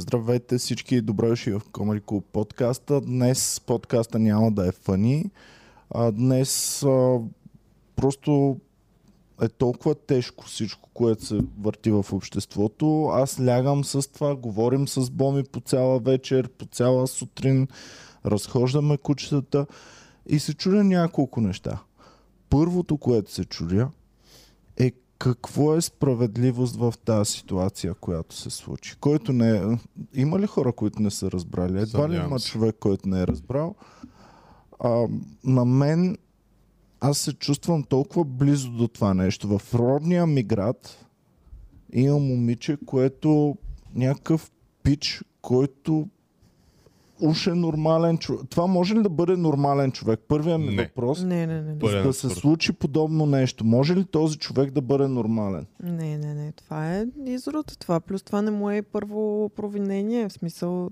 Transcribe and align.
Здравейте 0.00 0.58
всички, 0.58 1.00
добре 1.00 1.28
дошли 1.28 1.52
в 1.52 1.60
Comedy 1.60 2.00
Club 2.00 2.24
подкаста. 2.32 3.00
Днес 3.00 3.60
подкаста 3.66 4.18
няма 4.18 4.52
да 4.52 4.68
е 4.68 4.72
фани. 4.72 5.30
А, 5.90 6.12
днес 6.12 6.82
а, 6.82 7.20
просто 7.96 8.56
е 9.42 9.48
толкова 9.48 9.94
тежко 9.94 10.44
всичко, 10.44 10.90
което 10.94 11.24
се 11.24 11.40
върти 11.60 11.90
в 11.90 12.06
обществото. 12.12 13.08
Аз 13.12 13.40
лягам 13.40 13.84
с 13.84 14.12
това, 14.12 14.36
говорим 14.36 14.88
с 14.88 15.10
Боми 15.10 15.44
по 15.44 15.60
цяла 15.60 15.98
вечер, 15.98 16.48
по 16.48 16.66
цяла 16.66 17.06
сутрин, 17.06 17.68
разхождаме 18.26 18.96
кучетата 18.96 19.66
и 20.26 20.38
се 20.38 20.54
чудя 20.54 20.84
няколко 20.84 21.40
неща. 21.40 21.78
Първото, 22.50 22.96
което 22.96 23.32
се 23.32 23.44
чудя, 23.44 23.88
какво 25.18 25.74
е 25.74 25.80
справедливост 25.80 26.76
в 26.76 26.94
тази 27.04 27.32
ситуация, 27.32 27.94
която 27.94 28.34
се 28.34 28.50
случи? 28.50 28.96
Който 29.00 29.32
не 29.32 29.56
е... 29.56 29.62
Има 30.14 30.38
ли 30.38 30.46
хора, 30.46 30.72
които 30.72 31.02
не 31.02 31.10
са 31.10 31.30
разбрали? 31.30 31.80
Едва 31.80 32.08
ли 32.08 32.16
има 32.16 32.38
човек, 32.38 32.76
който 32.80 33.08
не 33.08 33.22
е 33.22 33.26
разбрал? 33.26 33.74
А, 34.80 35.06
на 35.44 35.64
мен 35.64 36.18
аз 37.00 37.18
се 37.18 37.32
чувствам 37.32 37.82
толкова 37.82 38.24
близо 38.24 38.70
до 38.70 38.88
това 38.88 39.14
нещо. 39.14 39.58
В 39.58 39.74
родния 39.74 40.26
ми 40.26 40.42
град 40.42 41.06
има 41.92 42.18
момиче, 42.18 42.78
което 42.86 43.56
някакъв 43.94 44.50
пич, 44.82 45.24
който 45.42 46.08
уж 47.20 47.46
е 47.46 47.50
нормален 47.50 48.18
човек. 48.18 48.40
Това 48.50 48.66
може 48.66 48.94
ли 48.94 49.02
да 49.02 49.08
бъде 49.08 49.36
нормален 49.36 49.92
човек? 49.92 50.20
Първият 50.28 50.60
ми 50.60 50.66
Не. 50.66 50.82
въпрос. 50.84 51.22
Не, 51.22 51.46
не, 51.46 51.62
не. 51.62 51.74
Не, 51.74 52.02
да 52.02 52.12
се 52.12 52.28
случи 52.30 52.72
подобно 52.72 53.26
нещо. 53.26 53.64
Може 53.64 53.96
ли 53.96 54.04
този 54.04 54.38
човек 54.38 54.70
да 54.70 54.80
бъде 54.80 55.08
нормален? 55.08 55.66
не, 55.82 56.18
не, 56.18 56.34
не. 56.34 56.52
Това 56.52 56.92
е 56.92 57.04
изрод. 57.26 57.76
Това 57.78 58.00
плюс 58.00 58.22
това 58.22 58.42
не 58.42 58.50
му 58.50 58.70
е 58.70 58.82
първо 58.82 59.48
провинение. 59.48 60.28
В 60.28 60.32
смисъл, 60.32 60.90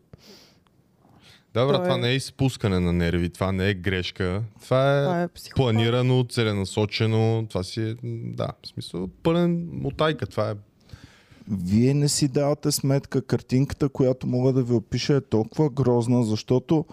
Да, 1.55 1.67
брат, 1.67 1.77
Той 1.77 1.85
това 1.85 1.95
е- 1.95 2.01
не 2.01 2.09
е 2.09 2.15
изпускане 2.15 2.81
на 2.81 2.93
нерви, 2.93 3.31
това 3.31 3.53
не 3.53 3.69
е 3.69 3.75
грешка. 3.75 4.43
Това 4.63 4.99
е, 4.99 5.05
това 5.05 5.23
е 5.23 5.29
психопат. 5.29 5.57
планирано, 5.57 6.25
целенасочено. 6.25 7.47
Това 7.49 7.63
си 7.63 7.83
е, 7.83 7.95
да, 8.27 8.49
в 8.63 8.69
смисъл, 8.69 9.09
пълен 9.23 9.69
мотайка. 9.73 10.27
Това 10.27 10.51
е 10.51 10.55
Вие 11.51 11.95
не 11.95 12.09
си 12.09 12.29
давате 12.29 12.73
сметка, 12.73 13.23
картинката, 13.23 13.89
която 13.89 14.27
мога 14.27 14.53
да 14.53 14.63
ви 14.63 14.75
опиша 14.75 15.15
е 15.15 15.21
толкова 15.21 15.71
грозна, 15.71 16.25
защото 16.25 16.85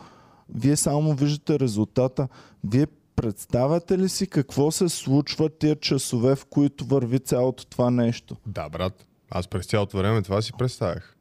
вие 0.55 0.75
само 0.75 1.13
виждате 1.13 1.59
резултата. 1.59 2.27
Вие 2.63 2.87
представяте 3.15 3.97
ли 3.97 4.09
си 4.09 4.27
какво 4.27 4.71
се 4.71 4.89
случва 4.89 5.49
тия 5.49 5.75
часове, 5.75 6.35
в 6.35 6.45
които 6.45 6.85
върви 6.85 7.19
цялото 7.19 7.65
това 7.65 7.89
нещо? 7.89 8.35
Да, 8.45 8.69
брат. 8.69 9.07
Аз 9.29 9.47
през 9.47 9.65
цялото 9.65 9.97
време 9.97 10.21
това 10.21 10.41
си 10.41 10.53
представях. 10.57 11.17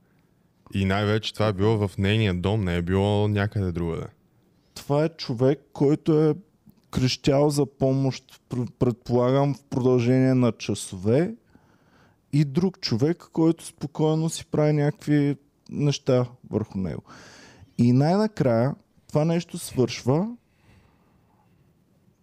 И 0.75 0.85
най-вече 0.85 1.35
това 1.35 1.47
е 1.47 1.53
било 1.53 1.89
в 1.89 1.99
нейния 1.99 2.35
дом, 2.35 2.65
не 2.65 2.77
е 2.77 2.83
било 2.83 3.29
някъде 3.29 3.73
другаде. 3.73 4.07
Това 4.75 5.05
е 5.05 5.09
човек, 5.09 5.61
който 5.73 6.23
е 6.23 6.35
крещял 6.91 7.51
за 7.51 7.67
помощ, 7.67 8.41
пр- 8.51 8.71
предполагам, 8.79 9.55
в 9.55 9.65
продължение 9.71 10.35
на 10.35 10.53
часове 10.53 11.35
и 12.33 12.45
друг 12.45 12.81
човек, 12.81 13.29
който 13.33 13.67
спокойно 13.67 14.29
си 14.29 14.47
прави 14.47 14.73
някакви 14.73 15.37
неща 15.71 16.27
върху 16.51 16.79
него. 16.79 17.03
И 17.79 17.93
най-накрая 17.93 18.75
това 19.09 19.25
нещо 19.25 19.59
свършва, 19.59 20.29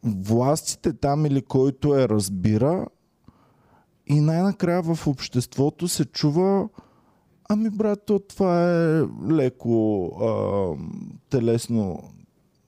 властите 0.03 0.93
там 0.93 1.25
или 1.25 1.41
който 1.41 1.95
е 1.95 2.09
разбира 2.09 2.87
и 4.07 4.21
най-накрая 4.21 4.81
в 4.81 5.07
обществото 5.07 5.87
се 5.87 6.05
чува 6.05 6.69
Ами, 7.51 7.69
брат, 7.69 7.99
то 8.05 8.19
това 8.19 8.71
е 8.71 9.03
леко 9.31 10.05
а, 10.21 10.75
телесно. 11.29 12.03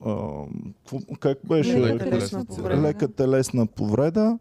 А, 0.06 0.44
как 1.20 1.38
беше? 1.48 1.82
Лека 1.82 2.10
телесна 2.10 2.46
повреда. 2.46 2.82
Лека 2.82 3.08
телесна 3.08 3.68
повреда. 3.68 4.40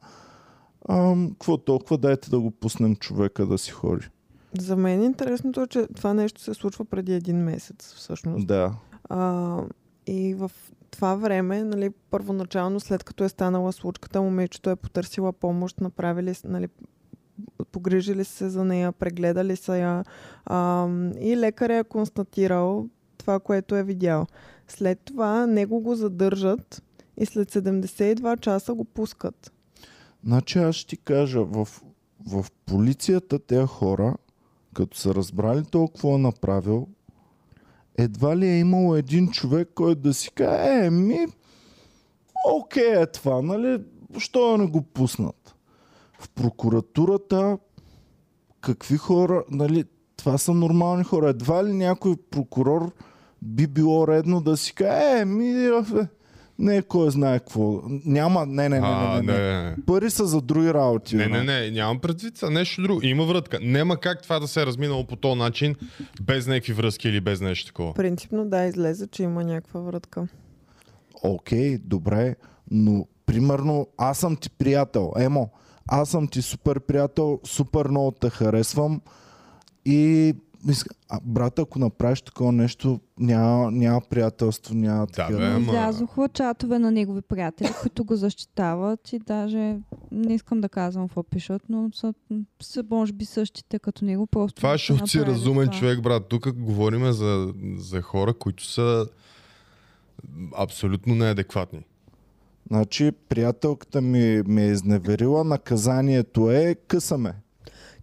А, 0.88 1.14
какво 1.30 1.56
толкова? 1.56 1.98
Дайте 1.98 2.30
да 2.30 2.40
го 2.40 2.50
пуснем 2.50 2.96
човека 2.96 3.46
да 3.46 3.58
си 3.58 3.70
ходи. 3.70 4.08
За 4.58 4.76
мен 4.76 5.02
интересното 5.02 5.62
е, 5.62 5.66
че 5.66 5.86
това 5.96 6.14
нещо 6.14 6.40
се 6.40 6.54
случва 6.54 6.84
преди 6.84 7.14
един 7.14 7.36
месец, 7.36 7.94
всъщност. 7.94 8.46
Да. 8.46 8.74
А, 9.08 9.58
и 10.06 10.34
в 10.34 10.50
това 10.90 11.14
време, 11.14 11.64
нали, 11.64 11.90
първоначално, 12.10 12.80
след 12.80 13.04
като 13.04 13.24
е 13.24 13.28
станала 13.28 13.72
случката, 13.72 14.22
момичето 14.22 14.70
е 14.70 14.76
потърсила 14.76 15.32
помощ, 15.32 15.80
направили, 15.80 16.34
нали, 16.44 16.68
погрижили 17.72 18.24
се 18.24 18.48
за 18.48 18.64
нея, 18.64 18.92
прегледали 18.92 19.56
са 19.56 19.76
я 19.76 20.04
а, 20.46 20.88
и 21.20 21.36
лекаря 21.36 21.76
е 21.76 21.84
констатирал 21.84 22.88
това, 23.18 23.40
което 23.40 23.76
е 23.76 23.82
видял. 23.82 24.26
След 24.68 25.00
това 25.04 25.46
него 25.46 25.80
го 25.80 25.94
задържат 25.94 26.82
и 27.16 27.26
след 27.26 27.52
72 27.52 28.40
часа 28.40 28.74
го 28.74 28.84
пускат. 28.84 29.52
Значи 30.24 30.58
аз 30.58 30.74
ще 30.74 30.88
ти 30.88 30.96
кажа, 30.96 31.44
в, 31.44 31.68
в 32.26 32.46
полицията 32.66 33.38
тези 33.38 33.66
хора, 33.66 34.16
като 34.74 34.96
са 34.96 35.14
разбрали 35.14 35.64
толкова 35.64 36.14
е 36.14 36.18
направил, 36.18 36.88
едва 37.98 38.36
ли 38.36 38.46
е 38.46 38.58
имало 38.58 38.96
един 38.96 39.28
човек, 39.28 39.68
който 39.74 40.00
да 40.00 40.14
си 40.14 40.30
каже, 40.30 40.86
е, 40.86 40.90
ми, 40.90 41.26
окей 42.48 43.02
е 43.02 43.06
това, 43.06 43.42
нали? 43.42 43.82
Що 44.18 44.50
да 44.50 44.58
не 44.58 44.66
го 44.66 44.82
пуснат? 44.82 45.54
В 46.18 46.28
прокуратурата, 46.28 47.58
какви 48.60 48.96
хора, 48.96 49.44
нали? 49.50 49.84
Това 50.16 50.38
са 50.38 50.54
нормални 50.54 51.04
хора. 51.04 51.28
Едва 51.28 51.64
ли 51.64 51.72
някой 51.72 52.16
прокурор 52.16 52.92
би 53.42 53.66
било 53.66 54.08
редно 54.08 54.40
да 54.40 54.56
си 54.56 54.74
каже, 54.74 55.20
е, 55.20 55.24
ми, 55.24 55.48
е, 55.48 55.70
не, 56.60 56.82
кой 56.82 57.10
знае 57.10 57.38
какво. 57.38 57.82
Няма, 58.04 58.46
не, 58.46 58.68
не, 58.68 58.80
не, 58.80 58.86
а, 58.86 59.14
не, 59.14 59.32
не, 59.32 59.38
не. 59.38 59.62
не. 59.62 59.76
Пари 59.86 60.10
са 60.10 60.26
за 60.26 60.40
други 60.40 60.74
работи. 60.74 61.16
Не, 61.16 61.26
не, 61.26 61.42
не, 61.42 61.70
нямам 61.70 61.98
предвид 61.98 62.34
това. 62.34 62.50
Нещо 62.50 62.82
друго. 62.82 63.00
Има 63.02 63.24
врътка. 63.24 63.58
Няма 63.62 63.96
как 63.96 64.22
това 64.22 64.38
да 64.38 64.48
се 64.48 64.62
е 64.62 64.66
разминало 64.66 65.06
по 65.06 65.16
този 65.16 65.38
начин, 65.38 65.74
без 66.22 66.46
някакви 66.46 66.72
връзки 66.72 67.08
или 67.08 67.20
без 67.20 67.40
нещо 67.40 67.66
такова. 67.66 67.94
Принципно 67.94 68.48
да, 68.48 68.64
излезе, 68.64 69.06
че 69.06 69.22
има 69.22 69.44
някаква 69.44 69.80
вратка. 69.80 70.28
Окей, 71.22 71.78
добре, 71.78 72.36
но 72.70 73.06
примерно 73.26 73.86
аз 73.98 74.18
съм 74.18 74.36
ти 74.36 74.50
приятел. 74.50 75.12
Емо, 75.18 75.50
аз 75.88 76.08
съм 76.08 76.28
ти 76.28 76.42
супер 76.42 76.80
приятел, 76.80 77.40
супер 77.44 77.88
много 77.88 78.10
те 78.10 78.30
харесвам 78.30 79.00
и 79.84 80.34
а, 81.08 81.20
брат, 81.22 81.58
ако 81.58 81.78
направиш 81.78 82.22
такова 82.22 82.52
нещо, 82.52 83.00
няма, 83.18 83.70
няма 83.70 84.00
приятелство, 84.00 84.74
няма 84.74 85.06
такива. 85.06 85.38
бе, 85.38 85.46
ама- 85.46 85.60
Излязоха 85.62 86.28
чатове 86.28 86.78
на 86.78 86.90
негови 86.90 87.20
приятели, 87.22 87.68
които 87.80 88.04
го 88.04 88.16
защитават 88.16 89.12
и 89.12 89.18
даже 89.18 89.76
не 90.12 90.34
искам 90.34 90.60
да 90.60 90.68
казвам 90.68 91.08
какво 91.08 91.22
пишат, 91.22 91.62
но 91.68 91.90
са, 91.94 92.14
са 92.62 92.84
може 92.90 93.12
би 93.12 93.24
същите 93.24 93.78
като 93.78 94.04
него. 94.04 94.26
Просто 94.26 94.56
Това 94.56 94.70
е, 94.70 94.72
защото 94.72 95.06
си 95.06 95.20
разумен 95.20 95.64
това. 95.64 95.78
човек, 95.78 96.00
брат. 96.02 96.28
Тук 96.28 96.52
говорим 96.52 97.12
за, 97.12 97.52
за 97.76 98.00
хора, 98.02 98.34
които 98.34 98.64
са 98.64 99.06
абсолютно 100.54 101.14
неадекватни. 101.14 101.80
Значи, 102.68 103.12
приятелката 103.28 104.00
ми 104.00 104.42
ме 104.46 104.64
е 104.64 104.70
изневерила, 104.70 105.44
наказанието 105.44 106.50
е 106.50 106.74
късаме. 106.86 107.34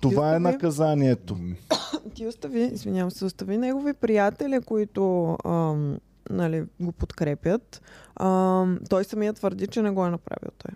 Това 0.02 0.35
е 0.35 0.40
наказанието. 0.40 1.38
Ти 2.13 2.28
остави, 2.28 2.62
извинявам 2.74 3.12
се, 3.12 3.25
остави 3.25 3.58
негови 3.58 3.94
приятели, 3.94 4.62
които 4.62 5.38
ам, 5.46 5.97
нали, 6.30 6.63
го 6.80 6.91
подкрепят. 6.91 7.81
Ам, 8.16 8.80
той 8.90 9.03
самия 9.03 9.34
твърди, 9.34 9.68
че 9.68 9.81
не 9.81 9.90
го 9.91 10.06
е 10.06 10.09
направил 10.09 10.52
той. 10.57 10.72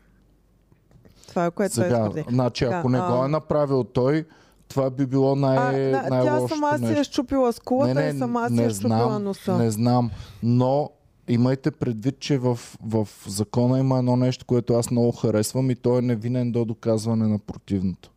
Това 1.27 1.45
е 1.45 1.51
което 1.51 1.75
той 1.75 1.83
Сега, 1.83 2.09
твърди. 2.09 2.25
значи, 2.29 2.63
ако 2.65 2.89
не 2.89 2.99
го 2.99 3.25
е 3.25 3.27
направил 3.27 3.83
той, 3.83 4.25
това 4.67 4.89
би 4.89 5.05
било 5.05 5.35
най- 5.35 5.57
А, 5.57 5.91
да, 5.91 6.03
тя 6.03 6.09
най-лошото 6.09 6.47
сама 6.47 6.77
си 6.77 6.85
е 6.85 6.87
нещо. 6.87 7.13
щупила 7.13 7.53
скулата 7.53 8.07
и 8.07 8.17
сама 8.17 8.49
си 8.49 8.63
е 8.63 8.69
щупила 8.69 9.19
носа. 9.19 9.57
Не 9.57 9.71
знам, 9.71 10.11
но 10.43 10.89
имайте 11.27 11.71
предвид, 11.71 12.19
че 12.19 12.37
в, 12.37 12.59
в 12.83 13.07
закона 13.27 13.79
има 13.79 13.97
едно 13.97 14.15
нещо, 14.15 14.45
което 14.45 14.73
аз 14.73 14.91
много 14.91 15.11
харесвам 15.11 15.71
и 15.71 15.75
то 15.75 15.97
е 15.97 16.01
невинен 16.01 16.51
до 16.51 16.65
доказване 16.65 17.27
на 17.27 17.39
противното. 17.39 18.11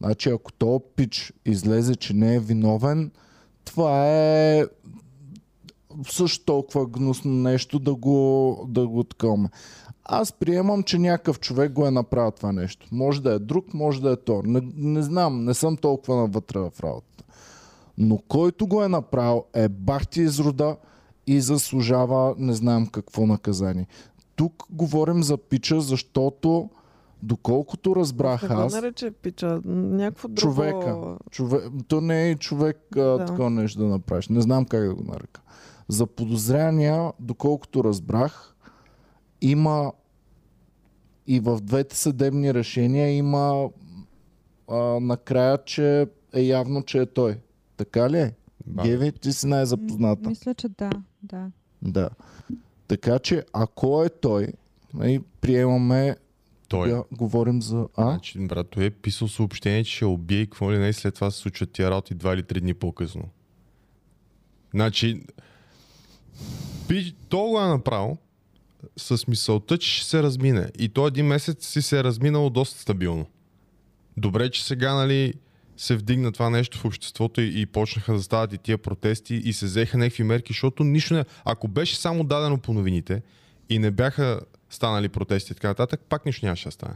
Значи 0.00 0.30
ако 0.30 0.52
то 0.52 0.82
пич 0.96 1.32
излезе, 1.44 1.96
че 1.96 2.14
не 2.14 2.34
е 2.34 2.40
виновен, 2.40 3.10
това 3.64 4.08
е 4.08 4.64
също 6.08 6.44
толкова 6.44 6.86
гнусно 6.86 7.32
нещо 7.32 7.78
да 7.78 7.94
го, 7.94 8.58
да 8.68 8.86
го 8.86 9.04
такаваме. 9.04 9.48
Аз 10.04 10.32
приемам, 10.32 10.82
че 10.82 10.98
някакъв 10.98 11.40
човек 11.40 11.72
го 11.72 11.86
е 11.86 11.90
направил 11.90 12.30
това 12.30 12.52
нещо. 12.52 12.86
Може 12.92 13.22
да 13.22 13.32
е 13.32 13.38
друг, 13.38 13.74
може 13.74 14.00
да 14.00 14.12
е 14.12 14.16
то. 14.16 14.42
Не, 14.44 14.60
не 14.76 15.02
знам, 15.02 15.44
не 15.44 15.54
съм 15.54 15.76
толкова 15.76 16.16
навътре 16.16 16.58
в 16.58 16.72
работата. 16.82 17.24
Но 17.98 18.18
който 18.18 18.66
го 18.66 18.82
е 18.82 18.88
направил 18.88 19.44
е 19.54 19.68
бахти 19.68 20.20
изрода 20.20 20.76
и 21.26 21.40
заслужава 21.40 22.34
не 22.38 22.52
знам 22.52 22.86
какво 22.86 23.26
наказание. 23.26 23.86
Тук 24.36 24.64
говорим 24.70 25.22
за 25.22 25.36
пича, 25.36 25.80
защото 25.80 26.70
Доколкото 27.22 27.96
разбрах 27.96 28.48
го 28.48 28.54
аз, 28.54 28.72
нарече 28.74 29.10
пича, 29.10 29.60
някакво 29.64 30.28
друго. 30.28 30.40
човека. 30.40 31.16
Човек, 31.30 31.64
то 31.88 32.00
не 32.00 32.30
е 32.30 32.36
човек 32.36 32.96
а, 32.96 33.00
Да. 33.00 33.24
такова 33.24 33.50
нещо 33.50 33.78
да 33.80 33.86
направиш. 33.86 34.28
Не 34.28 34.40
знам 34.40 34.64
как 34.64 34.88
да 34.88 34.94
го 34.94 35.04
нарека. 35.04 35.40
За 35.88 36.06
подозрения, 36.06 37.12
доколкото 37.20 37.84
разбрах, 37.84 38.54
има 39.40 39.92
и 41.26 41.40
в 41.40 41.60
двете 41.60 41.96
съдебни 41.96 42.54
решения 42.54 43.16
има 43.16 43.68
а, 44.68 44.76
накрая, 45.00 45.58
че 45.64 46.06
е 46.32 46.40
явно, 46.40 46.82
че 46.82 46.98
е 46.98 47.06
той. 47.06 47.38
Така 47.76 48.10
ли 48.10 48.18
е? 48.18 48.34
Да. 48.66 48.82
Геви, 48.82 49.12
ти 49.12 49.32
си 49.32 49.46
най-запозната. 49.46 50.28
Мисля, 50.28 50.54
че 50.54 50.68
да, 50.68 50.90
да. 51.22 51.50
Да. 51.82 52.08
Така 52.88 53.18
че, 53.18 53.44
ако 53.52 54.04
е 54.04 54.08
той, 54.08 54.48
нали, 54.94 55.22
приемаме, 55.40 56.16
Той. 56.70 56.88
да 56.88 57.04
говорим 57.12 57.62
за... 57.62 57.88
А? 57.96 58.10
Значи, 58.10 58.38
брат, 58.38 58.70
той 58.70 58.84
е 58.84 58.90
писал 58.90 59.28
съобщение, 59.28 59.84
че 59.84 59.96
ще 59.96 60.04
убие 60.04 60.40
и 60.40 60.46
какво 60.46 60.72
ли 60.72 60.78
не, 60.78 60.88
и 60.88 60.92
след 60.92 61.14
това 61.14 61.30
се 61.30 61.38
случват 61.38 61.72
тия 61.72 61.90
работи 61.90 62.14
два 62.14 62.34
или 62.34 62.42
три 62.42 62.60
дни 62.60 62.74
по-късно. 62.74 63.28
Значи, 64.74 65.22
пи, 66.88 67.14
то 67.28 67.42
го 67.42 67.60
е 67.60 67.66
направил 67.66 68.16
с 68.96 69.26
мисълта, 69.26 69.78
че 69.78 69.90
ще 69.90 70.06
се 70.06 70.22
размине. 70.22 70.68
И 70.78 70.88
то 70.88 71.06
един 71.06 71.26
месец 71.26 71.66
си 71.66 71.82
се 71.82 71.98
е 71.98 72.04
разминало 72.04 72.50
доста 72.50 72.80
стабилно. 72.80 73.26
Добре, 74.16 74.50
че 74.50 74.64
сега, 74.64 74.94
нали, 74.94 75.34
се 75.76 75.96
вдигна 75.96 76.32
това 76.32 76.50
нещо 76.50 76.78
в 76.78 76.84
обществото 76.84 77.40
и, 77.40 77.60
и 77.60 77.66
почнаха 77.66 78.12
да 78.12 78.22
стават 78.22 78.52
и 78.52 78.58
тия 78.58 78.78
протести 78.78 79.34
и 79.34 79.52
се 79.52 79.66
взеха 79.66 79.98
някакви 79.98 80.22
мерки, 80.22 80.52
защото 80.52 80.84
нищо 80.84 81.14
не... 81.14 81.24
Ако 81.44 81.68
беше 81.68 81.96
само 81.96 82.24
дадено 82.24 82.58
по 82.58 82.72
новините 82.72 83.22
и 83.68 83.78
не 83.78 83.90
бяха 83.90 84.40
станали 84.70 85.08
протести 85.08 85.52
и 85.52 85.54
така 85.54 85.68
нататък, 85.68 86.00
пак 86.08 86.26
нищо 86.26 86.46
нямаше 86.46 86.68
да 86.68 86.72
стане. 86.72 86.94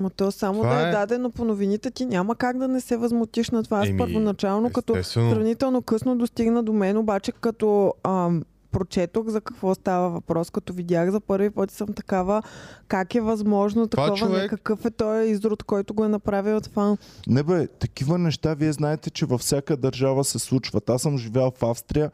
Но 0.00 0.10
то 0.10 0.32
само 0.32 0.60
Това 0.60 0.74
да 0.74 0.80
е 0.80 0.88
е- 0.88 0.92
дадено 0.92 1.30
по 1.30 1.44
новините, 1.44 1.90
ти 1.90 2.06
няма 2.06 2.36
как 2.36 2.58
да 2.58 2.68
не 2.68 2.80
се 2.80 2.96
възмутиш 2.96 3.50
на 3.50 3.62
това. 3.64 3.78
Аз 3.78 3.88
Еми, 3.88 3.98
първоначално, 3.98 4.70
като 4.70 5.04
сравнително 5.04 5.82
късно 5.82 6.18
достигна 6.18 6.62
до 6.62 6.72
мен, 6.72 6.96
обаче 6.96 7.32
като 7.32 7.94
ам, 8.02 8.42
прочетох 8.70 9.28
за 9.28 9.40
какво 9.40 9.74
става 9.74 10.10
въпрос, 10.10 10.50
като 10.50 10.72
видях 10.72 11.10
за 11.10 11.20
първи 11.20 11.50
път 11.50 11.70
съм 11.70 11.88
такава, 11.88 12.42
как 12.88 13.14
е 13.14 13.20
възможно 13.20 13.88
Това 13.88 14.04
такова, 14.04 14.18
човек- 14.18 14.42
не, 14.42 14.48
какъв 14.48 14.84
е 14.84 14.90
този 14.90 15.30
изрод, 15.30 15.62
който 15.62 15.94
го 15.94 16.04
е 16.04 16.08
направил 16.08 16.60
това. 16.60 16.96
Не 17.26 17.42
бе, 17.42 17.66
такива 17.68 18.18
неща, 18.18 18.54
вие 18.54 18.72
знаете, 18.72 19.10
че 19.10 19.26
във 19.26 19.40
всяка 19.40 19.76
държава 19.76 20.24
се 20.24 20.38
случват. 20.38 20.90
Аз 20.90 21.02
съм 21.02 21.18
живял 21.18 21.50
в 21.50 21.62
Австрия, 21.62 22.10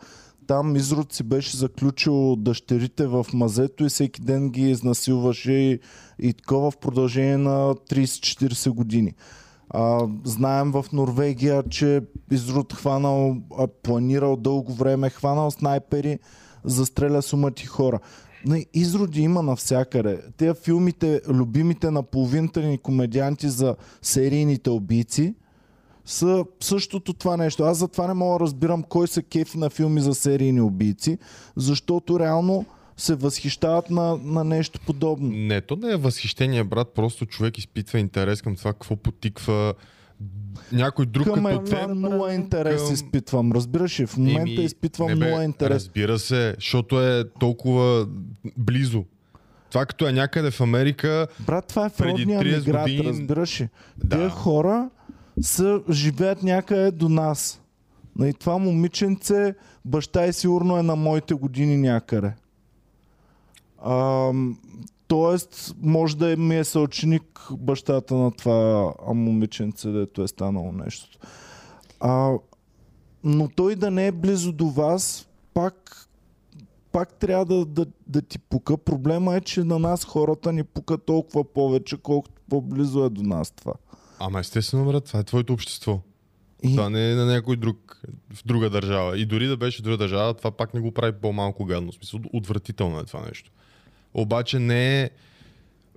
там 0.52 0.76
изрод 0.76 1.12
си 1.12 1.22
беше 1.22 1.56
заключил 1.56 2.37
дъщерите 2.37 3.06
в 3.06 3.26
мазето 3.34 3.84
и 3.84 3.88
всеки 3.88 4.20
ден 4.20 4.50
ги 4.50 4.70
изнасилваше 4.70 5.52
и, 5.52 5.81
и 6.19 6.32
такова 6.32 6.70
в 6.70 6.76
продължение 6.76 7.37
на 7.37 7.75
30-40 7.75 8.70
години. 8.70 9.14
А, 9.70 10.08
знаем 10.25 10.72
в 10.72 10.84
Норвегия, 10.93 11.62
че 11.70 12.00
изрод 12.31 12.72
хванал, 12.72 13.37
а, 13.58 13.66
планирал 13.82 14.37
дълго 14.37 14.72
време, 14.72 15.10
хванал 15.10 15.50
снайпери, 15.50 16.19
застреля 16.64 17.22
сумати 17.22 17.66
хора. 17.66 18.00
Изроди 18.75 19.22
има 19.22 19.43
навсякъде. 19.43 20.20
Те 20.37 20.54
филмите, 20.54 21.20
любимите 21.28 21.90
на 21.90 22.02
половината 22.02 22.60
ни 22.60 22.78
комедианти 22.78 23.49
за 23.49 23.76
серийните 24.02 24.70
убийци, 24.70 25.34
са 26.04 26.44
същото 26.60 27.12
това 27.12 27.37
нещо. 27.37 27.62
Аз 27.62 27.78
затова 27.78 28.06
не 28.06 28.14
мога 28.14 28.34
да 28.34 28.40
разбирам 28.40 28.82
кой 28.82 29.08
са 29.08 29.22
кефи 29.22 29.58
на 29.58 29.70
филми 29.70 30.00
за 30.00 30.14
серийни 30.14 30.60
убийци, 30.60 31.19
защото 31.56 32.20
реално 32.20 32.64
се 32.96 33.14
възхищават 33.14 33.90
на, 33.90 34.16
на 34.16 34.44
нещо 34.44 34.81
подобно. 34.87 35.28
Не, 35.31 35.60
то 35.60 35.76
не 35.76 35.90
е 35.90 35.96
възхищение, 35.96 36.64
брат. 36.64 36.88
Просто 36.88 37.26
човек 37.26 37.58
изпитва 37.58 37.99
интерес 37.99 38.43
към 38.43 38.56
това, 38.56 38.72
какво 38.72 38.96
потиква 38.96 39.75
някой 40.72 41.06
друг 41.06 41.25
Към 41.26 41.44
като 41.44 41.60
теб. 41.60 41.88
нула 41.90 42.34
интерес 42.34 42.82
към- 42.82 42.94
изпитвам. 42.94 43.52
Разбираш 43.52 44.00
ли? 44.00 44.06
В 44.06 44.16
момента 44.16 44.40
Еми, 44.43 44.54
изпитвам 44.54 45.08
не 45.08 45.16
бе, 45.16 45.31
нула 45.31 45.44
интерес. 45.44 45.75
Разбира 45.75 46.19
се, 46.19 46.54
защото 46.54 47.00
е 47.02 47.25
толкова 47.31 48.06
близо. 48.58 49.04
Това 49.70 49.87
като 49.87 50.08
е 50.08 50.12
някъде 50.12 50.50
в 50.50 50.60
Америка, 50.60 51.26
Брат, 51.40 51.66
това 51.66 51.87
е 51.87 51.90
в 51.90 52.00
родния 52.00 52.38
ми 52.38 52.44
30 52.46 52.64
град, 52.64 52.82
години- 52.82 53.04
разбираш 53.04 53.60
ли? 53.60 53.69
Да. 53.99 54.19
Те 54.19 54.31
хора 54.31 54.90
са, 55.40 55.82
живеят 55.90 56.43
някъде 56.43 56.90
до 56.90 57.08
нас. 57.08 57.61
И 58.25 58.32
това 58.32 58.58
момиченце, 58.58 59.55
баща 59.84 60.26
и 60.26 60.32
сигурно 60.32 60.76
е 60.76 60.82
на 60.82 60.96
моите 60.96 61.34
години 61.34 61.76
някъде. 61.76 62.34
А, 63.79 64.31
тоест, 65.08 65.75
може 65.82 66.17
да 66.17 66.32
е, 66.32 66.37
ми 66.37 66.56
е 66.56 66.64
съученик 66.64 67.49
бащата 67.58 68.14
на 68.14 68.31
това 68.31 68.93
момиченце, 69.14 69.90
дето 69.90 70.23
е 70.23 70.29
станало 70.29 70.73
нещо. 70.73 71.19
А, 72.00 72.32
но 73.25 73.49
той 73.49 73.76
да 73.76 73.90
не 73.90 74.06
е 74.06 74.12
близо 74.12 74.52
до 74.52 74.67
вас, 74.67 75.28
пак, 75.55 76.08
пак 76.93 77.14
трябва 77.14 77.44
да, 77.44 77.64
да, 77.64 77.87
да 78.06 78.23
ти 78.23 78.38
пука. 78.38 78.76
Проблема 78.78 79.37
е, 79.37 79.40
че 79.40 79.64
на 79.64 79.78
нас 79.78 80.05
хората 80.05 80.52
ни 80.52 80.64
пука 80.64 80.99
толкова 80.99 81.44
повече, 81.44 81.96
колкото 81.96 82.43
по-близо 82.49 83.05
е 83.05 83.11
до 83.11 83.23
нас 83.23 83.50
това. 83.50 83.73
Ама 84.27 84.41
естествено, 84.41 84.85
брат, 84.85 85.05
това 85.05 85.21
е 85.21 85.25
твоето 85.25 85.53
общество. 85.53 86.01
И, 86.63 86.77
Това 86.77 86.91
не 86.91 87.11
е 87.11 87.15
на 87.15 87.27
някой 87.27 87.57
друг, 87.57 88.03
в 88.35 88.45
друга 88.47 88.71
държава. 88.71 89.19
И 89.19 89.27
дори 89.27 89.47
да 89.47 89.57
беше 89.57 89.83
друга 89.83 89.97
държава, 89.97 90.35
това 90.35 90.51
пак 90.51 90.75
не 90.75 90.81
го 90.81 90.93
прави 90.93 91.13
по-малко 91.13 91.65
гадно. 91.65 91.93
В 91.93 91.95
смисъл, 91.95 92.21
отвратително 92.33 93.01
е 93.01 93.05
това 93.05 93.27
нещо. 93.27 93.51
Обаче 94.15 94.59
не 94.59 95.03
е... 95.03 95.11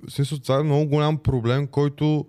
В 0.08 0.12
смисъл, 0.12 0.40
това 0.40 0.60
е 0.60 0.64
много 0.64 0.86
голям 0.86 1.18
проблем, 1.18 1.68
който 1.68 2.26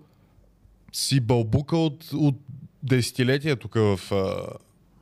си 0.93 1.19
бълбука 1.19 1.77
от, 1.77 2.09
от 2.13 2.35
десетилетия 2.83 3.55
тук 3.55 3.73
в, 3.75 3.99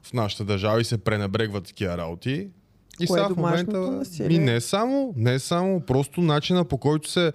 в 0.03 0.13
нашата 0.13 0.45
държава 0.45 0.81
и 0.81 0.83
се 0.83 0.97
пренебрегват 0.97 1.63
такива 1.63 1.97
работи. 1.97 2.47
И 2.99 3.07
Кое 3.07 3.19
сега 3.19 3.33
в 3.33 3.37
момента... 3.37 3.79
насилие? 3.79 4.27
Ми 4.27 4.37
не 4.37 4.61
само, 4.61 5.13
не 5.17 5.39
само, 5.39 5.81
просто 5.81 6.21
начина 6.21 6.65
по 6.65 6.77
който 6.77 7.09
се... 7.09 7.33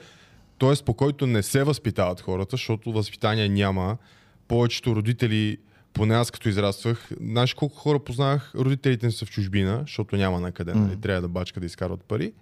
Тоест 0.61 0.85
по 0.85 0.95
който 0.95 1.27
не 1.27 1.43
се 1.43 1.65
възпитават 1.65 2.21
хората, 2.21 2.51
защото 2.51 2.93
възпитание 2.93 3.49
няма. 3.49 3.97
Повечето 4.49 4.97
родители, 4.97 5.59
поне 5.93 6.15
аз 6.15 6.31
като 6.31 6.49
израствах, 6.49 7.11
знаеш 7.21 7.55
колко 7.55 7.77
хора 7.77 7.99
познавах, 7.99 8.53
родителите 8.55 9.07
им 9.07 9.12
са 9.12 9.27
в 9.27 9.31
чужбина, 9.31 9.79
защото 9.81 10.17
няма 10.17 10.41
на 10.41 10.53
къде, 10.53 10.75
нали? 10.75 10.97
трябва 11.01 11.21
да 11.21 11.29
бачка 11.29 11.61
да 11.61 11.67
изкарват 11.67 12.05
пари. 12.05 12.33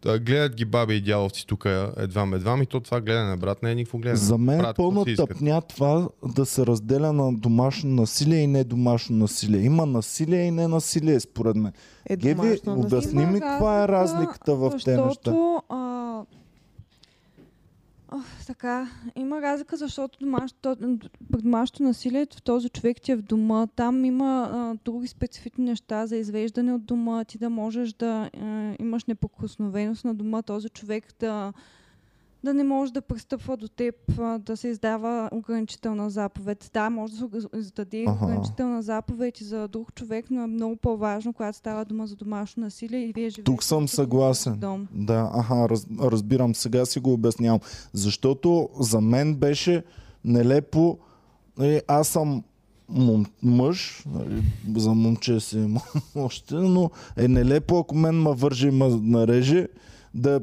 Та, 0.00 0.18
гледат 0.18 0.54
ги 0.54 0.64
баби 0.64 0.94
и 0.94 1.00
дядовци 1.00 1.46
тук 1.46 1.64
едвам 1.96 2.34
едвам 2.34 2.62
и 2.62 2.66
то 2.66 2.80
това 2.80 3.00
гледане, 3.00 3.36
брат, 3.36 3.62
не 3.62 3.70
е 3.70 3.74
никакво 3.74 3.98
гледане. 3.98 4.16
за 4.16 4.38
мен 4.38 4.60
какво 4.60 4.82
пълна 4.82 5.16
тъпня 5.16 5.62
това 5.62 6.08
да 6.34 6.46
се 6.46 6.66
разделя 6.66 7.12
на 7.12 7.32
домашно 7.32 7.90
насилие 7.90 8.38
и 8.38 8.46
не 8.46 8.64
домашно 8.64 9.16
насилие. 9.16 9.60
Има 9.60 9.86
насилие 9.86 10.42
и 10.44 10.50
не 10.50 10.68
насилие, 10.68 11.20
според 11.20 11.56
мен. 11.56 11.72
Е 12.06 12.16
Геви, 12.16 12.58
обясни 12.66 13.26
ми 13.26 13.40
каква 13.40 13.84
е 13.84 13.88
разликата 13.88 14.54
в 14.54 14.70
тези 14.70 15.00
неща. 15.00 15.08
защото, 15.08 15.62
ах, 18.08 18.46
така, 18.46 18.90
има 19.16 19.42
разлика, 19.42 19.76
защото 19.76 20.18
домашното, 20.18 20.76
домашното 21.20 21.82
насилие 21.82 22.26
в 22.36 22.42
този 22.42 22.68
човек 22.68 23.00
ти 23.00 23.12
е 23.12 23.16
в 23.16 23.22
дома. 23.22 23.66
Там 23.66 24.04
има 24.04 24.50
а, 24.52 24.74
други 24.84 25.06
специфични 25.06 25.64
неща 25.64 26.06
за 26.06 26.16
извеждане 26.16 26.72
от 26.72 26.84
дома, 26.84 27.24
ти 27.24 27.38
да 27.38 27.50
можеш 27.50 27.92
да 27.92 28.30
а, 28.40 28.74
имаш 28.78 29.04
неприкосновеност 29.04 30.04
на 30.04 30.14
дома, 30.14 30.42
този 30.42 30.68
човек 30.68 31.04
да 31.20 31.52
да 32.44 32.54
не 32.54 32.64
може 32.64 32.92
да 32.92 33.00
пристъпва 33.00 33.56
до 33.56 33.68
теб, 33.68 33.94
да 34.38 34.56
се 34.56 34.68
издава 34.68 35.28
ограничителна 35.32 36.10
заповед. 36.10 36.70
Да, 36.74 36.90
може 36.90 37.12
да 37.12 37.40
се 37.40 37.48
издаде 37.56 38.04
Аха. 38.08 38.24
ограничителна 38.24 38.82
заповед 38.82 39.40
и 39.40 39.44
за 39.44 39.68
друг 39.68 39.94
човек, 39.94 40.26
но 40.30 40.42
е 40.42 40.46
много 40.46 40.76
по-важно, 40.76 41.32
когато 41.32 41.58
става 41.58 41.84
дума 41.84 42.06
за 42.06 42.16
домашно 42.16 42.62
насилие 42.62 43.00
и 43.00 43.12
вие 43.12 43.30
живеете 43.30 43.42
Тук 43.42 43.62
съм 43.62 43.88
съгласен. 43.88 44.58
дом. 44.58 44.88
Да, 44.92 45.30
аха, 45.34 45.68
раз, 45.68 45.86
разбирам. 46.00 46.54
Сега 46.54 46.86
си 46.86 47.00
го 47.00 47.12
обяснявам. 47.12 47.60
Защото 47.92 48.68
за 48.80 49.00
мен 49.00 49.34
беше 49.34 49.84
нелепо. 50.24 50.98
Нали, 51.58 51.80
аз 51.88 52.08
съм 52.08 52.44
мом, 52.88 53.26
мъж, 53.42 54.04
нали, 54.06 54.42
за 54.76 54.94
момче 54.94 55.40
си 55.40 55.74
още, 56.14 56.54
но 56.54 56.90
е 57.16 57.28
нелепо, 57.28 57.78
ако 57.78 57.94
мен 57.94 58.22
ме 58.22 58.30
върже 58.34 58.68
и 58.68 58.70
ме 58.70 58.88
нареже, 58.88 59.68
да, 60.14 60.40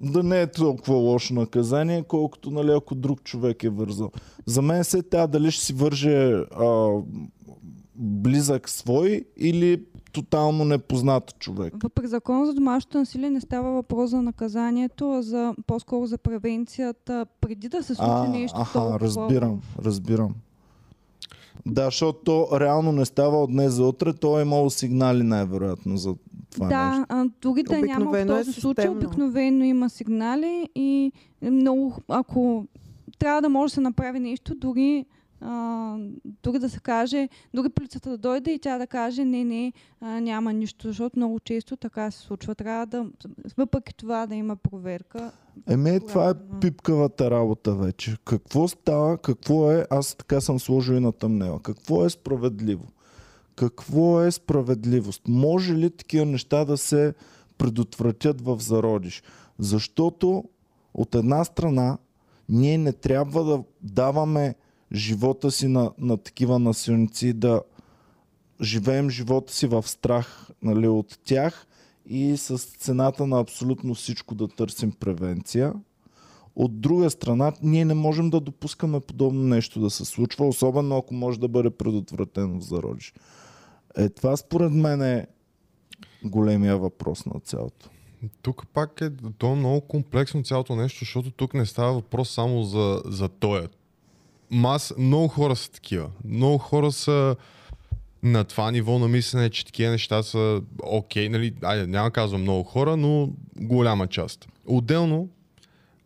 да 0.00 0.22
не 0.22 0.40
е 0.42 0.46
толкова 0.46 0.96
лошо 0.96 1.34
наказание, 1.34 2.02
колкото 2.02 2.50
нали, 2.50 2.70
ако 2.70 2.94
друг 2.94 3.22
човек 3.22 3.64
е 3.64 3.68
вързал. 3.68 4.10
За 4.46 4.62
мен 4.62 4.84
се 4.84 5.02
тя 5.02 5.26
дали 5.26 5.50
ще 5.50 5.64
си 5.64 5.72
върже 5.72 6.32
а, 6.32 6.98
близък 7.94 8.68
свой 8.68 9.24
или 9.36 9.84
тотално 10.12 10.64
непознат 10.64 11.38
човек. 11.38 11.74
При 11.94 12.06
закон 12.06 12.46
за 12.46 12.54
домашното 12.54 12.98
насилие 12.98 13.30
не 13.30 13.40
става 13.40 13.72
въпрос 13.72 14.10
за 14.10 14.22
наказанието, 14.22 15.12
а 15.12 15.22
за, 15.22 15.54
по-скоро 15.66 16.06
за 16.06 16.18
превенцията, 16.18 17.26
преди 17.40 17.68
да 17.68 17.82
се 17.82 17.94
случи 17.94 18.10
А, 18.10 18.28
нещо 18.28 18.60
аха, 18.60 18.78
толкова. 18.78 19.00
разбирам, 19.00 19.60
разбирам. 19.84 20.34
Да, 21.68 21.84
защото 21.84 22.18
то 22.24 22.60
реално 22.60 22.92
не 22.92 23.04
става 23.04 23.42
от 23.42 23.50
днес 23.50 23.72
за 23.72 23.84
утре, 23.84 24.12
то 24.12 24.38
е 24.38 24.42
имало 24.42 24.70
сигнали 24.70 25.22
най-вероятно 25.22 25.96
за 25.96 26.14
това 26.50 26.68
да, 26.68 26.90
нещо. 26.90 27.06
да 27.80 27.86
няма 27.86 28.04
в 28.04 28.08
Обикновено 28.08 28.34
е 28.34 28.38
този 28.38 28.52
случай, 28.52 28.82
системно. 28.82 28.98
обикновено 28.98 29.64
има 29.64 29.90
сигнали 29.90 30.68
и 30.74 31.12
много, 31.42 31.94
ако 32.08 32.66
трябва 33.18 33.42
да 33.42 33.48
може 33.48 33.70
да 33.70 33.74
се 33.74 33.80
направи 33.80 34.20
нещо, 34.20 34.54
дори, 34.54 35.04
а, 35.40 35.96
дори 36.42 36.58
да 36.58 36.70
се 36.70 36.80
каже, 36.80 37.28
дори 37.54 37.68
полицията 37.68 38.10
да 38.10 38.18
дойде 38.18 38.50
и 38.50 38.58
тя 38.58 38.78
да 38.78 38.86
каже, 38.86 39.24
не, 39.24 39.44
не, 39.44 39.72
а, 40.00 40.20
няма 40.20 40.52
нищо, 40.52 40.86
защото 40.86 41.18
много 41.18 41.40
често 41.40 41.76
така 41.76 42.10
се 42.10 42.18
случва. 42.18 42.54
Трябва 42.54 42.86
да, 42.86 43.06
въпреки 43.56 43.94
това 43.94 44.26
да 44.26 44.34
има 44.34 44.56
проверка. 44.56 45.32
Еми, 45.68 46.00
това 46.08 46.30
е 46.30 46.60
пипкавата 46.60 47.30
работа 47.30 47.74
вече. 47.74 48.16
Какво 48.24 48.68
става, 48.68 49.18
какво 49.18 49.72
е, 49.72 49.86
аз 49.90 50.14
така 50.14 50.40
съм 50.40 50.60
сложил 50.60 50.94
и 50.94 51.00
на 51.00 51.12
тъмнела, 51.12 51.60
какво 51.60 52.04
е 52.04 52.10
справедливо? 52.10 52.86
Какво 53.56 54.22
е 54.22 54.30
справедливост? 54.30 55.22
Може 55.28 55.74
ли 55.74 55.90
такива 55.90 56.26
неща 56.26 56.64
да 56.64 56.76
се 56.76 57.14
предотвратят 57.58 58.40
в 58.40 58.58
зародиш? 58.60 59.22
Защото 59.58 60.44
от 60.94 61.14
една 61.14 61.44
страна 61.44 61.98
ние 62.48 62.78
не 62.78 62.92
трябва 62.92 63.44
да 63.44 63.62
даваме 63.82 64.54
живота 64.92 65.50
си 65.50 65.68
на, 65.68 65.90
на 65.98 66.16
такива 66.16 66.58
насилници, 66.58 67.32
да 67.32 67.62
живеем 68.62 69.10
живота 69.10 69.52
си 69.52 69.66
в 69.66 69.88
страх 69.88 70.50
нали, 70.62 70.88
от 70.88 71.18
тях 71.24 71.66
и 72.06 72.36
с 72.36 72.58
цената 72.58 73.26
на 73.26 73.40
абсолютно 73.40 73.94
всичко 73.94 74.34
да 74.34 74.48
търсим 74.48 74.92
превенция. 74.92 75.72
От 76.56 76.80
друга 76.80 77.10
страна, 77.10 77.52
ние 77.62 77.84
не 77.84 77.94
можем 77.94 78.30
да 78.30 78.40
допускаме 78.40 79.00
подобно 79.00 79.42
нещо 79.42 79.80
да 79.80 79.90
се 79.90 80.04
случва, 80.04 80.48
особено 80.48 80.96
ако 80.96 81.14
може 81.14 81.40
да 81.40 81.48
бъде 81.48 81.70
предотвратено 81.70 82.60
в 82.60 82.64
зародиш. 82.64 83.14
Е, 83.96 84.08
това 84.08 84.36
според 84.36 84.72
мен 84.72 85.02
е 85.02 85.26
големия 86.24 86.78
въпрос 86.78 87.26
на 87.26 87.40
цялото. 87.40 87.90
Тук 88.42 88.66
пак 88.74 89.00
е, 89.00 89.10
то 89.38 89.52
е 89.52 89.56
много 89.56 89.80
комплексно 89.80 90.42
цялото 90.42 90.76
нещо, 90.76 90.98
защото 90.98 91.30
тук 91.30 91.54
не 91.54 91.66
става 91.66 91.92
въпрос 91.92 92.30
само 92.30 92.62
за, 92.64 93.02
за 93.04 93.28
тоя. 93.28 93.68
Мас, 94.50 94.94
много 94.98 95.28
хора 95.28 95.56
са 95.56 95.70
такива. 95.70 96.10
Много 96.24 96.58
хора 96.58 96.92
са 96.92 97.36
на 98.22 98.44
това 98.44 98.70
ниво 98.70 98.98
на 98.98 99.08
мислене, 99.08 99.50
че 99.50 99.66
такива 99.66 99.90
неща 99.90 100.22
са 100.22 100.62
окей, 100.82 101.28
нали, 101.28 101.54
айде, 101.62 101.86
няма 101.86 102.10
казвам 102.10 102.40
много 102.40 102.62
хора, 102.62 102.96
но 102.96 103.30
голяма 103.56 104.06
част. 104.06 104.48
Отделно, 104.66 105.28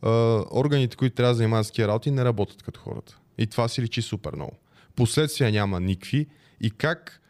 а, 0.03 0.11
органите, 0.53 0.97
които 0.97 1.17
трябва 1.17 1.31
да 1.31 1.37
занимават 1.37 1.67
с 1.67 1.69
такива 1.69 1.89
работи, 1.89 2.11
не 2.11 2.25
работят 2.25 2.63
като 2.63 2.81
хората. 2.81 3.19
И 3.39 3.47
това 3.47 3.69
си 3.69 3.83
личи 3.83 4.03
супер 4.03 4.33
много. 4.37 4.53
Последствия 4.97 5.53
няма 5.53 5.81
никакви. 5.81 6.27
И 6.61 6.71
как 6.71 7.21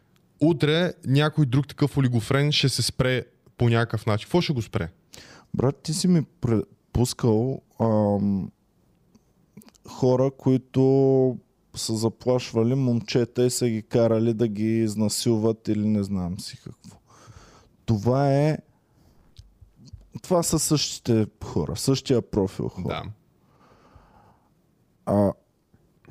утре 0.41 0.93
някой 1.07 1.47
друг 1.47 1.69
такъв 1.69 1.97
олигофрен 1.97 2.53
ще 2.53 2.69
се 2.69 2.83
спре 2.83 3.25
по 3.57 3.69
някакъв 3.69 4.07
начин. 4.07 4.25
Какво 4.25 4.41
ще 4.41 4.53
го 4.53 4.63
спре? 4.63 4.89
Брат, 5.55 5.83
ти 5.83 5.95
си 5.95 6.09
ми 6.09 6.23
пускал 6.93 7.63
ам, 7.81 8.51
хора, 9.89 10.31
които 10.31 11.37
са 11.77 11.97
заплашвали 11.97 12.75
момчета 12.75 13.45
и 13.45 13.51
са 13.51 13.69
ги 13.69 13.83
карали 13.83 14.35
да 14.35 14.49
ги 14.49 14.83
изнасилват 14.83 15.69
или 15.69 15.89
не 15.89 16.03
знам 16.03 16.41
си 16.41 16.57
какво. 16.65 16.97
Това 17.85 18.35
е... 18.35 18.59
Това 20.23 20.43
са 20.43 20.59
същите 20.59 21.27
хора, 21.45 21.77
същия 21.77 22.23
профил 22.23 22.69
хора. 22.69 22.85
Да. 22.87 23.03
а, 25.07 25.33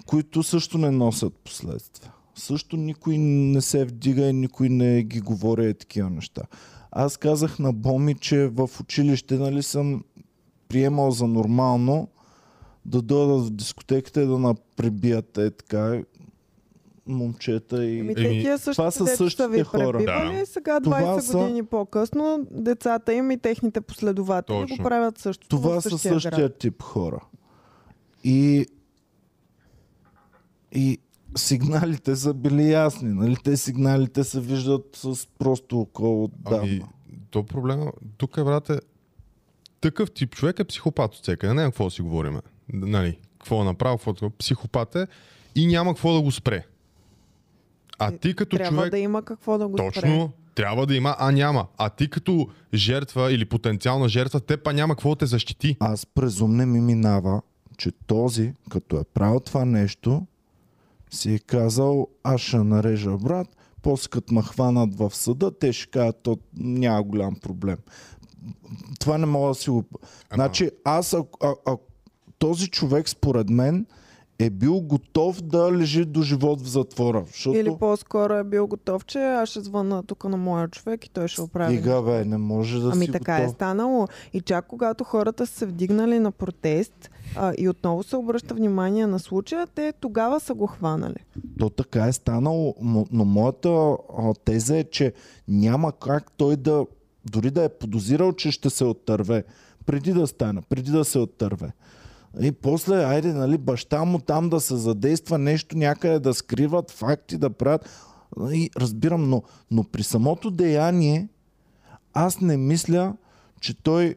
които 0.06 0.44
също 0.44 0.78
не 0.78 0.92
носят 0.92 1.34
последствия. 1.34 2.14
Също 2.36 2.78
никой 2.78 3.18
не 3.18 3.62
се 3.62 3.86
вдига 3.86 4.26
и 4.26 4.34
никой 4.34 4.70
не 4.70 5.04
ги 5.04 5.22
говори 5.22 5.70
и 5.70 5.74
такива 5.74 6.10
неща. 6.10 6.42
Аз 6.92 7.18
казах 7.18 7.60
на 7.60 7.74
Боми, 7.74 8.16
че 8.16 8.48
в 8.48 8.70
училище 8.80 9.38
нали, 9.38 9.64
съм 9.64 10.04
приемал 10.68 11.12
за 11.12 11.28
нормално 11.28 12.08
да 12.86 13.02
дойдат 13.02 13.46
в 13.46 13.52
дискотеката 13.52 14.22
и 14.22 14.26
да 14.28 14.38
напребият 14.40 15.38
е 15.38 15.52
така 15.52 16.02
момчета 17.08 17.86
и... 17.86 18.00
Еми, 18.00 18.16
те 18.16 18.26
Еми, 18.26 18.42
тия 18.42 18.58
същите, 18.58 18.76
това 18.76 18.92
са 18.92 19.18
същите 19.18 19.44
са 19.44 19.50
ви 19.50 19.64
хора. 19.64 20.04
Да. 20.06 20.46
сега 20.46 20.80
Това 20.80 21.02
20 21.02 21.20
са- 21.20 21.38
години 21.38 21.66
по-късно, 21.66 22.48
децата 22.52 23.14
им 23.14 23.32
и 23.32 23.38
техните 23.38 23.82
последователи 23.82 24.62
Точно. 24.62 24.78
го 24.78 24.84
правят 24.84 25.18
също. 25.18 25.48
Това 25.48 25.82
са 25.82 25.98
същия 25.98 26.32
град. 26.32 26.58
тип 26.58 26.82
хора. 26.82 27.20
И, 28.24 28.66
и 30.72 30.98
сигналите 31.38 32.16
са 32.16 32.34
били 32.34 32.72
ясни. 32.72 33.10
Нали? 33.10 33.36
Те 33.44 33.58
сигналите 33.58 34.24
се 34.24 34.42
виждат 34.42 34.90
с 34.96 35.28
просто 35.40 35.80
око 35.80 36.24
отдавна. 36.24 36.60
Ами, 36.64 36.82
то 37.30 37.44
проблема, 37.44 37.92
тук 38.18 38.38
е, 38.38 38.44
брате, 38.44 38.80
такъв 39.82 40.12
тип 40.12 40.36
човек 40.36 40.60
е 40.60 40.64
психопат 40.64 41.16
от 41.16 41.22
всеки. 41.22 41.46
Не 41.46 41.52
знам 41.52 41.66
какво 41.66 41.84
да 41.84 41.92
си 41.92 42.02
говорим. 42.02 42.40
Нали, 42.74 43.18
какво 43.40 43.62
е 43.62 43.66
направил, 43.66 43.98
какво 43.98 44.26
е 44.26 44.30
психопат 44.30 44.96
е 44.96 45.08
и 45.56 45.68
няма 45.68 45.94
какво 45.94 46.14
да 46.14 46.22
го 46.22 46.32
спре. 46.32 46.66
А 48.00 48.18
ти 48.18 48.36
като 48.36 48.58
Трябва 48.58 48.78
човек... 48.78 48.92
да 48.92 48.98
има 48.98 49.22
какво 49.22 49.58
да 49.58 49.68
го 49.68 49.78
спре. 49.78 49.92
Точно, 49.92 50.32
трябва 50.56 50.86
да 50.86 50.96
има, 50.96 51.16
а 51.20 51.32
няма. 51.32 51.68
А 51.78 51.90
ти 51.90 52.10
като 52.10 52.48
жертва 52.74 53.34
или 53.34 53.46
потенциална 53.46 54.10
жертва, 54.10 54.40
те 54.40 54.58
па 54.58 54.74
няма 54.74 54.96
какво 54.96 55.10
да 55.10 55.16
те 55.16 55.26
защити. 55.26 55.78
Аз 55.80 56.06
презум 56.06 56.56
не 56.56 56.66
ми 56.66 56.82
минава, 56.82 57.42
че 57.78 57.92
този, 58.08 58.54
като 58.70 59.00
е 59.00 59.04
правил 59.04 59.40
това 59.40 59.66
нещо, 59.66 60.26
си 61.12 61.34
е 61.34 61.40
казал, 61.40 62.08
аз 62.24 62.42
ще 62.42 62.58
нарежа 62.58 63.18
брат, 63.18 63.48
после 63.82 64.10
като 64.10 64.34
ме 64.34 64.42
хванат 64.42 64.96
в 64.96 65.16
съда, 65.16 65.60
те 65.60 65.74
ще 65.74 65.90
кажат, 65.90 66.20
то 66.24 66.38
няма 66.58 67.04
голям 67.04 67.36
проблем. 67.36 67.78
Това 69.00 69.18
не 69.18 69.26
мога 69.26 69.48
да 69.48 69.56
си 69.56 69.70
го... 69.70 69.84
Значи 70.34 70.72
аз, 70.84 71.14
а, 71.14 71.24
а, 71.44 71.54
а, 71.66 71.78
този 72.42 72.68
човек 72.68 73.10
според 73.10 73.50
мен 73.50 73.86
е 74.40 74.50
бил 74.50 74.82
готов 74.82 75.42
да 75.42 75.72
лежи 75.72 76.06
до 76.06 76.22
живот 76.22 76.62
в 76.62 76.68
затвора. 76.68 77.24
Защото... 77.28 77.58
Или 77.58 77.72
по-скоро 77.80 78.34
е 78.34 78.44
бил 78.44 78.68
готов, 78.68 79.06
че 79.06 79.20
аз 79.20 79.50
ще 79.50 79.62
звъна 79.62 80.04
тук 80.04 80.24
на 80.24 80.38
моя 80.38 80.68
човек 80.68 81.06
и 81.06 81.10
той 81.10 81.28
ще 81.28 81.42
оправи. 81.42 81.78
Стига, 81.78 82.02
бе, 82.02 82.26
не 82.26 82.38
може 82.38 82.80
да 82.80 82.92
Ами 82.94 83.06
си 83.06 83.12
така 83.12 83.38
е 83.38 83.42
готов. 83.42 83.56
станало. 83.56 84.08
И 84.34 84.42
чак 84.42 84.68
когато 84.68 85.04
хората 85.04 85.48
са 85.48 85.54
се 85.54 85.66
вдигнали 85.66 86.20
на 86.20 86.32
протест 86.32 87.10
а, 87.36 87.54
и 87.58 87.70
отново 87.70 88.04
се 88.04 88.16
обръща 88.16 88.54
внимание 88.54 89.08
на 89.08 89.20
случая, 89.20 89.68
те 89.76 89.94
тогава 90.00 90.40
са 90.40 90.54
го 90.54 90.68
хванали. 90.68 91.26
То 91.60 91.70
така 91.70 92.08
е 92.08 92.14
станало, 92.14 92.76
но, 92.82 93.26
моята 93.26 93.98
теза 94.46 94.78
е, 94.78 94.84
че 94.84 95.14
няма 95.48 95.92
как 95.92 96.32
той 96.38 96.56
да, 96.56 96.86
дори 97.32 97.52
да 97.52 97.64
е 97.64 97.70
подозирал, 97.70 98.34
че 98.34 98.52
ще 98.52 98.70
се 98.70 98.84
оттърве, 98.84 99.44
преди 99.86 100.14
да 100.14 100.28
стане, 100.28 100.62
преди 100.70 100.92
да 100.92 101.06
се 101.06 101.20
оттърве. 101.20 101.72
И 102.40 102.52
после, 102.52 102.96
айде, 102.96 103.34
нали, 103.34 103.58
баща 103.58 104.06
му 104.06 104.20
там 104.20 104.50
да 104.50 104.60
се 104.60 104.76
задейства 104.76 105.38
нещо, 105.38 105.78
някъде 105.78 106.20
да 106.20 106.34
скриват 106.34 106.92
факти, 106.92 107.38
да 107.38 107.50
правят. 107.50 107.90
И 108.52 108.70
разбирам, 108.78 109.30
но, 109.30 109.44
но 109.72 109.84
при 109.84 110.04
самото 110.04 110.52
деяние 110.52 111.28
аз 112.14 112.42
не 112.42 112.58
мисля, 112.58 113.14
че 113.62 113.84
той 113.84 114.16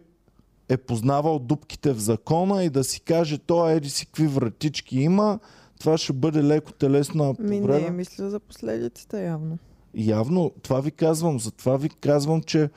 е 0.69 0.77
познавал 0.77 1.39
дупките 1.39 1.93
в 1.93 1.99
закона 1.99 2.65
и 2.65 2.71
да 2.71 2.85
си 2.85 3.01
каже, 3.01 3.39
то 3.39 3.69
еди 3.69 3.91
си 3.91 4.07
какви 4.07 4.27
вратички 4.27 4.99
има, 4.99 5.39
това 5.81 5.99
ще 5.99 6.13
бъде 6.13 6.45
леко 6.45 6.73
телесна 6.73 7.35
Ми 7.39 7.61
не, 7.61 7.91
мисля 7.91 8.31
за 8.31 8.41
последиците 8.41 9.25
явно. 9.25 9.59
Явно, 9.95 10.53
това 10.63 10.81
ви 10.81 10.91
казвам, 10.91 11.41
затова 11.41 11.77
ви 11.77 11.89
казвам, 11.89 12.43
че 12.43 12.71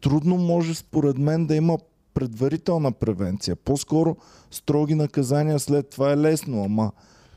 трудно 0.00 0.36
може 0.36 0.74
според 0.74 1.18
мен 1.18 1.46
да 1.46 1.54
има 1.54 1.78
предварителна 2.20 2.92
превенция. 2.92 3.56
По-скоро 3.56 4.16
строги 4.50 4.94
наказания 4.94 5.58
след 5.58 5.90
това 5.90 6.12
е 6.12 6.16
лесно, 6.16 6.64
ама, 6.64 6.92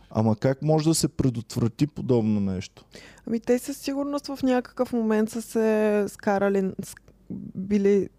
ама 0.09 0.35
как 0.35 0.61
може 0.61 0.89
да 0.89 0.95
се 0.95 1.07
предотврати 1.07 1.87
подобно 1.87 2.39
нещо? 2.39 2.85
Ами 3.27 3.39
те 3.39 3.59
със 3.59 3.77
сигурност 3.77 4.27
в 4.27 4.39
някакъв 4.43 4.93
момент 4.93 5.29
са 5.29 5.41
се 5.41 6.05
скарали, 6.07 6.71
били, 7.55 8.09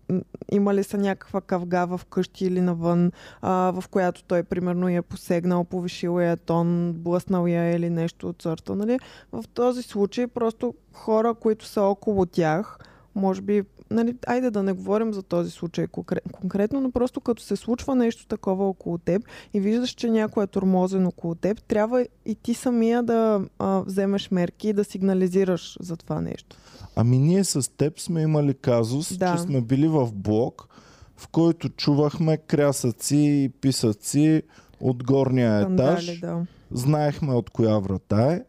имали 0.53 0.85
са 0.85 0.99
някаква 0.99 1.41
кавга 1.41 1.85
в 1.85 2.01
къщи 2.11 2.47
или 2.47 2.61
навън, 2.61 3.13
а, 3.43 3.73
в 3.81 3.89
която 3.89 4.25
той 4.25 4.43
примерно 4.43 4.89
я 4.89 4.99
е 4.99 5.03
посегнал, 5.03 5.65
повишил 5.65 6.21
я 6.21 6.37
тон, 6.37 6.93
блъснал 6.93 7.47
я 7.47 7.77
или 7.77 7.91
нещо 7.91 8.29
от 8.29 8.43
сорта. 8.43 8.75
Нали? 8.75 8.99
В 9.33 9.45
този 9.55 9.83
случай 9.83 10.27
просто 10.27 10.75
хора, 10.93 11.35
които 11.35 11.67
са 11.67 11.83
около 11.83 12.27
тях, 12.27 12.79
може 13.15 13.43
би, 13.43 13.63
нали, 13.91 14.17
айде 14.27 14.51
да 14.51 14.63
не 14.63 14.73
говорим 14.73 15.13
за 15.13 15.23
този 15.23 15.51
случай 15.51 15.87
конкре- 15.87 16.33
конкретно, 16.33 16.81
но 16.81 16.91
просто 16.91 17.21
като 17.21 17.43
се 17.43 17.57
случва 17.57 17.95
нещо 17.95 18.27
такова 18.27 18.69
около 18.69 18.99
теб 18.99 19.23
и 19.55 19.61
виждаш, 19.61 19.91
че 19.91 20.11
някой 20.11 20.45
е 20.45 20.47
тормозен 20.47 21.07
около 21.07 21.35
теб, 21.35 21.63
трябва 21.63 22.07
и 22.27 22.35
ти 22.35 22.55
самия 22.55 23.03
да 23.03 23.41
а, 23.59 23.81
вземеш 23.81 24.31
мерки 24.31 24.69
и 24.69 24.73
да 24.73 24.85
сигнализираш 24.85 25.77
за 25.81 25.97
това 25.97 26.21
нещо. 26.21 26.57
Ами 26.97 27.19
ние 27.19 27.45
с 27.45 27.77
теб 27.77 28.01
сме 28.01 28.23
имали 28.23 28.55
казус, 28.55 29.17
Да. 29.17 29.37
че 29.37 29.43
сме 29.43 29.61
били 29.61 29.89
в 29.89 30.09
блок, 30.15 30.69
в 31.17 31.29
който 31.29 31.69
чувахме 31.69 32.37
крясъци 32.37 33.17
и 33.17 33.49
писъци 33.61 34.43
от 34.81 35.05
горния 35.05 35.61
етаж. 35.61 36.05
Скандали, 36.05 36.19
да. 36.21 36.47
знаехме 36.71 37.35
от 37.35 37.51
коя 37.51 37.79
врата 37.79 38.33
е 38.33 38.43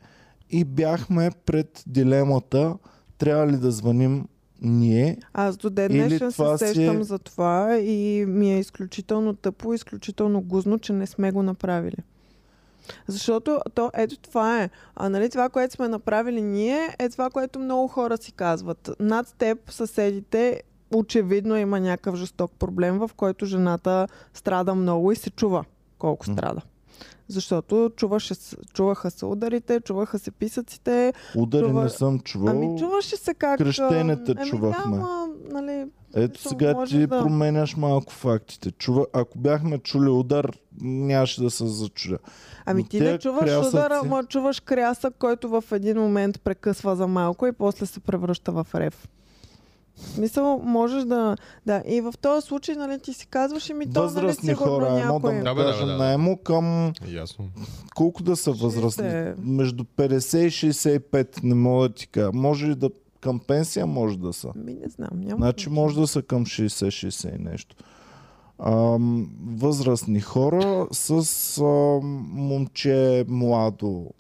и 0.50 0.63
бяхме 0.63 1.31
пред 1.45 1.84
дилемата 1.88 2.75
трябва 3.17 3.48
ли 3.48 3.57
да 3.57 3.72
звъним 3.72 4.27
ние. 4.62 5.17
Аз 5.33 5.57
до 5.57 5.69
ден 5.69 5.91
днешен 5.91 6.31
се 6.31 6.43
си 6.57 6.57
сещам 6.57 7.01
е- 7.01 7.03
за 7.03 7.19
това 7.19 7.77
и 7.77 8.25
ми 8.27 8.53
е 8.53 8.59
изключително 8.59 9.33
тъпо, 9.33 9.74
изключително 9.74 10.41
гузно, 10.41 10.79
че 10.79 10.93
не 10.93 11.07
сме 11.07 11.31
го 11.31 11.43
направили. 11.43 11.97
Защото 13.07 13.59
то, 13.74 13.91
ето 13.93 14.17
това 14.17 14.63
е. 14.63 14.69
А 14.95 15.09
нали 15.09 15.29
това, 15.29 15.50
което 15.50 15.74
сме 15.74 15.88
направили 15.88 16.41
ние, 16.41 16.95
е 17.00 17.09
това, 17.09 17.29
което 17.29 17.59
много 17.59 17.88
хора 17.88 18.17
си 18.17 18.31
казват. 18.31 18.89
Над 19.00 19.35
теб, 19.38 19.71
съседите, 19.71 20.62
очевидно 20.93 21.57
има 21.57 21.79
някакъв 21.79 22.15
жесток 22.15 22.51
проблем, 22.59 22.97
в 23.00 23.12
който 23.17 23.45
жената 23.45 24.07
страда 24.33 24.75
много 24.75 25.12
и 25.12 25.15
се 25.15 25.29
чува 25.29 25.65
колко 25.97 26.25
страда. 26.25 26.62
Защото 27.27 27.91
чуваше, 27.96 28.34
чуваха 28.74 29.12
се 29.12 29.25
ударите, 29.25 29.79
чуваха 29.79 30.20
се 30.20 30.32
писъците. 30.32 31.13
Удари 31.36 31.63
Чува- 31.63 31.84
не 31.84 31.89
съм 31.89 32.20
чувал. 32.20 32.50
Ами 32.50 32.79
чуваше 32.79 33.17
се 33.17 33.34
как... 33.34 33.58
кръщенете 33.58 34.34
ами, 34.38 34.50
чувахме. 34.50 34.91
Да, 34.91 34.98
ма, 34.98 35.27
нали, 35.51 35.86
Ето 36.15 36.41
сега 36.41 36.86
ти 36.86 37.08
да- 37.08 37.20
променяш 37.20 37.77
малко 37.77 38.13
фактите. 38.13 38.72
Чува, 38.72 39.05
ако 39.13 39.38
бяхме 39.38 39.77
чули 39.77 40.10
удар, 40.10 40.51
нямаше 40.82 41.44
да 41.44 41.50
се 41.50 41.67
зачудя. 41.67 42.17
Ами 42.65 42.82
Но 42.82 42.88
ти 42.88 43.00
не 43.01 43.17
чуваш 43.20 43.44
крясъци- 43.44 43.67
удара, 43.70 44.00
ама 44.03 44.24
чуваш 44.24 44.60
крясък, 44.60 45.15
който 45.20 45.50
в 45.51 45.63
един 45.72 45.98
момент 45.98 46.41
прекъсва 46.41 46.96
за 46.96 47.08
малко 47.08 47.48
и 47.48 47.51
после 47.51 47.86
се 47.86 48.00
превръща 48.00 48.51
в 48.53 48.67
рев. 48.75 49.08
В 49.97 50.01
смисъл, 50.01 50.61
можеш 50.63 51.03
да... 51.03 51.37
Да, 51.65 51.83
и 51.87 52.01
в 52.01 52.13
този 52.21 52.47
случай, 52.47 52.75
нали, 52.75 52.99
ти 52.99 53.13
си 53.13 53.27
казваш, 53.27 53.69
ми 53.69 53.93
то, 53.93 53.99
нали, 53.99 54.03
Възрастни 54.03 54.49
сигурно 54.49 54.71
хора, 54.71 54.85
едно 54.85 54.97
да 54.97 55.13
някой... 55.13 55.33
му 55.35 55.43
Да, 55.43 55.55
бе, 55.55 55.63
да, 55.63 55.71
кажа 55.71 55.85
да. 55.85 55.97
на 55.97 56.13
емо 56.13 56.37
към 56.37 56.93
Ясно. 57.07 57.45
колко 57.95 58.23
да 58.23 58.35
са 58.35 58.51
възрастни? 58.51 59.05
60. 59.05 59.35
Между 59.37 59.83
50 59.83 60.37
и 60.37 60.71
65, 60.71 61.43
не 61.43 61.55
мога 61.55 61.89
да 61.89 61.95
ти 61.95 62.07
кажа. 62.07 62.31
Може 62.33 62.67
и 62.67 62.75
да 62.75 62.89
към 63.21 63.39
пенсия 63.39 63.85
може 63.85 64.17
да 64.19 64.33
са. 64.33 64.51
Ми 64.55 64.73
не 64.73 64.89
знам, 64.89 65.09
няма. 65.13 65.35
Значи 65.35 65.69
може 65.69 65.99
да 65.99 66.07
са 66.07 66.21
към 66.21 66.45
60-60 66.45 67.35
и 67.35 67.43
нещо. 67.43 67.75
Ам, 68.59 69.29
възрастни 69.45 70.21
хора 70.21 70.87
с 70.91 71.57
ам, 71.57 72.29
момче 72.33 73.25
младо. 73.27 74.11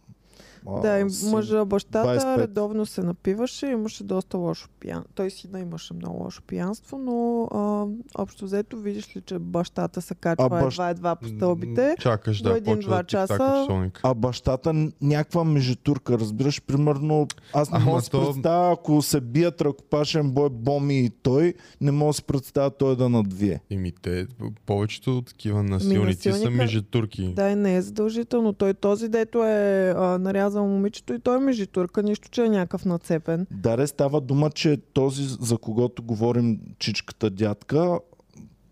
Да, 0.73 0.99
и 0.99 1.03
мъжа, 1.25 1.65
бащата 1.65 2.07
25. 2.09 2.37
редовно 2.37 2.85
се 2.85 3.01
напиваше, 3.01 3.65
имаше 3.67 4.03
доста 4.03 4.37
лошо 4.37 4.69
пиянство. 4.79 5.11
Той 5.15 5.29
сина 5.29 5.59
имаше 5.59 5.93
много 5.93 6.23
лошо 6.23 6.41
пиянство, 6.43 6.97
но 6.97 7.43
а, 7.43 7.85
общо 8.15 8.45
взето 8.45 8.77
видиш 8.77 9.15
ли, 9.15 9.21
че 9.21 9.39
бащата 9.39 10.01
се 10.01 10.15
качва 10.15 10.45
А 10.45 10.49
бащ- 10.51 10.73
едва-едва 10.73 11.15
по 11.15 11.27
стълбите. 11.27 11.95
Чакаш 11.99 12.41
до 12.41 12.49
да 12.49 12.57
един-два 12.57 12.97
да 12.97 13.03
часа-. 13.03 13.65
А 14.03 14.13
бащата 14.13 14.73
някаква 15.01 15.43
межитурка, 15.43 16.13
разбираш, 16.13 16.61
примерно, 16.61 17.27
аз 17.53 17.71
не 17.71 17.79
мога 17.79 17.97
да 17.97 18.01
си 18.01 18.11
то- 18.11 18.25
представя, 18.25 18.71
ако 18.73 19.01
се 19.01 19.21
бият 19.21 19.61
ръкопашен 19.61 20.31
бой 20.31 20.49
Боми 20.51 20.99
и 20.99 21.09
той, 21.11 21.53
не 21.81 21.91
мога 21.91 22.09
да 22.09 22.13
си 22.13 22.23
представя 22.23 22.69
той 22.69 22.95
да 22.95 23.09
надвие. 23.09 23.61
Еми 23.69 23.91
те, 23.93 24.27
повечето 24.65 25.21
такива 25.21 25.63
насилници 25.63 26.21
са 26.21 26.29
насилника- 26.29 26.49
между 26.51 26.81
турки. 26.81 27.33
Да, 27.35 27.49
и 27.49 27.55
не 27.55 27.75
е 27.75 27.81
задължително. 27.81 28.53
Той 28.53 28.73
този, 28.73 29.09
дето 29.09 29.43
е 29.43 29.55
а, 29.89 30.17
нарязал 30.55 30.67
момичето 30.67 31.13
и 31.13 31.19
той 31.19 31.37
е 31.37 31.39
межитурка, 31.39 32.03
нищо, 32.03 32.29
че 32.29 32.43
е 32.43 32.49
някакъв 32.49 32.85
нацепен. 32.85 33.47
Даре 33.51 33.87
става 33.87 34.21
дума, 34.21 34.49
че 34.49 34.77
този, 34.93 35.23
за 35.39 35.57
когото 35.57 36.03
говорим, 36.03 36.59
чичката 36.79 37.29
дядка, 37.29 37.99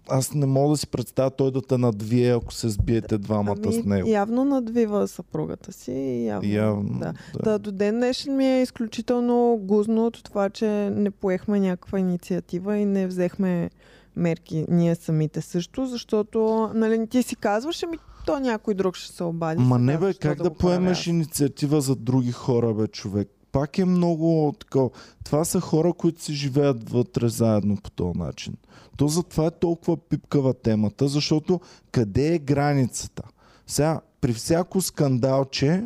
аз 0.09 0.33
не 0.33 0.45
мога 0.45 0.69
да 0.69 0.77
си 0.77 0.87
представя 0.87 1.29
той 1.29 1.51
да 1.51 1.61
те 1.61 1.77
надвие, 1.77 2.33
ако 2.33 2.53
се 2.53 2.69
сбиете 2.69 3.17
двамата 3.17 3.71
с 3.71 3.85
него. 3.85 4.07
Ами, 4.07 4.11
явно 4.11 4.45
надвива 4.45 5.07
съпругата 5.07 5.73
си. 5.73 6.25
Явно, 6.25 6.49
Явно, 6.49 6.99
да. 6.99 7.13
да. 7.33 7.43
Да, 7.43 7.59
до 7.59 7.71
ден 7.71 7.95
днешен 7.95 8.35
ми 8.35 8.45
е 8.45 8.61
изключително 8.61 9.59
гузно 9.61 10.05
от 10.05 10.23
това, 10.23 10.49
че 10.49 10.89
не 10.89 11.11
поехме 11.11 11.59
някаква 11.59 11.99
инициатива 11.99 12.77
и 12.77 12.85
не 12.85 13.07
взехме 13.07 13.69
мерки 14.15 14.65
ние 14.69 14.95
самите 14.95 15.41
също, 15.41 15.85
защото 15.85 16.69
нали, 16.73 17.07
ти 17.07 17.23
си 17.23 17.35
казваш, 17.35 17.83
ами 17.83 17.97
то 18.25 18.39
някой 18.39 18.73
друг 18.73 18.95
ще 18.95 19.15
се 19.15 19.23
обади. 19.23 19.63
Ма 19.63 19.79
не 19.79 19.97
бе, 19.97 20.13
как 20.13 20.37
да, 20.37 20.43
правя 20.43 20.55
поемеш 20.55 21.07
инициатива 21.07 21.81
за 21.81 21.95
други 21.95 22.31
хора, 22.31 22.73
бе, 22.73 22.87
човек? 22.87 23.29
Пак 23.51 23.77
е 23.77 23.85
много 23.85 24.53
такова. 24.59 24.89
Това 25.23 25.45
са 25.45 25.59
хора, 25.59 25.93
които 25.93 26.23
си 26.23 26.33
живеят 26.33 26.89
вътре 26.89 27.29
заедно 27.29 27.77
по 27.77 27.89
този 27.89 28.19
начин. 28.19 28.53
То 28.97 29.07
затова 29.07 29.45
е 29.45 29.51
толкова 29.51 29.97
пипкава 29.97 30.53
темата, 30.53 31.07
защото 31.07 31.61
къде 31.91 32.33
е 32.35 32.39
границата? 32.39 33.23
Сега, 33.67 34.01
при 34.21 34.33
всяко 34.33 34.81
скандалче, 34.81 35.83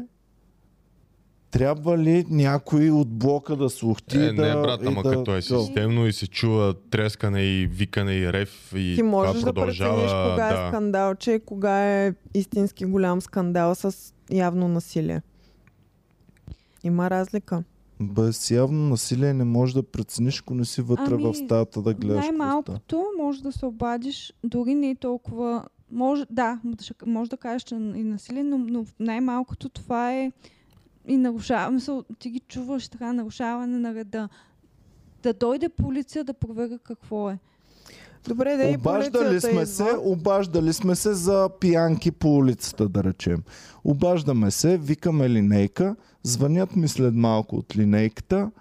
трябва 1.57 1.97
ли 1.97 2.25
някой 2.29 2.89
от 2.89 3.07
блока 3.09 3.55
да 3.55 3.69
слухти 3.69 4.17
Е, 4.17 4.33
да... 4.33 4.55
не, 4.55 4.61
брат, 4.61 4.81
ама 4.85 5.03
да, 5.03 5.11
като 5.11 5.31
е 5.31 5.35
да- 5.35 5.41
системно 5.41 6.07
и 6.07 6.13
се 6.13 6.27
чува 6.27 6.73
трескане 6.89 7.41
и 7.41 7.67
викане 7.67 8.13
и 8.13 8.33
рев 8.33 8.73
и 8.75 8.93
Ти 8.95 9.03
можеш 9.03 9.31
това 9.33 9.45
да 9.45 9.53
продължава. 9.53 9.95
прецениш 9.95 10.31
кога 10.31 10.49
е 10.49 10.53
да. 10.53 10.67
скандал, 10.67 11.15
че 11.15 11.39
кога 11.39 11.85
е 11.85 12.13
истински 12.33 12.85
голям 12.85 13.21
скандал 13.21 13.75
с 13.75 14.13
явно 14.31 14.67
насилие. 14.67 15.21
Има 16.83 17.09
разлика. 17.09 17.63
Без 18.01 18.51
явно 18.51 18.89
насилие 18.89 19.33
не 19.33 19.43
можеш 19.43 19.73
да 19.73 19.83
прецениш, 19.83 20.39
ако 20.41 20.53
не 20.53 20.65
си 20.65 20.81
вътре 20.81 21.13
Ами, 21.13 21.23
в 21.23 21.33
стаята 21.33 21.81
да 21.81 21.93
гледаш. 21.93 22.25
Най-малкото 22.25 23.03
може 23.19 23.43
да 23.43 23.51
се 23.51 23.65
обадиш, 23.65 24.33
дори 24.43 24.75
не 24.75 24.89
е 24.89 24.95
толкова... 24.95 25.65
Може, 25.91 26.25
да, 26.29 26.59
може 27.05 27.29
да 27.29 27.37
кажеш, 27.37 27.63
че 27.63 27.75
и 27.75 28.03
насилие, 28.03 28.43
но, 28.43 28.57
но 28.57 28.85
най-малкото 28.99 29.69
това 29.69 30.13
е 30.13 30.31
и 31.07 31.17
нарушава, 31.17 31.71
мисъл, 31.71 32.03
ти 32.19 32.29
ги 32.29 32.39
чуваш 32.39 32.87
така, 32.87 33.13
нарушаване 33.13 33.79
на 33.79 33.93
реда. 33.93 34.29
Да 35.23 35.33
дойде 35.33 35.69
полиция 35.69 36.23
да 36.23 36.33
проверя 36.33 36.79
какво 36.83 37.29
е. 37.29 37.39
Добре, 38.27 38.57
да 38.57 38.63
и 38.63 38.75
Обаждали 38.75 39.41
сме 39.41 39.65
се, 39.65 39.95
обаждали 39.99 40.73
сме 40.73 40.95
се 40.95 41.13
за 41.13 41.49
пиянки 41.59 42.11
по 42.11 42.35
улицата, 42.35 42.89
да 42.89 43.03
речем. 43.03 43.43
Обаждаме 43.83 44.51
се, 44.51 44.77
викаме 44.77 45.29
линейка, 45.29 45.95
звънят 46.23 46.75
ми 46.75 46.87
след 46.87 47.15
малко 47.15 47.55
от 47.55 47.77
линейката 47.77 48.51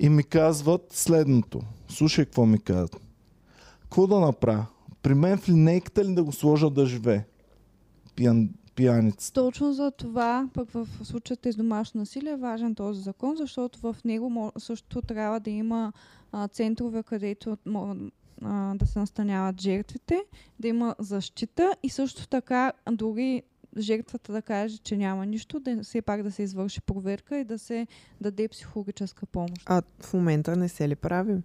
и 0.00 0.08
ми 0.08 0.24
казват 0.24 0.86
следното. 0.90 1.60
Слушай 1.88 2.24
какво 2.24 2.46
ми 2.46 2.58
казват. 2.58 3.02
Какво 3.82 4.06
да 4.06 4.20
направя? 4.20 4.66
При 5.02 5.14
мен 5.14 5.38
в 5.38 5.48
линейката 5.48 6.04
ли 6.04 6.14
да 6.14 6.24
го 6.24 6.32
сложа 6.32 6.70
да 6.70 6.86
живее? 6.86 7.24
Пиян, 8.14 8.48
пияница. 8.76 9.32
Точно 9.32 9.72
за 9.72 9.90
това, 9.90 10.48
пък 10.54 10.70
в 10.70 10.88
случаята 11.02 11.52
с 11.52 11.56
домашно 11.56 12.00
насилие 12.00 12.32
е 12.32 12.36
важен 12.36 12.74
този 12.74 13.02
закон, 13.02 13.36
защото 13.36 13.78
в 13.78 13.96
него 14.04 14.52
също 14.58 15.02
трябва 15.02 15.40
да 15.40 15.50
има 15.50 15.92
а, 16.32 16.48
центрове, 16.48 17.02
където 17.02 17.56
а, 18.42 18.74
да 18.74 18.86
се 18.86 18.98
настаняват 18.98 19.60
жертвите, 19.60 20.24
да 20.60 20.68
има 20.68 20.94
защита 20.98 21.76
и 21.82 21.88
също 21.88 22.28
така 22.28 22.72
дори 22.90 23.42
жертвата 23.78 24.32
да 24.32 24.42
каже, 24.42 24.78
че 24.78 24.96
няма 24.96 25.26
нищо, 25.26 25.60
да 25.60 25.82
все 25.82 26.02
пак 26.02 26.22
да 26.22 26.30
се 26.30 26.42
извърши 26.42 26.80
проверка 26.80 27.38
и 27.38 27.44
да 27.44 27.58
се 27.58 27.86
даде 28.20 28.48
психологическа 28.48 29.26
помощ. 29.26 29.62
А 29.66 29.82
в 30.00 30.14
момента 30.14 30.56
не 30.56 30.68
се 30.68 30.88
ли 30.88 30.96
правим? 30.96 31.42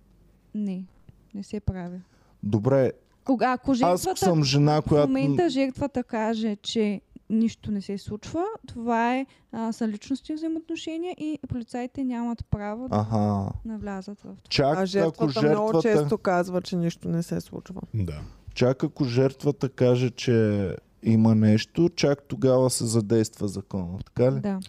Не, 0.55 0.85
не 1.33 1.43
се 1.43 1.59
прави. 1.59 1.99
Добре, 2.43 2.91
Кога, 3.23 3.51
ако 3.51 3.71
аз 3.71 3.77
жертвата, 3.77 4.09
ако 4.09 4.17
съм 4.17 4.43
жена, 4.43 4.81
в 4.81 4.85
която... 4.85 5.07
момента 5.07 5.49
жертвата 5.49 6.03
каже, 6.03 6.55
че 6.55 7.01
нищо 7.31 7.71
не 7.71 7.81
се 7.81 7.97
случва, 7.97 8.43
това 8.67 9.15
е, 9.15 9.25
а, 9.51 9.71
са 9.71 9.87
личностни 9.87 10.35
взаимоотношения 10.35 11.15
и 11.19 11.39
полицаите 11.47 12.03
нямат 12.03 12.45
право 12.51 12.89
да 12.89 12.95
Аха. 12.95 13.51
навлязат 13.65 14.19
в 14.19 14.21
това. 14.21 14.33
Чак 14.49 14.77
А 14.77 14.81
ако 14.81 14.85
жертвата, 14.85 15.47
много 15.49 15.81
жертвата... 15.81 15.99
често 15.99 16.17
казва, 16.17 16.61
че 16.61 16.75
нищо 16.75 17.09
не 17.09 17.23
се 17.23 17.41
случва. 17.41 17.81
Да. 17.93 18.21
Чак 18.53 18.83
ако 18.83 19.03
жертвата 19.05 19.69
каже, 19.69 20.09
че 20.09 20.75
има 21.03 21.35
нещо, 21.35 21.89
чак 21.95 22.23
тогава 22.23 22.69
се 22.69 22.85
задейства 22.85 23.47
закона. 23.47 23.97
Така 24.05 24.31
ли? 24.31 24.39
Да, 24.39 24.59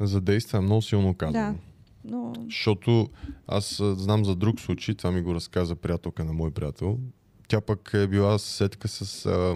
Задейства 0.00 0.58
е 0.58 0.60
много 0.60 0.82
силно 0.82 1.14
казано. 1.14 1.32
Да. 1.32 1.54
но 2.04 2.32
Защото 2.44 3.08
аз 3.46 3.82
знам 3.82 4.24
за 4.24 4.36
друг 4.36 4.60
случай, 4.60 4.94
това 4.94 5.10
ми 5.10 5.22
го 5.22 5.34
разказа 5.34 5.76
приятелка 5.76 6.24
на 6.24 6.32
мой 6.32 6.50
приятел. 6.50 6.98
Тя 7.48 7.60
пък 7.60 7.90
е 7.94 8.06
била 8.06 8.38
съседка 8.38 8.88
с 8.88 9.26
а, 9.26 9.54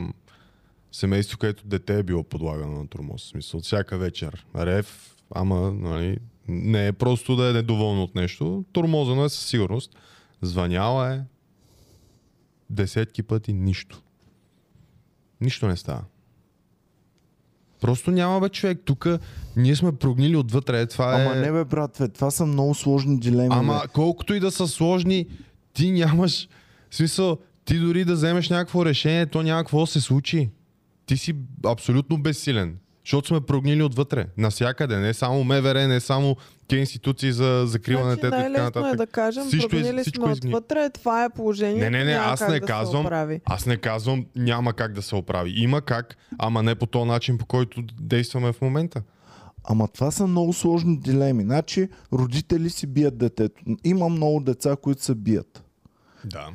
семейство, 0.93 1.39
където 1.39 1.67
дете 1.67 1.99
е 1.99 2.03
било 2.03 2.25
подлагано 2.25 2.79
на 2.79 2.89
тормоз. 2.89 3.23
В 3.23 3.29
смисъл, 3.29 3.61
всяка 3.61 3.99
вечер. 3.99 4.47
Рев, 4.57 5.17
ама, 5.35 5.73
нали, 5.73 6.19
не 6.49 6.87
е 6.87 6.93
просто 6.93 7.37
да 7.37 7.51
е 7.51 7.53
недоволно 7.53 8.03
от 8.03 8.15
нещо. 8.15 8.65
Тормозено 8.73 9.25
е 9.25 9.29
със 9.29 9.47
сигурност. 9.47 9.97
Звъняла 10.43 11.15
е 11.15 11.21
десетки 12.71 13.23
пъти 13.23 13.53
нищо. 13.53 14.03
Нищо 15.41 15.69
не 15.69 15.77
става. 15.77 16.05
Просто 17.81 18.11
няма 18.11 18.41
бе 18.41 18.49
човек. 18.49 18.81
Тук 18.85 19.09
ние 19.57 19.77
сме 19.77 19.97
прогнили 19.97 20.37
отвътре. 20.37 20.87
Това 20.87 21.23
е... 21.23 21.27
Ама 21.27 21.35
не 21.35 21.53
бе, 21.53 21.65
брат, 21.65 21.97
бе, 22.01 22.09
това 22.09 22.31
са 22.31 22.47
много 22.47 22.75
сложни 22.75 23.19
дилеми. 23.19 23.49
Ама 23.51 23.81
бе. 23.83 23.89
колкото 23.93 24.35
и 24.35 24.41
да 24.41 24.51
са 24.51 24.69
сложни, 24.69 25.27
ти 25.73 25.91
нямаш... 25.91 26.49
В 26.91 26.97
смисъл, 26.97 27.39
ти 27.65 27.79
дори 27.79 28.05
да 28.05 28.13
вземеш 28.13 28.51
някакво 28.51 28.85
решение, 28.85 29.27
то 29.27 29.43
няма 29.43 29.63
какво 29.63 29.81
да 29.81 29.87
се 29.87 30.01
случи. 30.01 30.51
Ти 31.09 31.17
си 31.17 31.35
абсолютно 31.67 32.19
безсилен. 32.19 32.77
Защото 33.05 33.29
сме 33.29 33.41
прогнили 33.41 33.83
отвътре. 33.83 34.27
Насякъде. 34.39 34.97
Не 34.97 35.15
само 35.15 35.45
МВР, 35.45 35.89
не 35.89 36.01
само 36.01 36.37
тези 36.69 36.81
институции 36.81 37.33
за 37.33 37.63
закрила 37.67 38.01
на 38.01 38.07
Значи, 38.07 38.21
детето 38.21 38.41
и 38.41 38.45
така 38.45 38.61
е 38.61 38.65
нататък. 38.65 38.97
да 38.97 39.07
кажем, 39.07 39.45
Всичко 39.45 39.67
из- 39.67 39.71
прогнили 39.73 40.03
всичко 40.03 40.25
сме 40.25 40.33
изгни- 40.33 40.49
отвътре, 40.49 40.91
това 40.91 41.25
е 41.25 41.31
положението. 41.31 41.81
Не, 41.81 41.91
не, 41.91 42.05
не, 42.05 42.13
аз 42.13 42.41
не 42.41 42.61
да 42.61 42.67
казвам. 42.67 43.07
Аз 43.45 43.67
не 43.67 43.77
казвам 43.77 44.27
няма 44.37 44.73
как 44.73 44.93
да 44.93 45.03
се 45.03 45.15
оправи. 45.15 45.53
Има 45.53 45.81
как, 45.81 46.17
ама 46.39 46.63
не 46.63 46.75
по 46.75 46.87
този 46.87 47.05
начин, 47.07 47.39
по 47.39 47.47
който 47.47 47.83
действаме 47.93 48.53
в 48.53 48.61
момента. 48.61 49.03
Ама 49.65 49.89
това 49.89 50.11
са 50.11 50.27
много 50.27 50.53
сложни 50.53 50.99
дилеми. 50.99 51.43
Значи, 51.43 51.89
родители 52.13 52.71
си 52.71 52.87
бият 52.87 53.19
детето. 53.19 53.55
Има 53.85 54.09
много 54.09 54.41
деца, 54.41 54.77
които 54.77 55.05
се 55.05 55.15
бият. 55.15 55.65
Да. 56.25 56.49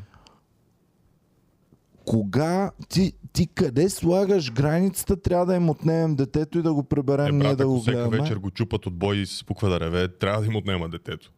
Кога 2.06 2.72
ти, 2.90 3.14
ти 3.34 3.48
къде 3.48 3.90
слагаш 3.90 4.52
границата, 4.52 5.22
трябва 5.22 5.46
да 5.46 5.56
им 5.56 5.70
отнемем 5.70 6.16
детето 6.16 6.60
и 6.60 6.62
да 6.62 6.74
го 6.74 6.84
приберем 6.84 7.26
Е, 7.26 7.32
ние 7.32 7.48
брат, 7.48 7.58
да 7.58 7.68
го 7.68 7.74
ако 7.74 7.82
всяка 7.82 7.98
гледаме. 7.98 8.18
вечер 8.18 8.36
го 8.38 8.52
чупат 8.52 8.86
от 8.86 8.94
бой 8.94 9.18
и 9.18 9.26
се 9.26 9.38
спуква 9.38 9.70
да 9.70 9.80
реве, 9.80 10.08
трябва 10.08 10.42
да 10.42 10.48
им 10.48 10.56
отнема 10.56 10.90
детето. 10.90 11.32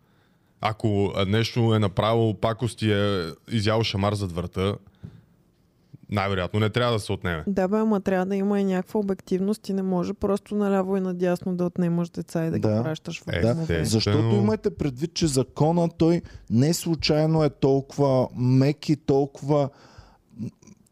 Ако 0.61 1.13
нещо 1.27 1.75
е 1.75 1.79
направило 1.79 2.33
пакости, 2.33 2.91
е 2.91 3.23
изял 3.51 3.83
шамар 3.83 4.13
зад 4.13 4.31
врата, 4.31 4.75
най-вероятно 6.09 6.59
не 6.59 6.69
трябва 6.69 6.93
да 6.93 6.99
се 6.99 7.11
отнеме. 7.11 7.43
Да, 7.47 7.67
бе, 7.67 7.77
ама 7.77 8.01
трябва 8.01 8.25
да 8.25 8.35
има 8.35 8.59
и 8.59 8.63
някаква 8.63 8.99
обективност. 8.99 9.61
Ти 9.61 9.73
не 9.73 9.81
може 9.81 10.13
просто 10.13 10.55
наляво 10.55 10.97
и 10.97 11.01
надясно 11.01 11.55
да 11.55 11.65
отнемаш 11.65 12.09
деца 12.09 12.45
и 12.45 12.49
да, 12.49 12.59
Да. 12.59 12.77
ги 12.77 12.83
пращаш 12.83 13.23
в 13.23 13.25
Е, 13.27 13.41
Да, 13.41 13.85
защото 13.85 14.17
имайте 14.35 14.69
предвид, 14.69 15.13
че 15.13 15.27
закона 15.27 15.89
той 15.97 16.21
не 16.49 16.73
случайно 16.73 17.43
е 17.43 17.49
толкова 17.49 18.27
мек 18.35 18.89
и 18.89 18.95
толкова 18.95 19.69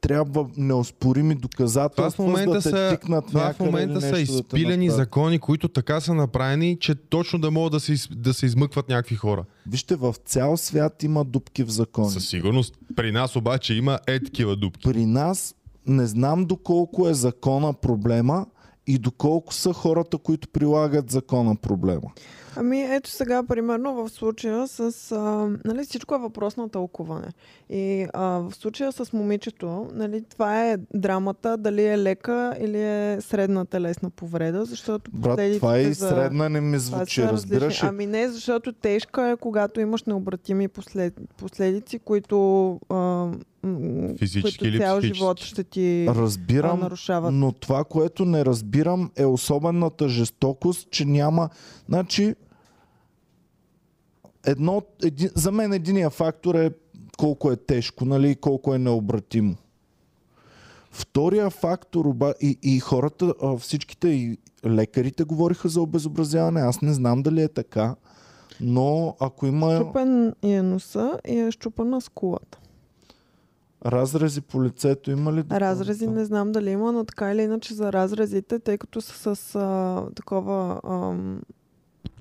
трябва 0.03 0.49
неоспорими 0.57 1.35
Това 1.35 1.41
доказателства, 1.41 2.23
в 2.23 2.27
момента 2.27 2.61
за 2.61 2.69
да 2.69 2.75
те 2.77 2.89
са, 2.89 2.97
тикнат 2.99 3.27
това 3.27 3.53
в 3.53 3.59
момента 3.59 4.01
са 4.01 4.07
да 4.07 4.13
те 4.13 4.21
изпилени 4.21 4.87
направят. 4.87 5.05
закони, 5.07 5.39
които 5.39 5.67
така 5.67 6.01
са 6.01 6.13
направени, 6.13 6.77
че 6.79 6.95
точно 6.95 7.39
да 7.39 7.51
могат 7.51 7.71
да 7.71 7.79
се, 7.79 7.95
да 8.11 8.33
се 8.33 8.45
измъкват 8.45 8.89
някакви 8.89 9.15
хора. 9.15 9.45
Вижте, 9.67 9.95
в 9.95 10.15
цял 10.25 10.57
свят 10.57 11.03
има 11.03 11.23
дупки 11.23 11.63
в 11.63 11.69
закона. 11.69 12.09
Със 12.09 12.29
сигурност. 12.29 12.77
При 12.95 13.11
нас 13.11 13.35
обаче 13.35 13.73
има 13.73 13.99
е 14.07 14.19
такива 14.19 14.55
дупки. 14.55 14.83
При 14.83 15.05
нас 15.05 15.55
не 15.87 16.07
знам 16.07 16.45
доколко 16.45 17.07
е 17.07 17.13
закона 17.13 17.73
проблема 17.73 18.45
и 18.87 18.97
доколко 18.97 19.53
са 19.53 19.73
хората, 19.73 20.17
които 20.17 20.47
прилагат 20.47 21.11
закона 21.11 21.55
проблема. 21.55 22.11
Ами 22.55 22.81
ето 22.81 23.09
сега, 23.09 23.43
примерно 23.43 23.93
в 23.93 24.09
случая 24.09 24.67
с... 24.67 25.11
А, 25.11 25.17
нали, 25.65 25.83
всичко 25.83 26.15
е 26.15 26.17
въпрос 26.17 26.57
на 26.57 26.69
тълкуване. 26.69 27.27
И 27.69 28.07
а, 28.13 28.27
в 28.27 28.51
случая 28.51 28.91
с 28.91 29.13
момичето, 29.13 29.87
нали, 29.93 30.23
това 30.23 30.69
е 30.69 30.77
драмата, 30.93 31.57
дали 31.57 31.85
е 31.85 31.97
лека 31.97 32.55
или 32.59 32.81
е 32.81 33.17
средна 33.21 33.65
телесна 33.65 34.09
повреда, 34.09 34.65
защото 34.65 35.11
Брат, 35.13 35.39
това 35.55 35.79
и 35.79 35.93
за... 35.93 36.09
средна 36.09 36.49
не 36.49 36.61
ми 36.61 36.79
звучи, 36.79 37.23
разбираш 37.23 37.83
ли? 37.83 37.87
Ами 37.87 38.05
не, 38.05 38.27
защото 38.27 38.73
тежка 38.73 39.27
е, 39.27 39.37
когато 39.37 39.81
имаш 39.81 40.03
необратими 40.03 40.67
послед... 40.67 41.13
последици, 41.37 41.99
които, 41.99 42.71
а, 42.89 43.27
Физически 44.17 44.41
които 44.41 44.65
или 44.65 44.77
цял 44.79 44.97
психически? 44.97 45.17
живот 45.17 45.39
ще 45.39 45.63
ти 45.63 46.05
а, 46.09 46.15
Разбирам, 46.15 46.79
нарушават. 46.79 47.33
но 47.33 47.51
това, 47.51 47.83
което 47.83 48.25
не 48.25 48.45
разбирам 48.45 49.11
е 49.15 49.25
особената 49.25 50.09
жестокост, 50.09 50.91
че 50.91 51.05
няма... 51.05 51.49
Значи, 51.89 52.35
едно, 54.45 54.81
един, 55.03 55.29
за 55.35 55.51
мен 55.51 55.73
единия 55.73 56.09
фактор 56.09 56.55
е 56.55 56.71
колко 57.17 57.51
е 57.51 57.55
тежко, 57.55 58.05
нали, 58.05 58.29
и 58.29 58.35
колко 58.35 58.75
е 58.75 58.79
необратимо. 58.79 59.55
Втория 60.91 61.49
фактор, 61.49 62.05
оба, 62.05 62.33
и, 62.41 62.57
и 62.63 62.79
хората, 62.79 63.33
всичките 63.59 64.07
и 64.07 64.37
лекарите 64.65 65.23
говориха 65.23 65.69
за 65.69 65.81
обезобразяване. 65.81 66.61
Аз 66.61 66.81
не 66.81 66.93
знам 66.93 67.23
дали 67.23 67.41
е 67.41 67.47
така, 67.47 67.95
но 68.61 69.15
ако 69.19 69.45
има 69.45 69.75
Щупен 69.75 70.33
е 70.43 70.61
носа 70.61 71.19
и 71.27 71.39
е 71.39 71.51
щупена 71.51 72.01
скулата. 72.01 72.59
Разрези 73.85 74.41
по 74.41 74.63
лицето, 74.63 75.11
има 75.11 75.33
ли? 75.33 75.43
Разрези 75.51 76.07
не 76.07 76.25
знам 76.25 76.51
дали 76.51 76.69
има, 76.69 76.91
но 76.91 77.03
така 77.03 77.31
или 77.31 77.41
иначе 77.41 77.73
за 77.73 77.93
разрезите, 77.93 78.59
тъй 78.59 78.77
като 78.77 79.01
са 79.01 79.35
с 79.35 79.55
а, 79.55 80.05
такова 80.15 80.81
ам, 80.89 81.41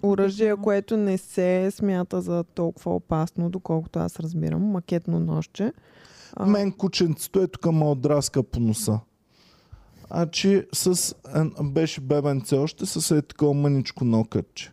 оръжие, 0.03 0.57
което 0.57 0.97
не 0.97 1.19
се 1.19 1.71
смята 1.71 2.21
за 2.21 2.45
толкова 2.45 2.95
опасно, 2.95 3.51
доколкото 3.51 3.99
аз 3.99 4.21
разбирам, 4.21 4.63
макетно 4.63 5.21
нощче. 5.21 5.73
А, 6.37 6.47
Мен 6.47 6.73
кученцето 6.73 7.41
е 7.41 7.47
тук 7.47 7.73
ма 7.73 7.91
отраска 7.91 8.43
по 8.43 8.61
носа. 8.61 9.01
А 10.11 10.27
че 10.27 10.67
с, 10.73 11.15
беше 11.63 12.01
бебенце 12.01 12.57
още 12.57 12.87
с 12.87 13.17
е 13.17 13.23
такова 13.23 13.55
мъничко 13.55 14.05
нокътче. 14.05 14.73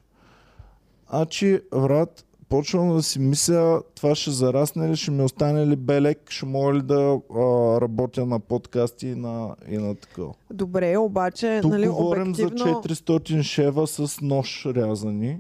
А 1.08 1.26
че, 1.26 1.64
брат, 1.72 2.26
почвам 2.50 2.96
да 2.96 3.04
си 3.04 3.20
мисля, 3.20 3.82
това 3.96 4.16
ще 4.16 4.32
зарасне 4.32 4.90
ли, 4.90 4.96
ще 4.96 5.12
ми 5.12 5.24
остане 5.24 5.68
ли 5.68 5.76
белек, 5.76 6.30
ще 6.30 6.46
мога 6.46 6.74
ли 6.74 6.82
да 6.82 7.20
а, 7.36 7.40
работя 7.82 8.26
на 8.26 8.40
подкасти 8.40 9.08
и 9.08 9.16
на, 9.16 9.56
и 9.70 9.78
на 9.78 9.96
такова. 9.96 10.34
Добре, 10.54 10.98
обаче, 10.98 11.60
Тук 11.62 11.72
нали, 11.72 11.88
говорим 11.88 12.36
за 12.36 12.46
обективно... 12.46 12.82
400 12.84 13.42
шева 13.42 13.88
с 13.88 14.22
нож 14.22 14.66
рязани. 14.66 15.40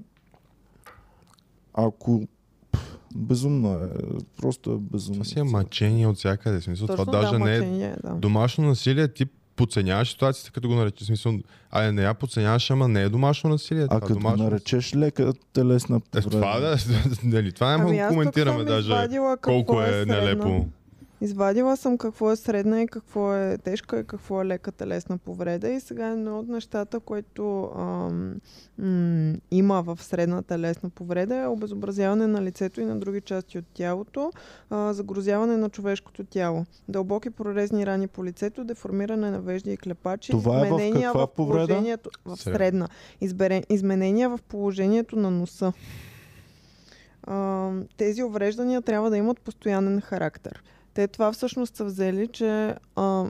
Ако... 1.74 2.22
Безумно 3.16 3.74
е. 3.74 3.90
Просто 4.38 4.72
е 4.72 4.78
безумно. 4.78 5.24
Това 5.24 5.26
си 5.26 5.40
е 5.40 5.44
мъчение 5.44 6.08
от 6.08 6.18
всякъде. 6.18 6.62
Смисъл, 6.62 6.88
Точно 6.88 7.06
това 7.06 7.20
даже 7.20 7.32
да, 7.32 7.40
не 7.40 7.56
е 7.56 7.60
мъчение, 7.60 7.96
да. 8.04 8.14
домашно 8.14 8.68
насилие. 8.68 9.08
Ти 9.08 9.26
подценяваш 9.60 10.10
ситуацията, 10.10 10.52
като 10.52 10.68
го 10.68 10.76
наречеш. 10.76 11.08
Смисъл, 11.08 11.34
а 11.72 11.92
не 11.92 12.02
я 12.02 12.14
подценяваш, 12.14 12.72
ама 12.72 12.88
не 12.88 13.02
е 13.02 13.10
домашно 13.10 13.50
насилие. 13.50 13.84
А 13.84 13.88
това 13.88 13.98
е 13.98 14.02
като 14.02 14.14
домашно 14.14 14.44
наречеш 14.44 14.96
лека 14.96 15.34
телесна 15.54 15.96
Е, 15.98 16.00
повреда. 16.00 16.30
това 16.32 16.60
да, 16.60 16.78
нали, 17.24 17.52
това 17.52 17.68
не 17.68 17.74
Ами 17.74 17.90
ами 17.90 18.00
тук 18.00 18.08
коментираме 18.10 18.64
даже 18.64 19.08
колко 19.42 19.82
е, 19.82 19.86
средна. 19.86 20.16
нелепо. 20.16 20.66
Извадила 21.22 21.78
съм 21.78 21.98
какво 21.98 22.32
е 22.32 22.36
средна 22.36 22.82
и 22.82 22.88
какво 22.88 23.34
е 23.34 23.58
тежка 23.58 24.00
и 24.00 24.04
какво 24.04 24.42
е 24.42 24.46
лека 24.46 24.72
телесна 24.72 25.18
повреда. 25.18 25.70
И 25.70 25.80
сега 25.80 26.08
едно 26.08 26.40
от 26.40 26.48
нещата, 26.48 27.00
което 27.00 27.72
ам, 27.78 28.36
м- 28.78 29.36
има 29.52 29.82
в 29.82 30.04
средна 30.04 30.42
телесна 30.42 30.90
повреда 30.90 31.36
е 31.36 31.48
обезобразяване 31.48 32.28
на 32.28 32.42
лицето 32.42 32.82
и 32.82 32.86
на 32.86 33.00
други 33.00 33.22
части 33.22 33.58
от 33.58 33.66
тялото, 33.74 34.32
а, 34.70 34.94
загрозяване 34.94 35.58
на 35.58 35.70
човешкото 35.70 36.24
тяло, 36.24 36.66
дълбоки 36.88 37.30
прорезни 37.30 37.86
рани 37.86 38.08
по 38.08 38.26
лицето, 38.26 38.64
деформиране 38.64 39.32
на 39.32 39.42
вежди 39.42 39.72
и 39.74 39.78
клепачи, 39.78 40.32
Това 40.32 40.68
е 40.68 40.70
в 40.70 40.94
каква 40.94 41.28
повреда? 41.28 41.68
положението 41.68 42.10
в 42.26 42.38
средна, 42.38 42.88
избере, 43.22 43.64
изменения 43.70 44.30
в 44.30 44.40
положението 44.48 45.16
на 45.16 45.32
носа. 45.32 45.74
А, 47.24 47.72
тези 47.98 48.24
увреждания 48.24 48.82
трябва 48.82 49.10
да 49.10 49.18
имат 49.18 49.42
постоянен 49.42 50.02
характер. 50.02 50.64
Те 50.94 51.08
това 51.08 51.32
всъщност 51.32 51.76
са 51.76 51.86
взели, 51.86 52.28
че 52.28 52.76
а, 52.96 53.26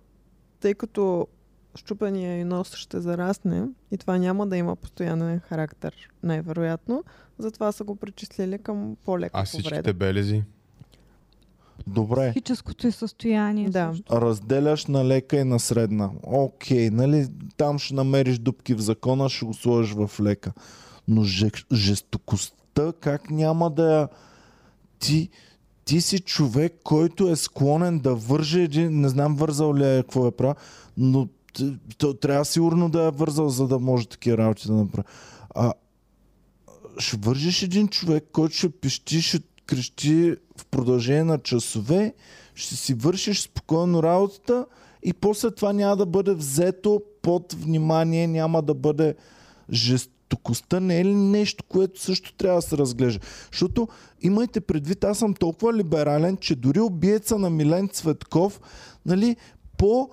тъй 0.59 0.73
като 0.73 1.27
щупения 1.75 2.39
и 2.39 2.43
нос 2.43 2.75
ще 2.75 2.99
зарасне 2.99 3.63
и 3.91 3.97
това 3.97 4.17
няма 4.17 4.47
да 4.47 4.57
има 4.57 4.75
постоянен 4.75 5.39
характер, 5.39 5.95
най-вероятно, 6.23 7.03
затова 7.37 7.71
са 7.71 7.83
го 7.83 7.95
причислили 7.95 8.57
към 8.57 8.97
по-лека 9.05 9.31
А 9.39 9.43
повреда. 9.43 9.47
всичките 9.47 9.93
белези. 9.93 10.43
Добре. 11.87 12.29
Психическото 12.31 12.87
и 12.87 12.91
състояние. 12.91 13.69
Да. 13.69 13.89
също. 13.91 14.21
Разделяш 14.21 14.85
на 14.85 15.05
лека 15.05 15.37
и 15.37 15.43
на 15.43 15.59
средна. 15.59 16.09
Окей, 16.23 16.89
нали, 16.89 17.27
там 17.57 17.79
ще 17.79 17.93
намериш 17.93 18.37
дупки 18.39 18.73
в 18.73 18.79
закона, 18.79 19.29
ще 19.29 19.45
го 19.45 19.53
сложиш 19.53 19.93
в 19.93 20.11
лека. 20.21 20.51
Но 21.07 21.23
же- 21.23 21.51
жестокостта, 21.73 22.93
как 22.99 23.29
няма 23.29 23.69
да 23.69 23.93
я... 23.93 24.07
Ти, 24.99 25.29
ти 25.89 26.01
си 26.01 26.19
човек, 26.19 26.73
който 26.83 27.27
е 27.27 27.35
склонен 27.35 27.99
да 27.99 28.15
върже 28.15 28.61
един... 28.61 29.01
Не 29.01 29.09
знам 29.09 29.35
вързал 29.35 29.75
ли 29.75 29.85
е, 29.85 30.01
какво 30.01 30.27
е 30.27 30.31
правил, 30.31 30.55
но 30.97 31.27
то, 31.97 32.13
трябва 32.13 32.45
сигурно 32.45 32.89
да 32.89 33.03
е 33.03 33.11
вързал, 33.11 33.49
за 33.49 33.67
да 33.67 33.79
може 33.79 34.07
такива 34.07 34.37
работи 34.37 34.67
да 34.67 34.73
направи. 34.73 35.07
А, 35.55 35.73
ще 36.97 37.17
вържиш 37.17 37.63
един 37.63 37.87
човек, 37.87 38.25
който 38.31 38.55
ще 38.55 38.69
пищи, 38.69 39.21
ще 39.21 39.39
крещи 39.65 40.35
в 40.57 40.65
продължение 40.65 41.23
на 41.23 41.39
часове, 41.39 42.13
ще 42.55 42.75
си 42.75 42.93
вършиш 42.93 43.41
спокойно 43.41 44.03
работата 44.03 44.65
и 45.03 45.13
после 45.13 45.51
това 45.51 45.73
няма 45.73 45.97
да 45.97 46.05
бъде 46.05 46.33
взето 46.33 47.01
под 47.21 47.53
внимание, 47.53 48.27
няма 48.27 48.61
да 48.61 48.73
бъде 48.73 49.15
жестокостта 50.29 50.79
не 50.79 50.99
е 50.99 51.05
ли 51.05 51.15
нещо, 51.15 51.63
което 51.69 52.01
също 52.01 52.33
трябва 52.33 52.57
да 52.57 52.61
се 52.61 52.77
разглежда? 52.77 53.25
Защото 53.51 53.87
имайте 54.21 54.61
предвид, 54.61 55.03
аз 55.03 55.17
съм 55.17 55.33
толкова 55.33 55.73
либерален, 55.73 56.37
че 56.37 56.55
дори 56.55 56.79
убиеца 56.79 57.37
на 57.37 57.49
Милен 57.49 57.89
Цветков, 57.89 58.61
нали, 59.05 59.35
по 59.77 60.09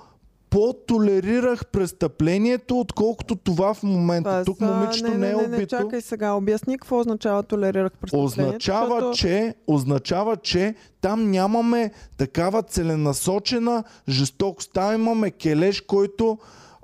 по-толерирах 0.50 1.66
престъплението, 1.66 2.80
отколкото 2.80 3.36
това 3.36 3.74
в 3.74 3.82
момента. 3.82 4.30
Това 4.30 4.44
Тук 4.44 4.60
момичето 4.60 5.10
не, 5.10 5.18
не, 5.18 5.30
е 5.30 5.34
не, 5.34 5.46
не, 5.48 5.56
убито. 5.56 5.76
чакай 5.76 6.00
сега, 6.00 6.32
обясни 6.32 6.78
какво 6.78 6.98
означава 6.98 7.42
толерирах 7.42 7.92
престъплението. 7.92 8.42
Означава, 8.42 8.94
защото... 8.94 9.18
че, 9.18 9.54
означава, 9.66 10.36
че 10.36 10.74
там 11.00 11.30
нямаме 11.30 11.90
такава 12.16 12.62
целенасочена 12.62 13.84
жестокост. 14.08 14.72
Там 14.72 14.94
имаме 14.94 15.30
келеш, 15.30 15.80
който 15.80 16.38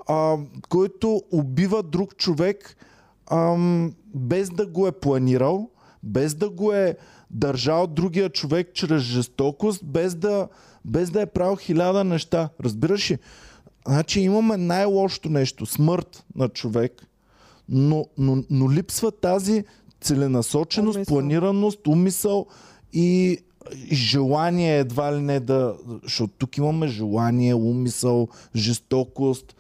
а, 0.09 0.37
който 0.69 1.23
убива 1.33 1.83
друг 1.83 2.17
човек 2.17 2.77
ам, 3.33 3.93
без 4.15 4.51
да 4.51 4.67
го 4.67 4.87
е 4.87 4.93
планирал, 4.93 5.71
без 6.03 6.35
да 6.35 6.51
го 6.51 6.73
е 6.73 6.97
държал 7.31 7.87
другия 7.87 8.29
човек 8.29 8.71
чрез 8.75 9.03
жестокост, 9.03 9.85
без 9.85 10.15
да, 10.15 10.49
без 10.85 11.11
да 11.11 11.23
е 11.23 11.27
правил 11.27 11.57
хиляда 11.57 12.05
неща. 12.05 12.49
Разбираш 12.65 13.11
ли? 13.11 13.19
Значи 13.89 14.21
имаме 14.21 14.57
най-лошото 14.57 15.29
нещо 15.29 15.67
смърт 15.67 16.25
на 16.35 16.49
човек, 16.49 17.07
но, 17.69 18.07
но, 18.19 18.45
но 18.51 18.73
липсва 18.73 19.11
тази 19.11 19.65
целенасоченост, 20.01 20.97
Умисъл. 20.97 21.15
планираност, 21.15 21.87
умисъл 21.87 22.47
и, 22.93 23.39
желание 23.93 24.79
едва 24.79 25.17
ли 25.17 25.21
не 25.21 25.41
да... 25.41 25.75
Защото 26.03 26.35
тук 26.39 26.57
имаме 26.57 26.89
желание, 26.89 27.55
умисъл, 27.55 28.29
жестокост, 28.57 29.57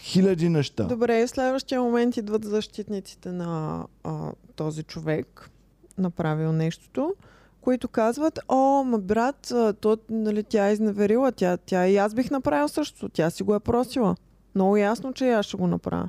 хиляди 0.00 0.48
неща. 0.48 0.84
Добре, 0.84 1.26
в 1.26 1.30
следващия 1.30 1.82
момент 1.82 2.16
идват 2.16 2.44
защитниците 2.44 3.32
на 3.32 3.84
а, 4.04 4.32
този 4.56 4.82
човек, 4.82 5.50
направил 5.98 6.52
нещото, 6.52 7.14
които 7.60 7.88
казват, 7.88 8.38
о, 8.48 8.84
ма 8.84 8.98
брат, 8.98 9.52
то, 9.80 9.98
нали, 10.10 10.42
тя 10.42 10.68
е 10.68 10.72
изневерила, 10.72 11.32
тя, 11.32 11.56
тя 11.56 11.88
и 11.88 11.96
аз 11.96 12.14
бих 12.14 12.30
направил 12.30 12.68
същото, 12.68 13.08
тя 13.08 13.30
си 13.30 13.42
го 13.42 13.54
е 13.54 13.60
просила. 13.60 14.16
Много 14.54 14.76
ясно, 14.76 15.12
че 15.12 15.30
аз 15.30 15.46
ще 15.46 15.56
го 15.56 15.66
направя. 15.66 16.08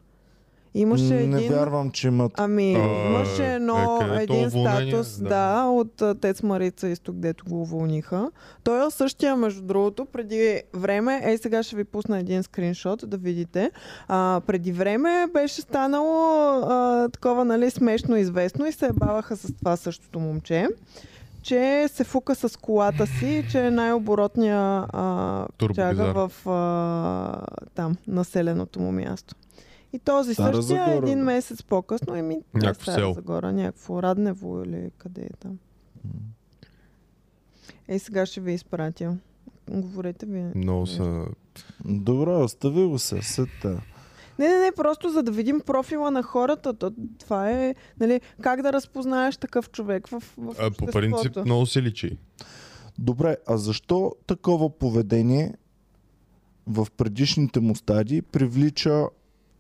Имаше 0.74 1.14
не 1.14 1.38
един... 1.38 1.52
вярвам, 1.52 1.92
че 1.92 2.08
имат... 2.08 2.32
Ами, 2.36 2.76
А, 2.76 3.10
имаше 3.10 3.54
едно, 3.56 4.00
е, 4.02 4.24
един 4.24 4.48
уволнение, 4.48 4.92
статус, 4.92 5.18
да. 5.18 5.30
да. 5.30 5.64
от 5.66 6.22
Тец 6.22 6.44
Марица 6.44 6.88
изток, 6.88 7.16
дето 7.16 7.46
го 7.46 7.62
уволниха. 7.62 8.32
Той 8.64 8.88
е 8.88 8.92
същия, 8.92 9.36
между 9.36 9.62
другото, 9.62 10.06
преди 10.06 10.62
време, 10.74 11.22
ей 11.24 11.38
сега 11.38 11.64
ще 11.64 11.76
ви 11.76 11.84
пусна 11.84 12.20
един 12.20 12.44
скриншот 12.44 13.10
да 13.10 13.18
видите. 13.18 13.72
А, 14.08 14.42
преди 14.48 14.72
време 14.72 15.28
беше 15.34 15.62
станало 15.62 16.42
а, 16.70 17.10
такова, 17.10 17.46
нали, 17.46 17.70
смешно 17.70 18.18
известно 18.18 18.66
и 18.66 18.72
се 18.72 18.86
ебаваха 18.86 19.38
с 19.38 19.54
това 19.54 19.78
същото 19.78 20.20
момче 20.20 20.68
че 21.44 21.88
се 21.88 22.04
фука 22.04 22.36
с 22.36 22.60
колата 22.60 23.08
си, 23.08 23.46
че 23.52 23.66
е 23.66 23.72
най-оборотния 23.72 24.86
а, 24.90 25.48
чага 25.76 26.14
в 26.14 26.50
а, 26.50 27.46
там, 27.76 27.96
населеното 28.08 28.80
му 28.80 28.92
място. 28.92 29.36
И 29.94 30.00
този 30.00 30.34
Стара 30.34 30.56
същия 30.56 30.86
Загора, 30.86 30.98
един 30.98 31.18
бе. 31.18 31.24
месец 31.24 31.64
по-късно, 31.64 32.16
еми, 32.16 32.34
е 32.34 32.42
Някакво 32.54 32.82
Стара 32.82 32.96
село. 32.96 33.14
Загора, 33.14 33.54
някакво 33.54 34.04
Раднево 34.04 34.64
или 34.64 34.92
къде 34.98 35.22
е 35.22 35.30
там. 35.40 35.58
Ей, 37.88 38.00
сега 38.00 38.26
ще 38.26 38.42
ви 38.42 38.54
изпратя. 38.54 39.18
Говорете 39.70 40.26
ви. 40.26 40.44
Много 40.56 40.88
са... 40.88 41.26
Добре, 41.86 42.30
остави 42.30 42.86
го 42.86 43.00
се, 43.00 43.22
сета. 43.22 43.82
Не, 44.40 44.48
не, 44.48 44.60
не, 44.60 44.72
просто 44.76 45.10
за 45.10 45.24
да 45.24 45.32
видим 45.32 45.62
профила 45.66 46.12
на 46.12 46.24
хората. 46.24 46.74
То, 46.74 46.92
това 47.20 47.52
е, 47.52 47.76
нали, 48.00 48.22
как 48.42 48.62
да 48.62 48.74
разпознаеш 48.74 49.38
такъв 49.38 49.70
човек 49.70 50.08
в, 50.08 50.24
в 50.38 50.56
А, 50.60 50.72
по 50.72 50.86
принцип 50.86 51.38
много 51.46 51.66
се 51.66 51.82
личи. 51.82 52.18
Добре, 53.00 53.38
а 53.48 53.58
защо 53.58 54.16
такова 54.28 54.70
поведение 54.70 55.54
в 56.68 56.88
предишните 56.98 57.60
му 57.60 57.76
стадии 57.76 58.22
привлича 58.22 59.06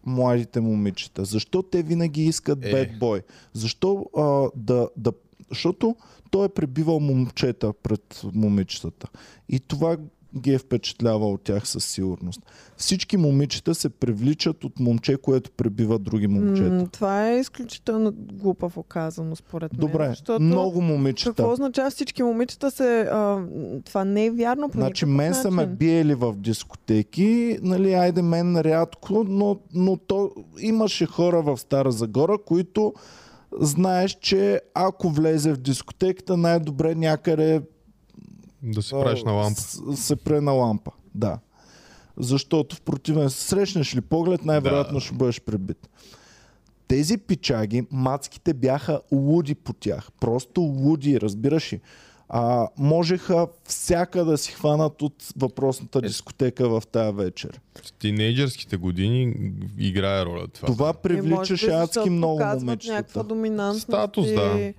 младите 0.05 0.61
момичета? 0.61 1.25
Защо 1.25 1.61
те 1.61 1.83
винаги 1.83 2.23
искат 2.23 2.65
Е. 2.65 2.71
bad 2.71 2.99
boy? 2.99 3.23
Защо 3.53 4.05
а, 4.17 4.49
да, 4.55 4.89
да... 4.97 5.11
Защото 5.49 5.95
той 6.31 6.45
е 6.45 6.49
пребивал 6.49 6.99
момчета 6.99 7.73
пред 7.73 8.21
момичетата. 8.33 9.07
И 9.49 9.59
това 9.59 9.97
ги 10.37 10.53
е 10.53 10.57
впечатлява 10.57 11.29
от 11.29 11.41
тях 11.41 11.67
със 11.67 11.85
сигурност. 11.85 12.41
Всички 12.77 13.17
момичета 13.17 13.75
се 13.75 13.89
привличат 13.89 14.63
от 14.63 14.79
момче, 14.79 15.17
което 15.17 15.51
пребива 15.51 15.99
други 15.99 16.27
момчета. 16.27 16.69
М, 16.69 16.87
това 16.87 17.29
е 17.29 17.39
изключително 17.39 18.11
глупаво 18.15 18.83
казано, 18.83 19.35
според 19.35 19.73
мен. 19.73 19.79
Добре, 19.79 20.09
защото 20.09 20.43
много 20.43 20.81
момичета. 20.81 21.29
Какво 21.29 21.51
означава 21.51 21.89
всички 21.89 22.23
момичета 22.23 22.71
се... 22.71 23.01
А, 23.01 23.45
това 23.85 24.05
не 24.05 24.25
е 24.25 24.31
вярно 24.31 24.69
по 24.69 24.77
Значи 24.77 25.05
мен 25.05 25.33
са 25.33 25.51
ме 25.51 25.61
начин. 25.61 25.75
биели 25.75 26.15
в 26.15 26.35
дискотеки, 26.37 27.57
нали, 27.61 27.93
айде 27.93 28.21
мен 28.21 28.57
рядко, 28.57 29.23
но, 29.27 29.59
но 29.73 29.97
то 29.97 30.31
имаше 30.59 31.05
хора 31.05 31.41
в 31.41 31.57
Стара 31.57 31.91
Загора, 31.91 32.37
които 32.45 32.93
знаеш, 33.59 34.17
че 34.21 34.61
ако 34.73 35.09
влезе 35.09 35.53
в 35.53 35.57
дискотеката, 35.57 36.37
най-добре 36.37 36.95
някъде 36.95 37.61
Да 38.63 38.81
се 38.81 38.91
правиш 38.91 39.23
на 39.23 39.31
лампа. 39.31 39.61
с- 39.61 39.97
се 39.97 40.15
пре 40.15 40.41
на 40.41 40.51
лампа. 40.51 40.91
Да. 41.15 41.39
Защото 42.17 42.75
в 42.75 42.81
противен 42.81 43.29
срещнеш 43.29 43.95
ли 43.95 44.01
поглед, 44.01 44.45
най-вероятно 44.45 44.93
Да. 44.93 44.99
ще 44.99 45.15
бъдеш 45.15 45.41
пребит. 45.41 45.89
Тези 46.87 47.17
пичаги, 47.17 47.87
мацките 47.91 48.53
бяха 48.53 49.01
луди 49.11 49.55
по 49.55 49.73
тях. 49.73 50.09
Просто 50.19 50.61
луди, 50.61 51.21
разбираш 51.21 51.73
ли? 51.73 51.79
А, 52.29 52.67
можеха 52.77 53.47
всяка 53.63 54.25
да 54.25 54.37
си 54.37 54.51
хванат 54.51 55.01
от 55.01 55.13
въпросната 55.37 55.99
Е. 55.99 56.01
дискотека 56.01 56.69
в 56.69 56.83
тази 56.87 57.15
вечер. 57.15 57.59
В 57.85 57.93
тинейджърските 57.93 58.77
години 58.77 59.35
играе 59.77 60.25
роля 60.25 60.47
това. 60.47 60.65
Това 60.67 60.93
привличаше 60.93 61.71
адски 61.71 62.09
много 62.09 62.43
момичета. 62.45 62.93
някаква 62.93 63.23
доминантност. 63.23 63.81
Статус, 63.83 64.27
и... 64.27 64.35
да. 64.35 64.73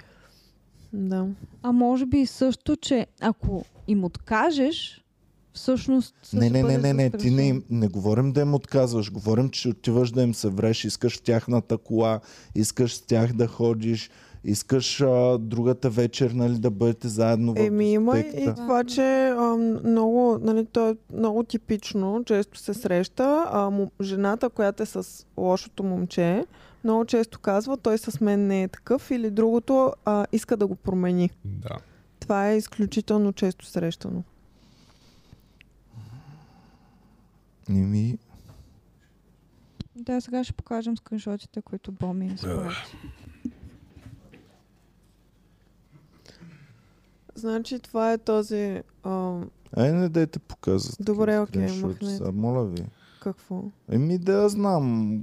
Да. 0.92 1.26
А 1.62 1.72
може 1.72 2.06
би 2.06 2.26
също, 2.26 2.76
че 2.76 3.06
ако 3.20 3.64
им 3.88 4.04
откажеш, 4.04 5.04
всъщност... 5.52 6.14
Не, 6.32 6.50
не, 6.50 6.62
не, 6.62 6.78
не, 6.78 6.92
не, 6.92 7.10
ти 7.10 7.30
не, 7.30 7.62
не 7.70 7.88
говорим 7.88 8.32
да 8.32 8.40
им 8.40 8.54
отказваш, 8.54 9.12
говорим, 9.12 9.48
че 9.48 9.68
отиваш 9.68 10.10
да 10.10 10.22
им 10.22 10.34
се 10.34 10.48
вреш, 10.48 10.84
искаш 10.84 11.18
в 11.18 11.22
тяхната 11.22 11.78
кола, 11.78 12.20
искаш 12.54 12.94
с 12.94 13.02
тях 13.02 13.32
да 13.32 13.46
ходиш, 13.46 14.10
искаш 14.44 15.00
а, 15.00 15.38
другата 15.38 15.90
вечер 15.90 16.30
нали, 16.30 16.58
да 16.58 16.70
бъдете 16.70 17.08
заедно 17.08 17.54
в 17.54 17.58
Еми 17.58 17.92
има 17.92 18.18
и 18.18 18.48
това, 18.56 18.84
че 18.84 19.28
а, 19.28 19.56
много, 19.84 20.38
нали, 20.40 20.66
то 20.66 20.88
е 20.88 20.96
много 21.14 21.42
типично, 21.42 22.22
често 22.26 22.58
се 22.58 22.74
среща. 22.74 23.44
А, 23.50 23.70
му, 23.70 23.90
жената, 24.00 24.50
която 24.50 24.82
е 24.82 24.86
с 24.86 25.26
лошото 25.36 25.82
момче, 25.82 26.44
много 26.84 27.04
често 27.04 27.40
казва, 27.40 27.76
той 27.76 27.98
с 27.98 28.20
мен 28.20 28.46
не 28.46 28.62
е 28.62 28.68
такъв 28.68 29.10
или 29.10 29.30
другото 29.30 29.92
а, 30.04 30.26
иска 30.32 30.56
да 30.56 30.66
го 30.66 30.74
промени. 30.74 31.30
Да. 31.44 31.76
Това 32.22 32.48
е 32.50 32.56
изключително 32.56 33.32
често 33.32 33.66
срещано. 33.66 34.24
Еми, 37.68 38.18
Да, 39.96 40.20
сега 40.20 40.44
ще 40.44 40.52
покажем 40.52 40.96
скриншотите, 40.96 41.62
които 41.62 41.92
Боми 41.92 42.26
е 42.26 42.32
изпрати. 42.34 42.96
Значи 47.34 47.78
това 47.78 48.12
е 48.12 48.18
този... 48.18 48.82
А, 49.02 49.40
ай 49.76 49.92
не 49.92 50.08
дайте 50.08 50.38
показват. 50.38 50.96
Добре, 51.00 51.38
окей, 51.38 51.80
махнете. 51.80 52.32
Моля 52.32 52.64
ви. 52.64 52.84
Какво? 53.22 53.62
Еми 53.90 54.18
да 54.18 54.32
я 54.32 54.48
знам. 54.48 55.18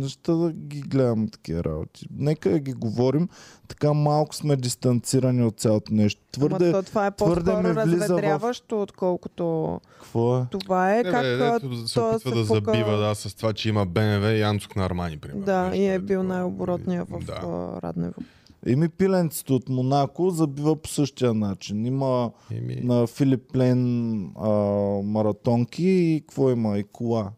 Защо 0.00 0.36
да 0.36 0.52
ги 0.52 0.80
гледам 0.80 1.28
такива 1.28 1.64
работи? 1.64 2.06
Нека 2.12 2.50
да 2.50 2.58
ги 2.58 2.72
говорим. 2.72 3.28
Така 3.68 3.92
малко 3.92 4.34
сме 4.34 4.56
дистанцирани 4.56 5.44
от 5.44 5.56
цялото 5.56 5.94
нещо. 5.94 6.22
Твърде... 6.32 6.64
Ама 6.64 6.72
то, 6.74 6.82
това 6.82 7.06
е 7.06 7.10
твърде 7.10 7.44
по-скоро 7.44 7.62
ме 7.64 7.72
влиза 7.74 7.96
в- 7.96 8.00
разведряващо, 8.00 8.82
отколкото... 8.82 9.80
Какво 9.94 10.38
е? 10.38 10.46
Това 10.50 10.94
е 10.94 10.96
Не, 10.96 11.10
как... 11.10 11.22
бе, 11.22 11.46
ето 11.46 11.88
се 11.88 12.00
опитва 12.00 12.18
се 12.20 12.28
да 12.30 12.44
фука- 12.44 12.64
забива 12.66 12.96
да, 12.98 13.14
с 13.14 13.34
това, 13.34 13.52
че 13.52 13.68
има 13.68 13.86
БНВ 13.86 14.28
и 14.28 14.42
Анцук 14.42 14.76
на 14.76 14.84
Армани, 14.84 15.16
примерно. 15.18 15.42
Да, 15.42 15.62
Нещо 15.62 15.76
и 15.76 15.84
е 15.84 15.94
е 15.94 15.98
бил 15.98 16.22
най-оборотния 16.22 17.04
в 17.04 17.18
Да. 17.20 17.40
Раднево. 17.82 18.14
Еми 18.66 18.88
пиленцето 18.88 19.54
от 19.54 19.68
Монако 19.68 20.30
забива 20.30 20.76
по 20.76 20.88
същия 20.88 21.34
начин. 21.34 21.86
Има 21.86 22.30
Еми, 22.50 22.80
на 22.84 23.06
Филип 23.06 23.56
Лен 23.56 24.22
а, 24.38 24.50
маратонки 25.02 25.84
и 25.84 26.20
какво 26.20 26.50
има? 26.50 26.78
И 26.78 26.84
кола. 26.84 27.30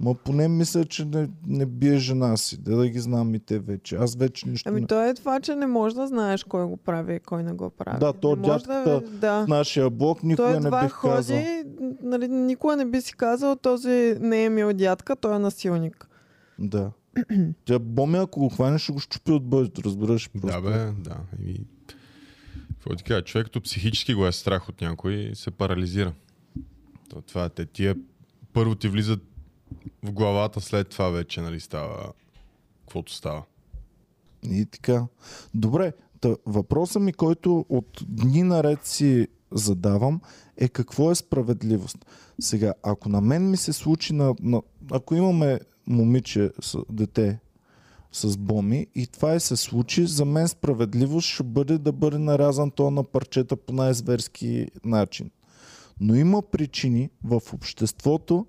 Ма 0.00 0.14
поне 0.14 0.48
мисля, 0.48 0.84
че 0.84 1.04
не, 1.04 1.28
не 1.46 1.66
бие 1.66 1.96
жена 1.96 2.36
си. 2.36 2.62
Да, 2.62 2.76
да 2.76 2.88
ги 2.88 3.00
знам 3.00 3.34
и 3.34 3.38
те 3.38 3.58
вече. 3.58 3.96
Аз 3.96 4.14
вече 4.14 4.48
нищо 4.48 4.68
Ами 4.68 4.80
не... 4.80 4.86
то 4.86 5.04
е 5.04 5.14
това, 5.14 5.40
че 5.40 5.54
не 5.54 5.66
можеш 5.66 5.96
да 5.96 6.06
знаеш 6.06 6.44
кой 6.44 6.64
го 6.64 6.76
прави 6.76 7.14
и 7.14 7.20
кой 7.20 7.42
не 7.42 7.52
го 7.52 7.70
прави. 7.70 7.98
Да, 8.00 8.12
то 8.12 8.36
дядката 8.36 9.00
да, 9.00 9.18
да. 9.18 9.44
В 9.44 9.48
нашия 9.48 9.90
блок 9.90 10.22
никога 10.22 10.48
Той 10.48 10.60
не 10.60 10.70
бих 10.70 10.92
ходи, 10.92 11.14
казал. 11.14 11.38
нали, 12.02 12.28
никога 12.28 12.76
не 12.76 12.84
би 12.84 13.00
си 13.00 13.16
казал, 13.16 13.56
този 13.56 14.16
не 14.20 14.44
е 14.44 14.50
мил 14.50 14.72
дядка, 14.72 15.16
той 15.16 15.36
е 15.36 15.38
насилник. 15.38 16.08
Да. 16.58 16.90
Тя 17.64 17.78
боми, 17.78 18.18
ако 18.18 18.40
го 18.40 18.48
хванеш, 18.48 18.82
ще 18.82 18.92
го 18.92 19.00
щупи 19.00 19.32
от 19.32 19.48
бъдето, 19.48 19.82
разбираш. 19.82 20.30
да 20.34 20.40
Просто. 20.40 20.62
бе, 20.62 20.92
да. 21.10 21.16
Еми, 21.38 21.60
какво 22.68 22.96
ти 22.96 23.04
кажа, 23.04 23.24
човек, 23.24 23.44
като 23.44 23.60
психически 23.60 24.14
го 24.14 24.26
е 24.26 24.32
страх 24.32 24.68
от 24.68 24.80
някой, 24.80 25.30
се 25.34 25.50
парализира. 25.50 26.12
То, 27.08 27.20
това 27.20 27.44
е, 27.44 27.48
те 27.48 27.66
тия 27.66 27.96
първо 28.52 28.74
ти 28.74 28.88
влизат 28.88 29.22
в 30.02 30.12
главата, 30.12 30.60
след 30.60 30.88
това 30.88 31.08
вече, 31.08 31.40
нали, 31.40 31.60
става 31.60 32.12
каквото 32.80 33.12
става. 33.12 33.42
И 34.42 34.66
така. 34.66 35.06
Добре, 35.54 35.92
та, 36.20 36.36
въпросът 36.46 37.02
ми, 37.02 37.12
който 37.12 37.66
от 37.68 38.02
дни 38.08 38.42
наред 38.42 38.86
си 38.86 39.28
задавам 39.52 40.20
е 40.56 40.68
какво 40.68 41.10
е 41.10 41.14
справедливост. 41.14 42.06
Сега, 42.40 42.74
ако 42.82 43.08
на 43.08 43.20
мен 43.20 43.50
ми 43.50 43.56
се 43.56 43.72
случи 43.72 44.12
на, 44.12 44.34
на 44.42 44.62
ако 44.90 45.14
имаме 45.14 45.60
момиче, 45.86 46.50
с, 46.60 46.78
дете 46.90 47.38
с 48.12 48.36
боми 48.36 48.86
и 48.94 49.06
това 49.06 49.32
е 49.32 49.40
се 49.40 49.56
случи, 49.56 50.06
за 50.06 50.24
мен 50.24 50.48
справедливост 50.48 51.28
ще 51.28 51.42
бъде 51.42 51.78
да 51.78 51.92
бъде 51.92 52.18
нарязан 52.18 52.70
то 52.70 52.90
на 52.90 53.04
парчета 53.04 53.56
по 53.56 53.72
най-зверски 53.72 54.68
начин. 54.84 55.30
Но 56.00 56.14
има 56.14 56.42
причини 56.42 57.10
в 57.24 57.42
обществото 57.52 58.46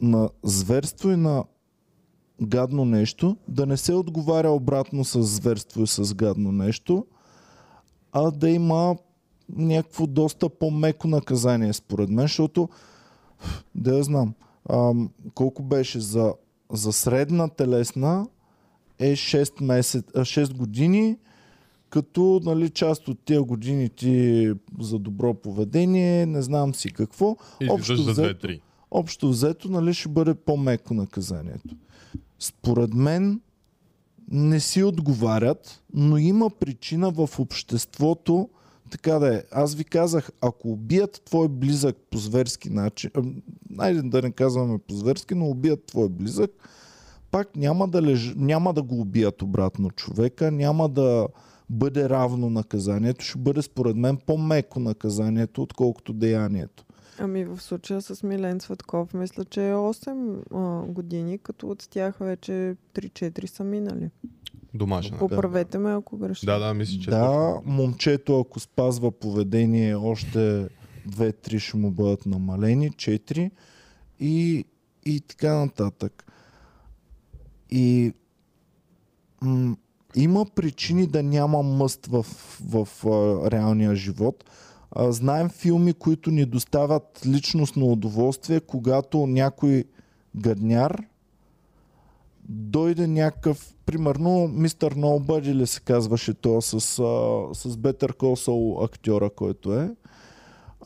на 0.00 0.30
зверство 0.42 1.10
и 1.10 1.16
на 1.16 1.44
гадно 2.42 2.84
нещо 2.84 3.36
да 3.48 3.66
не 3.66 3.76
се 3.76 3.94
отговаря 3.94 4.50
обратно 4.50 5.04
с 5.04 5.22
зверство 5.22 5.82
и 5.82 5.86
с 5.86 6.14
гадно 6.14 6.52
нещо, 6.52 7.06
а 8.12 8.30
да 8.30 8.50
има 8.50 8.96
някакво 9.48 10.06
доста 10.06 10.48
по-меко 10.48 11.08
наказание, 11.08 11.72
според 11.72 12.10
мен, 12.10 12.24
защото 12.24 12.68
да 13.74 13.96
я 13.96 14.02
знам, 14.02 14.34
ам, 14.70 15.10
колко 15.34 15.62
беше 15.62 16.00
за, 16.00 16.34
за 16.72 16.92
средна 16.92 17.48
телесна 17.48 18.26
е 18.98 19.12
6, 19.12 19.62
месец, 19.62 20.04
а, 20.14 20.20
6 20.20 20.54
години, 20.54 21.16
като 21.90 22.40
нали, 22.44 22.70
част 22.70 23.08
от 23.08 23.18
тия 23.24 23.42
години 23.42 23.88
ти 23.88 24.52
за 24.80 24.98
добро 24.98 25.34
поведение, 25.34 26.26
не 26.26 26.42
знам 26.42 26.74
си 26.74 26.92
какво. 26.92 27.36
И 27.60 27.70
Общо 27.70 27.96
за 27.96 28.12
взето- 28.12 28.46
2-3. 28.46 28.60
общо 28.90 29.28
взето 29.28 29.68
нали, 29.70 29.94
ще 29.94 30.08
бъде 30.08 30.34
по-меко 30.34 30.94
наказанието. 30.94 31.76
Според 32.38 32.94
мен 32.94 33.40
не 34.30 34.60
си 34.60 34.82
отговарят, 34.82 35.82
но 35.94 36.18
има 36.18 36.50
причина 36.50 37.10
в 37.10 37.28
обществото 37.38 38.48
така 38.90 39.18
да 39.18 39.36
е. 39.36 39.42
Аз 39.52 39.74
ви 39.74 39.84
казах, 39.84 40.30
ако 40.40 40.68
убият 40.72 41.22
твой 41.24 41.48
близък 41.48 41.96
по 42.10 42.18
зверски 42.18 42.70
начин, 42.70 43.10
айде 43.78 44.02
да 44.02 44.22
не 44.22 44.30
казваме 44.30 44.78
по 44.78 44.94
зверски, 44.94 45.34
но 45.34 45.46
убият 45.46 45.84
твой 45.84 46.08
близък, 46.08 46.50
пак 47.30 47.56
няма 47.56 47.88
да, 47.88 48.02
леж... 48.02 48.34
няма 48.36 48.72
да 48.72 48.82
го 48.82 49.00
убият 49.00 49.42
обратно 49.42 49.90
човека, 49.90 50.50
няма 50.50 50.88
да 50.88 51.28
бъде 51.70 52.08
равно 52.08 52.50
наказанието, 52.50 53.24
ще 53.24 53.38
бъде 53.38 53.62
според 53.62 53.96
мен 53.96 54.16
по-меко 54.26 54.80
наказанието, 54.80 55.62
отколкото 55.62 56.12
деянието. 56.12 56.84
Ами 57.18 57.44
в 57.44 57.62
случая 57.62 58.02
с 58.02 58.22
Милен 58.22 58.60
Цветков, 58.60 59.14
мисля, 59.14 59.44
че 59.44 59.68
е 59.68 59.74
8 59.74 60.38
а, 60.54 60.86
години, 60.86 61.38
като 61.38 61.68
от 61.68 61.88
тях 61.90 62.16
вече 62.20 62.76
3-4 62.94 63.46
са 63.46 63.64
минали. 63.64 64.10
Домашен. 64.74 65.18
Поправете 65.18 65.78
ме, 65.78 65.92
ако 65.92 66.16
греша. 66.16 66.46
Да, 66.46 66.58
да, 66.58 66.74
мисля, 66.74 67.00
че 67.00 67.10
е 67.10 67.12
Да, 67.12 67.60
момчето, 67.64 68.40
ако 68.40 68.60
спазва 68.60 69.12
поведение, 69.12 69.94
още 69.96 70.68
2-3 71.08 71.58
ще 71.58 71.76
му 71.76 71.90
бъдат 71.90 72.26
намалени, 72.26 72.90
4 72.90 73.50
и, 74.20 74.64
и 75.06 75.20
така 75.20 75.54
нататък. 75.54 76.32
И 77.70 78.12
м- 79.42 79.76
има 80.16 80.46
причини 80.54 81.06
да 81.06 81.22
няма 81.22 81.62
мъст 81.62 82.06
в, 82.06 82.26
в, 82.60 82.88
а, 83.06 83.50
реалния 83.50 83.96
живот. 83.96 84.44
А, 84.90 85.12
знаем 85.12 85.48
филми, 85.48 85.92
които 85.92 86.30
ни 86.30 86.44
доставят 86.44 87.22
личностно 87.26 87.86
удоволствие, 87.86 88.60
когато 88.60 89.26
някой 89.26 89.84
гадняр 90.36 91.06
дойде 92.48 93.06
някакъв, 93.06 93.74
примерно, 93.86 94.48
мистер 94.48 94.94
Nobody 94.94 95.54
ли 95.54 95.66
се 95.66 95.80
казваше 95.80 96.34
то 96.34 96.62
с, 96.62 96.74
а, 96.74 96.78
с 97.54 97.76
Better 97.76 98.12
Call 98.12 98.46
Saul 98.46 98.84
актьора, 98.84 99.30
който 99.30 99.74
е. 99.74 99.94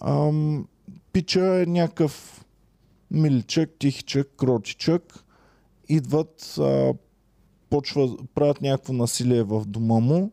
Ам, 0.01 0.67
пича 1.13 1.63
е 1.63 1.67
някакъв 1.67 2.45
миличък, 3.11 3.71
тихичък, 3.79 4.31
кротичък. 4.37 5.25
Идват, 5.89 6.57
а, 6.59 6.95
почва, 7.71 8.17
правят 8.35 8.61
някакво 8.61 8.93
насилие 8.93 9.43
в 9.43 9.65
дома 9.67 10.01
му 10.01 10.33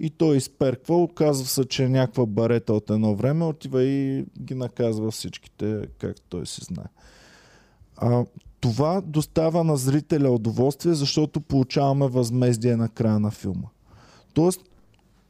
и 0.00 0.10
той 0.10 0.36
изперква, 0.36 1.02
оказва 1.02 1.46
се, 1.46 1.64
че 1.64 1.84
е 1.84 1.88
някаква 1.88 2.26
барета 2.26 2.74
от 2.74 2.90
едно 2.90 3.14
време, 3.14 3.44
отива 3.44 3.84
и 3.84 4.24
ги 4.40 4.54
наказва 4.54 5.10
всичките, 5.10 5.88
както 5.98 6.22
той 6.28 6.46
си 6.46 6.64
знае. 6.64 6.86
А, 7.96 8.24
това 8.64 9.00
доставя 9.00 9.64
на 9.64 9.76
зрителя 9.76 10.30
удоволствие, 10.30 10.94
защото 10.94 11.40
получаваме 11.40 12.08
възмездие 12.08 12.76
на 12.76 12.88
края 12.88 13.18
на 13.18 13.30
филма. 13.30 13.68
Тоест, 14.34 14.60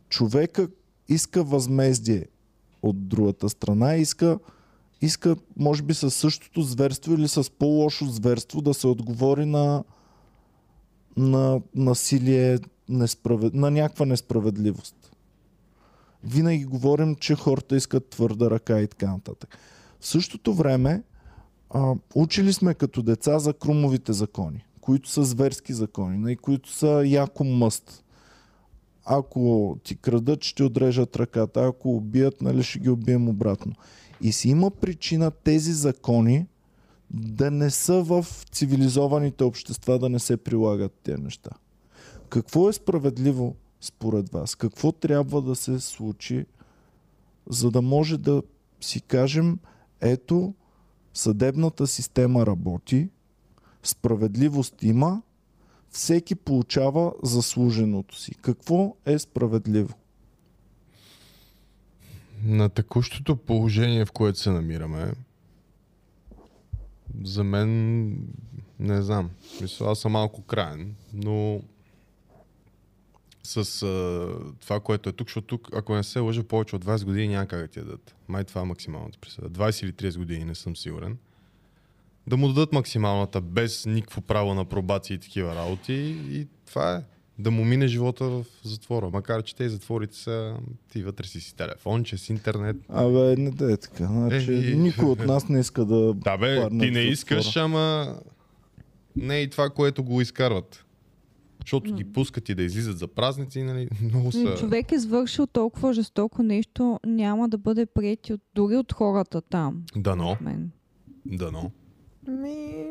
човека 0.09 0.69
иска 1.09 1.45
възмездие 1.45 2.27
от 2.83 3.09
другата 3.09 3.49
страна, 3.49 3.95
иска, 3.95 4.39
иска 5.01 5.37
може 5.57 5.83
би 5.83 5.95
със 5.95 6.15
същото 6.15 6.63
зверство 6.63 7.15
или 7.15 7.29
с 7.29 7.51
по-лошо 7.51 8.07
зверство 8.07 8.63
да 8.63 8.75
се 8.75 8.87
отговори 8.87 9.47
на, 9.47 9.85
на 11.17 11.61
насилие, 11.75 12.59
несправед... 12.89 13.55
на 13.55 13.71
някаква 13.71 14.07
несправедливост. 14.07 15.17
Винаги 16.25 16.65
говорим, 16.65 17.15
че 17.15 17.35
хората 17.35 17.77
искат 17.77 18.09
твърда 18.09 18.51
ръка 18.51 18.81
и 18.81 18.89
така 18.89 19.13
нататък. 19.13 19.59
В 20.01 20.07
същото 20.07 20.55
време, 20.55 21.03
а, 21.71 21.95
учили 22.15 22.53
сме 22.53 22.75
като 22.75 23.03
деца 23.03 23.39
за 23.39 23.53
крумовите 23.53 24.13
закони, 24.13 24.65
които 24.81 25.11
са 25.11 25.25
зверски 25.25 25.73
закони, 25.73 26.19
нали, 26.19 26.37
които 26.37 26.73
са 26.73 27.03
яко 27.07 27.45
мъст. 27.45 28.05
Ако 29.05 29.77
ти 29.85 29.97
крадат, 29.97 30.45
ще 30.45 30.63
отрежат 30.63 31.17
ръката, 31.17 31.67
ако 31.67 31.97
убият, 31.97 32.41
нали, 32.41 32.63
ще 32.63 32.79
ги 32.79 32.89
убием 32.89 33.29
обратно. 33.29 33.73
И 34.21 34.33
си 34.33 34.49
има 34.49 34.71
причина 34.71 35.31
тези 35.31 35.73
закони 35.73 36.47
да 37.11 37.51
не 37.51 37.71
са 37.71 38.03
в 38.03 38.27
цивилизованите 38.53 39.45
общества, 39.45 39.99
да 39.99 40.09
не 40.09 40.19
се 40.19 40.37
прилагат 40.37 40.93
тези 41.03 41.23
неща. 41.23 41.51
Какво 42.29 42.69
е 42.69 42.73
справедливо 42.73 43.57
според 43.81 44.29
вас? 44.29 44.55
Какво 44.55 44.93
трябва 44.93 45.43
да 45.43 45.57
се 45.57 45.81
случи, 45.81 46.47
за 47.51 47.71
да 47.71 47.83
може 47.83 48.19
да 48.19 48.43
си 48.81 49.01
кажем, 49.01 49.59
ето, 50.01 50.55
съдебната 51.15 51.87
система 51.87 52.47
работи, 52.47 53.09
справедливост 53.83 54.83
има, 54.83 55.23
всеки 55.91 56.35
получава 56.35 57.13
заслуженото 57.23 58.17
си. 58.17 58.35
Какво 58.35 58.97
е 59.07 59.19
справедливо? 59.19 59.95
На 62.45 62.69
текущото 62.69 63.37
положение, 63.37 64.05
в 64.05 64.13
което 64.13 64.39
се 64.39 64.51
намираме, 64.51 65.13
за 67.25 67.45
мен 67.45 68.11
не 68.79 69.03
знам. 69.03 69.31
Мисля, 69.61 69.91
аз 69.91 69.99
съм 69.99 70.13
малко 70.13 70.43
краен, 70.43 70.95
но 71.13 71.61
с 73.45 73.83
а, 73.83 74.55
това, 74.61 74.81
което 74.81 75.09
е 75.09 75.13
тук, 75.13 75.29
защото 75.29 75.47
тук, 75.47 75.69
ако 75.75 75.95
не 75.95 76.03
се 76.03 76.19
лъжа, 76.19 76.43
повече 76.43 76.77
от 76.77 76.85
20 76.85 77.05
години 77.05 77.29
няма 77.29 77.47
как 77.47 77.61
да 77.61 77.69
ти 77.69 77.79
дадат. 77.79 78.15
Май 78.29 78.45
това 78.45 78.61
е 78.61 78.65
максималната 78.65 79.19
присъда. 79.19 79.51
20 79.51 79.85
или 79.85 79.93
30 79.93 80.19
години, 80.19 80.45
не 80.45 80.55
съм 80.55 80.77
сигурен. 80.77 81.17
Да 82.27 82.37
му 82.37 82.49
дадат 82.49 82.73
максималната, 82.73 83.41
без 83.41 83.87
никакво 83.87 84.21
право 84.21 84.55
на 84.55 84.65
пробация 84.65 85.15
и 85.15 85.19
такива 85.19 85.55
работи. 85.55 86.17
И 86.31 86.47
това 86.67 86.97
е. 86.97 87.03
Да 87.39 87.51
му 87.51 87.65
мине 87.65 87.87
живота 87.87 88.25
в 88.25 88.45
затвора. 88.63 89.11
Макар, 89.13 89.43
че 89.43 89.57
те 89.57 89.69
затворите 89.69 90.17
са 90.17 90.57
ти 90.93 91.03
вътре 91.03 91.27
си 91.27 91.41
си 91.41 91.57
телефонче, 91.57 92.19
с 92.19 92.29
интернет. 92.29 92.77
Абе, 92.89 93.37
не 93.37 93.51
да 93.51 93.73
е 93.73 93.77
така. 93.77 94.07
Значи, 94.07 94.55
Еми. 94.55 94.77
никой 94.77 95.05
от 95.05 95.19
нас 95.19 95.49
не 95.49 95.61
иска 95.61 95.85
да... 95.85 96.15
Да 96.15 96.37
бе, 96.37 96.69
ти 96.69 96.91
не 96.91 97.01
искаш, 97.01 97.57
ама 97.57 98.17
не 99.17 99.37
е 99.37 99.43
и 99.43 99.51
това, 99.51 99.71
което 99.71 100.05
го 100.05 100.21
изкарват. 100.21 100.84
Защото 101.65 101.95
ги 101.95 102.05
пускат 102.05 102.49
и 102.49 102.55
да 102.55 102.63
излизат 102.63 102.99
за 102.99 103.07
празници, 103.07 103.63
нали? 103.63 103.89
Много 104.03 104.33
са... 104.33 104.55
Човек 104.55 104.93
е 104.93 105.01
свършил 105.01 105.47
толкова 105.47 105.93
жестоко 105.93 106.43
нещо, 106.43 107.01
няма 107.07 107.49
да 107.49 107.59
бъде 107.59 107.87
приети 107.87 108.33
от, 108.33 108.41
дори 108.55 108.77
от 108.77 108.93
хората 108.93 109.41
там. 109.41 109.83
Дано, 109.97 110.37
дано. 111.27 111.71
Ми... 112.29 112.85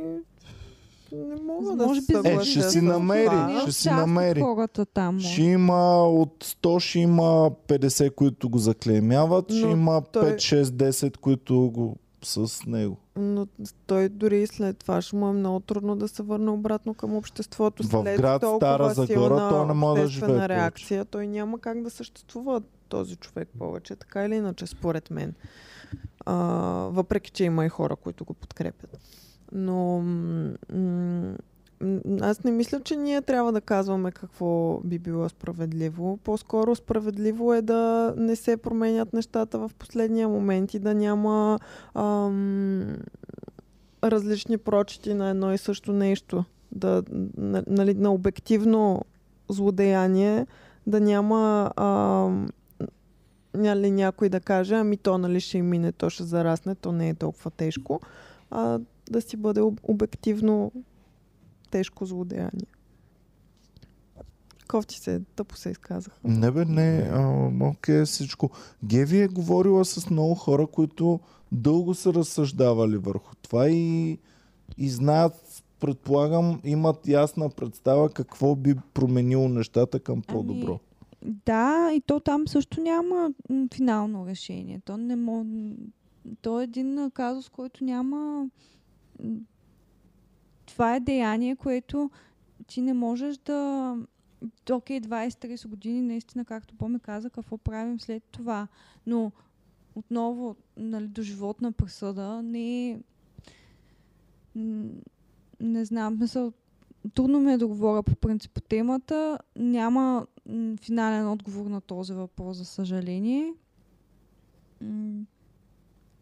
Не 1.14 1.36
мога 1.38 1.76
Може 1.76 1.78
да 1.78 1.88
би 1.90 2.02
се 2.02 2.14
за- 2.14 2.22
съглася 2.22 2.42
Е, 2.42 2.46
ще 2.46 2.62
си 2.64 2.82
намери, 2.82 3.26
това. 3.26 3.60
Ще 3.62 3.72
си 3.72 3.90
намери. 3.90 4.42
хората 4.42 4.86
там. 4.86 5.16
може. 5.16 5.28
Ще 5.28 5.42
има 5.42 6.04
от 6.04 6.44
100, 6.44 6.80
ще 6.80 7.00
има 7.00 7.22
50, 7.68 8.16
които 8.16 8.50
го 8.50 8.58
заклеймяват, 8.58 9.52
ще 9.52 9.62
Но 9.62 9.72
има 9.72 10.02
той- 10.04 10.24
5, 10.24 10.36
6, 10.36 10.64
10, 10.64 11.18
които 11.18 11.72
го 11.72 11.96
с 12.24 12.66
него. 12.66 12.98
Но 13.15 13.47
той 13.88 14.10
дори 14.10 14.42
и 14.42 14.48
след 14.48 14.77
това 14.77 15.02
ще 15.02 15.15
му 15.15 15.29
е 15.29 15.33
много 15.33 15.60
трудно 15.60 15.96
да 15.96 16.08
се 16.08 16.23
върне 16.23 16.52
обратно 16.52 16.94
към 16.94 17.15
обществото. 17.15 17.83
В 17.83 17.85
след 17.85 18.21
град 18.21 18.42
толкова 18.42 18.58
Стара 18.58 18.94
Загора 18.94 19.50
той 19.50 19.65
не 19.65 19.73
може 19.73 20.02
да 20.02 20.08
живее 20.08 20.50
реакция, 20.50 21.06
той 21.06 21.27
няма 21.27 21.60
как 21.60 21.83
да 21.83 21.90
съществува 21.90 22.62
този 22.90 23.15
човек 23.15 23.50
повече, 23.60 23.96
така 23.96 24.25
или 24.25 24.35
иначе, 24.35 24.67
според 24.67 25.12
мен. 25.12 25.33
А, 26.25 26.35
въпреки, 26.92 27.31
че 27.31 27.44
има 27.44 27.65
и 27.65 27.69
хора, 27.69 27.96
които 27.96 28.25
го 28.25 28.33
подкрепят. 28.33 29.00
Но 29.52 30.00
м, 30.00 31.35
аз 32.21 32.44
не 32.44 32.52
мисля, 32.52 32.79
че 32.79 32.96
ние 32.96 33.21
трябва 33.21 33.52
да 33.52 33.62
казваме 33.62 34.12
какво 34.12 34.79
би 34.84 35.00
било 35.00 35.29
справедливо. 35.29 36.17
По-скоро 36.23 36.75
справедливо 36.75 37.54
е 37.54 37.62
да 37.62 38.13
не 38.17 38.36
се 38.36 38.58
променят 38.58 39.13
нещата 39.13 39.60
в 39.60 39.71
последния 39.79 40.29
момент 40.29 40.73
и 40.73 40.79
да 40.79 40.94
няма 40.94 41.60
ам, 41.96 42.98
различни 44.04 44.58
прочити 44.58 45.13
на 45.13 45.29
едно 45.29 45.54
и 45.54 45.58
също 45.58 45.94
нещо. 45.94 46.44
Да, 46.71 47.04
на- 47.38 47.63
нали, 47.67 47.94
на 47.94 48.13
обективно 48.13 49.02
злодеяние 49.50 50.48
да 50.88 51.00
няма 51.00 51.71
ам, 51.75 52.48
нали, 53.54 53.92
някой 53.92 54.29
да 54.29 54.40
каже, 54.40 54.75
ами 54.75 54.98
то 54.98 55.17
нали 55.17 55.40
ще 55.40 55.62
мине, 55.62 55.92
то 55.92 56.10
ще 56.10 56.23
зарасне, 56.23 56.75
то 56.75 56.92
не 56.92 57.10
е 57.10 57.13
толкова 57.13 57.52
тежко, 57.52 58.00
а 58.52 58.79
да 59.12 59.21
си 59.21 59.38
бъде 59.38 59.62
об- 59.62 59.79
обективно 59.84 60.71
тежко 61.74 62.06
злодеяние. 62.06 62.69
Кофти 64.67 65.00
се, 65.00 65.21
тъпо 65.36 65.56
се 65.56 65.69
изказах. 65.69 66.19
Не 66.24 66.52
бе, 66.52 66.65
не, 66.65 67.12
окей, 67.62 68.02
е 68.02 68.06
всичко. 68.06 68.50
Геви 68.86 69.21
е 69.21 69.28
говорила 69.28 69.86
с 69.86 70.10
много 70.10 70.36
хора, 70.36 70.67
които 70.67 71.19
дълго 71.52 71.94
са 71.94 72.13
разсъждавали 72.13 72.98
върху 72.98 73.36
това 73.36 73.69
и, 73.69 74.17
и 74.78 74.90
знаят, 74.90 75.63
предполагам, 75.80 76.62
имат 76.63 77.08
ясна 77.08 77.50
представа 77.50 78.10
какво 78.10 78.56
би 78.56 78.76
променило 78.94 79.48
нещата 79.48 80.00
към 80.00 80.21
по-добро. 80.21 80.80
Да, 81.46 81.92
и 81.94 82.02
то 82.02 82.19
там 82.19 82.48
също 82.48 82.82
няма 82.82 83.34
финално 83.74 84.28
решение. 84.28 84.82
То 84.86 84.98
не 84.98 85.15
мо... 85.15 85.46
То 86.42 86.62
е 86.62 86.63
един 86.63 87.12
казус, 87.13 87.50
който 87.50 87.84
няма... 87.84 88.50
Това 90.74 90.96
е 90.96 91.00
деяние, 91.00 91.56
което 91.56 92.12
ти 92.67 92.82
не 92.82 92.94
можеш 92.94 93.38
да... 93.38 93.98
Окей, 94.71 95.02
20-30 95.02 95.67
години, 95.67 96.02
наистина, 96.02 96.46
както 96.46 96.76
Боми 96.76 97.00
каза, 97.00 97.30
какво 97.30 97.58
правим 97.58 98.00
след 98.00 98.24
това. 98.24 98.67
Но 99.06 99.32
отново, 99.96 100.56
нали, 100.78 101.08
доживотна 101.08 101.71
присъда 101.71 102.42
не 102.44 102.90
е... 102.90 103.00
Не 105.60 105.86
знам, 105.86 106.19
мисъл, 106.19 106.54
трудно 107.13 107.40
ми 107.40 107.54
е 107.54 107.58
да 107.58 107.67
говоря 107.67 108.04
по 108.04 108.15
принцип 108.15 108.52
по 108.52 108.62
темата. 108.62 109.40
Няма 109.56 110.28
финален 110.82 111.28
отговор 111.28 111.65
на 111.65 111.82
този 111.82 112.13
въпрос, 112.13 112.58
за 112.58 112.65
съжаление. 112.65 113.54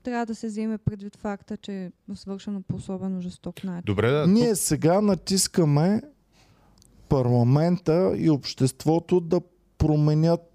Трябва 0.03 0.25
да 0.25 0.35
се 0.35 0.47
вземе 0.47 0.77
предвид 0.77 1.15
факта, 1.15 1.57
че 1.57 1.73
е 1.73 1.91
свършено 2.15 2.61
по 2.61 2.75
особено 2.75 3.21
жесток 3.21 3.63
начин. 3.63 3.83
Добре, 3.85 4.11
да. 4.11 4.27
Ние 4.27 4.55
сега 4.55 5.01
натискаме 5.01 6.01
парламента 7.09 8.13
и 8.17 8.29
обществото 8.29 9.19
да 9.19 9.41
променят 9.77 10.51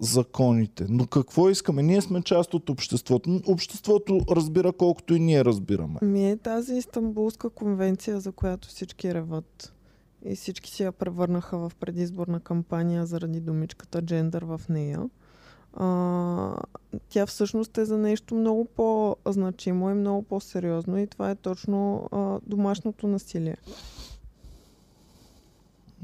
законите. 0.00 0.86
Но 0.88 1.06
какво 1.06 1.50
искаме? 1.50 1.82
Ние 1.82 2.00
сме 2.00 2.22
част 2.22 2.54
от 2.54 2.70
обществото. 2.70 3.40
Обществото 3.46 4.20
разбира 4.30 4.72
колкото 4.72 5.14
и 5.14 5.20
ние 5.20 5.44
разбираме. 5.44 5.98
Ми 6.02 6.30
е 6.30 6.36
тази 6.36 6.74
Истанбулска 6.74 7.50
конвенция, 7.50 8.20
за 8.20 8.32
която 8.32 8.68
всички 8.68 9.14
реват. 9.14 9.74
И 10.24 10.36
всички 10.36 10.70
си 10.70 10.82
я 10.82 10.92
превърнаха 10.92 11.58
в 11.58 11.72
предизборна 11.80 12.40
кампания 12.40 13.06
заради 13.06 13.40
думичката 13.40 14.02
джендър 14.02 14.44
в 14.44 14.60
нея. 14.68 15.00
А, 15.76 16.54
тя 17.08 17.26
всъщност 17.26 17.78
е 17.78 17.84
за 17.84 17.98
нещо 17.98 18.34
много 18.34 18.64
по-значимо 18.64 19.90
и 19.90 19.94
много 19.94 20.22
по-сериозно 20.22 20.98
и 20.98 21.06
това 21.06 21.30
е 21.30 21.34
точно 21.34 22.08
а, 22.12 22.38
домашното 22.46 23.06
насилие. 23.06 23.56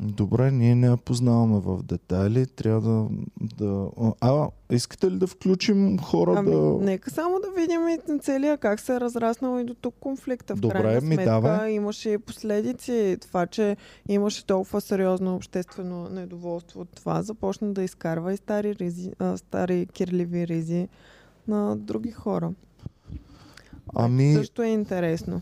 Добре, 0.01 0.51
ние 0.51 0.75
не 0.75 0.87
я 0.87 0.97
познаваме 0.97 1.61
в 1.61 1.83
детайли. 1.83 2.47
Трябва 2.47 2.81
да... 2.81 3.09
да... 3.41 3.91
А, 4.21 4.49
искате 4.71 5.11
ли 5.11 5.19
да 5.19 5.27
включим 5.27 5.99
хора 5.99 6.35
Ами, 6.37 6.51
да... 6.51 6.61
нека 6.81 7.11
само 7.11 7.41
да 7.41 7.61
видим 7.61 7.89
и 7.89 8.19
целия 8.21 8.59
как 8.59 8.81
се 8.81 8.95
е 8.95 9.01
разраснал 9.01 9.61
и 9.61 9.65
до 9.65 9.75
тук 9.75 9.95
конфликта. 10.01 10.57
В 10.57 10.61
Добре, 10.61 10.79
крайна 10.79 11.01
ми 11.01 11.15
сметка 11.15 11.25
давай. 11.25 11.73
имаше 11.73 12.11
и 12.11 12.19
последици. 12.19 13.17
Това, 13.21 13.47
че 13.47 13.77
имаше 14.09 14.47
толкова 14.47 14.81
сериозно 14.81 15.37
обществено 15.37 16.09
недоволство 16.09 16.81
от 16.81 16.89
това, 16.91 17.23
започна 17.23 17.73
да 17.73 17.83
изкарва 17.83 18.33
и 18.33 18.37
стари, 18.37 18.75
ризи, 18.75 19.13
а, 19.19 19.37
стари 19.37 19.87
кирливи 19.87 20.47
ризи 20.47 20.89
на 21.49 21.77
други 21.77 22.11
хора. 22.11 22.53
Ами, 23.95 24.35
Също 24.35 24.63
е 24.63 24.69
интересно. 24.69 25.41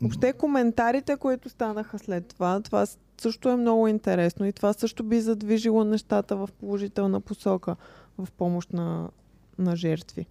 Въобще 0.00 0.32
коментарите, 0.32 1.16
които 1.16 1.48
станаха 1.48 1.98
след 1.98 2.26
това, 2.26 2.60
това 2.60 2.86
също 3.20 3.48
е 3.48 3.56
много 3.56 3.88
интересно 3.88 4.46
и 4.46 4.52
това 4.52 4.72
също 4.72 5.04
би 5.04 5.20
задвижило 5.20 5.84
нещата 5.84 6.36
в 6.36 6.48
положителна 6.60 7.20
посока 7.20 7.76
в 8.18 8.28
помощ 8.32 8.72
на, 8.72 9.10
на 9.58 9.76
жертви. 9.76 10.26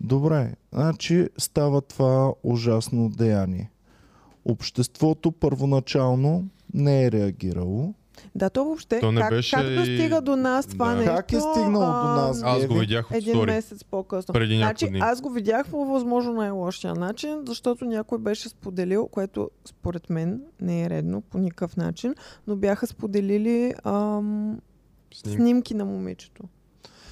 добре, 0.00 0.54
значи 0.72 1.28
става 1.38 1.80
това 1.80 2.32
ужасно 2.42 3.08
деяние. 3.08 3.70
Обществото 4.44 5.32
първоначално 5.32 6.44
не 6.74 7.04
е 7.04 7.12
реагирало. 7.12 7.94
Да, 8.34 8.50
то 8.50 8.64
въобще, 8.64 9.00
То 9.00 9.12
не 9.12 9.20
как, 9.20 9.30
беше 9.30 9.56
как 9.56 9.66
и- 9.66 9.74
достига 9.74 10.20
до 10.20 10.36
нас 10.36 10.66
това 10.66 10.88
Да. 10.88 10.96
нещо? 10.96 11.12
Как 11.12 11.32
е 11.32 11.40
стигнало 11.40 11.86
до 11.86 12.08
нас? 12.16 12.42
Аз 12.42 12.66
го 12.66 12.74
видях 12.74 13.10
от 13.10 13.16
Един 13.16 13.34
стори. 13.34 13.46
месец 13.46 13.84
по-късно. 13.84 14.32
Преди 14.32 14.56
Значи, 14.56 14.88
дни. 14.88 14.98
аз 14.98 15.20
го 15.20 15.30
видях 15.30 15.68
по 15.68 15.84
възможно 15.84 16.32
най-лошия 16.32 16.94
начин, 16.94 17.42
защото 17.46 17.84
някой 17.84 18.18
беше 18.18 18.48
споделил, 18.48 19.06
което 19.06 19.50
според 19.64 20.10
мен 20.10 20.40
не 20.60 20.82
е 20.82 20.90
редно 20.90 21.20
по 21.20 21.38
никакъв 21.38 21.76
начин, 21.76 22.14
но 22.46 22.56
бяха 22.56 22.86
споделили 22.86 23.74
ам, 23.84 24.60
Сним. 25.14 25.34
снимки 25.34 25.74
на 25.74 25.84
момичето. 25.84 26.42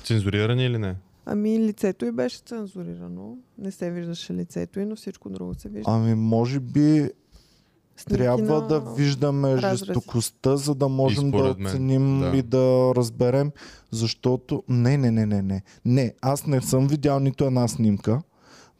Цензурирани 0.04 0.64
или 0.64 0.78
не? 0.78 0.96
Ами 1.26 1.58
лицето 1.58 2.04
й 2.04 2.12
беше 2.12 2.38
цензурирано. 2.38 3.36
Не 3.58 3.70
се 3.70 3.90
виждаше 3.90 4.34
лицето 4.34 4.80
й, 4.80 4.84
но 4.84 4.96
всичко 4.96 5.30
друго 5.30 5.54
се 5.54 5.68
вижда. 5.68 5.90
Ами, 5.90 6.14
може 6.14 6.60
би 6.60 7.10
Снимки 8.02 8.22
трябва 8.22 8.60
на- 8.60 8.68
да 8.68 8.80
виждаме 8.80 9.56
разрези. 9.56 9.76
жестокостта, 9.76 10.56
за 10.56 10.74
да 10.74 10.88
можем 10.88 11.30
да 11.30 11.56
оценим 11.60 12.20
да. 12.20 12.36
и 12.36 12.42
да 12.42 12.92
разберем, 12.96 13.52
защото... 13.90 14.62
Не, 14.68 14.96
не, 14.96 15.10
не, 15.10 15.26
не, 15.26 15.42
не. 15.42 15.62
Не, 15.84 16.14
аз 16.22 16.46
не 16.46 16.60
съм 16.60 16.88
видял 16.88 17.20
нито 17.20 17.44
една 17.44 17.68
снимка. 17.68 18.22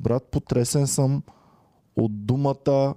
Брат, 0.01 0.23
потресен 0.31 0.87
съм 0.87 1.23
от 1.97 2.27
думата 2.27 2.95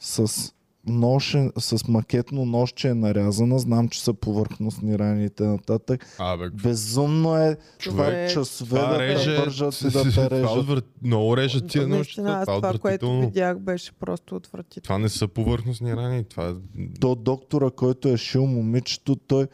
с 0.00 0.52
нож, 0.86 1.34
е- 1.34 1.50
с 1.58 1.88
макетно 1.88 2.44
нож, 2.44 2.72
че 2.72 2.88
е 2.88 2.94
нарязана. 2.94 3.58
Знам, 3.58 3.88
че 3.88 4.04
са 4.04 4.14
повърхностни 4.14 4.98
рани 4.98 5.24
и 5.24 5.30
т.нататък. 5.30 6.06
Абе, 6.18 6.50
Безумно 6.50 7.36
е 7.36 7.56
човек, 7.78 8.06
Човек, 8.06 8.30
часове 8.30 8.68
това 8.70 8.86
да 8.86 8.98
реже... 8.98 9.24
те 9.24 9.40
вържат 9.40 9.80
и 9.80 9.84
да 9.84 10.02
те 10.02 10.10
това 10.10 10.30
режат. 10.30 10.50
отврат... 10.50 10.84
Много 11.02 11.36
режат 11.36 11.66
тия 11.66 11.88
нощта. 11.88 12.22
Това, 12.22 12.44
това, 12.46 12.68
е 12.68 12.78
което 12.78 13.06
отвратително. 13.06 13.20
видях, 13.20 13.58
беше 13.58 13.92
просто 13.92 14.36
отвратително. 14.36 14.82
Това 14.82 14.98
не 14.98 15.08
са 15.08 15.28
повърхностни 15.28 15.96
рани. 15.96 16.24
Това 16.24 16.48
е... 16.48 16.52
То 17.00 17.14
доктора, 17.14 17.70
който 17.70 18.08
е 18.08 18.16
шил 18.16 18.46
момичето, 18.46 19.16
той, 19.16 19.46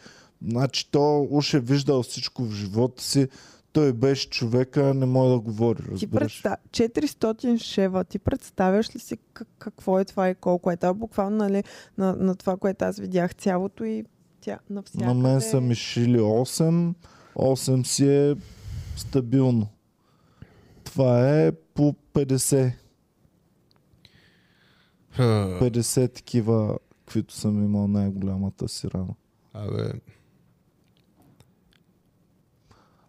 значи, 0.48 0.88
то 0.90 1.26
уж 1.30 1.54
е 1.54 1.60
виждал 1.60 2.02
всичко 2.02 2.44
в 2.44 2.52
живота 2.52 3.02
си. 3.02 3.28
Той 3.72 3.92
беше 3.92 4.30
човека, 4.30 4.94
не 4.94 5.06
може 5.06 5.32
да 5.32 5.40
говори, 5.40 5.98
Ти 5.98 6.10
представ... 6.10 6.58
400 6.70 7.58
шева, 7.58 8.04
ти 8.04 8.18
представяш 8.18 8.94
ли 8.94 8.98
си 8.98 9.18
как, 9.32 9.48
какво 9.58 9.98
е 9.98 10.04
това 10.04 10.28
и 10.28 10.34
колко 10.34 10.70
е? 10.70 10.76
Това 10.76 10.94
буквално 10.94 11.36
нали, 11.36 11.64
на, 11.98 12.16
на 12.16 12.34
това, 12.34 12.56
което 12.56 12.84
аз 12.84 12.98
видях 12.98 13.34
цялото 13.34 13.84
и 13.84 14.04
тя 14.40 14.58
навсякъде. 14.70 15.04
На 15.04 15.14
мен 15.14 15.40
са 15.40 15.60
ми 15.60 15.74
шили 15.74 16.18
8. 16.18 16.94
8 17.34 17.84
си 17.84 18.08
е 18.08 18.34
стабилно. 18.96 19.68
Това 20.84 21.40
е 21.40 21.52
по 21.52 21.94
50. 22.14 22.72
50 25.18 26.14
такива, 26.14 26.78
каквито 27.04 27.34
съм 27.34 27.64
имал 27.64 27.88
най-голямата 27.88 28.68
си 28.68 28.90
рана. 28.90 29.14
Абе... 29.54 29.92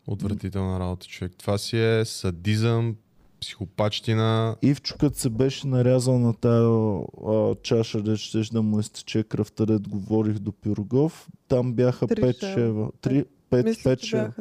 Отвратителна 0.07 0.79
работа, 0.79 1.07
човек. 1.07 1.31
Това 1.37 1.57
си 1.57 1.77
е 1.79 2.05
садизъм, 2.05 2.95
психопачтина. 3.41 4.55
Ивчо, 4.61 4.95
като 4.97 5.17
се 5.17 5.29
беше 5.29 5.67
нарязал 5.67 6.19
на 6.19 6.33
тая 6.33 6.69
а, 7.27 7.55
чаша, 7.55 8.01
де 8.01 8.15
щеш 8.15 8.49
да 8.49 8.61
му 8.61 8.79
изтече 8.79 9.23
кръвта, 9.23 9.65
дед 9.65 9.87
говорих 9.87 10.39
до 10.39 10.51
Пирогов, 10.51 11.29
там 11.47 11.73
бяха 11.73 12.07
Три 12.07 12.21
5 12.21 12.39
шева. 12.39 12.53
шева. 12.53 12.91
3, 12.93 13.25
5, 13.51 13.63
Мисля, 13.63 13.91
5 13.91 13.97
че 13.97 14.07
шева. 14.07 14.33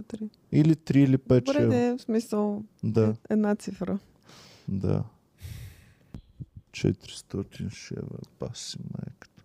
Или 0.52 0.74
3 0.74 0.96
или 0.96 1.18
5 1.18 1.40
Добре, 1.40 1.52
шева. 1.52 1.70
де, 1.70 1.92
в 1.92 2.00
смисъл 2.00 2.62
Да, 2.84 3.14
една 3.30 3.54
цифра. 3.54 3.98
да. 4.68 5.04
400 6.72 7.44
шева, 7.70 8.06
паси 8.38 8.78
майката. 8.78 9.42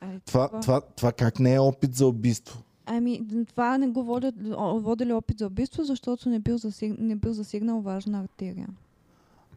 Ай, 0.00 0.20
Това, 0.26 0.48
това, 0.62 0.80
това 0.80 1.12
как 1.12 1.40
не 1.40 1.54
е 1.54 1.58
опит 1.58 1.94
за 1.94 2.06
убийство? 2.06 2.62
Ами, 2.90 3.26
това 3.48 3.78
не 3.78 3.88
го 3.88 4.02
водят, 4.02 4.34
водили 4.74 5.12
опит 5.12 5.38
за 5.38 5.46
убийство, 5.46 5.84
защото 5.84 6.28
не 6.28 6.38
бил, 6.38 6.58
засег... 6.58 6.98
не 6.98 7.16
бил 7.16 7.32
засегнал 7.32 7.80
важна 7.80 8.20
артерия. 8.20 8.68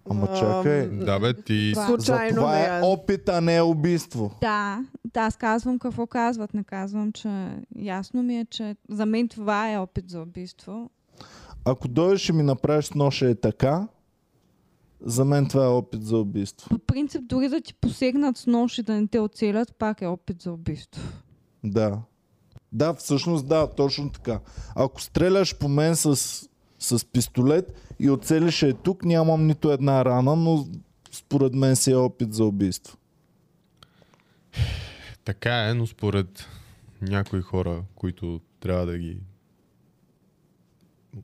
Ама 0.10 0.28
Ам, 0.30 0.38
чакай. 0.40 0.88
Да 0.88 1.20
бе, 1.20 1.34
ти... 1.34 1.74
За 1.76 1.86
Случайно 1.86 2.36
това 2.36 2.60
е 2.60 2.80
е. 2.80 2.82
опит, 2.84 3.30
а 3.30 3.42
не 3.42 3.56
е 3.56 3.62
убийство. 3.62 4.32
Да, 4.42 4.86
да, 5.14 5.22
аз 5.22 5.36
казвам 5.38 5.80
какво 5.80 6.08
казват. 6.08 6.54
Не 6.54 6.64
казвам, 6.64 7.12
че 7.12 7.58
ясно 7.76 8.24
ми 8.24 8.40
е, 8.40 8.46
че 8.46 8.76
за 8.90 9.06
мен 9.06 9.28
това 9.28 9.72
е 9.72 9.78
опит 9.78 10.10
за 10.10 10.22
убийство. 10.22 10.90
Ако 11.66 11.88
дойдеш 11.88 12.30
и 12.30 12.34
ми 12.34 12.44
направиш 12.44 12.92
ноша 12.92 13.30
е 13.30 13.36
така, 13.36 13.88
за 15.02 15.26
мен 15.26 15.48
това 15.48 15.66
е 15.66 15.70
опит 15.70 16.04
за 16.04 16.18
убийство. 16.18 16.70
По 16.70 16.80
принцип, 16.80 17.22
дори 17.26 17.50
да 17.50 17.62
ти 17.62 17.74
посегнат 17.74 18.38
с 18.38 18.48
нож 18.48 18.78
и 18.78 18.84
да 18.84 18.94
не 18.94 19.08
те 19.08 19.20
оцелят, 19.20 19.76
пак 19.76 20.02
е 20.02 20.08
опит 20.08 20.42
за 20.42 20.54
убийство. 20.54 21.02
Да. 21.64 22.02
Да, 22.72 22.94
всъщност 22.94 23.48
да, 23.48 23.68
точно 23.68 24.10
така. 24.10 24.40
Ако 24.76 25.02
стреляш 25.02 25.58
по 25.58 25.68
мен 25.68 25.96
с, 25.96 26.16
с 26.80 27.06
пистолет 27.06 27.94
и 28.00 28.10
оцелиш 28.10 28.64
е 28.64 28.74
тук, 28.74 29.06
нямам 29.06 29.48
нито 29.48 29.72
една 29.72 30.06
рана, 30.06 30.36
но 30.36 30.68
според 31.12 31.54
мен 31.54 31.76
си 31.76 31.92
е 31.92 31.96
опит 31.96 32.34
за 32.34 32.46
убийство. 32.46 32.98
Така 35.24 35.70
е, 35.70 35.74
но 35.74 35.88
според 35.88 36.48
някои 37.02 37.42
хора, 37.42 37.84
които 37.96 38.42
трябва 38.60 38.86
да 38.86 38.98
ги 38.98 39.18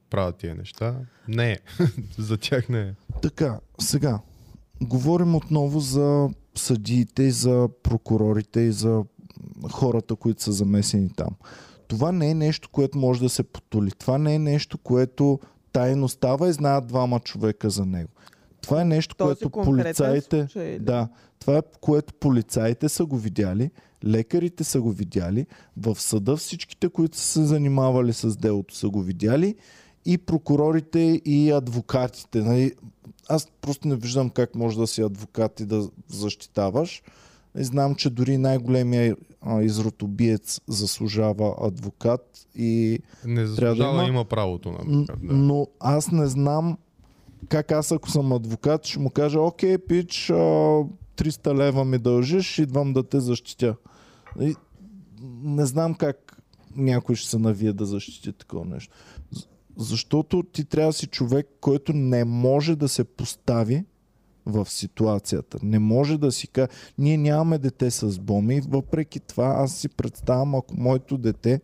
правят 0.10 0.38
тия 0.38 0.56
неща, 0.56 0.96
не 1.28 1.52
е. 1.52 1.58
За 2.18 2.38
тях 2.38 2.70
не 2.70 2.82
е. 2.82 2.94
Така, 3.22 3.60
сега, 3.80 4.20
говорим 4.82 5.36
отново 5.36 5.80
за 5.80 6.30
съдиите, 6.56 7.24
и 7.24 7.32
за 7.32 7.70
прокурорите 7.84 8.60
и 8.60 8.72
за 8.72 9.04
хората, 9.72 10.16
които 10.16 10.44
са 10.44 10.52
замесени 10.52 11.10
там. 11.10 11.30
Това 11.88 12.12
не 12.12 12.30
е 12.30 12.34
нещо, 12.34 12.70
което 12.72 12.98
може 12.98 13.20
да 13.20 13.30
се 13.30 13.44
потули. 13.44 13.92
Това 13.92 14.18
не 14.18 14.36
е 14.36 14.40
нещо, 14.40 14.78
което 14.78 15.40
тайно 15.72 16.10
става 16.10 16.50
и 16.50 16.54
знаят 16.54 16.88
двама 16.88 17.20
човека 17.20 17.70
за 17.70 17.86
него. 17.86 18.10
Това 18.62 18.82
е 18.82 18.86
нещо, 18.86 19.16
Този 19.16 19.28
което 19.28 19.50
полицаите... 19.50 20.40
случай, 20.40 20.80
Да, 20.80 21.08
това 21.40 21.58
е 21.58 21.62
което 21.82 22.14
полицаите 22.14 22.90
са 22.90 23.06
го 23.06 23.18
видяли, 23.18 23.72
лекарите 24.06 24.64
са 24.64 24.82
го 24.82 24.92
видяли, 24.92 25.46
в 25.78 25.96
съда 26.00 26.38
всичките, 26.38 26.90
които 26.90 27.18
са 27.18 27.24
се 27.24 27.46
занимавали 27.46 28.14
с 28.14 28.38
делото 28.38 28.76
са 28.76 28.90
го 28.90 29.02
видяли 29.02 29.56
и 30.06 30.18
прокурорите 30.18 31.22
и 31.26 31.52
адвокатите. 31.52 32.42
Нали? 32.42 32.74
Аз 33.30 33.48
просто 33.62 33.88
не 33.88 33.96
виждам 33.96 34.30
как 34.30 34.56
може 34.56 34.78
да 34.78 34.88
си 34.88 35.02
адвокат 35.02 35.60
и 35.60 35.66
да 35.66 35.90
защитаваш. 36.08 37.04
И 37.58 37.64
знам, 37.64 37.96
че 37.96 38.10
дори 38.10 38.38
най-големия 38.38 39.16
изротобиец 39.62 40.62
заслужава 40.68 41.56
адвокат 41.62 42.48
и 42.56 43.00
Не 43.26 43.42
да 43.42 43.48
заслужава, 43.48 43.94
има- 43.94 44.08
има 44.08 44.26
правото 44.26 44.72
на 44.72 44.78
адвокат. 44.78 45.28
Да. 45.28 45.34
Но 45.34 45.68
аз 45.80 46.12
не 46.12 46.28
знам 46.28 46.78
как 47.50 47.72
аз 47.72 47.92
ако 47.92 48.10
съм 48.10 48.32
адвокат 48.32 48.86
ще 48.86 49.00
му 49.00 49.10
кажа 49.10 49.42
окей, 49.42 49.78
пич, 49.78 50.30
а, 50.30 50.34
300 51.16 51.54
лева 51.56 51.86
ми 51.86 51.98
дължиш, 51.98 52.60
идвам 52.60 52.94
да 52.94 53.04
те 53.04 53.20
защитя. 53.20 53.76
И 54.40 54.56
не 55.44 55.66
знам 55.66 55.94
как 55.94 56.42
някой 56.76 57.16
ще 57.16 57.30
се 57.30 57.40
навие 57.40 57.74
да 57.74 57.86
защити 57.86 58.34
такова 58.34 58.66
нещо. 58.66 58.94
Защото 59.78 60.44
ти 60.44 60.66
трябва 60.66 60.90
да 60.90 60.94
си 60.94 61.08
човек, 61.08 61.48
който 61.62 61.94
не 61.94 62.26
може 62.26 62.76
да 62.76 62.90
се 62.90 63.04
постави 63.04 63.86
в 64.48 64.70
ситуацията. 64.70 65.58
Не 65.64 65.80
може 65.80 66.18
да 66.18 66.32
си 66.32 66.48
каже, 66.48 66.68
ние 66.98 67.18
нямаме 67.18 67.58
дете 67.58 67.92
с 67.92 68.20
боми, 68.20 68.62
въпреки 68.62 69.20
това 69.20 69.56
аз 69.58 69.76
си 69.76 69.90
представям, 69.90 70.56
ако 70.56 70.78
моето 70.78 71.18
дете 71.18 71.62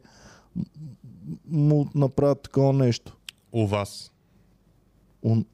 му 1.48 1.90
направят 1.96 2.42
такова 2.42 2.74
нещо. 2.74 3.18
У 3.52 3.68
вас. 3.68 4.12
Он... 5.24 5.46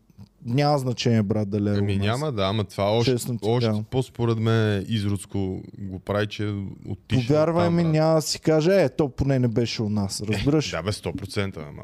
Няма 0.45 0.77
значение, 0.77 1.23
брат, 1.23 1.49
дали 1.49 1.69
е 1.69 1.73
Ами 1.73 1.95
у 1.95 1.99
няма, 1.99 2.31
да, 2.31 2.43
ама 2.43 2.63
това 2.63 2.83
още, 2.83 3.15
още 3.41 3.83
по-според 3.89 4.37
мен 4.37 4.85
изродско 4.87 5.61
го 5.79 5.99
прави, 5.99 6.27
че 6.27 6.49
е 6.49 6.53
отишъл 6.87 7.27
Повярвай 7.27 7.67
там, 7.67 7.75
ми, 7.75 7.83
брат. 7.83 7.91
няма 7.91 8.15
да 8.15 8.21
си 8.21 8.39
каже, 8.39 8.83
е, 8.83 8.89
то 8.89 9.09
поне 9.09 9.39
не 9.39 9.47
беше 9.47 9.83
у 9.83 9.89
нас, 9.89 10.21
разбираш? 10.21 10.71
Да 10.71 10.83
бе, 10.83 10.91
100%, 10.91 11.67
ама. 11.69 11.83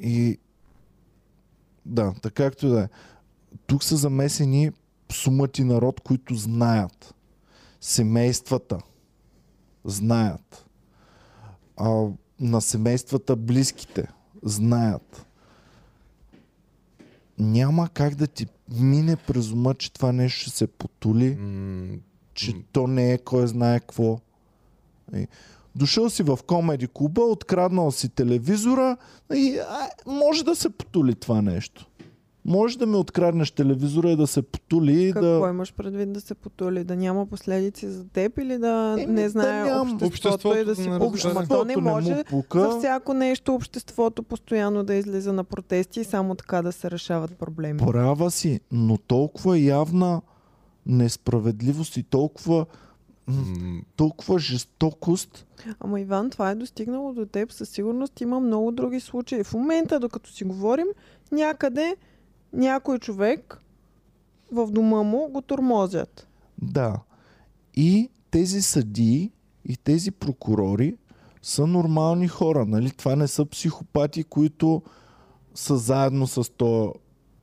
И 0.00 0.38
да, 1.88 2.14
така 2.22 2.44
както 2.44 2.66
и 2.66 2.70
да 2.70 2.80
е. 2.80 2.88
Тук 3.66 3.84
са 3.84 3.96
замесени 3.96 4.70
сумати 5.12 5.64
народ, 5.64 6.00
които 6.00 6.34
знаят. 6.34 7.14
Семействата 7.80 8.78
знаят. 9.84 10.66
А, 11.76 12.06
на 12.40 12.60
семействата 12.60 13.36
близките 13.36 14.08
знаят. 14.42 15.26
Няма 17.38 17.88
как 17.88 18.14
да 18.14 18.26
ти 18.26 18.46
мине 18.70 19.16
през 19.16 19.52
ума, 19.52 19.74
че 19.74 19.92
това 19.92 20.12
нещо 20.12 20.40
ще 20.40 20.50
се 20.50 20.66
потули. 20.66 21.36
М- 21.36 21.98
че 22.34 22.54
то 22.72 22.86
не 22.86 23.12
е 23.12 23.18
кой 23.18 23.46
знае 23.46 23.80
какво. 23.80 24.18
Дошъл 25.76 26.10
си 26.10 26.22
в 26.22 26.38
комеди 26.46 26.88
клуба, 26.88 27.20
откраднал 27.22 27.90
си 27.90 28.08
телевизора 28.08 28.96
и 29.34 29.58
а, 29.60 29.88
може 30.06 30.44
да 30.44 30.56
се 30.56 30.70
потули 30.70 31.14
това 31.14 31.42
нещо. 31.42 31.86
Може 32.44 32.78
да 32.78 32.86
ми 32.86 32.96
откраднеш 32.96 33.50
телевизора 33.50 34.10
и 34.10 34.16
да 34.16 34.26
се 34.26 34.42
потули 34.42 35.10
Какво 35.14 35.40
да... 35.40 35.48
имаш 35.48 35.74
предвид 35.74 36.12
да 36.12 36.20
се 36.20 36.34
потули? 36.34 36.84
Да 36.84 36.96
няма 36.96 37.26
последици 37.26 37.88
за 37.88 38.04
теб 38.04 38.38
или 38.38 38.58
да 38.58 38.96
Еми, 38.98 39.12
не 39.12 39.22
да 39.22 39.28
знае 39.28 39.64
ням- 39.64 39.80
обществото, 39.82 40.06
Обществото 40.06 40.54
и 40.54 40.58
да 40.58 40.64
да 40.64 40.76
си 40.76 40.88
не 40.90 40.98
пука? 40.98 41.16
разбере. 41.16 41.32
Ама 41.32 41.46
то 41.48 41.54
не 41.54 41.60
Обществото 41.62 41.80
може 41.82 42.10
му 42.10 42.16
за 42.16 42.24
пука. 42.24 42.78
всяко 42.78 43.14
нещо 43.14 43.54
обществото 43.54 44.22
постоянно 44.22 44.84
да 44.84 44.94
излиза 44.94 45.32
на 45.32 45.44
протести 45.44 46.00
и 46.00 46.04
само 46.04 46.34
така 46.34 46.62
да 46.62 46.72
се 46.72 46.90
решават 46.90 47.32
проблеми. 47.32 47.78
Права 47.78 48.30
си, 48.30 48.60
но 48.72 48.96
толкова 48.98 49.58
явна 49.58 50.20
несправедливост 50.86 51.96
и 51.96 52.02
толкова, 52.02 52.66
м, 53.28 53.82
толкова 53.96 54.38
жестокост. 54.38 55.46
Ама 55.80 56.00
Иван, 56.00 56.30
това 56.30 56.50
е 56.50 56.54
достигнало 56.54 57.12
до 57.12 57.26
теб. 57.26 57.52
Със 57.52 57.68
сигурност 57.68 58.20
има 58.20 58.40
много 58.40 58.72
други 58.72 59.00
случаи. 59.00 59.44
В 59.44 59.54
момента, 59.54 60.00
докато 60.00 60.32
си 60.32 60.44
говорим, 60.44 60.86
някъде 61.32 61.96
някой 62.52 62.98
човек 62.98 63.60
в 64.52 64.70
дома 64.70 65.02
му 65.02 65.28
го 65.28 65.42
тормозят. 65.42 66.28
Да. 66.62 67.00
И 67.74 68.10
тези 68.30 68.62
съдии 68.62 69.32
и 69.64 69.76
тези 69.76 70.10
прокурори 70.10 70.96
са 71.42 71.66
нормални 71.66 72.28
хора. 72.28 72.66
Нали? 72.66 72.90
Това 72.90 73.16
не 73.16 73.28
са 73.28 73.46
психопати, 73.46 74.24
които 74.24 74.82
са 75.54 75.76
заедно 75.76 76.26
с 76.26 76.52
този 76.56 76.90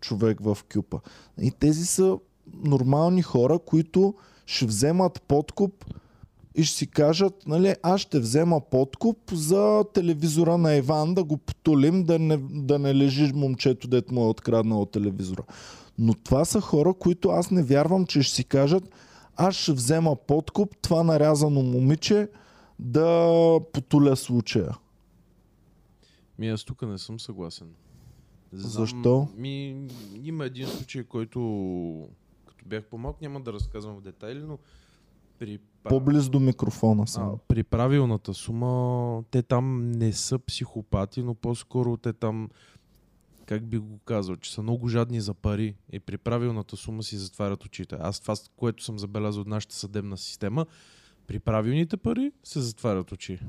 човек 0.02 0.40
в 0.42 0.58
кюпа. 0.74 1.00
И 1.42 1.52
тези 1.52 1.86
са 1.86 2.18
нормални 2.54 3.22
хора, 3.22 3.60
които 3.60 4.14
ще 4.46 4.66
вземат 4.66 5.22
подкуп 5.22 5.86
и 6.56 6.64
ще 6.64 6.78
си 6.78 6.88
кажат, 6.88 7.48
нали, 7.48 7.76
аз 7.84 8.02
ще 8.02 8.20
взема 8.20 8.62
подкуп 8.62 9.18
за 9.34 9.84
телевизора 9.93 10.58
на 10.58 10.76
Иван 10.76 11.14
да 11.14 11.24
го 11.24 11.38
потулим, 11.38 12.04
да 12.04 12.20
не, 12.20 12.38
да 12.52 12.80
не 12.80 12.96
лежи 12.96 13.34
момчето, 13.34 13.88
дето 13.88 14.14
му 14.14 14.26
е 14.26 14.30
откраднало 14.30 14.86
телевизора. 14.86 15.43
Но 15.98 16.14
това 16.14 16.46
са 16.46 16.62
хора, 16.62 16.93
които 16.93 17.30
аз 17.30 17.52
не 17.52 17.64
вярвам, 17.64 18.06
че 18.06 18.22
ще 18.22 18.36
си 18.36 18.43
кажат, 18.43 18.84
аз 19.36 19.56
ще 19.56 19.74
взема 19.74 20.16
подкуп, 20.16 20.78
това 20.82 21.04
нарязано 21.04 21.62
момиче 21.62 22.30
да 22.80 23.60
потуля 23.74 24.16
случая. 24.16 24.78
Ми 26.39 26.50
аз 26.50 26.64
тук 26.64 26.82
не 26.82 26.98
съм 26.98 27.20
съгласен. 27.20 27.68
Знам, 28.52 28.72
Защо? 28.72 29.28
Ми, 29.38 29.88
има 30.24 30.46
един 30.46 30.68
случай, 30.68 31.04
който 31.04 31.39
като 32.66 32.70
бях 32.70 32.86
по-малък, 32.86 33.22
няма 33.22 33.41
да 33.41 33.53
разказвам 33.53 33.95
в 33.95 34.01
детайли, 34.01 34.43
но 34.43 34.59
при, 35.39 35.59
По-близо 35.84 36.32
до 36.32 36.39
микрофона 36.39 37.03
а, 37.03 37.07
съм. 37.07 37.38
при 37.47 37.63
правилната 37.63 38.34
сума, 38.34 39.24
те 39.32 39.41
там 39.41 39.91
не 39.91 40.13
са 40.13 40.39
психопати, 40.39 41.24
но 41.24 41.36
по-скоро 41.36 41.97
те 41.97 42.13
там, 42.13 42.49
как 43.45 43.66
би 43.66 43.78
го 43.78 43.99
казал, 44.05 44.36
че 44.36 44.53
са 44.53 44.61
много 44.61 44.88
жадни 44.88 45.22
за 45.22 45.34
пари 45.34 45.76
и 45.91 45.99
при 45.99 46.18
правилната 46.18 46.78
сума 46.78 47.03
си 47.03 47.18
затварят 47.18 47.66
очите. 47.66 47.97
Аз 47.99 48.20
това, 48.20 48.36
което 48.57 48.84
съм 48.84 48.99
забелязал 48.99 49.41
от 49.41 49.47
нашата 49.47 49.76
съдебна 49.76 50.18
система, 50.18 50.66
при 51.28 51.39
правилните 51.39 51.97
пари 51.97 52.32
се 52.43 52.61
затварят 52.61 53.11
очи. 53.11 53.39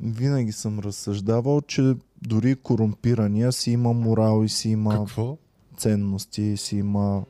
Винаги 0.00 0.52
съм 0.52 0.78
разсъждавал, 0.78 1.60
че 1.60 1.94
дори 2.26 2.56
корумпирания 2.56 3.52
си 3.52 3.70
има 3.70 3.92
морал 3.92 4.44
и 4.44 4.48
си 4.48 4.68
има 4.68 4.90
Какво? 4.90 5.36
ценности, 5.76 6.42
и 6.42 6.56
си 6.56 6.76
има 6.76 7.24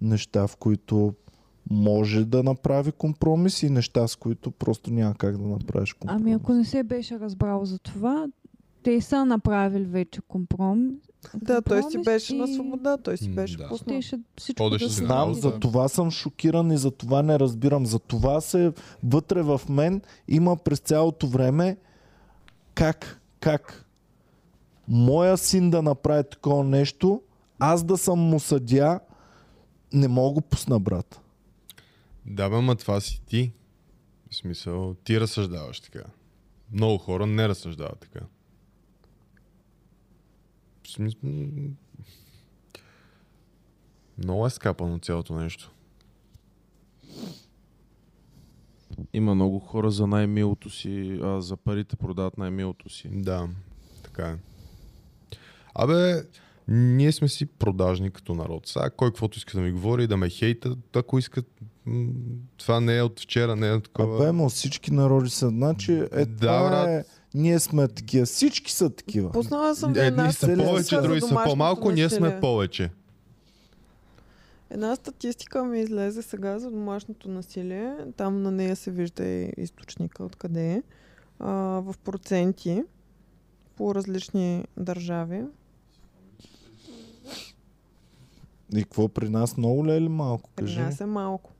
неща, 0.00 0.46
в 0.46 0.56
които 0.56 1.14
може 1.70 2.24
да 2.24 2.42
направи 2.42 2.92
компромис 2.92 3.62
и 3.62 3.70
неща, 3.70 4.08
с 4.08 4.16
които 4.16 4.50
просто 4.50 4.90
няма 4.92 5.14
как 5.14 5.38
да 5.38 5.46
направиш 5.46 5.92
компромис. 5.92 6.22
Ами 6.22 6.32
ако 6.32 6.52
не 6.52 6.64
се 6.64 6.82
беше 6.82 7.20
разбрал 7.20 7.64
за 7.64 7.78
това, 7.78 8.26
те 8.82 9.00
са 9.00 9.24
направили 9.24 9.84
вече 9.84 10.20
компром. 10.28 10.90
Да, 11.34 11.62
той 11.62 11.78
си 11.78 11.82
компромис 11.82 12.04
беше 12.04 12.34
на 12.34 12.44
и 12.44 12.54
свобода, 12.54 12.96
той 12.96 13.16
си 13.16 13.30
беше 13.30 13.56
да. 13.56 13.68
пуснал. 13.68 14.00
Всичко 14.36 14.70
да 14.70 14.78
на 14.80 14.88
Знам, 14.88 15.34
за 15.34 15.58
това 15.58 15.88
съм 15.88 16.10
шокиран 16.10 16.70
и 16.72 16.76
за 16.76 16.90
това 16.90 17.22
не 17.22 17.38
разбирам. 17.38 17.86
За 17.86 17.98
това 17.98 18.40
се 18.40 18.72
вътре 19.04 19.42
в 19.42 19.60
мен 19.68 20.02
има 20.28 20.56
през 20.56 20.78
цялото 20.78 21.26
време 21.26 21.76
как, 22.74 23.20
как 23.40 23.89
моя 24.90 25.38
син 25.38 25.70
да 25.70 25.82
направи 25.82 26.24
такова 26.30 26.64
нещо, 26.64 27.22
аз 27.58 27.84
да 27.84 27.98
съм 27.98 28.18
му 28.18 28.40
съдя, 28.40 29.00
не 29.92 30.08
мога 30.08 30.34
го 30.34 30.40
пусна, 30.40 30.80
брат. 30.80 31.20
Да, 32.26 32.50
бе, 32.50 32.60
ма 32.60 32.76
това 32.76 33.00
си 33.00 33.22
ти. 33.26 33.52
В 34.30 34.36
смисъл, 34.36 34.94
ти 34.94 35.20
разсъждаваш 35.20 35.80
така. 35.80 36.02
Много 36.72 36.98
хора 36.98 37.26
не 37.26 37.48
разсъждават 37.48 37.98
така. 38.00 38.20
В 40.82 40.88
смисъл... 40.88 41.20
Много 44.18 44.46
е 44.46 44.50
скапано 44.50 44.98
цялото 44.98 45.34
нещо. 45.34 45.72
Има 49.12 49.34
много 49.34 49.58
хора 49.58 49.90
за 49.90 50.06
най-милото 50.06 50.70
си, 50.70 51.20
а 51.22 51.40
за 51.40 51.56
парите 51.56 51.96
продават 51.96 52.38
най-милото 52.38 52.88
си. 52.88 53.08
Да, 53.12 53.48
така 54.02 54.28
е. 54.28 54.49
Абе, 55.74 56.22
ние 56.68 57.12
сме 57.12 57.28
си 57.28 57.46
продажни 57.46 58.10
като 58.10 58.34
народ. 58.34 58.68
Сега 58.68 58.90
кой 58.90 59.08
каквото 59.08 59.38
иска 59.38 59.56
да 59.56 59.60
ми 59.60 59.72
говори, 59.72 60.06
да 60.06 60.16
ме 60.16 60.28
хейта, 60.28 60.76
ако 60.94 61.18
искат, 61.18 61.46
това 62.56 62.80
не 62.80 62.98
е 62.98 63.02
от 63.02 63.20
вчера, 63.20 63.56
не 63.56 63.68
е 63.68 63.72
от 63.72 63.84
такова. 63.84 64.16
Абе, 64.16 64.32
ма 64.32 64.48
всички 64.48 64.92
народи 64.92 65.30
са. 65.30 65.48
Значи, 65.48 65.92
е, 65.92 66.24
Да, 66.26 66.26
това 66.26 66.68
брат. 66.70 66.88
е, 66.88 67.04
ние 67.34 67.58
сме 67.58 67.88
такива. 67.88 68.26
Всички 68.26 68.72
са 68.72 68.90
такива. 68.90 69.32
Пуснала 69.32 69.74
съм 69.74 69.92
ви 69.92 70.00
Едни 70.00 70.08
една 70.08 70.32
са 70.32 70.56
повече, 70.56 71.00
други 71.00 71.20
са 71.20 71.42
по-малко, 71.44 71.90
ние 71.90 72.08
сме 72.08 72.40
повече. 72.40 72.90
Една 74.70 74.96
статистика 74.96 75.64
ми 75.64 75.80
излезе 75.80 76.22
сега 76.22 76.58
за 76.58 76.70
домашното 76.70 77.28
насилие. 77.28 77.94
Там 78.16 78.42
на 78.42 78.50
нея 78.50 78.76
се 78.76 78.90
вижда 78.90 79.24
и 79.24 79.52
източника 79.56 80.24
откъде 80.24 80.72
е. 80.72 80.82
А, 81.38 81.52
в 81.80 81.94
проценти 82.04 82.82
по 83.76 83.94
различни 83.94 84.64
държави. 84.76 85.42
И 88.74 88.82
какво 88.82 89.08
при 89.08 89.28
нас 89.28 89.56
много 89.56 89.86
ли 89.86 89.92
е 89.92 89.96
или 89.96 90.08
малко? 90.08 90.50
При 90.56 90.64
Кажи. 90.64 90.80
нас 90.80 91.00
е 91.00 91.06
малко. 91.06 91.50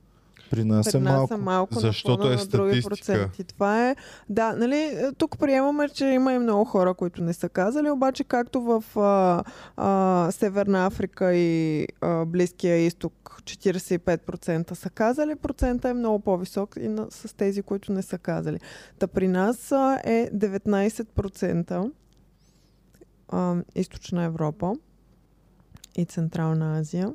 При 0.50 0.64
нас 0.64 0.86
е 0.86 0.92
При 0.92 0.98
нас 1.00 1.12
малко. 1.12 1.34
е 1.34 1.36
малко 1.36 1.74
на 1.74 1.80
Защото 1.80 2.26
е 2.26 2.36
на 2.36 2.46
други 2.46 2.82
статистика. 2.82 2.88
проценти. 2.88 3.44
Това 3.44 3.90
е... 3.90 3.96
Да, 4.28 4.52
нали, 4.52 4.76
е, 4.76 5.12
тук 5.18 5.38
приемаме, 5.38 5.88
че 5.88 6.06
има 6.06 6.32
и 6.32 6.38
много 6.38 6.64
хора, 6.64 6.94
които 6.94 7.22
не 7.22 7.32
са 7.32 7.48
казали, 7.48 7.90
обаче 7.90 8.24
както 8.24 8.60
в 8.62 8.84
а, 8.96 9.44
а, 9.76 10.30
Северна 10.32 10.86
Африка 10.86 11.34
и 11.34 11.86
а, 12.00 12.24
Близкия 12.24 12.76
изток 12.76 13.40
45% 13.44 14.74
са 14.74 14.90
казали, 14.90 15.36
процента 15.36 15.88
е 15.88 15.94
много 15.94 16.18
по-висок 16.20 16.76
и 16.80 16.88
на, 16.88 17.06
с 17.10 17.36
тези, 17.36 17.62
които 17.62 17.92
не 17.92 18.02
са 18.02 18.18
казали. 18.18 18.58
Та 18.98 19.06
при 19.06 19.28
нас 19.28 19.72
а, 19.72 20.00
е 20.04 20.30
19% 20.34 21.90
а, 23.28 23.56
Източна 23.74 24.22
Европа 24.24 24.72
и 25.96 26.04
Централна 26.04 26.78
Азия. 26.78 27.12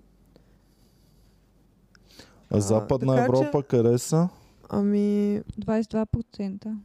А 2.52 2.60
Западна 2.60 3.16
така 3.16 3.22
че- 3.22 3.26
Европа 3.40 3.64
къде 3.64 3.98
са? 3.98 4.30
Ами, 4.70 5.40
22%. 5.60 6.76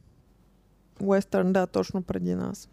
Уестърн, 1.01 1.53
да, 1.53 1.67
точно 1.67 2.03
преди 2.03 2.35
нас. 2.35 2.69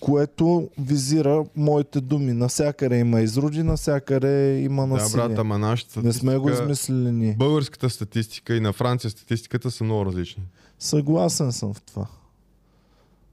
Което 0.00 0.68
визира 0.78 1.44
моите 1.56 2.00
думи. 2.00 2.32
Насякъде 2.32 2.98
има 2.98 3.20
изроди, 3.20 3.62
насякъде 3.62 4.60
има 4.60 4.82
Да, 4.82 4.86
насилие. 4.88 5.28
брат, 5.28 5.38
ама 5.38 5.58
нашата 5.58 6.02
не 6.02 6.12
сме 6.12 6.38
го 6.38 6.50
измислили 6.50 7.12
ние. 7.12 7.34
Българската 7.34 7.90
статистика 7.90 8.54
и 8.56 8.60
на 8.60 8.72
Франция 8.72 9.10
статистиката 9.10 9.70
са 9.70 9.84
много 9.84 10.06
различни. 10.06 10.42
Съгласен 10.78 11.52
съм 11.52 11.74
в 11.74 11.82
това. 11.82 12.06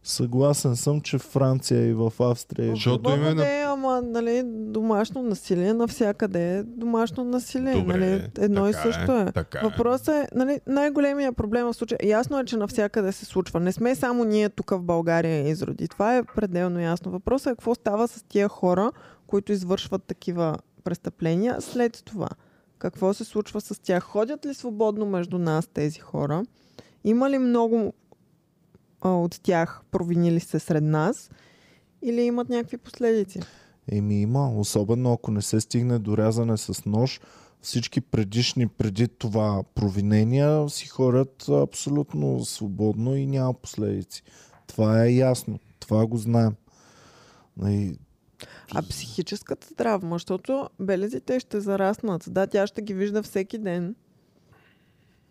Съгласен 0.07 0.75
съм, 0.75 1.01
че 1.01 1.17
в 1.17 1.21
Франция 1.21 1.87
и 1.87 1.93
в 1.93 2.13
Австрия... 2.19 2.71
в- 2.71 2.75
Защото 2.75 3.09
има 3.09 3.35
де, 3.35 3.61
ама 3.61 4.01
нали, 4.01 4.41
домашно 4.45 5.23
насилие 5.23 5.73
навсякъде 5.73 6.57
е 6.57 6.63
домашно 6.63 7.23
насилие. 7.23 7.73
Добре, 7.73 7.97
нали, 7.97 8.29
едно 8.37 8.69
и 8.69 8.71
така 8.71 8.89
е, 8.89 8.93
също 8.93 9.11
е. 9.11 9.31
така 9.31 9.59
е. 9.59 9.61
Въпросът 9.61 10.07
е, 10.07 10.27
нали, 10.35 10.59
най-големия 10.67 11.33
проблем 11.33 11.65
в 11.65 11.73
случая. 11.73 11.99
Ясно 12.03 12.39
е, 12.39 12.45
че 12.45 12.57
навсякъде 12.57 13.11
се 13.11 13.25
случва. 13.25 13.59
Не 13.59 13.71
сме 13.71 13.95
само 13.95 14.23
ние 14.23 14.49
тук 14.49 14.69
в 14.69 14.81
България 14.81 15.49
изроди. 15.49 15.87
Това 15.87 16.17
е 16.17 16.23
пределно 16.25 16.79
ясно. 16.79 17.11
Въпросът 17.11 17.47
е 17.47 17.55
какво 17.55 17.75
става 17.75 18.07
с 18.07 18.23
тия 18.23 18.47
хора, 18.49 18.91
които 19.27 19.51
извършват 19.51 20.03
такива 20.03 20.55
престъпления 20.83 21.61
след 21.61 22.01
това. 22.05 22.29
Какво 22.77 23.13
се 23.13 23.23
случва 23.23 23.61
с 23.61 23.81
тях? 23.81 24.03
Ходят 24.03 24.45
ли 24.45 24.53
свободно 24.53 25.05
между 25.05 25.37
нас 25.37 25.67
тези 25.67 25.99
хора? 25.99 26.43
Има 27.03 27.29
ли 27.29 27.37
много 27.37 27.93
от 29.09 29.39
тях 29.43 29.81
провинили 29.91 30.39
се 30.39 30.59
сред 30.59 30.83
нас? 30.83 31.29
Или 32.01 32.21
имат 32.21 32.49
някакви 32.49 32.77
последици? 32.77 33.39
Еми 33.91 34.21
има, 34.21 34.51
особено 34.59 35.13
ако 35.13 35.31
не 35.31 35.41
се 35.41 35.61
стигне 35.61 35.99
до 35.99 36.17
рязане 36.17 36.57
с 36.57 36.85
нож, 36.85 37.21
всички 37.61 38.01
предишни 38.01 38.67
преди 38.67 39.07
това 39.07 39.63
провинения 39.75 40.69
си 40.69 40.87
ходят 40.87 41.49
абсолютно 41.49 42.45
свободно 42.45 43.15
и 43.15 43.27
няма 43.27 43.53
последици. 43.53 44.23
Това 44.67 45.05
е 45.05 45.09
ясно. 45.09 45.59
Това 45.79 46.05
го 46.05 46.17
знаем. 46.17 46.55
И, 47.67 47.97
А 48.73 48.81
психическата 48.81 49.75
травма, 49.75 50.15
защото 50.15 50.69
белезите 50.79 51.39
ще 51.39 51.61
зараснат. 51.61 52.23
Да, 52.27 52.47
тя 52.47 52.67
ще 52.67 52.81
ги 52.81 52.93
вижда 52.93 53.23
всеки 53.23 53.57
ден. 53.57 53.95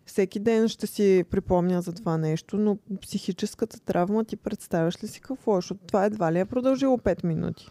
Всеки 0.05 0.39
ден 0.39 0.67
ще 0.67 0.87
си 0.87 1.23
припомня 1.31 1.81
за 1.81 1.93
това 1.93 2.17
нещо, 2.17 2.57
но 2.57 2.77
психическата 3.01 3.79
травма 3.79 4.23
ти 4.25 4.35
представяш 4.35 5.03
ли 5.03 5.07
си 5.07 5.21
какво? 5.21 5.55
Защото 5.55 5.81
това 5.87 6.05
едва 6.05 6.33
ли 6.33 6.39
е 6.39 6.45
продължило 6.45 6.97
5 6.97 7.23
минути. 7.23 7.69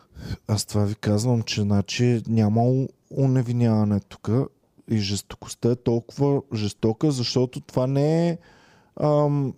аз 0.48 0.64
това 0.64 0.84
ви 0.84 0.94
казвам, 0.94 1.42
че 1.42 1.60
значи, 1.60 2.22
няма 2.28 2.86
уневиняване 3.16 4.00
тук 4.00 4.30
и 4.90 4.98
жестокостта 4.98 5.70
е 5.70 5.76
толкова 5.76 6.42
жестока, 6.54 7.10
защото 7.10 7.60
това 7.60 7.86
не 7.86 8.28
е 8.28 8.38
ам, 9.02 9.54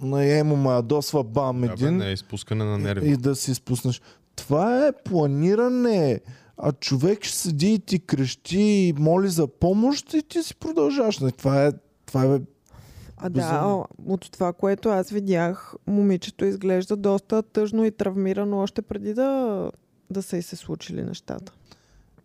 на 0.00 0.24
емо 0.24 0.56
ма 0.56 0.72
ядосва 0.72 1.24
бам 1.24 1.60
Да, 1.60 1.66
бе, 1.66 1.72
един 1.72 1.96
не 1.96 2.08
е 2.08 2.12
изпускане 2.12 2.64
на 2.64 2.78
нерви. 2.78 3.10
и 3.10 3.16
да 3.16 3.36
си 3.36 3.54
спуснеш. 3.54 4.02
Това 4.36 4.86
е 4.86 4.92
планиране. 4.92 6.20
А 6.56 6.72
човек 6.72 7.24
ще 7.24 7.38
седи 7.38 7.74
и 7.74 7.78
ти 7.78 7.98
крещи 7.98 8.60
и 8.60 8.94
моли 8.98 9.28
за 9.28 9.46
помощ 9.46 10.14
и 10.14 10.22
ти 10.22 10.42
си 10.42 10.56
продължаваш. 10.56 11.18
Не, 11.18 11.30
Това 11.30 11.66
е, 11.66 11.72
това 12.06 12.24
е 12.24 12.40
А 13.16 13.30
да, 13.30 13.84
от 14.06 14.30
това, 14.32 14.52
което 14.52 14.88
аз 14.88 15.10
видях, 15.10 15.74
момичето 15.86 16.44
изглежда 16.44 16.96
доста 16.96 17.42
тъжно 17.42 17.84
и 17.84 17.90
травмирано 17.90 18.58
още 18.58 18.82
преди 18.82 19.14
да, 19.14 19.70
да 20.10 20.22
са 20.22 20.36
и 20.36 20.42
се 20.42 20.56
случили 20.56 21.02
нещата. 21.02 21.52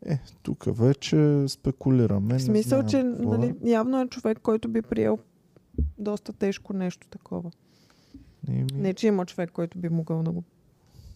Е, 0.05 0.19
тук 0.43 0.65
вече 0.67 1.45
спекулираме. 1.47 2.27
В 2.27 2.31
не 2.31 2.39
смисъл, 2.39 2.79
знам 2.79 2.89
че 2.89 2.97
какво 2.97 3.33
е. 3.33 3.37
нали, 3.37 3.55
явно 3.63 4.01
е 4.01 4.07
човек, 4.07 4.39
който 4.39 4.69
би 4.69 4.81
приел 4.81 5.19
доста 5.97 6.33
тежко 6.33 6.73
нещо 6.73 7.07
такова. 7.07 7.51
Еми, 8.47 8.67
Не, 8.73 8.93
че 8.93 9.07
има 9.07 9.25
човек, 9.25 9.51
който 9.51 9.77
би 9.77 9.89
могъл 9.89 10.23
да 10.23 10.31
го 10.31 10.43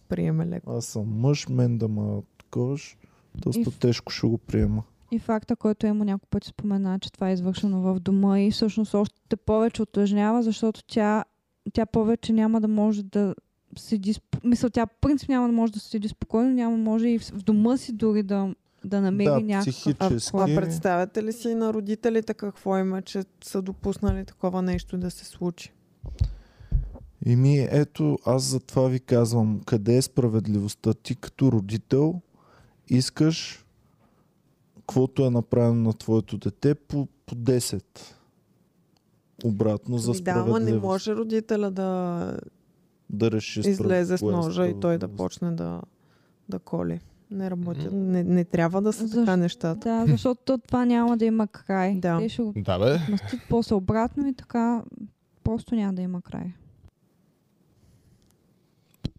приеме 0.08 0.46
леко. 0.46 0.72
Аз 0.72 0.84
съм 0.84 1.20
мъж, 1.20 1.48
мен 1.48 1.78
да 1.78 1.88
ма 1.88 2.22
таковаш, 2.38 2.96
доста 3.34 3.60
И 3.60 3.78
тежко 3.80 4.12
ще 4.12 4.26
го 4.26 4.38
приема. 4.38 4.82
И 5.12 5.18
факта, 5.18 5.56
който 5.56 5.86
Емо 5.86 6.04
няколко 6.04 6.28
пъти 6.30 6.48
спомена, 6.48 6.98
че 6.98 7.12
това 7.12 7.30
е 7.30 7.32
извършено 7.32 7.80
в 7.80 8.00
дома 8.00 8.40
и 8.40 8.50
всъщност 8.50 8.94
още 8.94 9.36
повече 9.36 9.82
отлъжнява, 9.82 10.42
защото 10.42 10.82
тя, 10.86 11.24
тя 11.72 11.86
повече 11.86 12.32
няма 12.32 12.60
да 12.60 12.68
може 12.68 13.02
да 13.02 13.34
седи... 13.78 14.14
Мисля, 14.44 14.70
тя 14.70 14.86
принцип 14.86 15.28
няма 15.28 15.46
да 15.46 15.52
може 15.52 15.72
да 15.72 15.80
седи 15.80 16.08
спокойно, 16.08 16.50
няма 16.50 16.76
може 16.76 17.08
и 17.08 17.18
в, 17.18 17.32
дома 17.32 17.76
си 17.76 17.92
дори 17.92 18.22
да, 18.22 18.54
да 18.84 19.00
намери 19.00 19.28
Да, 19.28 19.40
някакъв... 19.40 19.74
психически. 19.74 20.36
А 20.36 20.46
представяте 20.46 21.22
ли 21.22 21.32
си 21.32 21.54
на 21.54 21.74
родителите 21.74 22.34
какво 22.34 22.78
има, 22.78 23.02
че 23.02 23.22
са 23.44 23.62
допуснали 23.62 24.24
такова 24.24 24.62
нещо 24.62 24.98
да 24.98 25.10
се 25.10 25.24
случи? 25.24 25.72
Еми, 27.26 27.68
ето, 27.70 28.18
аз 28.26 28.42
за 28.42 28.60
това 28.60 28.88
ви 28.88 29.00
казвам, 29.00 29.60
къде 29.66 29.96
е 29.96 30.02
справедливостта? 30.02 30.94
Ти 30.94 31.14
като 31.14 31.52
родител 31.52 32.20
искаш 32.92 33.64
каквото 34.76 35.26
е 35.26 35.30
направено 35.30 35.82
на 35.82 35.92
твоето 35.92 36.38
дете 36.38 36.74
по, 36.74 37.08
по 37.26 37.34
10. 37.34 37.82
Обратно 39.44 39.98
за 39.98 40.10
Ами 40.10 40.20
Да, 40.20 40.30
ама 40.30 40.40
справедливост. 40.42 40.74
не 40.74 40.80
може 40.80 41.14
родителя 41.14 41.70
да 41.70 42.36
да 43.10 43.30
реши 43.30 43.60
излезе 43.60 44.18
с 44.18 44.22
е 44.22 44.24
ножа 44.24 44.66
и 44.66 44.70
той 44.70 44.92
да 44.92 44.98
справедливост. 44.98 45.16
почне 45.30 45.50
да, 45.50 45.80
да 46.48 46.58
коли. 46.58 47.00
Не 47.30 47.50
работи. 47.50 47.88
Не, 47.92 48.24
не 48.24 48.44
трябва 48.44 48.82
да 48.82 48.92
са 48.92 49.06
Защо? 49.06 49.20
така 49.20 49.36
нещата. 49.36 49.88
Да, 49.88 50.04
защото 50.06 50.42
то 50.44 50.58
това 50.58 50.84
няма 50.84 51.16
да 51.16 51.24
има 51.24 51.46
край. 51.46 51.94
Да. 51.94 52.18
Те 52.18 52.28
ще 52.28 52.42
го 52.42 52.52
Да, 52.56 52.78
бе. 52.78 52.98
мастят 53.10 53.40
после 53.48 53.74
обратно 53.74 54.28
и 54.28 54.34
така 54.34 54.82
просто 55.44 55.74
няма 55.74 55.92
да 55.92 56.02
има 56.02 56.22
край. 56.22 56.52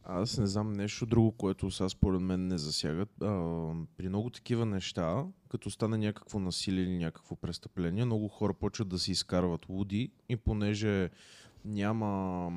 Аз 0.05 0.37
не 0.37 0.47
знам 0.47 0.73
нещо 0.73 1.05
друго, 1.05 1.31
което 1.31 1.71
сега 1.71 1.89
според 1.89 2.21
мен 2.21 2.47
не 2.47 2.57
засягат. 2.57 3.21
А, 3.21 3.27
при 3.97 4.09
много 4.09 4.29
такива 4.29 4.65
неща, 4.65 5.25
като 5.49 5.69
стане 5.69 5.97
някакво 5.97 6.39
насилие 6.39 6.83
или 6.83 6.97
някакво 6.97 7.35
престъпление, 7.35 8.05
много 8.05 8.27
хора 8.27 8.53
почват 8.53 8.89
да 8.89 8.99
си 8.99 9.11
изкарват 9.11 9.69
луди 9.69 10.11
и 10.29 10.35
понеже 10.35 11.09
няма 11.65 12.51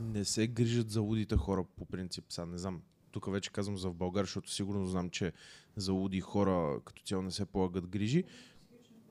не 0.00 0.24
се 0.24 0.46
грижат 0.46 0.90
за 0.90 1.00
лудите 1.00 1.36
хора 1.36 1.64
по 1.76 1.84
принцип. 1.84 2.24
Сега 2.28 2.46
не 2.46 2.58
знам. 2.58 2.82
Тук 3.10 3.32
вече 3.32 3.52
казвам 3.52 3.78
за 3.78 3.88
в 3.88 3.94
България, 3.94 4.24
защото 4.24 4.52
сигурно 4.52 4.86
знам, 4.86 5.10
че 5.10 5.32
за 5.76 5.92
луди 5.92 6.20
хора 6.20 6.80
като 6.84 7.02
цяло 7.02 7.22
не 7.22 7.30
се 7.30 7.44
полагат 7.44 7.86
грижи. 7.86 8.24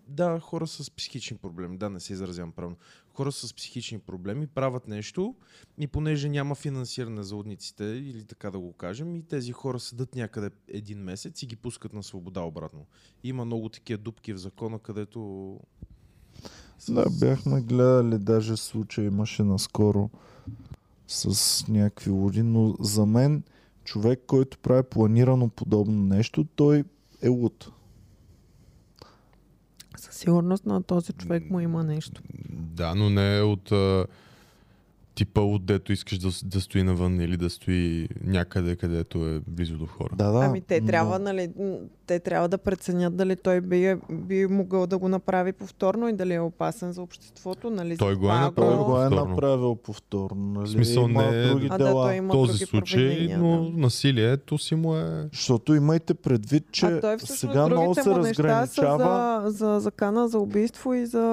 Да, 0.07 0.39
хора 0.39 0.67
с 0.67 0.91
психични 0.91 1.37
проблеми. 1.37 1.77
Да, 1.77 1.89
не 1.89 1.99
се 1.99 2.13
изразявам 2.13 2.51
правилно. 2.51 2.77
Хора 3.13 3.31
с 3.31 3.53
психични 3.53 3.99
проблеми 3.99 4.47
правят 4.47 4.87
нещо 4.87 5.35
и 5.77 5.87
понеже 5.87 6.29
няма 6.29 6.55
финансиране 6.55 7.23
за 7.23 7.35
лудниците, 7.35 7.83
или 7.83 8.23
така 8.23 8.51
да 8.51 8.59
го 8.59 8.73
кажем, 8.73 9.15
и 9.15 9.23
тези 9.23 9.51
хора 9.51 9.79
седат 9.79 10.15
някъде 10.15 10.49
един 10.67 10.99
месец 10.99 11.43
и 11.43 11.47
ги 11.47 11.55
пускат 11.55 11.93
на 11.93 12.03
свобода 12.03 12.41
обратно. 12.41 12.85
Има 13.23 13.45
много 13.45 13.69
такива 13.69 13.97
дупки 13.97 14.33
в 14.33 14.37
закона, 14.37 14.79
където 14.79 15.59
Да, 16.89 17.05
бяхме 17.19 17.61
гледали 17.61 18.17
даже 18.17 18.57
случай, 18.57 19.05
имаше 19.05 19.43
наскоро 19.43 20.09
с 21.07 21.67
някакви 21.67 22.11
луди, 22.11 22.43
но 22.43 22.75
за 22.79 23.05
мен 23.05 23.43
човек, 23.83 24.23
който 24.27 24.57
прави 24.57 24.83
планирано 24.83 25.49
подобно 25.49 26.03
нещо, 26.03 26.43
той 26.55 26.83
е 27.21 27.27
луд. 27.27 27.71
Сигурност 30.23 30.65
на 30.65 30.83
този 30.83 31.13
човек 31.13 31.49
му 31.49 31.59
има 31.59 31.83
нещо. 31.83 32.21
Да, 32.49 32.95
но 32.95 33.09
не 33.09 33.41
от 33.41 33.71
а, 33.71 34.05
типа 35.15 35.41
от 35.41 35.65
дето 35.65 35.93
искаш 35.93 36.17
да, 36.17 36.29
да 36.45 36.61
стои 36.61 36.83
навън 36.83 37.21
или 37.21 37.37
да 37.37 37.49
стои 37.49 38.07
някъде, 38.23 38.75
където 38.75 39.27
е 39.27 39.41
близо 39.47 39.77
до 39.77 39.85
хора. 39.87 40.09
Да, 40.15 40.31
да. 40.31 40.39
ами 40.39 40.61
те 40.61 40.81
но- 40.81 40.87
трябва, 40.87 41.19
нали, 41.19 41.49
те 42.07 42.19
трябва 42.19 42.49
да 42.49 42.57
преценят 42.57 43.15
дали 43.15 43.35
той 43.35 43.61
би, 43.61 43.85
е- 43.85 43.97
би 44.11 44.47
могъл 44.47 44.87
да 44.87 44.97
го 44.97 45.09
направи 45.09 45.53
повторно 45.53 46.09
и 46.09 46.13
дали 46.13 46.33
е 46.33 46.39
опасен 46.39 46.91
за 46.91 47.01
обществото. 47.01 47.69
Нали, 47.69 47.97
Той 47.97 48.15
го 48.15 48.25
е 48.25 48.33
направил. 48.33 48.77
го 48.77 48.97
е 48.97 49.03
повторно. 49.03 49.29
направил 49.29 49.75
повторно. 49.75 50.35
Нали? 50.45 50.67
В 50.67 50.69
смисъл 50.69 51.03
има 51.03 51.23
не- 51.23 51.43
други 51.43 51.67
А, 51.71 51.77
да, 51.77 51.85
дела. 51.85 52.03
той 52.03 52.15
има 52.15 52.33
този 52.33 52.51
други 52.51 52.65
случай, 52.65 53.35
но 53.39 53.63
да. 53.63 53.77
насилието 53.77 54.57
си 54.57 54.75
му 54.75 54.95
е... 54.95 55.29
Защото 55.33 55.75
имайте 55.75 56.13
предвид, 56.13 56.63
че 56.71 56.85
а 56.85 57.01
той 57.01 57.17
всъщност 57.17 57.39
сега 57.41 57.67
много 57.67 57.83
другите 57.83 58.03
се 58.03 58.09
разграничава 58.09 59.41
са 59.41 59.51
за, 59.51 59.65
за 59.67 59.79
закана 59.79 60.27
за 60.27 60.39
убийство 60.39 60.93
и 60.93 61.05
за, 61.05 61.23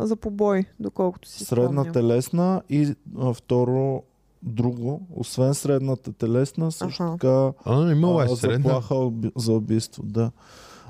за 0.00 0.16
побой, 0.16 0.64
доколкото 0.80 1.28
си 1.28 1.44
средна 1.44 1.66
спомням. 1.66 1.92
телесна 1.92 2.62
и 2.70 2.94
а, 3.20 3.34
второ 3.34 4.02
друго, 4.42 5.00
освен 5.16 5.54
средната 5.54 6.12
телесна, 6.12 6.72
също 6.72 7.02
Аха. 7.02 7.12
така 7.12 7.52
А, 7.64 7.92
имала 7.92 8.24
е 8.24 8.28
заплаха 8.28 8.94
уби- 8.94 9.32
за 9.36 9.52
убийство, 9.52 10.02
да. 10.02 10.30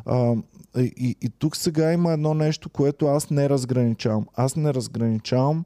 А, 0.06 0.34
и, 0.78 0.92
и, 0.96 1.16
и 1.22 1.30
тук 1.38 1.56
сега 1.56 1.92
има 1.92 2.12
едно 2.12 2.34
нещо, 2.34 2.70
което 2.70 3.06
аз 3.06 3.30
не 3.30 3.48
разграничавам. 3.48 4.26
Аз 4.34 4.56
не 4.56 4.74
разграничавам 4.74 5.64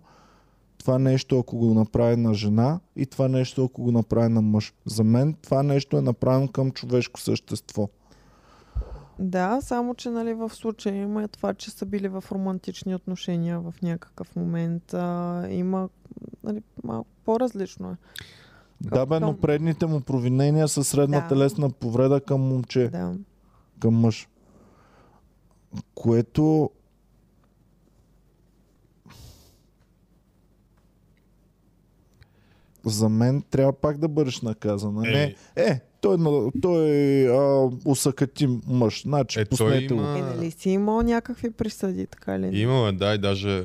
това 0.78 0.98
нещо, 0.98 1.38
ако 1.38 1.56
го 1.56 1.74
направи 1.74 2.16
на 2.16 2.34
жена 2.34 2.80
и 2.96 3.06
това 3.06 3.28
нещо, 3.28 3.64
ако 3.64 3.82
го 3.82 3.92
направи 3.92 4.28
на 4.28 4.42
мъж. 4.42 4.72
За 4.86 5.04
мен 5.04 5.34
това 5.42 5.62
нещо 5.62 5.96
е 5.96 6.02
направено 6.02 6.48
към 6.48 6.70
човешко 6.70 7.20
същество. 7.20 7.88
Да, 9.18 9.60
само 9.60 9.94
че 9.94 10.10
нали, 10.10 10.34
в 10.34 10.50
случая 10.50 10.96
има 10.96 11.28
това, 11.28 11.54
че 11.54 11.70
са 11.70 11.86
били 11.86 12.08
в 12.08 12.24
романтични 12.32 12.94
отношения 12.94 13.60
в 13.60 13.74
някакъв 13.82 14.36
момент. 14.36 14.94
А, 14.94 15.46
има 15.50 15.88
нали, 16.44 16.62
малко 16.84 17.08
по-различно 17.24 17.90
е. 17.90 17.96
Да, 18.80 19.06
бе, 19.06 19.20
но 19.20 19.36
предните 19.36 19.86
му 19.86 20.00
провинения 20.00 20.68
са 20.68 20.84
средна 20.84 21.20
Да. 21.20 21.28
телесна 21.28 21.70
повреда 21.70 22.20
към 22.20 22.40
момче, 22.40 22.88
Да. 22.88 23.14
към 23.78 23.94
мъж. 23.94 24.28
Което 25.94 26.70
за 32.84 33.08
мен 33.08 33.42
трябва 33.50 33.72
пак 33.72 33.98
да 33.98 34.08
бъдеш 34.08 34.40
наказана. 34.40 35.08
Е. 35.08 35.12
Не, 35.12 35.34
е, 35.56 35.80
той, 36.04 36.18
на- 36.18 36.52
той 36.62 36.88
а, 37.28 37.70
усъкати 37.84 38.46
мъж. 38.66 39.02
Значи, 39.02 39.38
Е, 39.38 39.42
е, 39.42 39.44
той 39.46 39.76
има-. 39.78 40.18
Е, 40.18 40.22
нали 40.22 40.50
си 40.50 40.70
имал 40.70 41.02
някакви 41.02 41.50
присъди, 41.50 42.06
така 42.06 42.40
ли? 42.40 42.58
Имала, 42.58 42.92
да, 42.92 43.14
и 43.14 43.18
даже 43.18 43.64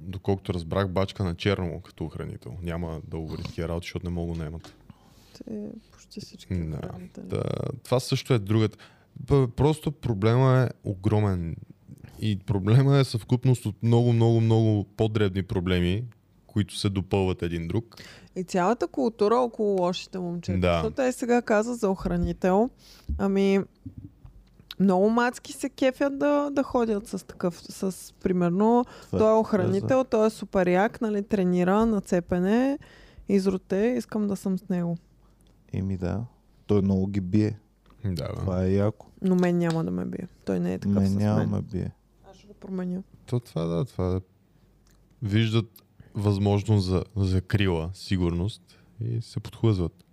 доколкото 0.00 0.54
разбрах, 0.54 0.88
бачка 0.88 1.24
на 1.24 1.34
черно 1.34 1.80
като 1.80 2.04
охранител. 2.04 2.52
Няма 2.62 3.00
да 3.08 3.16
увери 3.16 3.42
такива 3.42 3.68
работи, 3.68 3.84
защото 3.84 4.06
не 4.06 4.12
мога 4.12 4.32
да 4.32 4.38
наемат. 4.38 4.74
Те, 5.34 5.68
почти 5.92 6.20
всички. 6.20 6.54
Да, 6.54 6.76
охранители. 6.78 7.24
Да, 7.24 7.42
това 7.84 8.00
също 8.00 8.34
е 8.34 8.38
другата. 8.38 8.78
Просто 9.56 9.92
проблема 9.92 10.60
е 10.62 10.88
огромен. 10.88 11.56
И 12.20 12.38
проблема 12.38 12.96
е 12.96 13.04
съвкупност 13.04 13.66
от 13.66 13.82
много, 13.82 14.12
много, 14.12 14.40
много 14.40 14.84
по-дребни 14.96 15.42
проблеми, 15.42 16.04
които 16.48 16.76
се 16.76 16.88
допълват 16.88 17.42
един 17.42 17.68
друг. 17.68 17.96
И 18.36 18.44
цялата 18.44 18.86
култура 18.88 19.36
около 19.36 19.82
лошите 19.82 20.18
момчета. 20.18 20.58
Да. 20.58 20.72
Защото 20.72 21.02
е 21.02 21.12
сега 21.12 21.42
каза 21.42 21.74
за 21.74 21.90
охранител. 21.90 22.70
Ами, 23.18 23.60
много 24.80 25.10
мацки 25.10 25.52
се 25.52 25.68
кефят 25.68 26.18
да, 26.18 26.50
да 26.50 26.62
ходят 26.62 27.06
с 27.08 27.26
такъв, 27.26 27.62
с 27.62 28.14
примерно, 28.22 28.84
Това 29.06 29.18
той 29.18 29.30
е 29.30 29.34
охранител, 29.34 30.04
той 30.04 30.26
е 30.26 30.30
супер 30.30 30.66
як, 30.66 31.00
нали, 31.00 31.22
тренира 31.22 31.86
на 31.86 32.00
цепене, 32.00 32.78
изроте, 33.28 33.94
искам 33.98 34.28
да 34.28 34.36
съм 34.36 34.58
с 34.58 34.68
него. 34.68 34.96
Еми 35.72 35.96
да, 35.96 36.24
той 36.66 36.82
много 36.82 37.06
ги 37.06 37.20
бие. 37.20 37.58
Да, 38.04 38.28
бе. 38.28 38.34
Това 38.34 38.64
е 38.64 38.72
яко. 38.72 39.06
Но 39.22 39.34
мен 39.34 39.58
няма 39.58 39.84
да 39.84 39.90
ме 39.90 40.04
бие. 40.04 40.28
Той 40.44 40.60
не 40.60 40.74
е 40.74 40.78
такъв 40.78 41.02
Мен 41.02 41.06
с 41.08 41.14
няма 41.14 41.38
мен. 41.38 41.50
ме 41.50 41.62
бие. 41.62 41.92
Аз 42.30 42.36
ще 42.36 42.46
го 42.46 42.54
променя. 42.54 43.02
То 43.26 43.40
това 43.40 43.64
да, 43.64 43.84
това 43.84 44.16
е. 44.16 44.20
Виждат 45.22 45.82
възможност 46.14 46.86
за 46.86 47.04
закрила, 47.16 47.90
сигурност 47.94 48.78
и 49.04 49.22
се 49.22 49.40
подхлъзват. 49.40 50.04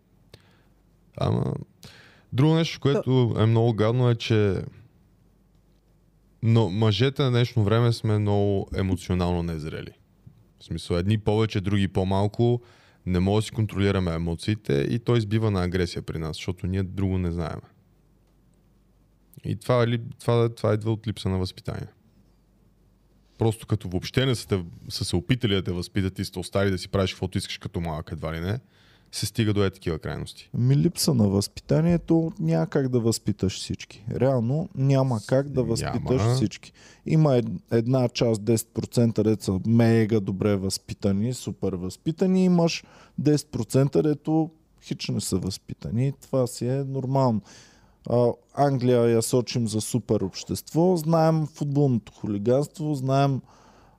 Ама, 1.17 1.53
друго 2.33 2.55
нещо, 2.55 2.79
което 2.79 3.35
е 3.39 3.45
много 3.45 3.73
гадно 3.73 4.09
е, 4.09 4.15
че 4.15 4.61
но 6.43 6.69
мъжете 6.69 7.23
на 7.23 7.31
днешно 7.31 7.63
време 7.63 7.93
сме 7.93 8.19
много 8.19 8.67
емоционално 8.75 9.43
незрели. 9.43 9.91
В 10.59 10.63
смисъл, 10.63 10.97
едни 10.97 11.17
повече, 11.17 11.61
други 11.61 11.87
по-малко. 11.87 12.61
Не 13.05 13.19
може 13.19 13.43
да 13.43 13.45
си 13.45 13.51
контролираме 13.51 14.13
емоциите 14.13 14.73
и 14.73 14.99
той 14.99 15.17
избива 15.17 15.51
на 15.51 15.63
агресия 15.63 16.01
при 16.01 16.17
нас, 16.17 16.35
защото 16.35 16.67
ние 16.67 16.83
друго 16.83 17.17
не 17.17 17.31
знаем. 17.31 17.61
И 19.45 19.55
това, 19.55 19.97
това, 20.19 20.49
това 20.49 20.73
идва 20.73 20.91
от 20.91 21.07
липса 21.07 21.29
на 21.29 21.37
възпитание. 21.37 21.87
Просто 23.38 23.67
като 23.67 23.89
въобще 23.89 24.25
не 24.25 24.36
са, 24.36 24.47
те, 24.47 24.63
са 24.89 25.05
се 25.05 25.15
опитали 25.15 25.55
да 25.55 25.63
те 25.63 25.71
възпитат 25.71 26.19
и 26.19 26.25
сте 26.25 26.39
оставили 26.39 26.71
да 26.71 26.77
си 26.77 26.89
правиш 26.89 27.11
каквото 27.11 27.38
искаш 27.38 27.57
като 27.57 27.81
малък 27.81 28.09
едва 28.11 28.33
ли 28.33 28.39
не, 28.39 28.59
се 29.11 29.25
стига 29.25 29.53
до 29.53 29.65
е 29.65 29.69
такива 29.69 29.99
крайности. 29.99 30.49
Ми 30.53 30.77
липса 30.77 31.13
на 31.13 31.27
възпитанието 31.27 32.31
няма 32.39 32.67
как 32.67 32.89
да 32.89 32.99
възпиташ 32.99 33.59
всички. 33.59 34.05
Реално 34.11 34.69
няма 34.75 35.19
как 35.27 35.49
да 35.49 35.59
Няма. 35.61 35.69
възпиташ 35.69 36.21
всички. 36.36 36.71
Има 37.05 37.36
ед- 37.38 37.45
една 37.71 38.09
част, 38.09 38.41
10% 38.41 39.23
деца 39.23 39.51
мега 39.67 40.19
добре 40.19 40.55
възпитани, 40.55 41.33
супер 41.33 41.73
възпитани. 41.73 42.45
Имаш 42.45 42.83
10% 43.21 44.01
дето 44.01 44.49
хич 44.81 45.09
не 45.09 45.21
са 45.21 45.38
възпитани. 45.38 46.13
Това 46.21 46.47
си 46.47 46.67
е 46.67 46.83
нормално. 46.83 47.41
А, 48.09 48.27
Англия 48.55 49.01
я 49.03 49.21
сочим 49.21 49.67
за 49.67 49.81
супер 49.81 50.21
общество. 50.21 50.95
Знаем 50.95 51.47
футболното 51.47 52.11
хулиганство, 52.11 52.93
знаем 52.93 53.41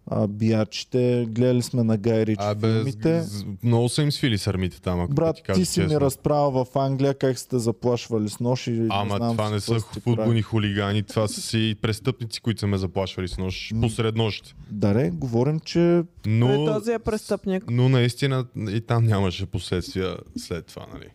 а, 0.09 0.27
биячите, 0.27 1.27
гледали 1.29 1.63
сме 1.63 1.83
на 1.83 1.97
Гай 1.97 2.27
Ричи 2.27 2.37
Абе, 2.41 2.69
филмите. 2.69 3.23
с- 3.23 3.29
с- 3.31 3.45
много 3.63 3.89
са 3.89 4.03
им 4.03 4.13
свили 4.13 4.39
сърмите 4.39 4.81
там, 4.81 5.01
ако 5.01 5.15
Брат, 5.15 5.37
ти 5.37 5.53
ти, 5.53 5.65
си 5.65 5.81
ми 5.81 5.87
честно. 5.87 6.01
разправя 6.01 6.65
в 6.65 6.77
Англия 6.77 7.15
как 7.15 7.39
сте 7.39 7.59
заплашвали 7.59 8.29
с 8.29 8.41
нож 8.41 8.67
и 8.67 8.71
не 8.71 8.89
Ама 8.91 9.17
знам 9.17 9.31
това 9.33 9.51
не 9.51 9.61
са 9.61 9.81
футболни 9.81 10.43
хулигани, 10.43 11.03
това 11.03 11.29
са 11.29 11.41
си 11.41 11.77
престъпници, 11.83 12.41
които 12.41 12.61
са 12.61 12.67
ме 12.67 12.79
заплашвали 12.79 13.29
с 13.29 13.39
нощ, 13.39 13.73
М. 13.73 13.81
посред 13.81 14.17
нощ. 14.17 14.57
Даре, 14.71 15.11
говорим, 15.11 15.61
че 15.61 16.03
Но, 16.27 16.47
Той 16.47 16.67
този 16.67 16.93
е 16.93 16.99
престъпник. 16.99 17.65
но 17.71 17.89
наистина 17.89 18.45
и 18.59 18.81
там 18.81 19.05
нямаше 19.05 19.47
последствия 19.47 20.17
след 20.37 20.67
това, 20.67 20.87
нали? 20.95 21.09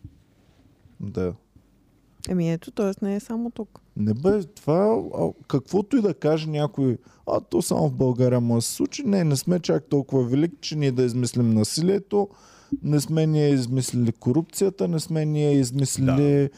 да. 0.99 1.33
Еми 2.29 2.51
ето, 2.51 2.71
т.е. 2.71 3.05
не 3.05 3.15
е 3.15 3.19
само 3.19 3.51
тук. 3.51 3.79
Не 3.97 4.13
бе, 4.13 4.43
това, 4.43 5.01
а, 5.19 5.29
каквото 5.47 5.97
и 5.97 6.01
да 6.01 6.13
каже 6.13 6.49
някой, 6.49 6.97
а 7.27 7.39
то 7.39 7.61
само 7.61 7.89
в 7.89 7.93
България 7.93 8.41
може 8.41 8.57
да 8.57 8.61
се 8.61 8.75
случи, 8.75 9.03
не, 9.05 9.23
не 9.23 9.35
сме 9.35 9.59
чак 9.59 9.83
толкова 9.89 10.23
велики, 10.23 10.57
че 10.61 10.75
ние 10.75 10.91
да 10.91 11.03
измислим 11.03 11.49
насилието, 11.49 12.29
не 12.83 12.99
сме 12.99 13.27
ние 13.27 13.49
измислили 13.49 14.11
корупцията, 14.11 14.87
не 14.87 14.99
сме 14.99 15.25
ние 15.25 15.53
измислили 15.53 16.49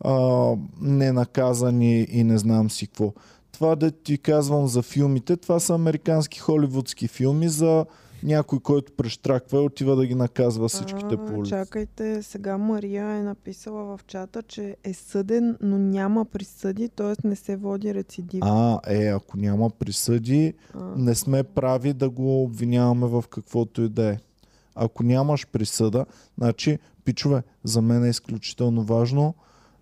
а, 0.00 0.54
ненаказани 0.80 2.06
и 2.10 2.24
не 2.24 2.38
знам 2.38 2.70
си 2.70 2.86
какво. 2.86 3.12
Това 3.52 3.76
да 3.76 3.90
ти 3.90 4.18
казвам 4.18 4.66
за 4.66 4.82
филмите, 4.82 5.36
това 5.36 5.60
са 5.60 5.74
американски 5.74 6.38
холивудски 6.38 7.08
филми 7.08 7.48
за 7.48 7.86
някой, 8.24 8.60
който 8.60 8.92
прещраква 8.92 9.58
и 9.58 9.66
отива 9.66 9.96
да 9.96 10.06
ги 10.06 10.14
наказва 10.14 10.68
всичките 10.68 11.14
А, 11.14 11.26
по 11.26 11.32
улицата. 11.34 11.64
Чакайте, 11.64 12.22
сега 12.22 12.58
Мария 12.58 13.06
е 13.06 13.22
написала 13.22 13.96
в 13.96 14.04
чата, 14.06 14.42
че 14.42 14.76
е 14.84 14.94
съден, 14.94 15.56
но 15.60 15.78
няма 15.78 16.24
присъди, 16.24 16.88
т.е. 16.88 17.28
не 17.28 17.36
се 17.36 17.56
води 17.56 17.94
рецидив. 17.94 18.40
А, 18.44 18.80
е, 18.86 19.06
ако 19.06 19.36
няма 19.36 19.70
присъди, 19.70 20.54
А, 20.74 20.84
не 20.96 21.14
сме 21.14 21.42
прави 21.42 21.92
да 21.92 22.10
го 22.10 22.42
обвиняваме 22.42 23.06
в 23.06 23.24
каквото 23.30 23.82
и 23.82 23.88
да 23.88 24.08
е. 24.08 24.18
ако 24.74 25.02
нямаш 25.02 25.46
присъда, 25.46 26.06
значи, 26.38 26.78
пичове, 27.04 27.42
за 27.64 27.82
мен 27.82 28.04
е 28.04 28.08
изключително 28.08 28.82
важно 28.82 29.34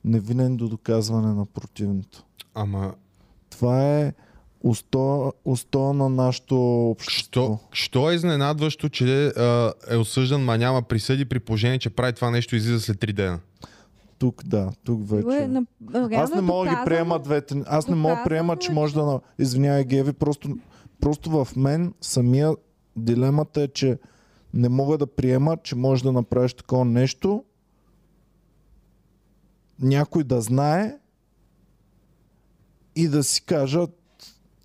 невинен 0.04 0.56
до 0.56 0.68
доказване 0.68 1.34
на 1.34 1.46
противното. 1.46 2.24
Ама, 2.54 2.94
Това 3.50 3.98
е 3.98 4.12
устоя, 4.62 5.32
устоя 5.44 5.92
на 5.92 6.08
нашето 6.08 6.56
общество. 6.90 7.58
що, 7.72 7.84
що 7.84 8.10
е 8.10 8.14
изненадващо, 8.14 8.88
че 8.88 9.26
а, 9.26 9.72
е 9.88 9.96
осъждан, 9.96 10.42
ма 10.42 10.58
няма 10.58 10.82
присъди 10.82 11.24
при 11.24 11.40
положение, 11.40 11.78
че 11.78 11.90
прави 11.90 12.12
това 12.12 12.30
нещо 12.30 12.54
и 12.54 12.58
излиза 12.58 12.80
след 12.80 12.96
3 12.98 13.12
дена? 13.12 13.40
Тук, 14.18 14.44
да, 14.44 14.72
тук 14.84 15.00
е 15.02 15.14
вече. 15.14 15.46
на- 15.46 15.66
Аз 16.12 16.30
не 16.30 16.38
е 16.38 16.42
мога 16.42 16.64
да 16.64 16.70
ги 16.70 16.80
приема 16.84 17.18
двете. 17.18 17.62
Аз 17.66 17.88
не 17.88 17.94
мога 17.94 18.14
да 18.14 18.24
приема, 18.24 18.56
че 18.56 18.72
е, 18.72 18.74
може 18.74 18.94
да... 18.94 19.20
Извинявай, 19.38 19.84
Геви, 19.84 20.12
просто, 20.12 20.56
просто 21.00 21.30
в 21.30 21.48
мен 21.56 21.94
самия 22.00 22.52
дилемата 22.96 23.62
е, 23.62 23.68
че 23.68 23.98
не 24.54 24.68
мога 24.68 24.98
да 24.98 25.06
приема, 25.06 25.56
че 25.56 25.76
можеш 25.76 26.02
да 26.02 26.12
направиш 26.12 26.54
такова 26.54 26.84
нещо, 26.84 27.44
някой 29.80 30.24
да 30.24 30.40
знае 30.40 30.96
и 32.96 33.08
да 33.08 33.24
си 33.24 33.42
кажат 33.42 33.90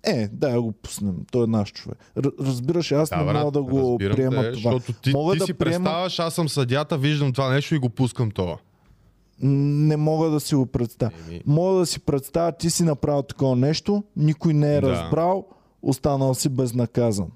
е, 0.04 0.28
да 0.28 0.62
го 0.62 0.72
пуснем, 0.72 1.16
той 1.32 1.44
е 1.44 1.48
наш 1.48 1.72
човек. 1.72 1.98
Разбираш, 2.40 2.92
аз 2.92 3.10
не 3.10 3.16
брат, 3.18 3.34
мога 3.36 3.50
да 3.52 3.62
го 3.62 3.98
приема 3.98 4.16
те, 4.34 4.52
това. 4.52 4.70
Защото 4.72 4.92
ти, 4.92 5.10
Мога 5.10 5.32
ти 5.32 5.38
да 5.38 5.44
си 5.44 5.54
приема- 5.54 5.84
представяш, 5.84 6.18
аз 6.18 6.34
съм 6.34 6.48
съдята, 6.48 6.98
виждам 6.98 7.32
това 7.32 7.50
нещо 7.50 7.74
и 7.74 7.78
го 7.78 7.88
пускам 7.88 8.30
това. 8.30 8.56
Не 9.40 9.96
мога 9.96 10.30
да 10.30 10.40
си 10.40 10.54
го 10.54 10.66
представя. 10.66 11.12
Еми, 11.26 11.40
Мога 11.46 11.78
да 11.78 11.86
си 11.86 12.00
представя, 12.00 12.52
ти 12.52 12.70
си 12.70 12.82
направил 12.82 13.22
такова 13.22 13.56
нещо, 13.56 14.04
никой 14.16 14.54
не 14.54 14.76
е 14.76 14.80
Да. 14.80 14.88
разбрал, 14.88 15.46
останал 15.82 16.34
си 16.34 16.48
безнаказан. 16.48 17.28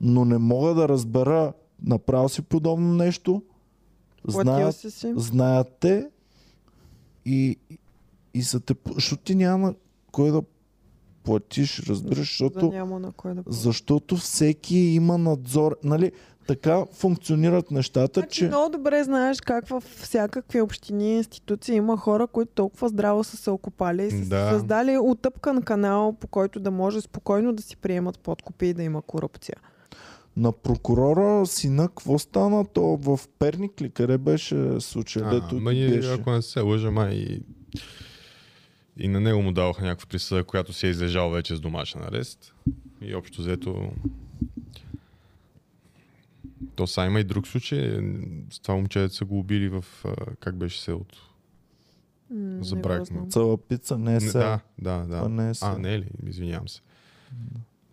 Но 0.00 0.24
не 0.24 0.38
мога 0.38 0.74
да 0.74 0.88
разбера, 0.88 1.52
направил 1.82 2.28
си 2.28 2.42
подобно 2.42 2.94
нещо, 2.94 3.42
знаят, 4.28 4.76
си 4.76 4.90
си. 4.90 5.12
знаят 5.16 5.68
те 5.80 6.06
и, 7.26 7.56
и 8.34 8.42
са 8.42 8.60
те... 8.60 8.74
Защото 8.88 9.22
ти 9.22 9.34
няма 9.34 9.74
кой 10.12 10.30
да 10.30 10.42
платиш, 11.26 11.80
разбираш, 11.80 12.16
Да 12.18 12.22
защото, 12.22 12.66
няма 12.66 12.98
на 12.98 13.12
кой 13.12 13.34
да 13.34 13.42
плати. 13.42 13.58
защото 13.58 14.16
всеки 14.16 14.76
има 14.76 15.18
надзор. 15.18 15.76
Нали, 15.84 16.12
така 16.46 16.84
функционират 16.92 17.70
нещата, 17.70 18.20
Значи 18.20 18.38
че... 18.38 18.46
много 18.46 18.70
добре 18.70 19.04
знаеш 19.04 19.40
как 19.40 19.68
във 19.68 19.84
всякакви 19.84 20.60
общини 20.60 21.12
и 21.12 21.16
институции 21.16 21.74
има 21.74 21.96
хора, 21.96 22.26
които 22.26 22.52
толкова 22.54 22.88
здраво 22.88 23.24
са 23.24 23.36
се 23.36 23.50
окопали 23.50 24.04
и 24.04 24.10
са 24.12 24.28
Да. 24.28 24.50
създали 24.50 24.98
утъпкан 24.98 25.62
канал, 25.62 26.12
по 26.12 26.26
който 26.26 26.60
да 26.60 26.70
може 26.70 27.00
спокойно 27.00 27.52
да 27.52 27.62
си 27.62 27.76
приемат 27.76 28.18
подкупи 28.18 28.66
и 28.66 28.74
да 28.74 28.82
има 28.82 29.02
корупция. 29.02 29.56
На 30.36 30.52
прокурора 30.52 31.46
сина, 31.46 31.88
какво 31.88 32.18
стана? 32.18 32.64
То 32.64 32.82
в 32.96 33.20
Перник 33.38 33.80
ли? 33.80 33.90
Къде 33.90 34.18
беше 34.18 34.80
случай? 34.80 35.22
а, 35.24 35.30
Дето 35.30 35.54
ма 35.54 35.72
ние, 35.72 35.88
беше? 35.88 36.12
ако 36.12 36.30
не 36.30 36.42
се 36.42 36.60
лъжа, 36.60 36.90
май 36.90 37.40
и, 38.96 39.08
на 39.08 39.20
него 39.20 39.42
му 39.42 39.52
даваха 39.52 39.84
някаква 39.84 40.06
присъда, 40.08 40.44
която 40.44 40.72
си 40.72 40.86
е 40.86 40.90
излежал 40.90 41.30
вече 41.30 41.56
с 41.56 41.60
домашен 41.60 42.02
арест. 42.02 42.54
И 43.00 43.14
общо 43.14 43.42
взето... 43.42 43.92
То 46.74 46.86
са 46.86 47.04
има 47.04 47.20
и 47.20 47.24
друг 47.24 47.46
случай. 47.46 48.00
С 48.50 48.58
това 48.60 48.74
момче 48.74 49.08
са 49.08 49.24
го 49.24 49.38
убили 49.38 49.68
в... 49.68 49.84
а, 50.04 50.14
Как 50.40 50.56
беше 50.56 50.82
селото? 50.82 51.34
Не 52.30 52.58
го 52.58 52.64
Забравих 52.64 53.04
знам. 53.04 53.30
Цяла 53.30 53.58
пица 53.58 53.98
не 53.98 54.16
е 54.16 54.20
сега. 54.20 54.60
да, 54.78 54.98
да, 54.98 55.20
да. 55.20 55.28
не 55.28 55.50
е 55.50 55.52
А, 55.62 55.78
не 55.78 55.94
е 55.94 55.98
ли? 55.98 56.08
Извинявам 56.26 56.68
се. 56.68 56.80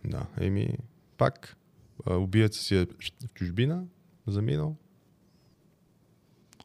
Да, 0.06 0.26
еми, 0.40 0.78
пак 1.18 1.58
а, 2.06 2.16
убиеца 2.16 2.60
си 2.60 2.76
е 2.76 2.86
в 2.86 3.34
чужбина, 3.34 3.84
заминал. 4.28 4.76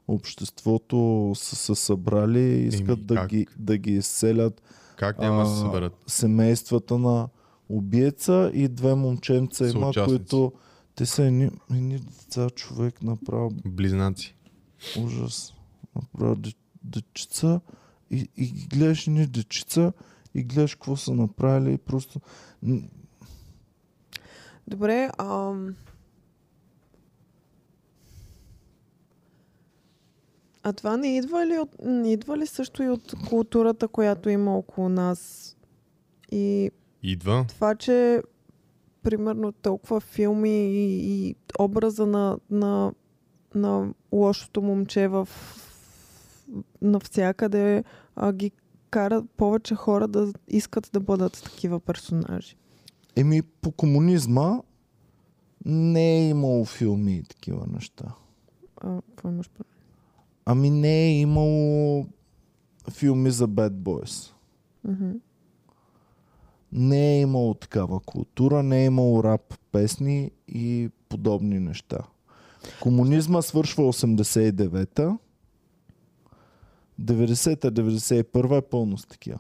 Обществото 0.09 0.97
са 1.37 1.57
се 1.57 1.75
събрали 1.75 2.41
и 2.41 2.67
искат 2.67 2.89
Еми, 2.89 3.03
да 3.03 3.15
как? 3.15 3.29
ги, 3.29 3.47
да 3.59 3.77
ги 3.77 3.93
изселят 3.93 4.63
Как 4.97 5.19
няма 5.19 5.43
да 5.43 5.51
се 5.51 5.57
съберат? 5.57 5.93
семействата 6.07 6.99
на 6.99 7.29
убиеца 7.69 8.51
и 8.55 8.69
две 8.69 8.95
момченца 8.95 9.69
има, 9.69 9.93
които 10.05 10.53
те 10.95 11.07
са 11.07 11.25
едни, 11.25 11.51
едни 11.71 11.99
деца, 11.99 12.51
човек 12.51 13.03
направо 13.03 13.51
Близнаци. 13.67 14.35
ужас. 14.99 15.55
Направо 15.97 16.37
де- 16.37 16.53
дечица 16.85 17.61
и, 18.11 18.29
и 18.37 18.67
гледаш 18.67 19.07
ни 19.07 19.27
дечица 19.27 19.93
и 20.35 20.43
гледаш 20.43 20.75
какво 20.75 20.97
са 20.97 21.15
направили 21.15 21.73
и 21.73 21.79
просто... 21.79 22.21
Добре, 24.69 25.11
ам... 25.19 25.75
А 30.69 30.73
това 30.73 30.97
не 30.97 31.17
идва 31.17 31.47
ли, 31.47 31.59
от, 31.59 31.71
не 31.85 32.13
идва 32.13 32.39
ли 32.39 32.47
също 32.47 32.83
и 32.83 32.89
от 32.89 33.15
културата, 33.29 33.89
която 33.89 34.29
има 34.29 34.57
около 34.57 34.89
нас? 34.89 35.57
И 36.33 36.71
Идва. 37.03 37.45
това, 37.49 37.75
че 37.75 38.23
примерно 39.03 39.53
толкова 39.53 40.01
филми 40.01 40.71
и, 40.71 41.29
и 41.29 41.35
образа 41.59 42.07
на, 42.07 42.39
на, 42.51 42.93
на 43.55 43.95
лошото 44.13 44.63
момче 44.63 45.09
в 45.09 45.29
навсякъде 46.83 47.85
а, 48.17 48.33
ги 48.33 48.53
кара 48.91 49.25
повече 49.37 49.75
хора 49.75 50.09
да 50.09 50.33
искат 50.49 50.91
да 50.93 51.01
бъдат 51.01 51.43
такива 51.45 51.81
персонажи. 51.81 52.57
Еми, 53.17 53.43
по 53.43 53.73
комунизма 53.73 54.63
не 55.65 56.17
е 56.19 56.29
имало 56.29 56.65
филми 56.65 57.17
и 57.17 57.23
такива 57.23 57.67
неща. 57.67 58.05
А, 58.77 59.03
какво 59.03 59.29
имаш 59.29 59.51
предвид? 59.51 59.78
Ами 60.51 60.71
не 60.71 61.07
е 61.07 61.21
имало 61.21 62.07
филми 62.91 63.31
за 63.31 63.49
Bad 63.49 63.71
Boys. 63.71 64.33
Мгм. 64.85 65.11
Не 66.73 67.17
е 67.17 67.21
имало 67.21 67.55
такава 67.55 68.01
култура, 68.01 68.63
не 68.63 68.83
е 68.83 68.85
имало 68.85 69.25
рап 69.25 69.55
песни 69.73 70.31
и 70.49 70.91
подобни 71.09 71.61
неща. 71.61 71.99
Комунизма 72.83 73.43
свършва 73.43 73.93
89-та, 73.93 75.19
90-та, 77.01 77.71
91-та 77.71 78.57
е 78.57 78.63
пълно 78.63 78.99
с 78.99 79.07
такива. 79.07 79.39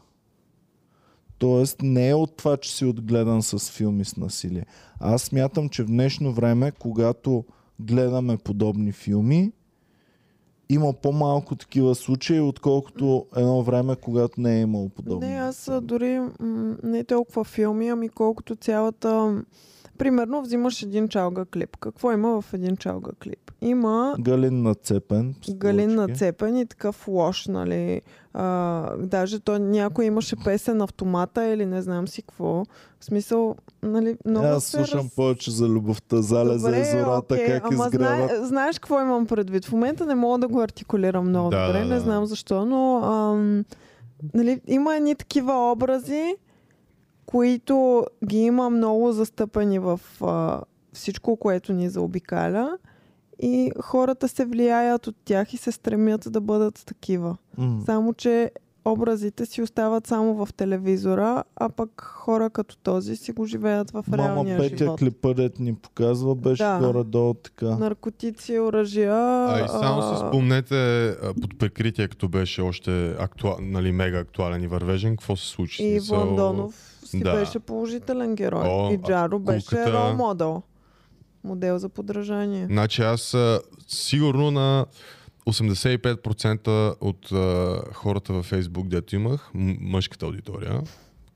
Тоест 1.39 1.83
не 1.83 2.09
е 2.09 2.15
от 2.15 2.37
това, 2.37 2.57
че 2.57 2.77
си 2.77 2.85
отгледан 2.85 3.43
с 3.43 3.71
филми 3.71 4.05
с 4.05 4.17
насилие. 4.17 4.67
Аз 5.01 5.23
смятам, 5.23 5.69
че 5.69 5.83
в 5.83 5.87
днешно 5.87 6.33
време, 6.33 6.73
когато 6.73 7.45
гледаме 7.81 8.37
подобни 8.37 8.93
филми, 8.93 9.53
има 10.69 10.93
по-малко 10.93 11.57
такива 11.57 11.95
случаи, 11.95 12.41
отколкото 12.41 13.27
едно 13.37 13.63
време, 13.63 13.97
когато 13.97 14.41
не 14.41 14.59
е 14.59 14.61
имало 14.61 14.89
подобни. 14.89 15.29
Не, 15.29 15.35
аз 15.35 15.71
дори 15.83 16.19
м- 16.19 16.77
не 16.83 17.05
толкова 17.05 17.45
филми, 17.45 17.89
ами 17.89 18.09
колкото 18.09 18.57
цялата... 18.57 19.43
Примерно 19.99 20.43
взимаш 20.43 20.83
един 20.83 21.09
чалга 21.09 21.45
клип. 21.45 21.77
Какво 21.77 22.13
има 22.13 22.41
в 22.41 22.55
един 22.55 22.77
чалга 22.77 23.11
клип? 23.23 23.51
Има 23.61 24.15
Галин 24.21 24.63
нацепен. 24.63 25.35
Галин 25.51 25.95
нацепен 25.95 26.57
и 26.57 26.67
такъв 26.67 27.09
лош, 27.09 27.47
нали. 27.47 28.03
А, 28.35 28.97
даже 28.97 29.39
то 29.41 29.59
някой 29.59 30.05
имаше 30.05 30.37
песен 30.45 30.83
автомата 30.83 31.45
или 31.45 31.67
не 31.67 31.83
знам 31.83 32.09
си 32.09 32.23
какво. 32.23 32.65
В 33.01 33.05
смисъл, 33.05 33.57
нали, 33.83 34.17
много 34.27 34.47
Аз 34.47 34.65
се 34.65 34.71
слушам 34.71 35.11
повече 35.17 35.51
за 35.51 35.69
любовта, 35.69 36.23
залезе 36.23 36.67
Добре, 36.67 36.85
зората, 36.85 37.35
окей, 37.35 37.47
как 37.47 37.73
ама 37.73 37.85
изгряват. 37.87 38.29
знае, 38.31 38.45
знаеш 38.47 38.79
какво 38.79 39.01
имам 39.01 39.27
предвид? 39.27 39.65
В 39.65 39.73
момента 39.73 40.07
не 40.07 40.15
мога 40.15 40.39
да 40.39 40.49
го 40.49 40.61
артикулирам 40.61 41.29
много 41.29 41.51
Да, 41.51 41.67
добре, 41.67 41.79
да, 41.79 41.85
не 41.85 41.95
да. 41.95 42.01
знам 42.01 42.27
защо, 42.27 42.65
но 42.65 42.97
ам, 43.05 43.65
нали, 44.35 44.61
има 44.67 44.97
едни 44.97 45.15
такива 45.15 45.73
образи, 45.73 46.37
които 47.29 48.07
ги 48.27 48.39
има 48.39 48.71
много 48.71 49.13
застъпени 49.13 49.79
в 49.79 50.01
а, 50.21 50.61
всичко, 50.93 51.37
което 51.37 51.73
ни 51.73 51.89
заобикаля 51.89 52.79
и 53.43 53.73
хората 53.81 54.29
се 54.29 54.45
влияят 54.45 55.07
от 55.07 55.17
тях 55.25 55.55
и 55.55 55.57
се 55.57 55.73
стремят 55.73 56.33
да 56.33 56.41
бъдат 56.41 56.83
такива. 56.87 57.37
М. 57.59 57.83
Само, 57.87 58.15
че 58.15 58.51
образите 58.85 59.47
си 59.47 59.63
остават 59.63 60.07
само 60.07 60.35
в 60.37 60.53
телевизора, 60.53 61.45
а 61.57 61.69
пък 61.69 62.01
хора 62.01 62.51
като 62.51 62.77
този 62.77 63.17
си 63.17 63.33
го 63.33 63.47
живеят 63.47 63.91
в 63.91 64.05
Мама 64.09 64.23
реалния 64.23 64.59
Петя 64.59 64.77
живот. 64.77 64.99
клипа, 64.99 65.35
дет 65.35 65.59
ни 65.59 65.75
показва, 65.75 66.35
беше 66.35 66.63
Да. 66.63 66.79
горе-долу 66.79 67.35
така. 67.35 67.67
наркотици, 67.67 68.59
оръжия. 68.59 69.15
А 69.49 69.65
и 69.65 69.69
само 69.69 70.01
а, 70.01 70.17
си 70.17 70.23
спомнете 70.29 71.15
под 71.41 71.59
прикритие, 71.59 72.09
като 72.09 72.29
беше 72.29 72.63
още 72.63 73.11
актуал, 73.11 73.57
нали, 73.61 73.93
мега 73.93 74.19
актуален 74.19 74.63
и 74.63 74.67
вървежен, 74.67 75.17
какво 75.17 75.37
се 75.37 75.49
случи? 75.49 75.85
И 75.85 75.91
Смисъл, 75.91 76.19
Вондонов 76.19 76.88
си 77.09 77.21
да. 77.21 77.33
беше 77.35 77.59
положителен 77.59 78.35
герой. 78.35 78.65
О, 78.65 78.93
и 78.93 78.99
Джаро 78.99 79.39
беше 79.39 79.67
кулката- 79.67 79.93
рол 79.93 80.17
модел. 80.17 80.63
Модел 81.45 81.79
за 81.79 81.89
подражание. 81.89 82.67
Значи 82.67 83.03
аз 83.03 83.37
сигурно 83.89 84.51
на 84.51 84.87
85% 85.47 86.95
от 87.01 87.33
а, 87.33 87.81
хората 87.95 88.33
във 88.33 88.47
Фейсбук, 88.47 88.89
дето 88.89 89.17
имах, 89.17 89.51
мъжката 89.55 90.27
аудитория, 90.27 90.81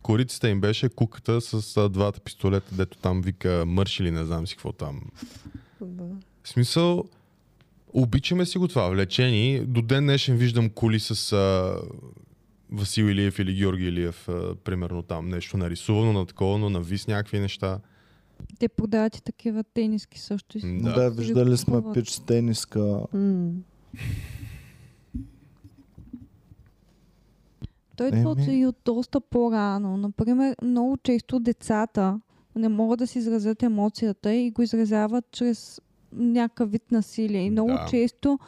корицата 0.03 0.49
им 0.49 0.61
беше 0.61 0.89
куката 0.89 1.41
с 1.41 1.77
а, 1.77 1.89
двата 1.89 2.21
пистолета, 2.21 2.75
дето 2.75 2.99
там 2.99 3.23
вика 3.23 3.65
мърш 3.67 4.01
или 4.01 4.11
не 4.11 4.25
знам 4.25 4.47
си 4.47 4.55
какво 4.55 4.73
там. 4.73 5.01
Да. 5.81 6.05
В 6.43 6.49
смисъл, 6.49 7.05
обичаме 7.93 8.47
си 8.47 8.59
го 8.59 8.69
това, 8.69 8.89
влечени. 8.89 9.61
До 9.61 9.83
ден 9.83 10.05
днешен 10.05 10.37
виждам 10.37 10.71
коли 10.71 11.01
с 11.01 11.33
а, 11.33 11.77
Васил 12.73 13.05
Илиев 13.05 13.39
или 13.39 13.55
Георги 13.55 13.85
Илиев, 13.85 14.29
а, 14.29 14.55
примерно 14.57 15.03
там 15.03 15.29
нещо 15.29 15.57
нарисувано, 15.57 16.13
на 16.13 16.27
такова, 16.27 16.59
но 16.59 16.71
навис 16.71 17.07
някакви 17.07 17.41
неща. 17.41 17.81
Те 18.59 18.69
продават 18.69 19.17
и 19.17 19.23
такива 19.23 19.65
тениски 19.65 20.21
също. 20.21 20.61
си- 20.61 20.79
Да. 20.79 20.93
Да, 20.93 21.11
виждали 21.11 21.57
сме 21.57 21.83
пич 21.95 22.11
с 22.11 22.21
тениска. 22.21 23.01
М. 23.13 23.51
Той 27.97 28.09
идва 28.09 28.35
Еми. 28.39 28.55
и 28.55 28.67
от 28.67 28.77
доста 28.85 29.21
по-рано. 29.21 29.97
Например, 29.97 30.57
много 30.63 30.97
често 30.97 31.41
децата 31.41 32.21
не 32.57 32.69
могат 32.69 32.99
да 32.99 33.07
си 33.07 33.19
изразят 33.19 33.63
емоцията 33.63 34.35
и 34.35 34.51
го 34.51 34.63
изразяват 34.63 35.25
чрез 35.33 35.81
някакъв 36.13 36.71
вид 36.71 36.93
насилие. 36.93 37.41
И 37.41 37.51
много 37.51 37.69
Да. 37.69 37.87
често 37.91 38.39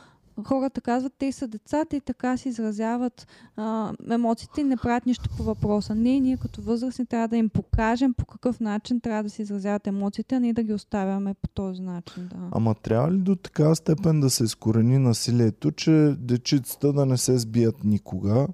хората 0.42 0.80
казват, 0.80 1.12
те 1.18 1.32
са 1.32 1.48
децата 1.48 1.96
и 1.96 2.00
така 2.00 2.36
си 2.36 2.48
изразяват 2.48 3.26
а, 3.56 3.92
емоциите 4.10 4.60
и 4.60 4.64
не 4.64 4.76
правят 4.76 5.06
нищо 5.06 5.30
по 5.36 5.42
въпроса. 5.42 5.94
Не, 5.94 6.20
ние 6.20 6.36
като 6.36 6.62
възрастни 6.62 7.06
трябва 7.06 7.28
да 7.28 7.36
им 7.36 7.48
покажем 7.48 8.14
по 8.14 8.24
какъв 8.24 8.60
начин 8.60 9.00
трябва 9.00 9.22
да 9.22 9.30
се 9.30 9.42
изразяват 9.42 9.86
емоциите, 9.86 10.34
а 10.34 10.40
не 10.40 10.52
да 10.52 10.62
ги 10.62 10.72
оставяме 10.72 11.34
по 11.34 11.48
този 11.48 11.82
начин. 11.82 12.28
Да. 12.28 12.48
Ама 12.52 12.74
трябва 12.74 13.12
ли 13.12 13.18
до 13.18 13.36
такава 13.36 13.76
степен 13.76 14.20
да 14.20 14.30
се 14.30 14.44
изкорени 14.44 14.98
насилието, 14.98 15.70
че 15.70 16.14
дечицата 16.18 16.92
да 16.92 17.06
не 17.06 17.16
се 17.16 17.38
сбият 17.38 17.84
никога, 17.84 18.46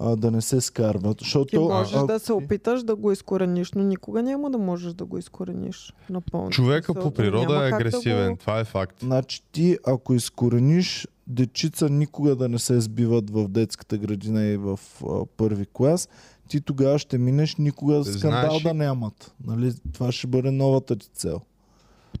а, 0.00 0.16
да 0.16 0.30
не 0.30 0.40
се 0.40 0.60
скарват? 0.60 1.18
Ти 1.18 1.24
Защото, 1.24 1.60
можеш 1.60 1.94
а, 1.94 2.06
да 2.06 2.18
се 2.18 2.32
опиташ 2.32 2.82
да 2.82 2.96
го 2.96 3.12
изкорениш, 3.12 3.72
но 3.72 3.82
никога 3.82 4.22
няма 4.22 4.50
да 4.50 4.58
можеш 4.58 4.92
да 4.92 5.04
го 5.04 5.18
изкорениш 5.18 5.94
напълно. 6.10 6.50
Човека 6.50 6.94
по 6.94 7.10
природа 7.10 7.52
няма 7.52 7.66
е 7.66 7.70
как 7.70 7.82
да 7.82 7.88
агресивен, 7.88 8.30
го- 8.30 8.36
това 8.36 8.60
е 8.60 8.64
факт. 8.64 8.96
Значи 9.00 9.42
ти, 9.52 9.78
ако 9.86 10.14
изкорениш 10.14 11.08
дечица 11.26 11.88
никога 11.88 12.36
да 12.36 12.48
не 12.48 12.58
се 12.58 12.80
сбиват 12.80 13.30
в 13.30 13.48
детската 13.48 13.98
градина 13.98 14.44
и 14.44 14.56
в 14.56 14.80
а, 15.04 15.26
първи 15.36 15.66
клас, 15.72 16.08
ти 16.48 16.60
тогава 16.60 16.98
ще 16.98 17.18
минеш 17.18 17.56
никога 17.56 18.02
Знаеш 18.02 18.18
скандал 18.18 18.60
да 18.62 18.74
нямат. 18.74 19.34
Нали? 19.46 19.72
Това 19.92 20.12
ще 20.12 20.26
бъде 20.26 20.50
новата 20.50 20.96
ти 20.96 21.08
цел. 21.08 21.40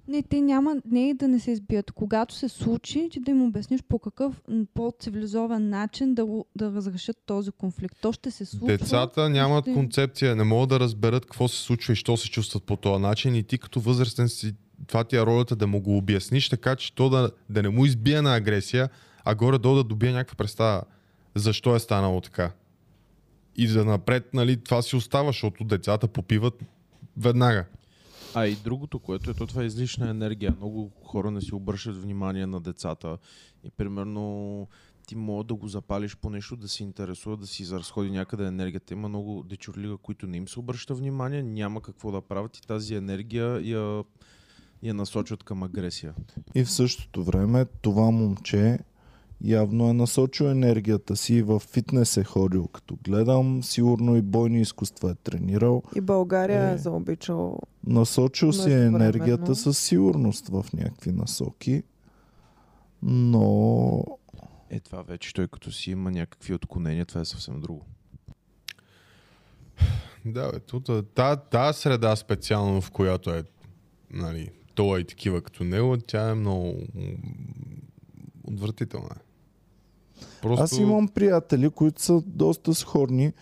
Не, 0.08 0.22
те 0.22 0.40
няма, 0.40 0.76
не 0.90 1.08
е 1.08 1.14
да 1.14 1.28
не 1.28 1.40
се 1.40 1.50
избият. 1.50 1.90
Когато 1.90 2.34
се 2.34 2.48
случи, 2.48 3.08
ти 3.12 3.20
да 3.20 3.30
им 3.30 3.42
обясниш 3.42 3.80
по 3.88 3.98
какъв 3.98 4.42
по-цивилизован 4.74 5.68
начин 5.68 6.14
да, 6.14 6.26
да 6.56 6.72
разрешат 6.72 7.16
този 7.26 7.50
конфликт. 7.50 7.96
То 8.00 8.12
ще 8.12 8.30
се 8.30 8.44
случва. 8.44 8.66
Децата 8.66 9.28
нямат 9.28 9.64
ще- 9.64 9.74
концепция, 9.74 10.36
не 10.36 10.44
могат 10.44 10.68
да 10.68 10.80
разберат 10.80 11.26
какво 11.26 11.48
се 11.48 11.58
случва 11.58 11.92
и 11.92 11.96
що 11.96 12.16
се 12.16 12.30
чувстват 12.30 12.64
по 12.64 12.76
този 12.76 13.02
начин 13.02 13.34
и 13.34 13.42
ти 13.42 13.58
като 13.58 13.80
възрастен 13.80 14.28
си, 14.28 14.54
това 14.86 15.04
ти 15.04 15.16
е 15.16 15.26
ролята 15.26 15.56
да 15.56 15.66
му 15.66 15.80
го 15.80 15.96
обясниш, 15.96 16.48
така 16.48 16.76
че 16.76 16.94
то 16.94 17.08
да, 17.10 17.30
да 17.50 17.62
не 17.62 17.68
му 17.68 17.86
избие 17.86 18.22
на 18.22 18.34
агресия, 18.36 18.88
а 19.24 19.34
горе-долу 19.34 19.76
да 19.76 19.84
добие 19.84 20.12
някаква 20.12 20.36
представа 20.36 20.82
защо 21.34 21.74
е 21.76 21.78
станало 21.78 22.20
така. 22.20 22.52
И 23.56 23.66
за 23.68 23.84
напред, 23.84 24.34
нали, 24.34 24.56
това 24.56 24.82
си 24.82 24.96
остава, 24.96 25.28
защото 25.28 25.64
децата 25.64 26.08
попиват 26.08 26.54
веднага. 27.16 27.64
А 28.34 28.46
и 28.46 28.56
другото, 28.56 28.98
което 28.98 29.30
е, 29.30 29.34
то 29.34 29.46
това 29.46 29.62
е 29.62 29.66
излишна 29.66 30.10
енергия. 30.10 30.54
Много 30.56 30.90
хора 31.04 31.30
не 31.30 31.40
си 31.40 31.54
обръщат 31.54 32.02
внимание 32.02 32.46
на 32.46 32.60
децата. 32.60 33.18
И 33.64 33.70
примерно 33.70 34.68
ти 35.06 35.16
мога 35.16 35.44
да 35.44 35.54
го 35.54 35.68
запалиш 35.68 36.16
по 36.16 36.30
нещо, 36.30 36.56
да 36.56 36.68
се 36.68 36.82
интересува, 36.82 37.36
да 37.36 37.46
си 37.46 37.62
изразходи 37.62 38.10
някъде 38.10 38.46
енергията. 38.46 38.94
Има 38.94 39.08
много 39.08 39.42
дечурлига, 39.42 39.96
които 39.96 40.26
не 40.26 40.36
им 40.36 40.48
се 40.48 40.58
обръща 40.58 40.94
внимание, 40.94 41.42
няма 41.42 41.82
какво 41.82 42.12
да 42.12 42.20
правят 42.20 42.56
и 42.56 42.62
тази 42.62 42.94
енергия 42.94 43.60
я, 43.64 44.04
я 44.82 44.94
насочват 44.94 45.42
към 45.42 45.62
агресия. 45.62 46.14
И 46.54 46.64
в 46.64 46.70
същото 46.70 47.24
време 47.24 47.64
това 47.64 48.10
момче 48.10 48.78
явно 49.44 49.88
е 49.88 49.92
насочил 49.92 50.44
енергията 50.44 51.16
си 51.16 51.42
в 51.42 51.58
фитнес 51.58 52.16
е 52.16 52.24
ходил. 52.24 52.68
Като 52.68 52.98
гледам, 53.04 53.62
сигурно 53.62 54.16
и 54.16 54.22
бойни 54.22 54.60
изкуства 54.60 55.10
е 55.10 55.14
тренирал. 55.14 55.82
И 55.96 56.00
България 56.00 56.70
е, 56.70 56.74
Е. 56.74 56.78
заобичал. 56.78 57.58
Насочил 57.86 58.52
си 58.52 58.70
е 58.72 58.84
енергията 58.84 59.54
със 59.54 59.78
сигурност 59.78 60.48
в 60.48 60.66
някакви 60.74 61.12
насоки. 61.12 61.82
Но 63.02 64.04
Е, 64.70 64.80
това 64.80 65.02
вече 65.02 65.34
той 65.34 65.48
като 65.48 65.72
си 65.72 65.90
има 65.90 66.10
някакви 66.10 66.54
отклонения, 66.54 67.06
това 67.06 67.20
е 67.20 67.24
съвсем 67.24 67.60
друго. 67.60 67.84
Да, 70.24 70.50
бе, 70.52 70.60
тута, 70.60 71.02
та, 71.02 71.36
та 71.36 71.72
среда 71.72 72.16
специално, 72.16 72.80
в 72.80 72.90
която 72.90 73.30
е 73.30 73.44
нали, 74.10 74.50
той 74.74 75.00
и 75.00 75.04
такива 75.04 75.42
като 75.42 75.64
него, 75.64 75.96
тя 75.96 76.30
е 76.30 76.34
много 76.34 76.74
отвратителна. 78.44 79.14
Просто... 80.42 80.64
аз 80.64 80.78
имам 80.78 81.08
приятели, 81.08 81.70
които 81.70 82.02
са 82.02 82.22
доста 82.26 82.74
сходни, 82.74 83.32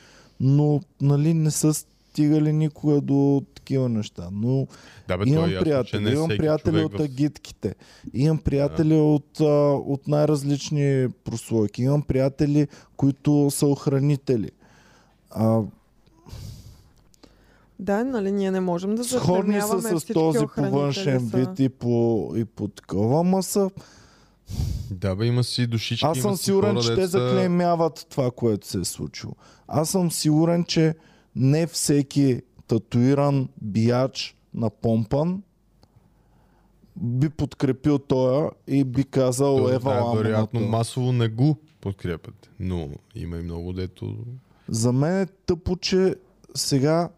но 0.41 0.81
нали, 1.01 1.35
не 1.35 1.51
са 1.51 1.74
стигали 1.74 2.53
никога 2.53 3.01
до 3.01 3.43
такива 3.55 3.89
неща. 3.89 4.29
Но 4.33 4.66
да, 5.09 5.18
бе, 5.18 5.24
имам 5.26 5.45
е 5.45 5.53
ясно, 5.53 5.64
приятели, 5.64 6.12
имам 6.12 6.29
приятели 6.29 6.85
от 6.85 7.01
агитките, 7.01 7.74
имам 8.14 8.39
приятели 8.39 8.95
от, 8.95 9.41
а, 9.41 9.45
от 9.72 10.09
най-различни 10.09 11.09
прослойки, 11.24 11.83
имам 11.83 12.03
приятели, 12.03 12.68
които 12.97 13.51
са 13.51 13.66
охранители. 13.66 14.51
А, 15.31 15.61
Да, 17.79 18.05
нали, 18.05 18.33
ние 18.33 18.51
не 18.51 18.61
можем 18.61 18.95
да 18.95 19.05
сходни 19.05 19.61
са 19.61 19.66
заклемяваме 19.66 20.01
с 20.01 20.05
този 20.07 20.47
по 20.57 20.62
външен 20.62 21.18
вид 21.18 21.59
и 21.59 21.68
по, 21.68 22.33
и 22.37 22.45
по 22.45 22.68
такова, 22.68 23.20
ама 23.20 23.43
са 23.43 23.70
Да, 24.91 25.17
бе, 25.17 25.27
има 25.27 25.45
си 25.45 25.67
душички. 25.67 26.07
Аз 26.07 26.19
съм 26.19 26.37
сигурен, 26.37 26.75
хора, 26.75 26.83
че 26.83 26.95
те 26.95 27.07
заклеймяват 27.07 28.07
това, 28.11 28.31
което 28.31 28.67
се 28.67 28.79
е 28.79 28.85
случило. 28.85 29.33
Аз 29.69 29.91
съм 29.91 30.11
сигурен, 30.11 30.65
че 30.65 30.95
не 31.37 31.67
всеки 31.67 32.43
татуиран 32.67 33.49
бияч 33.63 34.37
на 34.55 34.71
помпан 34.71 35.43
би 36.97 37.29
подкрепил 37.29 37.99
тоя 37.99 38.51
и 38.67 38.85
би 38.85 39.05
казал 39.05 39.57
То, 39.57 39.69
ева 39.69 39.95
да, 39.95 40.23
вероятно 40.23 40.61
тоя». 40.61 40.71
масово 40.71 41.13
не 41.13 41.29
го 41.29 41.57
подкрепят. 41.81 42.51
Но 42.61 42.89
има 43.15 43.37
и 43.37 43.43
много 43.43 43.73
дето... 43.73 44.17
За 44.69 44.93
мен 44.93 45.21
е 45.21 45.27
тъпо, 45.27 45.77
че 45.77 46.15
сега 46.55 47.09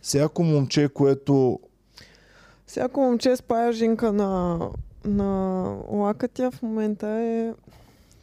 всяко 0.00 0.44
момче, 0.44 0.88
което 0.88 1.60
Всяко 2.66 3.00
момче 3.00 3.36
с 3.36 3.42
паяжинка 3.42 4.12
на, 4.12 4.58
на 5.04 5.32
лакътя 5.88 6.50
в 6.50 6.62
момента 6.62 7.08
е 7.08 7.54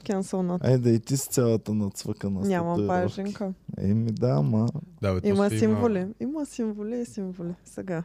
кенселнат. 0.06 0.62
е 0.68 0.78
да 0.78 0.90
и 0.90 1.00
ти 1.00 1.18
с 1.18 1.26
цялата 1.26 1.74
нацвъкана 1.74 2.42
Няма 2.42 2.88
паяжинка. 2.88 3.54
Еми 3.78 4.12
да, 4.12 4.30
ама 4.30 4.70
Да, 5.02 5.14
бе, 5.14 5.30
Има 5.30 5.50
си 5.50 5.60
символи. 5.60 6.08
Има 6.20 6.46
символи 6.46 7.00
и 7.00 7.06
символи. 7.06 7.54
Сега. 7.66 8.04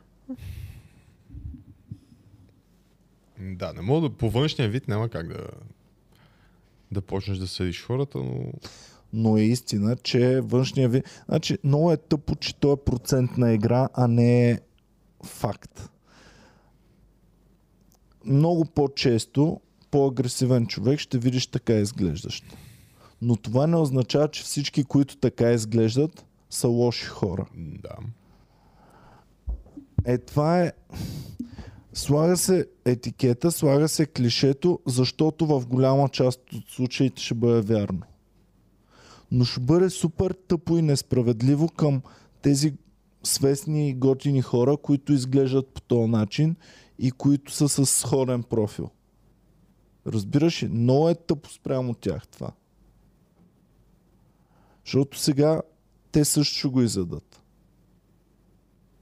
Да, 3.41 3.73
не 3.73 3.83
мога 3.83 4.09
да... 4.09 4.17
По 4.17 4.31
външния 4.31 4.69
вид 4.69 4.89
няма 4.89 5.09
как 5.09 5.29
да... 5.29 5.47
Да 6.93 7.01
почнеш 7.01 7.39
да 7.39 7.47
съдиш 7.47 7.85
хората, 7.85 8.19
но... 8.19 8.53
но 9.13 9.37
е 9.37 9.43
истина, 9.43 9.97
че 9.97 10.41
външния 10.41 10.89
ви... 10.89 11.03
Значи, 11.29 11.59
много 11.65 11.93
е 11.93 11.97
тъпо, 11.97 12.37
че 12.37 12.57
то 12.57 12.73
е 12.73 12.77
процентна 12.77 13.53
игра, 13.53 13.89
а 13.95 14.09
не 14.09 14.51
е 14.51 14.61
факт. 15.25 15.92
Много 18.25 18.65
по-често 18.65 19.61
по-агресивен 19.91 20.67
човек 20.67 21.01
ще 21.01 21.19
видиш 21.19 21.47
така 21.47 21.75
изглеждащ. 21.75 22.45
Но 23.23 23.37
това 23.37 23.67
не 23.67 23.77
означава, 23.77 24.29
че 24.29 24.43
всички, 24.43 24.85
които 24.85 25.17
така 25.17 25.53
изглеждат, 25.53 26.27
са 26.51 26.69
лоши 26.69 27.07
хора. 27.07 27.47
Да. 27.57 27.97
Е, 30.05 30.19
това 30.19 30.63
е... 30.63 30.73
Слага 31.95 32.37
се 32.37 32.67
етикета, 32.85 33.53
слага 33.53 33.89
се 33.89 34.07
клишето, 34.07 34.79
защото 34.87 35.47
в 35.47 35.67
голяма 35.67 36.09
част 36.09 36.41
от 36.53 36.69
случаите 36.69 37.23
ще 37.23 37.35
бъде 37.35 37.61
вярно. 37.61 38.03
Но 39.33 39.45
ще 39.45 39.61
бъде 39.61 39.91
супер 39.91 40.35
тъпо 40.49 40.77
и 40.77 40.83
несправедливо 40.83 41.69
към 41.69 42.03
тези 42.43 42.75
свестни 43.23 43.89
и 43.89 43.95
готини 43.95 44.43
хора, 44.43 44.77
които 44.77 45.13
изглеждат 45.13 45.69
по 45.69 45.81
този 45.81 46.11
начин 46.11 46.57
и 47.03 47.11
които 47.11 47.53
са 47.53 47.69
с 47.69 47.87
сходен 47.87 48.43
профил. 48.43 48.91
Разбираш 50.07 50.63
ли? 50.63 50.69
Много 50.69 51.09
е 51.09 51.15
тъпо 51.15 51.51
спрямо 51.51 51.95
тях 51.95 52.29
това. 52.29 52.53
Защото 54.85 55.19
сега 55.19 55.63
те 56.13 56.25
също 56.25 56.59
ще 56.59 56.69
го 56.69 56.83
изядат. 56.83 57.43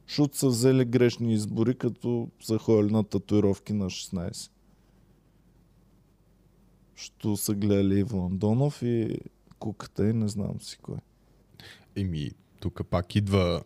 Защото 0.06 0.36
са 0.36 0.48
взели 0.48 0.84
грешни 0.84 1.34
избори, 1.34 1.74
като 1.74 2.28
са 2.42 2.58
ходили 2.58 2.92
на 2.92 3.04
татуировки 3.04 3.72
на 3.72 3.84
16. 3.84 4.50
Що 6.94 7.36
са 7.36 7.54
гледали 7.54 7.98
Иво 7.98 8.26
Андонов 8.26 8.82
и 8.82 9.18
куката 9.58 10.08
и 10.08 10.12
не 10.12 10.28
знам 10.28 10.60
си 10.60 10.78
кой. 10.78 10.98
Еми, 11.96 12.30
тук 12.60 12.80
пак 12.90 13.16
идва 13.16 13.62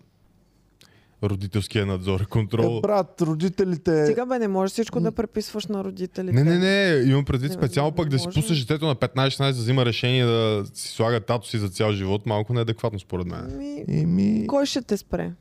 родителския 1.31 1.87
надзор 1.87 2.21
и 2.21 2.27
контрол. 2.27 2.79
Е, 2.79 2.81
брат, 2.81 3.21
родителите... 3.21 4.07
Стига 4.07 4.27
бе, 4.27 4.39
не 4.39 4.49
можеш 4.49 4.73
всичко 4.73 5.01
да 5.01 5.13
преписваш 5.13 5.67
на 5.67 5.85
родителите. 5.85 6.45
Не, 6.45 6.45
не, 6.45 6.59
не, 6.59 7.03
имам 7.11 7.25
предвид 7.25 7.51
Не, 7.51 7.57
специално 7.57 7.91
не 7.91 7.97
пък 7.97 8.09
да 8.09 8.19
си 8.19 8.29
пуснеш 8.35 8.61
детето 8.61 8.87
на 8.87 8.97
15-16 8.97 9.47
да 9.47 9.53
взима 9.53 9.87
решение 9.87 10.25
да 10.25 10.65
си 10.75 10.89
слага 10.89 11.21
тато 11.21 11.49
си 11.49 11.59
за 11.59 11.69
цял 11.69 11.93
живот, 11.93 12.27
малко 12.27 12.53
неадекватно 12.53 12.99
според 12.99 13.27
мен. 13.27 13.59
Ми, 13.59 13.85
Еми... 13.89 14.47
кой 14.47 14.67
ще 14.67 14.83
те 14.83 14.97
спре? 14.97 15.33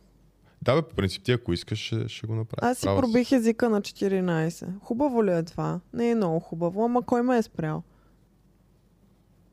Да, 0.61 0.75
бе, 0.75 0.81
по 0.81 0.95
принцип 0.95 1.23
ти 1.23 1.31
ако 1.31 1.53
искаш, 1.53 1.79
ще, 1.79 2.07
ще 2.07 2.27
го 2.27 2.35
направиш. 2.35 2.71
Аз 2.71 2.77
си 2.77 2.85
Права 2.85 3.01
пробих 3.01 3.31
езика 3.31 3.69
на 3.69 3.81
14. 3.81 4.79
Хубаво 4.79 5.25
ли 5.25 5.31
е 5.31 5.43
това? 5.43 5.79
Не 5.93 6.09
е 6.09 6.15
много 6.15 6.39
хубаво, 6.39 6.85
ама 6.85 7.01
кой 7.01 7.21
ме 7.21 7.37
е 7.37 7.41
спрял? 7.41 7.83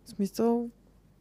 В 0.05 0.11
смисъл, 0.11 0.69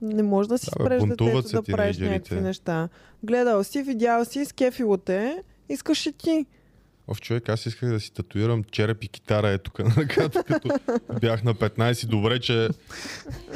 не 0.01 0.23
може 0.23 0.49
да 0.49 0.57
си 0.57 0.65
Да, 0.65 0.83
спреш 0.83 1.03
детето 1.03 1.41
да 1.41 1.63
правиш 1.63 1.97
някакви 1.97 2.41
неща. 2.41 2.89
Гледал 3.23 3.63
си, 3.63 3.83
видял 3.83 4.25
си, 4.25 4.45
скефило 4.45 4.97
те, 4.97 5.43
искаш 5.69 6.05
и 6.05 6.11
ти. 6.11 6.45
Оф, 7.11 7.21
човек, 7.21 7.49
аз 7.49 7.65
исках 7.65 7.89
да 7.89 7.99
си 7.99 8.13
татуирам 8.13 8.63
череп 8.63 9.03
и 9.03 9.07
китара 9.07 9.49
е 9.49 9.57
тук 9.57 9.79
на 9.79 9.95
ръката, 9.97 10.43
като 10.43 10.69
бях 11.21 11.43
на 11.43 11.55
15. 11.55 12.05
Добре, 12.07 12.39
че 12.39 12.69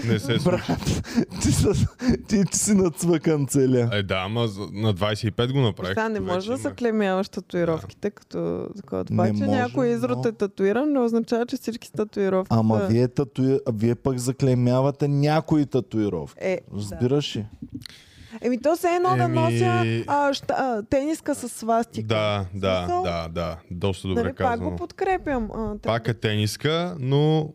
не 0.05 0.19
се 0.19 0.39
случи. 0.39 0.43
Брат, 0.67 1.03
ти, 1.41 1.51
с... 1.51 1.87
ти, 2.27 2.45
ти 2.51 2.57
си 2.57 2.73
нацвъкан 2.73 3.47
целия. 3.47 3.89
Е, 3.91 4.03
да, 4.03 4.15
ама 4.15 4.41
на 4.71 4.93
25 4.93 5.51
го 5.51 5.59
направих. 5.59 5.89
Сега 5.89 6.09
не 6.09 6.19
можеш 6.19 6.45
да 6.45 6.51
вече 6.51 6.61
се 6.61 6.67
имах. 6.67 6.77
клемяваш 6.77 7.29
татуировките, 7.29 8.09
като 8.09 8.67
такова. 8.75 9.05
Това, 9.05 9.23
Не 9.23 9.37
че 9.37 9.43
може, 9.43 9.59
някой 9.59 9.87
изрод 9.87 10.17
но- 10.23 10.29
е 10.29 10.31
татуиран, 10.31 10.91
не 10.91 10.99
означава, 10.99 11.45
че 11.45 11.55
всички 11.57 11.91
татуировки 11.91 12.47
Ама 12.51 12.79
са... 12.79 12.87
вие, 12.87 13.07
татуи... 13.07 13.59
а 13.67 13.71
вие 13.75 13.95
пък 13.95 14.17
заклемявате 14.17 15.07
някои 15.07 15.65
татуировки. 15.65 16.37
Е, 16.41 16.61
да. 16.71 16.77
Разбираш 16.77 17.35
ли? 17.35 17.45
Еми 18.41 18.61
то 18.61 18.75
се 18.75 18.89
едно 18.89 19.09
да 19.09 19.23
Еми- 19.23 19.36
нося 19.36 20.03
а, 20.07 20.34
ща, 20.34 20.53
а, 20.53 20.84
тениска 20.84 21.36
с 21.36 21.49
свастика. 21.49 22.07
Да, 22.07 22.45
да, 22.53 22.77
Смисъл? 22.79 23.03
да, 23.03 23.27
да. 23.29 23.57
Доста 23.71 24.07
добре 24.07 24.23
нали, 24.23 24.29
пак 24.29 24.38
казано. 24.38 24.69
го 24.69 24.75
подкрепям. 24.75 25.49
А, 25.51 25.77
Пак 25.77 26.07
е 26.07 26.13
тениска, 26.13 26.95
но 26.99 27.49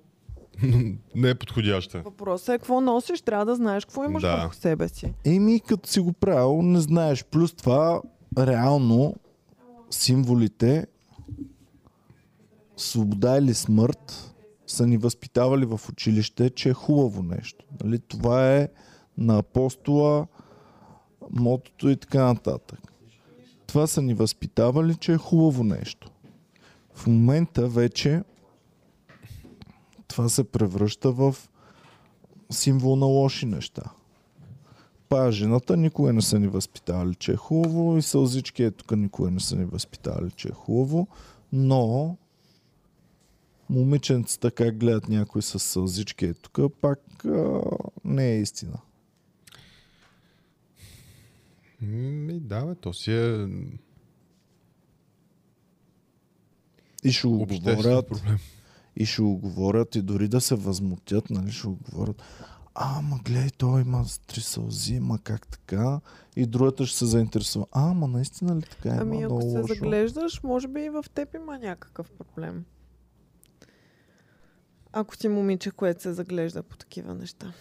не 1.15 1.29
е 1.29 1.35
подходяща. 1.35 2.01
Въпросът 2.01 2.49
е 2.49 2.59
какво 2.59 2.81
носиш, 2.81 3.21
трябва 3.21 3.47
да 3.47 3.55
знаеш 3.55 3.85
какво 3.85 4.05
имаш 4.05 4.23
Да. 4.23 4.37
върху 4.37 4.55
себе 4.55 4.89
си. 4.89 5.13
Еми, 5.25 5.61
като 5.61 5.89
си 5.89 6.01
го 6.01 6.13
правил, 6.13 6.63
не 6.63 6.81
знаеш. 6.81 7.25
Плюс 7.25 7.53
това, 7.53 8.01
реално, 8.39 9.15
символите 9.91 10.87
свобода 12.77 13.37
или 13.37 13.55
смърт 13.55 14.35
са 14.67 14.87
ни 14.87 14.97
възпитавали 14.97 15.65
в 15.65 15.81
училище, 15.89 16.51
че 16.51 16.69
е 16.69 16.75
хубаво 16.75 17.23
нещо. 17.23 17.65
Нали? 17.85 17.99
Това 17.99 18.55
е 18.55 18.69
на 19.19 19.39
апостола, 19.39 20.27
мотото 21.31 21.89
и 21.89 21.97
така 21.97 22.25
нататък. 22.25 22.81
Това 23.67 23.87
са 23.87 24.03
ни 24.03 24.15
възпитавали, 24.15 24.95
че 24.95 25.13
е 25.13 25.19
хубаво 25.19 25.65
нещо. 25.65 26.11
В 26.95 27.07
момента 27.07 27.69
вече 27.69 28.23
това 30.09 30.29
се 30.29 30.45
превръща 30.45 31.13
в 31.13 31.37
символ 32.51 32.97
на 32.97 33.07
лоши 33.07 33.47
неща. 33.47 33.83
Пажената 35.09 35.77
никога 35.77 36.13
не 36.13 36.23
са 36.23 36.39
ни 36.39 36.49
възпитавали, 36.49 37.15
че 37.15 37.33
е 37.33 37.37
хубаво 37.37 37.97
и 37.97 38.03
сълзички 38.03 38.63
е 38.63 38.71
тук 38.71 38.91
никога 38.91 39.31
не 39.31 39.41
са 39.41 39.57
ни 39.57 39.65
възпитавали, 39.65 40.31
че 40.31 40.49
е 40.49 40.53
хубаво, 40.53 41.09
но 41.53 42.17
момиченцата 43.71 44.51
как 44.51 44.77
гледат 44.77 45.09
някой 45.09 45.43
с 45.43 45.59
сълзички 45.59 46.25
е 46.25 46.35
тук, 46.35 46.73
пак 46.81 47.25
а, 47.25 47.61
не 48.05 48.31
е 48.31 48.41
истина. 48.41 48.79
Ми, 51.81 52.41
да, 52.41 52.67
бе, 52.67 52.75
то 52.75 52.93
си 52.93 53.13
е 53.13 53.49
И 57.05 57.13
ще 57.13 57.29
го 57.29 57.39
говорят, 57.47 58.09
проблем. 58.09 58.39
и 58.97 59.07
ще 59.07 59.23
го 59.23 59.37
говорят 59.37 59.95
и 59.95 60.03
дори 60.03 60.29
да 60.29 60.41
се 60.41 60.55
възмутят, 60.55 61.31
нали, 61.31 61.53
ще 61.53 61.67
го 61.69 61.79
говорят. 61.91 62.23
А, 62.75 63.01
ма 63.03 63.19
гледай, 63.25 63.51
той 63.51 63.81
има 63.81 64.05
три 64.27 64.41
сълзи, 64.41 65.01
ма 65.01 65.19
как 65.19 65.47
така? 65.47 66.01
И 66.37 66.47
другата 66.47 66.87
ще 66.87 66.99
се 66.99 67.07
заинтересува. 67.07 67.67
А, 67.73 67.95
ма 67.95 68.09
наистина 68.09 68.57
ли 68.57 68.63
така 68.63 68.89
има 68.89 69.01
ами 69.01 69.23
ако 69.23 69.41
се 69.41 69.47
лошо? 69.47 69.75
заглеждаш, 69.75 70.43
може 70.43 70.69
би 70.69 70.81
и 70.81 70.91
в 70.91 71.05
теб 71.15 71.35
има 71.35 71.59
някакъв 71.59 72.11
проблем. 72.11 72.65
Ако 74.93 75.17
си 75.17 75.29
момиче, 75.29 75.71
което 75.71 76.03
се 76.03 76.13
заглежда 76.13 76.63
по 76.63 76.77
такива 76.77 77.15
неща. 77.15 77.53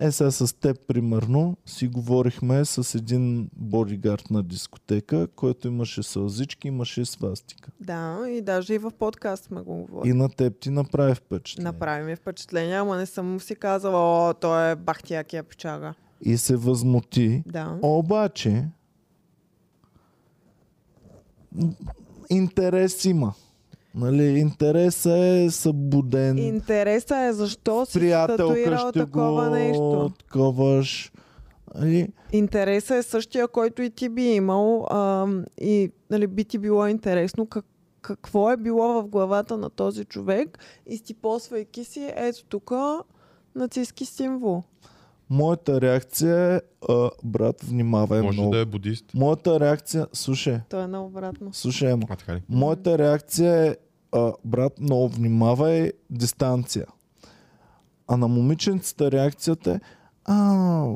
Е, 0.00 0.12
сега 0.12 0.30
с 0.30 0.56
теб, 0.60 0.86
примерно, 0.86 1.56
си 1.66 1.88
говорихме 1.88 2.64
с 2.64 2.94
един 2.98 3.50
бодигард 3.56 4.30
на 4.30 4.42
дискотека, 4.42 5.28
който 5.36 5.68
имаше 5.68 6.02
сълзички, 6.02 6.68
имаше 6.68 7.04
свастика. 7.04 7.70
Да, 7.80 8.24
и 8.28 8.40
даже 8.40 8.74
и 8.74 8.78
в 8.78 8.90
подкаст 8.90 9.44
сме 9.44 9.62
го 9.62 9.74
говорили. 9.76 10.10
И 10.10 10.14
на 10.14 10.28
теб 10.28 10.60
ти 10.60 10.70
направи 10.70 11.14
впечатление. 11.14 11.72
Направи 11.72 12.04
ми 12.04 12.16
впечатление, 12.16 12.74
ама 12.74 12.96
не 12.96 13.06
съм 13.06 13.40
си 13.40 13.56
казала, 13.56 14.30
о, 14.30 14.34
той 14.34 14.70
е 14.70 14.76
бахтиякия 14.76 15.42
печага. 15.42 15.94
И 16.20 16.36
се 16.36 16.56
възмути. 16.56 17.42
Да. 17.46 17.78
Обаче, 17.82 18.68
интерес 22.30 23.04
има. 23.04 23.34
Нали, 23.94 24.24
интересът 24.24 25.12
е 25.18 25.50
събуден. 25.50 26.38
Интересът 26.38 27.18
е 27.18 27.32
защо 27.32 27.86
си 27.86 27.98
приятелка 27.98 28.36
татуирал 28.38 28.88
ще 28.90 28.98
такова 28.98 29.44
го 29.44 29.54
нещо. 29.54 30.12
таковаш. 30.18 31.12
Нали, 31.74 32.08
Интересът 32.32 32.96
е 32.96 33.02
същия, 33.02 33.48
който 33.48 33.82
и 33.82 33.90
ти 33.90 34.08
би 34.08 34.22
имал 34.24 34.86
а, 34.90 35.26
и 35.60 35.90
нали, 36.10 36.26
би 36.26 36.44
ти 36.44 36.58
било 36.58 36.86
интересно 36.86 37.46
как, 37.46 37.64
какво 38.02 38.50
е 38.50 38.56
било 38.56 38.92
в 38.92 39.06
главата 39.06 39.56
на 39.58 39.70
този 39.70 40.04
човек, 40.04 40.58
изтипосвайки 40.86 41.84
си 41.84 42.12
ето 42.16 42.44
тук 42.44 42.72
нацистски 43.54 44.04
символ. 44.06 44.62
моята 45.30 45.80
реакция 45.80 46.54
е, 46.56 46.60
а, 46.88 47.10
брат, 47.24 47.62
внимавай 47.62 48.22
Може 48.22 48.38
много. 48.38 48.54
да 48.54 48.60
е 48.60 48.64
будист. 48.64 49.04
Моята 49.14 49.60
реакция, 49.60 50.06
слушай, 50.12 50.58
То 50.68 50.80
е 50.80 50.86
наобратно. 50.86 51.52
слушай, 51.52 51.90
ема. 51.90 52.02
А, 52.10 52.16
така 52.16 52.34
ли? 52.34 52.42
Моята 52.48 52.98
реакция 52.98 53.66
е, 53.66 53.76
а, 54.14 54.32
брат, 54.44 54.80
много 54.80 55.08
внимавай, 55.08 55.92
дистанция. 56.10 56.86
А 58.08 58.16
на 58.16 58.28
момиченцата 58.28 59.10
реакцията 59.10 59.70
е, 59.70 59.80
а, 60.24 60.86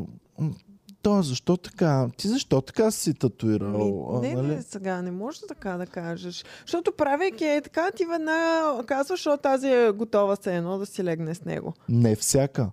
то 1.02 1.22
защо 1.22 1.56
така? 1.56 2.08
Ти 2.16 2.28
защо 2.28 2.60
така 2.60 2.90
си 2.90 3.14
татуирал? 3.14 4.10
Ами, 4.14 4.28
не, 4.28 4.34
нали? 4.34 4.46
не, 4.46 4.62
сега 4.62 5.02
не 5.02 5.10
можеш 5.10 5.40
така 5.48 5.76
да 5.76 5.86
кажеш. 5.86 6.44
Защото 6.60 6.92
правейки 6.92 7.44
е 7.44 7.60
така, 7.60 7.90
ти 7.96 8.04
веднага 8.04 8.86
казваш, 8.86 9.18
защото 9.18 9.42
тази 9.42 9.68
е 9.68 9.90
готова 9.90 10.36
се 10.36 10.56
едно 10.56 10.78
да 10.78 10.86
си 10.86 11.04
легне 11.04 11.34
с 11.34 11.44
него. 11.44 11.74
не 11.88 12.16
всяка. 12.16 12.70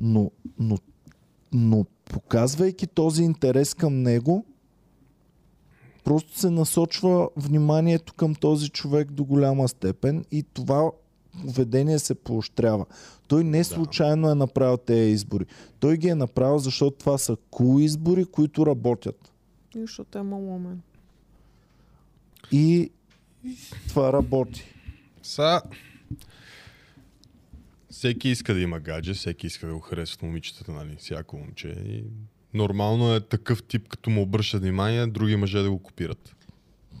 Но, 0.00 0.30
но, 0.58 0.78
но 1.52 1.84
показвайки 2.04 2.86
този 2.86 3.22
интерес 3.22 3.74
към 3.74 4.02
него, 4.02 4.44
просто 6.04 6.38
се 6.38 6.50
насочва 6.50 7.28
вниманието 7.36 8.14
към 8.14 8.34
този 8.34 8.68
човек 8.68 9.10
до 9.10 9.24
голяма 9.24 9.68
степен 9.68 10.24
и 10.32 10.42
това 10.42 10.90
поведение 11.42 11.98
се 11.98 12.14
поощрява. 12.14 12.86
Той 13.28 13.44
не 13.44 13.64
случайно 13.64 14.30
е 14.30 14.34
направил 14.34 14.76
тези 14.76 15.10
избори. 15.10 15.46
Той 15.80 15.96
ги 15.96 16.08
е 16.08 16.14
направил, 16.14 16.58
защото 16.58 16.96
това 16.96 17.18
са 17.18 17.36
cool 17.36 17.80
избори, 17.80 18.24
които 18.24 18.66
работят. 18.66 19.32
И 19.76 19.80
защото 19.80 20.18
е 20.18 20.22
малумен. 20.22 20.82
И 22.52 22.90
това 23.88 24.12
работи. 24.12 24.64
Са... 25.22 25.62
Всеки 27.90 28.28
иска 28.28 28.54
да 28.54 28.60
има 28.60 28.80
гадже, 28.80 29.14
всеки 29.14 29.46
иска 29.46 29.66
да 29.66 29.74
го 29.74 29.80
харесват 29.80 30.22
момичетата, 30.22 30.72
нали? 30.72 30.96
Всяко 30.96 31.36
момче. 31.36 31.68
И 31.68 32.04
нормално 32.54 33.14
е 33.14 33.20
такъв 33.20 33.62
тип, 33.62 33.88
като 33.88 34.10
му 34.10 34.22
обръща 34.22 34.58
внимание, 34.58 35.06
други 35.06 35.36
мъже 35.36 35.62
да 35.62 35.70
го 35.70 35.78
копират. 35.78 36.36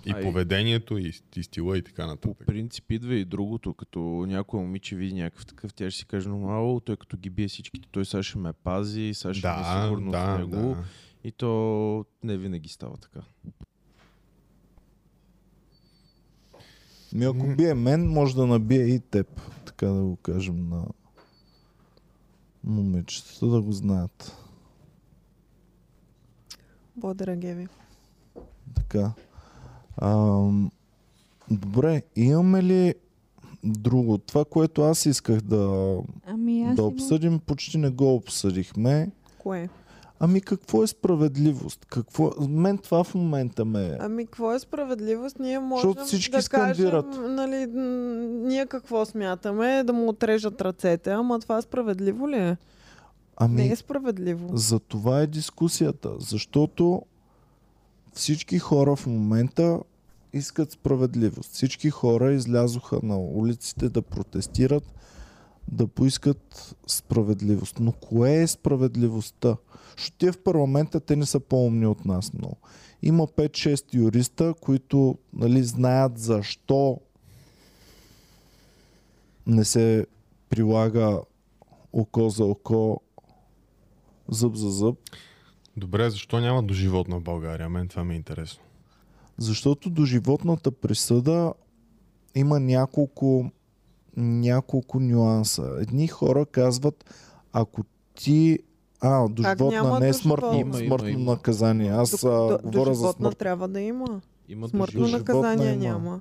И 0.06 0.12
Ай. 0.12 0.22
поведението, 0.22 0.98
и, 0.98 1.12
и 1.36 1.42
стила, 1.42 1.78
и 1.78 1.82
така 1.82 2.02
По 2.02 2.08
нататък. 2.08 2.46
принцип 2.46 2.90
идва 2.90 3.14
и 3.14 3.24
другото, 3.24 3.74
като 3.74 3.98
някой 4.28 4.60
момиче 4.60 4.96
види 4.96 5.14
някакъв 5.14 5.46
такъв, 5.46 5.74
тя 5.74 5.90
ще 5.90 5.98
си 5.98 6.06
каже, 6.06 6.28
но 6.28 6.50
ало, 6.50 6.80
той 6.80 6.96
като 6.96 7.16
ги 7.16 7.30
бие 7.30 7.48
всичките, 7.48 7.88
той 7.92 8.04
сега 8.04 8.22
ще 8.22 8.38
ме 8.38 8.52
пази, 8.52 9.10
сега 9.14 9.34
ще 9.34 9.48
ми 9.48 9.54
е 9.54 9.56
Да, 9.56 9.82
сигурно 9.84 10.08
в 10.08 10.12
да, 10.12 10.38
него. 10.38 10.50
да. 10.50 10.84
И 11.24 11.32
то 11.32 12.04
не 12.22 12.36
винаги 12.36 12.68
става 12.68 12.96
така. 12.96 13.20
Ми 17.12 17.24
ако 17.24 17.54
бие 17.56 17.74
мен, 17.74 18.08
може 18.08 18.36
да 18.36 18.46
набие 18.46 18.84
и 18.84 19.00
теб. 19.00 19.40
Така 19.64 19.86
да 19.86 20.02
го 20.02 20.16
кажем 20.16 20.68
на 20.68 20.84
момичетата 22.64 23.46
да 23.46 23.60
го 23.62 23.72
знаят. 23.72 24.36
Благодаря, 27.00 27.36
Геви. 27.36 27.68
Така. 28.74 29.12
Ам, 29.96 30.70
добре, 31.50 32.02
имаме 32.16 32.62
ли 32.62 32.94
друго? 33.64 34.18
Това, 34.18 34.44
което 34.44 34.82
аз 34.82 35.06
исках 35.06 35.40
да, 35.40 35.96
Ами 36.26 36.62
аз 36.62 36.74
да 36.76 36.82
имам- 36.82 36.92
обсъдим, 36.94 37.38
почти 37.38 37.78
не 37.78 37.90
го 37.90 38.14
обсъдихме. 38.14 39.10
Кое? 39.38 39.68
Ами 40.20 40.40
какво 40.40 40.82
е 40.82 40.86
справедливост? 40.86 41.84
Какво... 41.84 42.30
Мен 42.40 42.78
това 42.78 43.04
в 43.04 43.14
момента 43.14 43.64
ме 43.64 43.86
е. 43.86 43.96
Ами, 44.00 44.24
какво 44.26 44.54
е 44.54 44.58
справедливост? 44.58 45.38
Ние 45.38 45.58
можем 45.58 45.94
всички 45.96 46.30
да 46.30 46.42
скандират. 46.42 47.06
кажем, 47.06 47.34
нали, 47.34 47.66
ние 48.44 48.66
какво 48.66 49.04
смятаме? 49.04 49.82
Да 49.84 49.92
му 49.92 50.08
отрежат 50.08 50.60
ръцете, 50.60 51.10
ама 51.10 51.40
това 51.40 51.62
справедливо 51.62 52.28
ли 52.28 52.36
е? 52.36 52.56
Ами, 53.42 53.54
Не 53.54 53.68
е 53.68 53.76
справедливо. 53.76 54.56
За 54.56 54.78
това 54.78 55.20
е 55.20 55.26
дискусията. 55.26 56.10
Защото 56.18 57.02
всички 58.12 58.58
хора 58.58 58.96
в 58.96 59.06
момента 59.06 59.80
искат 60.32 60.72
справедливост. 60.72 61.52
Всички 61.52 61.90
хора 61.90 62.32
излязоха 62.32 63.00
на 63.02 63.18
улиците 63.18 63.88
да 63.88 64.02
протестират, 64.02 64.94
да 65.68 65.86
поискат 65.86 66.74
справедливост. 66.86 67.80
Но 67.80 67.92
кое 67.92 68.42
е 68.42 68.46
справедливостта? 68.46 69.56
Защото 69.96 70.16
те 70.18 70.32
в 70.32 70.42
парламента 70.42 71.00
те 71.00 71.16
не 71.16 71.26
са 71.26 71.40
по-умни 71.40 71.86
от 71.86 72.04
нас 72.04 72.32
много. 72.32 72.56
Има 73.02 73.26
5-6 73.26 73.94
юриста, 73.94 74.54
които 74.60 75.18
нали, 75.32 75.64
знаят 75.64 76.18
защо 76.18 77.00
не 79.46 79.64
се 79.64 80.06
прилага 80.48 81.18
око 81.92 82.28
за 82.28 82.44
око, 82.44 83.00
зъб 84.30 84.54
за 84.54 84.70
зъб. 84.70 84.96
Добре, 85.76 86.10
защо 86.10 86.40
няма 86.40 86.62
до 86.62 86.74
животна 86.74 87.16
в 87.18 87.22
България? 87.22 87.68
Мен 87.68 87.88
това 87.88 88.04
ми 88.04 88.14
е 88.14 88.16
интересно. 88.16 88.62
Защото 89.38 89.90
до 89.90 90.04
животната 90.04 90.70
присъда 90.70 91.52
има 92.34 92.60
няколко, 92.60 93.50
няколко 94.16 95.00
нюанса. 95.00 95.76
Едни 95.80 96.08
хора 96.08 96.46
казват, 96.46 97.14
ако 97.52 97.82
ти... 98.14 98.58
А, 99.00 99.28
до 99.28 99.42
Как 99.42 99.58
животна 99.58 99.82
няма 99.82 100.00
не 100.00 100.08
е 100.08 100.12
смъртно? 100.12 100.52
Има, 100.54 100.60
има, 100.60 100.74
смъртно 100.74 101.08
има. 101.08 101.32
наказание. 101.32 101.90
Аз 101.90 102.20
до, 102.20 102.28
а, 102.28 102.58
до, 102.58 102.58
говоря 102.68 102.90
до 102.90 102.94
за 102.94 103.12
смърт. 103.12 103.38
трябва 103.38 103.68
да 103.68 103.80
има. 103.80 104.20
Има 104.48 104.68
Смъртно 104.68 105.00
до 105.00 105.08
наказание 105.08 105.72
има. 105.72 105.82
няма. 105.84 106.20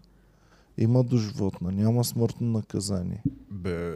Има 0.77 1.03
до 1.03 1.17
животна, 1.17 1.71
няма 1.71 2.03
смъртно 2.03 2.47
наказание. 2.47 3.23
Бе, 3.51 3.95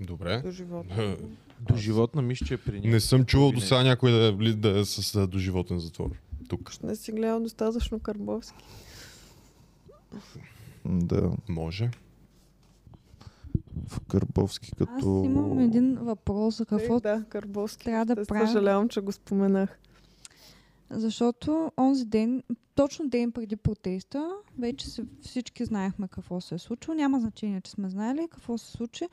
добре. 0.00 0.42
До 0.42 0.50
животна. 0.50 1.16
До 1.60 1.76
животна 1.76 2.22
мисля, 2.22 2.46
че 2.46 2.54
е 2.54 2.58
при 2.58 2.80
Не 2.80 3.00
съм 3.00 3.24
чувал 3.24 3.52
до 3.52 3.60
сега 3.60 3.82
някой 3.82 4.10
да 4.12 4.26
е, 4.26 4.52
да 4.52 4.78
е 4.78 4.84
с 4.84 5.26
доживотен 5.26 5.78
затвор. 5.78 6.10
Тук. 6.48 6.82
Не 6.82 6.96
си 6.96 7.12
гледал 7.12 7.40
достатъчно 7.40 7.98
Карбовски. 8.00 8.64
Да, 10.84 11.30
Може. 11.48 11.90
в 13.88 14.00
Карбовски 14.00 14.70
Аз 14.72 14.78
като... 14.78 15.22
имам 15.24 15.58
един 15.58 15.94
въпрос 15.94 16.56
за 16.56 16.66
какво 16.66 16.96
Е, 16.96 17.00
да, 17.00 17.24
Карбовски. 17.28 17.84
трябва 17.84 18.06
да 18.14 18.26
правя. 18.26 18.46
Съжалявам, 18.46 18.88
че 18.88 19.00
го 19.00 19.12
споменах. 19.12 19.78
Защото 20.90 21.72
онзи 21.78 22.04
ден, 22.04 22.42
точно 22.74 23.08
ден 23.08 23.32
преди 23.32 23.56
протеста, 23.56 24.30
вече 24.58 24.90
се, 24.90 25.04
всички 25.22 25.64
знаехме 25.64 26.08
какво 26.08 26.40
се 26.40 26.54
е 26.54 26.58
случило. 26.58 26.94
Няма 26.94 27.20
значение, 27.20 27.60
че 27.60 27.70
сме 27.70 27.88
знаели 27.88 28.28
какво 28.30 28.58
се 28.58 28.70
случи. 28.72 29.04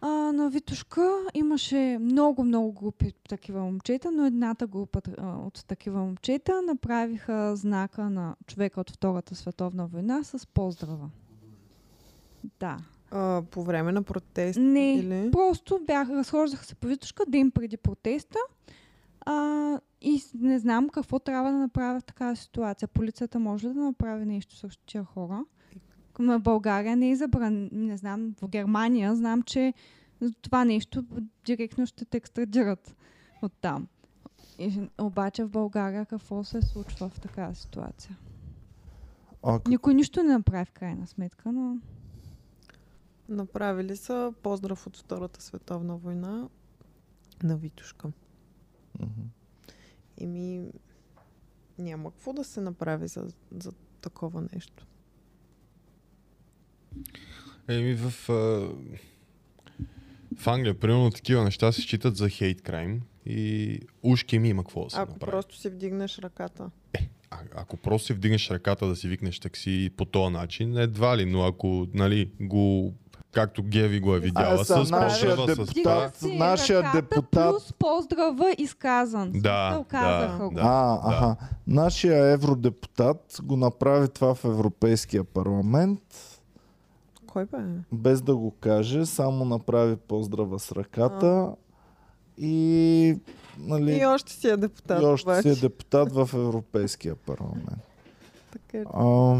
А, 0.00 0.08
на 0.08 0.50
Витушка 0.50 1.20
имаше 1.34 1.98
много, 2.00 2.44
много 2.44 2.72
групи 2.72 3.12
такива 3.28 3.60
момчета, 3.60 4.10
но 4.10 4.26
едната 4.26 4.66
група 4.66 5.00
а, 5.18 5.36
от 5.36 5.64
такива 5.66 6.00
момчета 6.00 6.62
направиха 6.62 7.56
знака 7.56 8.10
на 8.10 8.36
човека 8.46 8.80
от 8.80 8.90
Втората 8.90 9.34
световна 9.34 9.86
война 9.86 10.24
с 10.24 10.46
поздрава. 10.46 11.10
Да. 12.60 12.78
А, 13.10 13.42
по 13.50 13.62
време 13.62 13.92
на 13.92 14.02
протест 14.02 14.58
Не, 14.58 14.94
или... 14.94 15.30
Просто 15.30 15.80
бях, 15.86 16.10
разхождаха 16.10 16.64
се 16.64 16.74
по 16.74 16.86
Витушка 16.86 17.24
ден 17.28 17.50
преди 17.50 17.76
протеста 17.76 18.38
а, 19.20 19.80
и 20.00 20.22
не 20.34 20.58
знам 20.58 20.88
какво 20.88 21.18
трябва 21.18 21.52
да 21.52 21.58
направя 21.58 22.00
в 22.00 22.04
такава 22.04 22.36
ситуация. 22.36 22.88
Полицията 22.88 23.38
може 23.38 23.68
ли 23.68 23.74
да 23.74 23.80
направи 23.80 24.24
нещо 24.24 24.56
срещу 24.56 24.82
тия 24.86 25.04
хора? 25.04 25.44
В 26.18 26.40
България 26.40 26.96
не 26.96 27.10
е 27.10 27.16
забран, 27.16 27.68
не 27.72 27.96
знам, 27.96 28.34
в 28.42 28.48
Германия 28.48 29.16
знам, 29.16 29.42
че 29.42 29.74
това 30.42 30.64
нещо 30.64 31.04
директно 31.44 31.86
ще 31.86 32.04
те 32.04 32.16
екстрадират 32.16 32.96
от 33.42 33.52
там. 33.60 33.88
И, 34.58 34.88
обаче 34.98 35.44
в 35.44 35.48
България 35.48 36.06
какво 36.06 36.44
се 36.44 36.62
случва 36.62 37.08
в 37.08 37.20
такава 37.20 37.54
ситуация? 37.54 38.18
А, 39.42 39.52
как- 39.58 39.68
Никой 39.68 39.94
нищо 39.94 40.22
не 40.22 40.32
направи 40.32 40.64
в 40.64 40.72
крайна 40.72 41.06
сметка, 41.06 41.52
но... 41.52 41.76
Направили 43.28 43.96
са 43.96 44.32
поздрав 44.42 44.86
от 44.86 44.96
Втората 44.96 45.42
световна 45.42 45.96
война 45.96 46.48
на 47.42 47.56
Витушка. 47.56 48.08
Мгм. 49.00 49.22
Еми, 50.16 50.70
няма 51.78 52.10
какво 52.10 52.32
да 52.32 52.44
се 52.44 52.60
направи 52.60 53.08
за, 53.08 53.28
за 53.50 53.72
такова 54.00 54.48
нещо. 54.54 54.86
Еми 57.68 57.94
в, 57.94 58.28
а, 58.28 58.32
в 60.36 60.46
Англия, 60.46 60.74
примерно, 60.74 61.10
такива 61.10 61.44
неща 61.44 61.72
се 61.72 61.80
считат 61.80 62.16
за 62.16 62.28
хейт 62.28 62.62
крайм 62.62 63.00
и 63.26 63.80
ушки 64.02 64.38
ми 64.38 64.48
има 64.48 64.62
какво 64.62 64.84
да 64.84 64.90
се 64.90 64.96
Ако 64.96 65.12
направи. 65.12 65.30
просто 65.30 65.56
си 65.56 65.68
вдигнеш 65.68 66.18
ръката. 66.18 66.70
А, 67.30 67.38
ако 67.54 67.76
просто 67.76 68.06
си 68.06 68.12
вдигнеш 68.12 68.50
ръката 68.50 68.86
да 68.86 68.96
си 68.96 69.08
викнеш 69.08 69.38
такси 69.38 69.90
по 69.96 70.04
този 70.04 70.32
начин, 70.32 70.78
едва 70.78 71.16
ли, 71.16 71.24
но 71.24 71.42
ако, 71.42 71.86
нали, 71.94 72.30
го 72.40 72.94
както 73.32 73.62
Геви 73.62 74.00
го 74.00 74.14
е 74.14 74.20
видяла, 74.20 74.54
А, 74.54 74.58
с 74.58 74.66
са, 74.66 74.78
нашия 74.90 75.36
поздрава, 75.36 75.54
с 75.56 75.68
депутат, 75.68 76.16
си 76.16 76.36
нашия 76.36 76.78
ръката 76.78 77.02
депутат- 77.04 77.50
Плюс 77.52 77.72
поздрава 77.72 78.54
изказан. 78.58 79.32
Да, 79.32 79.84
да, 79.90 80.38
го. 80.38 80.54
да. 80.54 80.60
А, 80.62 81.00
аха. 81.04 81.36
Нашия 81.66 82.26
евродепутат 82.26 83.40
го 83.42 83.56
направи 83.56 84.08
това 84.08 84.34
в 84.34 84.44
Европейския 84.44 85.24
парламент, 85.24 86.00
Кой 87.40 87.60
бе? 87.60 87.66
без 87.92 88.22
да 88.22 88.36
го 88.36 88.50
каже, 88.50 89.06
само 89.06 89.44
направи 89.44 89.96
поздрава 89.96 90.58
с 90.58 90.72
ръката 90.72 91.52
и, 92.38 93.16
нали, 93.58 93.92
И 93.92 94.06
още 94.06 94.32
си 94.32 94.48
е 94.48 94.56
депутат. 94.56 95.02
и 95.02 95.04
още 95.04 95.28
обаче. 95.28 95.42
си 95.42 95.58
е 95.58 95.68
депутат 95.68 96.12
в 96.12 96.30
Европейския 96.34 97.16
парламент. 97.16 97.82
Така, 98.52 98.78
е. 98.78 98.84
А, 98.94 99.36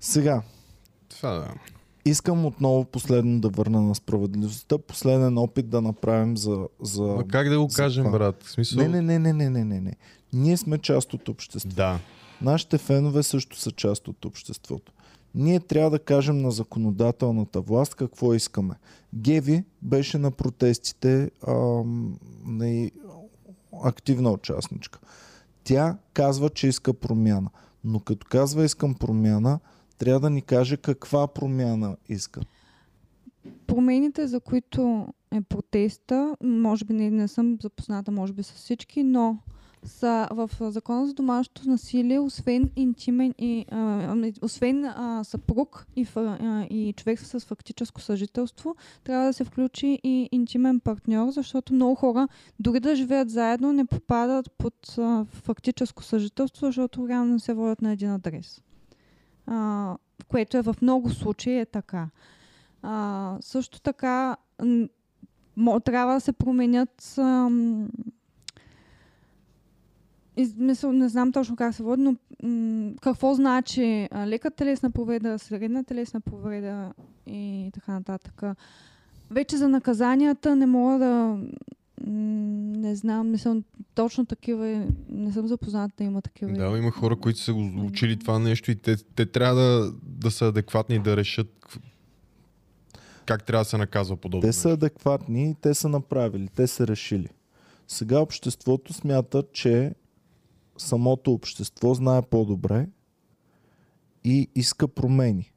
сега, 0.00 0.42
Това 1.08 1.30
да. 1.30 1.48
искам 2.04 2.46
отново 2.46 2.84
последно 2.84 3.40
да 3.40 3.48
върна 3.48 3.80
на 3.82 3.94
справедливостта, 3.94 4.78
последен 4.78 5.38
опит 5.38 5.68
да 5.68 5.82
направим 5.82 6.36
за... 6.36 6.68
за... 6.82 7.02
Ма 7.02 7.28
как 7.28 7.48
да 7.48 7.60
го 7.60 7.68
за 7.68 7.76
кажем, 7.76 8.04
това. 8.04 8.18
брат? 8.18 8.42
В 8.44 8.50
смисъл... 8.50 8.82
Не, 8.82 8.88
не, 8.88 9.02
не, 9.02 9.18
не, 9.18 9.32
не, 9.32 9.50
не, 9.50 9.64
не, 9.64 9.80
не. 9.80 9.92
Ние 10.32 10.56
сме 10.56 10.78
част 10.78 11.14
от 11.14 11.28
обществото. 11.28 11.76
Да. 11.76 11.98
Нашите 12.42 12.78
фенове 12.78 13.22
също 13.22 13.58
са 13.58 13.70
част 13.70 14.08
от 14.08 14.24
обществото. 14.24 14.92
Ние 15.38 15.60
трябва 15.60 15.90
да 15.90 15.98
кажем 15.98 16.38
на 16.38 16.50
законодателната 16.50 17.60
власт 17.60 17.94
какво 17.94 18.34
искаме. 18.34 18.74
Геви 19.14 19.64
беше 19.82 20.18
на 20.18 20.30
протестите 20.30 21.30
ам, 21.48 22.18
активна 23.82 24.30
участничка. 24.30 24.98
Тя 25.64 25.98
казва, 26.12 26.50
че 26.50 26.68
иска 26.68 26.94
промяна. 26.94 27.50
Но 27.84 28.00
като 28.00 28.26
казва 28.30 28.64
искам 28.64 28.94
промяна, 28.94 29.60
трябва 29.98 30.20
да 30.20 30.30
ни 30.30 30.42
каже 30.42 30.76
каква 30.76 31.26
промяна 31.26 31.96
иска. 32.08 32.40
Промените, 33.66 34.26
за 34.26 34.40
които 34.40 35.08
е 35.32 35.40
протеста, 35.40 36.36
може 36.42 36.84
би 36.84 36.94
не, 36.94 37.10
не 37.10 37.28
съм 37.28 37.58
запозната, 37.62 38.10
може 38.10 38.32
би 38.32 38.42
с 38.42 38.52
всички, 38.52 39.02
но 39.02 39.38
са 39.84 40.28
в 40.30 40.50
Закона 40.60 41.06
за 41.06 41.14
домашното 41.14 41.70
насилие, 41.70 42.18
освен 42.18 42.70
интимен 42.76 43.34
и 43.38 43.66
а, 43.70 43.76
ами, 44.10 44.32
освен 44.42 44.84
а, 44.84 45.24
съпруг 45.24 45.86
и, 45.96 46.06
а, 46.16 46.66
и 46.70 46.94
човек 46.96 47.20
с 47.20 47.40
фактическо 47.40 48.00
съжителство, 48.00 48.76
трябва 49.04 49.26
да 49.26 49.32
се 49.32 49.44
включи 49.44 50.00
и 50.02 50.28
интимен 50.32 50.80
партньор, 50.80 51.30
защото 51.30 51.74
много 51.74 51.94
хора, 51.94 52.28
дори 52.60 52.80
да 52.80 52.96
живеят 52.96 53.30
заедно, 53.30 53.72
не 53.72 53.84
попадат 53.84 54.50
под 54.58 54.98
а, 54.98 55.24
фактическо 55.24 56.02
съжителство, 56.02 56.66
защото 56.66 57.08
реално 57.08 57.32
не 57.32 57.40
се 57.40 57.54
водят 57.54 57.82
на 57.82 57.92
един 57.92 58.10
адрес. 58.10 58.62
А, 59.46 59.96
което 60.28 60.56
е 60.56 60.62
в 60.62 60.76
много 60.82 61.10
случаи 61.10 61.58
е 61.58 61.66
така. 61.66 62.08
А, 62.82 63.36
също 63.40 63.80
така 63.80 64.36
трябва 65.84 66.14
да 66.14 66.20
се 66.20 66.32
променят 66.32 67.14
ам, 67.18 67.88
из, 70.38 70.54
мисъл, 70.56 70.92
не 70.92 71.08
знам 71.08 71.32
точно 71.32 71.56
как 71.56 71.74
се 71.74 71.82
води, 71.82 72.02
но 72.02 72.16
м, 72.42 72.92
какво 73.00 73.34
значи 73.34 74.08
а, 74.10 74.26
лека 74.26 74.50
телесна 74.50 74.90
повреда, 74.90 75.38
средна 75.38 75.84
телесна 75.84 76.20
повреда 76.20 76.92
и 77.26 77.70
така 77.74 77.92
нататък. 77.92 78.42
Вече 79.30 79.56
за 79.56 79.68
наказанията 79.68 80.56
не 80.56 80.66
мога 80.66 80.98
да 80.98 81.08
м, 81.08 81.38
не 82.78 82.96
знам, 82.96 83.30
мисля, 83.30 83.62
точно 83.94 84.26
такива, 84.26 84.86
не 85.10 85.32
съм 85.32 85.46
запозната 85.48 85.94
да 85.98 86.04
има 86.04 86.22
такива. 86.22 86.52
Да, 86.52 86.78
има 86.78 86.90
хора, 86.90 87.16
които 87.16 87.38
са 87.38 87.54
го 87.54 87.86
учили 87.86 88.18
това 88.18 88.38
нещо 88.38 88.70
и 88.70 88.76
те, 88.76 88.96
те 88.96 89.26
трябва 89.26 89.54
да, 89.54 89.92
да 90.02 90.30
са 90.30 90.46
адекватни 90.46 90.96
и 90.96 90.98
да 90.98 91.16
решат. 91.16 91.78
как 93.26 93.44
трябва 93.44 93.64
да 93.64 93.68
се 93.68 93.76
наказва 93.76 94.16
подобно. 94.16 94.48
Те 94.48 94.52
са 94.52 94.70
адекватни 94.70 95.56
те 95.60 95.74
са 95.74 95.88
направили, 95.88 96.48
те 96.56 96.66
са 96.66 96.86
решили. 96.86 97.28
Сега 97.88 98.20
обществото 98.20 98.92
смята, 98.92 99.42
че 99.52 99.94
самото 100.78 101.32
общество 101.32 101.94
знае 101.94 102.22
по-добре 102.22 102.88
и 104.24 104.50
иска 104.54 104.88
промени. 104.88 105.52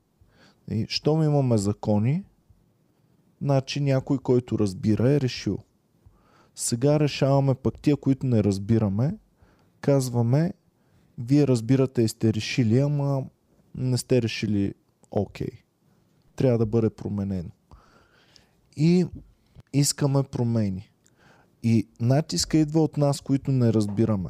И 0.71 0.85
щом 0.89 1.23
имаме 1.23 1.57
закони, 1.57 2.23
значи 3.41 3.79
някой, 3.79 4.17
който 4.17 4.59
разбира, 4.59 5.11
е 5.11 5.21
решил. 5.21 5.59
Сега 6.55 6.99
решаваме 6.99 7.55
пък 7.55 7.81
тия, 7.81 7.97
които 7.97 8.25
не 8.25 8.43
разбираме, 8.43 9.17
казваме, 9.81 10.53
вие 11.17 11.47
разбирате 11.47 12.01
и 12.01 12.07
сте 12.07 12.33
решили, 12.33 12.79
ама 12.79 13.25
не 13.75 13.97
сте 13.97 14.21
решили 14.21 14.73
окей. 15.11 15.51
Трябва 16.35 16.57
да 16.57 16.65
бъде 16.65 16.89
променено. 16.89 17.49
И 18.77 19.05
искаме 19.73 20.23
промени. 20.23 20.91
И 21.63 21.87
натиска 21.99 22.57
идва 22.57 22.83
от 22.83 22.97
нас, 22.97 23.21
които 23.21 23.51
не 23.51 23.73
разбираме. 23.73 24.29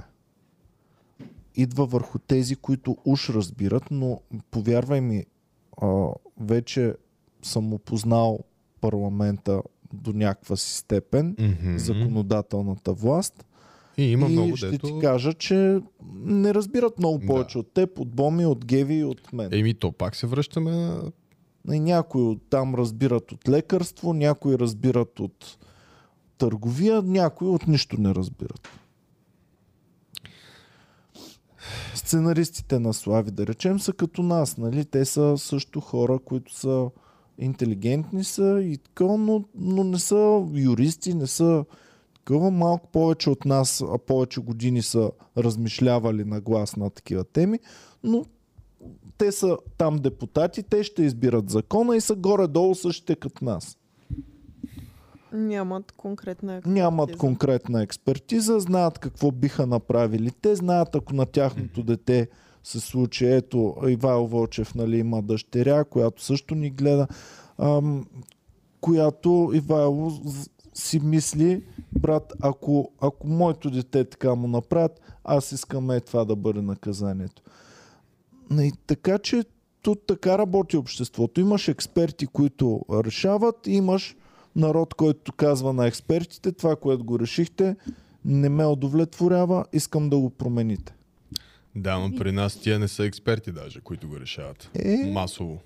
Идва 1.55 1.85
върху 1.85 2.19
тези, 2.19 2.55
които 2.55 2.97
уж 3.05 3.29
разбират, 3.29 3.83
но 3.91 4.21
повярвай 4.51 5.01
ми, 5.01 5.25
а, 5.81 6.07
вече 6.39 6.95
съм 7.43 7.73
опознал 7.73 8.39
парламента 8.81 9.61
до 9.93 10.13
някаква 10.13 10.55
си 10.55 10.77
степен, 10.77 11.35
Мгм. 11.39 11.77
законодателната 11.77 12.93
власт. 12.93 13.45
И 13.97 14.03
има 14.03 14.27
и 14.27 14.31
много 14.31 14.55
ще 14.57 14.69
дето... 14.69 14.87
ти 14.87 14.93
кажа, 15.01 15.33
че 15.33 15.79
не 16.15 16.53
разбират 16.53 16.99
много 16.99 17.17
Да. 17.17 17.25
повече 17.25 17.57
от 17.57 17.73
теб, 17.73 17.99
от 17.99 18.09
Боми, 18.09 18.45
от 18.45 18.65
Геви 18.65 18.95
и 18.95 19.03
от 19.03 19.33
мен. 19.33 19.49
Еми, 19.51 19.73
то 19.73 19.91
пак 19.91 20.15
се 20.15 20.27
връщаме 20.27 20.71
на... 20.71 21.11
Някои 21.65 22.21
от 22.21 22.41
там 22.49 22.75
разбират 22.75 23.31
от 23.31 23.49
лекарство, 23.49 24.13
някои 24.13 24.57
разбират 24.59 25.19
от 25.19 25.57
търговия, 26.37 27.01
някои 27.01 27.47
от 27.47 27.67
нищо 27.67 28.01
не 28.01 28.15
разбират. 28.15 28.67
Сценаристите 31.95 32.79
на 32.79 32.93
Слави, 32.93 33.31
да 33.31 33.47
речем, 33.47 33.79
са 33.79 33.93
като 33.93 34.23
нас, 34.23 34.57
нали? 34.57 34.85
Те 34.85 35.05
са 35.05 35.37
също 35.37 35.79
хора, 35.79 36.19
които 36.25 36.55
са 36.55 36.89
интелигентни 37.37 38.23
са 38.23 38.61
и 38.63 38.77
такова, 38.77 39.17
но, 39.17 39.43
но 39.55 39.83
не 39.83 39.99
са 39.99 40.47
юристи, 40.53 41.13
не 41.13 41.27
са 41.27 41.65
такова. 42.13 42.51
Малко 42.51 42.87
повече 42.87 43.29
от 43.29 43.45
нас, 43.45 43.83
а 43.93 43.97
повече 43.97 44.41
години 44.41 44.81
са 44.81 45.11
размишлявали 45.37 46.25
на 46.25 46.41
глас 46.41 46.75
на 46.75 46.89
такива 46.89 47.23
теми, 47.23 47.59
но 48.03 48.25
те 49.17 49.31
са 49.31 49.57
там 49.77 49.97
депутати, 49.97 50.63
те 50.63 50.83
ще 50.83 51.03
избират 51.03 51.49
закона 51.49 51.95
и 51.95 52.01
са 52.01 52.15
горе-долу 52.15 52.75
същите 52.75 53.15
като 53.15 53.45
нас. 53.45 53.77
Нямат 55.33 55.91
конкретна 55.91 56.55
експертиза. 56.55 56.73
Нямат 56.73 57.17
конкретна 57.17 57.83
експертиза, 57.83 58.59
знаят 58.59 58.99
какво 58.99 59.31
биха 59.31 59.67
направили. 59.67 60.31
Те 60.41 60.55
знаят, 60.55 60.95
ако 60.95 61.13
на 61.13 61.25
тяхното 61.25 61.83
дете 61.83 62.27
се 62.63 62.79
случи, 62.79 63.25
ето 63.25 63.75
Ивайло 63.87 64.27
Вълчев 64.27 64.75
нали, 64.75 64.97
има 64.97 65.21
дъщеря, 65.21 65.83
която 65.83 66.23
също 66.23 66.55
ни 66.55 66.69
гледа, 66.69 67.07
ам, 67.57 68.05
която 68.81 69.51
Ивайло 69.53 70.11
си 70.73 70.99
мисли, 70.99 71.63
брат, 71.99 72.33
ако, 72.41 72.91
ако 73.01 73.27
моето 73.27 73.69
дете 73.71 74.03
така 74.03 74.35
му 74.35 74.47
направят, 74.47 75.01
аз 75.23 75.51
искам 75.51 75.91
е 75.91 75.99
това 75.99 76.25
да 76.25 76.35
бъде 76.35 76.61
наказанието. 76.61 77.41
И 78.51 78.71
така 78.87 79.17
че 79.17 79.43
тут 79.81 80.07
така 80.07 80.37
работи 80.37 80.77
обществото. 80.77 81.41
Имаш 81.41 81.67
експерти, 81.67 82.27
които 82.27 82.81
решават, 82.91 83.67
имаш 83.67 84.15
народ, 84.55 84.93
който 84.93 85.33
казва 85.33 85.73
на 85.73 85.87
експертите, 85.87 86.51
това, 86.51 86.75
което 86.75 87.03
го 87.03 87.19
решихте, 87.19 87.75
не 88.25 88.49
ме 88.49 88.65
удовлетворява, 88.65 89.65
искам 89.73 90.09
да 90.09 90.17
го 90.17 90.29
промените. 90.29 90.93
Да, 91.75 91.99
но 91.99 92.15
при 92.15 92.31
нас 92.31 92.55
тия 92.55 92.79
не 92.79 92.87
са 92.87 93.05
експерти 93.05 93.51
даже, 93.51 93.81
които 93.81 94.07
го 94.07 94.19
решават. 94.19 94.69
Е, 94.75 95.11
Масово. 95.11 95.59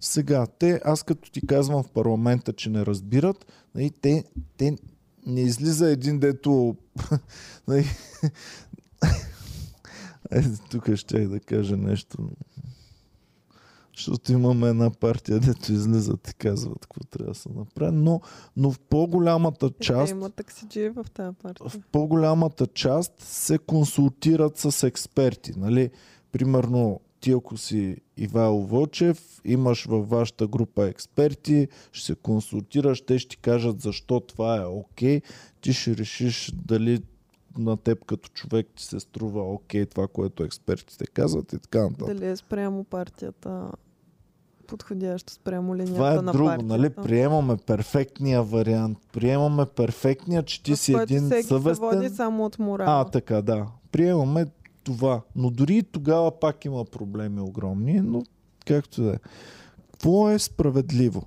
сега, 0.00 0.46
те, 0.46 0.80
аз 0.84 1.02
като 1.02 1.30
ти 1.30 1.46
казвам 1.46 1.82
в 1.82 1.90
парламента, 1.90 2.52
че 2.52 2.70
не 2.70 2.86
разбират, 2.86 3.46
нали, 3.74 3.90
те, 3.90 4.24
те 4.56 4.76
не 5.26 5.40
излиза 5.40 5.90
един 5.90 6.18
дето... 6.18 6.76
нали, 7.68 7.80
е, 10.30 10.42
тук 10.70 10.94
ще 10.94 11.26
да 11.26 11.40
кажа 11.40 11.76
нещо. 11.76 12.30
Защото 13.98 14.32
имаме 14.32 14.68
една 14.68 14.90
партия, 14.90 15.40
дето 15.40 15.72
излизат 15.72 16.28
и 16.28 16.34
казват 16.34 16.78
какво 16.86 17.04
трябва 17.04 17.32
да 17.32 17.38
се 17.38 17.48
направи. 17.48 17.96
Но, 17.96 18.20
но 18.56 18.70
в 18.70 18.78
по-голямата 18.78 19.70
Те 19.70 19.84
част... 19.86 20.10
има 20.10 20.30
таксиджи 20.30 20.88
в 20.88 21.06
тази 21.14 21.36
партия. 21.42 21.68
в 21.68 21.78
по-голямата 21.92 22.66
част 22.66 23.12
се 23.18 23.58
консултират 23.58 24.58
с 24.58 24.86
експерти. 24.86 25.52
Нали? 25.56 25.90
Примерно, 26.32 27.00
ти 27.20 27.32
ако 27.32 27.56
си 27.56 27.96
Ивайло 28.16 28.66
Вълчев, 28.66 29.40
имаш 29.44 29.84
във 29.84 30.08
вашата 30.08 30.46
група 30.46 30.88
експерти, 30.88 31.68
ще 31.92 32.06
се 32.06 32.14
консултираш, 32.14 33.00
те 33.00 33.18
ще 33.18 33.28
ти 33.28 33.36
кажат 33.36 33.80
защо 33.80 34.20
това 34.20 34.56
е 34.56 34.64
окей, 34.64 35.20
ти 35.60 35.72
ще 35.72 35.96
решиш 35.96 36.52
дали 36.54 37.02
на 37.58 37.76
теб 37.76 38.04
като 38.04 38.28
човек 38.28 38.66
ти 38.76 38.84
се 38.84 39.00
струва 39.00 39.52
окей 39.52 39.86
това, 39.86 40.08
което 40.08 40.44
експертите 40.44 41.06
казват 41.06 41.52
и 41.52 41.58
така 41.58 41.82
нататък. 41.82 42.06
Дали 42.16 42.26
е 42.26 42.36
спрямо 42.36 42.84
партията 42.84 43.70
подходящо 44.68 45.32
спрямо 45.32 45.74
линията 45.74 45.94
Това 45.94 46.12
е 46.12 46.16
на 46.16 46.32
друго, 46.32 46.44
партията. 46.48 46.76
нали? 46.76 46.90
Приемаме 46.90 47.56
перфектния 47.56 48.42
вариант. 48.42 48.98
Приемаме 49.12 49.66
перфектния, 49.66 50.42
че 50.42 50.62
ти 50.62 50.72
В 50.72 50.78
си 50.78 50.92
един 50.92 51.24
всеки 51.24 51.42
се 51.42 51.54
води 51.54 51.74
съвестен. 51.74 52.14
само 52.16 52.44
от 52.44 52.58
морал. 52.58 53.00
А, 53.00 53.04
така, 53.04 53.42
да. 53.42 53.66
Приемаме 53.92 54.46
това. 54.84 55.20
Но 55.36 55.50
дори 55.50 55.76
и 55.76 55.82
тогава 55.82 56.40
пак 56.40 56.64
има 56.64 56.84
проблеми 56.84 57.40
огромни, 57.40 58.00
но 58.00 58.22
както 58.66 59.02
да 59.02 59.10
е. 59.10 59.16
Какво 59.92 60.30
е 60.30 60.38
справедливо? 60.38 61.22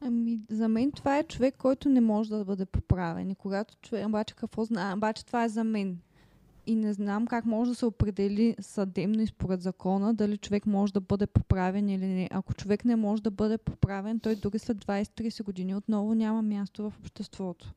Ами, 0.00 0.40
за 0.50 0.68
мен 0.68 0.92
това 0.92 1.18
е 1.18 1.22
човек, 1.24 1.54
който 1.58 1.88
не 1.88 2.00
може 2.00 2.30
да 2.30 2.44
бъде 2.44 2.66
поправен. 2.66 3.30
И 3.30 3.34
когато 3.34 3.74
човек, 3.82 4.06
обаче 4.06 4.34
какво 4.34 4.64
знае, 4.64 4.94
обаче 4.94 5.26
това 5.26 5.44
е 5.44 5.48
за 5.48 5.64
мен. 5.64 5.98
И 6.66 6.74
не 6.74 6.92
знам 6.92 7.26
как 7.26 7.46
може 7.46 7.70
да 7.70 7.74
се 7.74 7.86
определи 7.86 8.56
съдебно 8.60 9.22
и 9.22 9.26
според 9.26 9.62
закона 9.62 10.14
дали 10.14 10.36
човек 10.36 10.66
може 10.66 10.92
да 10.92 11.00
бъде 11.00 11.26
поправен 11.26 11.88
или 11.88 12.06
не. 12.06 12.28
Ако 12.32 12.54
човек 12.54 12.84
не 12.84 12.96
може 12.96 13.22
да 13.22 13.30
бъде 13.30 13.58
поправен, 13.58 14.20
той 14.20 14.36
дори 14.36 14.58
след 14.58 14.84
20-30 14.84 15.42
години 15.42 15.74
отново 15.74 16.14
няма 16.14 16.42
място 16.42 16.90
в 16.90 16.98
обществото. 17.00 17.72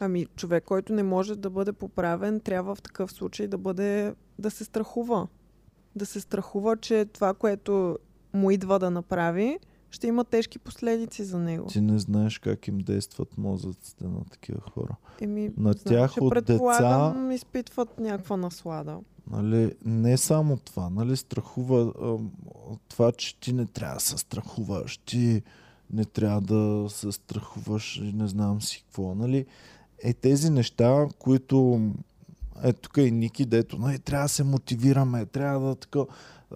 Ами, 0.00 0.26
човек, 0.26 0.64
който 0.64 0.92
не 0.92 1.02
може 1.02 1.36
да 1.36 1.50
бъде 1.50 1.72
поправен, 1.72 2.40
трябва 2.40 2.74
в 2.74 2.82
такъв 2.82 3.12
случай 3.12 3.46
да 3.46 3.58
бъде 3.58 4.14
да 4.38 4.50
се 4.50 4.64
страхува. 4.64 5.28
Да 5.96 6.06
се 6.06 6.20
страхува, 6.20 6.76
че 6.76 7.04
това, 7.04 7.34
което 7.34 7.98
му 8.32 8.50
идва 8.50 8.78
да 8.78 8.90
направи, 8.90 9.58
ще 9.90 10.06
има 10.06 10.24
тежки 10.24 10.58
последици 10.58 11.24
за 11.24 11.38
него. 11.38 11.66
Ти 11.66 11.80
не 11.80 11.98
знаеш 11.98 12.38
как 12.38 12.68
им 12.68 12.78
действат 12.78 13.38
мозъците 13.38 14.04
на 14.04 14.24
такива 14.30 14.60
хора. 14.60 14.96
Еми, 15.20 15.50
На 15.56 15.72
знам, 15.72 15.84
тях 15.84 16.14
че 16.14 16.20
от 16.20 16.30
предполагам, 16.30 17.30
изпитват 17.30 17.98
някаква 18.00 18.36
наслада. 18.36 18.98
Нали, 19.30 19.72
не 19.84 20.16
само 20.16 20.56
това, 20.56 20.90
нали, 20.90 21.16
страхува 21.16 21.80
от 22.66 22.80
това, 22.88 23.12
че 23.12 23.40
ти 23.40 23.52
не 23.52 23.66
трябва 23.66 23.94
да 23.94 24.00
се 24.00 24.18
страхуваш, 24.18 24.98
ти 24.98 25.42
не 25.92 26.04
трябва 26.04 26.40
да 26.40 26.90
се 26.90 27.12
страхуваш 27.12 28.00
не 28.14 28.28
знам 28.28 28.62
си 28.62 28.84
какво, 28.86 29.14
нали. 29.14 29.46
Е 30.02 30.12
тези 30.12 30.50
неща, 30.50 31.06
които 31.18 31.80
е 32.64 32.72
тук 32.72 32.96
и 32.96 33.10
Ники, 33.10 33.44
дето, 33.44 33.78
нали, 33.78 33.98
трябва 33.98 34.24
да 34.24 34.28
се 34.28 34.44
мотивираме, 34.44 35.26
трябва 35.26 35.68
да 35.68 35.74
така. 35.74 36.00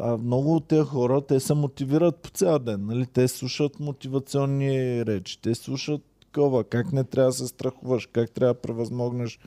А 0.01 0.17
много 0.17 0.57
от 0.57 0.69
тези 0.69 0.83
хора, 0.83 1.27
те 1.27 1.41
се 1.41 1.55
мотивират 1.55 2.17
по 2.17 2.31
цял 2.31 2.59
ден, 2.59 2.87
нали, 2.87 3.07
те 3.07 3.29
слушат 3.29 3.81
мотивационни 3.81 5.07
речи, 5.07 5.39
те 5.43 5.55
слушат 5.55 6.01
такова, 6.21 6.65
как 6.65 6.93
не 6.93 7.05
трябва 7.05 7.29
да 7.29 7.33
се 7.33 7.47
страхуваш, 7.47 8.09
как 8.13 8.31
трябва 8.31 8.55
да 8.55 8.61
превъзмогнеш 8.61 9.39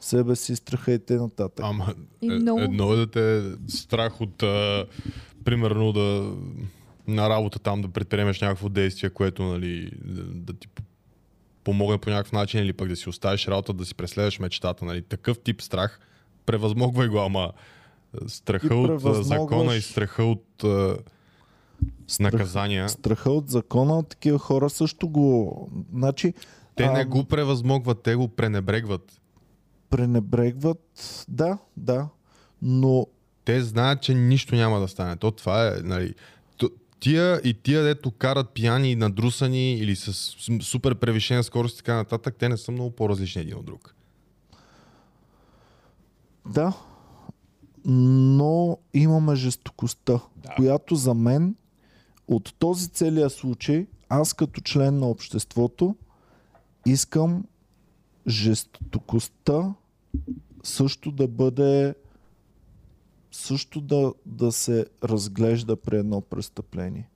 себе 0.00 0.36
си, 0.36 0.56
страха 0.56 0.92
и 0.92 0.98
т.н. 0.98 1.48
Ама 1.60 1.94
И 2.22 2.32
е, 2.32 2.34
много- 2.34 2.60
едно 2.60 2.92
е 2.92 2.96
да 2.96 3.06
те 3.06 3.38
е 3.38 3.42
страх 3.68 4.20
от, 4.20 4.42
а, 4.42 4.86
примерно, 5.44 5.92
да 5.92 6.32
на 7.08 7.30
работа 7.30 7.58
там 7.58 7.82
да 7.82 7.88
предприемеш 7.88 8.40
някакво 8.40 8.68
действие, 8.68 9.10
което 9.10 9.42
нали, 9.42 9.90
да, 10.04 10.22
да 10.22 10.52
ти 10.52 10.68
помогне 11.64 11.98
по 11.98 12.10
някакъв 12.10 12.32
начин 12.32 12.60
или 12.60 12.72
пък 12.72 12.88
да 12.88 12.96
си 12.96 13.08
оставиш 13.08 13.48
работа, 13.48 13.72
да 13.72 13.84
си 13.84 13.94
преследваш 13.94 14.38
мечтата. 14.38 14.84
Нали. 14.84 15.02
Такъв 15.02 15.38
тип 15.38 15.62
страх, 15.62 16.00
превъзмогвай 16.46 17.08
го, 17.08 17.18
ама 17.18 17.52
страха 18.26 18.74
от 18.74 19.00
закона 19.24 19.74
и 19.74 19.80
страха 19.80 20.24
от 20.24 20.44
Страх- 22.06 22.32
наказания. 22.32 22.88
Страха 22.88 23.30
от 23.30 23.50
закона, 23.50 24.02
такива 24.02 24.38
хора 24.38 24.70
също 24.70 25.08
го... 25.08 25.68
Значи, 25.92 26.34
Те 26.76 26.90
не 26.90 27.00
а, 27.00 27.04
го 27.04 27.24
превъзмогват, 27.24 28.02
те 28.02 28.14
го 28.14 28.28
пренебрегват. 28.28 29.20
пренебрегват, 29.90 31.24
да, 31.28 31.58
да, 31.76 32.08
но 32.62 33.06
Те 33.44 33.62
знаят, 33.62 34.02
че 34.02 34.14
нищо 34.14 34.54
няма 34.54 34.80
да 34.80 34.88
стане. 34.88 35.16
То 35.16 35.30
това 35.30 35.66
е, 35.68 35.72
нали, 35.82 36.14
тия 37.00 37.40
и 37.44 37.54
тия, 37.54 37.82
дето 37.82 38.10
карат 38.10 38.50
пияни, 38.50 38.94
надрусани 38.94 39.72
или 39.72 39.96
с 39.96 40.12
с- 40.12 40.36
супер 40.62 40.94
превишена 40.94 41.44
скорост 41.44 41.74
и 41.74 41.78
така 41.78 41.94
нататък, 41.94 42.36
те 42.38 42.48
не 42.48 42.56
са 42.56 42.72
много 42.72 42.90
по-различни 42.90 43.42
един 43.42 43.56
от 43.56 43.64
друг. 43.64 43.94
Да, 46.46 46.72
но 47.84 48.78
имаме 48.94 49.36
жестокостта, 49.36 50.20
Да. 50.36 50.54
която 50.56 50.94
за 50.94 51.14
мен 51.14 51.54
от 52.28 52.54
този 52.58 52.88
целия 52.88 53.30
случай, 53.30 53.86
аз 54.08 54.34
като 54.34 54.60
член 54.60 54.98
на 54.98 55.06
обществото, 55.06 55.96
искам 56.86 57.44
жестокостта 58.28 59.74
също 60.62 61.10
да 61.12 61.28
бъде 61.28 61.94
също 63.30 63.80
да, 63.80 64.12
да 64.26 64.52
се 64.52 64.86
разглежда 65.04 65.76
при 65.76 65.96
едно 65.96 66.20
престъпление. 66.20 67.10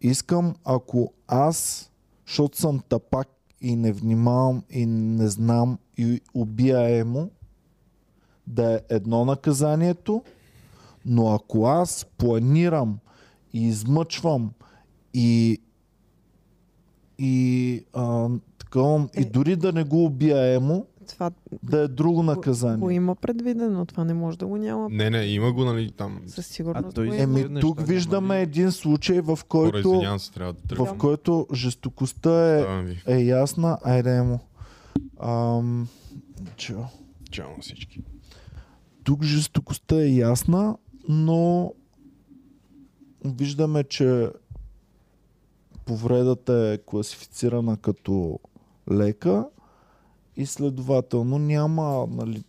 Искам, 0.00 0.54
ако 0.64 1.12
аз, 1.26 1.90
защото 2.26 2.58
съм 2.58 2.80
тапак 2.88 3.28
и 3.60 3.76
не 3.76 3.92
внимавам 3.92 4.62
и 4.70 4.86
не 4.86 5.28
знам 5.28 5.78
и 5.96 6.20
убия 6.34 6.98
емо, 6.98 7.30
да 8.46 8.74
е 8.74 8.80
едно 8.88 9.24
наказанието, 9.24 10.22
но 11.04 11.34
ако 11.34 11.66
аз 11.66 12.06
планирам 12.18 12.98
и 13.52 13.68
измъчвам 13.68 14.52
и 15.14 15.58
и 17.18 17.84
а, 17.92 18.28
такова, 18.58 19.08
и 19.16 19.20
Е. 19.20 19.24
дори 19.24 19.56
да 19.56 19.72
не 19.72 19.84
го 19.84 20.04
убия 20.04 20.54
емо, 20.54 20.86
Това 21.10 21.30
да 21.62 21.80
е 21.80 21.88
друго 21.88 22.14
го, 22.14 22.16
го 22.16 22.22
наказание. 22.22 22.94
има 22.94 23.14
предвидено. 23.14 23.86
Това 23.86 24.04
не 24.04 24.14
може 24.14 24.38
да 24.38 24.46
го 24.46 24.56
няма. 24.56 24.88
Не, 24.90 25.10
не, 25.10 25.24
има 25.24 25.52
го, 25.52 25.64
нали, 25.64 25.90
там. 25.90 26.20
Със 26.26 26.46
сигурност 26.46 26.94
той 26.94 27.06
го. 27.06 27.14
Еми, 27.14 27.44
неща 27.44 27.60
тук 27.60 27.86
виждаме 27.86 28.38
ли? 28.38 28.42
един 28.42 28.72
случай, 28.72 29.20
в 29.20 29.26
Хора, 29.26 29.70
който, 29.70 29.78
извинявам 29.78 30.18
се, 30.18 30.32
трябва 30.32 30.52
да 30.52 30.60
тръгна. 30.60 30.84
в 30.84 30.96
който 30.96 31.46
жестокостта 31.54 32.58
е, 32.58 32.66
е 33.06 33.16
ясна. 33.16 33.78
Айде, 33.84 34.16
емо. 34.16 34.40
Ам, 35.22 35.88
чао. 36.56 36.82
Чао 37.30 37.50
на 37.50 37.62
всички. 37.62 38.00
Тук 39.04 39.24
жестокостта 39.24 39.96
е 39.96 40.08
ясна, 40.08 40.76
но 41.08 41.72
виждаме, 43.24 43.84
че 43.84 44.28
повредата 45.84 46.52
е 46.52 46.78
класифицирана 46.78 47.76
като 47.76 48.38
лека 48.90 49.46
и 50.40 50.46
следователно 50.46 51.38
няма 51.38 52.06
нали, 52.10 52.42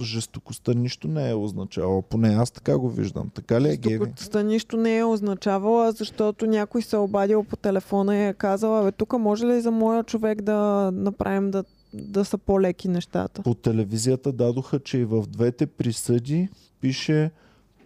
жестокостта 0.00 0.74
нищо 0.74 1.08
не 1.08 1.30
е 1.30 1.34
означавала. 1.34 2.02
Поне 2.02 2.28
аз 2.28 2.50
така 2.50 2.78
го 2.78 2.90
виждам. 2.90 3.30
Така 3.34 3.60
ли 3.60 3.68
е, 3.68 3.76
Геви? 3.76 3.94
Жестокостта 3.94 4.42
нищо 4.42 4.76
не 4.76 4.98
е 4.98 5.04
означавала, 5.04 5.92
защото 5.92 6.46
някой 6.46 6.82
се 6.82 6.96
е 6.96 6.98
обадил 6.98 7.44
по 7.44 7.56
телефона 7.56 8.16
и 8.16 8.26
е 8.26 8.32
казал, 8.34 8.84
бе, 8.84 8.92
тук 8.92 9.12
може 9.12 9.46
ли 9.46 9.60
за 9.60 9.70
моя 9.70 10.04
човек 10.04 10.42
да 10.42 10.90
направим 10.94 11.50
да, 11.50 11.64
да 11.94 12.24
са 12.24 12.38
по-леки 12.38 12.88
нещата? 12.88 13.42
По 13.42 13.54
телевизията 13.54 14.32
дадоха, 14.32 14.80
че 14.80 14.98
и 14.98 15.04
в 15.04 15.26
двете 15.28 15.66
присъди 15.66 16.48
пише, 16.80 17.30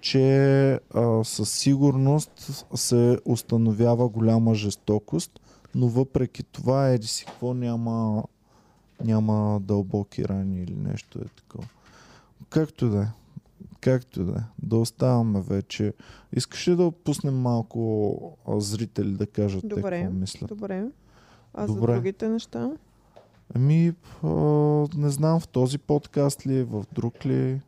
че 0.00 0.80
а, 0.94 1.24
със 1.24 1.52
сигурност 1.52 2.64
се 2.74 3.18
установява 3.24 4.08
голяма 4.08 4.54
жестокост, 4.54 5.40
но 5.74 5.88
въпреки 5.88 6.42
това 6.42 6.88
еди 6.88 7.06
си 7.06 7.24
какво 7.24 7.54
няма, 7.54 8.22
няма 9.04 9.60
дълбоки 9.60 10.28
рани 10.28 10.62
или 10.62 10.74
нещо 10.74 11.18
е 11.18 11.28
такова. 11.28 11.68
Както 12.50 12.88
да 12.88 13.02
е. 13.02 13.06
Както 13.80 14.24
да 14.24 14.32
е. 14.32 14.42
Да 14.62 14.76
оставаме 14.76 15.40
вече. 15.40 15.94
Искаш 16.32 16.68
ли 16.68 16.76
да 16.76 16.90
пуснем 16.92 17.38
малко 17.40 18.38
а, 18.48 18.60
зрители 18.60 19.10
да 19.10 19.26
кажат 19.26 19.60
те 19.60 19.66
Добре. 19.68 20.00
какво 20.02 20.14
мислят? 20.14 20.48
Добре. 20.48 20.84
А 21.54 21.66
Добре. 21.66 21.80
за 21.92 21.94
другите 21.94 22.28
неща? 22.28 22.70
Ами, 23.54 23.92
а, 24.22 24.28
не 24.96 25.10
знам 25.10 25.40
в 25.40 25.48
този 25.48 25.78
подкаст 25.78 26.46
ли, 26.46 26.62
в 26.62 26.84
друг 26.92 27.26
ли. 27.26 27.60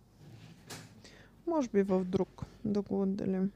Може 1.46 1.68
би 1.68 1.82
в 1.82 2.04
друг 2.04 2.44
да 2.64 2.82
го 2.82 3.02
отделим. 3.02 3.50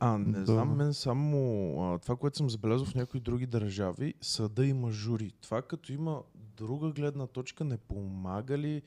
А, 0.00 0.18
не 0.18 0.38
Да. 0.38 0.46
знам, 0.46 0.76
мен 0.76 0.94
само 0.94 1.38
а, 1.82 1.98
това, 1.98 2.16
което 2.16 2.36
съм 2.36 2.50
забелязал 2.50 2.86
в 2.86 2.94
някои 2.94 3.20
други 3.20 3.46
държави, 3.46 4.14
съда 4.20 4.66
има 4.66 4.90
жури. 4.90 5.32
Това 5.40 5.62
като 5.62 5.92
има 5.92 6.20
друга 6.58 6.90
гледна 6.90 7.26
точка, 7.26 7.64
не 7.64 7.76
помага 7.78 8.58
ли 8.58 8.82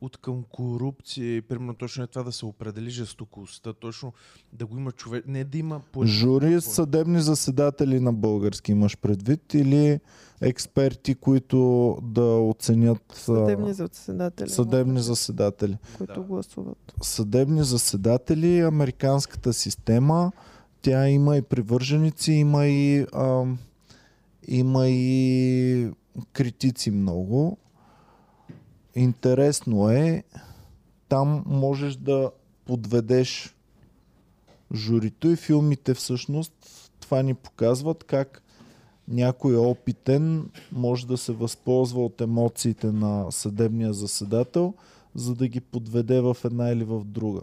от 0.00 0.16
към 0.16 0.42
корупция 0.42 1.42
примерно 1.42 1.74
точно 1.74 2.04
е 2.04 2.06
това 2.06 2.22
да 2.22 2.32
се 2.32 2.46
определи 2.46 2.90
жестокостта, 2.90 3.72
точно 3.72 4.12
да 4.52 4.66
го 4.66 4.76
има 4.76 4.92
човек, 4.92 5.24
не 5.26 5.44
да 5.44 5.58
има 5.58 5.80
по 5.82 6.06
Жури 6.06 6.60
съдебни 6.60 7.20
заседатели 7.20 8.00
на 8.00 8.12
български 8.12 8.72
имаш 8.72 8.96
предвид 8.96 9.54
или 9.54 10.00
експерти, 10.40 11.14
които 11.14 11.58
да 12.02 12.22
оценят 12.24 13.02
Съдебни 13.14 13.72
заседатели. 13.74 14.48
съдебни 14.48 15.00
заседатели. 15.00 15.76
Които 15.98 16.14
Да. 16.14 16.20
гласуват. 16.20 16.94
Съдебни 17.02 17.64
заседатели, 17.64 18.60
американската 18.60 19.52
система, 19.52 20.32
тя 20.82 21.08
има 21.08 21.36
и 21.36 21.42
привърженици, 21.42 22.32
има 22.32 22.66
и, 22.66 23.06
а, 23.12 23.44
има 24.48 24.88
и 24.88 25.90
критици 26.32 26.90
много. 26.90 27.58
Интересно 28.94 29.90
е, 29.90 30.24
там 31.08 31.44
можеш 31.46 31.96
да 31.96 32.30
подведеш 32.64 33.54
журито 34.74 35.30
и 35.30 35.36
филмите 35.36 35.94
всъщност 35.94 36.52
това 37.00 37.22
ни 37.22 37.34
показват 37.34 38.04
как 38.04 38.42
някой 39.08 39.56
опитен 39.56 40.50
може 40.72 41.06
да 41.06 41.16
се 41.16 41.32
възползва 41.32 42.04
от 42.04 42.20
емоциите 42.20 42.92
на 42.92 43.32
съдебния 43.32 43.92
заседател, 43.92 44.74
за 45.14 45.34
да 45.34 45.48
ги 45.48 45.60
подведе 45.60 46.20
в 46.20 46.36
една 46.44 46.70
или 46.70 46.84
в 46.84 47.04
друга. 47.04 47.40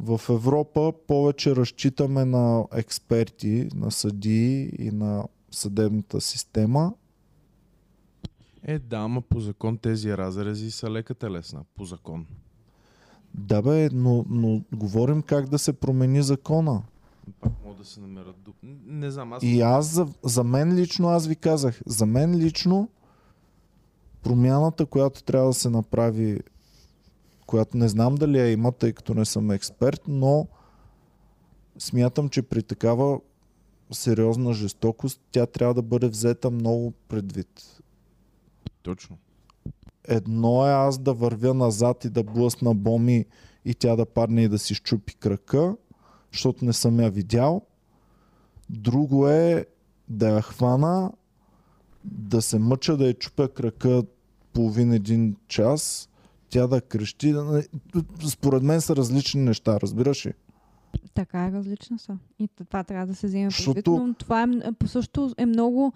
В 0.00 0.20
Европа 0.28 0.92
повече 1.06 1.56
разчитаме 1.56 2.24
на 2.24 2.64
експерти, 2.74 3.68
на 3.74 3.90
съдии 3.90 4.72
и 4.78 4.90
на 4.90 5.24
съдебната 5.50 6.20
система. 6.20 6.92
Е, 8.64 8.78
да, 8.78 8.96
ама 8.96 9.20
по 9.20 9.40
закон 9.40 9.78
тези 9.78 10.16
разрези 10.16 10.70
са 10.70 10.90
лека 10.90 11.14
телесна. 11.14 11.64
По 11.76 11.84
закон. 11.84 12.26
Да 13.34 13.62
бе, 13.62 13.88
но, 13.92 14.24
но 14.28 14.62
говорим 14.72 15.22
как 15.22 15.48
да 15.48 15.58
се 15.58 15.72
промени 15.72 16.22
закона. 16.22 16.82
Пак 17.40 17.52
могат 17.64 17.78
да 17.78 17.84
се 17.84 18.00
намерят 18.00 18.36
дуп. 18.42 18.56
Не 18.86 19.10
знам, 19.10 19.32
аз... 19.32 19.42
И 19.42 19.60
аз, 19.60 19.86
за, 19.86 20.06
за 20.22 20.44
мен 20.44 20.74
лично, 20.74 21.08
аз 21.08 21.26
ви 21.26 21.36
казах, 21.36 21.80
за 21.86 22.06
мен 22.06 22.36
лично 22.36 22.88
промяната, 24.22 24.86
която 24.86 25.22
трябва 25.22 25.46
да 25.46 25.54
се 25.54 25.70
направи, 25.70 26.40
която 27.46 27.76
не 27.76 27.88
знам 27.88 28.14
дали 28.14 28.38
я 28.38 28.52
има, 28.52 28.72
тъй 28.72 28.92
като 28.92 29.14
не 29.14 29.24
съм 29.24 29.50
експерт, 29.50 30.02
но 30.08 30.48
смятам, 31.78 32.28
че 32.28 32.42
при 32.42 32.62
такава 32.62 33.20
сериозна 33.92 34.52
жестокост 34.52 35.20
тя 35.32 35.46
трябва 35.46 35.74
да 35.74 35.82
бъде 35.82 36.08
взета 36.08 36.50
много 36.50 36.92
предвид. 37.08 37.79
Точно. 38.82 39.18
Едно 40.08 40.66
е 40.66 40.70
аз 40.70 40.98
да 40.98 41.14
вървя 41.14 41.54
назад 41.54 42.04
и 42.04 42.10
да 42.10 42.22
блъсна 42.22 42.74
боми 42.74 43.24
и 43.64 43.74
тя 43.74 43.96
да 43.96 44.06
падне 44.06 44.42
и 44.42 44.48
да 44.48 44.58
си 44.58 44.74
щупи 44.74 45.14
кръка, 45.14 45.76
защото 46.32 46.64
не 46.64 46.72
съм 46.72 47.00
я 47.00 47.10
видял. 47.10 47.62
Друго 48.70 49.28
е 49.28 49.66
да 50.08 50.28
я 50.28 50.42
хвана, 50.42 51.12
да 52.04 52.42
се 52.42 52.58
мъча 52.58 52.96
да 52.96 53.06
я 53.06 53.14
чупя 53.14 53.48
кръка 53.48 54.02
половин 54.52 54.92
един 54.92 55.36
час, 55.48 56.08
тя 56.48 56.66
да 56.66 56.80
крещи. 56.80 57.34
Според 58.28 58.62
мен 58.62 58.80
са 58.80 58.96
различни 58.96 59.40
неща, 59.40 59.80
разбираш 59.80 60.26
ли? 60.26 60.32
Така 61.14 61.46
е, 61.46 61.52
различна 61.52 61.98
са. 61.98 62.18
И 62.38 62.48
това 62.48 62.84
трябва 62.84 63.06
да 63.06 63.14
се 63.14 63.26
вземе 63.26 63.48
предвид, 63.48 63.56
Защото- 63.56 64.06
но 64.06 64.14
това 64.14 64.42
е, 64.42 64.86
също 64.86 65.32
е 65.38 65.46
много 65.46 65.92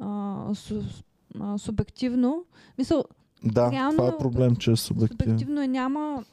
а, 0.00 0.54
су, 0.54 0.82
а, 1.40 1.58
субективно. 1.58 2.44
Мисъл, 2.78 3.04
Да, 3.44 3.72
Реално- 3.72 3.92
това 3.92 4.08
е 4.08 4.18
проблем, 4.18 4.56
че 4.56 4.72
е 4.72 4.76
субективно. 4.76 5.24
субективно 5.24 5.62
е 5.62 5.68
няма... 5.68 6.24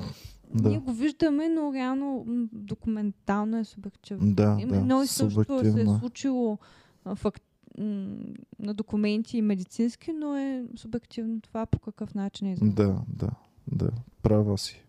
Ние 0.54 0.74
Да, 0.74 0.80
го 0.80 0.94
виждаме, 0.94 1.50
но 1.50 1.74
реално 1.74 2.24
документално 2.54 3.58
е 3.58 3.64
субективно. 3.64 4.34
да, 4.34 4.58
Има 4.60 4.98
да, 4.98 5.04
и 5.04 5.08
също 5.08 5.60
се 5.62 5.80
е 5.80 5.84
е. 5.84 6.00
случило 6.00 6.58
а, 7.06 7.16
факт, 7.16 7.44
на 8.60 8.74
документи 8.74 9.38
и 9.38 9.42
медицински, 9.42 10.14
но 10.14 10.38
е 10.38 10.64
субективно 10.76 11.42
това 11.42 11.66
по 11.66 11.80
какъв 11.80 12.16
начин 12.16 12.48
е 12.48 12.54
изразено. 12.54 12.74
Да, 12.74 12.96
да, 13.10 13.30
да. 13.68 13.90
Права 14.24 14.58
си. 14.58 14.82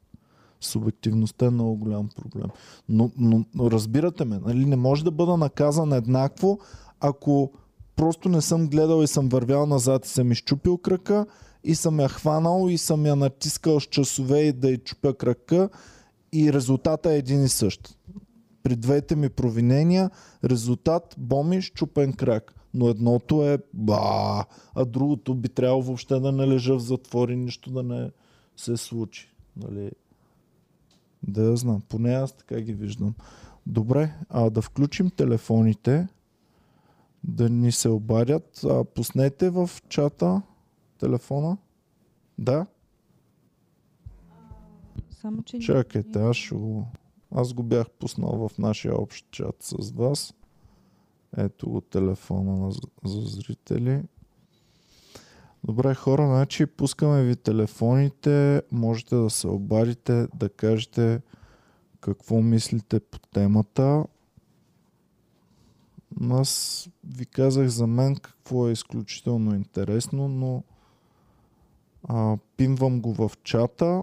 Субективността 0.60 1.46
е 1.46 1.50
много 1.50 1.76
голям 1.76 2.08
проблем. 2.08 2.46
Но, 2.88 3.10
но, 3.18 3.44
но 3.54 3.70
разбирате 3.70 4.24
ме, 4.24 4.38
нали? 4.38 4.64
не 4.64 4.76
може 4.76 5.04
да 5.04 5.10
бъда 5.10 5.36
наказан 5.36 5.92
еднакво, 5.92 6.58
ако 7.00 7.52
просто 7.96 8.28
не 8.28 8.40
съм 8.40 8.68
гледал 8.68 9.02
и 9.02 9.06
съм 9.06 9.28
вървял 9.28 9.66
назад 9.66 10.06
и 10.06 10.08
съм 10.08 10.32
изчупил 10.32 10.78
кръка 10.78 11.26
и 11.64 11.74
съм 11.74 12.00
я 12.00 12.08
хванал 12.08 12.66
и 12.70 12.78
съм 12.78 13.06
я 13.06 13.16
натискал 13.16 13.80
с 13.80 13.84
часове 13.84 14.40
и 14.40 14.52
да 14.52 14.70
й 14.70 14.78
чупя 14.78 15.14
кръка 15.14 15.68
и 16.32 16.52
резултата 16.52 17.12
е 17.12 17.18
един 17.18 17.44
и 17.44 17.48
същ. 17.48 17.98
При 18.62 18.76
двете 18.76 19.16
ми 19.16 19.28
провинения 19.28 20.10
резултат 20.44 21.14
боми, 21.18 21.62
щупен 21.62 22.12
крак. 22.12 22.54
Но 22.74 22.88
едното 22.88 23.48
е 23.48 23.58
ба, 23.74 24.44
а 24.74 24.84
другото 24.84 25.34
би 25.34 25.48
трябвало 25.48 25.82
въобще 25.82 26.20
да 26.20 26.32
не 26.32 26.46
лежа 26.46 26.74
в 26.74 26.78
затвор 26.82 27.28
и 27.28 27.36
нищо 27.36 27.70
да 27.70 27.82
не 27.82 28.10
се 28.56 28.76
случи. 28.76 29.28
Нали? 29.56 29.90
Да 31.22 31.42
я 31.42 31.56
знам, 31.56 31.82
поне 31.88 32.14
аз 32.14 32.32
така 32.32 32.60
ги 32.60 32.72
виждам. 32.72 33.14
Добре, 33.66 34.14
а 34.28 34.50
да 34.50 34.62
включим 34.62 35.10
телефоните, 35.10 36.08
да 37.26 37.50
ни 37.50 37.72
се 37.72 37.88
обадят. 37.88 38.60
А, 38.64 38.84
пуснете 38.84 39.50
в 39.50 39.70
чата 39.88 40.42
телефона. 40.98 41.56
Да? 42.38 42.66
Само, 45.10 45.42
че... 45.42 45.58
Чакайте, 45.58 46.18
аз 46.18 46.36
ще 46.36 46.54
го... 46.54 46.86
Аз 47.30 47.52
го 47.52 47.62
бях 47.62 47.90
пуснал 47.90 48.48
в 48.48 48.58
нашия 48.58 49.00
общ 49.00 49.26
чат 49.30 49.56
с 49.60 49.90
вас. 49.90 50.34
Ето 51.36 51.70
го 51.70 51.80
телефона 51.80 52.56
на, 52.56 52.70
за 53.04 53.20
зрители. 53.20 54.02
Добре, 55.64 55.94
хора, 55.94 56.26
значи 56.26 56.66
пускаме 56.66 57.24
ви 57.24 57.36
телефоните. 57.36 58.62
Можете 58.72 59.16
да 59.16 59.30
се 59.30 59.48
обадите, 59.48 60.28
да 60.34 60.48
кажете 60.48 61.20
какво 62.00 62.42
мислите 62.42 63.00
по 63.00 63.18
темата. 63.18 64.04
Аз 66.30 66.88
ви 67.04 67.26
казах 67.26 67.68
за 67.68 67.86
мен 67.86 68.16
какво 68.16 68.68
е 68.68 68.72
изключително 68.72 69.54
интересно, 69.54 70.28
но 70.28 70.62
а, 72.08 72.36
пинвам 72.56 73.00
го 73.00 73.14
в 73.14 73.30
чата. 73.42 74.02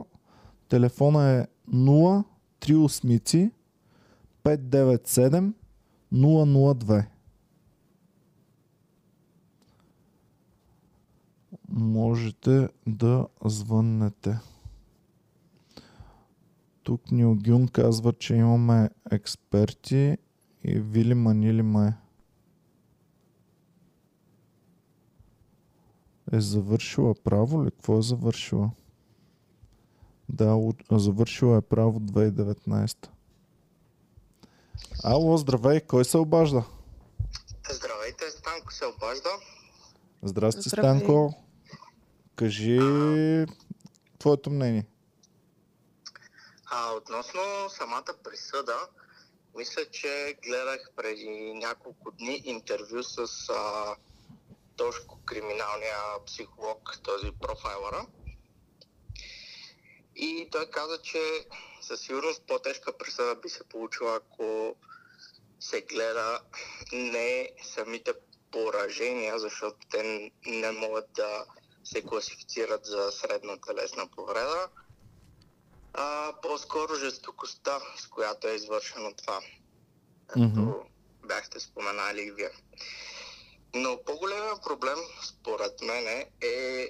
Телефона 0.70 1.30
е 1.30 1.48
0 1.74 2.24
3 2.62 3.52
597 4.44 5.54
002. 6.14 7.06
Можете 11.70 12.70
да 12.88 13.28
звъннете. 13.46 14.40
Тук 16.84 17.12
Нилгюн 17.12 17.68
казва, 17.68 18.14
че 18.14 18.36
имаме 18.36 18.90
експерти 19.12 20.18
и 20.64 20.80
Вили 20.80 21.14
Манили 21.14 21.62
ме 21.62 21.98
е 26.34 26.42
завършила 26.42 27.16
право 27.24 27.66
ли? 27.66 27.72
Какво 27.72 27.98
е 27.98 28.02
завършила? 28.02 28.72
Да, 30.30 30.60
завършила 30.92 31.58
е 31.58 31.62
право 31.62 32.00
2019. 32.00 33.08
Ало, 35.04 35.38
здравей, 35.38 35.82
кой 35.82 36.06
се 36.06 36.18
обажда? 36.18 36.64
Здравейте, 37.70 38.30
Станко 38.30 38.74
се 38.74 38.86
обажда. 38.86 39.30
Здрасти, 40.24 40.70
Здравей. 40.70 41.00
Станко. 41.00 41.34
Кажи 42.36 42.80
твоето 44.20 44.50
мнение. 44.50 44.86
А, 46.66 46.92
относно 46.92 47.42
самата 47.70 48.14
присъда, 48.24 48.74
мисля, 49.56 49.86
че 49.92 50.38
гледах 50.44 50.92
преди 50.96 51.54
няколко 51.54 52.12
дни 52.12 52.42
интервю 52.46 53.04
с 53.04 53.50
а, 53.50 53.96
Тошко, 54.78 55.20
криминалния 55.26 55.98
психолог, 56.26 57.00
този 57.04 57.32
профайлъра. 57.42 58.08
И 60.16 60.48
той 60.52 60.70
каза, 60.70 61.02
че 61.02 61.20
със 61.82 62.02
сигурност 62.02 62.44
по-тежка 62.48 62.98
присъда 62.98 63.36
би 63.36 63.50
се 63.50 63.64
получила, 63.64 64.16
ако 64.16 64.76
се 65.60 65.82
гледа 65.82 66.42
не 66.94 67.50
самите 67.64 68.14
поражения, 68.52 69.40
защото 69.40 69.78
те 69.92 70.32
не 70.46 70.72
могат 70.72 71.14
да 71.14 71.46
се 71.84 72.02
класифицират 72.02 72.86
за 72.86 73.12
средна 73.12 73.58
телесна 73.68 74.08
повреда, 74.16 74.70
а 75.94 76.34
по-скоро 76.42 76.96
жестокостта, 76.96 77.80
с 77.98 78.08
която 78.08 78.48
е 78.48 78.56
извършено 78.56 79.14
това. 79.16 79.42
Както 80.28 80.42
Мгм. 80.42 80.72
бяхте 81.26 81.60
споменали 81.60 82.22
и 82.22 82.32
вие. 82.32 82.52
Но 83.76 84.04
по-големия 84.06 84.62
проблем, 84.62 84.98
според 85.24 85.82
мен, 85.82 86.28
е 86.42 86.88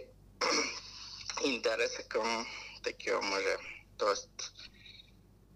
интереса 1.43 2.03
към 2.03 2.47
такива 2.83 3.21
мъже. 3.21 3.57
Тоест, 3.97 4.29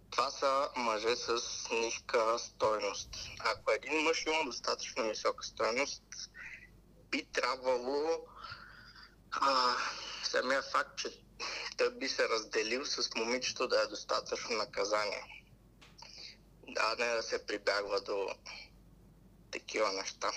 това 0.09 0.31
са 0.31 0.69
мъже 0.75 1.15
с 1.15 1.41
ниска 1.71 2.39
стойност. 2.39 3.09
Ако 3.39 3.71
един 3.71 4.01
мъж 4.03 4.25
има 4.25 4.45
достатъчно 4.45 5.09
висока 5.09 5.43
стойност, 5.43 6.03
би 7.11 7.25
трябвало 7.33 8.27
а, 9.31 9.75
самия 10.23 10.61
факт, 10.61 10.97
че 10.97 11.26
той 11.77 11.97
би 11.97 12.07
се 12.07 12.29
разделил 12.29 12.85
с 12.85 13.15
момичето 13.15 13.67
да 13.67 13.75
е 13.81 13.87
достатъчно 13.87 14.57
наказание. 14.57 15.23
Да, 16.67 17.05
не 17.05 17.15
да 17.15 17.23
се 17.23 17.45
прибягва 17.45 18.01
до 18.05 18.27
такива 19.51 19.91
неща. 19.91 20.27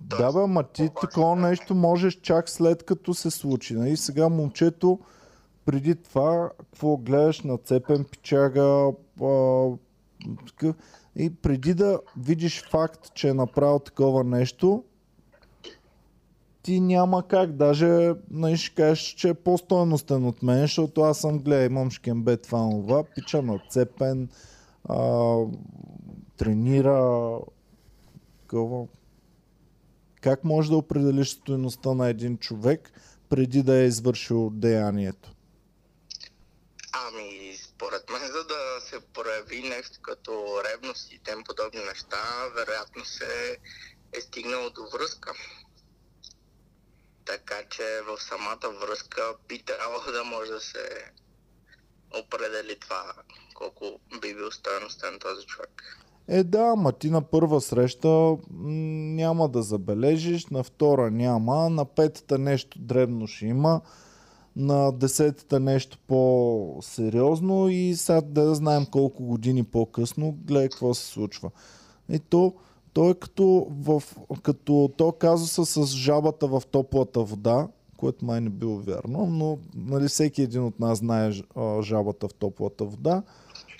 Да, 0.00 0.32
бе, 0.32 0.46
ма 0.46 0.72
ти 0.72 0.90
такова 1.00 1.34
време. 1.34 1.48
нещо 1.48 1.74
можеш 1.74 2.14
чак 2.14 2.48
след 2.48 2.82
като 2.82 3.14
се 3.14 3.30
случи. 3.30 3.74
Нали? 3.74 3.96
Сега 3.96 4.28
момчето 4.28 5.00
преди 5.66 6.02
това, 6.02 6.50
какво 6.58 6.96
гледаш 6.96 7.40
на 7.40 7.58
цепен 7.58 8.04
пичага 8.04 8.92
а, 9.22 9.70
и 11.16 11.34
преди 11.42 11.74
да 11.74 12.00
видиш 12.16 12.64
факт, 12.70 13.14
че 13.14 13.28
е 13.28 13.34
направил 13.34 13.78
такова 13.78 14.24
нещо, 14.24 14.84
ти 16.68 16.80
няма 16.80 17.28
как. 17.28 17.52
Даже 17.52 18.12
нали, 18.30 18.56
ще 18.56 18.74
кажеш, 18.74 19.14
че 19.14 19.28
е 19.28 19.34
по-стойностен 19.34 20.26
от 20.26 20.42
мен, 20.42 20.60
защото 20.60 21.00
аз 21.00 21.20
съм 21.20 21.38
гледа, 21.38 21.64
имам 21.64 21.90
шкембе 21.90 22.36
това, 22.36 22.70
това, 22.70 23.04
пича 23.04 23.42
на 23.42 23.60
цепен, 23.70 24.28
а, 24.88 25.36
тренира, 26.36 27.38
такова. 28.40 28.86
Как 30.20 30.44
можеш 30.44 30.68
да 30.70 30.76
определиш 30.76 31.28
стоеността 31.28 31.94
на 31.94 32.08
един 32.08 32.38
човек 32.38 32.92
преди 33.28 33.62
да 33.62 33.76
е 33.76 33.86
извършил 33.86 34.50
деянието? 34.50 35.30
Ами, 36.92 37.56
според 37.56 38.10
мен, 38.10 38.26
за 38.26 38.44
да 38.44 38.80
се 38.80 39.00
прояви 39.14 39.68
нещо 39.68 39.98
като 40.02 40.62
ревност 40.64 41.12
и 41.12 41.20
тем 41.24 41.44
подобни 41.44 41.80
неща, 41.88 42.16
вероятно 42.56 43.04
се 43.04 43.58
е 44.12 44.20
стигнало 44.20 44.70
до 44.70 44.82
връзка. 44.98 45.32
Така 47.28 47.62
че 47.70 47.82
в 48.08 48.22
самата 48.22 48.78
връзка 48.80 49.22
би 49.48 49.62
трябвало 49.62 50.12
да 50.12 50.24
може 50.24 50.50
да 50.50 50.60
се 50.60 51.12
определи 52.20 52.78
това 52.80 53.12
колко 53.54 53.84
би 54.20 54.34
бил 54.34 54.50
стоеностен 54.50 55.18
този 55.20 55.46
човек. 55.46 55.82
Е 56.28 56.44
да, 56.44 56.60
ама 56.60 56.92
ти 56.92 57.10
на 57.10 57.22
първа 57.22 57.60
среща 57.60 58.36
няма 59.16 59.48
да 59.48 59.62
забележиш, 59.62 60.46
на 60.46 60.62
втора 60.62 61.10
няма, 61.10 61.70
на 61.70 61.84
петата 61.84 62.38
нещо 62.38 62.78
дребно 62.78 63.26
ще 63.26 63.46
има, 63.46 63.80
на 64.56 64.92
десетата 64.92 65.60
нещо 65.60 65.98
по-сериозно 66.06 67.68
и 67.68 67.96
сега 67.96 68.20
да 68.20 68.54
знаем 68.54 68.86
колко 68.86 69.24
години 69.24 69.64
по-късно, 69.64 70.32
гледай 70.32 70.68
какво 70.68 70.94
се 70.94 71.06
случва. 71.06 71.50
И 72.08 72.18
то, 72.18 72.54
то 72.92 73.10
е 73.10 73.14
като, 73.14 73.66
в, 73.70 74.02
като 74.42 74.90
то 74.96 75.12
казуса 75.12 75.66
с 75.66 75.86
жабата 75.86 76.46
в 76.46 76.62
топлата 76.70 77.20
вода, 77.20 77.68
което 77.96 78.24
май 78.24 78.40
не 78.40 78.50
било 78.50 78.78
вярно, 78.78 79.26
но 79.26 79.58
нали, 79.74 80.08
всеки 80.08 80.42
един 80.42 80.64
от 80.64 80.80
нас 80.80 80.98
знае 80.98 81.32
жабата 81.82 82.28
в 82.28 82.34
топлата 82.34 82.84
вода 82.84 83.22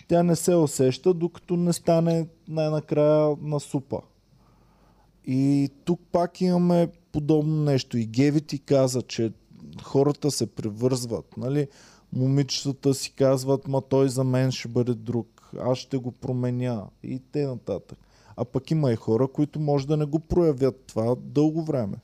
тя 0.09 0.23
не 0.23 0.37
се 0.37 0.55
усеща, 0.55 1.15
докато 1.15 1.57
не 1.57 1.73
стане 1.73 2.27
най-накрая 2.49 3.37
на 3.43 3.61
супа. 3.61 4.01
И 5.25 5.71
тук 5.85 6.01
пак 6.13 6.41
имаме 6.41 6.89
подобно 7.13 7.65
нещо. 7.65 7.99
И 7.99 8.07
Геви 8.07 8.41
ти 8.41 8.59
каза, 8.59 9.03
че 9.03 9.33
хората 9.83 10.31
се 10.31 10.47
превързват. 10.47 11.37
Нали? 11.37 11.69
Момичетата 12.13 12.95
си 12.95 13.13
казват, 13.13 13.69
ма 13.69 13.81
той 13.81 14.09
за 14.09 14.25
мен 14.25 14.53
ще 14.53 14.69
бъде 14.69 14.95
друг. 14.95 15.51
Аз 15.61 15.79
ще 15.79 15.97
го 15.97 16.13
променя. 16.13 16.85
И 17.03 17.23
те 17.33 17.47
нататък. 17.47 17.99
А 18.41 18.45
пък 18.45 18.71
има 18.71 18.93
и 18.93 18.97
хора, 18.97 19.29
които 19.29 19.61
може 19.61 19.87
да 19.87 19.97
не 19.97 20.05
го 20.05 20.19
проявят 20.21 20.87
това 20.87 21.15
дълго 21.19 21.65
време. 21.65 21.97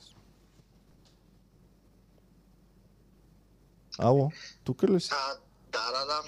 Ало, 3.98 4.30
тук 4.64 4.82
ли 4.82 5.00
си? 5.00 5.10
А, 5.12 5.34
да, 5.72 5.92
да, 5.92 6.04
да. 6.06 6.22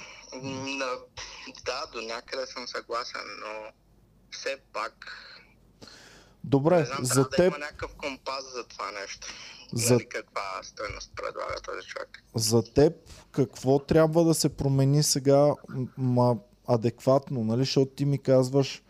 Да, 1.65 1.87
до 1.93 2.01
някъде 2.01 2.47
съм 2.47 2.69
съгласен, 2.69 3.20
но 3.41 3.73
все 4.31 4.57
пак 4.73 5.07
Добре, 6.45 6.78
не 6.78 6.85
знам, 6.85 7.05
за 7.05 7.15
трябва 7.15 7.24
да 7.24 7.37
теб 7.37 7.47
има 7.47 7.59
някакъв 7.59 7.95
компас 7.95 8.53
за 8.55 8.65
това 8.65 8.91
нещо. 9.01 9.27
За- 9.73 9.95
Нали, 9.95 10.09
каква 10.09 10.61
стоеност 10.62 11.12
предлага 11.16 11.61
този 11.65 11.89
човек. 11.89 12.23
За 12.35 12.73
теб 12.74 12.93
какво 13.33 13.78
трябва 13.78 14.24
да 14.24 14.35
се 14.35 14.57
промени 14.57 15.03
сега? 15.03 15.55
Ма, 15.99 16.37
адекватно, 16.66 17.45
нали? 17.45 17.61
Защото 17.61 17.91
ти 17.91 18.05
ми 18.05 18.23
казваш 18.23 18.83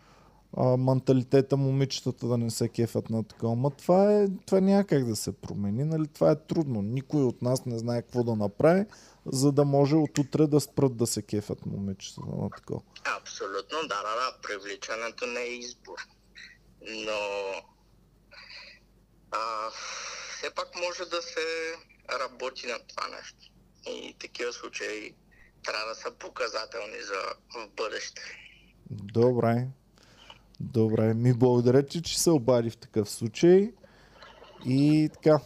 а, 0.53 0.77
менталитета 0.77 1.57
момичетата 1.57 2.27
да 2.27 2.37
не 2.37 2.51
се 2.51 2.69
кефят 2.69 3.09
на 3.09 3.23
такова. 3.23 3.55
Ма 3.55 3.71
това 3.71 4.13
е, 4.13 4.27
това 4.45 4.59
няма 4.61 4.83
как 4.83 5.05
да 5.05 5.15
се 5.15 5.31
промени, 5.31 5.83
нали? 5.83 6.07
Това 6.07 6.31
е 6.31 6.45
трудно. 6.47 6.81
Никой 6.81 7.23
от 7.23 7.41
нас 7.41 7.65
не 7.65 7.79
знае 7.79 8.01
какво 8.01 8.23
да 8.23 8.35
направи, 8.35 8.85
за 9.25 9.51
да 9.51 9.65
може 9.65 9.95
от 9.95 10.17
утре 10.17 10.47
да 10.47 10.59
спрат 10.59 10.97
да 10.97 11.07
се 11.07 11.21
кефят 11.21 11.65
момичетата 11.65 12.27
на 12.41 12.49
такова. 12.49 12.81
Абсолютно, 13.21 13.77
да, 13.81 13.87
да, 13.87 14.15
да. 14.15 14.37
Привличането 14.43 15.25
не 15.25 15.41
е 15.41 15.57
избор. 15.57 15.97
Но 16.81 17.19
а, 19.31 19.69
все 20.37 20.55
пак 20.55 20.67
може 20.75 21.09
да 21.09 21.21
се 21.21 21.75
работи 22.19 22.67
на 22.67 22.79
това 22.87 23.07
нещо. 23.07 23.51
И 23.87 24.15
такива 24.19 24.53
случаи 24.53 25.15
трябва 25.63 25.89
да 25.89 25.95
са 25.95 26.11
показателни 26.11 27.01
за 27.01 27.21
в 27.55 27.69
бъдеще. 27.75 28.21
Добре. 28.89 29.67
Добре. 30.59 31.13
Ми 31.13 31.33
благодаря 31.33 31.83
ти, 31.83 32.01
че 32.01 32.19
се 32.19 32.29
обади 32.29 32.69
в 32.69 32.77
такъв 32.77 33.09
случай. 33.09 33.71
И 34.65 35.09
така. 35.13 35.39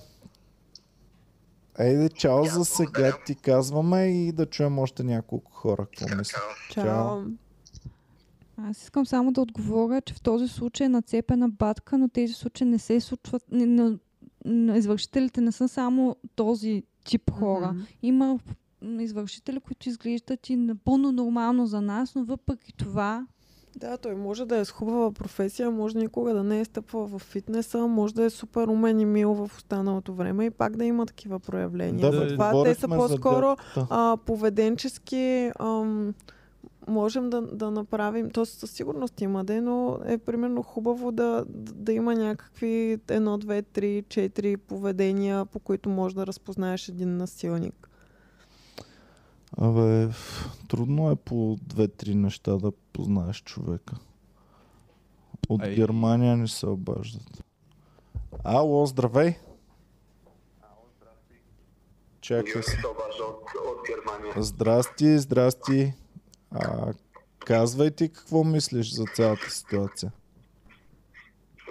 Ейде, 1.80 2.10
чао 2.10 2.46
за 2.46 2.66
сега 2.66 3.18
ти 3.26 3.36
казваме 3.36 4.06
и 4.06 4.32
да 4.32 4.46
чуем 4.46 4.80
още 4.80 5.04
няколко 5.04 5.52
хора. 5.52 5.86
Какво 5.86 6.16
мислят? 6.16 6.42
чао. 6.72 6.84
Чао. 6.84 7.22
Аз 8.58 8.82
искам 8.82 9.06
само 9.06 9.32
да 9.32 9.42
отговоря, 9.42 10.02
че 10.02 10.14
в 10.14 10.22
този 10.22 10.48
случай 10.48 10.86
е 10.86 10.90
нацепена 10.90 11.50
батка, 11.50 11.98
но 11.98 12.10
тези 12.10 12.34
случаи 12.34 12.68
не 12.68 12.80
се 12.80 13.00
случват. 13.00 13.44
Не, 13.52 13.66
не, 13.66 13.98
не, 14.46 14.78
извършителите 14.78 15.42
не 15.42 15.52
са 15.52 15.68
само 15.68 16.16
този 16.36 16.84
тип 17.04 17.32
хора. 17.32 17.72
Мгм. 17.72 17.82
Има 18.02 18.40
извършители, 19.00 19.60
които 19.60 19.90
изглеждат 19.90 20.50
и 20.50 20.56
напълно 20.56 21.12
нормално 21.12 21.66
за 21.66 21.82
нас, 21.82 22.16
но 22.16 22.24
въпреки 22.24 22.74
това 22.74 23.28
Да, 23.76 23.98
той 23.98 24.16
може 24.16 24.46
да 24.46 24.58
е 24.58 24.66
с 24.66 24.72
хубава 24.72 25.12
професия, 25.12 25.72
може 25.72 25.98
никога 25.98 26.34
да 26.34 26.44
не 26.44 26.60
е 26.60 26.66
стъпвал 26.66 27.08
в 27.08 27.20
фитнеса, 27.20 27.88
може 27.88 28.14
да 28.14 28.24
е 28.24 28.30
супер 28.30 28.68
умен 28.68 29.00
и 29.00 29.06
мил 29.06 29.34
в 29.34 29.52
останалото 29.58 30.14
време 30.14 30.46
и 30.46 30.50
пак 30.50 30.78
да 30.78 30.86
има 30.86 31.06
такива 31.06 31.40
проявления. 31.40 32.12
Да, 32.12 32.18
Затова 32.18 32.50
те 32.50 32.56
говорихме 32.56 32.76
са 32.76 32.88
по-скоро 32.88 33.56
а, 33.90 34.18
поведенчески 34.26 35.52
ам, 35.60 36.14
можем 36.88 37.30
да, 37.30 37.42
да 37.42 37.72
направим, 37.72 38.30
то 38.30 38.46
със 38.46 38.72
сигурност 38.72 39.22
има 39.22 39.44
де, 39.44 39.62
но 39.62 40.00
е 40.06 40.18
примерно 40.18 40.64
хубаво 40.64 41.12
да, 41.12 41.46
да 41.50 41.94
има 41.94 42.16
някакви 42.16 42.98
едно, 43.10 43.38
две, 43.38 43.62
три, 43.62 44.04
четири 44.10 44.58
поведения, 44.58 45.46
по 45.46 45.60
които 45.60 45.90
можеш 45.90 46.16
да 46.16 46.28
разпознаеш 46.28 46.90
един 46.90 47.18
насилник. 47.18 47.91
Абе, 49.58 50.10
трудно 50.68 51.12
е 51.12 51.16
по 51.16 51.58
две-три 51.62 52.16
неща 52.16 52.58
да 52.58 52.72
познаеш 52.94 53.44
човека. 53.44 53.96
От 55.50 55.62
Ай. 55.62 55.76
Германия 55.76 56.38
ни 56.38 56.48
се 56.48 56.68
обаждат. 56.68 57.44
Ало, 58.44 58.86
здравей! 58.86 59.36
Чакай 62.22 62.64
се. 62.64 62.72
се 62.72 62.88
обажда 62.88 63.24
от, 63.24 63.44
от 63.68 63.88
Германия. 63.88 64.44
Здрасти, 64.44 65.20
здрасти. 65.20 65.94
А, 66.52 66.94
казвай 67.40 67.92
ти 67.92 68.10
какво 68.10 68.44
мислиш 68.44 68.94
за 68.94 69.06
цялата 69.16 69.50
ситуация. 69.50 70.12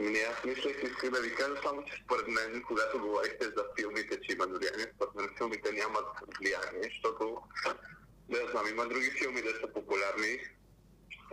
Ами 0.01 0.11
не, 0.11 0.19
аз 0.19 0.45
мислех, 0.45 0.77
исках 0.83 1.11
да 1.11 1.21
ви 1.21 1.35
кажа 1.35 1.55
само, 1.63 1.85
че 1.85 2.03
според 2.05 2.29
мен, 2.29 2.63
когато 2.63 3.01
говорихте 3.01 3.45
за 3.45 3.65
филмите, 3.79 4.21
че 4.21 4.33
има 4.33 4.47
влияние, 4.47 4.93
според 4.95 5.15
мен 5.15 5.29
филмите 5.39 5.73
нямат 5.73 6.07
влияние, 6.39 6.83
защото, 6.83 7.43
да 8.29 8.51
знам, 8.51 8.69
има 8.69 8.87
други 8.87 9.11
филми, 9.11 9.43
да 9.43 9.51
са 9.61 9.73
популярни. 9.73 10.33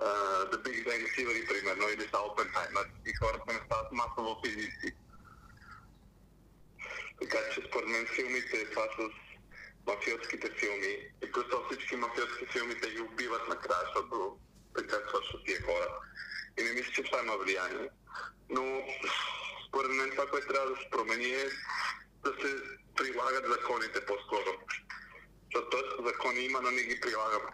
Uh, 0.01 0.51
The 0.51 0.57
Big 0.65 0.79
Bang 0.87 1.03
Theory, 1.13 1.47
примерно, 1.47 1.89
или 1.89 2.01
са 2.01 2.17
Oppenheimer, 2.27 2.87
и 3.09 3.13
хората 3.21 3.53
не 3.53 3.59
стават 3.65 3.91
масово 3.91 4.41
физици. 4.45 4.89
Така 7.21 7.37
че 7.53 7.61
според 7.67 7.89
мен 7.89 8.07
филмите, 8.15 8.69
това 8.69 8.83
с 8.83 9.09
мафиотските 9.87 10.51
филми, 10.59 10.93
и 11.23 11.31
плюс 11.31 11.45
това 11.49 11.65
всички 11.65 11.95
мафиотски 11.95 12.45
филми, 12.45 12.81
те 12.81 12.89
ги 12.89 13.01
убиват 13.01 13.47
накрая, 13.47 13.81
защото 13.85 14.39
така 14.75 14.97
свършват 15.09 15.45
тия 15.45 15.61
хора. 15.61 15.87
И 16.59 16.63
не 16.63 16.71
мисля, 16.71 16.91
че 16.93 17.03
това 17.03 17.19
има 17.23 17.37
влияние. 17.37 17.89
Но 18.49 18.63
според 19.67 19.91
мен 19.91 20.09
това, 20.11 20.25
което 20.27 20.47
трябва 20.47 20.69
да 20.69 20.75
се 20.75 20.89
промени 20.89 21.25
е 21.25 21.45
да 22.23 22.31
се 22.41 22.55
прилагат 22.95 23.45
законите 23.47 24.05
по-скоро. 24.05 24.51
Защото 25.45 26.03
закони 26.05 26.39
има, 26.39 26.61
но 26.61 26.71
не 26.71 26.83
ги 26.83 26.99
прилагаме. 27.01 27.51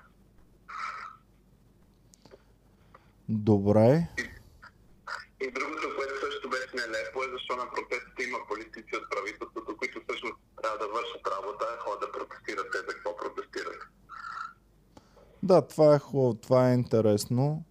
Добре. 3.29 4.07
И 5.41 5.51
другото, 5.51 5.95
което 5.95 6.25
също 6.25 6.49
беше 6.49 6.75
нелепо 6.75 7.23
е 7.23 7.31
защо 7.31 7.55
на 7.55 7.71
протестите 7.71 8.23
има 8.23 8.39
политици 8.47 8.95
от 8.95 9.09
правителството, 9.09 9.77
които 9.77 10.01
всъщност 10.01 10.35
трябва 10.61 10.77
да 10.77 10.87
вършат 10.87 11.27
работа, 11.27 11.65
а 11.73 11.83
ходят 11.83 11.99
да 11.99 12.11
протестират 12.11 12.71
те 12.71 12.77
за 12.77 12.87
какво 12.87 13.17
протестират. 13.17 13.77
Да, 15.43 15.67
това 15.67 15.95
е 15.95 15.99
хубаво, 15.99 16.33
това 16.33 16.69
е 16.69 16.73
интересно. 16.73 17.63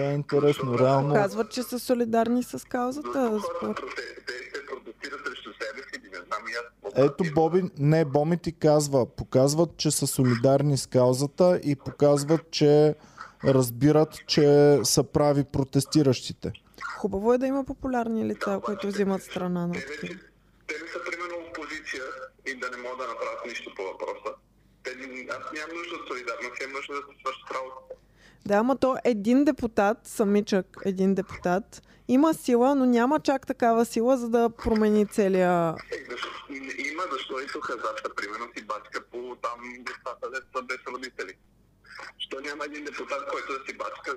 Това 0.00 0.10
е 0.12 0.14
интересно, 0.14 0.78
реално. 0.78 1.14
Казват, 1.14 1.50
че 1.50 1.62
са 1.62 1.78
солидарни 1.78 2.42
с 2.42 2.68
каузата. 2.68 3.40
Те, 3.62 4.50
те 4.52 4.66
протестират 4.66 5.20
срещу 5.26 5.50
себе 5.52 5.82
си, 5.92 6.00
не 6.02 6.18
знам 6.26 6.42
и 6.48 6.52
аз. 6.52 6.92
Ето 6.96 7.24
Боби, 7.34 7.62
не, 7.78 8.04
Боми 8.04 8.38
ти 8.38 8.52
казва, 8.52 9.06
показват, 9.06 9.76
че 9.76 9.90
са 9.90 10.06
солидарни 10.06 10.78
с 10.78 10.86
каузата 10.86 11.60
и 11.64 11.76
показват, 11.76 12.50
че 12.50 12.94
разбират, 13.44 14.26
че 14.26 14.78
са 14.84 15.04
прави 15.04 15.44
протестиращите. 15.44 16.52
Хубаво 16.98 17.32
е 17.32 17.38
да 17.38 17.46
има 17.46 17.64
популярни 17.64 18.24
лица, 18.24 18.60
които 18.64 18.86
взимат 18.86 19.22
страна 19.22 19.66
на 19.66 19.72
Те, 19.72 19.80
такива. 19.80 20.00
вече, 20.02 20.18
те 20.68 20.74
не 20.82 20.88
са 20.92 20.98
примерно 21.10 21.36
опозиция 21.48 22.02
и 22.46 22.54
да 22.60 22.70
не 22.70 22.76
могат 22.76 22.98
да 22.98 23.06
направят 23.06 23.40
нищо 23.46 23.70
по 23.76 23.82
въпроса. 23.82 24.30
Те, 24.84 24.90
аз 25.38 25.44
нямам 25.56 25.76
нужда 25.78 25.94
от 26.00 26.08
солидарност, 26.08 26.60
имам 26.62 26.72
нужда 26.76 26.92
да 26.94 27.02
се 27.08 27.14
свършат 27.20 27.50
работа. 27.56 27.80
Да, 28.46 28.54
ама 28.54 28.76
то 28.76 28.96
един 29.04 29.44
депутат, 29.44 29.98
самичък 30.04 30.66
един 30.84 31.14
депутат, 31.14 31.82
има 32.08 32.34
сила, 32.34 32.74
но 32.74 32.86
няма 32.86 33.20
чак 33.20 33.46
такава 33.46 33.84
сила, 33.84 34.16
за 34.16 34.28
да 34.28 34.50
промени 34.50 35.06
целия... 35.06 35.74
Е, 35.92 35.96
има, 36.88 37.02
защо 37.12 37.40
и 37.40 37.46
тук 37.52 37.64
хазарта, 37.64 38.14
примерно 38.16 38.46
си 38.56 38.64
бачка 38.64 39.04
по 39.10 39.36
там 39.42 39.60
децата, 39.78 40.30
деца 40.30 40.62
без 40.62 40.94
родители. 40.94 41.34
Що 42.18 42.40
няма 42.40 42.64
един 42.64 42.84
депутат, 42.84 43.30
който 43.30 43.52
да 43.52 43.64
си 43.66 43.76
бачка 43.78 44.16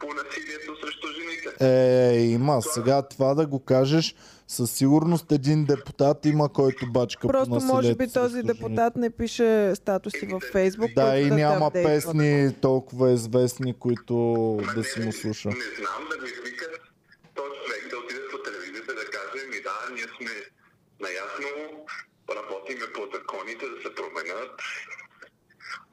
по 0.00 0.06
насилието 0.06 0.76
срещу 0.82 1.06
жените? 1.08 1.48
Е, 1.60 2.20
има. 2.20 2.62
Сега 2.62 3.02
това 3.02 3.34
да 3.34 3.46
го 3.46 3.64
кажеш, 3.64 4.14
със 4.48 4.70
сигурност 4.70 5.32
един 5.32 5.64
депутат 5.64 6.26
има, 6.26 6.52
който 6.52 6.92
бачка 6.92 7.20
по 7.20 7.28
Просто 7.28 7.54
насилието 7.54 7.74
може 7.74 7.94
би 7.94 8.12
този 8.12 8.34
жените. 8.34 8.52
депутат 8.52 8.96
не 8.96 9.10
пише 9.10 9.72
статуси 9.74 10.26
във 10.26 10.42
Фейсбук. 10.42 10.90
Да, 10.94 11.18
и 11.18 11.28
те 11.28 11.34
няма 11.34 11.66
апдейтват. 11.66 11.94
песни 11.94 12.54
толкова 12.60 13.12
известни, 13.12 13.78
които 13.78 14.14
Ма 14.66 14.72
да 14.72 14.80
не, 14.80 14.84
си 14.84 15.00
му 15.00 15.12
слуша. 15.12 15.48
Не 15.48 15.70
знам 15.80 16.02
да 16.10 16.16
го 16.18 16.24
извикат 16.24 16.74
този 17.34 17.54
човек 17.64 17.82
да 17.90 17.96
отиде 17.98 18.20
по 18.32 18.38
телевизията 18.46 18.92
да 19.00 19.04
каже, 19.16 19.46
ми 19.52 19.60
да, 19.68 19.76
ние 19.94 20.08
сме 20.16 20.34
наясно, 21.00 21.50
работиме 22.38 22.86
по 22.94 23.02
законите 23.16 23.64
да 23.72 23.76
се 23.82 23.90
променят, 23.98 24.52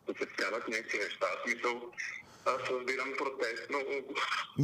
да 0.07 0.13
се 0.19 0.25
вкарат 0.31 0.63
някакви 0.67 0.97
неща. 0.97 1.27
Смисъл, 1.43 1.75
аз 2.47 2.69
разбирам 2.69 3.09
протест, 3.17 3.69
но 3.71 3.77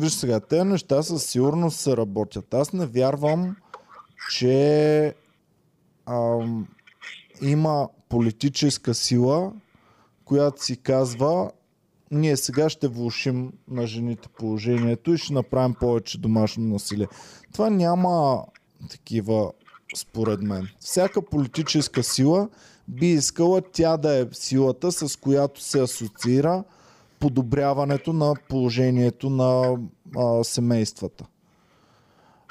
Виж 0.01 0.13
сега, 0.13 0.39
тези 0.39 0.63
неща 0.63 1.03
със 1.03 1.25
сигурност 1.25 1.79
се 1.79 1.97
работят. 1.97 2.53
Аз 2.53 2.73
не 2.73 2.85
вярвам, 2.85 3.55
че 4.31 5.15
ам, 6.05 6.67
има 7.41 7.89
политическа 8.09 8.93
сила, 8.93 9.53
която 10.25 10.63
си 10.63 10.77
казва 10.77 11.51
ние 12.13 12.37
сега 12.37 12.69
ще 12.69 12.87
влушим 12.87 13.51
на 13.67 13.87
жените 13.87 14.29
положението 14.37 15.13
и 15.13 15.17
ще 15.17 15.33
направим 15.33 15.73
повече 15.73 16.17
домашно 16.17 16.63
насилие. 16.63 17.07
Това 17.53 17.69
няма 17.69 18.43
такива, 18.89 19.51
според 19.95 20.41
мен. 20.41 20.67
Всяка 20.79 21.21
политическа 21.21 22.03
сила 22.03 22.49
би 22.87 23.07
искала 23.07 23.61
тя 23.71 23.97
да 23.97 24.19
е 24.19 24.25
силата, 24.31 24.91
с 24.91 25.15
която 25.15 25.61
се 25.61 25.81
асоциира 25.81 26.63
подобряването 27.23 28.13
на 28.13 28.35
положението 28.49 29.29
на 29.29 29.77
а, 30.17 30.43
семействата. 30.43 31.25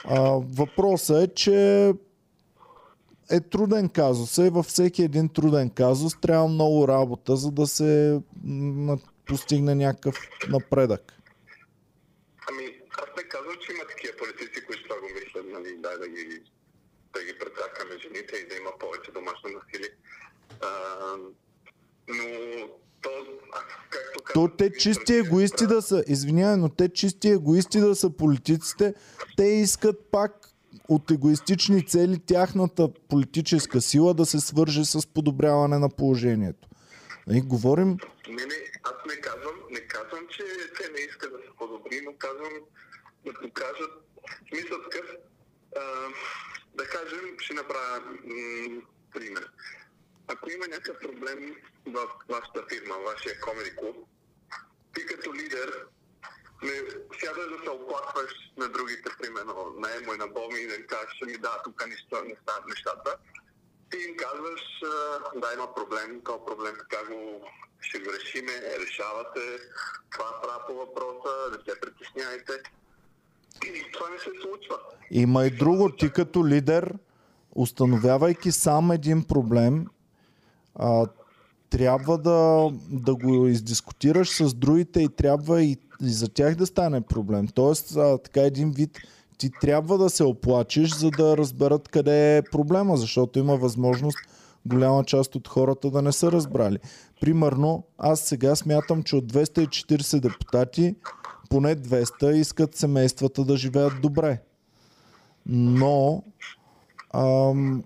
А, 0.04 0.20
въпросът 0.58 1.30
е, 1.30 1.34
че 1.34 1.88
е 3.30 3.40
труден 3.40 3.88
казус. 3.88 4.38
И 4.38 4.50
във 4.50 4.66
всеки 4.66 5.02
един 5.02 5.28
труден 5.28 5.70
казус 5.70 6.20
трябва 6.20 6.48
много 6.48 6.88
работа, 6.88 7.36
за 7.36 7.50
да 7.50 7.66
се 7.66 8.20
постигне 9.26 9.74
някакъв 9.74 10.16
напредък. 10.48 11.12
ами 12.50 12.64
аз 13.02 13.08
не 13.16 13.22
казвам, 13.22 13.56
че 13.66 13.72
има 13.72 13.84
такива 13.88 14.12
политици, 14.18 14.66
които 14.66 14.82
това 14.82 14.96
го 15.00 15.08
мислят, 15.14 15.46
нали, 15.52 15.76
дай 15.78 15.98
да 15.98 16.08
ги, 16.08 16.42
да 17.12 17.24
ги 17.24 17.38
прецакаме 17.38 17.98
жените 18.02 18.36
и 18.36 18.48
да 18.48 18.54
има 18.54 18.70
повече 18.80 19.12
домашно 19.12 19.50
насилие. 19.50 19.92
А, 20.60 20.70
но 22.08 22.26
то, 24.34 24.48
те 24.58 24.72
чисти 24.72 25.14
егоисти 25.14 25.66
да 25.66 25.82
са, 25.82 26.04
извинявай, 26.06 26.56
но 26.56 26.68
те 26.68 26.88
чисти 26.88 27.28
егоисти 27.28 27.80
да 27.80 27.94
са 27.94 28.10
политиците, 28.10 28.94
те 29.36 29.44
искат 29.44 30.10
пак 30.10 30.48
от 30.88 31.10
егоистични 31.10 31.86
цели 31.86 32.18
тяхната 32.26 32.88
политическа 33.08 33.80
сила 33.80 34.14
да 34.14 34.26
се 34.26 34.40
свърже 34.40 34.84
с 34.84 35.06
подобряване 35.06 35.78
на 35.78 35.88
положението. 35.88 36.68
И 37.30 37.40
говорим, 37.40 37.96
Не, 38.28 38.34
не, 38.34 38.54
аз 38.82 38.94
не 39.06 39.20
казвам, 39.20 39.54
не 39.70 39.80
казвам, 39.80 40.26
че 40.30 40.42
те 40.78 40.90
не 40.92 41.00
искат 41.00 41.32
да 41.32 41.38
се 41.38 41.56
подобри, 41.58 42.00
но 42.04 42.12
казвам 42.18 42.52
да 43.26 43.32
покажат 43.32 43.90
смисъл 44.48 44.78
такъв. 44.90 45.06
А, 45.76 45.82
да 46.74 46.84
кажем, 46.84 47.36
ще 47.38 47.54
направя 47.54 48.00
м- 48.00 48.82
пример. 49.12 49.50
Ако 50.32 50.50
има 50.50 50.66
някакъв 50.66 50.98
проблем 50.98 51.56
в 51.86 52.08
вашата 52.28 52.60
фирма, 52.68 52.94
в 52.94 53.04
вашия 53.04 53.40
комеди 53.40 53.76
клуб, 53.76 53.96
ти 54.94 55.06
като 55.06 55.34
лидер 55.34 55.86
не 56.62 56.76
сядаш 57.20 57.48
да 57.52 57.58
се 57.64 57.70
оплакваш 57.70 58.32
на 58.56 58.68
другите, 58.68 59.10
примерно 59.20 59.74
на 59.78 59.96
Емо 59.96 60.14
и 60.14 60.16
на 60.16 60.26
Боми 60.26 60.60
и 60.60 60.66
да 60.66 60.86
кажеш, 60.86 61.20
ми 61.26 61.38
да, 61.38 61.62
тук 61.64 61.86
нищо 61.88 62.24
не 62.24 62.36
стават 62.42 62.66
нещата. 62.68 63.16
Ти 63.90 63.96
им 64.08 64.16
казваш, 64.16 64.62
да, 65.34 65.52
има 65.54 65.74
проблем, 65.74 66.20
този 66.24 66.44
проблем 66.46 66.74
така 66.78 67.04
го 67.04 67.44
ще 67.80 67.98
го 67.98 68.10
решиме, 68.12 68.52
решавате, 68.80 69.40
това 70.10 70.40
правя 70.42 70.66
по 70.66 70.74
въпроса, 70.74 71.32
не 71.50 71.72
се 71.72 71.80
притесняйте. 71.80 72.52
И 73.66 73.92
това 73.92 74.10
не 74.10 74.18
се 74.18 74.30
случва. 74.42 74.78
Има 75.10 75.46
и 75.46 75.50
друго. 75.50 75.96
Ти 75.96 76.12
като 76.12 76.46
лидер, 76.46 76.94
установявайки 77.54 78.52
сам 78.52 78.90
един 78.90 79.24
проблем, 79.24 79.86
а, 80.74 81.06
трябва 81.70 82.18
да, 82.18 82.70
да 82.90 83.14
го 83.14 83.46
издискутираш 83.46 84.28
с 84.28 84.54
другите 84.54 85.00
и 85.00 85.08
трябва 85.08 85.62
и, 85.62 85.76
и 86.02 86.10
за 86.10 86.28
тях 86.28 86.54
да 86.54 86.66
стане 86.66 87.00
проблем. 87.00 87.48
Тоест, 87.54 87.96
а, 87.96 88.18
така 88.18 88.40
един 88.40 88.70
вид, 88.70 88.98
ти 89.38 89.50
трябва 89.60 89.98
да 89.98 90.10
се 90.10 90.24
оплачеш, 90.24 90.94
за 90.94 91.10
да 91.10 91.36
разберат 91.36 91.88
къде 91.88 92.36
е 92.36 92.42
проблема, 92.42 92.96
защото 92.96 93.38
има 93.38 93.56
възможност 93.56 94.18
голяма 94.66 95.04
част 95.04 95.34
от 95.34 95.48
хората 95.48 95.90
да 95.90 96.02
не 96.02 96.12
са 96.12 96.32
разбрали. 96.32 96.78
Примерно, 97.20 97.84
аз 97.98 98.20
сега 98.20 98.56
смятам, 98.56 99.02
че 99.02 99.16
от 99.16 99.32
240 99.32 100.20
депутати, 100.20 100.94
поне 101.50 101.76
200 101.76 102.32
искат 102.32 102.74
семействата 102.74 103.44
да 103.44 103.56
живеят 103.56 103.92
добре. 104.02 104.42
Но 105.46 106.22
ам, 107.14 107.84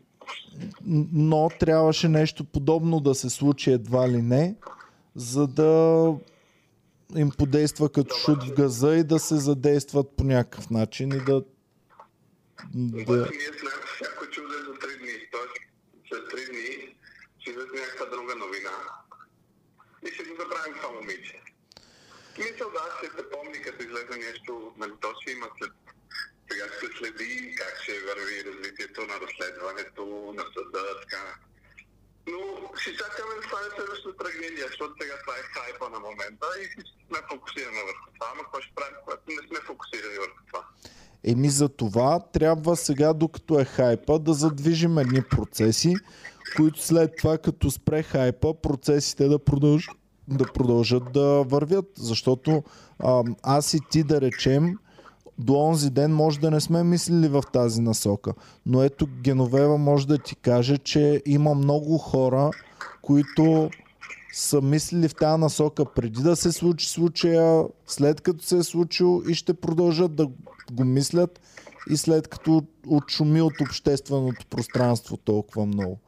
но 1.12 1.50
трябваше 1.60 2.08
нещо 2.08 2.44
подобно 2.44 3.00
да 3.00 3.14
се 3.14 3.30
случи 3.30 3.70
едва 3.70 4.08
ли 4.08 4.22
не, 4.22 4.54
за 5.14 5.46
да 5.46 6.14
им 7.16 7.30
подейства 7.30 7.92
като 7.92 8.16
шут 8.16 8.44
в 8.44 8.54
газа 8.54 8.96
и 8.96 9.04
да 9.04 9.18
се 9.18 9.36
задействат 9.36 10.16
по 10.16 10.24
някакъв 10.24 10.70
начин 10.70 11.12
и 11.12 11.24
да... 11.24 11.42
да... 12.74 13.26
След 13.26 13.82
всяко 13.94 14.26
чудо 14.30 14.48
за 14.48 14.72
3 14.72 14.98
дни. 14.98 15.14
Тоест, 15.32 15.54
след 16.08 16.22
3 16.22 16.50
дни 16.50 16.94
ще 17.38 17.50
някаква 17.50 18.06
друга 18.06 18.34
новина. 18.34 18.74
И 20.06 20.14
ще 20.14 20.24
го 20.24 20.30
забравим 20.40 20.74
това 20.76 20.92
момиче. 21.00 21.40
Мисля, 22.38 22.66
да, 22.76 22.84
ще 22.98 23.06
се 23.16 23.30
помни, 23.30 23.62
като 23.64 23.82
излезе 23.82 24.16
нещо, 24.28 24.72
нали, 24.78 24.92
то 25.00 25.08
ще 25.20 25.32
има 25.32 25.46
след 25.58 25.72
сега 26.48 26.66
се 26.80 26.88
следи 26.98 27.54
как 27.60 27.74
ще 27.82 27.92
върви 28.08 28.36
развитието 28.48 29.00
на 29.10 29.16
разследването, 29.24 30.02
на 30.38 30.44
съда, 30.54 30.82
така. 31.02 31.24
Но 32.32 32.40
ще 32.80 32.90
чакаме 33.00 33.32
да 33.38 33.42
стане 33.48 33.68
следващата 33.76 34.16
трагедия, 34.22 34.66
защото 34.70 34.94
сега 35.00 35.14
това 35.22 35.34
е 35.38 35.48
хайпа 35.56 35.86
на 35.94 36.00
момента 36.08 36.46
и 36.62 36.64
сме 37.06 37.18
фокусирани 37.30 37.80
върху 37.88 38.06
това, 38.14 38.28
но 38.36 38.42
какво 38.42 38.60
ще 38.60 38.74
правим, 38.78 38.96
когато 39.04 39.22
не 39.28 39.42
сме 39.48 39.58
фокусирани 39.70 40.18
върху 40.24 40.40
това? 40.50 40.62
Еми 41.24 41.48
за 41.48 41.68
това 41.68 42.20
трябва 42.32 42.76
сега, 42.76 43.12
докато 43.12 43.60
е 43.60 43.64
хайпа, 43.64 44.18
да 44.18 44.32
задвижим 44.34 44.98
едни 44.98 45.22
процеси, 45.22 45.94
които 46.56 46.82
след 46.82 47.16
това, 47.16 47.38
като 47.38 47.70
спре 47.70 48.02
хайпа, 48.02 48.54
процесите 48.62 49.28
да 49.28 49.38
продължат 49.38 49.96
да 50.28 50.52
продължат 50.52 51.12
да 51.12 51.42
вървят, 51.42 51.84
защото 51.96 52.62
а, 52.98 53.22
аз 53.42 53.74
и 53.74 53.80
ти 53.90 54.02
да 54.02 54.20
речем, 54.20 54.78
до 55.38 55.54
онзи 55.54 55.90
ден 55.90 56.14
може 56.14 56.40
да 56.40 56.50
не 56.50 56.60
сме 56.60 56.84
мислили 56.84 57.28
в 57.28 57.42
тази 57.52 57.80
насока. 57.80 58.32
Но 58.66 58.82
ето 58.82 59.06
Геновева 59.22 59.78
може 59.78 60.06
да 60.06 60.18
ти 60.18 60.36
каже, 60.36 60.78
че 60.78 61.22
има 61.26 61.54
много 61.54 61.98
хора, 61.98 62.50
които 63.02 63.70
са 64.32 64.60
мислили 64.60 65.08
в 65.08 65.14
тази 65.14 65.40
насока 65.40 65.84
преди 65.84 66.22
да 66.22 66.36
се 66.36 66.52
случи 66.52 66.88
случая, 66.88 67.64
след 67.86 68.20
като 68.20 68.44
се 68.44 68.58
е 68.58 68.62
случил 68.62 69.22
и 69.28 69.34
ще 69.34 69.54
продължат 69.54 70.14
да 70.14 70.26
го 70.72 70.84
мислят 70.84 71.40
и 71.90 71.96
след 71.96 72.28
като 72.28 72.62
отшуми 72.86 73.42
от 73.42 73.60
общественото 73.60 74.46
пространство 74.46 75.16
толкова 75.16 75.66
много. 75.66 75.98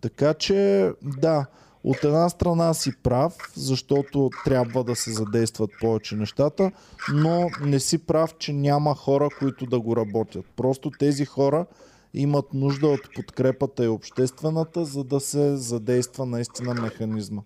Така 0.00 0.34
че, 0.34 0.92
да, 1.02 1.46
от 1.86 2.04
една 2.04 2.28
страна 2.28 2.74
си 2.74 2.92
прав, 3.02 3.32
защото 3.54 4.30
трябва 4.44 4.84
да 4.84 4.96
се 4.96 5.12
задействат 5.12 5.70
повече 5.80 6.16
нещата, 6.16 6.72
но 7.12 7.50
не 7.60 7.80
си 7.80 8.06
прав, 8.06 8.34
че 8.38 8.52
няма 8.52 8.94
хора, 8.94 9.28
които 9.38 9.66
да 9.66 9.80
го 9.80 9.96
работят. 9.96 10.44
Просто 10.56 10.90
тези 10.90 11.24
хора 11.24 11.66
имат 12.14 12.54
нужда 12.54 12.86
от 12.86 13.14
подкрепата 13.14 13.84
и 13.84 13.88
обществената, 13.88 14.84
за 14.84 15.04
да 15.04 15.20
се 15.20 15.56
задейства 15.56 16.26
наистина 16.26 16.74
механизма. 16.74 17.42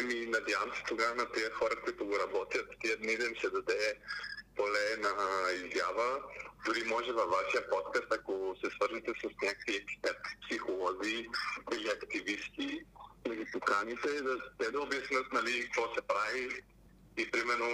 Еми, 0.00 0.14
надявам 0.14 0.70
се 0.76 0.82
тогава 0.88 1.14
на 1.14 1.32
тези 1.34 1.50
хора, 1.58 1.74
които 1.84 2.06
го 2.06 2.12
работят, 2.26 2.66
тия 2.80 2.96
дни 2.96 3.16
да 3.16 3.24
им 3.24 3.34
се 3.40 3.50
даде 3.50 3.94
поле 4.56 4.86
на 4.98 5.12
изява. 5.52 6.08
Дори 6.66 6.84
може 6.84 7.12
във 7.12 7.30
вашия 7.30 7.70
подкаст, 7.70 8.12
ако 8.18 8.56
се 8.60 8.70
свържете 8.76 9.12
с 9.20 9.24
някакви 9.42 9.76
експерти, 9.76 10.30
психолози 10.42 11.28
или 11.74 11.88
активисти, 11.88 12.84
да 13.28 13.34
ги 13.36 13.44
поканите, 13.52 14.08
да, 14.22 14.36
те 14.58 14.70
да 14.70 14.80
обяснят 14.80 15.32
нали, 15.32 15.64
какво 15.64 15.94
се 15.94 16.00
прави 16.02 16.48
и 17.16 17.30
примерно, 17.30 17.66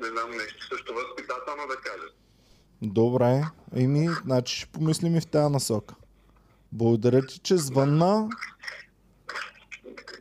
не 0.00 0.08
знам, 0.08 0.30
нещо 0.30 0.66
също 0.66 0.94
възпитателно 0.94 1.66
да 1.68 1.76
кажат. 1.76 2.14
Добре, 2.82 3.42
еми, 3.76 4.08
значи 4.24 4.56
ще 4.56 4.66
помислим 4.66 5.16
и 5.16 5.20
в 5.20 5.26
тази 5.26 5.52
насока. 5.52 5.94
Благодаря 6.72 7.26
ти, 7.26 7.38
че 7.38 7.56
звънна. 7.56 8.28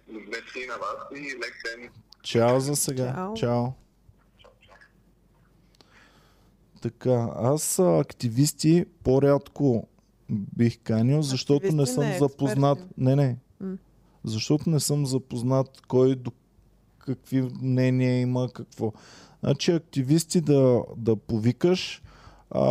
Мерси 0.07 0.67
на 0.67 0.77
вас 0.77 0.97
и 1.15 1.35
лек 1.35 1.55
ден. 1.65 1.89
Чао 2.23 2.59
за 2.59 2.75
сега. 2.75 3.13
Чао. 3.13 3.33
Чао. 3.33 3.65
Така, 6.81 7.29
аз 7.35 7.79
активисти 7.79 8.85
по-рядко 9.03 9.87
бих 10.29 10.79
канил, 10.83 11.21
защото 11.21 11.75
не 11.75 11.85
съм 11.85 12.03
не 12.03 12.17
запознат. 12.17 12.77
експерти. 12.77 12.93
Не, 12.97 13.15
не. 13.15 13.37
М. 13.61 13.77
Защото 14.23 14.69
не 14.69 14.79
съм 14.79 15.05
запознат 15.05 15.81
кой 15.87 16.15
до 16.15 16.31
какви 16.99 17.41
мнения 17.61 18.21
има, 18.21 18.49
какво. 18.53 18.93
Значи 19.43 19.71
активисти 19.71 20.41
да, 20.41 20.83
да 20.97 21.15
повикаш, 21.15 22.01
а, 22.51 22.63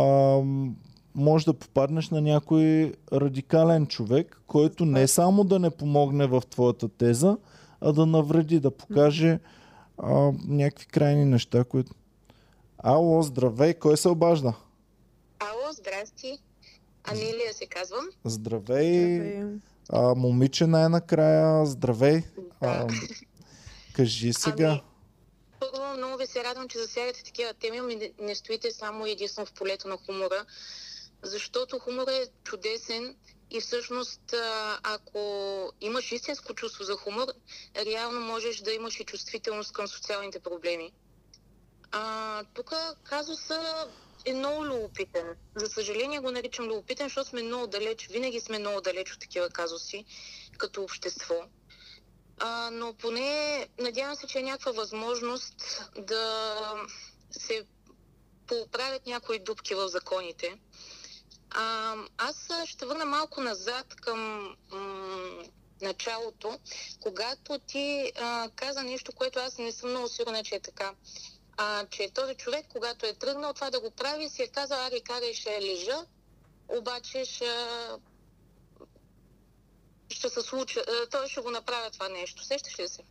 може 1.15 1.45
да 1.45 1.53
попаднеш 1.53 2.09
на 2.09 2.21
някой 2.21 2.93
радикален 3.13 3.87
човек, 3.87 4.41
който 4.47 4.85
не 4.85 5.07
само 5.07 5.43
да 5.43 5.59
не 5.59 5.69
помогне 5.69 6.27
в 6.27 6.43
твоята 6.49 6.87
теза, 6.87 7.37
а 7.81 7.91
да 7.91 8.05
навреди, 8.05 8.59
да 8.59 8.71
покаже 8.71 9.39
а, 9.97 10.31
някакви 10.47 10.85
крайни 10.85 11.25
неща, 11.25 11.63
които... 11.63 11.91
Ало, 12.83 13.21
здравей, 13.23 13.73
кой 13.73 13.97
се 13.97 14.07
обажда? 14.09 14.53
Ало, 15.39 15.73
здрасти. 15.73 16.39
Анелия 17.03 17.53
се 17.53 17.65
казвам. 17.65 18.09
Здравей, 18.25 19.15
Здравей. 19.15 19.43
а, 19.89 20.15
момиче 20.15 20.67
най-накрая, 20.67 21.65
здравей. 21.65 22.23
А, 22.61 22.85
Да. 22.85 22.93
кажи 23.93 24.33
сега. 24.33 24.69
Ами, 24.69 24.83
Първо, 25.59 25.97
много 25.97 26.17
ви 26.17 26.27
се 26.27 26.43
радвам, 26.43 26.67
че 26.67 26.77
засягате 26.79 27.23
такива 27.23 27.53
теми, 27.53 27.77
ами 27.77 28.11
не, 28.19 28.35
стоите 28.35 28.71
само 28.71 29.05
единствено 29.05 29.45
в 29.45 29.53
полето 29.53 29.87
на 29.87 29.97
хумора, 29.97 30.45
защото 31.21 31.79
хумора 31.79 32.11
е 32.11 32.25
чудесен 32.43 33.15
и 33.51 33.61
всъщност, 33.61 34.33
а, 34.33 34.77
ако 34.85 35.19
имаш 35.81 36.11
истинско 36.11 36.53
чувство 36.53 36.83
за 36.83 36.95
хумор, 36.95 37.27
реално 37.77 38.21
можеш 38.21 38.57
да 38.57 38.71
имаш 38.73 38.99
и 38.99 39.03
чувствителност 39.03 39.71
към 39.73 39.87
социалните 39.87 40.39
проблеми. 40.39 40.91
Тук 42.53 42.73
казуса 43.03 43.87
е 44.25 44.33
много 44.33 44.65
любопитен. 44.65 45.35
За 45.55 45.67
съжаление 45.67 46.19
го 46.19 46.31
наричам 46.31 46.65
любопитен, 46.65 47.05
защото 47.05 47.29
сме 47.29 47.43
много 47.43 47.67
далеч, 47.67 48.07
винаги 48.07 48.39
сме 48.39 48.59
много 48.59 48.81
далеч 48.81 49.13
от 49.13 49.19
такива 49.19 49.49
казуси 49.49 50.05
като 50.57 50.83
общество. 50.83 51.35
А, 52.39 52.69
но 52.71 52.93
поне 52.93 53.67
надявам 53.79 54.15
се, 54.15 54.27
че 54.27 54.39
е 54.39 54.43
някаква 54.43 54.71
възможност 54.71 55.81
да 55.97 56.73
се 57.31 57.65
поправят 58.47 59.05
някои 59.05 59.39
дупки 59.39 59.75
в 59.75 59.89
законите. 59.89 60.59
А, 61.51 61.95
аз 62.17 62.49
ще 62.65 62.85
върна 62.85 63.05
малко 63.05 63.41
назад 63.41 63.95
към 63.95 64.47
м- 64.71 65.43
началото, 65.81 66.59
когато 66.99 67.59
ти 67.59 68.11
а, 68.15 68.49
каза 68.55 68.83
нещо, 68.83 69.11
което 69.11 69.39
аз 69.39 69.57
не 69.57 69.71
съм 69.71 69.89
много 69.89 70.07
сигурна, 70.07 70.43
че 70.43 70.55
е 70.55 70.59
така. 70.59 70.93
А, 71.61 71.85
че 71.89 72.09
този 72.13 72.35
човек, 72.35 72.65
когато 72.73 73.05
е 73.05 73.13
тръгнал 73.13 73.53
това 73.53 73.69
да 73.69 73.79
го 73.79 73.91
прави, 73.91 74.29
си 74.29 74.41
е 74.41 74.47
казал, 74.47 74.77
аре, 74.77 74.99
карай, 74.99 75.33
ще 75.33 75.61
лежа, 75.61 76.05
обаче 76.77 77.25
ще, 77.25 77.45
ще 80.09 80.29
се 80.29 80.41
случи, 80.41 80.79
а, 80.79 81.09
той 81.09 81.27
ще 81.27 81.41
го 81.41 81.51
направя 81.51 81.89
това 81.91 82.09
нещо. 82.09 82.43
Сещаш 82.43 82.79
ли 82.79 82.87
се? 82.87 83.01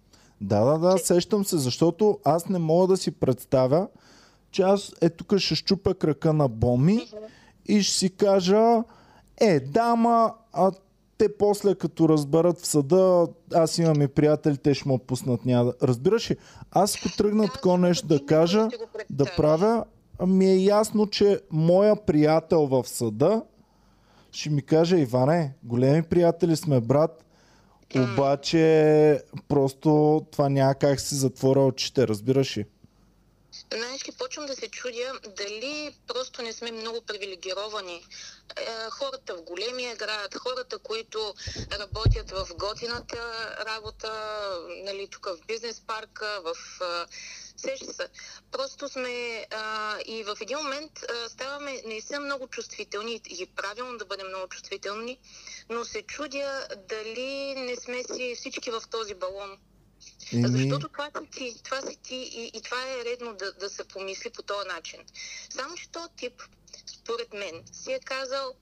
Да, 0.40 0.64
да, 0.64 0.78
да, 0.78 0.98
сещам 0.98 1.44
се, 1.44 1.58
защото 1.58 2.18
аз 2.24 2.48
не 2.48 2.58
мога 2.58 2.86
да 2.86 2.96
си 2.96 3.10
представя, 3.10 3.88
че 4.50 4.62
аз 4.62 4.92
е 5.00 5.10
тук 5.10 5.38
ще 5.38 5.54
щупя 5.54 5.94
крака 5.94 6.32
на 6.32 6.48
Боми 6.48 7.10
и 7.66 7.82
ще 7.82 7.94
си 7.94 8.16
кажа, 8.16 8.82
е, 9.36 9.60
дама, 9.60 10.34
а 10.52 10.72
те 11.18 11.36
после 11.38 11.74
като 11.74 12.08
разберат 12.08 12.58
в 12.58 12.66
съда, 12.66 13.26
аз 13.54 13.78
имам 13.78 14.02
и 14.02 14.08
приятели, 14.08 14.56
те 14.56 14.74
ще 14.74 14.88
ме 14.88 14.98
пуснат. 15.06 15.44
Няма. 15.44 15.72
Разбираш 15.82 16.30
ли? 16.30 16.36
Аз 16.70 16.96
ако 16.96 17.16
тръгна 17.16 17.48
такова 17.48 17.78
нещо 17.78 18.06
да 18.06 18.26
кажа, 18.26 18.68
да 19.10 19.24
правя, 19.36 19.84
ми 20.26 20.46
е 20.46 20.56
ясно, 20.56 21.06
че 21.06 21.40
моя 21.50 21.96
приятел 22.06 22.66
в 22.66 22.88
съда 22.88 23.42
ще 24.32 24.50
ми 24.50 24.62
каже, 24.62 24.96
Иване, 24.96 25.54
големи 25.62 26.02
приятели 26.02 26.56
сме, 26.56 26.80
брат, 26.80 27.24
обаче 27.96 29.22
просто 29.48 30.22
това 30.30 30.48
няма 30.48 30.74
как 30.74 31.00
си 31.00 31.14
затворя 31.14 31.60
очите, 31.60 32.08
разбираш 32.08 32.58
ли? 32.58 32.64
Знаеш 33.72 34.08
ли, 34.08 34.12
почвам 34.12 34.46
да 34.46 34.56
се 34.56 34.68
чудя 34.68 35.20
дали 35.36 35.96
просто 36.06 36.42
не 36.42 36.52
сме 36.52 36.72
много 36.72 37.00
привилегировани. 37.00 38.06
Е, 38.56 38.90
хората 38.90 39.36
в 39.36 39.42
големия 39.42 39.96
град, 39.96 40.34
хората, 40.34 40.78
които 40.78 41.34
работят 41.72 42.30
в 42.30 42.48
готината 42.54 43.56
работа, 43.66 44.10
нали, 44.84 45.08
тук 45.10 45.26
в 45.26 45.46
бизнес 45.46 45.80
парка, 45.86 46.42
в... 46.44 46.54
Сеща 47.58 47.92
се. 47.92 48.08
Просто 48.52 48.88
сме 48.88 49.46
а, 49.50 49.96
и 50.06 50.24
в 50.24 50.36
един 50.40 50.58
момент 50.58 50.92
а, 51.02 51.28
ставаме 51.28 51.82
наистина 51.86 52.20
много 52.20 52.48
чувствителни 52.48 53.20
и 53.28 53.46
правилно 53.46 53.98
да 53.98 54.04
бъдем 54.04 54.28
много 54.28 54.48
чувствителни, 54.48 55.18
но 55.68 55.84
се 55.84 56.02
чудя 56.02 56.68
дали 56.88 57.54
не 57.54 57.76
сме 57.76 58.04
си 58.04 58.34
всички 58.36 58.70
в 58.70 58.82
този 58.90 59.14
балон. 59.14 59.58
Еми, 60.32 60.48
Защото 60.48 60.88
това 60.88 61.04
си 61.04 61.30
ти, 61.30 61.62
това 61.64 61.80
си 61.80 61.96
ти 62.02 62.14
и, 62.14 62.50
и 62.58 62.62
това 62.62 62.76
е 62.76 63.04
редно 63.04 63.34
да, 63.34 63.52
да 63.52 63.68
се 63.70 63.84
помисли 63.84 64.30
по 64.30 64.42
този 64.42 64.68
начин. 64.68 65.00
Само, 65.50 65.74
че 65.74 65.90
този 65.90 66.08
тип, 66.16 66.42
според 66.86 67.32
мен, 67.32 67.62
си 67.72 67.92
е 67.92 67.98
казал, 68.04 68.52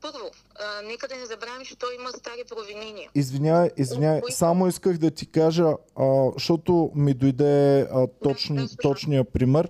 първо, 0.00 0.30
а, 0.54 0.82
нека 0.82 1.08
да 1.08 1.16
не 1.16 1.26
забравим, 1.26 1.64
че 1.66 1.78
той 1.78 1.94
има 1.94 2.08
стари 2.08 2.42
провинения. 2.48 3.10
Извинявай, 3.14 3.70
извинявай, 3.76 4.20
Кои- 4.20 4.32
само 4.32 4.68
исках 4.68 4.98
да 4.98 5.10
ти 5.10 5.26
кажа, 5.26 5.72
а, 5.96 6.30
защото 6.34 6.92
ми 6.94 7.14
дойде 7.14 7.80
а, 7.80 8.06
точни, 8.22 8.56
да, 8.56 8.68
слушам. 8.68 8.76
точния 8.82 9.24
пример. 9.24 9.68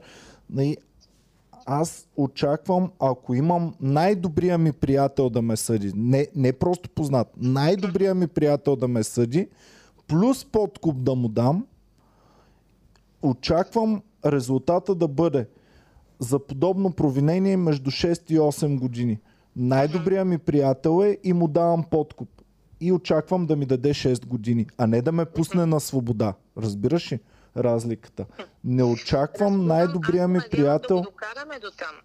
Нали, 0.51 0.77
аз 1.67 2.07
очаквам, 2.17 2.93
ако 2.99 3.35
имам 3.35 3.75
най-добрия 3.81 4.59
ми 4.59 4.73
приятел 4.73 5.31
да 5.31 5.43
ме 5.43 5.57
съди, 5.57 5.93
не, 5.97 6.29
не 6.35 6.53
просто 6.53 6.89
познат, 6.89 7.29
най-добрия 7.37 8.15
ми 8.15 8.27
приятел 8.27 8.77
да 8.77 8.89
ме 8.89 9.05
съди, 9.05 9.49
плюс 10.07 10.45
подкуп 10.45 11.03
да 11.03 11.15
му 11.15 11.29
дам, 11.29 11.67
очаквам 13.23 14.03
резултата 14.27 14.95
да 14.95 15.09
бъде 15.09 15.49
за 16.19 16.39
подобно 16.39 16.93
провинение 16.93 17.57
между 17.57 17.91
6 17.91 18.33
и 18.33 18.39
8 18.39 18.79
години. 18.79 19.21
Най-добрият 19.57 20.29
ми 20.29 20.39
приятел 20.39 21.05
е 21.05 21.19
и 21.25 21.33
му 21.33 21.49
давам 21.49 21.85
подкуп. 21.91 22.29
И 22.81 22.93
очаквам 22.93 23.47
да 23.47 23.57
ми 23.57 23.67
даде 23.67 23.91
6 23.91 24.27
години, 24.27 24.67
а 24.79 24.87
не 24.87 25.03
да 25.03 25.13
ме 25.13 25.25
пусне 25.25 25.67
на 25.67 25.81
свобода. 25.81 26.35
Разбираш 26.59 27.13
ли 27.13 27.21
разликата? 27.57 28.27
Не 28.65 28.83
очаквам 28.83 29.67
най-добрият 29.67 30.31
ми 30.31 30.41
приятел. 30.51 30.97
Да 30.97 31.03
го 31.03 31.11
докараме 31.11 31.59
до 31.59 31.71
там. 31.71 31.97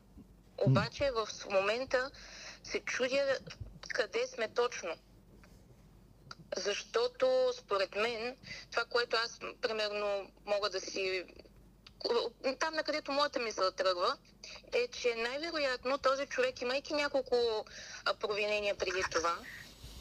Обаче 0.68 1.10
в 1.16 1.50
момента 1.54 1.98
се 2.64 2.80
чудя 2.80 3.22
къде 3.90 4.20
сме 4.28 4.48
точно. 4.48 4.90
Защото 6.58 7.54
според 7.58 7.96
мен 7.96 8.38
това, 8.72 8.86
което 8.86 9.18
аз 9.18 9.40
примерно 9.62 10.32
мога 10.46 10.70
да 10.70 10.82
си 10.82 11.26
там, 12.60 12.74
на 12.74 12.84
където 12.84 13.12
моята 13.12 13.40
мисъл 13.40 13.72
тръгва, 13.72 14.18
е, 14.72 14.88
че 14.88 15.16
най-вероятно 15.16 15.98
този 15.98 16.26
човек, 16.26 16.62
имайки 16.62 16.94
няколко 16.94 17.66
провинения 18.20 18.76
преди 18.76 19.04
това, 19.12 19.38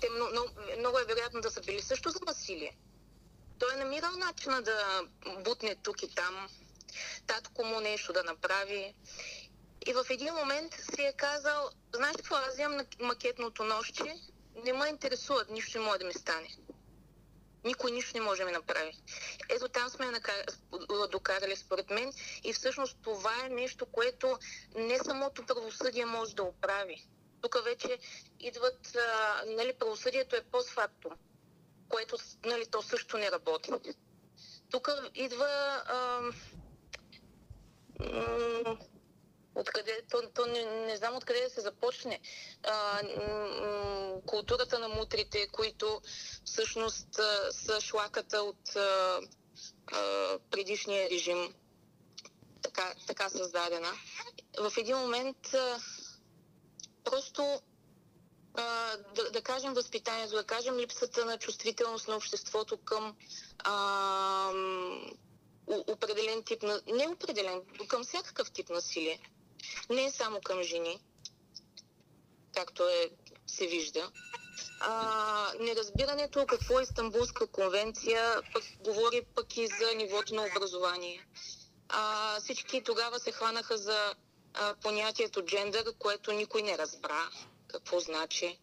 те 0.00 0.10
много, 0.10 0.48
много, 0.78 0.98
е 0.98 1.04
вероятно 1.04 1.40
да 1.40 1.50
са 1.50 1.60
били 1.60 1.82
също 1.82 2.10
за 2.10 2.18
насилие. 2.26 2.76
Той 3.58 3.74
е 3.74 3.76
намирал 3.76 4.16
начина 4.16 4.62
да 4.62 5.02
бутне 5.38 5.76
тук 5.76 6.02
и 6.02 6.14
там, 6.14 6.48
татко 7.26 7.64
му 7.64 7.80
нещо 7.80 8.12
да 8.12 8.24
направи. 8.24 8.94
И 9.86 9.92
в 9.92 10.06
един 10.10 10.34
момент 10.34 10.74
си 10.74 11.02
е 11.02 11.12
казал, 11.12 11.70
знаеш 11.94 12.16
какво, 12.16 12.34
аз 12.34 12.58
на 12.58 12.86
макетното 13.00 13.64
нощче, 13.64 14.14
не 14.64 14.72
ме 14.72 14.88
интересуват, 14.88 15.50
нищо 15.50 15.78
не 15.78 15.84
може 15.84 15.98
да 15.98 16.04
ми 16.04 16.14
стане. 16.14 16.48
Никой 17.64 17.90
нищо 17.90 18.18
не 18.18 18.24
може 18.24 18.42
да 18.42 18.46
ми 18.46 18.52
направи. 18.52 18.92
Ето 19.48 19.68
там 19.68 19.88
сме 19.88 20.06
докарали 21.10 21.56
според 21.56 21.90
мен 21.90 22.12
и 22.44 22.52
всъщност 22.52 22.98
това 23.02 23.44
е 23.44 23.48
нещо, 23.48 23.86
което 23.86 24.38
не 24.74 24.98
самото 24.98 25.46
правосъдие 25.46 26.04
може 26.04 26.34
да 26.34 26.42
оправи. 26.42 27.08
Тук 27.40 27.64
вече 27.64 27.98
идват, 28.40 28.96
а, 28.96 29.42
нали, 29.46 29.72
правосъдието 29.78 30.36
е 30.36 30.44
постфактум, 30.52 31.12
което 31.88 32.16
нали, 32.44 32.66
то 32.66 32.82
също 32.82 33.18
не 33.18 33.30
работи. 33.30 33.70
Тук 34.70 34.90
идва 35.14 35.82
а, 35.86 36.20
Откъде, 39.58 40.02
то, 40.10 40.22
то 40.34 40.46
не, 40.46 40.64
не 40.64 40.96
знам 40.96 41.16
откъде 41.16 41.40
да 41.40 41.50
се 41.50 41.60
започне. 41.60 42.20
А, 42.62 43.02
м- 43.02 44.20
културата 44.26 44.78
на 44.78 44.88
мутрите, 44.88 45.48
които 45.48 46.00
всъщност 46.44 47.18
а, 47.18 47.52
са 47.52 47.80
шлаката 47.80 48.42
от 48.42 48.76
а, 48.76 49.20
а, 49.92 50.38
предишния 50.50 51.10
режим, 51.10 51.54
така, 52.62 52.94
така 53.06 53.28
създадена. 53.28 53.92
В 54.58 54.72
един 54.76 54.96
момент 54.96 55.54
а, 55.54 55.80
просто 57.04 57.60
а, 58.54 58.96
да, 59.14 59.30
да 59.30 59.42
кажем 59.42 59.74
възпитанието, 59.74 60.34
да 60.34 60.44
кажем 60.44 60.78
липсата 60.78 61.24
на 61.24 61.38
чувствителност 61.38 62.08
на 62.08 62.16
обществото 62.16 62.76
към 62.76 63.16
а, 63.58 64.52
определен 65.66 66.42
тип 66.42 66.62
на... 66.62 66.80
Не 66.86 67.08
определен, 67.08 67.62
към 67.88 68.04
всякакъв 68.04 68.50
тип 68.50 68.70
насилие. 68.70 69.20
Не 69.90 70.10
само 70.10 70.40
към 70.40 70.62
жени, 70.62 71.00
както 72.54 72.88
е, 72.88 73.10
се 73.46 73.66
вижда. 73.66 74.10
А, 74.80 75.52
неразбирането 75.60 76.46
какво 76.46 76.80
е 76.80 76.82
Истанбулска 76.82 77.46
конвенция 77.46 78.42
пък 78.54 78.64
говори 78.84 79.22
пък 79.34 79.56
и 79.56 79.66
за 79.66 79.94
нивото 79.96 80.34
на 80.34 80.46
образование. 80.46 81.26
А, 81.88 82.40
всички 82.40 82.82
тогава 82.84 83.18
се 83.18 83.32
хванаха 83.32 83.78
за 83.78 84.14
а, 84.54 84.74
понятието 84.74 85.42
джендър, 85.42 85.94
което 85.98 86.32
никой 86.32 86.62
не 86.62 86.78
разбра 86.78 87.30
какво 87.68 88.00
значи. 88.00 88.58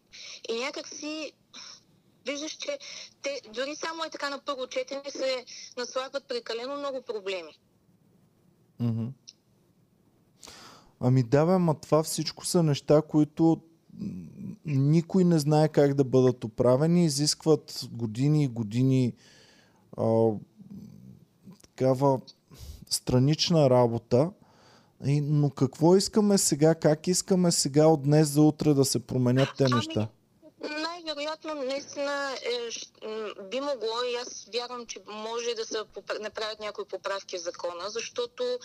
И 0.49 0.53
някак 0.53 0.87
си 0.87 1.33
виждаш, 2.25 2.51
че 2.51 2.79
те 3.21 3.41
дори 3.49 3.75
само 3.75 4.03
е 4.03 4.09
така 4.09 4.29
на 4.29 4.39
първо 4.45 4.67
четене 4.67 5.11
се 5.11 5.45
наслагват 5.77 6.27
прекалено 6.27 6.77
много 6.77 7.01
проблеми. 7.01 7.59
Мгм. 8.79 9.05
Ами 10.99 11.23
да, 11.23 11.45
бе, 11.45 11.57
ма 11.57 11.73
това 11.73 12.03
всичко 12.03 12.45
са 12.45 12.63
неща, 12.63 13.01
които 13.01 13.61
никой 14.65 15.23
не 15.23 15.39
знае 15.39 15.67
как 15.67 15.93
да 15.93 16.03
бъдат 16.03 16.43
оправени, 16.43 17.05
изискват 17.05 17.87
години 17.91 18.43
и 18.43 18.47
години 18.47 19.13
а, 19.97 20.31
такава 21.61 22.19
странична 22.89 23.69
работа. 23.69 24.31
И, 25.05 25.21
но 25.21 25.49
какво 25.49 25.95
искаме 25.95 26.37
сега? 26.37 26.75
Как 26.75 27.07
искаме 27.07 27.51
сега 27.51 27.87
от 27.87 28.03
днес 28.03 28.29
за 28.29 28.41
утре 28.41 28.73
да 28.73 28.85
се 28.85 28.99
променят 28.99 29.49
те 29.57 29.63
Ами, 29.63 29.75
неща? 29.75 30.07
Най-вероятно, 31.15 31.63
наистина 31.63 32.37
е, 32.41 32.69
би 33.43 33.61
могло 33.61 34.03
и 34.03 34.15
аз 34.15 34.47
вярвам, 34.53 34.85
че 34.85 34.99
може 35.07 35.55
да 35.55 35.65
се 35.65 35.77
направят 36.19 36.59
някои 36.59 36.85
поправки 36.85 37.37
в 37.37 37.41
закона, 37.41 37.89
защото 37.89 38.59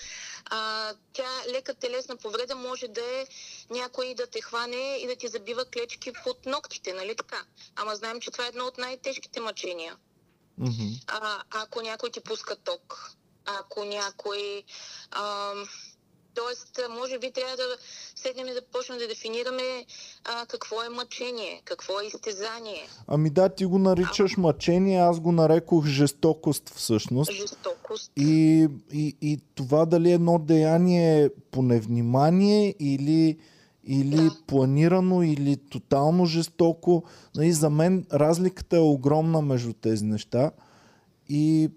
а, 0.44 0.92
тя 1.12 1.28
лека 1.48 1.74
телесна 1.74 2.16
повреда 2.16 2.54
може 2.54 2.88
да 2.88 3.20
е 3.20 3.26
някой 3.70 4.14
да 4.14 4.26
те 4.26 4.40
хване 4.40 4.98
и 5.02 5.06
да 5.06 5.16
ти 5.16 5.28
забива 5.28 5.64
клечки 5.64 6.12
под 6.24 6.46
ногтите, 6.46 6.92
нали 6.92 7.16
така? 7.16 7.44
Ама 7.76 7.96
знаем, 7.96 8.20
че 8.20 8.30
това 8.30 8.44
е 8.44 8.48
едно 8.48 8.64
от 8.64 8.78
най-тежките 8.78 9.40
мъчения. 9.40 9.96
Мгм. 10.58 10.88
А, 11.06 11.42
ако 11.50 11.82
някой 11.82 12.10
ти 12.10 12.20
пуска 12.20 12.56
ток, 12.56 13.12
ако 13.44 13.84
някой 13.84 14.62
ам, 15.10 15.68
Тоест, 16.34 16.78
а, 16.78 16.88
може 16.88 17.18
би 17.18 17.30
трябва 17.32 17.56
да 17.56 17.76
седнем 18.16 18.48
и 18.48 18.54
да 18.54 18.62
почнем 18.72 18.98
да 18.98 19.08
дефинираме 19.08 19.86
а, 20.24 20.46
какво 20.46 20.82
е 20.82 20.88
мъчение, 20.88 21.62
какво 21.64 22.00
е 22.00 22.06
изтезание, 22.06 22.88
Ами 23.06 23.30
да, 23.30 23.48
ти 23.48 23.64
го 23.64 23.78
наричаш 23.78 24.36
мъчение, 24.36 24.98
аз 25.00 25.20
го 25.20 25.32
нарекох 25.32 25.86
жестокост 25.86 26.68
всъщност. 26.74 27.32
жестокост. 27.32 28.12
И, 28.16 28.68
и, 28.92 29.16
и 29.22 29.40
това 29.54 29.86
дали 29.86 30.12
едно 30.12 30.38
деяние 30.38 31.24
е 31.24 31.30
по 31.50 31.62
невнимание 31.62 32.74
или, 32.80 33.38
или 33.84 34.16
Да. 34.16 34.36
планирано, 34.46 35.22
или 35.22 35.56
тотално 35.56 36.26
жестоко. 36.26 37.02
Нали, 37.36 37.52
за 37.52 37.70
мен 37.70 38.06
разликата 38.12 38.76
е 38.76 38.80
огромна 38.80 39.42
между 39.42 39.72
тези 39.72 40.04
неща 40.04 40.50
и 41.28 41.70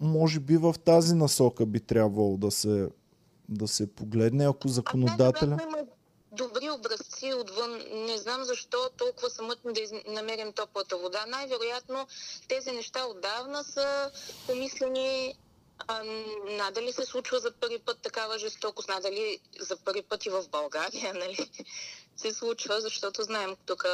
може 0.00 0.40
би 0.40 0.56
в 0.56 0.74
тази 0.84 1.14
насока 1.14 1.66
би 1.66 1.80
трябвало 1.80 2.36
да 2.36 2.50
се, 2.50 2.88
да 3.54 3.68
се 3.68 3.94
погледне, 3.94 4.48
ако 4.48 4.68
законодателя... 4.68 5.58
Има 5.62 5.78
добри 6.32 6.70
образци 6.70 7.34
отвън. 7.34 7.82
Не 7.92 8.18
знам 8.18 8.44
защо 8.44 8.90
толкова 8.96 9.30
са 9.30 9.42
мътни 9.42 9.72
да 9.72 9.80
из... 9.80 9.90
намерим 10.06 10.52
топлата 10.52 10.96
вода. 10.96 11.26
Най-вероятно 11.26 12.06
тези 12.48 12.72
неща 12.72 13.06
отдавна 13.06 13.64
са 13.64 14.10
помислени. 14.46 15.34
А, 15.86 16.02
надали 16.44 16.92
се 16.92 17.04
случва 17.04 17.38
за 17.38 17.52
първи 17.52 17.78
път 17.78 17.98
такава 17.98 18.38
жестокост, 18.38 18.88
надали 18.88 19.38
за 19.60 19.76
първи 19.76 20.02
път 20.02 20.26
и 20.26 20.30
в 20.30 20.44
България, 20.50 21.14
нали? 21.14 21.50
Се 22.16 22.32
случва, 22.32 22.80
защото 22.80 23.22
знаем 23.22 23.56
тук 23.66 23.86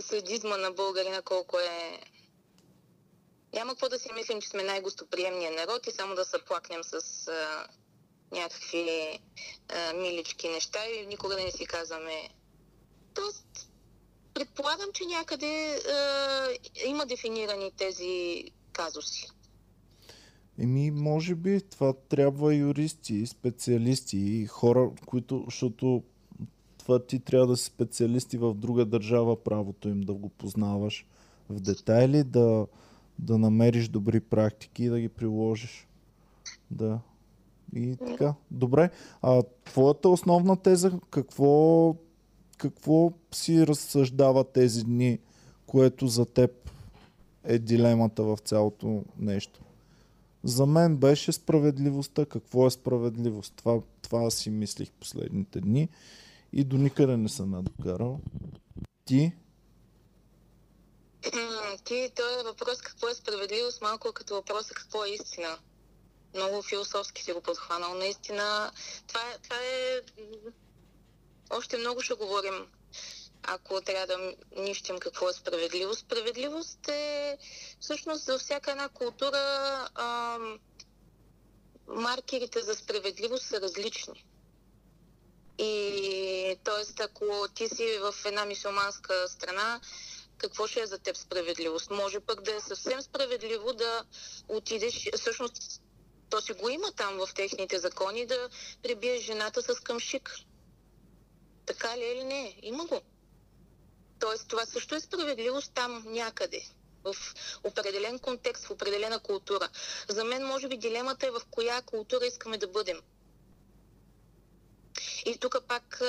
садизма 0.00 0.56
на 0.56 0.70
българина 0.70 1.22
колко 1.22 1.58
е 1.58 2.00
няма 3.54 3.72
какво 3.72 3.88
да 3.88 3.98
си 3.98 4.08
мислим, 4.14 4.40
че 4.40 4.48
сме 4.48 4.62
най-гостоприемният 4.62 5.54
народ 5.54 5.86
и 5.86 5.90
само 5.90 6.14
да 6.14 6.24
се 6.24 6.36
плакнем 6.46 6.80
с 6.84 7.28
а, 7.28 7.66
някакви 8.32 9.18
а, 9.68 9.92
милички 9.92 10.48
неща 10.48 10.78
и 10.86 11.06
никога 11.06 11.34
да 11.34 11.42
не 11.42 11.50
си 11.50 11.66
казваме. 11.66 12.28
Тоест, 13.14 13.70
предполагам, 14.34 14.88
че 14.94 15.04
някъде 15.04 15.74
а, 15.76 16.48
има 16.86 17.06
дефинирани 17.06 17.72
тези 17.76 18.44
казуси. 18.72 19.30
Еми, 20.58 20.90
може 20.90 21.34
би 21.34 21.60
това 21.70 21.92
трябва 22.08 22.54
юристи, 22.54 23.26
специалисти 23.26 24.16
и 24.16 24.46
хора, 24.46 24.90
които, 25.06 25.42
защото 25.44 26.02
това 26.78 27.06
ти 27.06 27.20
трябва 27.20 27.46
да 27.46 27.56
си 27.56 27.64
специалисти 27.64 28.38
в 28.38 28.54
друга 28.54 28.84
държава, 28.84 29.42
правото 29.44 29.88
им 29.88 30.00
да 30.00 30.14
го 30.14 30.28
познаваш 30.28 31.06
в 31.50 31.60
детайли, 31.60 32.24
да, 32.24 32.66
да 33.18 33.38
намериш 33.38 33.88
добри 33.88 34.20
практики 34.20 34.84
и 34.84 34.88
да 34.88 35.00
ги 35.00 35.08
приложиш. 35.08 35.88
Да. 36.70 37.00
И 37.74 37.96
така. 37.96 38.34
Добре. 38.50 38.90
А 39.22 39.42
твоята 39.64 40.08
основна 40.08 40.56
теза, 40.56 40.92
какво, 41.10 41.94
какво 42.58 43.12
си 43.32 43.66
разсъждава 43.66 44.44
тези 44.44 44.84
дни, 44.84 45.18
което 45.66 46.06
за 46.06 46.26
теб 46.26 46.70
е 47.44 47.58
дилемата 47.58 48.22
в 48.22 48.38
цялото 48.44 49.04
нещо? 49.18 49.60
За 50.44 50.66
мен 50.66 50.96
беше 50.96 51.32
справедливостта. 51.32 52.24
Какво 52.26 52.66
е 52.66 52.70
справедливост? 52.70 53.54
Това, 53.56 53.80
това 54.02 54.30
си 54.30 54.50
мислих 54.50 54.90
последните 54.92 55.60
дни 55.60 55.88
и 56.52 56.64
до 56.64 56.78
никъде 56.78 57.16
не 57.16 57.28
съм 57.28 57.54
я 57.54 57.62
докарал. 57.62 58.20
Ти? 59.04 59.32
Ти, 61.84 62.12
този 62.16 62.44
въпрос 62.44 62.78
какво 62.78 63.08
е 63.08 63.14
справедливост, 63.14 63.80
малко 63.80 64.12
като 64.12 64.34
въпроса 64.34 64.74
какво 64.74 65.04
е 65.04 65.08
истина. 65.10 65.58
Много 66.34 66.62
философски 66.62 67.22
си 67.22 67.32
го 67.32 67.40
подхванал. 67.40 67.94
Наистина, 67.94 68.72
това 69.06 69.20
е, 69.20 69.38
това 69.38 69.56
е... 69.56 70.00
Още 71.50 71.76
много 71.76 72.02
ще 72.02 72.14
говорим, 72.14 72.66
ако 73.42 73.80
трябва 73.80 74.06
да 74.06 74.34
нищим 74.56 74.98
какво 74.98 75.28
е 75.28 75.32
справедливост. 75.32 76.00
Справедливост 76.00 76.88
е 76.88 77.38
всъщност 77.80 78.24
за 78.24 78.38
всяка 78.38 78.70
една 78.70 78.88
култура 78.88 79.88
ам, 79.94 80.58
маркерите 81.86 82.62
за 82.62 82.74
справедливост 82.74 83.46
са 83.46 83.60
различни. 83.60 84.24
И 85.58 86.56
т.е. 86.64 87.02
ако 87.02 87.48
ти 87.54 87.68
си 87.68 87.98
в 87.98 88.14
една 88.24 88.44
мисиоманска 88.44 89.28
страна, 89.28 89.80
какво 90.38 90.66
ще 90.66 90.80
е 90.80 90.86
за 90.86 90.98
теб 90.98 91.16
справедливост? 91.16 91.90
Може 91.90 92.20
пък 92.20 92.42
да 92.42 92.54
е 92.54 92.60
съвсем 92.60 93.02
справедливо 93.02 93.72
да 93.72 94.04
отидеш, 94.48 95.08
всъщност 95.16 95.82
то 96.30 96.40
си 96.40 96.52
го 96.52 96.68
има 96.68 96.92
там 96.92 97.16
в 97.18 97.34
техните 97.34 97.78
закони, 97.78 98.26
да 98.26 98.48
прибиеш 98.82 99.22
жената 99.22 99.62
с 99.62 99.80
къмшик. 99.80 100.34
Така 101.66 101.96
ли 101.96 102.04
е 102.04 102.12
или 102.12 102.24
не? 102.24 102.58
Има 102.62 102.86
го. 102.86 103.00
Тоест 104.20 104.48
това 104.48 104.66
също 104.66 104.94
е 104.94 105.00
справедливост 105.00 105.72
там 105.74 106.04
някъде. 106.06 106.64
В 107.04 107.16
определен 107.64 108.18
контекст, 108.18 108.64
в 108.64 108.70
определена 108.70 109.20
култура. 109.20 109.68
За 110.08 110.24
мен, 110.24 110.46
може 110.46 110.68
би, 110.68 110.76
дилемата 110.76 111.26
е 111.26 111.30
в 111.30 111.40
коя 111.50 111.82
култура 111.82 112.26
искаме 112.26 112.58
да 112.58 112.68
бъдем. 112.68 113.00
И 115.26 115.38
тук 115.38 115.56
пак 115.68 116.02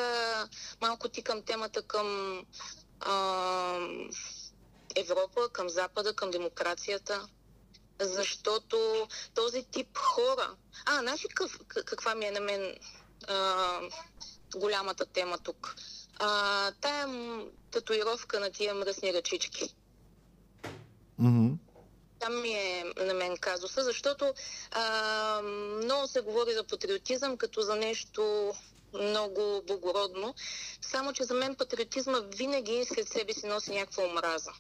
малко 0.82 1.10
ти 1.10 1.24
към 1.24 1.44
темата 1.44 1.82
към 1.82 2.40
а, 3.00 3.80
Европа, 4.96 5.50
към 5.52 5.70
Запада, 5.70 6.14
към 6.14 6.32
демокрацията. 6.32 7.28
Защото 8.00 9.08
този 9.36 9.64
тип 9.64 9.98
хора... 9.98 10.56
А, 10.86 11.00
знаеш 11.00 11.26
ли 11.26 11.28
какъв, 11.28 11.60
каква 11.68 12.16
ми 12.16 12.26
е 12.26 12.32
на 12.32 12.40
мен 12.40 12.76
а, 13.28 13.80
голямата 14.56 15.06
тема 15.06 15.38
тук? 15.38 15.76
А, 16.20 16.72
тая 16.72 17.08
татуировка 17.72 18.40
на 18.40 18.52
тия 18.52 18.74
мръсни 18.74 19.14
ръчички. 19.14 19.76
Мгм. 21.18 21.54
Там 22.20 22.42
ми 22.42 22.50
е 22.50 22.86
на 22.98 23.14
мен 23.14 23.38
казуса, 23.38 23.84
защото 23.84 24.34
а, 24.72 25.42
много 25.84 26.08
се 26.08 26.22
говори 26.22 26.54
за 26.54 26.64
патриотизъм 26.64 27.38
като 27.38 27.62
за 27.62 27.76
нещо 27.76 28.54
много 28.94 29.62
благородно, 29.68 30.34
само 30.82 31.14
че 31.14 31.24
за 31.24 31.34
мен 31.34 31.56
патриотизма 31.56 32.20
винаги 32.20 32.86
след 32.86 33.08
себе 33.08 33.34
си 33.34 33.48
носи 33.48 33.72
някаква 33.72 34.04
омраза. 34.04 34.52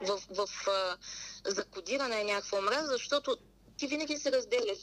В, 0.00 0.20
в 0.30 0.48
а, 0.68 0.96
закодирана 1.50 2.20
е 2.20 2.24
някаква 2.24 2.58
омраза, 2.58 2.86
защото 2.86 3.36
ти 3.76 3.86
винаги 3.86 4.16
се 4.16 4.32
разделяш. 4.32 4.78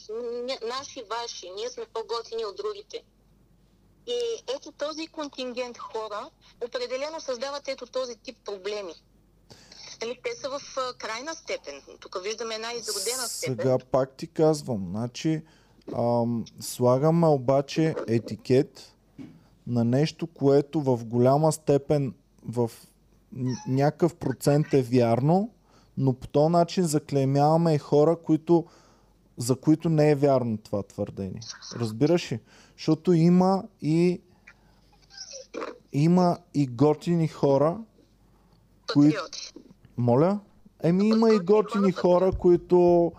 Наши, 0.66 1.02
ваши, 1.10 1.50
ние 1.50 1.70
сме 1.70 1.84
по-готини 1.84 2.44
от 2.44 2.56
другите. 2.56 3.04
И 4.06 4.18
ето 4.56 4.72
този 4.72 5.06
контингент 5.06 5.78
хора 5.78 6.30
определено 6.64 7.20
създават 7.20 7.68
ето 7.68 7.86
този 7.86 8.16
тип 8.16 8.36
проблеми. 8.44 8.94
Нали, 10.02 10.20
те 10.24 10.34
са 10.34 10.48
в 10.48 10.60
крайна 10.98 11.34
степен. 11.34 11.82
Тук 12.00 12.22
виждаме 12.22 12.54
една 12.54 12.72
изродена 12.72 13.28
степен. 13.28 13.56
Сега 13.56 13.78
пак 13.78 14.16
ти 14.16 14.26
казвам, 14.26 14.86
значи 14.90 15.42
ам, 15.92 16.44
слагаме 16.60 17.26
обаче 17.26 17.94
етикет 18.08 18.94
на 19.66 19.84
нещо, 19.84 20.26
което 20.26 20.80
в 20.80 21.04
голяма 21.04 21.52
степен 21.52 22.14
в 22.48 22.70
някакъв 23.68 24.14
процент 24.14 24.74
е 24.74 24.82
вярно, 24.82 25.50
но 25.98 26.12
по 26.12 26.28
този 26.28 26.52
начин 26.52 26.84
заклеймяваме 26.84 27.74
и 27.74 27.78
хора, 27.78 28.16
които, 28.16 28.64
за 29.36 29.56
които 29.56 29.88
не 29.88 30.10
е 30.10 30.14
вярно 30.14 30.58
това 30.58 30.82
твърдение. 30.82 31.40
Разбираш 31.76 32.32
ли? 32.32 32.40
Защото 32.76 33.12
има 33.12 33.64
и 33.82 34.20
има 35.92 36.38
и 36.54 36.66
готини 36.66 37.28
хора, 37.28 37.78
които... 38.92 39.20
Моля? 39.96 40.40
Еми 40.82 41.08
има 41.08 41.34
и 41.34 41.38
готини 41.38 41.92
хора, 41.92 42.32
които 42.32 43.12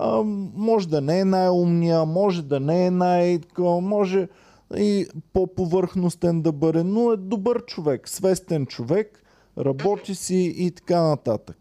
а, 0.00 0.22
може 0.54 0.88
да 0.88 1.00
не 1.00 1.20
е 1.20 1.24
най-умния, 1.24 2.04
може 2.04 2.42
да 2.42 2.60
не 2.60 2.86
е 2.86 2.90
най 2.90 3.40
може 3.58 4.28
и 4.76 5.06
по-повърхностен 5.32 6.42
да 6.42 6.52
бъде, 6.52 6.84
но 6.84 7.12
е 7.12 7.16
добър 7.16 7.64
човек, 7.64 8.08
свестен 8.08 8.66
човек, 8.66 9.22
работи 9.58 10.14
си 10.14 10.54
и 10.56 10.70
така 10.70 11.02
нататък. 11.02 11.56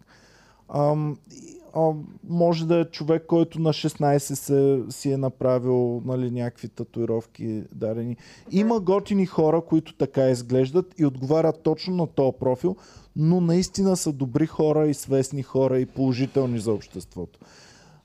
И, 0.75 1.59
а, 1.75 1.91
може 2.29 2.67
да 2.67 2.79
е 2.79 2.85
човек, 2.85 3.25
който 3.27 3.59
на 3.59 3.73
16 3.73 4.17
се, 4.17 4.83
си 4.89 5.11
е 5.11 5.17
направил 5.17 6.01
нали, 6.05 6.31
някакви 6.31 6.67
татуировки 6.67 7.63
дарени. 7.75 8.17
Има 8.51 8.79
готини 8.79 9.25
хора, 9.25 9.61
които 9.61 9.93
така 9.93 10.29
изглеждат 10.29 10.93
и 10.97 11.05
отговарят 11.05 11.63
точно 11.63 11.95
на 11.95 12.07
този 12.07 12.37
профил, 12.39 12.75
но 13.15 13.41
наистина 13.41 13.97
са 13.97 14.11
добри 14.11 14.45
хора 14.47 14.87
и 14.87 14.93
свестни 14.93 15.43
хора 15.43 15.79
и 15.79 15.85
положителни 15.85 16.59
за 16.59 16.71
обществото. 16.71 17.39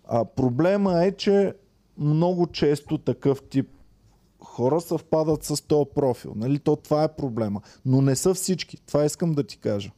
А 0.08 0.24
проблема 0.24 1.04
е, 1.04 1.12
че 1.12 1.54
много 1.98 2.46
често 2.46 2.98
такъв 2.98 3.42
тип 3.42 3.68
хора 4.44 4.80
съвпадат 4.80 5.44
с 5.44 5.62
този 5.62 5.90
профил. 5.94 6.32
Нали? 6.36 6.58
То 6.58 6.76
това 6.76 7.04
е 7.04 7.14
проблема. 7.14 7.60
Но 7.84 8.02
не 8.02 8.16
са 8.16 8.34
всички. 8.34 8.76
Това 8.86 9.04
искам 9.04 9.32
да 9.32 9.44
ти 9.44 9.58
кажа. 9.58 9.90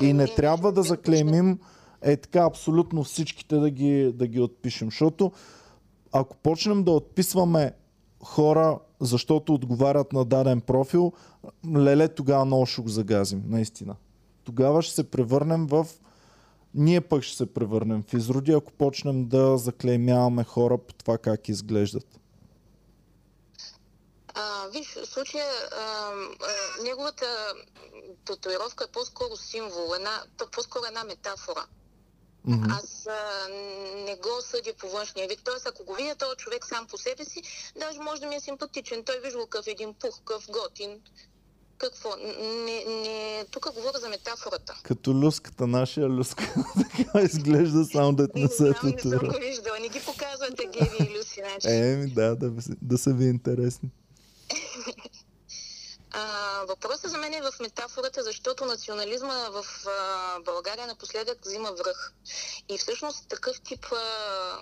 И 0.00 0.12
не 0.12 0.26
трябва 0.26 0.72
да 0.72 0.82
заклеймим 0.82 1.58
е 2.02 2.16
така 2.16 2.44
абсолютно 2.44 3.04
всичките 3.04 3.56
да 3.56 3.70
ги, 3.70 4.12
да 4.14 4.26
ги 4.26 4.40
отпишем. 4.40 4.88
Защото 4.88 5.32
ако 6.12 6.36
почнем 6.36 6.84
да 6.84 6.90
отписваме 6.90 7.72
хора, 8.24 8.78
защото 9.00 9.54
отговарят 9.54 10.12
на 10.12 10.24
даден 10.24 10.60
профил, 10.60 11.12
леле 11.76 12.08
тогава 12.08 12.44
много 12.44 12.66
ще 12.66 12.82
го 12.82 12.88
загазим, 12.88 13.42
наистина. 13.46 13.96
Тогава 14.44 14.82
ще 14.82 14.94
се 14.94 15.10
превърнем 15.10 15.66
в... 15.66 15.86
Ние 16.74 17.00
пък 17.00 17.22
ще 17.22 17.36
се 17.36 17.54
превърнем 17.54 18.02
в 18.08 18.14
изроди, 18.14 18.52
ако 18.52 18.72
почнем 18.72 19.28
да 19.28 19.58
заклеймяваме 19.58 20.44
хора 20.44 20.78
по 20.78 20.94
това 20.94 21.18
как 21.18 21.48
изглеждат. 21.48 22.06
А, 24.34 24.68
виж, 24.68 24.94
в 24.94 25.06
случая 25.06 25.46
а, 25.72 25.80
а, 25.80 26.82
неговата 26.82 27.26
татуировка 28.24 28.84
е 28.84 28.92
по-скоро 28.92 29.36
символ, 29.36 29.94
една, 29.94 30.22
по-скоро 30.52 30.84
една 30.84 31.04
метафора. 31.04 31.66
Мгм. 32.44 32.70
Аз 32.70 33.06
а, 33.06 33.48
не 33.94 34.16
го 34.16 34.40
съдя 34.40 34.74
по 34.78 34.88
външния 34.88 35.28
вид. 35.28 35.40
Тоест, 35.44 35.66
ако 35.66 35.84
го 35.84 35.94
видя 35.94 36.14
този 36.14 36.36
човек 36.36 36.66
сам 36.66 36.86
по 36.86 36.98
себе 36.98 37.24
си, 37.24 37.42
даже 37.76 37.98
може 37.98 38.20
да 38.20 38.26
ми 38.26 38.34
е 38.34 38.40
симпатичен. 38.40 39.04
Той 39.04 39.20
виж 39.20 39.34
го 39.34 39.46
какъв 39.46 39.66
един 39.66 39.94
пух, 39.94 40.18
какъв 40.18 40.46
готин. 40.50 41.00
Какво? 41.82 42.16
Не, 42.16 42.84
не... 42.84 43.44
Тук 43.50 43.72
говоря 43.74 43.98
за 43.98 44.08
метафората. 44.08 44.80
Като 44.82 45.14
люската, 45.14 45.66
нашия 45.66 46.08
люска. 46.08 46.54
така 46.96 47.20
изглежда 47.20 47.84
само 47.84 48.12
да 48.12 48.28
не 48.34 48.48
се 48.48 48.68
е 48.68 48.72
не 48.82 48.98
съм 48.98 49.18
го 49.18 49.38
виждала. 49.40 49.78
Не 49.80 49.88
ги 49.88 50.00
показвате 50.00 50.66
Геви 50.66 50.96
и 51.00 51.18
Люси. 51.18 51.42
Значи. 51.50 51.68
Еми 51.68 52.10
да, 52.10 52.36
да, 52.36 52.52
да 52.82 52.98
са 52.98 53.12
ви 53.12 53.24
интересни. 53.24 53.90
А, 56.14 56.64
въпросът 56.68 57.10
за 57.10 57.18
мен 57.18 57.34
е 57.34 57.42
в 57.42 57.52
метафората, 57.60 58.22
защото 58.22 58.64
национализма 58.64 59.48
в 59.50 59.64
а, 59.86 60.40
България 60.40 60.86
напоследък 60.86 61.38
взима 61.44 61.72
връх. 61.72 62.12
И 62.68 62.78
всъщност 62.78 63.28
такъв 63.28 63.60
тип, 63.60 63.86
а, 63.92 64.58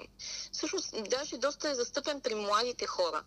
всъщност 0.52 0.94
даже 1.09 1.38
доста 1.38 1.70
е 1.70 1.74
застъпен 1.74 2.20
при 2.20 2.34
младите 2.34 2.86
хора. 2.86 3.22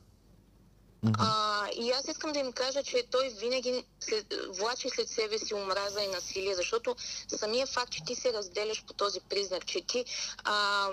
А, 1.19 1.67
и 1.75 1.91
аз 1.91 2.07
искам 2.07 2.31
да 2.31 2.39
им 2.39 2.51
кажа, 2.51 2.83
че 2.83 3.03
той 3.11 3.29
винаги 3.29 3.85
след, 3.99 4.33
влачи 4.49 4.89
след 4.89 5.09
себе 5.09 5.39
си 5.39 5.53
омраза 5.53 6.01
и 6.01 6.07
насилие, 6.07 6.55
защото 6.55 6.95
самия 7.27 7.67
факт, 7.67 7.91
че 7.91 8.03
ти 8.05 8.15
се 8.15 8.33
разделяш 8.33 8.85
по 8.85 8.93
този 8.93 9.19
признак, 9.19 9.65
че 9.65 9.81
ти 9.81 10.05
а, 10.43 10.89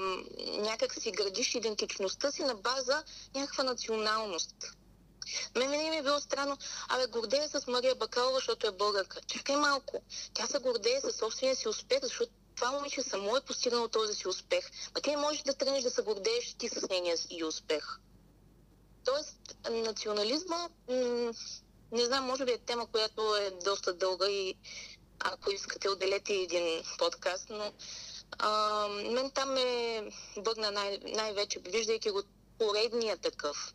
някак 0.59 0.95
си 0.95 1.11
градиш 1.11 1.55
идентичността 1.55 2.31
си 2.31 2.43
на 2.43 2.55
база 2.55 3.03
някаква 3.35 3.65
националност. 3.65 4.55
Мен 5.57 5.71
винаги 5.71 5.91
ми 5.91 5.97
е 5.97 6.03
било 6.03 6.21
странно, 6.21 6.59
абе, 6.89 7.07
гордея 7.07 7.49
с 7.49 7.67
Мария 7.67 7.95
Бакалова, 7.95 8.35
защото 8.35 8.67
е 8.67 8.73
българка. 8.73 9.21
Чакай 9.27 9.57
малко. 9.57 10.03
Тя 10.35 10.47
се 10.47 10.59
гордее 10.59 11.01
със 11.01 11.17
собствения 11.17 11.57
си 11.57 11.69
успех, 11.69 11.99
защото 12.03 12.33
това 12.57 12.73
момиче 12.73 13.03
само 13.03 13.37
е 13.37 13.41
постигнало 13.41 13.89
този 13.89 14.15
си 14.15 14.29
успех. 14.29 14.71
А 14.95 15.01
ти 15.01 15.11
не 15.11 15.17
можеш 15.17 15.43
да 15.43 15.55
тръгнеш 15.55 15.83
да 15.83 15.91
се 15.91 16.03
гордееш 16.03 16.55
ти 16.59 16.69
с 16.69 16.89
нейния 16.89 17.17
и 17.31 17.45
успех. 17.45 17.99
Тоест, 19.05 19.37
национализма, 19.71 20.69
не 21.93 22.05
знам, 22.05 22.25
може 22.25 22.45
би 22.45 22.53
е 22.53 22.59
тема, 22.59 22.87
която 22.87 23.37
е 23.37 23.51
доста 23.65 23.95
дълга 23.95 24.29
и 24.29 24.55
ако 25.21 25.51
искате, 25.51 25.89
отделете 25.89 26.35
един 26.35 26.83
подкаст, 26.99 27.47
но 27.51 27.73
а, 28.39 28.89
мен 28.89 29.31
там 29.31 29.53
ме 29.53 30.03
бъгна 30.37 30.71
най- 30.71 30.99
най-вече, 31.03 31.61
виждайки 31.61 32.11
го 32.11 32.23
поредния 32.59 33.17
такъв. 33.17 33.75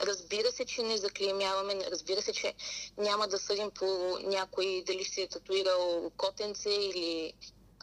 Разбира 0.00 0.52
се, 0.52 0.64
че 0.64 0.82
не 0.82 0.96
заклеймяваме, 0.96 1.90
разбира 1.90 2.22
се, 2.22 2.32
че 2.32 2.54
няма 2.98 3.28
да 3.28 3.38
съдим 3.38 3.70
по 3.70 4.18
някой 4.22 4.82
дали 4.86 5.04
се 5.04 5.22
е 5.22 5.28
татуирал 5.28 6.10
котенце 6.16 6.70
или 6.70 7.32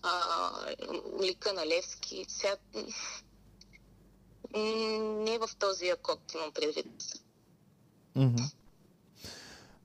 а, 0.04 0.52
лика 1.22 1.54
на 1.54 1.68
Левски. 1.68 2.26
Сега, 2.28 2.58
не 4.56 5.38
в 5.38 5.56
този 5.60 5.90
акорд 5.90 6.34
имам 6.36 6.52
предвид. 6.56 6.88
Мгм. 8.16 8.44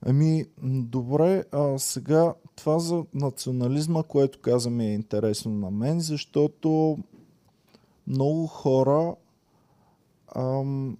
Ами, 0.07 0.45
добре, 0.63 1.45
а 1.53 1.79
сега 1.79 2.35
това 2.57 2.79
за 2.79 3.05
национализма, 3.15 4.03
което 4.03 4.41
каза 4.41 4.71
ми 4.71 4.87
е 4.87 4.95
интересно 4.95 5.51
на 5.53 5.71
мен, 5.71 6.01
защото 6.01 6.99
много 8.07 8.47
хора 8.47 9.15
ам, 10.37 10.99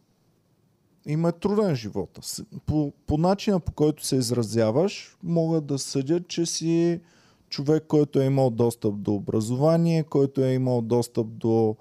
има 1.07 1.33
труден 1.33 1.75
живота. 1.77 2.23
С- 2.23 2.45
По, 2.67 2.93
по 3.07 3.19
начина 3.19 3.61
по 3.61 3.73
който 3.73 4.07
се 4.07 4.17
изразяваш, 4.17 5.17
могат 5.23 5.67
да 5.67 5.79
съдят, 5.79 6.29
че 6.29 6.47
си 6.47 7.01
човек, 7.49 7.85
който 7.89 8.21
е 8.21 8.25
имал 8.25 8.51
достъп 8.51 8.95
до 8.99 9.15
образование, 9.15 10.03
който 10.03 10.41
е 10.41 10.53
имал 10.53 10.83
достъп 10.83 11.27
до 11.29 11.77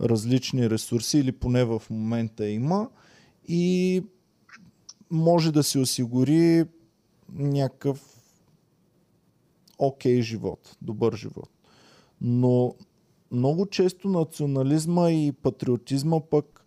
различни 0.00 0.70
ресурси 0.70 1.18
или 1.18 1.32
поне 1.32 1.64
в 1.64 1.82
момента 1.90 2.48
има 2.48 2.88
и 3.48 4.02
може 5.10 5.52
да 5.52 5.62
си 5.62 5.78
осигури 5.78 6.64
някакъв 7.32 8.14
окей 9.78 10.22
живот, 10.22 10.76
добър 10.82 11.16
живот. 11.16 11.50
Но 12.20 12.74
много 13.30 13.66
често 13.66 14.08
национализма 14.08 15.10
и 15.10 15.32
патриотизма 15.32 16.20
пък 16.20 16.64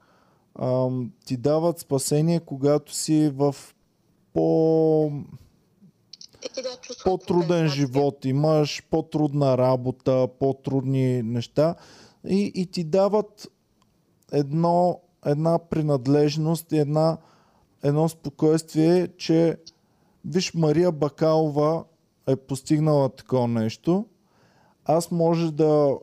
ам, 0.60 1.12
ти 1.26 1.38
дават 1.38 1.80
спасение, 1.80 2.40
когато 2.40 2.94
си 2.94 3.32
в 3.36 3.56
по, 4.34 5.12
чувство 6.82 7.10
на 7.10 7.18
по-труден 7.18 7.68
живот, 7.68 8.26
имаш 8.26 8.84
по-трудна 8.90 9.58
работа, 9.58 10.28
по-трудни 10.40 11.24
неща 11.24 11.76
и, 12.30 12.52
и 12.56 12.66
ти 12.66 12.84
дават 12.84 13.52
едно, 14.32 15.02
една 15.26 15.60
принадлежност 15.60 16.72
и 16.72 16.78
една, 16.78 17.18
едно 17.84 18.10
спокойствие, 18.10 19.08
че 19.08 19.58
виж 20.26 20.54
Мария 20.54 20.91
Бакалова 20.91 21.84
е 22.28 22.36
постигнала 22.36 23.10
такова 23.10 23.48
нещо. 23.48 24.06
Аз 24.86 25.12
може 25.12 25.52
да, 25.52 25.98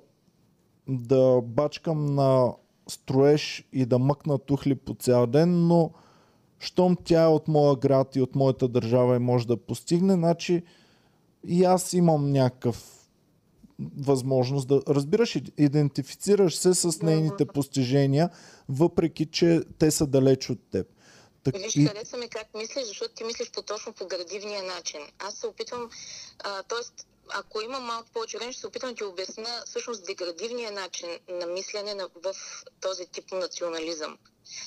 да 0.89 1.41
бачкам 1.45 2.15
на 2.15 2.55
строеж 2.89 3.69
и 3.73 3.87
да 3.87 3.99
мъкна 3.99 4.39
тухли 4.39 4.75
по 4.75 4.95
цял 4.95 5.27
ден, 5.27 5.67
но 5.67 5.91
щом 6.59 6.97
тя 7.05 7.23
е 7.23 7.27
от 7.27 7.49
моя 7.49 7.77
град 7.77 8.17
и 8.17 8.23
от 8.23 8.35
моята 8.35 8.69
държава 8.69 9.17
и 9.17 9.19
може 9.19 9.47
да 9.47 9.57
постигне, 9.57 10.15
значи 10.15 10.63
и 11.47 11.65
аз 11.65 11.93
имам 11.93 12.33
някакъв 12.33 13.04
възможност 13.99 14.69
да 14.69 14.83
разбираш, 14.89 15.37
и- 15.37 15.53
идентифицираш 15.59 16.57
се 16.57 16.75
с 16.75 17.03
нейните 17.03 17.47
постижения, 17.47 18.31
въпреки 18.69 19.27
че 19.27 19.63
те 19.79 19.91
са 19.91 20.07
далеч 20.07 20.51
от 20.51 20.59
теб. 20.71 20.87
Так, 21.45 21.57
Виж, 21.57 21.89
хареса 21.89 22.17
ми 22.17 22.29
как 22.29 22.55
мислиш, 22.55 22.87
защото 22.87 23.15
ти 23.15 23.25
мислиш 23.25 23.51
по 23.51 23.63
точно 23.63 23.93
по 23.93 24.07
градивния 24.07 24.63
начин. 24.63 25.01
Аз 25.19 25.35
се 25.35 25.47
опитвам, 25.47 25.91
а, 26.39 26.63
т.е. 26.63 27.05
ако 27.29 27.61
има 27.61 27.81
малко 27.81 28.09
повече 28.13 28.39
време, 28.39 28.53
ще 28.53 28.61
се 28.61 28.67
опитам 28.67 28.91
да 28.91 28.97
ти 28.97 29.05
обясня 29.05 29.63
всъщност 29.67 30.07
деградивния 30.07 30.73
начин 30.73 31.09
на 31.29 31.47
мислене 31.47 31.95
на, 31.95 32.09
в 32.25 32.35
този 32.81 33.07
тип 33.07 33.33
национализъм. 33.33 34.19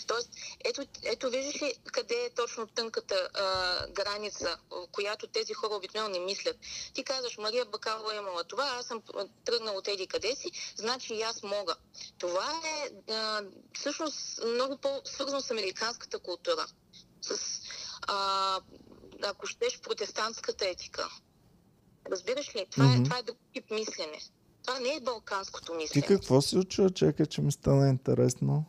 Тоест, 0.07 0.29
ето, 0.65 0.85
ето 1.03 1.29
виждаш 1.29 1.61
ли 1.61 1.73
къде 1.91 2.15
е 2.15 2.29
точно 2.29 2.67
тънката 2.67 3.29
а, 3.33 3.87
граница, 3.87 4.57
която 4.91 5.27
тези 5.27 5.53
хора 5.53 5.75
обикновено 5.75 6.13
не 6.13 6.19
мислят. 6.19 6.57
Ти 6.93 7.03
казваш, 7.03 7.37
Мария 7.37 7.65
Бакалова 7.65 8.13
е 8.13 8.17
имала 8.17 8.43
това, 8.43 8.63
аз 8.79 8.85
съм 8.85 9.01
а, 9.15 9.27
тръгнала 9.45 9.77
от 9.77 9.87
еди 9.87 10.07
къде 10.07 10.35
си, 10.35 10.51
значи 10.75 11.13
и 11.13 11.21
аз 11.21 11.43
мога. 11.43 11.75
Това 12.17 12.61
е 12.65 13.11
а, 13.13 13.43
всъщност 13.73 14.43
много 14.45 14.77
по-свързано 14.77 15.41
с 15.41 15.51
американската 15.51 16.19
култура. 16.19 16.65
С, 17.21 17.61
а, 18.07 18.59
ако 19.23 19.47
щеш, 19.47 19.79
протестантската 19.79 20.67
етика. 20.67 21.09
Разбираш 22.11 22.55
ли? 22.55 22.65
Това, 22.71 22.85
Мгм. 22.85 23.01
е, 23.01 23.03
това 23.03 23.17
е 23.17 23.23
друг 23.23 23.37
тип 23.53 23.71
мислене. 23.71 24.19
Това 24.65 24.79
не 24.79 24.95
е 24.95 24.99
балканското 24.99 25.71
ти 25.71 25.77
мислене. 25.77 26.07
какво 26.07 26.41
си 26.41 26.57
учила? 26.57 26.89
Чакай, 26.89 27.25
че 27.25 27.41
ми 27.41 27.51
стана 27.51 27.89
интересно. 27.89 28.65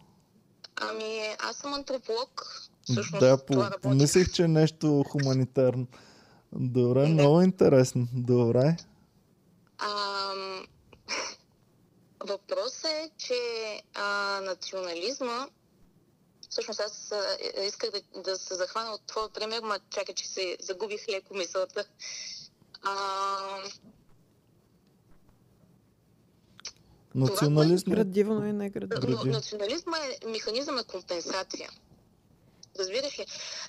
Ами, 0.81 1.37
аз 1.39 1.57
съм 1.57 1.75
антрополог. 1.75 2.47
Всъщност, 2.85 3.21
да, 3.21 3.39
по, 3.39 3.53
това 3.53 3.71
помислих, 3.83 4.33
че 4.33 4.43
е 4.43 4.49
нещо 4.49 5.05
хуманитарно. 5.09 5.87
Добре, 6.53 7.01
Да. 7.01 7.09
много 7.09 7.43
интересно. 7.43 8.09
Добре. 8.13 8.77
Ам, 9.79 10.67
Въпросът 12.29 12.85
е, 12.85 13.11
че 13.19 13.35
а, 13.95 14.41
национализма 14.41 15.47
Всъщност 16.51 16.81
аз 16.81 17.13
а, 17.13 17.37
е, 17.55 17.67
исках 17.67 17.91
да, 17.91 18.23
да 18.23 18.39
се 18.39 18.55
захвана 18.55 18.91
от 18.91 19.03
твоя 19.07 19.29
пример, 19.29 19.61
ма 19.63 19.79
чакай, 19.91 20.15
че 20.15 20.29
се 20.29 20.57
загубих 20.61 21.09
леко 21.09 21.35
мисълта. 21.35 21.85
А, 22.83 22.93
Национализм. 27.15 27.91
Градивно 27.91 28.47
и 28.47 28.53
неградивно. 28.53 29.09
но, 29.09 29.17
Гради. 29.17 29.31
национализма 29.31 29.97
е 29.99 30.27
механизъм 30.27 30.75
на 30.75 30.85
компенсация. 30.85 31.71
Разбираш 32.79 33.19
ли? 33.19 33.27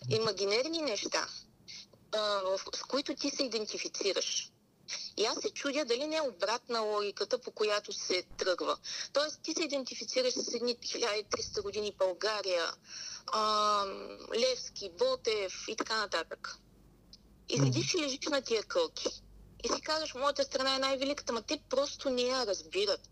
Имагинерни 0.10 0.82
неща, 0.82 1.28
с 2.76 2.84
които 2.84 3.16
ти 3.16 3.30
се 3.30 3.44
идентифицираш. 3.44 4.52
И 5.18 5.26
аз 5.26 5.38
се 5.41 5.49
чудя 5.49 5.86
дали 5.86 6.07
не 6.07 6.16
е 6.16 6.22
обратна 6.22 6.80
логиката, 6.80 7.40
по 7.41 7.52
която 7.52 7.94
се 7.94 8.24
тръгва. 8.38 8.78
Тоест, 9.14 9.40
ти 9.44 9.53
се 9.53 9.64
идентифицираш 9.64 10.34
с 10.34 10.53
едни 10.53 10.76
1300 10.76 11.61
години 11.61 11.95
България, 11.98 12.66
а, 13.28 13.84
Левски, 14.40 14.91
Ботев 14.99 15.66
и 15.68 15.76
така 15.76 15.98
нататък. 15.98 16.57
И 17.49 17.57
седиш 17.57 17.94
и 17.94 17.98
лежиш 17.98 18.28
на 18.32 18.41
тия 18.41 18.64
кълки. 18.64 19.24
И 19.64 19.68
си 19.68 19.81
казваш, 19.81 20.14
моята 20.14 20.44
страна 20.44 20.76
е 20.76 20.80
най-великата, 20.80 21.34
ма 21.34 21.41
те 21.41 21.61
просто 21.69 22.10
не 22.10 22.22
я 22.22 22.45
разбират. 22.45 23.07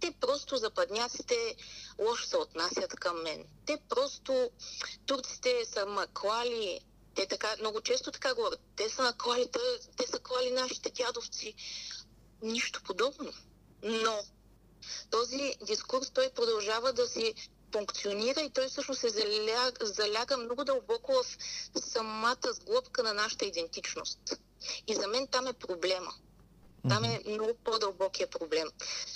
Те 0.00 0.14
просто 0.20 0.56
западняците 0.56 1.56
лошо 1.98 2.26
се 2.26 2.36
отнасят 2.36 2.96
към 2.96 3.22
мен. 3.22 3.44
Те 3.66 3.78
просто, 3.88 4.50
турците 5.06 5.64
са 5.64 5.86
маклали, 5.86 6.80
те 7.14 7.26
така, 7.26 7.56
много 7.60 7.80
често 7.80 8.12
така 8.12 8.34
говорят, 8.34 8.60
те 8.76 8.88
са 8.88 9.02
наклали, 9.02 9.48
те, 9.96 10.06
са 10.06 10.18
клали 10.18 10.50
нашите 10.50 10.90
дядовци. 10.90 11.54
Нищо 12.42 12.82
подобно. 12.84 13.32
Но 13.82 14.18
този 15.10 15.54
дискурс 15.62 16.10
той 16.10 16.30
продължава 16.30 16.92
да 16.92 17.06
си 17.06 17.34
функционира 17.72 18.40
и 18.40 18.50
той 18.50 18.68
всъщност 18.68 19.00
се 19.00 19.08
заляга, 19.08 19.86
заляга 19.86 20.36
много 20.36 20.64
дълбоко 20.64 21.12
в 21.12 21.80
самата 21.80 22.52
сглъбка 22.52 23.02
на 23.02 23.14
нашата 23.14 23.44
идентичност. 23.44 24.18
И 24.86 24.94
за 24.94 25.08
мен 25.08 25.26
там 25.26 25.46
е 25.46 25.52
проблема. 25.52 26.12
Там 26.88 27.04
е 27.04 27.20
много 27.26 27.54
по-дълбокия 27.64 28.30
проблем. 28.30 28.68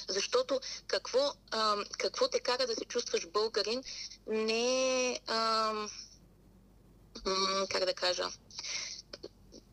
Защото 0.08 0.60
какво, 0.86 1.32
а, 1.50 1.76
какво 1.98 2.28
те 2.28 2.40
кара 2.40 2.66
да 2.66 2.74
се 2.74 2.84
чувстваш 2.84 3.26
българин 3.26 3.82
не 4.26 5.10
е, 5.10 5.20
а, 5.26 5.72
как 7.70 7.84
да 7.84 7.94
кажа, 7.94 8.28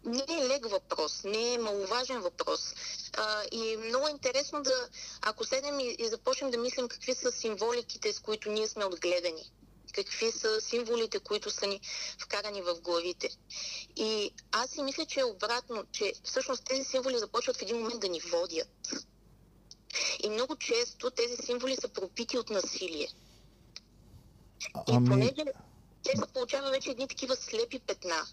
не 0.05 0.25
е 0.29 0.47
лег 0.47 0.69
въпрос, 0.69 1.23
не 1.23 1.53
е 1.53 1.57
маловажен 1.57 2.21
въпрос. 2.21 2.73
А, 3.17 3.43
и 3.51 3.73
е 3.73 3.77
много 3.77 4.07
интересно 4.07 4.63
да, 4.63 4.87
ако 5.21 5.45
седнем 5.45 5.79
и, 5.79 5.95
и 5.99 6.07
започнем 6.07 6.51
да 6.51 6.57
мислим 6.57 6.87
какви 6.87 7.15
са 7.15 7.31
символиките, 7.31 8.13
с 8.13 8.19
които 8.19 8.51
ние 8.51 8.67
сме 8.67 8.85
отгледани 8.85 9.51
какви 9.93 10.31
са 10.31 10.61
символите, 10.61 11.19
които 11.19 11.49
са 11.49 11.67
ни 11.67 11.81
вкарани 12.19 12.61
в 12.61 12.75
главите. 12.81 13.29
И 13.95 14.31
аз 14.51 14.69
си 14.69 14.81
мисля, 14.81 15.05
че 15.05 15.19
е 15.19 15.23
обратно, 15.23 15.83
че 15.91 16.13
всъщност 16.23 16.65
тези 16.65 16.83
символи 16.83 17.17
започват 17.17 17.57
в 17.57 17.61
един 17.61 17.77
момент 17.77 17.99
да 17.99 18.09
ни 18.09 18.19
водят. 18.19 18.93
И 20.23 20.29
много 20.29 20.55
често 20.55 21.11
тези 21.11 21.35
символи 21.45 21.75
са 21.75 21.87
пропити 21.87 22.37
от 22.37 22.49
насилие. 22.49 23.07
И 24.75 24.93
Ами, 24.93 25.09
понеже 25.09 25.45
те 26.03 26.17
се 26.17 26.33
получава 26.33 26.69
вече 26.69 26.91
едни 26.91 27.07
такива 27.07 27.35
слепи 27.35 27.79
петна. 27.79 28.25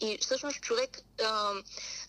И 0.00 0.18
всъщност 0.18 0.60
човек, 0.60 1.00
а, 1.24 1.52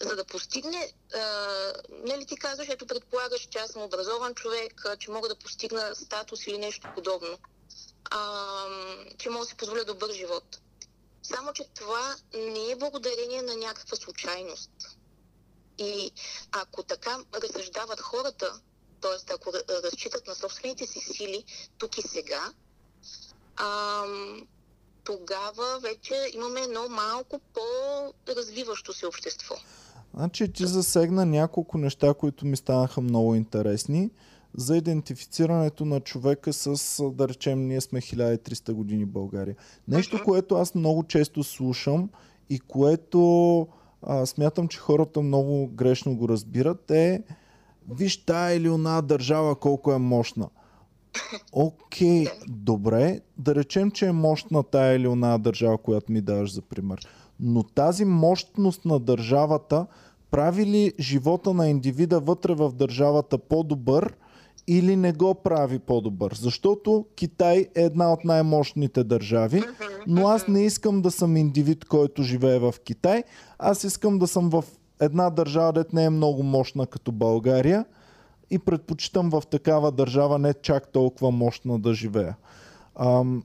за 0.02 0.15
да 0.15 0.26
постигне, 0.26 0.94
а, 1.15 1.73
нали 1.90 2.26
ти 2.26 2.36
казваш, 2.38 2.68
ето 2.69 2.88
предполагаш, 2.88 3.41
че 3.41 3.60
аз 3.60 3.72
съм 3.72 3.81
образован 3.81 4.34
човек, 4.36 4.86
а, 4.86 4.98
че 4.98 5.11
мога 5.11 5.27
да 5.27 5.36
постигна 5.36 5.95
статус 5.95 6.48
или 6.48 6.57
нещо 6.57 6.88
подобно, 6.95 7.38
а, 8.11 8.19
че 9.17 9.30
мога 9.30 9.45
да 9.45 9.49
си 9.49 9.55
позволя 9.55 9.84
добър 9.84 10.11
живот. 10.11 10.59
Само, 11.23 11.53
че 11.53 11.63
това 11.73 12.15
не 12.34 12.71
е 12.71 12.76
благодарение 12.76 13.41
на 13.41 13.55
някаква 13.55 13.97
случайност. 13.97 14.71
И 15.77 16.11
ако 16.51 16.84
така 16.84 17.17
разсъждават 17.34 17.99
хората, 17.99 18.61
т.е. 19.01 19.34
ако 19.34 19.49
ра- 19.49 19.84
разчитат 19.84 20.27
на 20.27 20.35
собствените 20.35 20.88
си 20.88 20.99
сили 20.99 21.43
тук 21.77 21.97
и 21.97 22.01
сега, 22.01 22.53
ам, 23.55 24.47
тогава 25.03 25.80
вече 25.80 26.31
имаме 26.34 26.61
едно 26.61 26.89
малко 26.89 27.39
по-развиващо 27.53 28.93
се 28.93 29.07
общество. 29.07 29.55
Значи 30.13 30.53
ти 30.53 30.67
засегна 30.67 31.26
няколко 31.26 31.77
неща, 31.77 32.13
които 32.13 32.45
ми 32.45 32.57
станаха 32.57 33.01
много 33.01 33.35
интересни 33.35 34.09
за 34.57 34.77
идентифицирането 34.77 35.85
на 35.85 35.99
човека 35.99 36.53
с, 36.53 37.03
да 37.11 37.27
речем, 37.30 37.67
ние 37.67 37.81
сме 37.81 38.01
1300 38.01 38.71
години 38.73 39.05
България. 39.05 39.55
Нещо, 39.88 40.19
което 40.26 40.55
аз 40.55 40.76
много 40.76 41.03
често 41.03 41.43
слушам 41.43 42.09
и 42.49 42.59
което 42.59 43.67
а, 44.01 44.26
смятам, 44.26 44.67
че 44.67 44.80
хората 44.80 45.21
много 45.21 45.67
грешно 45.67 46.15
го 46.15 46.30
разбират 46.30 46.91
е 46.91 47.23
виж 47.89 48.26
тая 48.26 48.55
или 48.55 48.69
она 48.69 49.01
държава 49.01 49.55
колко 49.55 49.91
е 49.91 49.97
мощна. 49.97 50.49
Окей, 51.51 52.26
добре, 52.47 53.19
да 53.38 53.55
речем, 53.55 53.91
че 53.91 54.05
е 54.05 54.11
мощна 54.11 54.63
тая 54.63 54.95
или 54.95 55.07
она 55.07 55.38
държава, 55.38 55.77
която 55.77 56.11
ми 56.11 56.21
даваш 56.21 56.53
за 56.53 56.61
пример. 56.61 57.07
Но 57.39 57.63
тази 57.63 58.05
мощност 58.05 58.85
на 58.85 58.99
държавата 58.99 59.85
прави 60.31 60.65
ли 60.65 60.93
живота 60.99 61.53
на 61.53 61.69
индивида 61.69 62.19
вътре 62.19 62.53
в 62.53 62.71
държавата 62.71 63.38
по-добър 63.38 64.15
или 64.72 64.96
не 64.96 65.14
го 65.14 65.36
прави 65.36 65.80
по-добър? 65.80 66.34
Защото 66.41 67.06
Китай 67.16 67.68
е 67.76 67.84
една 67.84 68.14
от 68.14 68.24
най-мощните 68.24 69.04
държави, 69.04 69.64
но 70.08 70.28
аз 70.28 70.48
не 70.48 70.66
искам 70.66 71.02
да 71.02 71.12
съм 71.12 71.38
индивид, 71.38 71.86
който 71.86 72.24
живее 72.24 72.60
в 72.60 72.74
Китай. 72.84 73.24
Аз 73.60 73.84
искам 73.84 74.20
да 74.20 74.28
съм 74.28 74.50
в 74.50 74.66
една 75.02 75.30
държава, 75.30 75.74
дет 75.74 75.94
не 75.94 76.04
е 76.06 76.10
много 76.10 76.44
мощна 76.44 76.88
като 76.88 77.12
България 77.12 77.86
и 78.50 78.60
предпочитам 78.60 79.30
в 79.30 79.44
такава 79.52 79.91
държава 79.91 80.40
не 80.40 80.54
чак 80.54 80.88
толкова 80.91 81.32
мощна 81.32 81.80
да 81.80 81.94
живея. 81.94 82.36
Ам, 82.96 83.44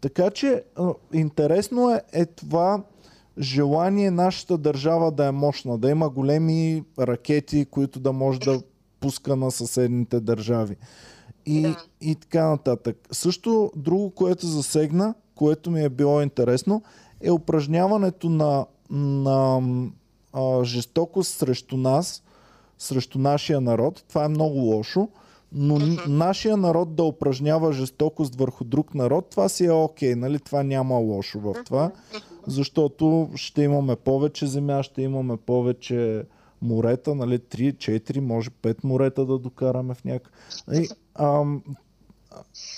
така 0.00 0.30
че 0.30 0.62
интересно 1.12 1.90
е, 1.90 2.02
е 2.12 2.26
това 2.26 2.82
желание 3.38 4.10
нашата 4.10 4.58
държава 4.58 5.12
да 5.12 5.26
е 5.26 5.32
мощна, 5.32 5.78
да 5.78 5.90
има 5.90 6.08
големи 6.08 6.84
ракети, 6.98 7.66
които 7.70 8.00
да 8.00 8.12
може 8.12 8.40
да 8.40 8.60
пуска 9.00 9.36
на 9.36 9.50
съседните 9.50 10.20
държави. 10.20 10.76
И, 11.46 11.62
Да. 11.62 11.76
и 12.00 12.14
така 12.14 12.48
нататък. 12.48 13.08
Също 13.12 13.72
друго, 13.76 14.10
което 14.10 14.46
засегна, 14.46 15.14
което 15.34 15.70
ми 15.70 15.84
е 15.84 15.88
било 15.88 16.22
интересно, 16.22 16.82
е 17.20 17.30
упражняването 17.30 18.28
на, 18.28 18.66
на 18.90 19.62
а, 20.32 20.64
жестокост 20.64 21.34
срещу 21.34 21.76
нас, 21.76 22.22
срещу 22.78 23.18
нашия 23.18 23.60
народ. 23.60 24.04
Това 24.08 24.24
е 24.24 24.28
много 24.28 24.58
лошо. 24.58 25.08
Но 25.52 25.78
н- 25.78 25.96
нашия 26.08 26.56
народ 26.56 26.94
да 26.94 27.02
упражнява 27.04 27.72
жестокост 27.72 28.34
върху 28.34 28.64
друг 28.64 28.94
народ, 28.94 29.26
това 29.30 29.48
си 29.48 29.64
е 29.64 29.70
окей, 29.72 30.14
нали? 30.14 30.38
Това 30.38 30.62
няма 30.62 30.94
лошо 30.94 31.40
в 31.40 31.54
това, 31.64 31.90
защото 32.46 33.30
ще 33.34 33.62
имаме 33.62 33.96
повече 33.96 34.46
земя, 34.46 34.82
ще 34.82 35.02
имаме 35.02 35.36
повече 35.36 36.22
морета, 36.62 37.14
нали? 37.14 37.38
3, 37.38 37.76
4, 37.76 38.20
може 38.20 38.50
5 38.50 38.84
морета 38.84 39.26
да 39.26 39.38
докараме 39.38 39.94
в 39.94 40.04
някак. 40.04 40.32
Ей, 40.72 40.88
ам, 41.14 41.62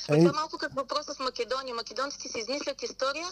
Е, 0.08 0.18
това 0.18 0.30
е 0.30 0.32
малко 0.32 0.58
като 0.58 0.74
въпроса 0.74 1.14
с 1.14 1.18
Македония. 1.18 1.74
Македонците 1.74 2.28
си 2.28 2.38
измислят 2.38 2.82
история, 2.82 3.28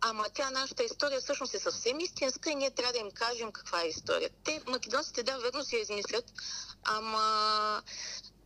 ама 0.00 0.24
тя, 0.34 0.50
нашата 0.50 0.82
история, 0.82 1.20
всъщност 1.20 1.54
е 1.54 1.58
съвсем 1.58 2.00
истинска 2.00 2.50
и 2.50 2.54
ние 2.54 2.70
трябва 2.70 2.92
да 2.92 2.98
им 2.98 3.10
кажем 3.14 3.52
каква 3.52 3.82
е 3.82 3.88
история. 3.88 4.30
Те, 4.44 4.60
македонците, 4.66 5.22
да, 5.22 5.38
верно 5.38 5.64
си 5.64 5.76
я 5.76 5.82
измислят, 5.82 6.32
ама 6.84 7.82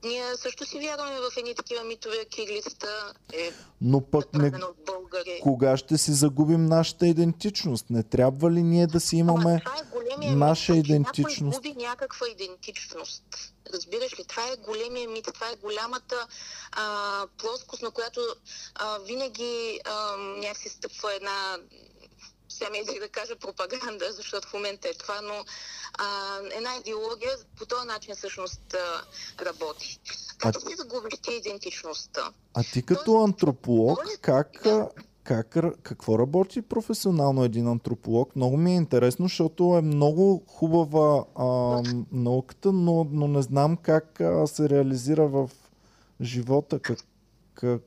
ние 0.05 0.37
също 0.37 0.66
си 0.66 0.79
вярваме 0.79 1.20
в 1.20 1.37
едни 1.37 1.55
такива 1.55 1.85
митове, 1.85 2.24
кирлицата 2.24 3.12
е 3.33 3.53
но 3.81 4.01
пък 4.01 4.35
не, 4.35 4.47
от 4.47 4.77
българи. 4.87 5.41
кога 5.43 5.77
ще 5.77 5.99
си 5.99 6.12
загубим 6.12 6.66
нашата 6.66 7.07
идентичност? 7.07 7.91
Не 7.91 8.03
трябва 8.03 8.51
ли 8.51 8.62
ние 8.62 8.87
да 8.87 9.01
си 9.01 9.16
имаме... 9.16 9.62
Ама 9.66 10.27
е 10.27 10.35
наша 10.35 10.73
мит, 10.73 10.85
че 10.85 10.93
идентичност. 10.93 11.57
Някой 11.57 11.70
губи 11.73 11.85
някаква 11.85 12.29
идентичност. 12.29 13.24
Разбираш 13.74 14.19
ли? 14.19 14.24
Това 14.24 14.43
е 14.43 14.57
големия 14.57 15.09
мит, 15.09 15.29
това 15.35 15.51
е 15.51 15.57
голямата 15.57 16.27
а, 16.73 17.27
плоскост, 17.39 17.83
на 17.83 17.91
която 17.91 18.20
а, 18.74 18.99
винаги 18.99 19.81
а, 19.85 20.16
някакси 20.16 20.69
стъпва 20.69 21.15
една 21.15 21.59
сега 22.53 22.70
ми 22.70 22.79
е 22.79 23.01
да 23.01 23.09
кажа 23.09 23.37
пропаганда, 23.37 24.12
защото 24.12 24.49
в 24.49 24.53
момента 24.53 24.89
е 24.89 24.95
това, 24.95 25.20
но 25.20 25.45
а, 25.99 26.39
една 26.53 26.77
идеология 26.81 27.31
по 27.59 27.66
този 27.66 27.87
начин 27.87 28.15
всъщност 28.15 28.77
работи. 29.41 30.01
Как 30.39 30.57
А- 30.57 30.59
да 30.59 30.61
си 30.61 30.77
загубиш 30.77 31.15
ти 31.23 31.35
идентичността? 31.35 32.33
А 32.55 32.62
ти 32.73 32.83
като 32.83 33.23
антрополог, 33.23 33.99
как, 34.20 34.66
а, 34.66 34.89
как, 35.24 35.57
р- 35.57 35.74
какво 35.83 36.19
работи 36.19 36.62
професионално 36.62 37.45
един 37.45 37.69
антрополог? 37.69 38.37
Много 38.37 38.57
ми 38.57 38.73
е 38.73 38.77
интересно, 38.77 39.24
защото 39.24 39.77
е 39.79 39.83
много 39.83 40.43
хубава 40.47 41.24
а, 41.35 41.45
науката, 42.12 42.73
но, 42.73 43.07
но 43.11 43.29
не 43.29 43.43
знам 43.43 43.77
как 43.77 44.20
а, 44.20 44.47
се 44.47 44.69
реализира 44.69 45.29
в 45.29 45.51
живота. 46.20 46.79
Как, 46.79 46.99
как, 47.55 47.83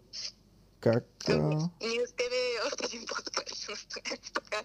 как 0.86 1.03
а... 1.30 1.34
Ние 1.82 2.07
с 2.07 2.12
тебе 2.12 2.60
още 2.66 2.86
един 2.86 3.06
път 3.06 3.32
така. 4.34 4.64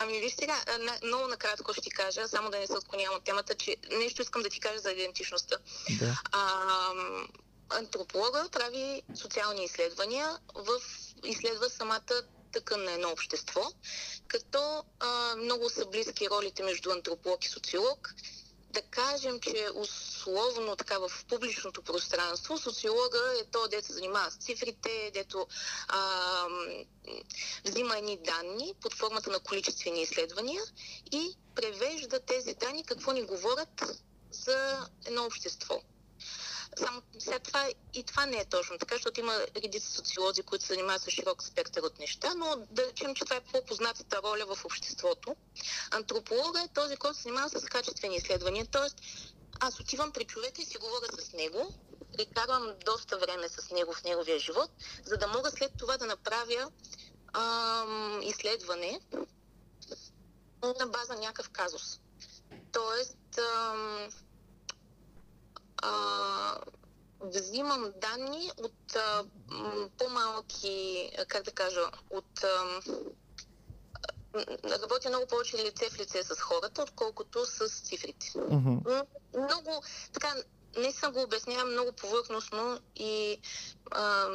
Ами 0.00 0.20
виж 0.20 0.34
сега, 0.34 0.64
на- 0.78 0.98
много 1.06 1.28
накратко 1.28 1.72
ще 1.72 1.82
ти 1.82 1.90
кажа, 1.90 2.28
само 2.28 2.50
да 2.50 2.58
не 2.58 2.66
се 2.66 2.72
отклонявам 2.72 3.16
от 3.16 3.24
темата, 3.24 3.54
че 3.54 3.76
нещо 3.90 4.22
искам 4.22 4.42
да 4.42 4.48
ти 4.48 4.60
кажа 4.60 4.78
за 4.78 4.92
идентичността. 4.92 5.56
Да. 6.00 6.20
А, 6.32 6.90
антрополога 7.70 8.48
прави 8.52 9.02
социални 9.14 9.64
изследвания, 9.64 10.38
в, 10.54 10.80
изследва 11.24 11.68
самата 11.68 12.22
тъкан 12.52 12.84
на 12.84 12.92
едно 12.92 13.10
общество, 13.10 13.62
като 14.28 14.84
а, 15.00 15.36
много 15.36 15.70
са 15.70 15.86
близки 15.86 16.30
ролите 16.30 16.62
между 16.62 16.90
антрополог 16.90 17.44
и 17.44 17.48
социолог. 17.48 18.14
Да 18.74 18.82
кажем, 18.82 19.40
че 19.40 19.68
условно 19.74 20.76
така 20.76 20.98
в 20.98 21.10
публичното 21.28 21.82
пространство 21.82 22.58
социолога 22.58 23.18
е 23.40 23.44
то, 23.44 23.68
дето 23.68 23.86
се 23.86 23.92
занимава 23.92 24.30
с 24.30 24.36
цифрите, 24.36 25.10
дето 25.14 25.46
а, 25.88 26.46
взима 27.64 27.98
едни 27.98 28.16
данни 28.16 28.74
под 28.80 28.94
формата 28.94 29.30
на 29.30 29.40
количествени 29.40 30.02
изследвания 30.02 30.62
и 31.12 31.36
превежда 31.54 32.20
тези 32.20 32.54
данни 32.54 32.84
какво 32.84 33.12
ни 33.12 33.22
говорят 33.22 33.84
за 34.30 34.88
едно 35.06 35.24
общество. 35.24 35.80
Само 36.78 37.02
след 37.18 37.42
това 37.42 37.68
и 37.94 38.04
това 38.04 38.26
не 38.26 38.36
е 38.36 38.44
точно 38.44 38.78
така, 38.78 38.94
защото 38.94 39.20
има 39.20 39.40
редица 39.56 39.90
социолози, 39.90 40.42
които 40.42 40.64
се 40.64 40.74
занимават 40.74 41.02
с 41.02 41.10
широк 41.10 41.42
спектър 41.42 41.82
от 41.82 41.98
неща, 41.98 42.34
но 42.34 42.56
да 42.70 42.86
речем, 42.86 43.14
че 43.14 43.24
това 43.24 43.36
е 43.36 43.40
по-познатата 43.40 44.22
роля 44.22 44.54
в 44.54 44.64
обществото. 44.64 45.36
Антрополога 45.90 46.60
е 46.60 46.68
този, 46.74 46.96
който 46.96 47.16
се 47.16 47.22
занимава 47.22 47.48
с 47.48 47.64
качествени 47.64 48.16
изследвания, 48.16 48.66
т.е. 48.66 48.88
аз 49.60 49.80
отивам 49.80 50.12
при 50.12 50.24
човека 50.24 50.62
и 50.62 50.64
си 50.64 50.78
говоря 50.78 51.06
с 51.12 51.32
него, 51.32 51.74
прекарвам 52.16 52.74
доста 52.84 53.18
време 53.18 53.48
с 53.48 53.70
него 53.70 53.92
в 53.92 54.04
неговия 54.04 54.38
живот, 54.38 54.70
за 55.04 55.16
да 55.16 55.26
мога 55.26 55.50
след 55.50 55.72
това 55.78 55.96
да 55.96 56.06
направя 56.06 56.70
ам, 57.32 58.20
изследване 58.22 59.00
на 60.80 60.86
база 60.86 61.14
някакъв 61.14 61.50
казус. 61.50 62.00
Тоест, 62.72 63.38
ам, 63.38 64.08
а, 65.84 66.58
взимам 67.20 67.92
данни 68.00 68.50
от 68.58 68.96
а, 68.96 69.24
по-малки, 69.98 71.10
как 71.28 71.42
да 71.44 71.50
кажа, 71.50 71.90
от... 72.10 72.44
А, 72.44 72.80
работя 74.82 75.08
много 75.08 75.26
повече 75.26 75.56
лице 75.56 75.90
в 75.90 75.98
лице 75.98 76.22
с 76.22 76.40
хората, 76.40 76.82
отколкото 76.82 77.46
с 77.46 77.68
цифрите. 77.68 78.32
М, 78.36 78.80
Много, 79.34 79.82
така, 80.12 80.34
не 80.76 80.92
съм 80.92 81.12
го 81.12 81.22
обяснявам 81.22 81.72
много 81.72 81.92
повърхностно 81.92 82.80
и 82.96 83.40
а, 83.90 84.28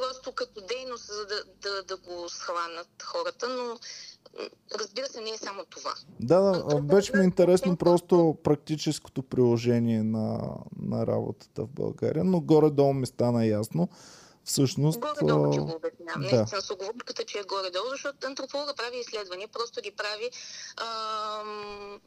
просто 0.00 0.32
като 0.32 0.60
дейност, 0.60 1.06
за 1.06 1.26
да, 1.26 1.44
да, 1.62 1.82
да 1.82 1.96
го 1.96 2.28
схванат 2.28 3.02
хората, 3.02 3.48
но 3.48 3.78
разбира 4.78 5.06
се, 5.06 5.20
не 5.20 5.30
е 5.30 5.38
само 5.38 5.64
това. 5.64 5.94
Да, 6.20 6.40
да, 6.40 6.80
беше 6.80 7.16
ми 7.16 7.24
интересно 7.24 7.76
просто 7.76 8.36
практическото 8.44 9.22
приложение 9.22 10.02
на, 10.02 10.56
на 10.82 11.06
работата 11.06 11.62
в 11.62 11.68
България, 11.68 12.24
но 12.24 12.40
горе-долу 12.40 12.92
ми 12.92 13.06
стана 13.06 13.46
ясно. 13.46 13.88
Всъщност, 14.44 15.00
Горе-долу, 15.00 15.54
че 15.54 15.60
го 15.60 15.72
обяснявам. 15.76 16.22
да. 16.22 16.36
Наистина 16.36 16.62
с 16.62 16.70
оговорката, 16.70 17.24
че 17.24 17.38
е 17.38 17.42
горе-долу, 17.42 17.88
защото 17.90 18.26
антрополога 18.26 18.74
прави 18.74 18.98
изследвания, 18.98 19.48
просто 19.48 19.80
ги 19.80 19.90
прави 19.90 20.30
ам, 20.76 22.00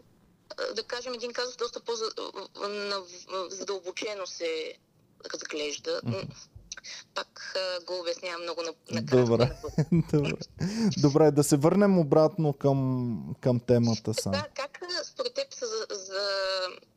да 0.75 0.83
кажем 0.83 1.13
един 1.13 1.33
казус 1.33 1.57
доста 1.57 1.79
по-задълбочено 1.79 4.27
се 4.27 4.73
разглежда. 5.33 6.01
Мгм. 6.03 6.17
Пак 7.15 7.55
го 7.87 7.99
обяснявам 7.99 8.41
много 8.43 8.61
на, 8.61 8.73
накратко. 8.91 9.25
Добре. 9.25 9.51
Добре. 10.13 10.33
Добре, 10.97 11.31
да 11.31 11.43
се 11.43 11.57
върнем 11.57 11.99
обратно 11.99 12.53
към, 12.53 13.35
към 13.41 13.59
темата 13.59 14.13
сам. 14.13 14.31
Така, 14.31 14.47
как 14.55 14.79
а, 14.81 15.03
според 15.03 15.33
теб 15.33 15.53
се 15.53 15.65
за, 15.65 15.85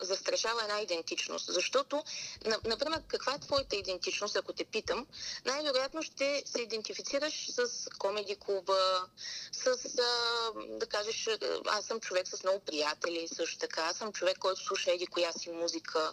за, 0.01 0.17
застрашава 0.37 0.63
една 0.63 0.81
идентичност? 0.81 1.53
Защото, 1.53 2.03
на, 2.45 2.59
например, 2.65 3.03
каква 3.09 3.35
е 3.35 3.39
твоята 3.39 3.77
идентичност, 3.77 4.37
ако 4.37 4.53
те 4.53 4.65
питам, 4.65 5.07
най-вероятно 5.45 6.03
ще 6.03 6.43
се 6.47 6.63
идентифицираш 6.63 7.47
с 7.51 7.89
комеди 7.99 8.37
клуба, 8.37 9.07
с, 9.53 9.67
а, 9.67 10.53
да 10.79 10.87
кажеш, 10.87 11.29
аз 11.67 11.85
съм 11.85 12.01
човек 12.01 12.29
с 12.29 12.43
много 12.43 12.61
приятели, 12.61 13.29
също 13.29 13.59
така, 13.59 13.83
аз 13.83 13.97
съм 13.97 14.13
човек, 14.13 14.39
който 14.39 14.65
слуша 14.65 14.93
еди 14.93 15.07
коя 15.07 15.33
си 15.33 15.51
музика. 15.51 16.13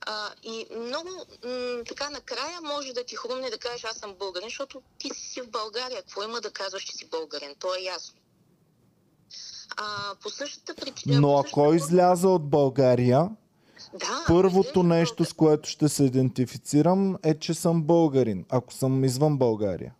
А, 0.00 0.30
и 0.42 0.66
много 0.70 1.10
м- 1.44 1.82
така 1.88 2.10
накрая 2.10 2.60
може 2.60 2.92
да 2.92 3.04
ти 3.04 3.16
хрумне 3.16 3.50
да 3.50 3.58
кажеш, 3.58 3.84
аз 3.84 3.96
съм 3.96 4.14
българин, 4.14 4.48
защото 4.48 4.82
ти 4.98 5.10
си 5.14 5.40
в 5.40 5.50
България. 5.50 6.02
Какво 6.02 6.22
има 6.22 6.40
да 6.40 6.50
казваш, 6.50 6.82
че 6.82 6.92
си 6.92 7.06
българин? 7.06 7.54
То 7.58 7.74
е 7.74 7.80
ясно. 7.80 8.20
А, 9.76 10.14
по 10.22 10.30
същата 10.30 10.74
причина... 10.74 11.20
Но 11.20 11.38
ако 11.38 11.60
същата- 11.60 11.76
изляза 11.76 12.28
от 12.28 12.50
България, 12.50 13.28
да, 13.94 14.24
първото 14.26 14.80
от 14.80 14.86
нещо, 14.86 15.24
с 15.24 15.32
което 15.32 15.68
ще 15.68 15.88
се 15.88 16.04
идентифицирам 16.04 17.16
е, 17.22 17.38
че 17.38 17.54
съм 17.54 17.82
българин, 17.82 18.44
ако 18.48 18.72
съм 18.72 19.04
извън 19.04 19.38
България. 19.38 19.94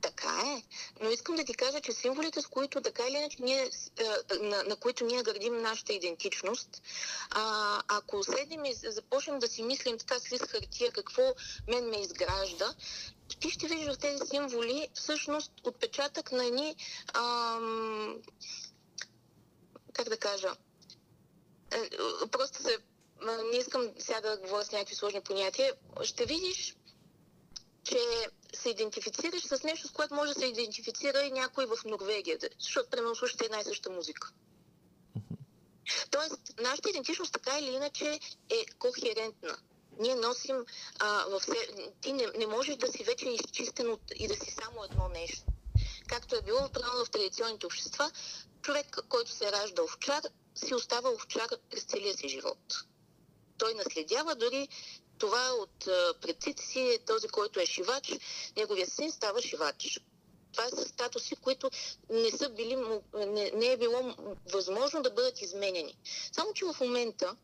Така 0.00 0.42
е. 0.56 0.62
Но 1.02 1.10
искам 1.10 1.36
да 1.36 1.44
ти 1.44 1.54
кажа, 1.54 1.80
че 1.80 1.92
символите, 1.92 2.42
с 2.42 2.46
които 2.46 2.80
така 2.80 3.02
или 3.08 3.16
иначе 3.16 3.36
ние, 3.42 3.70
а, 4.00 4.44
на, 4.44 4.62
на 4.62 4.76
които 4.76 5.04
ние 5.04 5.22
градим 5.22 5.62
нашата 5.62 5.92
идентичност, 5.92 6.82
а, 7.30 7.82
ако 7.88 8.24
седнем 8.24 8.64
и 8.64 8.74
започнем 8.74 9.38
да 9.38 9.48
си 9.48 9.62
мислим 9.62 9.98
така 9.98 10.18
с 10.18 10.32
лист 10.32 10.46
хартия 10.46 10.92
какво 10.92 11.22
мен 11.68 11.88
ме 11.88 11.96
изгражда, 11.96 12.74
ти 13.40 13.50
ще 13.50 13.68
видиш 13.68 13.86
в 13.86 13.98
тези 13.98 14.26
символи 14.30 14.88
всъщност 14.94 15.52
отпечатък 15.64 16.32
на 16.32 16.46
едни 16.46 16.76
ам, 17.14 18.16
как 19.92 20.08
да 20.08 20.16
кажа, 20.16 20.48
е, 20.48 20.52
е, 20.52 20.65
просто 22.30 22.62
се 22.62 22.78
не 23.52 23.58
искам 23.58 23.90
сега 23.98 24.20
да 24.20 24.36
говоря 24.36 24.64
с 24.64 24.72
някакви 24.72 24.94
сложни 24.94 25.20
понятия, 25.20 25.74
ще 26.02 26.26
видиш 26.26 26.76
че 27.86 27.98
се 28.54 28.70
идентифицираш 28.70 29.42
с 29.42 29.62
нещо, 29.62 29.88
с 29.88 29.90
което 29.90 30.14
може 30.14 30.34
да 30.34 30.40
се 30.40 30.46
идентифицира 30.46 31.22
и 31.22 31.30
някой 31.30 31.66
в 31.66 31.84
Норвегия, 31.84 32.38
защото 32.60 32.90
примерно 32.90 33.16
слушате 33.16 33.44
една 33.44 33.60
и 33.60 33.64
съща 33.64 33.90
музика. 33.90 34.32
Тоест, 36.10 36.60
нашата 36.60 36.90
идентичност 36.90 37.32
така 37.32 37.58
или 37.58 37.70
иначе 37.70 38.20
е 38.50 38.66
кохерентна. 38.78 39.56
Ние 39.98 40.14
носим 40.14 40.64
а, 40.98 41.24
в 41.24 41.40
се... 41.40 41.90
Ти 42.00 42.12
не, 42.12 42.26
не 42.38 42.46
можеш 42.46 42.76
да 42.76 42.92
си 42.92 43.04
вече 43.04 43.28
изчистен 43.28 43.92
от, 43.92 44.00
и 44.16 44.28
да 44.28 44.34
си 44.34 44.50
само 44.50 44.84
едно 44.84 45.08
нещо. 45.08 45.42
Както 46.08 46.36
е 46.36 46.42
било 46.42 46.68
примерно 46.68 47.04
в 47.04 47.10
традиционните 47.10 47.66
общества, 47.66 48.10
човек, 48.62 48.98
който 49.08 49.30
се 49.30 49.46
е 49.46 49.52
раждал 49.52 49.84
овчар, 49.84 50.22
си 50.54 50.74
остава 50.74 51.10
овчар 51.10 51.48
през 51.70 51.84
целия 51.84 52.16
си 52.16 52.28
живот. 52.28 52.58
Той 53.58 53.74
наследява 53.74 54.34
дори 54.34 54.68
това 55.18 55.52
от 55.52 55.78
предците 56.20 56.62
си, 56.62 56.98
този, 57.06 57.28
който 57.28 57.60
е 57.60 57.66
шивач, 57.66 58.12
неговия 58.56 58.86
син 58.86 59.12
става 59.12 59.42
шивач. 59.42 60.00
Това 60.52 60.68
са 60.68 60.88
статуси, 60.88 61.36
които 61.36 61.70
не, 62.10 62.30
са 62.30 62.48
били, 62.48 62.76
не, 63.14 63.50
не 63.54 63.66
е 63.66 63.76
било 63.76 64.14
възможно 64.52 65.02
да 65.02 65.10
бъдат 65.10 65.42
изменени. 65.42 65.98
Само, 66.32 66.52
че 66.52 66.64
в 66.64 66.76
момента 66.80 67.36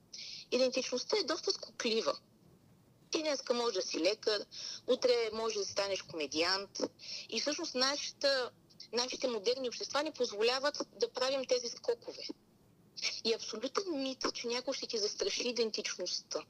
идентичността 0.51 1.17
е 1.17 1.25
доста 1.25 1.53
скоклива. 1.53 2.19
Ти 3.13 3.23
днеска 3.23 3.55
може 3.55 3.75
да 3.75 3.83
си 3.83 4.01
лекар, 4.01 4.45
утре 4.87 5.31
може 5.33 5.59
да 5.59 5.65
станеш 5.65 6.03
комедиант. 6.03 6.81
И 7.29 7.41
всъщност 7.41 7.75
нашата, 7.75 8.51
нашите 8.93 9.29
модерни 9.29 9.69
общества 9.69 10.03
ни 10.03 10.13
позволяват 10.13 10.79
да 11.01 11.13
правим 11.13 11.45
тези 11.45 11.69
скокове. 11.69 12.23
И 13.25 13.35
абсолютен 13.35 14.03
мит, 14.03 14.25
че 14.35 14.47
някой 14.47 14.75
ще 14.75 14.87
ти 14.87 14.99
застраши 14.99 15.49
идентичността. 15.49 16.41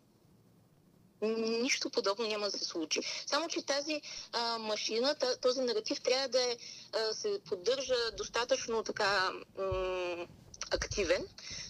Нищо 1.62 1.90
подобно 1.90 2.26
няма 2.26 2.50
да 2.50 2.58
се 2.58 2.64
случи. 2.64 3.00
Само, 3.26 3.48
че 3.48 3.66
тази 3.66 4.02
а, 4.32 4.58
машина, 4.58 5.16
този 5.42 5.60
наратив 5.60 6.00
трябва 6.00 6.28
да 6.28 6.42
е, 6.42 6.56
а, 6.92 7.14
се 7.14 7.40
поддържа 7.44 8.10
достатъчно 8.16 8.82
така 8.82 9.30
м- 9.58 10.26
активен, 10.70 11.26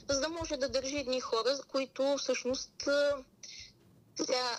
за 0.09 0.21
да 0.21 0.29
може 0.29 0.57
да 0.57 0.69
държи 0.69 0.97
едни 0.97 1.21
хора, 1.21 1.59
които 1.69 2.17
всъщност 2.19 2.87
а, 2.87 3.17
сега 4.17 4.59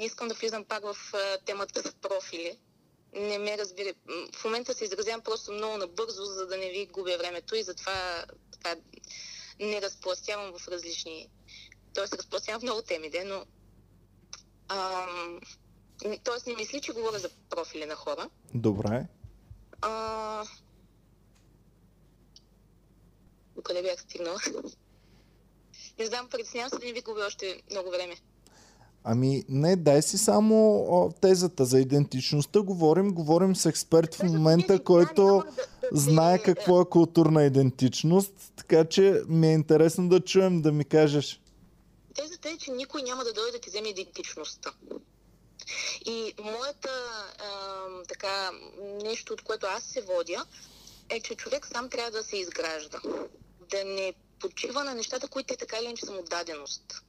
не 0.00 0.06
искам 0.06 0.28
да 0.28 0.34
влизам 0.34 0.64
пак 0.64 0.82
в 0.82 0.96
темата 1.44 1.82
с 1.82 1.94
профили. 1.94 2.58
Не 3.12 3.38
ме 3.38 3.58
разбира. 3.58 3.94
В 4.34 4.44
момента 4.44 4.74
се 4.74 4.84
изразявам 4.84 5.20
просто 5.20 5.52
много 5.52 5.76
набързо, 5.76 6.24
за 6.24 6.46
да 6.46 6.56
не 6.56 6.70
ви 6.70 6.86
губя 6.86 7.18
времето 7.18 7.56
и 7.56 7.62
затова 7.62 8.24
така, 8.52 8.80
не 9.60 9.82
разпластявам 9.82 10.58
в 10.58 10.68
различни... 10.68 11.28
Тоест, 11.94 12.14
разпластявам 12.14 12.60
в 12.60 12.62
много 12.62 12.82
теми, 12.82 13.10
де, 13.10 13.24
но 13.24 13.44
Ам, 14.68 15.40
Тоест 16.24 16.46
не 16.46 16.54
мисли, 16.54 16.80
че 16.80 16.92
говоря 16.92 17.18
за 17.18 17.28
профили 17.50 17.86
на 17.86 17.94
хора. 17.94 18.30
Добре. 18.54 19.06
А... 19.80 20.44
Къде 23.62 23.82
бях 23.82 24.00
стигнала? 24.00 24.40
Не 25.98 26.06
знам, 26.06 26.28
притеснявам 26.28 26.70
се 26.70 26.78
да 26.78 26.86
не 26.86 26.92
ви 26.92 27.02
губя 27.02 27.26
още 27.26 27.62
много 27.70 27.90
време. 27.90 28.16
Ами 29.04 29.44
не, 29.48 29.76
дай 29.76 30.02
си 30.02 30.18
само 30.18 30.86
о, 30.88 31.12
тезата 31.20 31.64
за 31.64 31.80
идентичността. 31.80 32.60
Говорим, 32.60 33.14
говорим 33.14 33.56
с 33.56 33.66
експерт 33.66 34.14
в 34.14 34.22
е, 34.22 34.26
момента, 34.26 34.84
който 34.84 35.44
знае 35.92 36.38
какво 36.38 36.80
е 36.80 36.88
културна 36.90 37.44
идентичност, 37.44 38.32
така 38.56 38.84
че 38.84 39.22
ми 39.28 39.48
е 39.48 39.52
интересно 39.52 40.08
да 40.08 40.20
чуем, 40.20 40.62
да 40.62 40.72
ми 40.72 40.84
кажеш. 40.84 41.40
Тезата 42.14 42.48
е, 42.50 42.56
че 42.56 42.70
никой 42.70 43.02
няма 43.02 43.24
да 43.24 43.32
дойде 43.32 43.52
да 43.52 43.58
ти 43.58 43.70
вземе 43.70 43.88
идентичността. 43.88 44.70
И 46.06 46.34
моята 46.42 46.90
ам, 47.38 48.02
така, 48.08 48.50
нещо, 49.02 49.32
от 49.32 49.42
което 49.42 49.66
аз 49.66 49.84
се 49.84 50.00
водя, 50.00 50.44
е, 51.08 51.20
че 51.20 51.34
човек 51.34 51.66
сам 51.66 51.88
трябва 51.88 52.10
да 52.10 52.22
се 52.22 52.36
изгражда. 52.36 52.98
Да 53.70 53.84
не 53.84 54.12
почива 54.40 54.84
на 54.84 54.94
нещата, 54.94 55.28
които 55.28 55.46
те 55.46 55.56
така 55.56 55.76
или 55.78 55.84
иначе 55.84 56.06
са 56.06 56.12
му 56.12 56.22
даденост. 56.22 57.02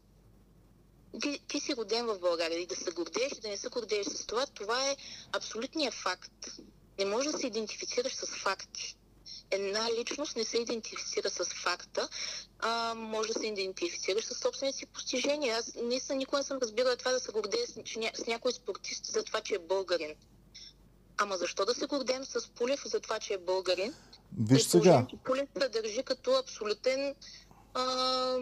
Ти, 1.21 1.39
ти 1.47 1.59
си 1.59 1.75
роден 1.75 2.05
в 2.05 2.19
България 2.19 2.59
и 2.59 2.65
да 2.65 2.75
се 2.75 2.91
гордееш 2.91 3.31
и 3.31 3.41
да 3.41 3.47
не 3.47 3.57
се 3.57 3.69
гордееш 3.69 4.05
с 4.05 4.25
това, 4.25 4.45
това 4.45 4.89
е 4.89 4.97
абсолютният 5.31 5.93
факт. 5.93 6.47
Не 6.99 7.05
можеш 7.05 7.31
да 7.31 7.38
се 7.38 7.47
идентифицираш 7.47 8.15
с 8.15 8.25
факти. 8.25 8.97
Една 9.51 9.89
личност 9.99 10.35
не 10.35 10.43
се 10.43 10.57
идентифицира 10.57 11.29
с 11.29 11.45
факта, 11.45 12.09
а 12.59 12.93
може 12.93 13.33
да 13.33 13.39
се 13.39 13.47
идентифицираш 13.47 14.25
с 14.25 14.35
собствените 14.35 14.77
си 14.77 14.85
постижения. 14.85 15.57
Аз 15.57 15.75
наистина 15.75 16.17
никога 16.17 16.38
не 16.38 16.43
съм 16.43 16.57
разбирала 16.61 16.95
това 16.95 17.11
да 17.11 17.19
се 17.19 17.31
гордея 17.31 17.67
с, 17.67 17.73
с 18.23 18.27
някой 18.27 18.51
спортист 18.51 19.05
за 19.05 19.23
това, 19.23 19.41
че 19.41 19.55
е 19.55 19.59
българин. 19.59 20.15
Ама 21.17 21.38
защо 21.38 21.65
да 21.65 21.73
се 21.73 21.85
гордеем 21.85 22.25
с 22.25 22.49
Пулев 22.49 22.81
за 22.85 22.99
това, 22.99 23.19
че 23.19 23.33
е 23.33 23.38
българин? 23.38 23.93
Виж 24.39 24.63
сега, 24.63 25.07
Пулев 25.25 25.49
се 25.61 25.69
държи 25.69 26.03
като 26.03 26.31
абсолютен 26.31 27.15
а, 27.73 28.38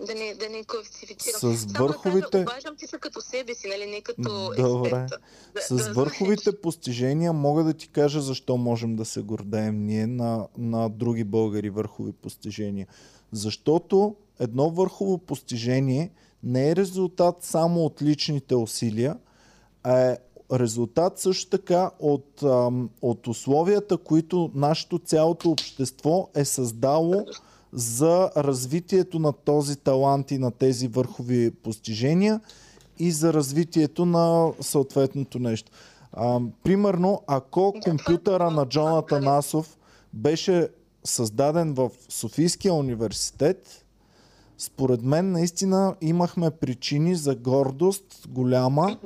да 0.00 0.14
не, 0.14 0.34
да 0.34 0.48
не 0.48 0.64
класифицирам. 0.64 1.40
С 1.54 1.58
Само 1.58 1.72
да 1.72 1.78
върховите- 1.78 2.30
кажа, 2.30 2.42
обаждам 2.42 2.76
ти 2.76 2.86
се 2.86 2.98
като 2.98 3.20
себе 3.20 3.54
си, 3.54 3.68
нали, 3.68 3.86
не 3.86 4.00
като 4.00 4.22
Добре. 4.56 4.88
експерта. 4.88 5.18
Да, 5.54 5.60
С 5.60 5.76
да 5.76 5.92
върховите 5.92 6.60
постижения 6.60 7.32
мога 7.32 7.64
да 7.64 7.74
ти 7.74 7.88
кажа 7.88 8.20
защо 8.20 8.56
можем 8.56 8.96
да 8.96 9.04
се 9.04 9.22
гордеем 9.22 9.84
ние 9.86 10.06
на, 10.06 10.48
на 10.58 10.88
други 10.88 11.24
българи 11.24 11.70
върхови 11.70 12.12
постижения. 12.12 12.86
Защото 13.32 14.14
едно 14.38 14.70
върхово 14.70 15.18
постижение 15.18 16.10
не 16.42 16.70
е 16.70 16.76
резултат 16.76 17.36
само 17.40 17.84
от 17.84 18.02
личните 18.02 18.54
усилия, 18.54 19.16
а 19.82 20.00
е 20.00 20.16
резултат 20.52 21.18
също 21.18 21.50
така 21.50 21.90
от, 21.98 22.42
ам, 22.42 22.90
от 23.02 23.26
условията, 23.26 23.96
които 23.96 24.50
нашето 24.54 24.98
цялото 24.98 25.50
общество 25.50 26.28
е 26.34 26.44
създало 26.44 27.24
за 27.72 28.30
развитието 28.36 29.18
на 29.18 29.32
този 29.32 29.76
талант 29.76 30.30
и 30.30 30.38
на 30.38 30.50
тези 30.50 30.88
върхови 30.88 31.50
постижения 31.50 32.40
и 32.98 33.10
за 33.10 33.32
развитието 33.32 34.06
на 34.06 34.52
съответното 34.60 35.38
нещо. 35.38 35.72
А, 36.12 36.40
примерно, 36.62 37.22
ако 37.26 37.74
компютъра 37.84 38.50
на 38.50 38.66
Джон 38.66 38.84
това- 38.86 38.98
Атанасов 38.98 39.78
беше 40.12 40.68
създаден 41.04 41.74
в 41.74 41.90
Софийския 42.08 42.74
университет, 42.74 43.84
според 44.58 45.02
мен 45.02 45.32
наистина 45.32 45.94
имахме 46.00 46.50
причини 46.50 47.14
за 47.14 47.34
гордост 47.34 48.04
голяма 48.28 48.98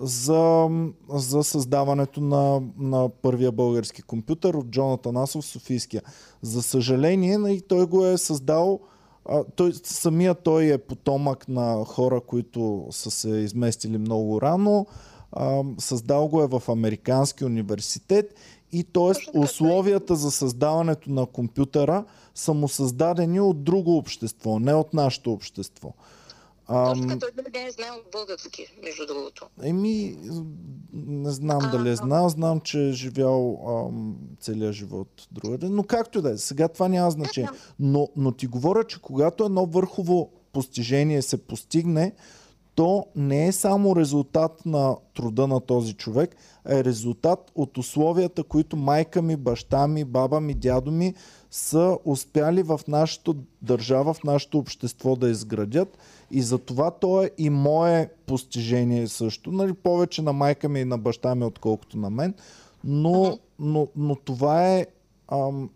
За, 0.00 0.68
за 1.08 1.44
създаването 1.44 2.20
на, 2.20 2.62
на 2.78 3.08
първия 3.08 3.52
български 3.52 4.02
компютър 4.02 4.54
от 4.54 4.66
Джон 4.66 4.92
Атанасов 4.92 5.44
в 5.44 5.48
Софийския. 5.48 6.02
За 6.42 6.62
съжаление, 6.62 7.60
той 7.68 7.86
го 7.86 8.06
е 8.06 8.18
създал, 8.18 8.80
той, 9.56 9.72
самия 9.84 10.34
той 10.34 10.64
е 10.64 10.78
потомък 10.78 11.48
на 11.48 11.84
хора, 11.84 12.20
които 12.20 12.86
са 12.90 13.10
се 13.10 13.28
изместили 13.28 13.98
много 13.98 14.40
рано, 14.40 14.86
а, 15.32 15.62
създал 15.78 16.28
го 16.28 16.42
е 16.42 16.46
в 16.46 16.62
Американски 16.68 17.44
университет 17.44 18.34
и 18.72 18.84
т.е. 18.84 19.38
Условията 19.38 20.16
за 20.16 20.30
създаването 20.30 21.10
на 21.10 21.26
компютъра 21.26 22.04
са 22.34 22.54
му 22.54 22.68
създадени 22.68 23.40
от 23.40 23.64
друго 23.64 23.96
общество, 23.96 24.58
не 24.58 24.74
от 24.74 24.94
нашето 24.94 25.32
общество. 25.32 25.92
Точно 26.66 27.02
Ам, 27.02 27.08
така, 27.08 27.18
той 27.18 27.30
дори 27.36 27.50
не 27.54 27.66
е 27.66 27.70
знаел 27.70 27.94
български, 28.12 28.66
между 28.84 29.06
другото. 29.06 29.46
Еми, 29.62 30.18
не 30.92 31.30
знам 31.30 31.58
А, 31.62 31.70
дали 31.70 31.90
е 31.90 31.96
знал, 31.96 32.28
знам, 32.28 32.60
че 32.60 32.88
е 32.88 32.92
живял 32.92 33.58
ам, 33.68 34.16
целия 34.40 34.72
живот 34.72 35.28
другаде, 35.32 35.68
но 35.68 35.82
както 35.82 36.18
и 36.18 36.22
да 36.22 36.30
е, 36.30 36.36
сега 36.36 36.68
това 36.68 36.88
няма 36.88 37.10
значение. 37.10 37.50
Но, 37.78 38.08
но 38.16 38.32
ти 38.32 38.46
говоря, 38.46 38.84
че 38.84 39.02
когато 39.02 39.44
едно 39.44 39.66
върхово 39.66 40.30
постижение 40.52 41.22
се 41.22 41.36
постигне, 41.36 42.12
то 42.74 43.06
не 43.16 43.46
е 43.46 43.52
само 43.52 43.96
резултат 43.96 44.66
на 44.66 44.96
труда 45.14 45.46
на 45.46 45.60
този 45.60 45.94
човек, 45.94 46.36
а 46.64 46.78
е 46.78 46.84
резултат 46.84 47.52
от 47.54 47.78
условията, 47.78 48.42
които 48.42 48.76
майка 48.76 49.22
ми, 49.22 49.36
баща 49.36 49.88
ми, 49.88 50.04
баба 50.04 50.40
ми, 50.40 50.54
дядо 50.54 50.92
ми 50.92 51.14
са 51.56 51.98
успяли 52.04 52.62
в 52.62 52.80
нашата 52.88 53.34
държава, 53.62 54.14
в 54.14 54.24
нашето 54.24 54.58
общество 54.58 55.16
да 55.16 55.28
изградят. 55.28 55.98
И 56.30 56.42
за 56.42 56.58
това 56.58 56.90
то 56.90 57.22
е 57.22 57.30
и 57.38 57.50
мое 57.50 58.10
постижение 58.26 59.08
също. 59.08 59.52
Нали, 59.52 59.72
повече 59.72 60.22
на 60.22 60.32
майка 60.32 60.68
ми 60.68 60.80
и 60.80 60.84
на 60.84 60.98
баща 60.98 61.34
ми, 61.34 61.44
отколкото 61.44 61.98
на 61.98 62.10
мен. 62.10 62.34
Но, 62.84 63.38
но, 63.58 63.88
но 63.96 64.16
това 64.16 64.68
е... 64.68 64.86
Ам, 65.32 65.70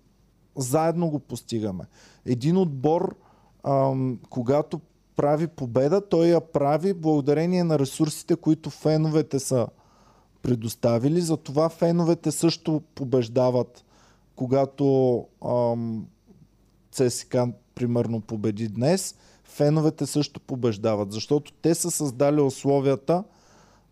заедно 0.56 1.10
го 1.10 1.18
постигаме. 1.18 1.84
Един 2.26 2.56
отбор, 2.56 3.16
ам, 3.64 4.18
когато 4.30 4.80
прави 5.16 5.46
победа, 5.46 6.08
той 6.08 6.26
я 6.26 6.40
прави 6.40 6.94
благодарение 6.94 7.64
на 7.64 7.78
ресурсите, 7.78 8.36
които 8.36 8.70
феновете 8.70 9.38
са 9.38 9.66
предоставили. 10.42 11.20
Затова 11.20 11.68
феновете 11.68 12.30
също 12.30 12.82
побеждават, 12.94 13.84
когато 14.40 15.26
ам, 15.46 16.06
ЦСКА 16.92 17.52
примерно 17.74 18.20
победи 18.20 18.68
днес. 18.68 19.14
Феновете 19.44 20.06
също 20.06 20.40
побеждават, 20.40 21.12
защото 21.12 21.52
те 21.52 21.74
са 21.74 21.90
създали 21.90 22.40
условията 22.40 23.24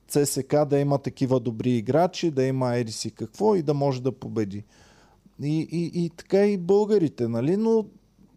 ЦСКА 0.08 0.66
да 0.66 0.78
има 0.78 0.98
такива 0.98 1.40
добри 1.40 1.70
играчи, 1.70 2.30
да 2.30 2.44
има 2.44 2.76
еди 2.76 2.92
си 2.92 3.10
какво 3.10 3.54
и 3.54 3.62
да 3.62 3.74
може 3.74 4.02
да 4.02 4.12
победи. 4.12 4.64
И, 5.42 5.68
и, 5.72 6.04
и 6.04 6.10
така 6.10 6.46
и 6.46 6.58
българите, 6.58 7.28
нали? 7.28 7.56
Но, 7.56 7.84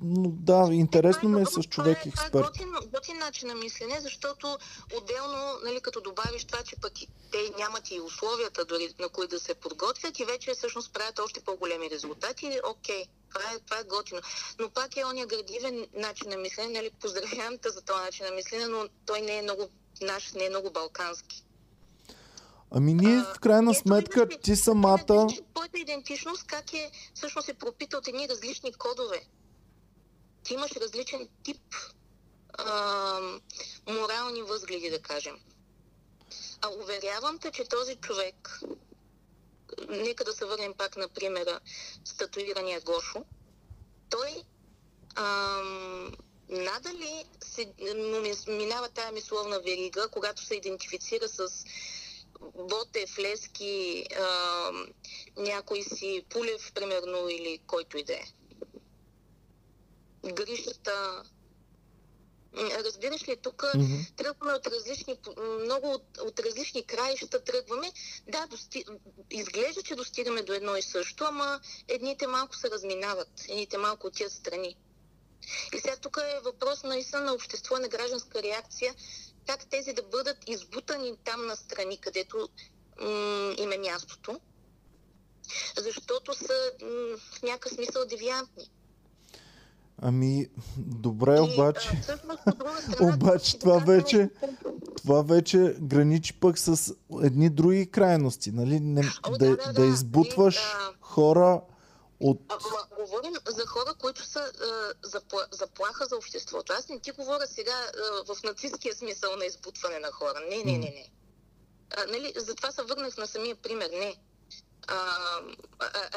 но 0.03 0.29
да, 0.29 0.69
интересно 0.73 1.29
ми 1.29 1.41
е 1.41 1.45
с 1.45 1.63
човек 1.63 1.71
това 1.71 1.89
е, 1.89 2.09
експерт. 2.09 2.31
Това 2.31 2.39
е 2.39 2.43
готин, 2.43 2.69
готин 2.93 3.17
начин 3.17 3.47
на 3.47 3.55
мислене, 3.55 3.99
защото 4.01 4.57
отделно, 4.97 5.37
нали, 5.63 5.81
като 5.81 6.01
добавиш 6.01 6.45
това, 6.45 6.63
че 6.63 6.75
пък 6.75 7.01
и 7.01 7.07
те 7.31 7.51
нямат 7.57 7.91
и 7.91 7.99
условията 7.99 8.65
дори 8.65 8.93
на 8.99 9.09
които 9.09 9.35
да 9.35 9.39
се 9.39 9.53
подготвят 9.53 10.19
и 10.19 10.25
вече 10.25 10.53
всъщност 10.53 10.93
правят 10.93 11.19
още 11.19 11.41
по-големи 11.41 11.89
резултати, 11.89 12.59
окей, 12.69 13.03
това 13.33 13.43
е, 13.45 13.59
това 13.59 13.79
е 13.79 13.83
готино. 13.83 14.21
Но 14.59 14.69
пак 14.69 14.97
е 14.97 15.05
ония 15.05 15.27
градивен 15.27 15.87
начин 15.95 16.29
на 16.29 16.37
мислене, 16.37 16.69
нали, 16.69 16.89
поздравявам 17.01 17.57
те 17.57 17.69
за 17.69 17.81
този 17.81 17.99
начин 17.99 18.25
на 18.25 18.31
мислене, 18.31 18.67
но 18.67 18.85
той 19.05 19.21
не 19.21 19.37
е 19.37 19.41
много 19.41 19.69
наш, 20.01 20.33
не 20.33 20.45
е 20.45 20.49
много 20.49 20.71
балкански. 20.71 21.43
Ами 22.71 22.93
ние 22.93 23.17
А, 23.17 23.33
в 23.33 23.39
крайна 23.39 23.73
сметка, 23.73 24.29
ти 24.29 24.55
самата... 24.55 24.97
Твоята- 24.97 25.27
Твоята 25.53 25.79
идентичност 25.79 26.43
как 26.43 26.73
е 26.73 26.91
всъщност 27.13 27.49
е 27.49 27.53
пропита 27.53 27.97
от 27.97 28.07
едни 28.07 28.29
различни 28.29 28.73
кодове. 28.73 29.21
Ти 30.43 30.53
имаш 30.53 30.71
различен 30.71 31.29
тип 31.43 31.75
а, 32.53 33.19
морални 33.87 34.41
възгледи, 34.41 34.89
да 34.89 35.01
кажем. 35.01 35.39
А 36.61 36.69
уверявам 36.69 37.39
те, 37.39 37.51
че 37.51 37.63
този 37.63 37.95
човек, 37.95 38.59
нека 39.89 40.23
да 40.23 40.33
се 40.33 40.45
върнем 40.45 40.73
пак 40.73 40.97
на 40.97 41.09
примера 41.09 41.59
с 42.05 42.17
татуирания 42.17 42.81
Гошо, 42.81 43.25
той 44.09 44.43
ам, 45.15 46.11
надали 46.49 47.25
се, 47.43 47.73
минава 48.47 48.89
тая 48.89 49.11
мисловна 49.11 49.59
верига, 49.59 50.09
когато 50.11 50.45
се 50.45 50.55
идентифицира 50.55 51.27
с 51.27 51.47
Ботев, 52.55 53.19
Лески, 53.19 54.05
а, 54.19 54.71
някой 55.37 55.81
си 55.81 56.25
Пулев, 56.29 56.73
примерно, 56.73 57.29
или 57.29 57.59
който 57.67 57.97
и 57.97 58.03
да 58.03 58.13
е. 58.13 58.23
Гришата. 60.25 61.23
М, 62.53 62.69
Разбираш 62.83 63.27
ли, 63.27 63.37
тук 63.41 63.63
Мгм. 63.75 63.95
тръгваме 64.15 64.53
от 64.53 64.67
различни, 64.67 65.17
много 65.61 65.91
от, 65.91 66.17
от 66.17 66.39
различни 66.39 66.85
краища 66.85 67.43
тръгваме. 67.43 67.91
Да, 68.27 68.47
дости... 68.47 68.85
изглежда, 69.31 69.83
че 69.83 69.95
достигаме 69.95 70.41
до 70.41 70.53
едно 70.53 70.75
и 70.77 70.81
също, 70.81 71.23
ама 71.23 71.59
едните 71.87 72.27
малко 72.27 72.55
се 72.55 72.69
разминават, 72.71 73.29
едните 73.49 73.77
малко 73.77 74.07
отиват 74.07 74.31
страни. 74.31 74.77
И 75.75 75.79
сега 75.79 75.95
тук 75.97 76.17
е 76.17 76.39
въпрос 76.39 76.83
наистина 76.83 77.21
на 77.21 77.33
общество, 77.33 77.79
на 77.79 77.87
гражданска 77.87 78.43
реакция, 78.43 78.95
как 79.47 79.69
тези 79.69 79.93
да 79.93 80.03
бъдат 80.03 80.37
избутани 80.47 81.17
там 81.23 81.45
на 81.45 81.55
страни, 81.55 81.97
където 82.01 82.49
м- 82.99 83.55
им 83.57 83.71
е 83.71 83.77
мястото, 83.77 84.41
защото 85.77 86.33
са 86.33 86.71
м- 86.81 87.17
в 87.17 87.41
някакъв 87.41 87.73
смисъл 87.73 88.05
девиантни. 88.05 88.71
Ами, 90.01 90.47
добре, 90.77 91.35
И, 91.35 91.39
обаче... 91.39 91.89
а, 91.93 92.01
всъщност, 92.01 92.39
друга 92.47 92.81
страна, 92.81 93.13
Обаче 93.15 93.51
да 93.53 93.59
това 93.59 93.77
вече- 93.77 94.29
Това 94.97 95.21
вече 95.21 95.75
граничи 95.81 96.33
пък 96.33 96.59
с 96.59 96.93
едни 97.23 97.49
други 97.49 97.91
крайности, 97.91 98.51
нали? 98.51 98.79
Не, 98.79 99.01
О, 99.23 99.31
да, 99.31 99.37
да, 99.37 99.49
да, 99.49 99.55
да, 99.57 99.73
да 99.73 99.81
да. 99.81 99.85
избутваш 99.87 100.55
И, 100.55 100.59
а, 100.59 100.93
хора 101.01 101.61
от... 102.19 102.41
Ама 102.49 102.59
говорим 102.99 103.33
за 103.47 103.65
хора, 103.65 103.93
които 103.99 104.25
са 104.25 104.39
а, 104.39 104.53
запла, 105.07 105.45
заплаха 105.51 106.05
за 106.05 106.15
обществото. 106.15 106.73
Аз 106.73 106.89
не 106.89 106.99
ти 106.99 107.11
говоря 107.11 107.47
сега 107.47 107.71
а, 108.27 108.33
в 108.33 108.43
нацистския 108.43 108.95
смисъл 108.95 109.35
на 109.35 109.45
избутване 109.45 109.99
на 109.99 110.11
хора. 110.11 110.39
Не, 110.49 110.57
не, 110.57 110.71
не, 110.71 110.89
не. 110.89 111.09
А, 111.91 112.05
нали, 112.07 112.33
затова 112.37 112.71
се 112.71 112.81
върнах 112.83 113.17
на 113.17 113.27
самия 113.27 113.55
пример. 113.55 113.89
Не. 113.89 114.15
А, 114.87 115.41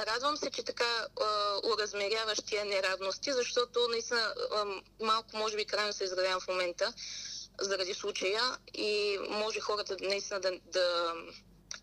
радвам 0.07 0.36
се, 0.36 0.51
че 0.51 0.62
така 0.62 1.07
а, 1.20 1.61
уразмеряваш 1.65 2.39
неравности, 2.66 3.32
защото 3.32 3.89
наистина 3.91 4.35
а, 4.55 4.65
малко 5.05 5.36
може 5.36 5.57
би 5.57 5.65
крайно 5.65 5.93
се 5.93 6.05
изразявам 6.05 6.41
в 6.41 6.49
момента 6.49 6.93
заради 7.61 7.95
случая 7.95 8.43
и 8.74 9.19
може 9.31 9.61
хората 9.61 9.97
наистина 10.01 10.41
да, 10.41 10.51
да 10.73 11.15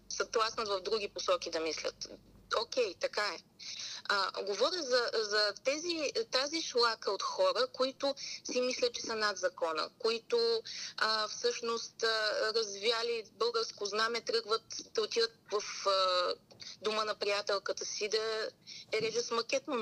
са 0.10 0.26
тласнат 0.26 0.68
в 0.68 0.82
други 0.82 1.08
посоки 1.08 1.52
да 1.52 1.60
мислят. 1.60 2.10
Окей, 2.62 2.96
така 3.00 3.22
е. 3.22 3.38
А, 4.10 4.44
говоря 4.44 4.82
за, 4.84 5.12
за 5.14 5.54
тези, 5.64 6.12
тази 6.32 6.62
шлака 6.62 7.12
от 7.12 7.22
хора, 7.22 7.68
които 7.74 8.16
си 8.44 8.62
мислят, 8.62 8.94
че 8.94 9.02
са 9.02 9.16
над 9.16 9.38
закона, 9.38 9.90
които 10.00 10.38
а, 10.98 11.28
всъщност 11.28 12.04
а, 12.04 12.08
развяли 12.56 13.24
българско 13.40 13.86
знаме, 13.86 14.22
тръгват 14.22 14.64
да 14.94 15.02
отидат 15.02 15.32
в 15.52 15.88
а, 15.88 16.34
дома 16.82 17.04
на 17.06 17.16
приятелката 17.16 17.86
си 17.86 18.10
да 18.10 18.50
е 18.98 19.02
реже 19.02 19.22
с 19.22 19.32
макетно. 19.32 19.78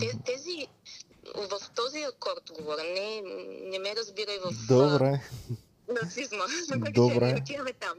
Те, 0.00 0.12
тези, 0.26 0.66
в 1.34 1.70
този 1.74 2.02
акорд 2.02 2.50
говоря, 2.54 2.82
не, 2.82 3.22
не 3.70 3.78
ме 3.78 3.96
разбирай 3.96 4.38
в 4.38 4.66
Добре. 4.68 5.20
нацизма. 6.02 6.44
Добре. 6.94 7.38
Отиваме 7.42 7.72
там. 7.72 7.98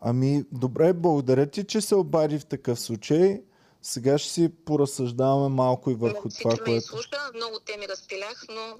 Ами, 0.00 0.44
добре, 0.52 0.92
благодаря 0.92 1.46
ти, 1.50 1.64
че 1.64 1.80
се 1.80 1.94
обади 1.94 2.38
в 2.38 2.46
такъв 2.46 2.80
случай. 2.80 3.42
Сега 3.86 4.18
ще 4.18 4.32
си 4.32 4.48
поразсъждаваме 4.48 5.48
малко 5.48 5.90
и 5.90 5.94
върху 5.94 6.28
това, 6.28 6.30
Всички 6.30 6.48
ме 6.48 6.56
което... 6.56 6.70
изслуша, 6.72 7.30
много 7.34 7.60
теми 7.60 7.88
разпилях, 7.88 8.44
но 8.48 8.78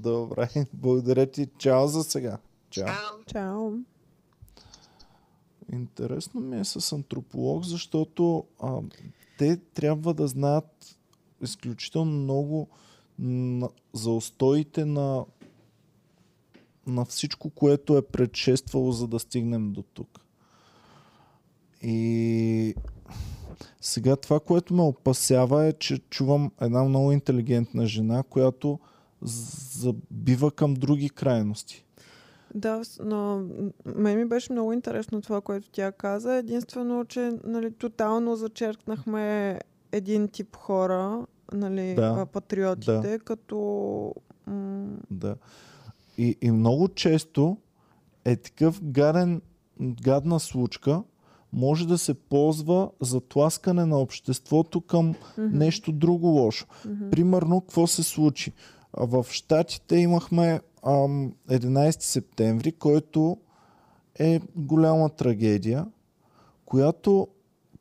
Добре, 0.00 0.48
благодаря 0.72 1.26
ти. 1.26 1.48
Чао 1.58 1.88
за 1.88 2.04
сега. 2.04 2.38
Чао. 2.70 2.86
чао. 2.86 3.18
Чао. 3.26 3.70
Интересно 5.72 6.40
ми 6.40 6.60
е 6.60 6.64
с 6.64 6.92
антрополог, 6.92 7.64
защото 7.64 8.44
а, 8.60 8.80
те 9.38 9.56
трябва 9.56 10.14
да 10.14 10.26
знаят 10.26 10.96
изключително 11.42 12.12
много 12.12 12.68
на, 13.18 13.68
за 13.92 14.10
устоите 14.10 14.84
на, 14.84 15.24
на 16.86 17.04
всичко, 17.04 17.50
което 17.50 17.96
е 17.96 18.02
предшествало, 18.02 18.92
за 18.92 19.06
да 19.06 19.18
стигнем 19.18 19.72
до 19.72 19.82
тук. 19.82 20.20
И 21.82 22.74
сега 23.80 24.16
това, 24.16 24.40
което 24.40 24.74
ме 24.74 24.82
опасява 24.82 25.64
е, 25.64 25.72
че 25.72 25.98
чувам 25.98 26.50
една 26.60 26.84
много 26.84 27.12
интелигентна 27.12 27.86
жена, 27.86 28.22
която 28.22 28.78
забива 29.22 30.50
към 30.50 30.74
други 30.74 31.10
крайности. 31.10 31.84
Да, 32.54 32.82
но 33.04 33.44
мен 33.96 34.18
ми 34.18 34.24
беше 34.24 34.52
много 34.52 34.72
интересно 34.72 35.22
това, 35.22 35.40
което 35.40 35.70
тя 35.70 35.92
каза. 35.92 36.34
Единствено, 36.34 37.04
че 37.04 37.32
нали, 37.44 37.72
тотално 37.72 38.36
зачеркнахме 38.36 39.58
един 39.92 40.28
тип 40.28 40.56
хора, 40.56 41.26
нали, 41.52 41.94
Да, 41.94 42.26
патриотите, 42.32 43.18
като... 43.24 44.14
М- 44.46 44.96
Да. 45.10 45.36
И, 46.18 46.36
и 46.42 46.50
много 46.50 46.88
често 46.88 47.56
е 48.24 48.36
такъв 48.36 48.80
гаден, 48.84 49.42
гадна 49.80 50.40
случка 50.40 51.02
може 51.52 51.88
да 51.88 51.98
се 51.98 52.14
ползва 52.14 52.90
за 53.00 53.20
тласкане 53.20 53.86
на 53.86 53.98
обществото 53.98 54.80
към 54.80 55.06
мгм, 55.06 55.58
нещо 55.58 55.92
друго 55.92 56.26
лошо. 56.26 56.66
мгм. 56.86 57.10
Примерно, 57.10 57.60
какво 57.60 57.86
се 57.86 58.02
случи? 58.02 58.52
В 58.92 59.26
Штатите 59.30 59.96
имахме 59.96 60.60
ам, 60.86 61.32
11 61.50 62.02
септември, 62.02 62.72
който 62.72 63.36
е 64.18 64.40
голяма 64.56 65.08
трагедия, 65.08 65.86
която 66.64 67.28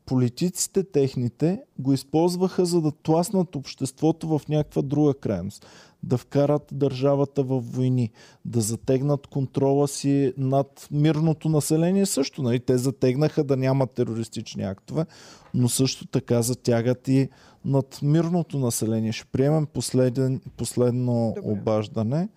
политиците 0.05 0.83
техните 0.83 1.61
го 1.79 1.93
използваха 1.93 2.65
за 2.65 2.81
да 2.81 2.91
тласнат 2.91 3.55
обществото 3.55 4.27
в 4.27 4.41
някаква 4.49 4.81
друга 4.81 5.13
крайност. 5.13 5.65
Да 6.03 6.17
вкарат 6.17 6.69
държавата 6.71 7.43
в 7.43 7.59
войни, 7.59 8.11
да 8.45 8.61
затегнат 8.61 9.27
контрола 9.27 9.87
си 9.87 10.33
над 10.37 10.87
мирното 10.91 11.49
население 11.49 12.05
също. 12.05 12.41
Нали? 12.41 12.59
Те 12.59 12.77
затегнаха 12.77 13.43
да 13.43 13.57
няма 13.57 13.87
терористични 13.87 14.63
актове, 14.63 15.05
но 15.53 15.69
също 15.69 16.07
така 16.07 16.41
затягат 16.41 17.07
и 17.07 17.29
над 17.65 17.99
мирното 18.01 18.59
население. 18.59 19.11
Ще 19.11 19.25
приемем 19.25 19.65
последен, 19.65 20.41
последно 20.57 21.33
Добре. 21.35 21.51
обаждане. 21.51 22.29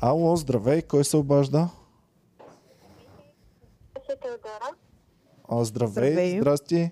Ало, 0.00 0.36
здравей, 0.36 0.82
кой 0.82 1.04
се 1.04 1.16
обажда? 1.16 1.68
Теодора. 4.22 4.74
А, 5.48 5.64
здравей, 5.64 6.12
Здравей. 6.12 6.40
здрасти. 6.40 6.90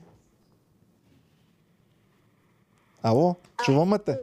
Ало, 3.02 3.36
чуваме 3.64 3.98
те. 3.98 4.18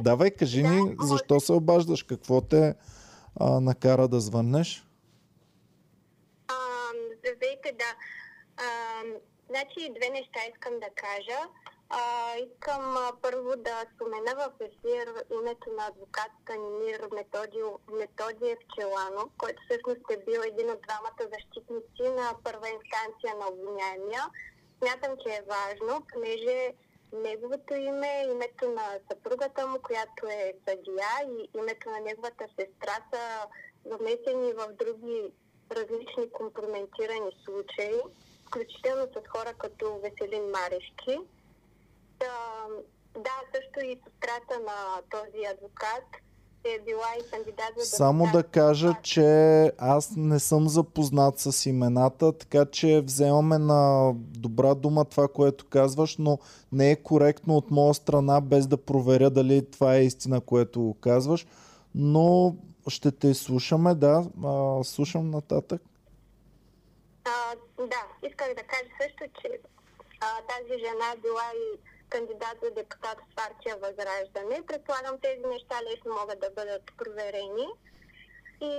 Давай, 0.00 0.30
кажи 0.30 0.62
ни, 0.62 0.96
защо 1.00 1.40
се 1.40 1.52
обаждаш? 1.52 2.02
Какво 2.02 2.40
те 2.40 2.74
а, 3.40 3.60
накара 3.60 4.08
да 4.08 4.20
звъннеш? 4.20 4.86
А, 6.48 6.54
здравейте, 7.18 7.72
да. 7.72 7.90
А, 8.56 8.66
значи 9.48 9.92
две 9.96 10.08
неща 10.10 10.40
искам 10.52 10.74
да 10.74 10.90
кажа. 11.04 11.40
А, 11.88 12.00
искам 12.46 12.96
а, 12.96 13.12
първо 13.22 13.50
да 13.56 13.84
спомена 13.94 14.32
в 14.36 14.50
ефир 14.60 15.06
името 15.38 15.70
на 15.78 15.86
адвокат 15.86 16.30
Станимир 16.42 17.00
Методио, 17.14 17.68
Методиев 18.00 18.58
Челанов, 18.74 19.28
който 19.38 19.62
всъщност 19.62 20.04
е 20.10 20.24
бил 20.26 20.40
един 20.40 20.70
от 20.70 20.82
двамата 20.86 21.22
защитници 21.34 22.04
на 22.18 22.26
първа 22.44 22.68
инстанция 22.76 23.32
на 23.40 23.46
обвиняемия. 23.52 24.22
Смятам, 24.78 25.12
че 25.22 25.30
е 25.34 25.46
важно, 25.56 26.06
понеже 26.12 26.74
неговото 27.12 27.74
име, 27.74 28.26
името 28.30 28.68
на 28.68 28.98
съпругата 29.10 29.66
му, 29.66 29.78
която 29.82 30.26
е 30.26 30.54
съдия 30.68 31.08
и 31.28 31.58
името 31.58 31.90
на 31.90 32.00
неговата 32.00 32.46
сестра 32.58 32.96
са 33.12 33.46
замесени 33.84 34.52
в 34.52 34.72
други 34.72 35.32
различни 35.70 36.30
компрометирани 36.32 37.30
случаи, 37.44 38.00
включително 38.46 39.06
с 39.06 39.28
хора 39.28 39.54
като 39.58 39.98
Веселин 39.98 40.50
Марешки. 40.50 41.18
Да, 42.18 42.66
да, 43.14 43.42
също 43.54 43.80
и 43.80 44.00
сестрата 44.04 44.60
на 44.60 45.02
този 45.10 45.44
адвокат 45.44 46.23
е 46.64 46.78
била 46.84 47.06
и 47.20 47.30
кандидат 47.30 47.72
за 47.78 47.84
Само 47.84 48.26
да 48.32 48.42
кажа, 48.42 48.94
че 49.02 49.26
аз 49.78 50.10
не 50.16 50.38
съм 50.40 50.68
запознат 50.68 51.38
с 51.38 51.66
имената, 51.66 52.32
така 52.38 52.64
че 52.64 53.00
вземаме 53.00 53.58
на 53.58 54.12
добра 54.16 54.74
дума 54.74 55.04
това, 55.04 55.28
което 55.28 55.66
казваш, 55.66 56.16
но 56.16 56.38
не 56.72 56.90
е 56.90 56.96
коректно 56.96 57.56
от 57.56 57.70
моя 57.70 57.94
страна, 57.94 58.40
без 58.40 58.66
да 58.66 58.76
проверя 58.76 59.30
дали 59.30 59.70
това 59.70 59.94
е 59.96 60.04
истина, 60.04 60.40
което 60.40 60.96
казваш. 61.00 61.46
Но 61.94 62.56
ще 62.88 63.12
те 63.12 63.34
слушаме, 63.34 63.94
да. 63.94 64.24
А, 64.44 64.84
слушам 64.84 65.30
нататък. 65.30 65.82
А, 67.24 67.56
да, 67.78 68.28
исках 68.28 68.48
да 68.48 68.62
кажа 68.62 68.90
също, 69.02 69.24
че 69.40 69.48
а, 70.20 70.26
тази 70.48 70.80
жена 70.80 71.12
е 71.14 71.20
била 71.20 71.50
и 71.54 71.78
кандидат 72.08 72.56
за 72.62 72.70
депутат 72.70 73.18
в 73.20 73.34
партия 73.36 73.76
Възраждане. 73.76 74.66
Предполагам, 74.66 75.18
тези 75.18 75.46
неща 75.46 75.76
лесно 75.82 76.14
могат 76.20 76.40
да 76.40 76.50
бъдат 76.50 76.82
проверени. 76.98 77.68
И 78.60 78.74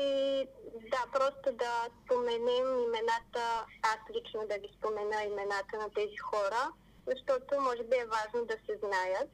да, 0.92 1.02
просто 1.14 1.52
да 1.52 1.88
споменем 2.04 2.68
имената, 2.88 3.66
аз 3.82 4.00
лично 4.16 4.48
да 4.48 4.56
ви 4.56 4.70
спомена 4.78 5.24
имената 5.24 5.78
на 5.78 5.90
тези 5.96 6.18
хора, 6.18 6.72
защото 7.08 7.62
може 7.62 7.84
би 7.84 7.96
е 7.96 8.12
важно 8.18 8.46
да 8.46 8.54
се 8.54 8.80
знаят. 8.84 9.32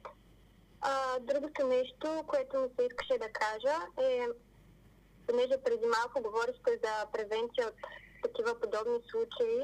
А, 0.80 1.18
другото 1.20 1.66
нещо, 1.66 2.24
което 2.26 2.58
ми 2.58 2.68
се 2.78 2.86
искаше 2.86 3.18
да 3.18 3.32
кажа 3.32 3.76
е, 4.00 4.26
понеже 5.26 5.62
преди 5.64 5.86
малко 5.86 6.22
говорихте 6.22 6.80
за 6.84 7.06
превенция 7.12 7.66
от 7.68 7.74
такива 8.22 8.60
подобни 8.60 8.98
случаи, 9.10 9.62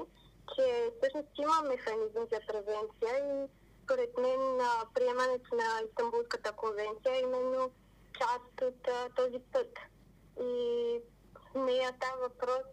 че 0.55 0.91
всъщност 0.97 1.29
има 1.39 1.69
механизъм 1.69 2.27
за 2.33 2.41
превенция 2.49 3.13
и 3.19 3.49
според 3.89 4.19
мен 4.19 4.61
приемането 4.95 5.55
на 5.55 5.81
Истанбулската 5.89 6.53
конвенция 6.53 7.15
е 7.15 7.21
именно 7.21 7.71
част 8.19 8.63
от 8.63 8.89
а, 8.89 9.09
този 9.17 9.39
път. 9.53 9.79
И 10.41 11.01
нея 11.55 11.95
става 11.97 12.21
въпрос 12.21 12.65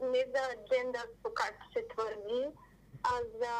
не 0.00 0.26
за 0.34 0.44
джендърство, 0.68 1.34
както 1.34 1.72
се 1.72 1.88
твърди, 1.88 2.46
а 3.02 3.14
за 3.40 3.54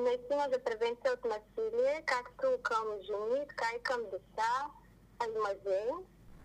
наистина 0.00 0.48
за 0.52 0.64
превенция 0.64 1.12
от 1.12 1.24
насилие, 1.24 2.02
както 2.06 2.62
към 2.62 2.84
жени, 3.02 3.46
така 3.48 3.66
и 3.78 3.82
към 3.82 4.00
деца, 4.04 4.66
а 5.18 5.24
и 5.24 5.38
мъже. 5.38 5.84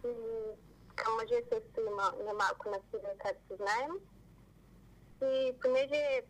И 0.05 0.13
към 0.95 1.15
мъже 1.15 1.41
също 1.53 1.81
има 1.81 2.13
немалко 2.25 2.69
насилие, 2.69 3.15
както 3.17 3.55
знаем. 3.55 3.91
И 5.21 5.53
понеже 5.61 6.21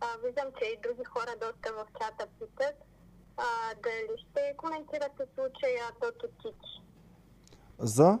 а, 0.00 0.06
виждам, 0.24 0.44
че 0.58 0.64
и 0.64 0.78
други 0.82 1.04
хора 1.04 1.32
доста 1.40 1.68
в 1.72 1.86
чата 1.98 2.26
питат, 2.38 2.74
а, 3.36 3.42
дали 3.82 4.18
ще 4.20 4.56
коментирате 4.56 5.22
случая 5.34 5.84
Тото 6.00 6.26
Тичи? 6.42 6.82
За 7.78 8.18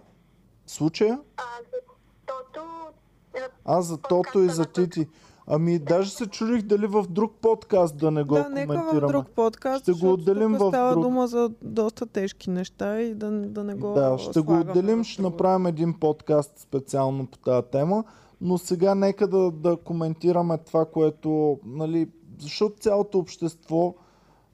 случая? 0.66 1.20
А, 1.36 1.42
за 1.62 1.78
Тото... 2.26 2.62
а, 3.36 3.48
А 3.64 3.82
за 3.82 3.98
Тото 3.98 4.40
и 4.40 4.48
за 4.48 4.64
Тити. 4.66 5.08
Ами, 5.46 5.78
даже 5.78 6.10
се 6.10 6.26
чудих 6.26 6.62
дали 6.62 6.86
в 6.86 7.04
друг 7.08 7.34
подкаст 7.34 7.96
да 7.96 8.10
не 8.10 8.24
го 8.24 8.34
да, 8.34 8.48
нека 8.48 8.72
в 8.72 8.76
коментираме. 8.76 9.12
друг 9.12 9.28
подкаст, 9.28 9.82
Ще 9.84 9.92
го 9.92 10.12
отделим 10.12 10.52
тук 10.52 10.60
в 10.60 10.68
става 10.68 10.92
друг. 10.92 11.02
дума 11.02 11.26
за 11.26 11.50
доста 11.62 12.06
тежки 12.06 12.50
неща 12.50 13.00
и 13.00 13.14
да, 13.14 13.30
да 13.30 13.64
не 13.64 13.74
го 13.74 13.92
Да, 13.92 14.18
ще 14.18 14.40
го 14.40 14.60
отделим, 14.60 15.04
ще 15.04 15.22
направим 15.22 15.66
един 15.66 16.00
подкаст 16.00 16.58
специално 16.58 17.26
по 17.26 17.38
тази 17.38 17.66
тема, 17.66 18.04
но 18.40 18.58
сега 18.58 18.94
нека 18.94 19.28
да, 19.28 19.50
да 19.50 19.76
коментираме 19.76 20.58
това, 20.58 20.84
което, 20.84 21.58
нали, 21.64 22.08
защото 22.38 22.80
цялото 22.80 23.18
общество 23.18 23.94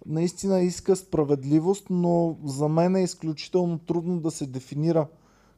наистина 0.07 0.61
иска 0.61 0.97
справедливост, 0.97 1.87
но 1.91 2.37
за 2.45 2.69
мен 2.69 2.97
е 2.97 3.03
изключително 3.03 3.79
трудно 3.79 4.21
да 4.21 4.31
се 4.31 4.47
дефинира 4.47 5.07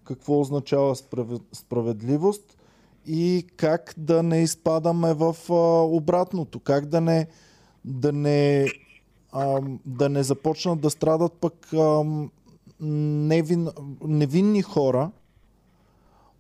какво 0.05 0.41
означава 0.41 0.97
справе- 0.97 1.41
справедливост 1.53 2.57
и 3.07 3.47
как 3.57 3.95
да 3.97 4.23
не 4.23 4.43
изпадаме 4.43 5.15
в 5.15 5.37
а, 5.51 5.83
обратното, 5.83 6.61
как 6.61 6.87
да 6.87 7.01
не, 7.01 7.27
да 7.85 8.13
не, 8.13 8.67
а, 9.33 9.61
да 9.87 10.09
не 10.09 10.23
започнат 10.23 10.81
да 10.81 10.91
страдат 10.91 11.33
пък 11.33 11.73
ам, 11.73 12.31
невин, 12.81 13.69
невинни 14.05 14.63
хора 14.63 15.11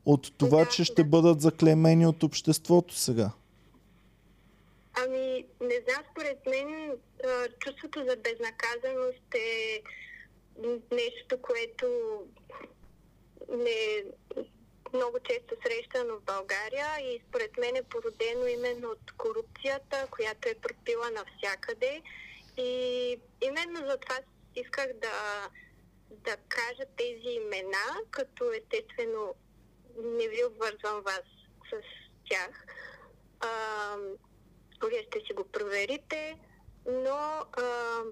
от 0.09 0.39
това, 0.39 0.65
Да, 0.65 0.71
че 0.71 0.85
ще 0.85 1.03
да. 1.03 1.09
бъдат 1.09 1.41
заклеймени 1.41 2.07
от 2.07 2.23
обществото 2.23 2.95
сега. 2.95 3.31
Ами, 4.95 5.45
не 5.61 5.81
знам, 5.85 6.03
според 6.11 6.47
мен 6.47 6.93
чувството 7.59 8.05
за 8.09 8.17
безнаказаност 8.17 9.35
е 9.35 9.83
нещо, 10.93 11.43
което 11.43 11.87
не 13.49 14.05
много 14.95 15.19
често 15.29 15.55
срещано 15.67 16.17
в 16.17 16.23
България 16.23 16.87
и 17.01 17.21
според 17.29 17.59
мен 17.59 17.77
е 17.77 17.83
породено 17.83 18.47
именно 18.47 18.89
от 18.89 19.13
корупцията, 19.17 20.07
която 20.11 20.49
е 20.49 20.55
пропила 20.55 21.11
навсякъде. 21.11 22.03
И 22.57 22.71
именно 23.41 23.87
за 23.87 23.97
това 23.97 24.19
исках 24.57 24.87
да, 24.87 25.49
да 26.11 26.37
кажа 26.49 26.85
тези 26.97 27.29
имена, 27.29 27.87
като 28.11 28.53
естествено 28.53 29.35
не 30.05 30.29
ви 30.29 30.45
обвързвам 30.45 31.03
вас 31.03 31.23
с 31.70 31.83
тях. 32.31 32.66
А, 33.41 33.49
вие 34.89 35.03
ще 35.03 35.20
си 35.20 35.33
го 35.35 35.45
проверите, 35.45 36.39
но 36.87 37.45
а, 37.53 38.03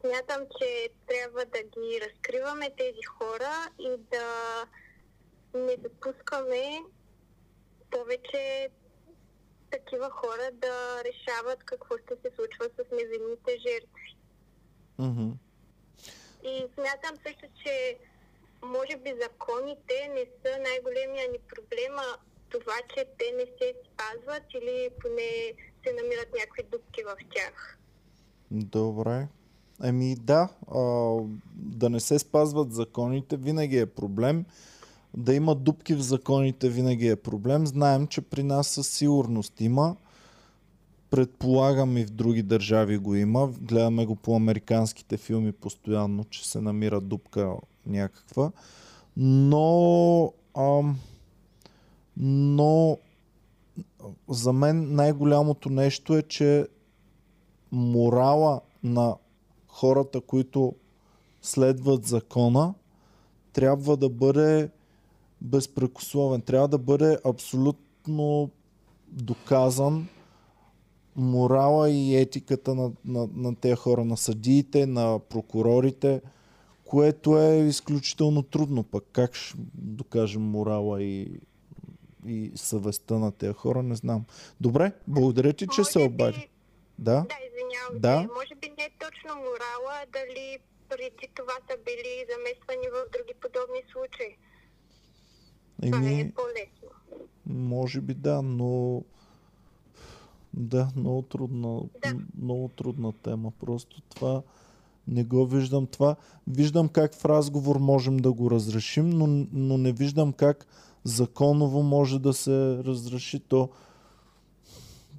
смятам, 0.00 0.46
че 0.58 0.88
трябва 1.06 1.44
да 1.44 1.62
ги 1.62 2.00
разкриваме 2.00 2.70
тези 2.76 3.02
хора 3.02 3.70
и 3.78 3.96
да 3.98 4.66
не 5.54 5.76
допускаме 5.76 6.80
повече 7.90 8.68
такива 9.70 10.10
хора 10.10 10.50
да 10.52 11.04
решават 11.04 11.64
какво 11.64 11.98
ще 11.98 12.14
се 12.14 12.36
случва 12.36 12.68
с 12.76 12.90
невинните 12.90 13.58
жертви. 13.68 14.16
Мгм. 14.98 15.30
И 16.44 16.66
смятам 16.74 17.16
също, 17.26 17.46
че 17.64 17.98
може 18.62 18.96
би 18.96 19.10
законите 19.22 19.96
не 20.14 20.24
са 20.42 20.58
най-големия 20.62 21.28
ни 21.32 21.38
проблем, 21.48 21.94
а 21.98 22.16
това, 22.50 22.76
че 22.94 23.04
те 23.18 23.24
не 23.36 23.46
се 23.58 23.74
спазват 23.84 24.42
или 24.54 24.88
поне 25.00 25.52
се 25.82 25.92
намират 26.02 26.28
някакви 26.38 26.62
дупки 26.72 27.02
в 27.02 27.16
тях. 27.34 27.78
Добре. 28.50 29.28
Еми 29.84 30.16
да, 30.16 30.48
а, 30.74 31.16
да 31.54 31.90
не 31.90 32.00
се 32.00 32.18
спазват 32.18 32.72
законите 32.72 33.36
винаги 33.36 33.78
е 33.78 33.86
проблем. 33.86 34.44
Да 35.16 35.34
има 35.34 35.54
дупки 35.54 35.94
в 35.94 36.00
законите 36.00 36.68
винаги 36.68 37.08
е 37.08 37.16
проблем. 37.16 37.66
Знаем, 37.66 38.06
че 38.06 38.20
при 38.20 38.42
нас 38.42 38.68
със 38.68 38.88
сигурност 38.88 39.60
има. 39.60 39.96
Предполагам 41.10 41.96
и 41.96 42.04
в 42.04 42.10
други 42.10 42.42
държави 42.42 42.98
го 42.98 43.14
има. 43.14 43.48
Гледаме 43.60 44.06
го 44.06 44.16
по 44.16 44.36
американските 44.36 45.16
филми 45.16 45.52
постоянно, 45.52 46.24
че 46.24 46.48
се 46.48 46.60
намира 46.60 47.00
дупка 47.00 47.56
някаква. 47.90 48.52
Но, 49.16 50.32
ам, 50.56 50.98
но 52.16 52.98
за 54.28 54.52
мен 54.52 54.94
най-голямото 54.94 55.70
нещо 55.70 56.16
е, 56.16 56.22
че 56.22 56.66
морала 57.72 58.60
на 58.82 59.16
хората, 59.68 60.20
които 60.20 60.74
следват 61.42 62.06
закона, 62.06 62.74
трябва 63.52 63.96
да 63.96 64.08
бъде 64.08 64.70
безпрекословен. 65.40 66.40
Трябва 66.40 66.68
да 66.68 66.78
бъде 66.78 67.18
абсолютно 67.24 68.50
доказан 69.08 70.08
морала 71.16 71.90
и 71.90 72.16
етиката 72.16 72.74
на, 72.74 72.90
на, 73.04 73.28
на 73.34 73.54
тези 73.54 73.74
хора, 73.74 74.04
на 74.04 74.16
съдиите, 74.16 74.86
на 74.86 75.18
прокурорите, 75.18 76.20
което 76.90 77.38
е 77.38 77.56
изключително 77.58 78.42
трудно 78.42 78.82
пък. 78.82 79.04
Как 79.12 79.34
ще 79.34 79.54
докажем 79.74 80.42
морала 80.42 81.02
и, 81.02 81.40
и 82.26 82.52
съвестта 82.54 83.14
на 83.14 83.32
тези 83.32 83.52
хора, 83.52 83.82
не 83.82 83.94
знам. 83.94 84.24
Добре, 84.60 84.92
благодаря 85.08 85.52
ти, 85.52 85.66
че 85.66 85.84
се 85.84 85.98
обади. 86.00 86.38
би- 86.38 86.48
Да? 86.98 87.12
Да, 87.20 87.36
извинявам 87.48 88.00
Да. 88.00 88.20
се. 88.20 88.34
Може 88.34 88.54
би 88.54 88.68
не 88.78 88.84
е 88.84 88.90
точно 89.00 89.34
морала, 89.36 90.04
дали 90.08 90.58
преди 90.88 91.28
това 91.34 91.52
са 91.60 91.76
били 91.84 92.24
замесвани 92.30 92.86
в 92.88 93.10
други 93.12 93.34
подобни 93.40 93.82
случаи. 93.92 94.36
Това 95.82 95.98
Еми, 95.98 96.20
е 96.20 96.32
по-лесно. 96.32 97.20
Може 97.46 98.00
би 98.00 98.14
да, 98.14 98.42
но 98.42 99.02
да, 100.54 100.88
много 100.96 101.22
трудна, 101.22 101.80
Да. 102.02 102.14
много 102.38 102.68
трудна 102.68 103.12
тема. 103.14 103.52
Просто 103.60 104.00
това 104.00 104.42
не 105.10 105.24
го 105.24 105.46
виждам 105.46 105.86
това. 105.86 106.16
Виждам 106.46 106.88
как 106.88 107.14
в 107.14 107.24
разговор 107.24 107.76
можем 107.76 108.16
да 108.16 108.32
го 108.32 108.50
разрешим, 108.50 109.10
но, 109.10 109.46
но 109.52 109.78
не 109.78 109.92
виждам 109.92 110.32
как 110.32 110.66
законово 111.04 111.82
може 111.82 112.18
да 112.18 112.32
се 112.32 112.82
разреши 112.84 113.40
то 113.40 113.68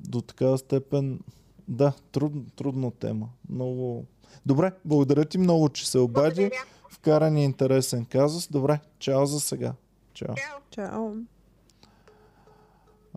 до 0.07 0.21
такава 0.21 0.57
степен. 0.57 1.19
Да, 1.67 1.93
труд, 2.11 2.33
трудна 2.55 2.91
тема. 2.91 3.29
Много. 3.49 4.05
Добре, 4.45 4.71
благодаря 4.85 5.25
ти 5.25 5.37
много, 5.37 5.69
че 5.69 5.89
се 5.89 5.99
обади. 5.99 6.41
Благодаря. 6.41 6.63
Вкара 6.89 7.29
ни 7.29 7.43
интересен 7.43 8.05
казус. 8.05 8.47
Добре, 8.47 8.79
чао 8.99 9.25
за 9.25 9.39
сега. 9.39 9.73
Чао. 10.13 10.35
Чао. 10.35 10.59
Чао. 10.71 11.13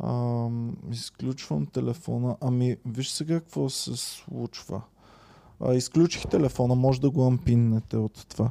Ам, 0.03 0.77
изключвам 0.91 1.67
телефона. 1.67 2.37
Ами, 2.41 2.77
виж 2.87 3.11
сега 3.11 3.41
какво 3.41 3.69
се 3.69 3.97
случва. 3.97 4.83
А, 5.61 5.75
изключих 5.75 6.23
телефона, 6.27 6.75
може 6.75 7.01
да 7.01 7.11
го 7.11 7.27
ампиннете 7.27 7.97
от 7.97 8.27
това. 8.29 8.51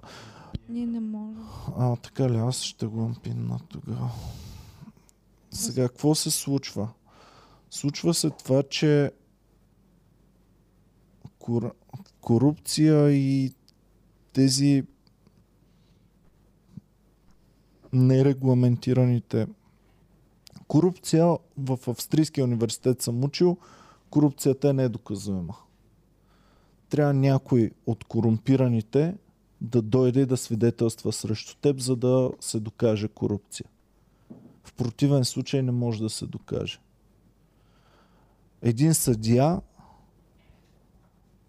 Ние 0.69 0.85
не 0.85 0.99
можем. 0.99 1.47
А, 1.77 1.95
така 1.95 2.29
ли, 2.29 2.37
аз 2.37 2.61
ще 2.61 2.85
го 2.85 3.01
ампинна 3.01 3.59
тогава. 3.69 4.11
Сега, 5.51 5.87
какво 5.87 6.15
се 6.15 6.31
случва? 6.31 6.89
Случва 7.69 8.13
се 8.13 8.29
това, 8.29 8.63
че 8.63 9.11
кор... 11.39 11.75
корупция 12.21 13.11
и 13.11 13.53
тези 14.33 14.83
нерегламентираните 17.93 19.47
корупция 20.67 21.37
в 21.57 21.79
Австрийския 21.87 22.43
университет 22.43 23.01
съм 23.01 23.23
учил, 23.23 23.57
корупцията 24.09 24.69
е 24.69 24.73
недоказуема. 24.73 25.55
Трябва 26.93 27.13
някой 27.13 27.71
от 27.85 28.03
корумпираните 28.03 29.15
да 29.61 29.81
дойде 29.81 30.25
да 30.25 30.37
свидетелства 30.37 31.11
срещу 31.11 31.55
теб, 31.55 31.79
за 31.79 31.95
да 31.95 32.31
се 32.39 32.59
докаже 32.59 33.07
корупция. 33.07 33.65
В 34.63 34.73
противен 34.73 35.25
случай 35.25 35.61
не 35.61 35.71
може 35.71 36.03
да 36.03 36.09
се 36.09 36.25
докаже. 36.25 36.79
Един 38.61 38.93
съдия, 38.93 39.61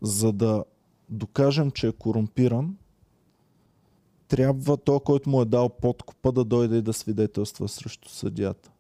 за 0.03 0.33
да 0.33 0.65
докажем, 1.09 1.71
че 1.71 1.89
е 1.89 1.93
корумпиран, 1.93 2.77
трябва 4.29 4.77
той, 4.77 5.01
който 5.01 5.31
му 5.31 5.43
е 5.43 5.45
дал 5.45 5.69
подкупа, 5.69 6.33
да 6.33 6.45
дойде 6.45 6.77
и 6.77 6.83
да 6.83 6.93
свидетелства 6.93 7.69
срещу 7.69 8.09
съдията. 8.09 8.71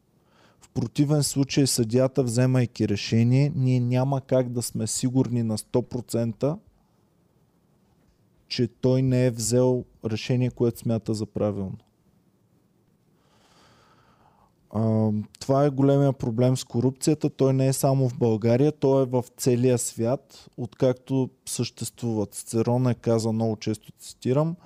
Противен 0.74 1.22
случай 1.22 1.66
съдията, 1.66 2.22
вземайки 2.22 2.88
решение, 2.88 3.52
ние 3.54 3.80
няма 3.80 4.20
как 4.20 4.48
да 4.48 4.62
сме 4.62 4.86
сигурни 4.86 5.42
на 5.42 5.58
100%, 5.58 6.58
че 8.48 8.68
той 8.68 9.02
не 9.02 9.26
е 9.26 9.30
взел 9.30 9.84
решение, 10.04 10.50
което 10.50 10.78
смята 10.78 11.14
за 11.14 11.26
правилно. 11.26 11.76
А, 14.70 15.10
това 15.40 15.64
е 15.64 15.70
големия 15.70 16.12
проблем 16.12 16.56
с 16.56 16.64
корупцията. 16.64 17.30
Той 17.30 17.52
не 17.52 17.66
е 17.68 17.72
само 17.72 18.08
в 18.08 18.18
България, 18.18 18.72
той 18.72 19.02
е 19.02 19.06
в 19.06 19.24
целия 19.36 19.78
свят, 19.78 20.50
откакто 20.56 21.30
съществуват. 21.46 22.34
Цицерон 22.34 22.86
е 22.86 22.94
казал, 22.94 23.32
много 23.32 23.56
често 23.56 23.92
цитирам, 23.92 24.56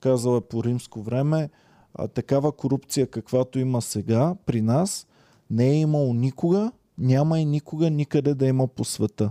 казал 0.00 0.36
е 0.36 0.40
по 0.40 0.64
римско 0.64 1.02
време, 1.02 1.50
а, 1.94 2.08
такава 2.08 2.52
корупция, 2.52 3.06
каквато 3.06 3.58
има 3.58 3.82
сега 3.82 4.34
при 4.46 4.62
нас, 4.62 5.06
не 5.50 5.70
е 5.70 5.80
имало 5.80 6.14
никога 6.14 6.72
Няма 6.98 7.40
и 7.40 7.44
никога 7.44 7.90
никъде 7.90 8.34
да 8.34 8.46
има 8.46 8.68
по 8.68 8.84
света. 8.84 9.30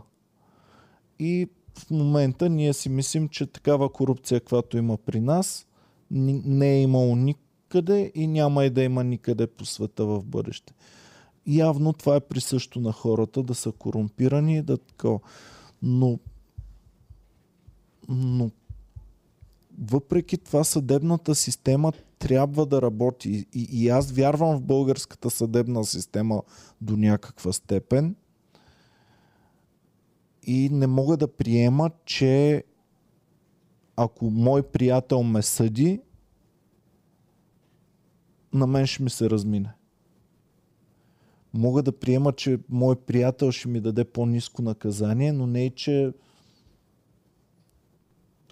И 1.19 1.48
в 1.77 1.92
момента 1.92 2.50
ние 2.50 2.74
си 2.74 2.90
мислим, 2.90 3.30
че 3.30 3.45
такава 3.45 3.90
корупция, 3.90 4.40
каквато 4.40 4.77
има 4.77 4.98
при 4.98 5.19
нас, 5.19 5.68
не 6.11 6.74
е 6.74 6.82
имало 6.82 7.16
никъде 7.16 8.11
и 8.16 8.27
няма 8.27 8.66
и 8.66 8.69
да 8.69 8.84
има 8.84 9.03
никъде 9.03 9.48
по 9.48 9.66
света 9.66 10.06
в 10.06 10.26
бъдеще. 10.26 10.74
Явно 11.48 11.94
това 11.94 12.16
е 12.16 12.19
присъщо 12.19 12.80
на 12.80 12.92
хората 12.92 13.44
да 13.44 13.56
са 13.56 13.72
корумпирани 13.72 14.61
да 14.61 14.77
такова. 14.77 15.19
Но, 15.82 16.19
но 18.10 18.52
въпреки 19.80 20.38
това 20.38 20.64
съдебната 20.64 21.35
система 21.35 21.92
трябва 22.26 22.66
да 22.66 22.82
работи. 22.82 23.45
И, 23.54 23.68
и 23.72 23.90
аз 23.90 24.12
вярвам 24.12 24.58
в 24.58 24.62
българската 24.62 25.30
съдебна 25.30 25.86
система 25.86 26.44
до 26.82 26.98
някаква 26.98 27.54
степен. 27.54 28.16
И 30.44 30.70
не 30.70 30.88
мога 30.88 31.18
да 31.18 31.28
приема, 31.28 31.92
че 32.06 32.64
ако 33.95 34.30
мой 34.30 34.64
приятел 34.64 35.24
ме 35.24 35.42
съди, 35.42 36.02
на 38.54 38.68
мен 38.68 38.88
ще 38.88 39.04
ми 39.04 39.10
се 39.10 39.30
размине. 39.30 39.74
Мога 41.54 41.84
да 41.84 41.92
приема, 41.92 42.34
че 42.34 42.60
мой 42.70 42.95
приятел 42.95 43.52
ще 43.52 43.68
ми 43.68 43.82
даде 43.82 44.06
по-низко 44.06 44.62
наказание, 44.62 45.32
но 45.32 45.48
не 45.48 45.66
и, 45.66 45.70
че 45.70 46.14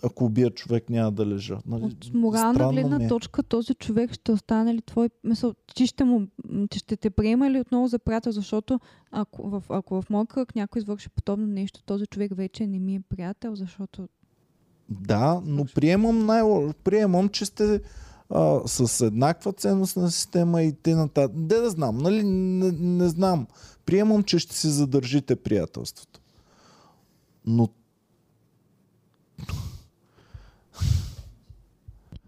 ако 0.04 0.26
убия 0.26 0.50
човек 0.50 0.90
няма 0.90 1.12
да 1.12 1.26
лежа. 1.26 1.58
Нали? 1.66 1.84
От 1.84 2.14
морална 2.14 2.54
Странно 2.54 2.72
гледна 2.74 2.98
ми 2.98 3.06
е. 3.06 3.08
точка 3.08 3.44
този 3.44 3.74
човек 3.74 4.14
ще 4.14 4.32
остане 4.32 4.74
ли 4.74 4.82
твой... 4.82 5.10
Мисъл, 5.24 5.54
ти 5.76 5.88
ще, 5.88 6.04
му, 6.04 6.28
ти 6.70 6.80
ще 6.80 6.98
те 6.98 7.10
приема 7.10 7.52
ли 7.52 7.60
отново 7.60 7.88
за 7.88 8.00
приятел, 8.00 8.32
защото 8.32 8.80
ако 9.12 9.50
в, 9.50 9.64
ако 9.70 10.02
в 10.02 10.10
моя 10.10 10.26
кръг 10.26 10.56
някой 10.56 10.80
извърши 10.80 11.10
подобно 11.10 11.48
нещо, 11.48 11.84
този 11.84 12.06
човек 12.06 12.32
вече 12.36 12.68
не 12.68 12.80
ми 12.80 12.96
е 12.96 13.00
приятел, 13.00 13.56
защото 13.56 14.08
Да, 14.90 15.42
но 15.46 15.66
приемам, 15.66 16.26
най- 16.26 16.72
приемам 16.84 17.30
че 17.30 17.46
сте 17.46 17.82
а, 18.30 18.60
с 18.68 19.06
еднаква 19.06 19.54
ценностна 19.54 20.12
система 20.12 20.62
и 20.64 20.74
те 20.74 20.96
нататък. 20.96 21.36
Де 21.36 21.56
да 21.56 21.70
знам, 21.70 21.98
нали? 21.98 22.24
Не, 22.24 22.72
не 22.72 23.10
знам. 23.10 23.48
Приемам, 23.86 24.24
че 24.24 24.40
ще 24.40 24.56
си 24.56 24.68
задържите 24.68 25.36
приятелството. 25.36 26.20
Но 27.46 27.70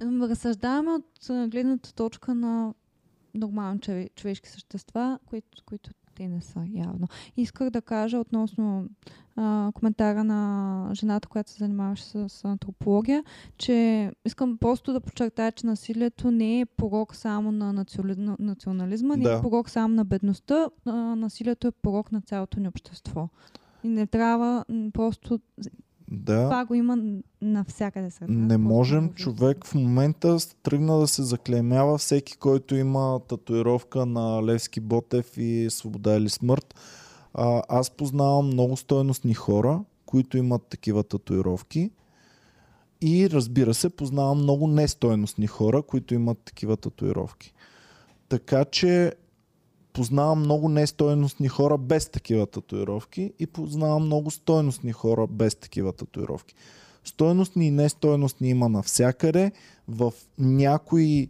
разсъждаваме 0.02 0.92
от 0.92 1.06
гледната 1.50 1.94
точка 1.94 2.36
на 2.36 2.74
нормални 3.34 3.80
чове- 3.80 4.10
човешки 4.16 4.50
същества, 4.50 5.20
които, 5.26 5.64
които 5.66 5.90
те 6.16 6.28
не 6.28 6.42
са 6.42 6.66
явно. 6.74 7.08
Исках 7.38 7.70
да 7.70 7.82
кажа 7.82 8.18
относно 8.20 8.90
а, 9.36 9.72
коментара 9.74 10.24
на 10.24 10.90
жената, 10.94 11.28
която 11.28 11.52
се 11.52 11.58
занимаваше 11.58 12.04
с, 12.04 12.30
с 12.30 12.46
антропология, 12.46 13.24
че 13.58 14.12
искам 14.26 14.58
просто 14.58 14.94
да 14.94 15.02
подчертая, 15.02 15.52
че 15.52 15.66
насилието 15.68 16.32
не 16.32 16.60
е 16.60 16.66
порок 16.66 17.16
само 17.16 17.52
на 17.52 17.74
национали- 17.74 18.20
на 18.20 18.36
национализма, 18.40 19.16
не 19.16 19.24
Да. 19.24 19.34
е 19.38 19.42
порок 19.42 19.70
само 19.70 19.96
на 19.96 20.06
бедността, 20.06 20.70
а, 20.86 20.92
насилието 20.94 21.68
е 21.68 21.72
порок 21.72 22.12
на 22.12 22.22
цялото 22.22 22.60
ни 22.60 22.68
общество. 22.68 23.30
И 23.84 23.88
не 23.88 24.08
трябва 24.08 24.66
просто... 24.94 25.40
да. 26.12 26.44
Това 26.44 26.66
го 26.66 26.74
има 26.74 26.98
навсякъде 27.42 28.06
нас. 28.06 28.20
Не 28.28 28.58
можем 28.58 29.14
човек 29.14 29.66
в 29.66 29.76
момента 29.76 30.38
тръгна 30.64 31.00
да 31.00 31.08
се 31.08 31.24
заклеймява 31.24 31.98
всеки, 31.98 32.38
който 32.38 32.76
има 32.76 33.20
татуировка 33.28 34.06
на 34.06 34.44
Левски 34.44 34.80
Ботев 34.80 35.38
и 35.38 35.68
Свобода 35.70 36.16
или 36.16 36.30
смърт. 36.30 36.76
А, 37.34 37.62
аз 37.70 37.90
познавам 37.92 38.48
много 38.48 38.78
стойностни 38.78 39.34
хора, 39.34 39.82
които 40.06 40.38
имат 40.38 40.64
такива 40.70 41.04
татуировки. 41.04 41.92
И 43.02 43.30
разбира 43.30 43.74
се, 43.74 43.90
познавам 43.90 44.38
много 44.38 44.68
нестойностни 44.68 45.48
хора, 45.48 45.82
които 45.82 46.14
имат 46.14 46.38
такива 46.38 46.78
татуировки. 46.78 47.54
Така 48.30 48.66
че 48.66 49.14
познавам 49.96 50.40
много 50.40 50.70
нестойностни 50.70 51.48
хора 51.48 51.78
без 51.78 52.10
такива 52.10 52.48
татуировки 52.48 53.34
и 53.40 53.48
познавам 53.48 54.06
много 54.06 54.32
стойностни 54.32 54.92
хора 54.92 55.28
без 55.28 55.56
такива 55.56 55.94
татуировки. 55.94 56.56
Стойностни 57.04 57.68
и 57.68 57.72
нестойностни 57.72 58.50
има 58.50 58.70
навсякъде. 58.70 59.52
В 59.88 60.14
някои 60.40 61.30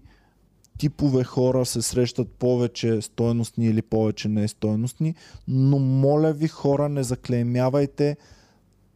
типове 0.78 1.24
хора 1.24 1.66
се 1.66 1.82
срещат 1.82 2.30
повече 2.32 3.02
стойностни 3.02 3.66
или 3.66 3.82
повече 3.82 4.30
нестойностни, 4.30 5.16
но 5.48 5.80
моля 5.80 6.34
ви 6.34 6.48
хора, 6.48 6.90
не 6.90 7.04
заклеймявайте 7.04 8.18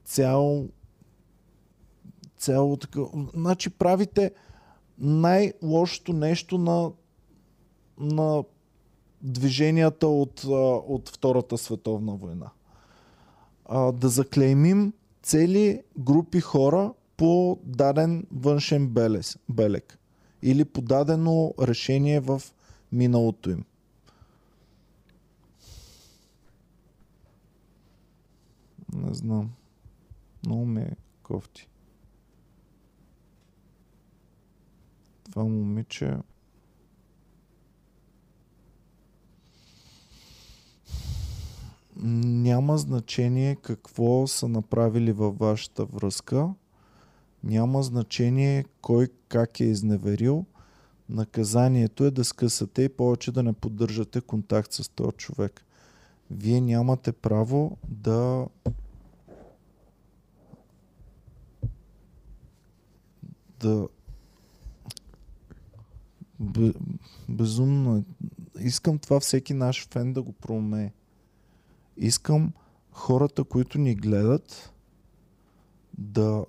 цял 0.06 0.67
цяло 2.38 2.77
така. 2.77 2.99
Значи 3.33 3.69
правите 3.69 4.31
най-лошото 4.98 6.14
нещо 6.14 6.57
на, 6.57 6.91
на 7.99 8.43
движенията 9.22 10.07
от, 10.07 10.43
от 10.88 11.09
Втората 11.09 11.57
световна 11.57 12.15
война. 12.15 12.51
Да 13.93 14.09
заклеймим 14.09 14.93
цели 15.23 15.83
групи 15.98 16.39
хора 16.39 16.93
по 17.17 17.59
даден 17.64 18.27
външен 18.31 18.88
белес, 18.88 19.38
белег 19.49 19.99
или 20.41 20.65
по 20.65 20.81
дадено 20.81 21.53
решение 21.61 22.19
в 22.19 22.41
миналото 22.91 23.49
им. 23.49 23.65
Не 28.93 29.14
знам. 29.14 29.51
Много 30.45 30.65
ме 30.65 30.91
кофти. 31.23 31.67
Това 35.31 35.43
момиче 35.43 36.17
няма 42.03 42.77
значение 42.77 43.55
какво 43.55 44.27
са 44.27 44.47
направили 44.47 45.11
във 45.11 45.37
вашата 45.37 45.85
връзка. 45.85 46.53
Няма 47.43 47.83
значение 47.83 48.65
кой 48.81 49.07
как 49.27 49.59
е 49.59 49.63
изневерил. 49.63 50.45
Наказанието 51.09 52.05
е 52.05 52.11
да 52.11 52.23
скъсате 52.23 52.83
и 52.83 52.89
повече 52.89 53.31
да 53.31 53.43
не 53.43 53.53
поддържате 53.53 54.21
контакт 54.21 54.73
с 54.73 54.89
този 54.89 55.11
човек. 55.11 55.65
Вие 56.31 56.61
нямате 56.61 57.11
право 57.11 57.77
да 57.87 58.47
да 63.59 63.87
Бе, 66.39 66.73
безумно 67.29 67.97
е. 67.97 68.03
Искам 68.59 68.99
това 68.99 69.19
всеки 69.19 69.53
наш 69.53 69.87
фен 69.87 70.13
да 70.13 70.21
го 70.21 70.31
проумее. 70.31 70.91
Искам 71.99 72.53
хората, 72.91 73.43
които 73.43 73.77
ни 73.77 73.95
гледат, 73.95 74.73
да 75.97 76.45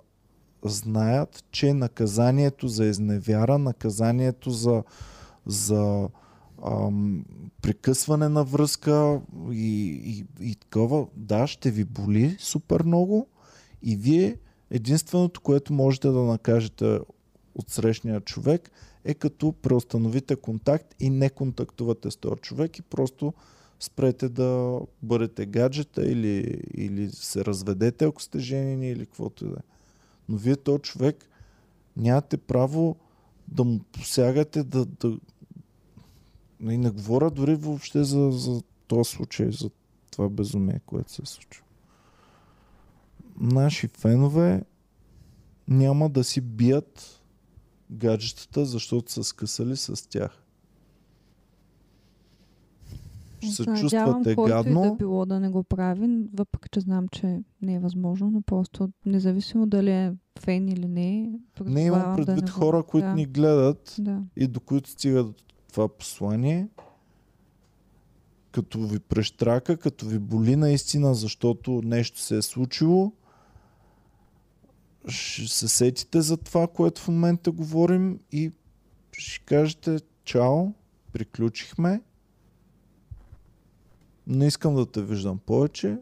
знаят, 0.64 1.44
че 1.50 1.74
наказанието 1.74 2.68
за 2.68 2.86
изневяра, 2.86 3.58
наказанието 3.58 4.50
за, 4.50 4.82
за 5.46 6.08
ам, 6.66 7.24
прекъсване 7.62 8.28
на 8.28 8.44
връзка 8.44 9.20
и, 9.50 10.00
и, 10.04 10.26
и 10.50 10.54
такова, 10.54 11.06
да, 11.16 11.46
ще 11.46 11.70
ви 11.70 11.84
боли 11.84 12.36
супер 12.38 12.82
много. 12.82 13.26
И 13.82 13.96
вие 13.96 14.38
единственото, 14.70 15.40
което 15.40 15.72
можете 15.72 16.08
да 16.08 16.20
накажете 16.20 16.98
от 17.54 17.70
срещния 17.70 18.20
човек 18.20 18.70
е 19.04 19.14
като 19.14 19.52
преустановите 19.52 20.36
контакт 20.36 20.94
и 21.00 21.10
не 21.10 21.30
контактувате 21.30 22.10
с 22.10 22.16
този 22.16 22.40
човек 22.40 22.78
и 22.78 22.82
просто 22.82 23.34
спрете 23.80 24.28
да 24.28 24.80
бъдете 25.02 25.46
гаджета 25.46 26.10
или, 26.10 26.62
или 26.74 27.10
се 27.10 27.44
разведете, 27.44 28.04
ако 28.04 28.22
сте 28.22 28.38
женени 28.38 28.90
или 28.90 29.06
каквото 29.06 29.44
и 29.44 29.48
да 29.48 29.54
е. 29.54 29.62
Но 30.28 30.36
вие 30.36 30.56
този 30.56 30.82
човек 30.82 31.28
нямате 31.96 32.36
право 32.36 32.96
да 33.48 33.64
му 33.64 33.78
посягате, 33.92 34.62
да, 34.62 34.84
да... 34.84 35.18
И 36.60 36.78
не 36.78 36.90
говоря 36.90 37.30
дори 37.30 37.54
въобще 37.54 38.04
за, 38.04 38.30
за 38.32 38.62
този 38.86 39.10
случай, 39.10 39.52
за 39.52 39.70
това 40.10 40.28
безумие, 40.28 40.80
което 40.86 41.12
се 41.12 41.22
случва. 41.26 41.64
Наши 43.40 43.88
фенове 43.88 44.62
няма 45.68 46.10
да 46.10 46.24
си 46.24 46.40
бият 46.40 47.22
гаджетата, 47.90 48.64
защото 48.64 49.12
са 49.12 49.24
скъсали 49.24 49.76
с 49.76 50.08
тях. 50.08 50.42
Ще 53.42 53.52
се 53.52 53.62
Надявам, 53.62 53.80
чувствате 53.80 54.34
който 54.34 54.50
и 54.50 54.54
да 54.54 54.62
гадно. 54.64 54.96
било 54.96 55.26
да 55.26 55.40
не 55.40 55.48
го 55.48 55.62
прави, 55.62 56.08
въпреки 56.32 56.68
че 56.68 56.80
знам, 56.80 57.08
че 57.08 57.26
не 57.62 57.74
е 57.74 57.80
възможно, 57.80 58.30
но 58.30 58.42
просто 58.42 58.88
независимо 59.06 59.66
дали 59.66 59.90
е 59.90 60.12
фен 60.40 60.68
или 60.68 60.88
не. 60.88 61.00
Не 61.60 61.82
имам 61.82 62.00
призовавам 62.00 62.16
да 62.16 62.26
предвид 62.26 62.44
не 62.44 62.50
го- 62.50 62.56
хора, 62.56 62.82
които 62.82 63.06
да, 63.06 63.14
ни 63.14 63.26
гледат 63.26 63.94
Да. 63.98 64.22
и 64.36 64.46
до 64.46 64.60
които 64.60 64.90
стига 64.90 65.24
до 65.24 65.34
това 65.68 65.88
послание. 65.88 66.68
като 68.52 68.80
ви 68.80 68.98
прещрака, 69.00 69.76
като 69.76 70.06
ви 70.06 70.18
боли 70.18 70.56
наистина, 70.56 71.14
защото 71.14 71.80
нещо 71.84 72.20
се 72.20 72.36
е 72.36 72.42
случило, 72.42 73.12
ще 75.08 75.48
се 75.48 75.68
сетите 75.68 76.20
за 76.20 76.36
това, 76.36 76.66
което 76.66 77.00
в 77.00 77.08
момента 77.08 77.50
говорим 77.52 78.18
и 78.32 78.50
ще 79.12 79.40
кажете 79.40 79.96
чао, 80.24 80.72
приключихме, 81.12 82.00
не 84.30 84.46
искам 84.46 84.74
да 84.74 84.86
те 84.86 85.02
виждам 85.02 85.38
повече 85.38 85.98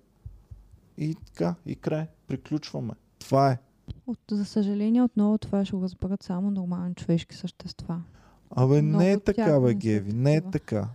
и 0.98 1.14
така, 1.14 1.54
и 1.66 1.76
край, 1.76 2.06
приключваме. 2.26 2.92
Това 3.18 3.50
е. 3.50 3.58
От, 4.06 4.18
за 4.30 4.44
съжаление, 4.44 5.02
отново 5.02 5.38
това 5.38 5.64
ще 5.64 5.76
го 5.76 5.82
разберат 5.82 6.22
само 6.22 6.50
нормални 6.50 6.94
човешки 6.94 7.36
същества. 7.36 8.02
Абе, 8.50 8.82
Много 8.82 8.98
не 8.98 9.12
е 9.12 9.16
от 9.16 9.24
тях 9.24 9.36
така, 9.36 9.60
бе, 9.60 9.66
не 9.68 9.74
Геви, 9.74 10.12
не 10.12 10.36
е 10.36 10.40
така. 10.40 10.88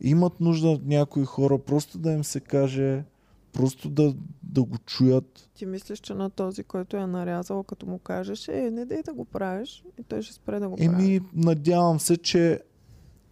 Имат 0.00 0.40
нужда 0.40 0.68
от 0.68 0.86
някои 0.86 1.24
хора 1.24 1.58
просто 1.58 1.98
да 1.98 2.12
им 2.12 2.24
се 2.24 2.40
каже, 2.40 3.04
просто 3.52 3.90
да, 3.90 4.14
да 4.42 4.62
го 4.62 4.78
чуят. 4.78 5.50
Ти 5.54 5.66
мислиш, 5.66 5.98
че 5.98 6.14
на 6.14 6.30
този, 6.30 6.64
който 6.64 6.96
е 6.96 7.06
нарязал, 7.06 7.62
като 7.62 7.86
му 7.86 7.98
кажеш, 7.98 8.48
е, 8.48 8.70
не 8.70 8.84
дей 8.84 9.02
да 9.02 9.14
го 9.14 9.24
правиш, 9.24 9.84
и 10.00 10.02
той 10.02 10.22
ще 10.22 10.34
спре 10.34 10.60
да 10.60 10.68
го 10.68 10.76
прави. 10.76 10.88
Еми, 10.88 11.20
надявам 11.34 12.00
се, 12.00 12.16
че 12.16 12.60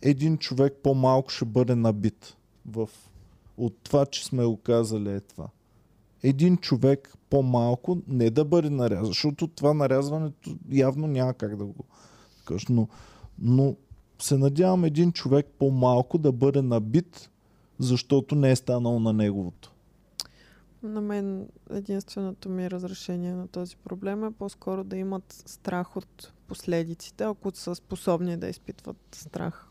един 0.02 0.38
човек 0.38 0.74
по-малко 0.82 1.30
ще 1.30 1.44
бъде 1.44 1.74
набит 1.74 2.36
в... 2.66 2.88
от 3.60 3.76
това, 3.82 4.06
че 4.06 4.24
сме 4.24 4.44
го 4.44 4.56
казали 4.56 5.10
е 5.10 5.20
това. 5.20 5.48
Един 6.22 6.56
човек 6.56 7.14
по-малко 7.30 7.98
не 8.08 8.30
да 8.30 8.44
бъде 8.44 8.70
нарязан, 8.70 9.06
защото 9.06 9.48
това 9.48 9.74
нарязването 9.74 10.56
явно 10.70 11.06
няма 11.06 11.34
как 11.34 11.56
да 11.56 11.64
го 11.64 11.84
кажеш, 12.44 12.66
но, 12.68 12.88
но 13.38 13.76
се 14.18 14.38
надявам 14.38 14.84
един 14.84 15.12
човек 15.12 15.46
по-малко 15.58 16.18
да 16.18 16.32
бъде 16.32 16.62
набит, 16.62 17.30
защото 17.78 18.34
не 18.34 18.50
е 18.50 18.56
станал 18.56 19.00
на 19.00 19.12
неговото. 19.12 19.72
На 20.82 21.00
мен 21.00 21.48
единственото 21.70 22.48
ми 22.48 22.70
разрешение 22.70 23.34
на 23.34 23.48
този 23.48 23.76
проблем 23.76 24.24
е 24.24 24.30
по-скоро 24.30 24.84
да 24.84 24.96
имат 24.96 25.42
страх 25.46 25.96
от 25.96 26.32
последиците, 26.46 27.24
ако 27.24 27.50
са 27.54 27.74
способни 27.74 28.36
да 28.36 28.48
изпитват 28.48 28.96
страх. 29.12 29.69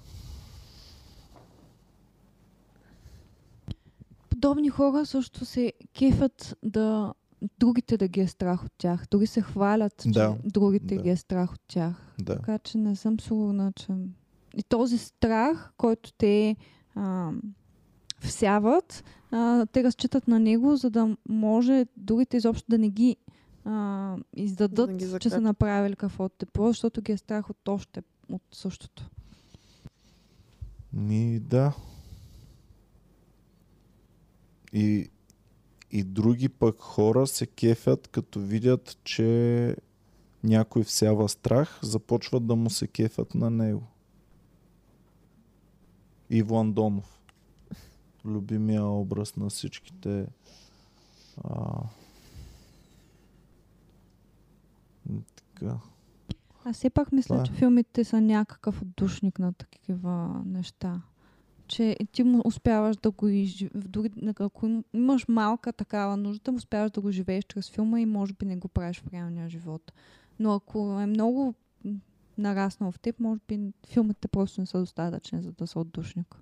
Подобни 4.42 4.69
хора 4.69 5.06
също 5.06 5.45
се 5.45 5.74
кефят 5.93 6.58
да 6.64 7.14
другите 7.59 7.98
да 7.98 8.08
ги 8.08 8.19
е 8.19 8.27
страх 8.27 8.66
от 8.66 8.72
тях. 8.77 9.06
Дори 9.11 9.27
се 9.27 9.42
хвалят, 9.42 9.98
че 10.03 10.09
Да, 10.09 10.38
другите 10.45 10.95
да. 10.95 11.01
ги 11.01 11.09
е 11.09 11.16
страх 11.16 11.53
от 11.53 11.61
тях. 11.68 12.16
Да. 12.19 12.35
Така 12.35 12.59
че 12.59 12.77
не 12.77 12.95
съм 12.95 13.19
сигурна, 13.19 13.72
че... 13.76 13.88
И 14.58 14.64
този 14.64 14.98
страх, 14.98 15.74
който 15.77 16.14
те 16.14 16.56
а, 16.95 17.32
всяват, 18.19 19.03
а, 19.32 19.66
те 19.66 19.84
разчитат 19.84 20.27
на 20.27 20.40
него, 20.40 20.76
за 20.76 20.90
да 20.90 21.18
може 21.30 21.85
другите 21.98 22.38
изобщо 22.38 22.66
да 22.69 22.77
не 22.77 22.90
ги 22.90 23.16
а, 23.66 24.18
издадат, 24.35 24.95
ги 24.95 25.06
че 25.19 25.30
са 25.30 25.42
направили 25.42 25.95
каквото 25.95 26.35
те 26.38 26.45
било, 26.53 26.68
защото 26.68 27.01
ги 27.01 27.11
е 27.11 27.18
страх 27.18 27.50
от 27.50 27.68
още 27.68 28.01
от 28.30 28.42
същото. 28.51 29.09
Ми 30.93 31.40
да. 31.40 31.74
И, 34.73 35.09
и 35.91 36.03
други 36.03 36.49
пък 36.49 36.80
хора 36.80 37.27
се 37.27 37.48
кефят, 37.48 38.07
като 38.07 38.39
видят, 38.39 38.98
че 39.03 39.75
някой 40.43 40.83
всява 40.83 41.30
страх, 41.30 41.80
започват 41.83 42.48
да 42.48 42.56
му 42.56 42.69
се 42.69 42.88
кефят 42.88 43.35
на 43.35 43.49
него. 43.49 43.88
Иво 46.30 46.59
Андонов. 46.59 47.22
Любимия 48.25 48.85
образ 48.85 49.35
на 49.35 49.49
всичките. 49.49 50.27
А... 51.43 51.83
Така. 55.35 55.77
Аз 56.65 56.75
все 56.75 56.89
пак 56.89 57.11
мисля, 57.11 57.35
Това 57.35 57.41
е. 57.41 57.45
че 57.45 57.51
филмите 57.51 58.03
са 58.03 58.22
някакъв 58.22 58.81
отдушник 58.81 59.39
на 59.39 59.53
такива 59.53 60.41
неща. 60.45 61.01
Че 61.69 61.98
ти 62.11 62.23
му 62.23 62.41
успяваш 62.45 62.98
да 62.98 63.11
го 63.11 63.27
изживеш. 63.27 63.72
Дори 63.75 64.09
ако 64.39 64.65
им- 64.65 64.83
имаш 64.93 65.25
малка 65.27 65.73
такава 65.73 66.17
нужда, 66.17 66.51
успяваш 66.51 66.91
да 66.91 67.01
го 67.01 67.11
живееш 67.11 67.43
чрез 67.43 67.69
филма 67.69 67.99
и 67.99 68.06
може 68.06 68.33
би 68.33 68.45
не 68.45 68.56
го 68.56 68.67
правиш 68.67 68.99
в 68.99 69.14
реалния 69.14 69.49
живот. 69.49 69.91
Но 70.39 70.53
ако 70.53 70.99
е 71.01 71.06
много 71.06 71.53
нараснал 72.38 72.91
в 72.91 72.99
теб, 72.99 73.19
може 73.19 73.39
би 73.48 73.59
филмите 73.88 74.27
просто 74.27 74.61
не 74.61 74.67
са 74.67 74.80
достатъчни, 74.80 75.41
за 75.41 75.51
да 75.51 75.67
са 75.67 75.80
отдушник. 75.80 76.35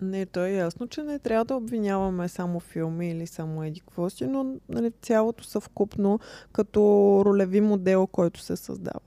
Не, 0.00 0.26
то 0.26 0.44
е 0.44 0.50
ясно, 0.50 0.86
че 0.88 1.02
не 1.02 1.18
трябва 1.18 1.44
да 1.44 1.54
обвиняваме 1.54 2.28
само 2.28 2.60
филми 2.60 3.10
или 3.10 3.26
само 3.26 3.64
еди 3.64 3.80
какво 3.80 4.10
си, 4.10 4.26
но 4.26 4.56
нали, 4.68 4.92
цялото 5.02 5.44
съвкупно 5.44 6.20
като 6.52 6.80
ролеви 7.24 7.60
модел, 7.60 8.06
който 8.06 8.40
се 8.40 8.56
създава. 8.56 9.00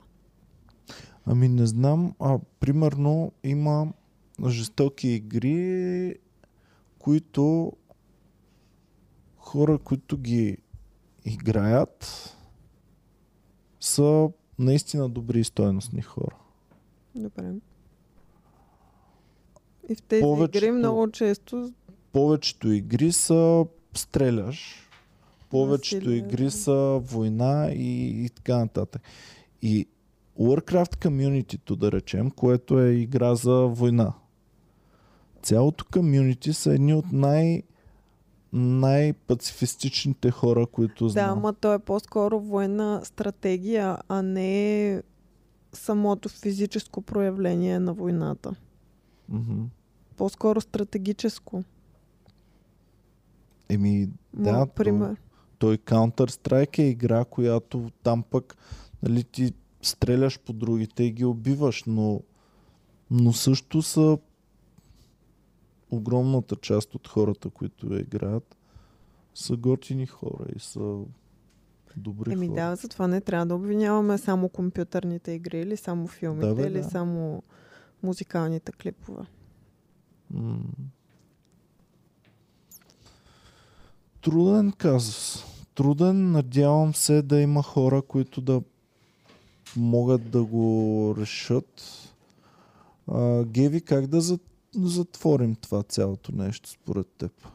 Ами 1.25 1.47
не 1.47 1.65
знам, 1.65 2.13
а 2.19 2.39
примерно 2.59 3.31
има 3.43 3.93
жестоки 4.47 5.07
игри, 5.07 6.15
които 6.99 7.73
хора, 9.37 9.77
които 9.77 10.17
ги 10.17 10.57
играят, 11.25 12.29
са 13.79 14.29
наистина 14.59 15.09
добри 15.09 15.39
и 15.39 15.43
стойностни 15.43 16.01
хора. 16.01 16.35
Добре. 17.15 17.53
И 19.89 19.95
в 19.95 20.01
тези 20.01 20.21
Повечето- 20.21 20.57
игри 20.57 20.71
много 20.71 21.11
често 21.11 21.71
Повечето 22.11 22.71
игри 22.71 23.11
са 23.11 23.65
стреляш, 23.93 24.89
повечето 25.49 26.05
Насилие, 26.05 26.17
игри 26.17 26.51
са 26.51 26.73
война 27.03 27.71
и, 27.71 28.23
и 28.25 28.29
така 28.29 28.57
нататък. 28.57 29.01
И 29.61 29.87
Warcraft 30.39 30.95
Community, 30.95 31.75
да 31.75 31.91
речем, 31.91 32.31
което 32.31 32.79
е 32.79 32.89
игра 32.91 33.35
за 33.35 33.53
война. 33.53 34.13
Цялото 35.43 35.85
комюнити 35.93 36.53
са 36.53 36.73
едни 36.73 36.93
от 36.93 37.11
най- 37.11 37.63
най-пацифистичните 38.53 40.31
хора, 40.31 40.65
които 40.65 41.03
Да, 41.05 41.09
знам. 41.09 41.29
ама 41.29 41.53
то 41.53 41.73
е 41.73 41.79
по-скоро 41.79 42.39
военна 42.39 43.01
стратегия, 43.03 43.97
а 44.07 44.21
не 44.21 45.01
самото 45.73 46.29
физическо 46.29 47.01
проявление 47.01 47.79
на 47.79 47.93
войната. 47.93 48.55
Мгм. 49.29 49.61
По-скоро 50.17 50.61
стратегическо. 50.61 51.63
Еми, 53.69 54.09
да, 54.33 54.51
Да, 54.51 54.65
то- 54.65 54.73
пример. 54.73 55.15
Той 55.57 55.77
Counter-Strike 55.77 56.79
е 56.79 56.83
игра, 56.83 57.25
която 57.25 57.91
там 58.03 58.23
пък 58.23 58.57
нали, 59.03 59.23
ти 59.23 59.53
стреляш 59.81 60.39
по 60.39 60.53
другите 60.53 61.03
и 61.03 61.11
ги 61.11 61.25
убиваш, 61.25 61.83
но, 61.87 62.21
но 63.11 63.33
също 63.33 63.81
са 63.81 64.17
огромната 65.93 66.55
част 66.55 66.95
от 66.95 67.07
хората, 67.07 67.49
които 67.49 67.93
я 67.93 67.99
играят, 67.99 68.57
са 69.35 69.55
готини 69.57 70.05
хора 70.05 70.45
и 70.55 70.59
са 70.59 70.97
добри 71.97 72.31
Еми 72.33 72.47
хора. 72.47 72.55
да, 72.61 72.75
затова 72.75 73.07
не 73.07 73.21
трябва 73.21 73.45
да 73.45 73.55
обвиняваме 73.55 74.17
само 74.17 74.49
компютърните 74.49 75.31
игри 75.31 75.59
или 75.59 75.77
само 75.77 76.07
филмите 76.07 76.47
Да, 76.47 76.55
бе, 76.55 76.61
или 76.63 76.73
да. 76.73 76.83
само 76.83 77.43
музикалните 78.03 78.71
клипове. 78.71 79.21
М. 80.31 80.59
Труден 84.21 84.71
казус. 84.71 85.43
Труден, 85.75 86.31
надявам 86.31 86.93
се 86.93 87.21
да 87.21 87.41
има 87.41 87.63
хора, 87.63 88.01
които 88.01 88.41
да 88.41 88.61
могат 89.77 90.31
да 90.31 90.43
го 90.43 90.67
решат. 91.17 91.81
А, 93.07 93.43
Геви, 93.45 93.81
как 93.81 94.07
да 94.07 94.21
за- 94.21 94.39
затворим 94.75 95.55
това 95.55 95.83
цялото 95.83 96.31
нещо 96.31 96.69
според 96.69 97.07
теб? 97.07 97.47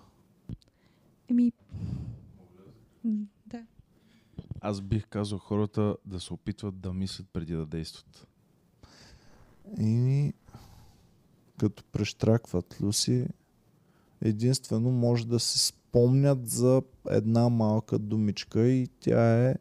Еми, 1.31 1.53
да. 3.47 3.67
Аз 4.61 4.81
бих 4.81 5.07
казал 5.07 5.39
хората 5.39 5.97
да 6.07 6.21
се 6.21 6.35
опитват 6.35 6.81
да 6.81 6.93
мислят 6.93 7.29
преди 7.33 7.53
да 7.53 7.67
действат. 7.67 8.27
И 9.81 10.33
като 11.59 11.85
прещракват 11.85 12.77
Люси, 12.81 13.27
единствено 14.21 14.91
може 14.91 15.27
да 15.27 15.41
се 15.41 15.59
спомнят 15.59 16.49
за 16.49 16.83
една 17.11 17.49
малка 17.49 17.99
думичка 17.99 18.69
и 18.69 18.89
тя 19.01 19.49
е 19.49 19.55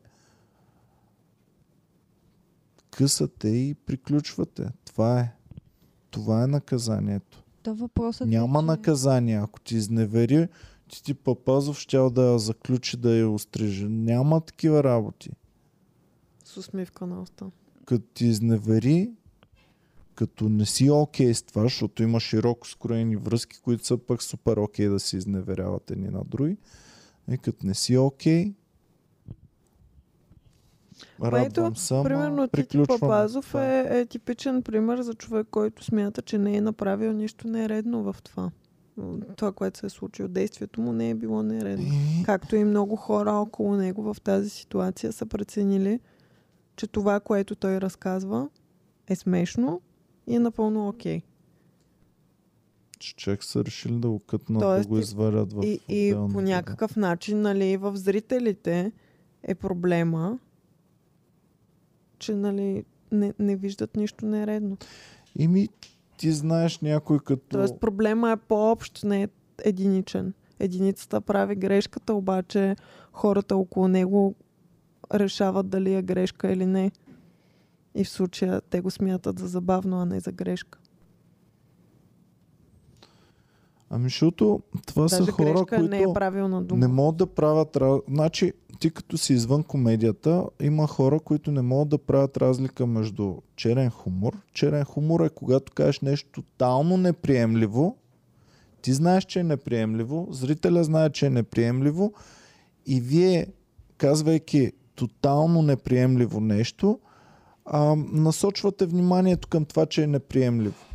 късате 2.92 3.48
и 3.48 3.76
приключвате. 3.76 4.72
Това 4.86 5.20
е. 5.20 5.34
Това 6.12 6.44
е 6.44 6.48
наказанието. 6.48 7.44
То 7.68 7.76
въпросът 7.76 8.28
Няма 8.28 8.60
е, 8.60 8.62
че... 8.62 8.66
наказание. 8.66 9.38
Ако 9.38 9.60
ти 9.60 9.76
изневери, 9.76 10.48
ти 10.88 11.04
ти 11.04 11.14
Папазов 11.14 11.80
щял 11.80 12.10
да 12.10 12.22
я 12.22 12.40
заключи 12.40 12.98
да 12.98 13.16
я 13.16 13.30
остриже. 13.30 13.88
Няма 13.90 14.42
такива 14.42 14.84
работи. 14.84 15.30
С 16.46 16.58
усмивка 16.58 17.08
на 17.08 17.22
уста. 17.22 17.46
Като 17.86 18.06
ти 18.14 18.26
изневери, 18.26 19.12
като 20.16 20.50
не 20.50 20.66
си 20.66 20.90
окей 20.90 21.34
с 21.34 21.44
това, 21.44 21.64
защото 21.64 22.04
има 22.04 22.20
широко 22.20 22.68
скроени 22.68 23.16
връзки, 23.16 23.60
които 23.62 23.86
са 23.86 23.98
пък 23.98 24.24
супер 24.24 24.58
окей 24.58 24.88
да 24.88 25.00
се 25.00 25.18
изневеряват 25.18 25.92
едни 25.92 26.10
на 26.10 26.24
други. 26.26 26.58
И 27.32 27.38
като 27.38 27.68
не 27.68 27.74
си 27.74 27.98
окей, 27.98 28.54
радвам 31.24 31.74
ама 31.92 32.04
Примерно 32.04 32.48
Тити. 32.48 32.84
Папазов 32.88 33.56
е, 33.56 34.00
е 34.00 34.06
типичен 34.06 34.62
пример 34.64 35.02
за 35.02 35.14
човек, 35.14 35.48
който 35.52 35.84
смята, 35.84 36.22
че 36.22 36.38
не 36.38 36.58
е 36.58 36.62
направил 36.62 37.14
нищо 37.14 37.48
нередно 37.48 38.04
в 38.04 38.16
това. 38.24 38.52
Това, 39.36 39.52
което 39.52 39.80
се 39.80 39.86
е 39.86 39.90
случило, 39.90 40.28
действието 40.28 40.82
му 40.82 40.94
не 40.94 41.10
е 41.10 41.16
било 41.16 41.44
нередно. 41.44 41.86
И- 41.86 42.24
Както 42.26 42.56
и 42.56 42.64
много 42.64 42.96
хора 42.96 43.32
около 43.32 43.76
него 43.76 44.14
в 44.14 44.22
тази 44.22 44.50
ситуация 44.50 45.12
са 45.14 45.26
преценили, 45.26 46.00
че 46.76 46.88
това, 46.88 47.20
което 47.20 47.56
той 47.56 47.82
разказва, 47.82 48.50
е 49.08 49.16
смешно 49.16 49.82
и 50.28 50.36
е 50.36 50.40
напълно 50.40 50.88
окей. 50.88 51.22
че 53.00 53.16
човек 53.16 53.44
са 53.44 53.66
решили 53.66 54.00
да 54.00 54.10
го 54.10 54.20
кътнат, 54.20 54.62
Тоест 54.62 54.84
да 54.84 54.88
го 54.90 54.98
изварят 55.00 55.54
в 55.54 55.64
И, 55.64 55.80
и 55.90 56.14
по 56.34 56.42
някакъв 56.42 56.96
начин, 56.96 57.42
нали, 57.42 57.78
в 57.78 57.96
зрителите 57.96 58.92
е 59.44 59.56
проблема, 59.56 60.40
че, 62.20 62.36
нали, 62.36 62.84
не, 63.12 63.34
не 63.40 63.56
виждат 63.56 63.96
нищо 63.96 64.26
нередно. 64.26 64.78
Ими, 65.36 65.70
ти 66.18 66.32
знаеш 66.32 66.80
някой 66.80 67.20
като... 67.20 67.48
Тоест 67.50 67.80
проблема 67.80 68.32
е 68.32 68.38
по-общ, 68.38 69.04
не 69.04 69.24
е 69.24 69.28
единичен. 69.64 70.34
Единицата 70.60 71.22
прави 71.22 71.56
грешката, 71.56 72.14
обаче 72.14 72.76
хората 73.12 73.56
около 73.56 73.88
него 73.88 74.36
решават 75.14 75.70
дали 75.70 75.94
е 75.94 76.02
грешка 76.02 76.52
или 76.52 76.66
не. 76.66 76.92
И 77.96 78.04
в 78.04 78.10
случая 78.10 78.62
те 78.62 78.82
го 78.82 78.92
смятат 78.92 79.40
за 79.40 79.48
забавно, 79.48 80.02
а 80.02 80.06
не 80.06 80.20
за 80.20 80.32
грешка. 80.32 80.80
Ами, 83.90 84.04
защото 84.04 84.62
това 84.86 85.10
са 85.10 85.20
Даже 85.20 85.32
хора, 85.32 85.54
грешка 85.54 85.66
които 85.66 85.90
не 85.90 86.02
е 86.02 86.06
правилна 86.14 86.64
дума. 86.64 86.80
не 86.80 86.88
могат 86.88 87.18
да 87.18 87.28
правят... 87.28 87.78
Значи, 88.08 88.54
ти 88.80 88.90
като 88.90 89.18
си 89.18 89.34
извън 89.34 89.64
комедията, 89.64 90.46
има 90.62 90.88
хора, 90.88 91.20
които 91.20 91.52
не 91.52 91.62
могат 91.62 91.90
да 91.90 91.98
правят 91.98 92.38
разлика 92.38 92.88
между 92.88 93.36
черен 93.56 93.90
хумор. 93.90 94.38
Черен 94.54 94.84
хумор 94.84 95.26
е 95.26 95.30
когато 95.30 95.72
кажеш 95.72 96.00
нещо 96.00 96.30
тотално 96.32 96.98
неприемливо, 96.98 97.98
ти 98.82 98.94
знаеш, 98.94 99.24
че 99.24 99.40
е 99.40 99.44
неприемливо, 99.44 100.28
зрителя 100.32 100.84
знае, 100.84 101.10
че 101.10 101.26
е 101.26 101.30
неприемливо 101.30 102.14
и 102.86 103.02
вие, 103.02 103.48
казвайки 103.98 104.72
тотално 104.96 105.62
неприемливо 105.62 106.40
нещо, 106.40 107.00
а, 107.66 107.96
насочвате 108.12 108.86
вниманието 108.86 109.48
към 109.48 109.66
това, 109.66 109.86
че 109.86 110.04
е 110.04 110.08
неприемливо. 110.08 110.87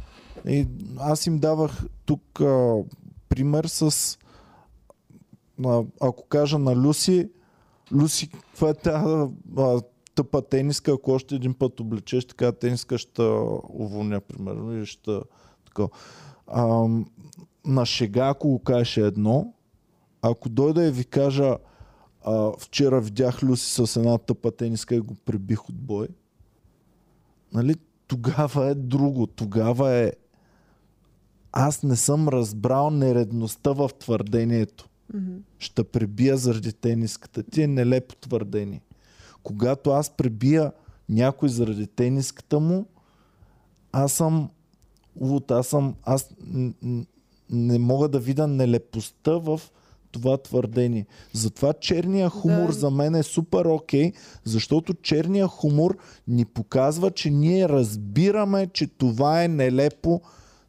И 0.49 0.67
аз 0.99 1.27
им 1.27 1.39
давах 1.39 1.85
тук 2.05 2.41
а, 2.41 2.77
пример 3.29 3.65
с 3.65 4.19
а, 5.65 5.83
ако 6.01 6.29
кажа 6.29 6.59
на 6.59 6.77
Люси, 6.77 7.31
Люси, 7.93 8.29
каква 8.29 8.69
е 8.69 8.75
тази 8.75 9.33
тъпа 10.15 10.43
тениска, 10.43 10.93
ако 10.93 11.11
още 11.11 11.35
един 11.35 11.55
път 11.55 11.81
облечеш 11.81 12.25
така 12.25 12.53
тениска, 12.53 12.99
ще 12.99 13.23
уволня, 13.69 14.21
примерно, 14.21 14.83
и 14.83 14.87
ще 14.87 15.21
така. 15.67 15.89
А, 16.47 16.89
на 17.65 17.87
шега, 17.87 18.29
ако 18.29 18.49
го 18.49 18.59
кажеш 18.59 18.97
едно, 18.97 19.55
ако 20.23 20.49
дойда 20.49 20.85
и 20.85 20.91
ви 20.91 21.05
кажа 21.05 21.57
а, 22.25 22.53
вчера 22.59 23.01
видях 23.01 23.43
Люси 23.43 23.87
с 23.87 23.97
една 23.97 24.19
тъпа 24.19 24.51
тениска 24.51 24.95
и 24.95 25.01
го 25.01 25.15
прибих 25.15 25.69
от 25.69 25.77
бой, 25.79 26.09
нали, 27.53 27.75
тогава 28.07 28.67
е 28.67 28.75
друго. 28.75 29.27
Тогава 29.27 29.91
е 29.93 30.13
аз 31.53 31.83
не 31.83 31.97
съм 31.97 32.29
разбрал 32.29 32.91
нередността 32.91 33.73
в 33.73 33.91
твърдението. 33.99 34.89
Мгм. 35.15 35.37
Ще 35.59 35.85
пребия 35.85 36.37
заради 36.37 36.73
тениската. 36.73 37.43
Ти 37.43 37.63
е 37.63 37.67
нелепо 37.67 38.15
твърдение. 38.15 38.83
Когато 39.43 39.91
аз 39.91 40.11
пребия 40.11 40.73
някой 41.09 41.49
заради 41.49 41.87
тениската 41.87 42.61
му, 42.61 42.87
аз 43.93 44.13
съм 44.13 44.51
луд, 45.21 45.51
аз 45.51 45.67
съм, 45.67 45.95
аз 46.03 46.31
не 47.51 47.79
мога 47.79 48.09
да 48.09 48.19
видя 48.19 48.47
нелепостта 48.47 49.33
в 49.33 49.61
това 50.13 50.37
твърдение. 50.37 51.07
Затова 51.33 51.73
черния 51.73 52.29
хумор 52.29 52.67
Да. 52.67 52.73
за 52.73 52.91
мен 52.91 53.15
е 53.15 53.23
супер 53.23 53.65
окей, 53.65 54.13
защото 54.45 54.95
черния 54.95 55.47
хумор 55.47 55.97
ни 56.29 56.45
показва, 56.45 57.11
че 57.11 57.31
ние 57.31 57.69
разбираме, 57.69 58.67
че 58.67 58.87
това 58.87 59.45
е 59.45 59.49
нелепо 59.49 60.21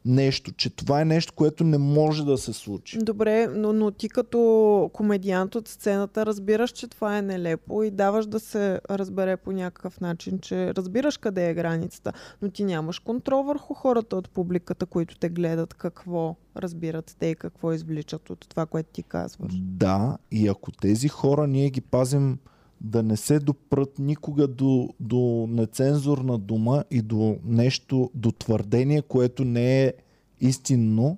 нещо, 0.04 0.52
че 0.52 0.70
това 0.70 1.00
е 1.00 1.04
нещо, 1.04 1.32
което 1.36 1.64
не 1.64 1.78
може 1.78 2.24
да 2.24 2.38
се 2.38 2.52
случи. 2.52 2.98
Добре, 2.98 3.46
но, 3.46 3.72
но 3.72 3.90
ти 3.90 4.08
като 4.08 4.90
комедиант 4.92 5.54
от 5.54 5.68
сцената 5.68 6.26
разбираш, 6.26 6.70
че 6.70 6.88
това 6.88 7.18
е 7.18 7.22
нелепо 7.22 7.82
и 7.82 7.90
даваш 7.90 8.26
да 8.26 8.40
се 8.40 8.80
разбере 8.90 9.36
по 9.36 9.52
някакъв 9.52 10.00
начин, 10.00 10.38
че 10.38 10.74
разбираш 10.74 11.16
къде 11.16 11.50
е 11.50 11.54
границата, 11.54 12.12
но 12.42 12.50
ти 12.50 12.64
нямаш 12.64 12.98
контрол 12.98 13.42
върху 13.42 13.74
хората 13.74 14.16
от 14.16 14.30
публиката, 14.30 14.86
които 14.86 15.18
те 15.18 15.28
гледат, 15.28 15.74
какво 15.74 16.36
разбират 16.56 17.16
те 17.18 17.26
и 17.26 17.34
какво 17.34 17.72
извличат 17.72 18.30
от 18.30 18.46
това, 18.48 18.66
което 18.66 18.88
ти 18.92 19.02
казваш. 19.02 19.52
Да, 19.60 20.18
и 20.30 20.48
ако 20.48 20.72
тези 20.72 21.08
хора 21.08 21.46
ние 21.46 21.70
ги 21.70 21.80
пазим 21.80 22.38
да 22.84 23.02
не 23.02 23.16
се 23.16 23.38
допрат 23.38 23.98
никога 23.98 24.46
до, 24.46 24.88
до 25.00 25.46
нецензурна 25.50 26.38
дума 26.38 26.84
и 26.90 27.02
до 27.02 27.38
нещо, 27.44 28.10
до 28.14 28.32
твърдение, 28.32 29.02
което 29.02 29.44
не 29.44 29.84
е 29.84 29.92
истинно, 30.40 31.16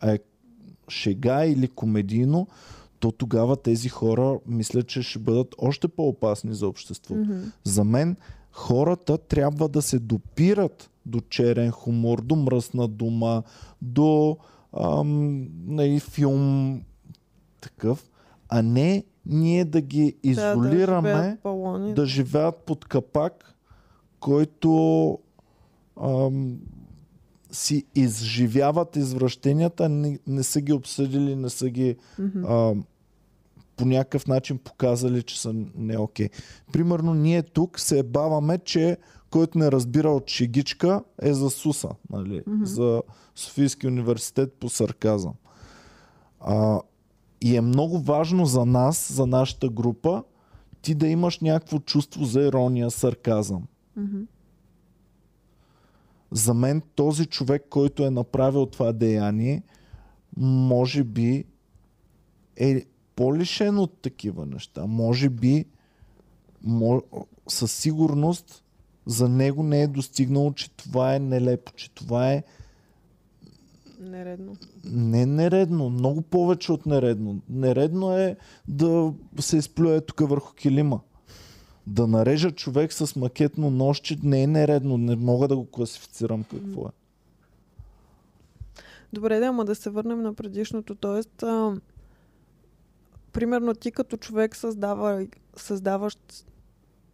а 0.00 0.12
е 0.12 0.18
шега 0.88 1.44
или 1.44 1.68
комедийно, 1.68 2.46
то 2.98 3.12
тогава 3.12 3.56
тези 3.56 3.88
хора 3.88 4.38
мисля, 4.46 4.82
че 4.82 5.02
ще 5.02 5.18
бъдат 5.18 5.54
още 5.58 5.88
по-опасни 5.88 6.54
за 6.54 6.68
обществото. 6.68 7.20
Мгм. 7.20 7.40
За 7.64 7.84
мен 7.84 8.16
хората 8.52 9.18
трябва 9.18 9.68
да 9.68 9.82
се 9.82 9.98
допират 9.98 10.90
до 11.06 11.20
черен 11.20 11.70
хумор, 11.70 12.22
до 12.22 12.36
мръсна 12.36 12.88
дума, 12.88 13.42
до 13.82 14.36
ам, 14.80 15.46
нали, 15.66 16.00
филм 16.00 16.80
такъв, 17.60 18.10
а 18.48 18.62
не 18.62 19.04
ние 19.26 19.64
да 19.64 19.80
ги 19.80 20.16
изолираме 20.22 21.10
да, 21.10 21.16
да, 21.16 21.22
живеят 21.22 21.42
балони. 21.42 21.94
да 21.94 22.06
живеят 22.06 22.56
под 22.56 22.84
капак, 22.84 23.54
който 24.20 25.18
ам, 26.02 26.58
си 27.52 27.84
изживяват 27.94 28.96
извращенията, 28.96 29.88
не, 29.88 30.18
не 30.26 30.42
са 30.42 30.60
ги 30.60 30.72
обсъдили, 30.72 31.36
не 31.36 31.50
са 31.50 31.70
ги 31.70 31.96
а, 32.46 32.74
по 33.76 33.84
някакъв 33.84 34.26
начин 34.26 34.58
показали, 34.58 35.22
че 35.22 35.40
са 35.40 35.54
не 35.74 35.98
окей. 35.98 36.28
Примерно 36.72 37.14
ние 37.14 37.42
тук 37.42 37.80
се 37.80 38.02
баваме, 38.02 38.58
че 38.58 38.96
който 39.30 39.58
не 39.58 39.72
разбира 39.72 40.10
от 40.10 40.30
шегичка 40.30 41.02
е 41.22 41.32
за 41.32 41.50
СУСа, 41.50 41.88
нали? 42.10 42.42
Мгм. 42.46 42.64
за 42.64 43.02
Софийски 43.34 43.86
университет 43.86 44.52
по 44.52 44.68
сарказъм. 44.68 45.32
А, 46.40 46.80
и 47.42 47.56
е 47.56 47.60
много 47.60 47.98
важно 47.98 48.46
за 48.46 48.66
нас, 48.66 49.12
за 49.12 49.26
нашата 49.26 49.68
група, 49.68 50.24
ти 50.82 50.94
да 50.94 51.08
имаш 51.08 51.40
някакво 51.40 51.78
чувство 51.78 52.24
за 52.24 52.40
ирония, 52.40 52.90
сарказъм. 52.90 53.62
За 56.30 56.54
мен 56.54 56.82
този 56.94 57.26
човек, 57.26 57.66
който 57.70 58.04
е 58.04 58.10
направил 58.10 58.66
това 58.66 58.92
деяние, 58.92 59.62
може 60.36 61.04
би 61.04 61.44
е 62.56 62.84
по-лишен 63.16 63.78
от 63.78 64.02
такива 64.02 64.46
неща. 64.46 64.86
Може 64.86 65.28
би 65.28 65.64
със 67.48 67.72
сигурност 67.72 68.64
за 69.06 69.28
него 69.28 69.62
не 69.62 69.82
е 69.82 69.86
достигнало, 69.86 70.52
че 70.52 70.70
това 70.70 71.14
е 71.14 71.18
нелепо, 71.18 71.72
че 71.72 71.90
това 71.90 72.32
е 72.32 72.42
Нередно. 74.02 74.56
не 74.84 75.26
нередно, 75.26 75.90
много 75.90 76.22
повече 76.22 76.72
от 76.72 76.86
нередно. 76.86 77.40
Нередно 77.48 78.16
е 78.16 78.36
да 78.68 79.14
се 79.40 79.56
изплюе 79.56 80.00
тук 80.00 80.28
върху 80.28 80.54
килима. 80.54 81.00
Да 81.86 82.06
нарежа 82.06 82.50
човек 82.50 82.92
с 82.92 83.16
макетно 83.16 83.70
нощче 83.70 84.18
не 84.22 84.42
е 84.42 84.46
нередно. 84.46 84.98
Не 84.98 85.16
мога 85.16 85.48
да 85.48 85.56
го 85.56 85.66
класифицирам 85.66 86.44
какво 86.44 86.86
е. 86.86 86.90
Добре, 89.12 89.38
да, 89.38 89.46
ама 89.46 89.64
да 89.64 89.74
се 89.74 89.90
върнем 89.90 90.22
на 90.22 90.34
предишното. 90.34 90.94
Тоест, 90.94 91.42
а, 91.42 91.80
примерно 93.32 93.74
ти 93.74 93.90
като 93.90 94.16
човек 94.16 94.56
създава, 94.56 95.26
създаваш 95.56 96.16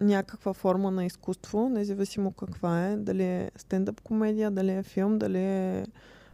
някаква 0.01 0.53
форма 0.53 0.91
на 0.91 1.05
изкуство, 1.05 1.69
независимо 1.69 2.33
каква 2.33 2.87
е, 2.87 2.97
дали 2.97 3.23
е 3.23 3.51
стендъп 3.57 4.01
комедия, 4.01 4.51
дали 4.51 4.73
е 4.73 4.83
филм, 4.83 5.19
дали 5.19 5.39
е 5.39 5.87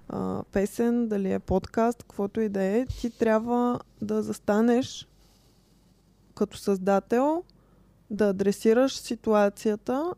а, 0.09 0.43
песен, 0.53 1.09
дали 1.09 1.33
е 1.33 1.39
подкаст, 1.39 2.03
каквото 2.03 2.41
и 2.41 2.49
да 2.49 2.63
е, 2.63 2.87
ти 2.87 3.11
трябва 3.11 3.81
да 4.03 4.23
застанеш 4.23 5.09
като 6.35 6.59
създател, 6.59 7.43
да 8.11 8.29
адресираш 8.29 8.97
ситуацията 8.97 10.15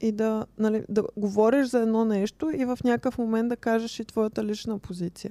и 0.00 0.12
да, 0.12 0.46
нали, 0.58 0.84
да 0.88 1.04
говориш 1.16 1.66
за 1.66 1.80
едно 1.80 2.04
нещо 2.04 2.50
и 2.50 2.64
в 2.64 2.78
някакъв 2.84 3.18
момент 3.18 3.48
да 3.48 3.56
кажеш 3.56 4.00
и 4.00 4.04
твоята 4.04 4.44
лична 4.44 4.78
позиция. 4.78 5.30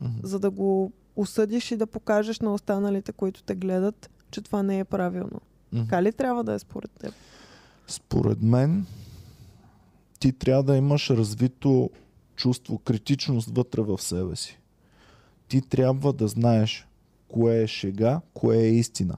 Мгм. 0.00 0.12
За 0.22 0.38
да 0.38 0.50
го 0.50 0.92
осъдиш 1.16 1.70
и 1.70 1.76
да 1.76 1.86
покажеш 1.86 2.40
на 2.40 2.54
останалите, 2.54 3.12
които 3.12 3.42
те 3.42 3.54
гледат, 3.54 4.10
че 4.30 4.40
това 4.40 4.62
не 4.62 4.78
е 4.78 4.84
правилно. 4.84 5.40
Мгм. 5.72 5.82
Така 5.82 6.02
ли 6.02 6.12
трябва 6.12 6.44
да 6.44 6.52
е 6.52 6.58
според 6.58 6.90
теб? 6.90 7.14
Според 7.86 8.42
мен, 8.42 8.86
ти 10.18 10.32
трябва 10.32 10.62
да 10.62 10.76
имаш 10.76 11.10
развито 11.10 11.90
чувство, 12.42 12.78
критичност 12.78 13.56
вътре 13.56 13.82
в 13.82 14.02
себе 14.02 14.36
си. 14.36 14.58
Ти 15.48 15.60
трябва 15.60 16.12
да 16.12 16.28
знаеш 16.28 16.88
кое 17.28 17.62
е 17.62 17.66
шега, 17.66 18.20
кое 18.34 18.56
е 18.56 18.68
истина. 18.68 19.16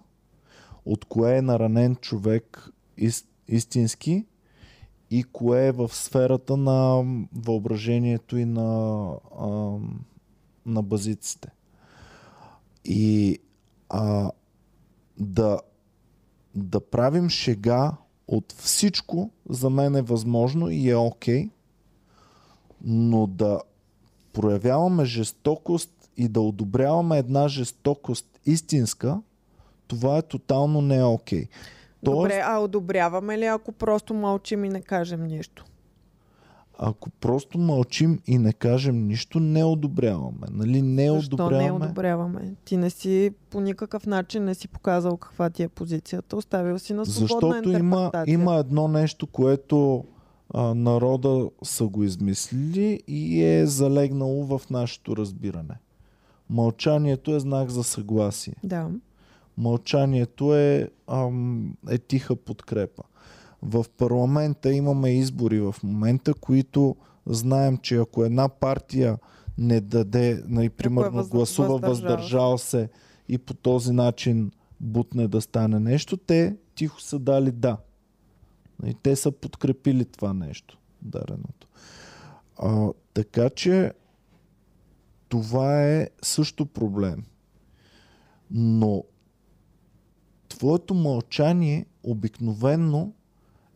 От 0.85 1.05
кое 1.05 1.37
е 1.37 1.43
наранен 1.43 1.97
човек 1.97 2.71
ис- 2.99 3.27
истински 3.49 4.27
и 5.11 5.25
кое 5.25 5.67
е 5.67 5.73
в 5.73 5.89
сферата 5.95 6.57
на 6.57 7.05
въображението 7.33 8.37
и 8.37 8.45
на, 8.45 9.09
на 10.67 10.83
базиците. 10.83 11.49
И 12.85 13.39
а, 13.89 14.31
да, 15.19 15.61
да 16.55 16.81
правим 16.91 17.29
шега 17.29 17.97
от 18.29 18.53
всичко 18.53 19.31
за 19.49 19.71
мен 19.71 19.97
е 19.97 20.03
възможно 20.03 20.71
и 20.71 20.91
е 20.91 20.97
окей, 20.97 21.51
но 22.85 23.27
да 23.27 23.61
проявяваме 24.33 25.05
жестокост 25.05 25.91
и 26.17 26.29
да 26.29 26.41
одобряваме 26.41 27.19
една 27.19 27.49
жестокост 27.49 28.41
истинска, 28.47 29.21
това 29.87 30.19
е 30.19 30.23
тотално 30.23 30.81
не 30.81 30.97
е 30.97 31.05
окей. 31.05 31.47
Добре, 32.03 32.43
а 32.45 32.59
одобряваме 32.59 33.39
ли, 33.39 33.45
ако 33.45 33.73
просто 33.73 34.15
мълчим 34.15 34.65
и 34.65 34.69
не 34.69 34.81
кажем 34.81 35.25
нищо? 35.25 35.65
Ако 36.79 37.11
просто 37.11 37.59
мълчим 37.59 38.21
и 38.27 38.39
не 38.39 38.53
кажем 38.53 39.07
нищо, 39.07 39.41
не 39.41 39.65
одобряваме. 39.65 40.47
Нали? 40.51 40.83
Не 40.83 41.11
Защо 41.11 41.37
не 41.37 41.45
одобряваме. 41.45 41.85
одобряваме? 41.85 42.55
Ти 42.65 42.77
не 42.77 42.91
си 42.91 43.31
по 43.51 43.61
никакъв 43.61 44.07
начин 44.07 44.45
не 44.45 44.55
си 44.55 44.69
показал 44.69 45.17
каква 45.17 45.51
ти 45.51 45.63
е 45.63 45.69
позицията. 45.69 46.37
Оставил 46.37 46.79
си 46.79 46.95
на 46.95 47.07
свободна 47.07 47.51
Защото 47.55 47.71
има, 47.71 48.13
има 48.27 48.57
едно 48.57 48.89
нещо, 48.89 49.27
което 49.27 50.05
а, 50.55 50.75
народа 50.75 51.51
са 51.63 51.87
го 51.87 52.05
измислили 52.05 53.01
и 53.09 53.45
е 53.45 53.67
залегнало 53.67 54.45
в 54.45 54.71
нашето 54.71 55.17
разбиране. 55.17 55.75
Мълчанието 56.51 57.35
е 57.35 57.41
знак 57.41 57.71
за 57.71 57.85
съгласие. 57.85 58.55
Да. 58.65 58.91
Мълчанието 59.59 60.55
е, 60.55 60.89
ам, 61.07 61.77
е 61.91 61.99
тиха 61.99 62.37
подкрепа. 62.37 63.03
В 63.63 63.85
парламента 63.99 64.73
имаме 64.73 65.11
избори 65.11 65.61
в 65.61 65.75
момента, 65.83 66.35
които 66.35 66.97
знаем, 67.27 67.79
че 67.79 67.97
ако 67.97 68.25
една 68.25 68.49
партия 68.49 69.19
не 69.59 69.81
даде, 69.81 70.43
нали, 70.47 70.71
примерно 70.71 71.23
въз- 71.23 71.31
гласува 71.31 71.79
въздържал 71.79 71.91
въздържал 72.11 72.59
се 72.59 72.89
и 73.29 73.39
по 73.39 73.55
този 73.55 73.93
начин 73.93 74.51
бутне 74.81 75.29
да 75.29 75.41
стане 75.41 75.81
нещо, 75.81 76.17
те 76.17 76.57
тихо 76.75 77.01
са 77.01 77.19
дали 77.19 77.53
да. 77.53 77.77
И 78.87 78.95
те 78.95 79.17
са 79.17 79.33
подкрепили 79.33 80.05
това 80.05 80.35
нещо, 80.35 80.79
дареното. 81.03 81.69
А, 82.59 82.89
така 83.15 83.51
че 83.51 83.93
това 85.29 85.85
е 85.85 86.09
също 86.23 86.67
проблем. 86.67 87.25
Но 88.51 89.05
твоето 90.49 90.95
мълчание 90.95 91.87
обикновенно 92.03 93.13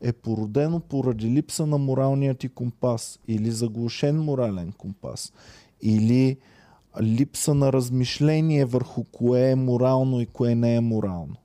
е 0.00 0.12
породено 0.12 0.80
поради 0.80 1.30
липса 1.30 1.66
на 1.66 1.78
моралния 1.78 2.34
ти 2.34 2.48
компас 2.48 3.18
или 3.28 3.50
заглушен 3.50 4.20
морален 4.20 4.72
компас 4.72 5.32
или 5.82 6.36
липса 7.02 7.54
на 7.54 7.72
размишление 7.72 8.64
върху 8.64 9.04
кое 9.04 9.50
е 9.50 9.56
морално 9.56 10.20
и 10.20 10.26
кое 10.26 10.54
не 10.54 10.74
е 10.74 10.80
морално. 10.80 11.36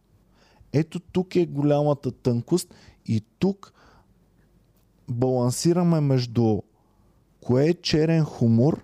Ето 0.73 0.99
тук 0.99 1.35
е 1.35 1.45
голямата 1.45 2.11
тънкост 2.11 2.73
и 3.05 3.23
тук 3.39 3.73
балансираме 5.09 5.99
между 5.99 6.61
кое 7.41 7.65
е 7.65 7.73
черен 7.73 8.23
хумор 8.23 8.83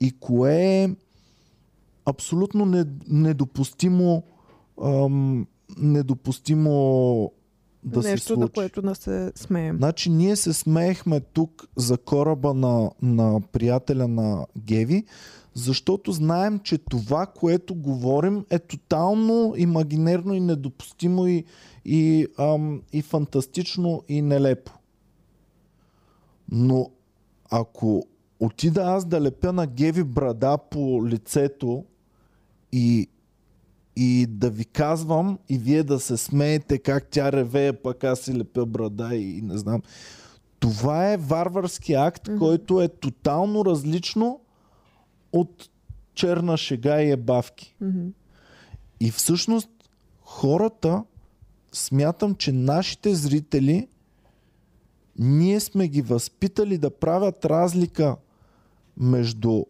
и 0.00 0.12
кое 0.20 0.56
е 0.56 0.90
абсолютно 2.04 2.66
не- 2.66 2.84
недопустимо 3.08 4.22
ам, 4.82 5.46
недопустимо 5.78 7.32
да 7.84 8.02
се 8.02 8.10
Нещо, 8.10 8.26
случи. 8.26 8.40
на 8.40 8.48
което 8.48 8.82
да 8.82 8.94
се 8.94 9.32
смеем. 9.34 9.76
Значи 9.76 10.10
ние 10.10 10.36
се 10.36 10.52
смеехме 10.52 11.20
тук 11.20 11.68
за 11.76 11.98
кораба 11.98 12.54
на, 12.54 12.90
на 13.02 13.40
приятеля 13.52 14.08
на 14.08 14.46
Геви, 14.58 15.04
защото 15.54 16.12
знаем, 16.12 16.58
че 16.58 16.78
това, 16.78 17.26
което 17.26 17.74
говорим 17.74 18.44
е 18.50 18.58
тотално 18.58 19.54
имагинерно 19.56 20.34
и 20.34 20.40
недопустимо 20.40 21.26
и, 21.26 21.44
и, 21.90 22.26
ам, 22.38 22.82
и 22.92 23.02
фантастично 23.02 24.02
и 24.08 24.22
нелепо. 24.22 24.72
Но 26.52 26.90
ако 27.50 28.06
отида 28.40 28.82
аз 28.82 29.04
да 29.04 29.20
лепя 29.20 29.52
на 29.52 29.66
Геви 29.66 30.04
брада 30.04 30.58
по 30.70 31.06
лицето 31.06 31.84
и 32.72 33.08
и 33.96 34.26
да 34.26 34.50
ви 34.50 34.64
казвам 34.64 35.38
и 35.48 35.58
вие 35.58 35.82
да 35.82 36.00
се 36.00 36.16
смеете 36.16 36.78
как 36.78 37.08
тя 37.10 37.32
ревее, 37.32 37.72
пък 37.72 38.04
аз 38.04 38.20
си 38.20 38.38
лепя 38.38 38.66
брада 38.66 39.14
и, 39.14 39.38
и 39.38 39.42
не 39.42 39.58
знам. 39.58 39.82
Това 40.60 41.12
е 41.12 41.16
варварски 41.16 41.94
акт, 41.94 42.28
Мгм. 42.28 42.38
който 42.38 42.82
е 42.82 42.88
тотално 42.88 43.64
различно 43.64 44.40
от 45.32 45.68
черна 46.14 46.56
шега 46.56 47.02
и 47.02 47.10
ебавки. 47.10 47.76
Мгм. 47.80 48.08
И 49.00 49.10
всъщност 49.10 49.70
хората, 50.20 51.04
смятам, 51.72 52.34
че 52.34 52.52
нашите 52.52 53.14
зрители, 53.14 53.88
ние 55.18 55.60
сме 55.60 55.88
ги 55.88 56.02
възпитали 56.02 56.78
да 56.78 56.90
правят 56.90 57.44
разлика 57.44 58.16
между 58.96 59.64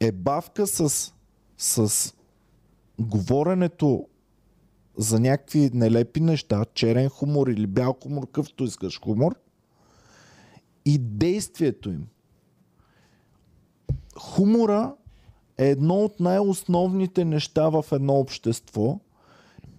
ебавка 0.00 0.66
с, 0.66 1.12
с 1.58 2.12
говоренето 3.00 4.06
за 4.98 5.20
някакви 5.20 5.70
нелепи 5.74 6.20
неща, 6.20 6.64
черен 6.74 7.08
хумор 7.08 7.46
или 7.46 7.66
бял 7.66 7.96
хумор, 8.02 8.30
къвто 8.30 8.64
искаш 8.64 9.00
хумор, 9.00 9.34
и 10.84 10.98
действието 10.98 11.90
им. 11.90 12.06
Хумора 14.18 14.94
е 15.58 15.68
едно 15.68 15.94
от 15.94 16.20
най-основните 16.20 17.24
неща 17.24 17.68
в 17.68 17.84
едно 17.92 18.14
общество 18.14 19.00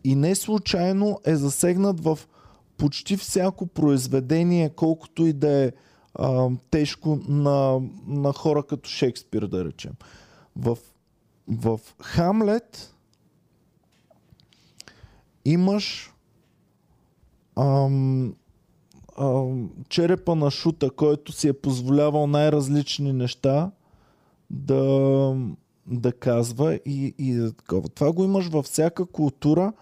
и 0.05 0.15
не 0.15 0.35
случайно 0.35 1.19
е 1.25 1.35
засегнат 1.35 2.03
в 2.03 2.19
почти 2.77 3.17
всяко 3.17 3.67
произведение, 3.67 4.69
колкото 4.69 5.25
и 5.25 5.33
да 5.33 5.49
е 5.49 5.71
а, 6.15 6.49
тежко 6.71 7.19
на, 7.27 7.81
на 8.07 8.33
хора 8.33 8.63
като 8.63 8.89
Шекспир, 8.89 9.47
да 9.47 9.65
речем. 9.65 9.91
В, 10.55 10.77
в 11.47 11.79
Хамлет 12.01 12.95
имаш 15.45 16.13
ам, 17.55 18.35
ам, 19.19 19.69
черепа 19.89 20.35
на 20.35 20.51
Шута, 20.51 20.91
който 20.91 21.31
си 21.31 21.47
е 21.47 21.53
позволявал 21.53 22.27
най-различни 22.27 23.13
неща 23.13 23.71
да, 24.49 25.35
да 25.87 26.11
казва 26.11 26.79
и, 26.85 27.15
и 27.17 27.33
да 27.33 27.53
такова. 27.53 27.89
Това 27.89 28.11
го 28.11 28.23
имаш 28.23 28.47
във 28.47 28.65
всяка 28.65 29.05
култура. 29.05 29.73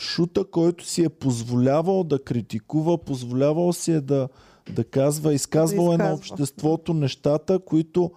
Шута, 0.00 0.44
който 0.44 0.86
си 0.86 1.04
е 1.04 1.08
позволявал 1.08 2.04
да 2.04 2.24
критикува, 2.24 2.98
позволявал 2.98 3.72
си 3.72 3.92
е 3.92 4.00
да, 4.00 4.28
да 4.74 4.84
казва, 4.84 5.34
изказвал 5.34 5.92
е 5.92 5.96
на 5.96 6.12
обществото 6.12 6.94
нещата, 6.94 7.58
които 7.58 8.10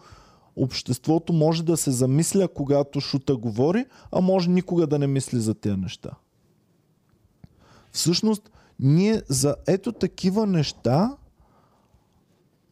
обществото 0.55 1.33
може 1.33 1.63
да 1.63 1.77
се 1.77 1.91
замисля, 1.91 2.47
когато 2.47 3.01
Шута 3.01 3.35
говори, 3.35 3.85
а 4.11 4.21
може 4.21 4.49
никога 4.49 4.87
да 4.87 4.99
не 4.99 5.07
мисли 5.07 5.39
за 5.39 5.53
тези 5.53 5.77
неща. 5.77 6.11
Всъщност, 7.91 8.51
ние 8.79 9.21
за 9.29 9.55
ето 9.67 9.91
такива 9.91 10.47
неща 10.47 11.17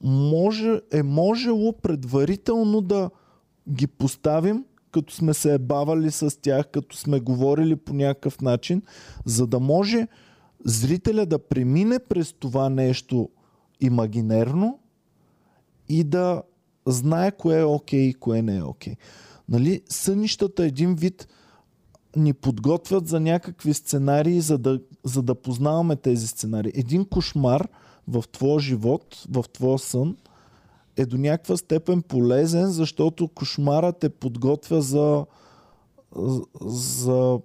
може, 0.03 0.81
е 0.91 1.03
можело 1.03 1.73
предварително 1.73 2.81
да 2.81 3.09
ги 3.69 3.87
поставим, 3.87 4.65
като 4.91 5.13
сме 5.13 5.33
се 5.33 5.53
ебавали 5.53 6.11
с 6.11 6.41
тях, 6.41 6.67
като 6.67 6.97
сме 6.97 7.19
говорили 7.19 7.75
по 7.75 7.93
някакъв 7.93 8.41
начин, 8.41 8.81
за 9.25 9.47
да 9.47 9.59
може 9.59 10.07
зрителя 10.65 11.25
да 11.25 11.39
премине 11.39 11.99
през 11.99 12.33
това 12.33 12.69
нещо 12.69 13.29
имагинерно 13.81 14.79
и 15.89 16.03
да 16.03 16.43
знае 16.85 17.31
кое 17.31 17.59
е 17.59 17.63
окей 17.63 17.99
и 17.99 18.13
кое 18.13 18.41
не 18.41 18.57
е 18.57 18.63
окей. 18.63 18.95
Нали, 19.49 19.81
сънищата 19.89 20.65
един 20.65 20.95
вид 20.95 21.27
ни 22.15 22.33
подготвят 22.33 23.07
за 23.07 23.19
някакви 23.19 23.73
сценарии, 23.73 24.41
за 24.41 24.57
да, 24.57 24.79
за 25.03 25.21
да 25.21 25.35
познаваме 25.35 25.95
тези 25.95 26.27
сценарии. 26.27 26.71
Един 26.75 27.05
кошмар 27.05 27.67
в 28.07 28.23
твоя 28.31 28.59
живот, 28.59 29.25
в 29.29 29.43
твоя 29.53 29.79
сън, 29.79 30.17
е 31.01 31.05
до 31.05 31.17
някаква 31.17 31.57
степен 31.57 32.01
полезен, 32.01 32.67
защото 32.67 33.27
кошмарът 33.27 33.99
те 33.99 34.09
подготвя 34.09 34.81
за, 34.81 35.25
за 36.61 37.39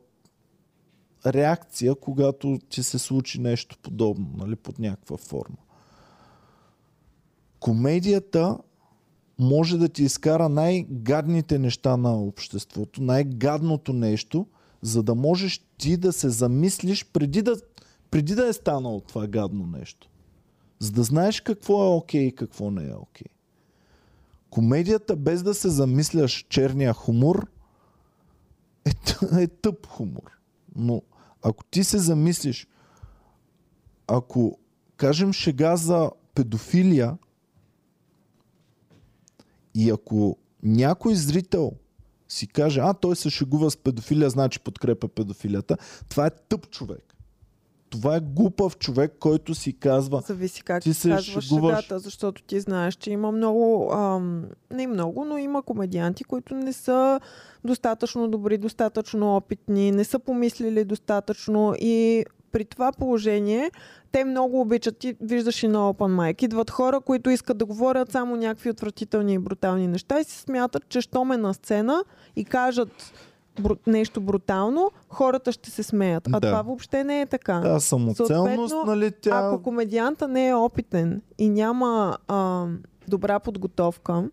реакция, 1.27 1.95
когато 1.95 2.59
ти 2.69 2.83
се 2.83 2.99
случи 2.99 3.41
нещо 3.41 3.77
подобно, 3.83 4.29
нали, 4.37 4.57
под 4.57 4.79
някаква 4.79 5.17
форма. 5.17 5.57
Комедията 7.61 8.59
може 9.39 9.79
да 9.79 9.89
ти 9.89 10.03
изкара 10.03 10.49
най-гадните 10.49 11.59
неща 11.59 11.97
на 11.97 12.17
обществото, 12.17 13.03
най-гадното 13.03 13.93
нещо, 13.93 14.47
за 14.83 15.03
да 15.03 15.15
можеш 15.15 15.65
ти 15.79 15.97
да 15.97 16.13
се 16.13 16.29
замислиш 16.29 17.05
преди 17.05 17.43
да, 17.43 17.57
преди 18.11 18.35
да 18.35 18.47
е 18.47 18.53
станало 18.53 19.01
това 19.01 19.27
гадно 19.27 19.67
нещо. 19.67 20.09
За 20.79 20.93
да 20.93 21.03
знаеш 21.03 21.41
какво 21.41 21.85
е 21.85 21.97
окей 21.97 22.21
okay 22.21 22.29
и 22.29 22.35
какво 22.35 22.71
не 22.71 22.89
е 22.89 22.95
окей. 22.95 23.27
Okay. 23.27 23.36
Комедията, 24.57 25.17
без 25.17 25.43
да 25.43 25.55
се 25.55 25.69
замисляш 25.69 26.47
черния 26.49 26.93
хумор, 26.93 27.47
е, 28.85 28.91
е 29.43 29.47
тъп 29.47 29.87
хумор. 29.87 30.39
Но 30.77 31.03
ако 31.43 31.65
ти 31.65 31.85
се 31.85 31.99
замислиш, 31.99 32.67
ако 34.07 34.59
кажем 34.97 35.33
шега 35.33 35.77
за 35.77 36.11
педофилия, 36.35 37.19
и 39.75 39.91
ако 39.91 40.39
някой 40.63 41.15
зрител 41.15 41.73
си 42.29 42.47
каже, 42.47 42.81
а 42.81 42.95
той 42.95 43.17
се 43.17 43.31
шегува 43.31 43.71
с 43.71 43.77
педофилия, 43.77 44.31
значи 44.31 44.61
подкрепя 44.61 45.09
педофилията, 45.09 45.77
това 46.09 46.27
е 46.27 46.31
тъп 46.49 46.71
човек. 46.71 47.16
Това 48.01 48.17
е 48.17 48.21
глупав 48.21 48.79
човек, 48.79 49.13
който 49.21 49.55
си 49.55 49.73
казва. 49.73 50.23
Зависи 50.27 50.63
как 50.63 50.83
ти 50.83 50.95
се 50.95 51.09
казваш 51.09 51.45
шегуваш. 51.45 51.77
шегата, 51.77 51.99
защото 51.99 52.43
ти 52.43 52.61
знаеш, 52.61 52.95
че 52.95 53.11
има 53.11 53.33
много, 53.33 53.93
ам, 53.93 54.45
не 54.71 54.87
много, 54.87 55.25
но 55.25 55.39
има 55.39 55.63
комедианти, 55.63 56.25
които 56.25 56.55
не 56.55 56.73
са 56.73 57.21
достатъчно 57.65 58.29
добри, 58.29 58.59
достатъчно 58.59 59.37
опитни, 59.37 59.93
не 59.93 60.05
са 60.05 60.19
помислили 60.19 60.85
достатъчно 60.85 61.75
и 61.81 62.25
при 62.53 62.65
това 62.65 62.93
положение 62.93 63.71
те 64.13 64.25
много 64.25 64.61
обичат, 64.61 64.99
ти 64.99 65.17
виждаш 65.21 65.63
и 65.63 65.69
на 65.69 65.79
Open 65.79 66.17
Mic, 66.17 66.45
идват 66.45 66.71
хора, 66.71 67.01
които 67.01 67.31
искат 67.31 67.59
да 67.59 67.65
говорят 67.65 68.13
само 68.13 68.37
някакви 68.37 68.71
отвратителни 68.71 69.35
и 69.35 69.39
брутални 69.39 69.89
неща 69.89 70.21
и 70.21 70.25
си 70.25 70.39
смятат, 70.39 70.89
че 70.89 71.01
щом 71.01 71.33
е 71.33 71.37
на 71.37 71.55
сцена 71.55 72.05
и 72.37 72.45
кажат 72.45 73.13
бру- 73.63 73.79
нещо 73.87 74.21
брутално, 74.21 74.91
хората 75.09 75.53
ще 75.53 75.71
се 75.71 75.83
смеят. 75.83 76.29
А 76.33 76.41
Да. 76.41 76.49
това 76.49 76.63
въобще 76.63 77.05
не 77.05 77.21
е 77.21 77.27
така. 77.27 77.55
Да, 77.55 77.81
самоцелност, 77.81 78.75
нали, 78.87 79.13
тя... 79.13 79.31
Ако 79.35 79.63
комедианта 79.63 80.29
не 80.29 80.49
е 80.49 80.55
опитен 80.55 81.23
и 81.39 81.49
няма 81.49 82.19
а, 82.29 82.67
добра 83.09 83.39
подготовка 83.39 84.25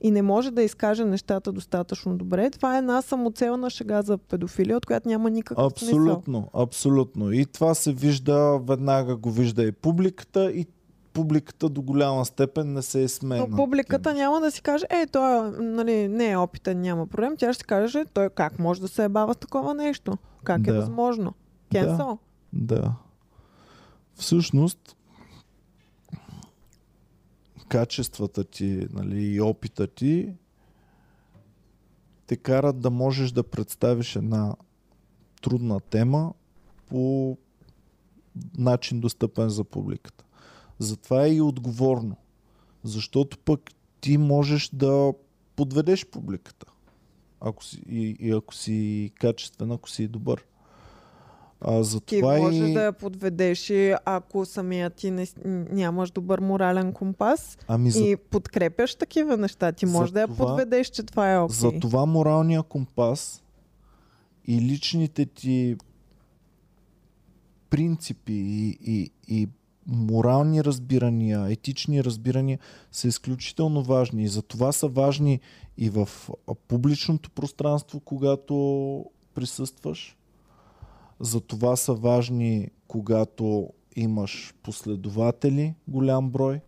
и 0.00 0.10
не 0.10 0.22
може 0.22 0.50
да 0.50 0.62
изкаже 0.62 1.04
нещата 1.04 1.52
достатъчно 1.52 2.16
добре, 2.16 2.50
това 2.50 2.74
е 2.74 2.78
една 2.78 3.02
самоцелна 3.02 3.70
шега 3.70 4.02
за 4.02 4.18
педофилия, 4.18 4.76
от 4.76 4.86
която 4.86 5.08
няма 5.08 5.30
никакъв 5.30 5.72
смисъл. 5.78 5.98
Абсолютно, 5.98 6.48
абсолютно. 6.54 7.32
И 7.32 7.46
това 7.46 7.74
се 7.74 7.92
вижда, 7.92 8.58
веднага 8.58 9.16
го 9.16 9.30
вижда 9.30 9.62
и 9.64 9.72
публиката 9.72 10.50
и 10.50 10.66
публиката 11.12 11.68
до 11.68 11.82
голяма 11.82 12.24
степен 12.24 12.72
не 12.72 12.82
се 12.82 13.02
е 13.02 13.08
смее. 13.08 13.40
Но 13.48 13.56
публиката 13.56 14.14
няма 14.14 14.40
да 14.40 14.50
си 14.50 14.62
каже, 14.62 14.86
е, 14.90 15.06
той 15.06 15.50
нали, 15.50 16.08
не 16.08 16.30
е 16.30 16.36
опитен, 16.36 16.80
няма 16.80 17.06
проблем. 17.06 17.36
Тя 17.36 17.52
ще 17.52 17.60
си 17.60 17.64
каже, 17.66 18.04
той 18.14 18.30
как 18.30 18.58
може 18.58 18.80
да 18.80 18.88
се 18.88 19.04
ебава 19.04 19.34
с 19.34 19.36
такова 19.36 19.74
нещо? 19.74 20.18
Как 20.44 20.66
е 20.66 20.72
Да. 20.72 20.80
възможно? 20.80 21.34
Cancel. 21.72 22.18
Да. 22.52 22.92
Всъщност, 24.14 24.96
качествата 27.68 28.44
ти 28.44 28.86
нали, 28.92 29.24
и 29.24 29.40
опита 29.40 29.86
ти 29.86 30.32
те 32.26 32.36
карат 32.36 32.80
да 32.80 32.90
можеш 32.90 33.32
да 33.32 33.42
представиш 33.42 34.16
една 34.16 34.54
трудна 35.42 35.80
тема 35.80 36.32
по 36.88 37.36
начин 38.58 39.00
достъпен 39.00 39.48
за 39.48 39.64
публиката. 39.64 40.24
Затова 40.78 41.24
е 41.24 41.34
и 41.34 41.40
отговорно. 41.40 42.16
Защото 42.84 43.38
пък 43.38 43.60
ти 44.00 44.18
можеш 44.18 44.70
да 44.72 45.12
подведеш 45.56 46.06
публиката. 46.06 46.66
Ако 47.40 47.64
си, 47.64 47.82
и, 47.88 48.16
и 48.20 48.30
ако 48.30 48.54
си 48.54 49.10
качествен, 49.14 49.72
ако 49.72 49.90
си 49.90 50.08
добър. 50.08 50.44
А, 51.60 51.78
Ти 51.78 51.84
затова 51.84 52.38
може 52.38 52.64
и... 52.64 52.72
да 52.72 52.82
я 52.82 52.92
подведеш 52.92 53.70
и 53.70 53.94
ако 54.04 54.44
самия 54.44 54.90
ти 54.90 55.10
не, 55.10 55.26
нямаш 55.70 56.10
добър 56.10 56.40
морален 56.40 56.92
компас 56.92 57.58
Ами 57.68 57.90
за, 57.90 58.00
и 58.00 58.16
подкрепяш 58.16 58.94
такива 58.94 59.36
неща, 59.36 59.72
ти 59.72 59.86
За 59.86 59.92
можеш 59.92 60.12
да 60.12 60.20
я 60.20 60.26
това- 60.28 60.46
подведеш, 60.46 60.86
че 60.88 61.02
това 61.02 61.32
е 61.32 61.38
окей. 61.38 61.54
за 61.56 61.72
това 61.80 62.06
моралния 62.06 62.62
компас 62.62 63.42
и 64.46 64.60
личните 64.60 65.26
ти 65.26 65.76
принципи 67.70 68.32
и, 68.32 68.78
и, 68.82 69.10
и 69.28 69.48
морални 69.88 70.64
разбирания, 70.64 71.46
етични 71.50 72.04
разбирания 72.04 72.58
са 72.92 73.08
изключително 73.08 73.82
важни. 73.82 74.22
И 74.22 74.28
за 74.28 74.42
това 74.42 74.72
са 74.72 74.88
важни 74.88 75.40
и 75.78 75.90
в 75.90 76.08
публичното 76.68 77.30
пространство, 77.30 78.00
когато 78.00 79.04
присъстваш. 79.34 80.16
За 81.20 81.40
това 81.40 81.76
са 81.76 81.94
важни, 81.94 82.70
когато 82.88 83.72
имаш 83.96 84.54
последователи, 84.62 85.74
голям 85.88 86.30
брой. 86.30 86.60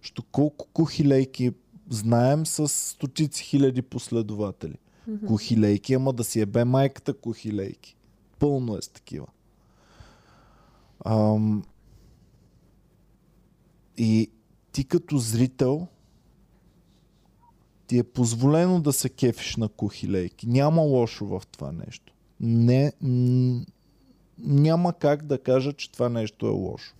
Що 0.00 0.22
колко 0.22 0.66
кухилейки 0.72 1.52
знаем 1.90 2.46
с 2.46 2.68
стотици 2.68 3.44
хиляди 3.44 3.82
последователи. 3.82 4.76
Мгм. 5.06 5.26
Кухилейки, 5.26 5.94
ама 5.94 6.12
да 6.12 6.24
си 6.24 6.40
ебе 6.40 6.64
майката 6.64 7.14
кухилейки. 7.14 7.96
Пълно 8.38 8.76
е 8.76 8.82
с 8.82 8.88
такива. 8.88 9.26
Ам, 11.04 11.62
и 13.96 14.30
ти 14.72 14.84
като 14.84 15.18
зрител 15.18 15.86
ти 17.86 17.98
е 17.98 18.02
позволено 18.02 18.80
да 18.80 18.92
се 18.92 19.08
кефиш 19.08 19.56
на 19.56 19.68
кухилейки. 19.68 20.48
Няма 20.48 20.82
лошо 20.82 21.26
в 21.26 21.42
това 21.52 21.72
нещо. 21.72 22.12
Не, 22.40 22.92
м- 23.00 23.64
няма 24.38 24.92
как 24.92 25.26
да 25.26 25.38
кажа, 25.38 25.72
че 25.72 25.92
това 25.92 26.08
нещо 26.08 26.46
е 26.46 26.50
лошо. 26.50 26.94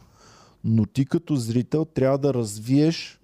Но 0.65 0.87
ти 0.87 1.07
като 1.07 1.37
зрител 1.37 1.85
трябва 1.85 2.19
да 2.19 2.35
развиеш 2.35 3.21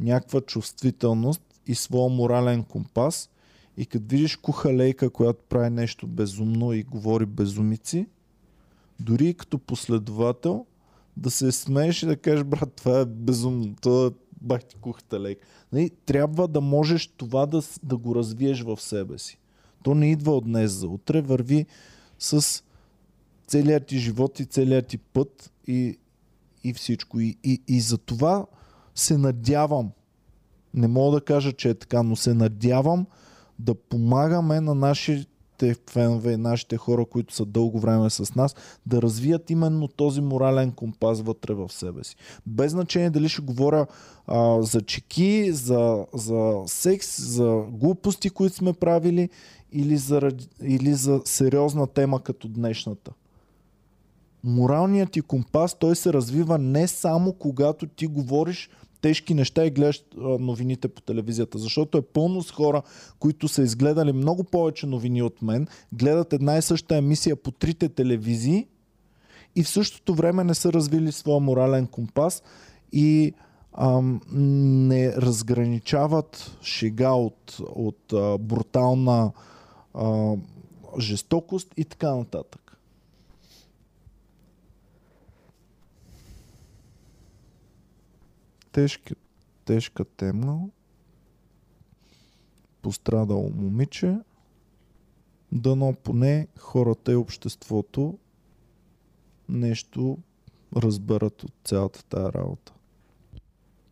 някаква 0.00 0.40
чувствителност 0.40 1.42
и 1.66 1.74
своя 1.74 2.10
морален 2.10 2.64
компас 2.64 3.30
и 3.76 3.86
като 3.86 4.04
видиш 4.08 4.36
кухалейка, 4.36 5.10
която 5.10 5.44
прави 5.48 5.70
нещо 5.70 6.06
безумно 6.06 6.72
и 6.72 6.82
говори 6.82 7.26
безумици, 7.26 8.06
дори 9.00 9.34
като 9.34 9.58
последовател, 9.58 10.66
да 11.18 11.30
се 11.30 11.52
смееш 11.52 12.02
и 12.02 12.06
да 12.06 12.16
кажеш, 12.16 12.44
брат, 12.44 12.72
това 12.72 13.00
е 13.00 13.04
безумно, 13.04 13.74
това 13.80 14.06
е 14.06 14.10
бах 14.40 14.64
ти 14.64 14.76
кухата 14.76 15.20
лейка. 15.20 15.46
Нали, 15.72 15.90
трябва 16.06 16.48
да 16.48 16.60
можеш 16.60 17.06
това 17.06 17.46
да, 17.46 17.62
да 17.82 17.96
го 17.96 18.14
развиеш 18.14 18.62
в 18.62 18.80
себе 18.80 19.18
си. 19.18 19.38
То 19.82 19.94
не 19.94 20.10
идва 20.10 20.36
от 20.36 20.44
днес 20.44 20.72
за 20.72 20.88
утре, 20.88 21.20
върви 21.20 21.66
с 22.18 22.62
целият 23.46 23.86
ти 23.86 23.98
живот 23.98 24.40
и 24.40 24.44
целият 24.44 24.86
ти 24.86 24.98
път 24.98 25.52
и, 25.66 25.98
и 26.64 26.74
всичко. 26.74 27.20
И, 27.20 27.36
и, 27.44 27.62
и 27.68 27.80
за 27.80 27.98
това 27.98 28.46
се 28.94 29.18
надявам, 29.18 29.90
не 30.74 30.88
мога 30.88 31.16
да 31.16 31.24
кажа, 31.24 31.52
че 31.52 31.68
е 31.68 31.74
така, 31.74 32.02
но 32.02 32.16
се 32.16 32.34
надявам 32.34 33.06
да 33.58 33.74
помагаме 33.74 34.60
на 34.60 34.74
нашите 34.74 35.26
фенове 35.90 36.32
и 36.32 36.36
нашите 36.36 36.76
хора, 36.76 37.04
които 37.04 37.34
са 37.34 37.44
дълго 37.44 37.80
време 37.80 38.10
с 38.10 38.34
нас, 38.34 38.54
да 38.86 39.02
развият 39.02 39.50
именно 39.50 39.88
този 39.88 40.20
морален 40.20 40.72
компас 40.72 41.20
вътре 41.20 41.54
в 41.54 41.72
себе 41.72 42.04
си. 42.04 42.16
Без 42.46 42.72
значение 42.72 43.10
дали 43.10 43.28
ще 43.28 43.42
говоря 43.42 43.86
а, 44.26 44.62
за 44.62 44.82
чеки, 44.82 45.52
за, 45.52 46.06
за 46.14 46.54
секс, 46.66 47.20
за 47.32 47.62
глупости, 47.70 48.30
които 48.30 48.56
сме 48.56 48.72
правили, 48.72 49.28
или 49.72 49.96
за, 49.96 50.30
или 50.62 50.94
за 50.94 51.20
сериозна 51.24 51.86
тема 51.86 52.20
като 52.20 52.48
днешната. 52.48 53.12
Моралният 54.44 55.10
ти 55.10 55.20
компас, 55.20 55.78
той 55.78 55.96
се 55.96 56.12
развива 56.12 56.58
не 56.58 56.88
само 56.88 57.32
когато 57.32 57.86
ти 57.86 58.06
говориш 58.06 58.70
тежки 59.00 59.34
неща 59.34 59.64
и 59.64 59.70
гледаш 59.70 60.02
новините 60.16 60.88
по 60.88 61.02
телевизията, 61.02 61.58
защото 61.58 61.98
е 61.98 62.02
пълно 62.02 62.42
с 62.42 62.50
хора, 62.50 62.82
които 63.18 63.48
са 63.48 63.62
изгледали 63.62 64.12
много 64.12 64.44
повече 64.44 64.86
новини 64.86 65.22
от 65.22 65.42
мен, 65.42 65.66
гледат 65.92 66.32
една 66.32 66.58
и 66.58 66.62
съща 66.62 66.96
емисия 66.96 67.36
по 67.36 67.50
трите 67.50 67.88
телевизии 67.88 68.66
и 69.56 69.62
в 69.62 69.68
същото 69.68 70.14
време 70.14 70.44
не 70.44 70.54
са 70.54 70.72
развили 70.72 71.12
своя 71.12 71.40
морален 71.40 71.86
компас 71.86 72.42
и 72.92 73.32
ам, 73.72 74.20
не 74.32 75.12
разграничават 75.12 76.56
шега 76.62 77.12
от, 77.12 77.56
от 77.60 78.12
а, 78.12 78.38
брутална 78.38 79.32
а, 79.94 80.34
жестокост 80.98 81.68
и 81.76 81.84
така 81.84 82.14
нататък. 82.14 82.67
Тежка, 88.72 89.14
тежка 89.64 90.04
тема. 90.04 90.68
Пострадало 92.82 93.50
момиче. 93.50 94.18
Дано 95.52 95.94
поне 96.04 96.48
хората 96.58 97.12
и 97.12 97.16
обществото 97.16 98.18
нещо 99.48 100.18
разберат 100.76 101.42
от 101.42 101.52
цялата 101.64 102.04
тая 102.04 102.32
работа. 102.32 102.72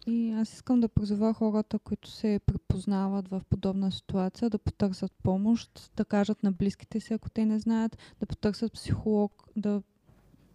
И 0.07 0.33
аз 0.33 0.53
искам 0.53 0.81
да 0.81 0.89
призова 0.89 1.35
хората, 1.35 1.79
които 1.79 2.11
се 2.11 2.41
припознават 2.47 3.29
в 3.29 3.43
подобна 3.51 3.93
ситуация, 3.93 4.51
да 4.51 4.59
потърсят 4.59 5.13
помощ, 5.23 5.91
да 5.97 6.05
кажат 6.05 6.43
на 6.43 6.53
близките 6.53 7.01
си, 7.01 7.15
ако 7.15 7.31
те 7.31 7.45
не 7.45 7.59
знаят, 7.59 7.99
да 8.21 8.27
потърсят 8.27 8.73
психолог, 8.73 9.49
да, 9.57 9.83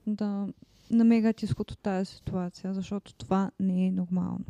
да 0.08 0.48
намерят 0.92 1.44
изход 1.44 1.72
от 1.72 1.80
тази 1.80 2.06
ситуация, 2.06 2.74
защото 2.74 3.14
това 3.14 3.52
не 3.60 3.88
е 3.88 3.92
нормално. 3.92 4.46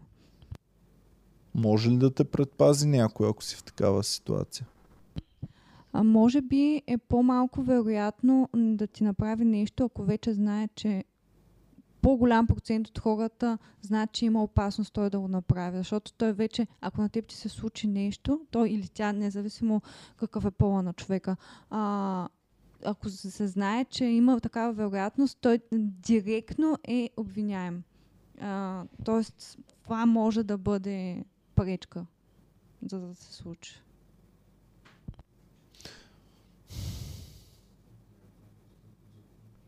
Може 1.55 1.89
ли 1.89 1.97
да 1.97 2.13
те 2.13 2.23
предпази 2.23 2.87
някой, 2.87 3.29
ако 3.29 3.43
си 3.43 3.55
в 3.55 3.63
такава 3.63 4.03
ситуация? 4.03 4.67
А 5.93 6.03
може 6.03 6.41
би 6.41 6.81
е 6.87 6.97
по-малко 6.97 7.61
вероятно 7.61 8.49
да 8.53 8.87
ти 8.87 9.03
направи 9.03 9.45
нещо, 9.45 9.83
ако 9.83 10.03
вече 10.03 10.33
знае, 10.33 10.69
че 10.75 11.03
по-голям 12.01 12.47
процент 12.47 12.87
от 12.87 12.99
хората 12.99 13.57
знаят, 13.81 14.11
че 14.11 14.25
има 14.25 14.43
опасност 14.43 14.93
той 14.93 15.09
да 15.09 15.19
го 15.19 15.27
направи. 15.27 15.77
Защото 15.77 16.13
той 16.13 16.33
вече, 16.33 16.67
ако 16.81 17.01
на 17.01 17.09
теб 17.09 17.27
ти 17.27 17.35
се 17.35 17.49
случи 17.49 17.87
нещо, 17.87 18.41
той 18.51 18.69
или 18.69 18.87
тя, 18.87 19.13
независимо 19.13 19.81
какъв 20.17 20.45
е 20.45 20.51
пола 20.51 20.81
на 20.81 20.93
човека, 20.93 21.35
а, 21.69 22.27
ако 22.85 23.09
се 23.09 23.47
знае, 23.47 23.85
че 23.85 24.05
има 24.05 24.39
такава 24.39 24.73
вероятност, 24.73 25.37
той 25.41 25.59
директно 25.71 26.77
е 26.87 27.09
обвиняем. 27.17 27.83
А, 28.41 28.83
тоест, 29.05 29.57
това 29.83 30.05
може 30.05 30.43
да 30.43 30.57
бъде 30.57 31.25
пречка, 31.55 32.05
за 32.85 32.99
да 32.99 33.15
се 33.15 33.33
случи. 33.33 33.81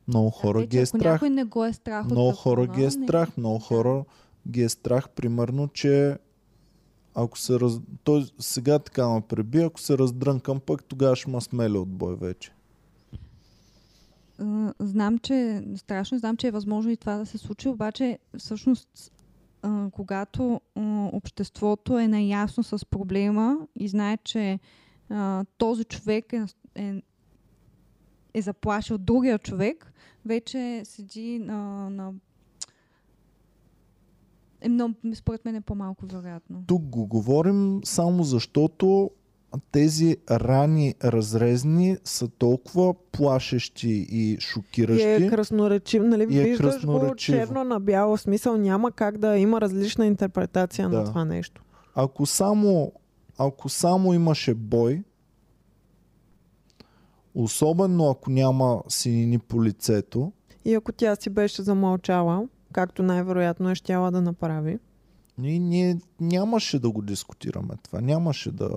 Много 0.07 0.29
хора 0.29 0.59
Вече, 0.59 0.67
ги 0.67 0.77
е 0.77 0.85
страх. 0.85 1.01
някой 1.13 1.29
не 1.29 1.43
го 1.43 1.65
е 1.65 1.73
страх 1.73 2.05
Много 2.05 2.29
от 2.29 2.35
хора 2.35 2.67
ги 2.67 2.81
е 2.81 2.85
не- 2.85 2.91
страх. 2.91 3.37
Много 3.37 3.59
хора 3.59 4.03
ги 4.47 4.63
е 4.63 4.69
страх, 4.69 5.09
примерно, 5.09 5.67
че 5.67 6.17
ако 7.15 7.39
се 7.39 7.59
раз... 7.59 7.79
Той 8.03 8.25
сега 8.39 8.79
така 8.79 9.09
ме 9.09 9.21
преби, 9.21 9.61
ако 9.61 9.79
се 9.79 9.97
раздрънкам, 9.97 10.59
пък 10.59 10.83
тогава 10.83 11.15
ще 11.15 11.29
ма 11.29 11.41
смеля 11.41 11.79
от 11.79 11.89
бой 11.89 12.15
вече. 12.15 12.53
Знам, 14.79 15.17
че 15.17 15.63
страшно, 15.75 16.17
знам, 16.17 16.37
че 16.37 16.47
е 16.47 16.51
възможно 16.51 16.91
и 16.91 16.97
това 16.97 17.17
да 17.17 17.25
се 17.25 17.37
случи, 17.37 17.69
обаче 17.69 18.19
всъщност 18.37 19.11
когато 19.91 20.61
обществото 21.13 21.99
е 21.99 22.07
наясно 22.07 22.63
с 22.63 22.85
проблема 22.85 23.67
и 23.75 23.87
знае, 23.87 24.17
че 24.17 24.59
този 25.57 25.83
човек 25.83 26.33
е, 26.33 26.45
е, 26.75 27.01
е 28.33 28.41
заплашил 28.41 28.97
другия 28.97 29.39
човек, 29.39 29.93
вече 30.25 30.81
седи 30.85 31.39
на, 31.39 31.89
на 31.89 32.13
е 34.61 34.69
много, 34.69 34.95
според 35.13 35.45
мен 35.45 35.55
е 35.55 35.61
по-малко 35.61 36.05
вероятно. 36.05 36.63
Тук 36.67 36.83
го 36.83 37.07
говорим 37.07 37.81
само 37.83 38.23
защото 38.23 39.11
тези 39.71 40.17
рани 40.31 40.95
разрезни 41.03 41.97
са 42.03 42.27
толкова 42.27 42.93
плашещи 43.11 44.07
и 44.09 44.31
И 44.31 44.37
шокиращи. 44.39 45.03
е 45.03 45.29
красноречив, 45.29 46.03
нали? 46.03 46.27
И 46.29 46.39
е 46.39 46.43
Виждаш 46.43 46.85
го 46.85 47.15
черно 47.15 47.63
на 47.63 47.79
бяло 47.79 48.17
смисъл. 48.17 48.57
Няма 48.57 48.91
как 48.91 49.17
да 49.17 49.37
има 49.37 49.61
различна 49.61 50.05
интерпретация 50.05 50.89
Да. 50.89 50.97
на 50.97 51.03
това 51.05 51.25
нещо. 51.25 51.63
Ако 51.95 52.25
само, 52.25 52.91
ако 53.37 53.69
само 53.69 54.13
имаше 54.13 54.53
бой, 54.53 55.03
особено 57.35 58.09
ако 58.09 58.29
няма 58.29 58.83
синини 58.87 59.39
по 59.39 59.63
лицето, 59.63 60.31
И 60.65 60.73
ако 60.73 60.91
тя 60.91 61.15
си 61.15 61.29
беше 61.29 61.61
замълчала, 61.61 62.47
както 62.73 63.03
най-вероятно 63.03 63.69
е 63.69 63.75
щяла 63.75 64.11
да 64.11 64.21
направи, 64.21 64.79
ние, 65.37 65.59
ние 65.59 65.97
нямаше 66.19 66.79
да 66.79 66.89
го 66.89 67.01
дискутираме 67.01 67.73
това. 67.83 68.01
Нямаше 68.01 68.51
да 68.51 68.69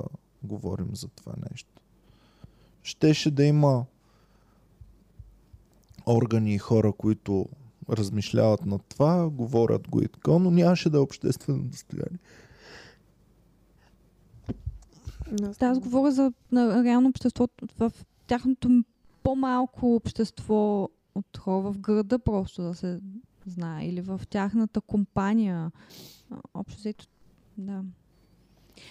говорим 0.47 0.89
за 0.93 1.09
това 1.09 1.33
нещо. 1.51 1.71
Щеше 2.83 3.31
да 3.31 3.45
има 3.45 3.85
органи 6.07 6.55
и 6.55 6.59
хора, 6.59 6.93
които 6.93 7.49
размишляват 7.91 8.67
над 8.67 8.83
това, 8.89 9.31
говорят 9.31 9.89
го 9.89 10.03
и 10.03 10.09
така, 10.09 10.31
но 10.31 10.51
нямаше 10.51 10.91
да 10.91 10.97
е 10.97 11.01
обществено 11.01 11.65
достояние. 11.65 12.19
Да, 15.33 15.67
аз 15.67 15.79
говоря 15.79 16.13
за 16.13 16.33
на 16.53 16.85
реално 16.85 17.09
обществото, 17.09 17.67
в 17.79 17.93
тяхното 18.27 18.85
по-малко 19.23 19.95
общество 19.95 20.89
от 21.15 21.39
хора 21.39 21.73
в 21.73 21.79
града 21.79 22.19
просто 22.19 22.63
да 22.63 22.75
се 22.75 23.01
знае. 23.47 23.87
Или 23.87 24.01
в 24.01 24.21
тяхната 24.31 24.81
компания. 24.81 25.73
Общо 26.55 26.79
взето, 26.79 27.07
да. 27.59 27.83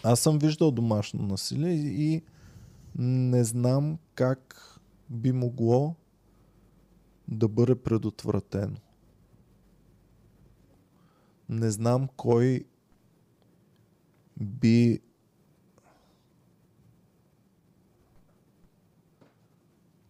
Аз 0.03 0.19
съм 0.19 0.39
виждал 0.39 0.71
домашно 0.71 1.23
насилие 1.23 1.73
и, 1.73 2.21
не 2.97 3.43
знам 3.43 3.97
как 4.15 4.61
би 5.09 5.31
могло 5.31 5.95
да 7.27 7.47
бъде 7.47 7.75
предотвратено. 7.75 8.77
Не 11.49 11.71
знам 11.71 12.07
кой 12.17 12.65
би 14.41 14.99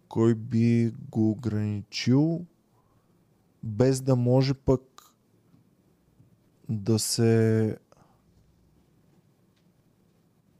кой 0.07 0.35
би 0.35 0.93
го 1.09 1.31
ограничил 1.31 2.45
без 3.63 4.01
да 4.01 4.15
може 4.15 4.53
пък 4.53 4.81
да 6.69 6.99
се 6.99 7.77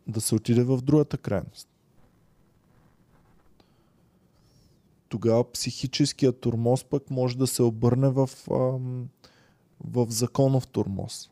да 0.08 0.22
се 0.22 0.36
отиде 0.36 0.64
в 0.64 0.82
другата 0.82 1.18
крайност. 1.18 1.70
Тогава 5.10 5.52
психическият 5.52 6.40
турмоз 6.40 6.84
пък 6.84 7.10
може 7.10 7.38
да 7.38 7.48
се 7.48 7.64
обърне 7.64 8.10
в, 8.10 8.30
ам, 8.52 9.10
в 9.84 10.08
законов 10.10 10.68
турмоз. 10.68 11.30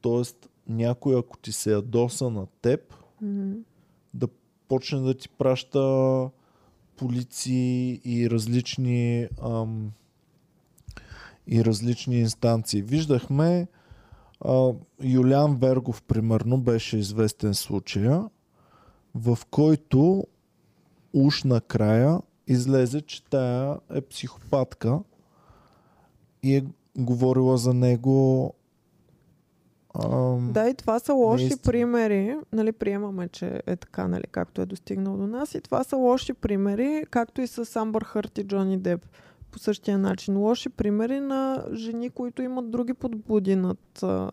Тоест, 0.00 0.48
някой 0.68 1.18
ако 1.18 1.36
ти 1.36 1.52
се 1.52 1.72
ядоса 1.72 2.30
на 2.30 2.46
теб, 2.46 2.94
Мгм. 3.22 3.52
да 4.14 4.28
почне 4.68 5.00
да 5.00 5.14
ти 5.14 5.28
праща 5.28 6.30
полиции 6.96 8.00
и 8.04 8.30
различни 8.30 9.28
ам, 9.42 9.92
и 11.46 11.64
различни 11.64 12.20
инстанции. 12.20 12.82
Виждахме 12.82 13.66
а, 14.40 14.72
Юлиан 15.02 15.56
Вергов, 15.56 16.02
примерно, 16.02 16.58
беше 16.58 16.96
известен 16.98 17.54
случая, 17.54 18.24
в 19.14 19.38
който 19.50 20.24
уж 21.12 21.44
накрая 21.44 22.18
излезе, 22.46 23.00
че 23.00 23.22
тая 23.22 23.76
е 23.94 24.00
психопатка 24.00 25.00
и 26.42 26.56
е 26.56 26.64
говорила 26.98 27.58
за 27.58 27.74
него 27.74 28.52
ам, 30.04 30.50
Да, 30.52 30.68
и 30.68 30.74
това 30.74 30.98
са 30.98 31.14
лоши 31.14 31.44
Наистина. 31.44 31.72
примери. 31.72 32.36
Нали, 32.52 32.72
приемаме, 32.72 33.28
че 33.28 33.62
е 33.66 33.76
така, 33.76 34.08
нали, 34.08 34.24
както 34.30 34.60
е 34.60 34.66
достигнал 34.66 35.16
до 35.16 35.26
нас. 35.26 35.54
И 35.54 35.60
това 35.60 35.84
са 35.84 35.96
лоши 35.96 36.32
примери, 36.32 37.04
както 37.10 37.40
и 37.40 37.46
с 37.46 37.76
Амбър 37.76 38.02
Хърт 38.04 38.38
и 38.38 38.44
Джони 38.44 38.78
Деп. 38.78 39.06
По 39.58 39.62
същия 39.62 39.98
начин. 39.98 40.36
Лоши 40.36 40.68
примери 40.68 41.20
на 41.20 41.64
жени, 41.74 42.10
които 42.10 42.42
имат 42.42 42.70
други 42.70 42.94
подбуди 42.94 43.56
над 43.56 44.02
а, 44.02 44.30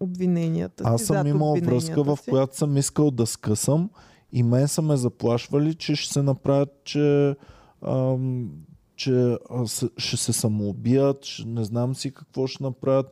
обвиненията 0.00 0.84
Аз 0.86 1.00
си. 1.00 1.06
съм 1.06 1.26
имал 1.26 1.54
връзка, 1.54 2.02
в 2.02 2.16
си. 2.16 2.30
която 2.30 2.56
съм 2.56 2.76
искал 2.76 3.10
да 3.10 3.26
скъсам 3.26 3.90
и 4.32 4.42
мен 4.42 4.68
са 4.68 4.82
ме 4.82 4.96
заплашвали, 4.96 5.74
че 5.74 5.96
ще 5.96 6.12
се 6.12 6.22
направят, 6.22 6.68
че, 6.84 7.36
ам, 7.82 8.50
че 8.96 9.12
а, 9.50 9.66
с- 9.66 9.90
ще 9.96 10.16
се 10.16 10.32
самоубият, 10.32 11.24
ще, 11.24 11.48
не 11.48 11.64
знам 11.64 11.94
си 11.94 12.14
какво 12.14 12.46
ще 12.46 12.62
направят. 12.62 13.06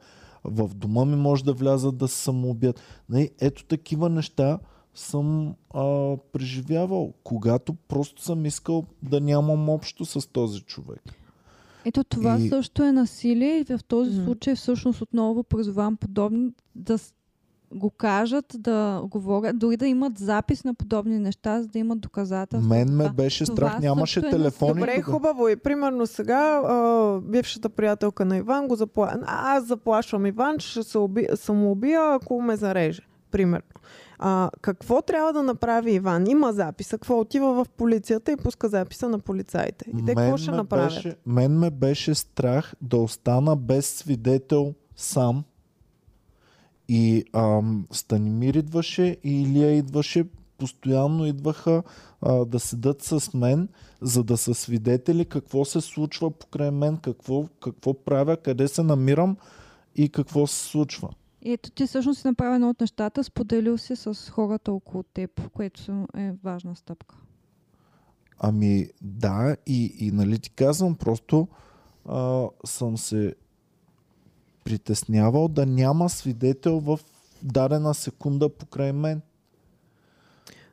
В 0.45 0.71
дома 0.75 1.05
ми 1.05 1.17
може 1.17 1.45
да 1.45 1.53
влязат 1.53 1.97
да 1.97 2.09
се 2.09 2.17
самоубият. 2.17 2.81
Нали, 3.09 3.31
ето 3.41 3.65
такива 3.65 4.09
неща 4.09 4.59
съм 4.95 5.55
а, 5.75 5.83
преживявал, 6.33 7.13
когато 7.25 7.75
просто 7.75 8.23
съм 8.23 8.47
искал 8.47 8.85
да 9.03 9.21
нямам 9.21 9.69
общо 9.69 10.05
с 10.05 10.29
този 10.29 10.61
човек. 10.61 11.03
Ето 11.85 12.05
това 12.05 12.39
И- 12.41 12.49
също 12.49 12.83
е 12.85 12.93
насилие 12.93 13.59
и 13.59 13.65
в 13.65 13.85
този 13.89 14.11
Мгм. 14.17 14.25
случай 14.25 14.55
всъщност 14.55 15.01
отново 15.03 15.43
призовавам 15.43 15.97
подобни 15.97 16.51
да, 16.75 16.99
го 17.75 17.91
кажат, 17.91 18.45
да 18.59 19.03
говорят, 19.05 19.59
дори 19.59 19.77
да 19.77 19.87
имат 19.87 20.19
запис 20.19 20.65
на 20.65 20.75
подобни 20.75 21.19
неща, 21.19 21.63
за 21.63 21.69
да 21.69 21.79
имат 21.79 22.01
доказателства. 22.01 22.69
Мен 22.69 22.97
ме 22.97 23.09
беше 23.09 23.45
това 23.45 23.57
страх, 23.57 23.81
нямаше 23.81 24.21
е 24.21 24.31
телефони. 24.31 24.75
Добре, 24.75 24.95
тогава. 24.95 25.13
хубаво. 25.13 25.49
И 25.49 25.57
примерно 25.57 26.07
сега 26.07 26.63
а, 26.65 27.21
бившата 27.21 27.69
приятелка 27.69 28.25
на 28.25 28.37
Иван 28.37 28.69
го 28.69 28.75
запла... 28.75 29.15
Аз 29.27 29.67
заплашвам 29.67 30.27
Иван, 30.27 30.59
че 30.59 30.69
ще 30.69 30.83
се 30.83 30.99
уби... 30.99 31.27
самоубия, 31.35 32.15
ако 32.15 32.43
ме 32.43 32.57
зареже. 32.57 33.03
Примерно. 33.31 33.63
А, 34.23 34.51
какво 34.61 35.03
трябва 35.03 35.33
да 35.33 35.43
направи 35.43 35.93
Иван? 35.93 36.27
Има 36.27 36.53
записа. 36.53 36.99
Какво 36.99 37.21
отива 37.21 37.65
в 37.65 37.69
полицията 37.69 38.33
и 38.33 38.37
пуска 38.37 38.69
записа 38.69 39.09
на 39.09 39.19
полицаите? 39.19 39.85
И 39.99 40.05
те 40.05 40.15
какво 40.15 40.37
ще 40.37 40.51
направят? 40.51 40.95
Беше, 40.95 41.17
мен 41.27 41.59
ме 41.59 41.71
беше 41.71 42.15
страх 42.15 42.75
да 42.81 42.97
остана 42.97 43.57
без 43.57 43.87
свидетел 43.87 44.75
сам. 44.97 45.45
И 46.89 47.25
ам, 47.33 47.87
Станимир 47.91 48.55
идваше 48.55 49.17
и 49.25 49.43
Илия 49.43 49.77
идваше, 49.77 50.25
постоянно 50.59 51.27
идваха 51.27 51.83
а, 52.23 52.45
да 52.45 52.61
седат 52.61 53.03
с 53.03 53.35
мен, 53.35 53.69
за 54.03 54.25
да 54.25 54.37
са 54.37 54.55
свидетели 54.55 55.25
какво 55.25 55.65
се 55.65 55.81
случва 55.81 56.31
покрай 56.31 56.71
мен, 56.71 56.97
какво, 56.97 57.47
какво 57.63 57.95
правя, 57.95 58.37
къде 58.37 58.69
се 58.69 58.83
намирам 58.83 59.37
и 59.97 60.09
какво 60.09 60.47
се 60.47 60.65
случва. 60.65 61.09
Ето 61.45 61.71
ти 61.71 61.87
всъщност 61.87 62.21
си 62.21 62.27
направил 62.27 62.55
едно 62.55 62.71
от 62.71 62.81
нещата, 62.81 63.25
споделил 63.25 63.79
си 63.79 63.97
с 63.97 64.31
хората 64.31 64.73
около 64.73 65.03
теб, 65.03 65.51
което 65.51 66.07
е 66.17 66.33
важна 66.45 66.77
стъпка. 66.77 67.17
Ами 68.39 68.89
да, 69.03 69.57
и, 69.67 69.95
и 69.99 70.11
нали 70.11 70.39
ти 70.39 70.51
казвам, 70.51 70.95
просто 70.95 71.49
а, 72.09 72.47
съм 72.65 72.99
се 72.99 73.35
притеснявал 74.65 75.49
да 75.49 75.67
няма 75.67 76.09
свидетел 76.09 76.81
в 76.81 76.99
дадена 77.43 77.95
секунда 77.95 78.49
покрай 78.49 78.93
мен. 78.93 79.21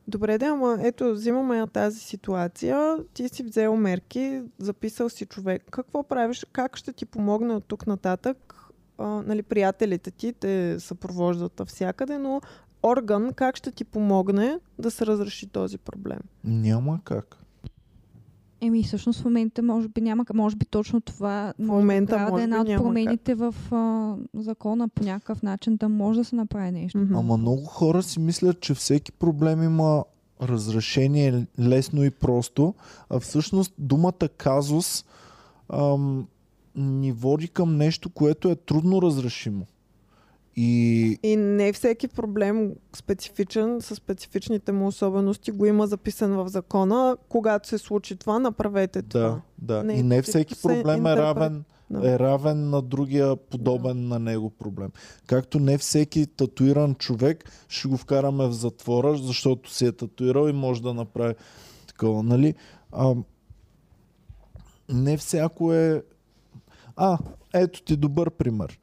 Добре, 0.08 0.38
да, 0.38 0.46
ама 0.46 0.78
ето, 0.82 1.14
взимаме 1.14 1.68
тази 1.68 2.00
ситуация. 2.00 2.98
Ти 3.14 3.30
си 3.30 3.44
взел 3.44 3.76
мерки, 3.76 4.42
записал 4.58 5.10
си 5.10 5.26
човек. 5.26 5.64
Какво 5.72 6.04
правиш? 6.04 6.46
Как 6.52 6.78
ще 6.78 6.94
ти 6.94 7.06
помогне 7.06 7.54
от 7.54 7.66
тук 7.66 7.88
нататък? 7.88 8.67
А, 8.98 9.08
нали, 9.08 9.44
приятелите 9.44 10.12
ти 10.12 10.34
те 10.34 10.80
съпровождат 10.80 11.60
навсякъде, 11.60 12.18
но 12.18 12.42
орган 12.84 13.34
как 13.34 13.56
ще 13.56 13.72
ти 13.72 13.84
помогне 13.84 14.60
да 14.80 14.92
се 14.92 15.06
разреши 15.06 15.48
този 15.48 15.78
проблем? 15.78 16.20
Няма 16.44 17.00
как. 17.04 17.38
Еми, 18.62 18.84
всъщност 18.84 19.22
в 19.22 19.26
момента 19.26 19.64
може 19.64 19.88
би 19.88 20.02
няма, 20.02 20.26
може 20.34 20.56
би 20.56 20.66
точно 20.66 21.02
това 21.02 21.54
В 21.60 21.64
момента 21.64 22.14
трябва 22.14 22.26
да 22.26 22.32
може 22.32 22.42
е 22.42 22.44
една 22.44 22.62
от 22.62 22.68
промените 22.68 23.36
в 23.36 23.56
а, 23.72 24.16
закона 24.34 24.90
по 24.90 25.04
някакъв 25.04 25.44
начин 25.44 25.78
да 25.78 25.90
може 25.90 26.20
да 26.20 26.26
се 26.26 26.36
направи 26.36 26.72
нещо. 26.72 26.98
Мгм. 26.98 27.16
Ама 27.16 27.38
много 27.38 27.66
хора 27.66 28.04
си 28.04 28.20
мислят, 28.20 28.60
че 28.62 28.74
всеки 28.74 29.12
проблем 29.12 29.64
има 29.64 30.04
разрешение 30.42 31.48
лесно 31.60 32.04
и 32.04 32.12
просто, 32.12 32.74
а 33.10 33.20
всъщност 33.20 33.74
думата 33.78 34.28
казус 34.38 35.06
ам, 35.74 36.28
ни 36.78 37.12
води 37.12 37.48
към 37.48 37.78
нещо, 37.78 38.10
което 38.10 38.50
е 38.50 38.56
трудно 38.56 39.02
разрешимо. 39.02 39.66
И 40.56 41.20
И 41.24 41.36
не 41.36 41.74
всеки 41.74 42.08
проблем 42.08 42.74
специфичен, 42.96 43.82
със 43.82 43.98
специфичните 43.98 44.72
му 44.72 44.88
особености 44.88 45.52
го 45.52 45.66
има 45.66 45.88
записан 45.88 46.32
в 46.32 46.48
закона. 46.48 47.18
Когато 47.30 47.68
се 47.68 47.78
случи 47.78 48.16
това, 48.16 48.40
направете 48.40 49.02
това. 49.02 49.42
да, 49.60 49.76
да. 49.76 49.84
Не, 49.84 49.94
и 49.94 50.04
не 50.04 50.22
всеки 50.22 50.56
се 50.56 50.62
проблем 50.62 51.06
е 51.06 51.16
равен 51.16 51.64
Да. 51.90 52.12
е 52.12 52.20
равен 52.20 52.70
на 52.70 52.82
другия 52.82 53.36
подобен 53.36 54.08
на 54.08 54.20
него 54.20 54.50
проблем. 54.50 54.90
Както 55.28 55.60
не 55.60 55.78
всеки 55.78 56.28
татуиран 56.28 56.96
човек 56.96 57.52
ще 57.68 57.88
го 57.88 57.98
вкараме 57.98 58.48
в 58.48 58.52
затвора, 58.52 59.18
защото 59.18 59.74
си 59.74 59.86
е 59.86 59.92
татуирал 59.92 60.50
и 60.50 60.54
може 60.54 60.82
да 60.82 60.94
направи 60.94 61.34
такова, 61.88 62.24
нали? 62.24 62.56
А, 62.92 63.16
не 64.90 65.18
всяко 65.18 65.74
е... 65.74 66.04
А, 66.98 67.18
ето 67.54 67.82
ти 67.82 67.96
добър 67.96 68.30
пример. 68.30 68.80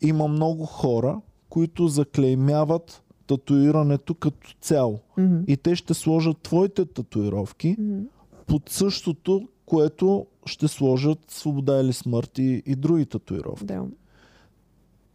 Има 0.00 0.28
много 0.28 0.66
хора, 0.66 1.20
които 1.48 1.88
заклеймяват 1.88 3.02
татуирането 3.26 4.14
като 4.14 4.54
цяло. 4.60 4.98
Мгм. 5.18 5.38
И 5.46 5.56
те 5.56 5.76
ще 5.76 5.94
сложат 5.94 6.38
твоите 6.38 6.84
татуировки 6.84 7.76
Мгм. 7.78 8.00
под 8.46 8.68
същото, 8.68 9.48
което 9.66 10.26
ще 10.46 10.68
сложат 10.68 11.18
свобода 11.30 11.80
или 11.80 11.92
смърт 11.92 12.38
и, 12.38 12.62
и 12.66 12.74
други 12.74 13.06
татуировки. 13.06 13.64
Да. 13.64 13.84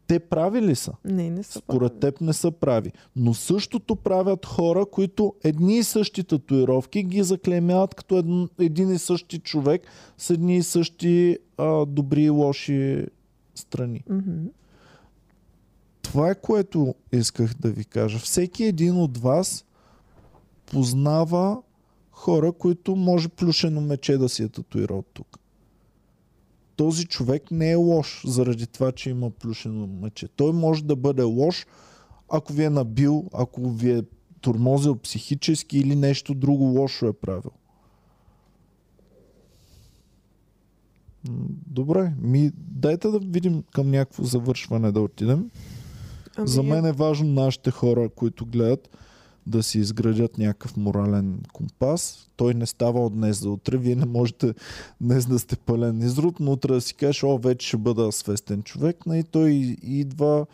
Те 0.07 0.19
прави 0.19 0.61
ли 0.61 0.75
са? 0.75 0.93
Не, 1.05 1.29
не 1.29 1.43
са 1.43 1.59
Според 1.59 1.91
прави. 1.91 1.99
теб 1.99 2.21
не 2.21 2.33
са 2.33 2.51
прави. 2.51 2.91
Но 3.15 3.33
същото 3.33 3.95
правят 3.95 4.45
хора, 4.45 4.85
които 4.85 5.33
едни 5.43 5.77
и 5.77 5.83
същи 5.83 6.23
татуировки 6.23 7.03
ги 7.03 7.23
заклемяват 7.23 7.95
като 7.95 8.17
един, 8.17 8.49
един 8.59 8.91
и 8.91 8.99
същи 8.99 9.39
човек 9.39 9.81
с 10.17 10.29
едни 10.29 10.57
и 10.57 10.63
същи 10.63 11.37
а, 11.57 11.85
добри 11.85 12.23
и 12.23 12.29
лоши 12.29 13.05
страни. 13.55 14.03
Мгм. 14.09 14.45
Това 16.01 16.29
е 16.29 16.35
което 16.35 16.95
исках 17.11 17.53
да 17.59 17.71
ви 17.71 17.85
кажа. 17.85 18.19
Всеки 18.19 18.63
един 18.63 18.97
от 18.97 19.17
вас 19.17 19.65
познава 20.65 21.61
хора, 22.11 22.51
които 22.51 22.95
може 22.95 23.29
плюшено 23.29 23.81
мече 23.81 24.17
да 24.17 24.29
си 24.29 24.43
е 24.43 24.49
татуирал 24.49 25.03
тук. 25.13 25.39
Този 26.75 27.05
човек 27.05 27.51
не 27.51 27.71
е 27.71 27.75
лош 27.75 28.23
заради 28.27 28.67
това, 28.67 28.91
че 28.91 29.09
има 29.09 29.29
плюшено 29.29 29.87
мече. 29.87 30.27
Той 30.27 30.53
може 30.53 30.83
да 30.83 30.95
бъде 30.95 31.23
лош, 31.23 31.65
ако 32.29 32.53
ви 32.53 32.63
е 32.63 32.69
набил, 32.69 33.29
ако 33.33 33.69
ви 33.69 33.91
е 33.91 34.03
турмозил 34.41 34.95
психически 34.95 35.77
или 35.77 35.95
нещо 35.95 36.33
друго 36.33 36.63
лошо 36.63 37.05
е 37.05 37.13
правил. 37.13 37.51
Добре, 41.67 42.13
ми 42.21 42.51
дайте 42.57 43.07
да 43.07 43.19
видим 43.19 43.63
към 43.73 43.91
някакво 43.91 44.23
завършване 44.23 44.91
да 44.91 45.01
отидем. 45.01 45.49
Ами, 46.35 46.47
За 46.47 46.63
мен 46.63 46.85
е 46.85 46.91
важно 46.91 47.29
нашите 47.29 47.71
хора, 47.71 48.09
които 48.09 48.45
гледат, 48.45 48.89
да 49.47 49.63
си 49.63 49.79
изградят 49.79 50.37
някакъв 50.37 50.77
морален 50.77 51.39
компас. 51.53 52.29
Той 52.35 52.53
не 52.53 52.65
става 52.65 53.05
от 53.05 53.13
днес 53.13 53.39
за 53.39 53.49
утре. 53.49 53.77
Вие 53.77 53.95
не 53.95 54.05
можете 54.05 54.53
днес 55.01 55.25
да 55.25 55.39
сте 55.39 55.57
пълен 55.57 56.01
изрод, 56.01 56.39
но 56.39 56.51
утре 56.51 56.73
да 56.73 56.81
си 56.81 56.93
кажеш, 56.93 57.23
о, 57.23 57.37
вече 57.37 57.67
ще 57.67 57.77
бъда 57.77 58.11
свестен 58.11 58.63
човек. 58.63 58.97
И 59.13 59.23
той 59.23 59.51
идва 59.83 60.45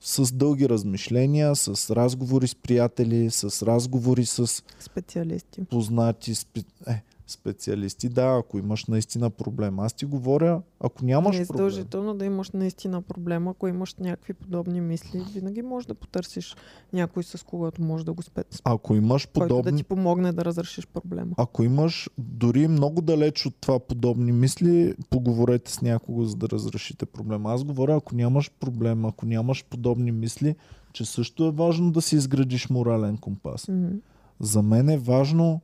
с 0.00 0.32
дълги 0.32 0.68
размишления, 0.68 1.56
с 1.56 1.96
разговори 1.96 2.48
с 2.48 2.54
приятели, 2.54 3.30
с 3.30 3.66
разговори 3.66 4.26
с 4.26 4.62
специалисти. 4.80 5.64
познати 5.70 6.34
спе... 6.34 6.60
е, 6.86 7.02
специалисти. 7.30 8.08
Да, 8.08 8.36
ако 8.38 8.58
имаш 8.58 8.84
наистина 8.84 9.30
проблем. 9.30 9.78
Аз 9.78 9.92
ти 9.92 10.04
говоря, 10.04 10.62
ако 10.80 11.04
нямаш 11.04 11.36
не 11.36 11.42
е 11.42 11.46
проблем. 11.46 11.68
задължително 11.68 12.14
да 12.14 12.24
имаш 12.24 12.50
наистина 12.50 13.02
проблем. 13.02 13.48
Ако 13.48 13.68
имаш 13.68 13.94
някакви 13.94 14.32
подобни 14.32 14.80
мисли, 14.80 15.24
винаги 15.34 15.62
можеш 15.62 15.86
да 15.86 15.94
потърсиш 15.94 16.56
някой 16.92 17.22
с 17.22 17.46
когото 17.46 17.82
може 17.82 18.04
да 18.04 18.12
го 18.12 18.22
спец. 18.22 18.60
Ако 18.64 18.94
имаш 18.94 19.26
Който 19.26 19.40
да 19.40 19.48
подобни 19.48 19.78
ти 19.78 19.84
помогне 19.84 20.32
да 20.32 20.44
разрешиш 20.44 20.86
проблема. 20.86 21.30
Ако 21.36 21.62
имаш 21.62 22.10
дори 22.18 22.68
много 22.68 23.02
далеч 23.02 23.46
от 23.46 23.54
това 23.60 23.78
подобни 23.78 24.32
мисли, 24.32 24.94
поговорете 25.10 25.72
с 25.72 25.82
някого, 25.82 26.24
за 26.24 26.36
да 26.36 26.48
разрешите 26.48 27.06
проблема. 27.06 27.52
Аз 27.52 27.64
говоря, 27.64 27.96
ако 27.96 28.14
нямаш 28.14 28.50
проблем, 28.60 29.04
ако 29.04 29.26
нямаш 29.26 29.64
подобни 29.64 30.12
мисли, 30.12 30.56
че 30.92 31.04
също 31.04 31.44
е 31.44 31.50
важно 31.50 31.92
да 31.92 32.02
си 32.02 32.16
изградиш 32.16 32.70
морален 32.70 33.16
компас. 33.16 33.68
Мгм. 33.68 33.96
За 34.40 34.62
мен 34.62 34.88
е 34.88 34.98
важно 34.98 35.60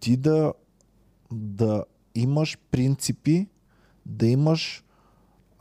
ти 0.00 0.16
да, 0.16 0.52
да 1.32 1.84
имаш 2.14 2.58
принципи, 2.70 3.46
да 4.06 4.26
имаш 4.26 4.84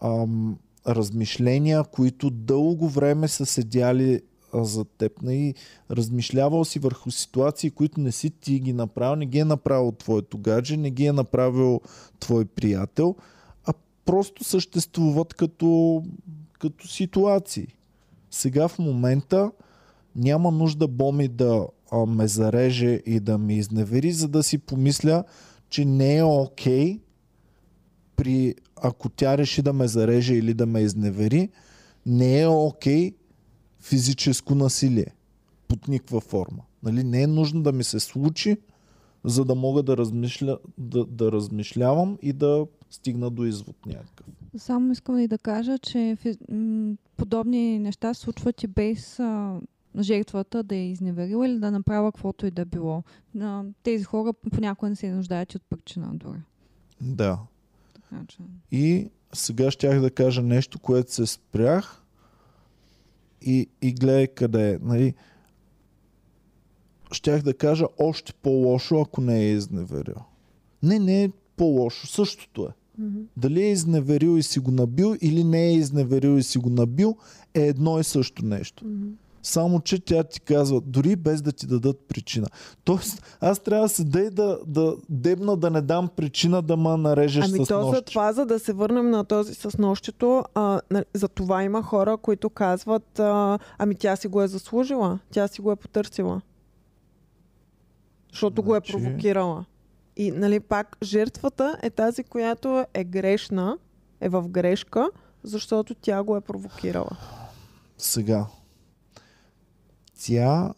ам, 0.04 0.58
размишления, 0.88 1.84
които 1.84 2.30
дълго 2.30 2.90
време 2.90 3.28
са 3.28 3.46
седяли 3.46 4.22
за 4.54 4.86
теб. 4.86 5.12
И 5.30 5.54
размишлявал 5.92 6.66
си 6.66 6.80
върху 6.80 7.12
ситуации, 7.12 7.72
които 7.72 8.00
не 8.00 8.12
си 8.12 8.30
ти 8.30 8.60
ги 8.60 8.74
направил, 8.74 9.16
не 9.16 9.26
ги 9.26 9.40
е 9.40 9.46
направил 9.46 9.92
твоето 9.92 10.38
гадже, 10.38 10.78
не 10.78 10.92
ги 10.92 11.06
е 11.06 11.14
направил 11.14 11.82
твой 12.20 12.46
приятел, 12.46 13.16
а 13.66 13.74
просто 14.06 14.44
съществуват 14.44 15.34
като, 15.34 16.04
като 16.60 16.88
ситуации. 16.88 17.68
Сега 18.32 18.68
в 18.68 18.80
момента 18.80 19.52
няма 20.16 20.52
нужда 20.52 20.88
Боми 20.88 21.28
да 21.28 21.68
а, 21.92 22.06
ме 22.06 22.28
зареже 22.28 23.02
и 23.06 23.20
да 23.20 23.38
ме 23.38 23.56
изневери, 23.56 24.12
за 24.12 24.28
да 24.28 24.44
си 24.44 24.58
помисля, 24.58 25.24
че 25.70 25.86
не 25.86 26.18
е 26.18 26.24
окей 26.24 27.00
при, 28.16 28.56
ако 28.76 29.10
тя 29.10 29.38
реши 29.38 29.62
да 29.62 29.74
ме 29.74 29.88
зареже 29.88 30.34
или 30.34 30.54
да 30.54 30.66
ме 30.66 30.82
изневери, 30.82 31.50
не 32.06 32.42
е 32.42 32.48
окей 32.48 33.16
физическо 33.80 34.56
насилие 34.56 35.16
под 35.68 35.88
никаква 35.88 36.22
форма. 36.22 36.64
Нали? 36.84 37.04
Не 37.04 37.22
е 37.22 37.28
нужно 37.28 37.64
да 37.64 37.72
ми 37.72 37.84
се 37.84 38.00
случи, 38.00 38.58
за 39.24 39.46
да 39.46 39.56
мога 39.56 39.84
да, 39.84 39.98
размишля, 39.98 40.58
да, 40.78 41.06
да 41.06 41.32
размишлявам 41.32 42.18
и 42.22 42.34
да 42.34 42.68
стигна 42.90 43.30
до 43.30 43.46
извод 43.46 43.76
някакъв. 43.86 44.26
Само 44.58 44.92
искам 44.92 45.20
и 45.20 45.28
да 45.28 45.38
кажа, 45.38 45.78
че 45.78 46.18
подобни 47.18 47.80
неща 47.80 48.14
случват 48.14 48.64
и 48.64 48.68
без 48.68 49.20
а, 49.20 49.60
жертвата 50.00 50.64
да 50.64 50.76
е 50.76 50.90
изневерила 50.90 51.48
или 51.48 51.60
да 51.60 51.72
направя 51.72 52.12
каквото 52.12 52.46
и 52.46 52.52
да 52.52 52.66
било. 52.66 53.04
А, 53.40 53.64
тези 53.84 54.04
хора 54.04 54.34
понякога 54.34 54.90
не 54.90 54.96
се 54.96 55.12
нуждаят 55.12 55.56
от 55.56 55.64
причина 55.70 56.12
дори. 56.14 56.40
Да. 57.02 57.40
Така 57.94 58.26
че... 58.28 58.38
И 58.72 59.10
сега 59.34 59.72
щях 59.72 60.02
да 60.02 60.12
кажа 60.12 60.42
нещо, 60.42 60.80
което 60.80 61.14
се 61.14 61.26
спрях 61.26 62.04
и, 63.42 63.68
и 63.82 63.94
гледай 63.94 64.28
къде 64.28 64.72
е. 64.74 64.78
Нали? 64.82 65.14
Щях 67.12 67.42
да 67.42 67.54
кажа 67.54 67.86
още 67.98 68.34
по-лошо, 68.34 69.02
ако 69.02 69.22
не 69.22 69.40
е 69.40 69.52
изневерил. 69.52 70.22
Не, 70.84 71.00
не 71.00 71.24
е 71.24 71.32
по-лошо. 71.56 72.08
Същото 72.08 72.64
е. 72.66 72.70
Мгм. 72.98 73.20
Дали 73.38 73.64
е 73.64 73.72
изневерил 73.72 74.38
и 74.38 74.44
си 74.44 74.60
го 74.60 74.72
набил 74.72 75.16
или 75.22 75.44
не 75.44 75.68
е 75.68 75.74
изневерил 75.74 76.38
и 76.38 76.44
си 76.44 76.58
го 76.58 76.70
набил 76.70 77.18
е 77.54 77.62
едно 77.62 78.00
и 78.00 78.04
също 78.04 78.46
нещо. 78.46 78.86
Мгм. 78.86 79.08
Само, 79.48 79.82
че 79.82 80.00
тя 80.00 80.24
ти 80.24 80.42
казва, 80.42 80.82
дори 80.82 81.16
без 81.16 81.42
да 81.42 81.52
ти 81.52 81.68
дадат 81.68 82.00
причина. 82.08 82.48
Тоест, 82.84 83.38
аз 83.42 83.60
трябва 83.60 83.86
да 83.86 83.90
седа 83.90 84.20
и 84.20 84.30
да, 84.30 84.60
да 84.68 84.96
дебна 85.10 85.58
да 85.58 85.70
не 85.70 85.82
дам 85.82 86.10
причина 86.16 86.62
да 86.62 86.78
ма 86.78 86.98
нарежеш 86.98 87.46
Ами 87.46 87.66
с 87.66 87.68
то 87.68 87.92
за 87.92 88.02
това, 88.02 88.34
за 88.34 88.46
да 88.46 88.60
се 88.60 88.74
върнем 88.74 89.10
на 89.10 89.26
този 89.26 89.54
с 89.54 89.78
нощето, 89.78 90.44
а, 90.56 90.82
на, 90.92 91.06
за 91.14 91.28
това 91.28 91.64
има 91.64 91.84
хора, 91.84 92.18
които 92.18 92.50
казват, 92.50 93.20
а, 93.20 93.60
ами 93.78 93.96
тя 93.96 94.16
си 94.16 94.28
го 94.28 94.42
е 94.42 94.48
заслужила, 94.48 95.20
тя 95.32 95.48
си 95.48 95.62
го 95.62 95.72
е 95.72 95.76
потърсила. 95.76 96.42
Защото 98.32 98.64
го 98.64 98.76
е 98.76 98.80
Значи- 98.80 98.92
провокирала. 98.92 99.66
И 100.18 100.32
нали 100.32 100.60
пак 100.60 100.98
жертвата 101.04 101.78
е 101.82 101.90
тази, 101.90 102.24
която 102.24 102.86
е 102.94 103.04
грешна, 103.04 103.78
е 104.22 104.30
в 104.30 104.48
грешка, 104.48 105.10
защото 105.44 105.96
тя 105.96 106.24
го 106.24 106.36
е 106.38 106.42
провокирала. 106.42 107.18
Сега. 107.98 108.46
Тя 110.20 110.74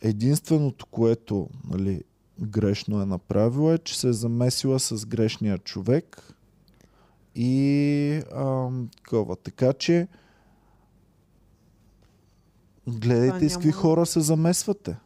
единственото, 0.00 0.86
което 0.86 1.48
нали, 1.70 2.02
грешно 2.40 3.02
е 3.02 3.06
направила 3.06 3.74
е, 3.74 3.78
че 3.78 3.98
се 3.98 4.08
е 4.08 4.12
замесила 4.12 4.80
с 4.80 5.06
грешния 5.06 5.58
човек 5.58 6.34
и 7.34 8.22
ам, 8.36 8.88
такова. 8.96 9.36
Така 9.36 9.72
че 9.72 10.08
гледайте 12.88 13.48
с 13.48 13.54
какви 13.54 13.72
хора 13.72 14.06
се 14.06 14.20
замесвате. 14.20 14.96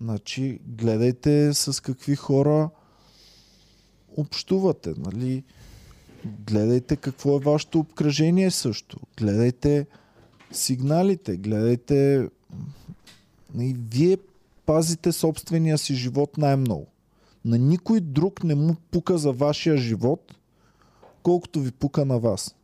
Значи, 0.00 0.60
гледайте 0.66 1.54
с 1.54 1.82
какви 1.82 2.16
хора 2.16 2.70
общувате. 4.16 4.94
Нали? 4.96 5.44
Гледайте 6.24 6.96
какво 6.96 7.36
е 7.36 7.40
вашето 7.40 7.78
обкръжение 7.78 8.50
също. 8.50 9.00
Гледайте 9.16 9.86
сигналите, 10.52 11.36
гледайте... 11.36 12.28
И 13.60 13.76
вие 13.90 14.18
пазите 14.66 15.12
собствения 15.12 15.78
си 15.78 15.94
живот 15.94 16.38
най-много. 16.38 16.86
На 17.44 17.58
никой 17.58 18.00
друг 18.00 18.44
не 18.44 18.54
му 18.54 18.76
пука 18.90 19.18
за 19.18 19.32
вашия 19.32 19.76
живот, 19.76 20.34
колкото 21.22 21.60
ви 21.60 21.72
пука 21.72 22.04
на 22.04 22.18
вас. 22.18 22.56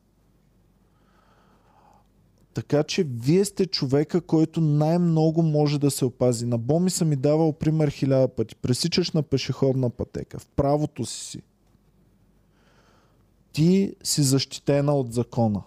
Така 2.55 2.83
че 2.83 3.05
вие 3.05 3.45
сте 3.45 3.67
човека, 3.67 4.21
който 4.21 4.61
най-много 4.61 5.43
може 5.43 5.79
да 5.79 5.91
се 5.91 6.05
опази. 6.05 6.47
На 6.47 6.59
Боми 6.59 6.91
съм 6.91 7.09
ми 7.09 7.17
давал 7.17 7.53
пример 7.53 7.89
хиляда 7.89 8.29
пъти. 8.29 8.57
Пресичаш 8.57 9.13
на 9.13 9.23
пешеходна 9.23 9.91
пътека. 9.91 10.39
В 10.39 10.47
правото 10.47 11.07
си 11.07 11.25
си 11.25 11.43
ти 13.53 13.95
си 14.03 14.23
защитена 14.23 14.95
от 14.95 15.13
закона. 15.13 15.63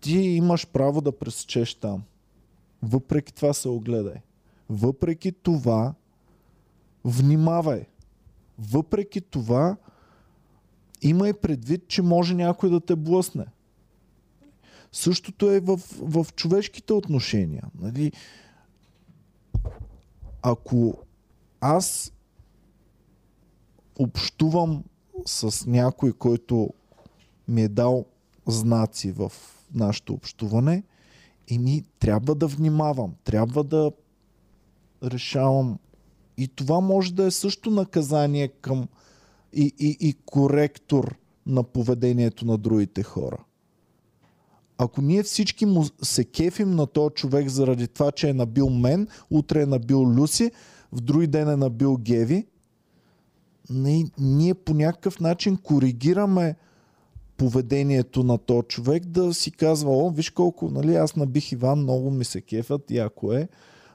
Ти 0.00 0.18
имаш 0.18 0.66
право 0.66 1.00
да 1.00 1.18
пресечеш 1.18 1.74
там. 1.74 2.02
Въпреки 2.82 3.34
това 3.34 3.52
се 3.52 3.68
огледай. 3.68 4.16
Въпреки 4.70 5.32
това, 5.32 5.94
внимавай. 7.04 7.86
Въпреки 8.58 9.20
това, 9.20 9.76
имай 11.02 11.32
предвид, 11.32 11.88
че 11.88 12.02
може 12.02 12.34
някой 12.34 12.70
да 12.70 12.80
те 12.80 12.96
блъсне. 12.96 13.46
Същото 14.92 15.50
е 15.50 15.60
в, 15.60 15.76
в 16.00 16.26
човешките 16.34 16.92
отношения. 16.92 17.64
Нали? 17.80 18.12
Ако 20.42 20.98
аз 21.60 22.12
общувам 23.98 24.84
с 25.26 25.66
някой, 25.66 26.12
който 26.12 26.70
ми 27.48 27.62
е 27.62 27.68
дал 27.68 28.06
знаци 28.46 29.12
в 29.12 29.32
нашето 29.74 30.12
общуване, 30.12 30.82
и 31.48 31.58
ми 31.58 31.82
трябва 31.98 32.34
да 32.34 32.46
внимавам, 32.46 33.14
трябва 33.24 33.64
да 33.64 33.92
решавам. 35.04 35.78
И 36.36 36.48
това 36.48 36.80
може 36.80 37.14
да 37.14 37.24
е 37.24 37.30
също 37.30 37.70
наказание 37.70 38.48
към 38.48 38.88
и, 39.52 39.72
и, 39.78 39.96
и 40.00 40.14
коректор 40.26 41.14
на 41.46 41.62
поведението 41.62 42.46
на 42.46 42.58
другите 42.58 43.02
хора. 43.02 43.44
Ако 44.78 45.02
ние 45.02 45.22
всички 45.22 45.66
му 45.66 45.84
се 46.02 46.24
кефим 46.24 46.70
на 46.70 46.86
този 46.86 47.14
човек 47.14 47.48
заради 47.48 47.88
това, 47.88 48.12
че 48.12 48.28
е 48.28 48.34
набил 48.34 48.70
мен, 48.70 49.08
утре 49.30 49.62
е 49.62 49.66
набил 49.66 49.98
Люси, 49.98 50.50
в 50.92 51.00
други 51.00 51.26
ден 51.26 51.48
е 51.48 51.56
набил 51.56 51.96
Геви, 51.96 52.46
ние, 54.18 54.54
по 54.54 54.74
някакъв 54.74 55.20
начин 55.20 55.56
коригираме 55.56 56.56
поведението 57.38 58.22
на 58.22 58.38
този 58.38 58.62
човек 58.68 59.06
да 59.06 59.34
си 59.34 59.50
казва, 59.50 59.90
о, 59.90 60.10
виж 60.10 60.30
колко, 60.30 60.70
нали, 60.70 60.94
аз 60.94 61.16
набих 61.16 61.52
Иван, 61.52 61.78
много 61.78 62.10
ми 62.10 62.24
се 62.24 62.40
кефят, 62.40 62.90
яко 62.90 63.32
е. 63.32 63.48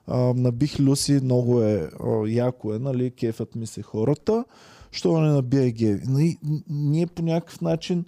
А, 0.07 0.17
набих 0.33 0.79
Люси, 0.79 1.19
много 1.23 1.61
е, 1.61 1.89
о, 2.03 2.25
яко 2.25 2.73
е, 2.73 2.79
нали, 2.79 3.11
кефят 3.11 3.55
ми 3.55 3.67
се 3.67 3.81
хората. 3.81 4.45
Що 4.91 5.21
не 5.21 5.31
набия 5.31 5.65
и 5.65 5.71
Геви? 5.71 6.05
Нали, 6.07 6.37
ние 6.69 7.07
по 7.07 7.21
някакъв 7.21 7.61
начин 7.61 8.05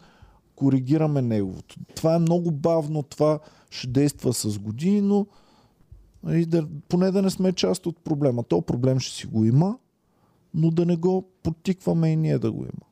коригираме 0.56 1.22
неговото. 1.22 1.76
Това 1.96 2.16
е 2.16 2.20
много 2.20 2.52
бавно, 2.52 3.04
това 3.04 3.40
ще 3.70 3.88
действа 3.88 4.34
с 4.34 4.60
години, 4.60 5.02
но 5.02 5.28
нали, 6.24 6.46
да, 6.46 6.68
поне 6.90 7.12
да 7.12 7.22
не 7.22 7.30
сме 7.30 7.54
част 7.54 7.86
от 7.86 8.04
проблема. 8.04 8.44
То 8.44 8.62
проблем 8.62 9.00
ще 9.00 9.16
си 9.16 9.28
го 9.28 9.46
има, 9.46 9.78
но 10.54 10.72
да 10.72 10.86
не 10.86 10.96
го 10.96 11.30
подтикваме 11.44 12.12
и 12.12 12.16
ние 12.16 12.40
да 12.40 12.52
го 12.52 12.62
има. 12.62 12.86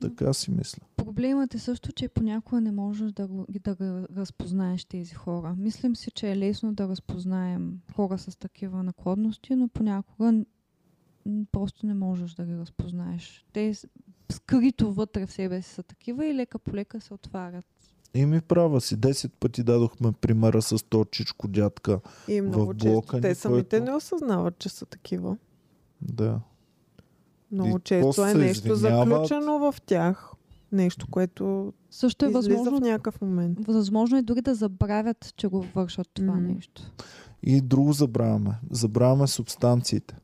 Така 0.00 0.32
си 0.32 0.50
мисля. 0.50 0.82
Проблемът 0.96 1.54
е 1.54 1.58
също, 1.58 1.92
че 1.92 2.08
понякога 2.08 2.60
не 2.60 2.72
можеш 2.72 3.12
да, 3.12 3.26
го, 3.26 3.46
да 3.48 3.74
го 3.74 4.06
разпознаеш 4.16 4.84
тези 4.84 5.14
хора. 5.14 5.54
Мислим 5.58 5.96
си, 5.96 6.10
че 6.10 6.30
е 6.30 6.36
лесно 6.36 6.74
да 6.74 6.88
разпознаем 6.88 7.80
хора 7.94 8.18
с 8.18 8.38
такива 8.38 8.82
наклонности, 8.82 9.54
но 9.54 9.68
понякога 9.68 10.44
просто 11.52 11.86
не 11.86 11.94
можеш 11.94 12.34
да 12.34 12.44
ги 12.44 12.56
разпознаеш. 12.56 13.46
Те 13.52 13.74
скрито 14.32 14.92
вътре 14.92 15.26
в 15.26 15.32
себе 15.32 15.62
си 15.62 15.70
са 15.70 15.82
такива 15.82 16.26
и 16.26 16.34
лека 16.34 16.58
по 16.58 16.74
лека 16.74 17.00
се 17.00 17.14
отварят. 17.14 17.66
И 18.14 18.26
ми 18.26 18.40
права 18.40 18.80
си. 18.80 18.96
10 18.96 19.30
пъти 19.30 19.62
дадохме 19.62 20.12
примера 20.12 20.62
с 20.62 20.84
то 20.88 21.04
чичко 21.04 21.48
дядка. 21.48 22.00
И 22.28 22.40
много 22.40 22.74
блока 22.74 23.06
често 23.06 23.16
ни, 23.16 23.22
те 23.22 23.34
самите 23.34 23.78
който- 23.78 23.90
не 23.90 23.96
осъзнават, 23.96 24.58
че 24.58 24.68
са 24.68 24.86
такива. 24.86 25.36
Да. 26.02 26.40
Много 27.52 27.76
И 27.76 27.80
често 27.80 28.26
е 28.26 28.34
нещо 28.34 28.72
извиняват. 28.72 29.08
заключено 29.08 29.58
в 29.58 29.80
тях. 29.80 30.32
Нещо, 30.72 31.06
което 31.10 31.72
Също 31.90 32.24
е 32.24 32.28
възможно, 32.28 32.76
в 32.76 32.80
някакъв 32.80 33.20
момент. 33.20 33.58
възможно 33.60 34.18
е 34.18 34.22
дори 34.22 34.40
да 34.40 34.54
забравят, 34.54 35.32
че 35.36 35.46
го 35.46 35.66
вършат 35.74 36.08
това 36.14 36.34
Мгм. 36.34 36.46
нещо. 36.46 36.82
И 37.42 37.60
друго 37.60 37.92
забравяме. 37.92 38.50
Забравяме 38.70 39.26
субстанциите. 39.26 40.16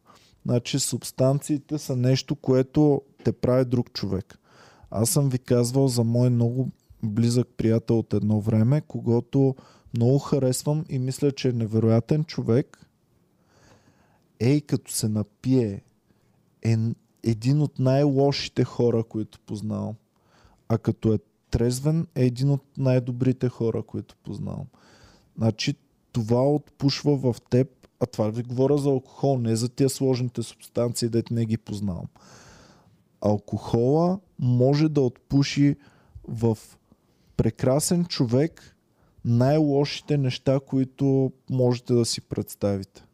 Значи 0.45 0.79
субстанциите 0.79 1.79
са 1.79 1.97
нещо, 1.97 2.37
което 2.37 3.03
те 3.25 3.33
прави 3.33 3.65
друг 3.65 3.93
човек. 3.93 4.39
Аз 4.91 5.11
съм 5.11 5.29
ви 5.29 5.39
казвал 5.39 5.89
за 5.89 6.05
мой 6.05 6.31
много 6.31 6.69
близък 7.03 7.49
приятел 7.57 7.99
от 7.99 8.15
едно 8.15 8.41
време, 8.41 8.81
когато 8.81 9.55
много 9.95 10.19
харесвам 10.19 10.85
и 10.89 10.99
мисля, 10.99 11.33
че 11.33 11.49
е 11.49 11.53
невероятен 11.53 12.25
човек. 12.25 12.87
Ей, 14.41 14.61
като 14.61 14.93
се 14.93 15.09
напие, 15.09 15.83
е 16.63 16.77
н- 16.77 16.95
един 17.23 17.63
от 17.63 17.79
най-лошите 17.79 18.65
хора, 18.65 19.05
които 19.05 19.41
познавам. 19.41 19.95
А 20.69 20.79
като 20.79 21.13
е 21.13 21.19
трезвен, 21.51 22.07
е 22.15 22.25
един 22.25 22.51
от 22.51 22.63
най-добрите 22.79 23.49
хора, 23.49 23.83
които 23.83 24.17
познавам. 24.23 24.67
Значи, 25.39 25.75
това 26.13 26.51
отпушва 26.51 27.17
в 27.17 27.37
теб, 27.51 27.69
а 28.01 28.07
това 28.07 28.31
ви 28.31 28.43
говоря 28.43 28.79
за 28.79 28.89
алкохол, 28.89 29.39
не 29.39 29.57
за 29.57 29.69
тия 29.69 29.89
сложните 29.89 30.43
субстанции, 30.43 31.09
дете 31.09 31.35
не 31.35 31.45
ги 31.45 31.57
познавам. 31.57 32.07
Алкохола 33.21 34.21
може 34.39 34.89
да 34.89 35.01
отпуши 35.01 35.77
в 36.29 36.59
прекрасен 37.37 38.05
човек 38.05 38.77
най-лошите 39.25 40.19
неща, 40.19 40.61
които 40.67 41.33
можете 41.51 41.95
да 41.95 42.05
си 42.05 42.21
представите. 42.21 43.05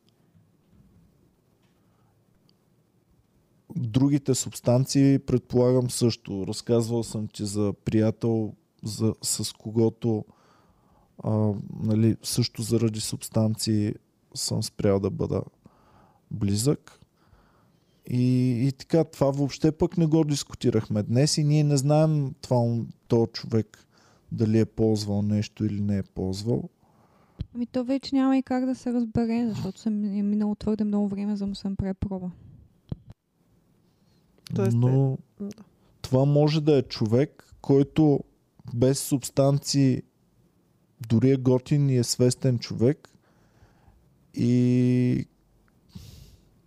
Другите 3.79 4.35
субстанции, 4.35 5.19
предполагам 5.19 5.91
също. 5.91 6.47
Разказвал 6.47 7.03
съм 7.03 7.29
ти 7.29 7.45
за 7.45 7.73
приятел, 7.85 8.53
за, 8.83 9.15
с 9.23 9.53
когото 9.53 10.25
а, 11.25 11.53
нали, 11.83 12.17
също 12.23 12.63
заради 12.63 13.01
субстанции 13.01 13.95
съм 14.35 14.63
спрял 14.63 15.01
да 15.01 15.11
бъда 15.11 15.43
близък. 16.31 17.01
И, 18.11 18.51
и 18.69 18.73
така, 18.73 19.05
това 19.05 19.31
въобще 19.31 19.73
пък 19.73 19.99
не 19.99 20.07
го 20.07 20.25
дискутирахме 20.25 21.03
днес 21.03 21.39
и 21.39 21.45
ние 21.45 21.65
не 21.65 21.77
знаем 21.77 22.35
това, 22.41 22.77
този 23.09 23.33
човек 23.33 23.87
дали 24.33 24.59
е 24.59 24.65
ползвал 24.65 25.23
нещо 25.23 25.65
или 25.65 25.81
не 25.81 25.99
е 25.99 26.03
ползвал. 26.03 26.69
Ами 27.55 27.67
то 27.67 27.85
вече 27.85 28.15
няма 28.15 28.39
и 28.39 28.43
как 28.43 28.67
да 28.67 28.75
се 28.75 28.93
разбере, 28.93 29.47
защото 29.49 29.81
съм 29.81 30.05
е 30.05 30.23
минало 30.23 30.55
твърде 30.55 30.85
много 30.85 31.09
време, 31.09 31.37
за 31.37 31.45
да 31.45 31.47
му 31.47 31.55
съм 31.55 31.77
препроба. 31.77 32.31
Тоест, 34.55 34.77
Но 34.77 35.19
Да. 35.41 35.49
това 36.03 36.25
може 36.25 36.61
да 36.61 36.79
е 36.79 36.83
човек, 36.83 37.55
който 37.61 38.21
без 38.75 39.01
субстанции 39.01 40.03
дори 41.09 41.31
е 41.31 41.37
готин 41.37 41.91
и 41.91 41.97
е 41.97 42.05
свестен 42.05 42.59
човек 42.59 43.09
и 44.35 45.27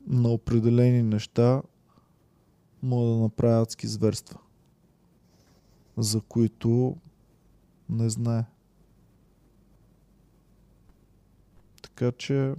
на 0.07 0.29
определени 0.29 1.03
неща 1.03 1.61
може 2.83 3.09
да 3.09 3.15
направи 3.15 3.61
адски 3.61 3.87
зверства, 3.87 4.39
за 5.97 6.21
които 6.21 6.95
не 7.89 8.09
знае. 8.09 8.43
Така 11.81 12.11
че 12.11 12.53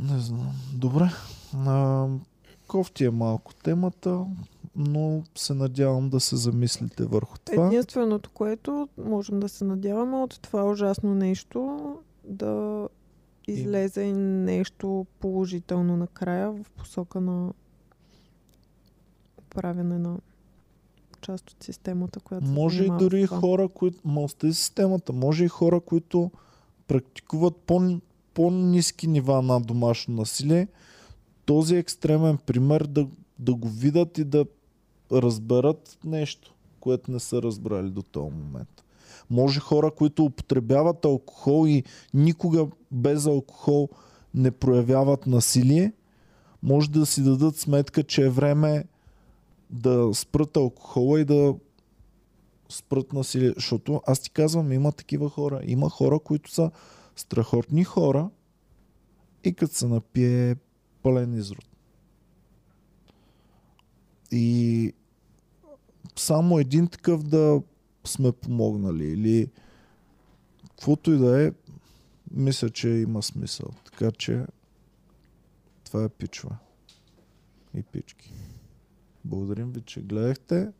не 0.00 0.18
знам. 0.18 0.52
Добре. 0.72 1.10
А, 1.56 2.06
кофти 2.68 3.04
е 3.04 3.10
малко 3.10 3.54
темата, 3.54 4.26
но 4.76 5.22
се 5.34 5.54
надявам 5.54 6.10
да 6.10 6.20
се 6.20 6.36
замислите 6.36 7.04
върху 7.04 7.38
това. 7.44 7.66
Единственото, 7.66 8.30
което 8.30 8.88
можем 9.04 9.40
да 9.40 9.48
се 9.48 9.64
надяваме 9.64 10.16
от 10.16 10.40
това 10.42 10.64
ужасно 10.64 11.14
нещо, 11.14 11.78
да 12.24 12.88
излезе 13.48 14.02
и 14.02 14.12
нещо 14.12 15.06
положително 15.20 15.96
накрая 15.96 16.52
в 16.52 16.70
посока 16.70 17.20
на 17.20 17.52
правене 19.50 19.98
на 19.98 20.16
част 21.20 21.50
от 21.50 21.62
системата, 21.62 22.20
която 22.20 22.46
Може 22.46 22.84
и 22.84 22.90
дори 22.98 23.26
това. 23.26 23.38
хора, 23.38 23.68
които... 23.68 24.00
Ма 24.04 24.20
остави 24.20 24.54
системата. 24.54 25.12
Може 25.12 25.44
и 25.44 25.48
хора, 25.48 25.80
които 25.80 26.30
практикуват 26.88 27.56
по, 27.56 28.00
по-низки 28.34 29.06
нива 29.06 29.42
на 29.42 29.60
домашно 29.60 30.14
насилие. 30.14 30.68
Този 31.50 31.76
екстремен 31.76 32.38
пример 32.46 32.80
да, 32.80 33.06
да 33.38 33.54
го 33.54 33.68
видят 33.68 34.18
и 34.18 34.24
да 34.24 34.46
разберат 35.12 35.98
нещо, 36.04 36.54
което 36.80 37.10
не 37.10 37.20
са 37.20 37.42
разбрали 37.42 37.90
до 37.90 38.02
този 38.02 38.30
момент. 38.30 38.84
Може 39.30 39.60
хора, 39.60 39.90
които 39.90 40.24
употребяват 40.24 41.04
алкохол 41.04 41.66
и 41.68 41.84
никога 42.14 42.66
без 42.90 43.26
алкохол 43.26 43.88
не 44.34 44.50
проявяват 44.50 45.26
насилие, 45.26 45.92
може 46.62 46.90
да 46.90 47.06
си 47.06 47.22
дадат 47.22 47.56
сметка, 47.56 48.02
че 48.02 48.26
е 48.26 48.30
време 48.30 48.84
да 49.70 50.10
спрат 50.14 50.56
алкохола 50.56 51.20
и 51.20 51.24
да 51.24 51.54
спрат 52.68 53.12
насилие. 53.12 53.52
Защото 53.56 54.02
аз 54.06 54.20
ти 54.20 54.30
казвам, 54.30 54.72
има 54.72 54.92
такива 54.92 55.30
хора. 55.30 55.60
Има 55.64 55.90
хора, 55.90 56.18
които 56.18 56.50
са 56.50 56.70
страхотни 57.16 57.84
хора 57.84 58.30
и 59.44 59.54
като 59.54 59.74
се 59.74 59.86
напие 59.86 60.56
пълен 61.02 61.34
изрод. 61.34 61.66
И 64.30 64.92
само 66.16 66.58
един 66.58 66.88
такъв 66.88 67.22
да 67.22 67.62
сме 68.04 68.32
помогнали 68.32 69.04
или 69.04 69.50
каквото 70.62 71.12
и 71.12 71.18
да 71.18 71.46
е, 71.46 71.52
мисля, 72.30 72.70
че 72.70 72.88
има 72.88 73.22
смисъл. 73.22 73.68
Така 73.84 74.10
че 74.10 74.46
това 75.84 76.04
е 76.04 76.08
пичва. 76.08 76.56
И 77.74 77.82
пички. 77.82 78.32
Благодарим 79.24 79.72
ви, 79.72 79.80
че 79.80 80.02
гледахте. 80.02 80.72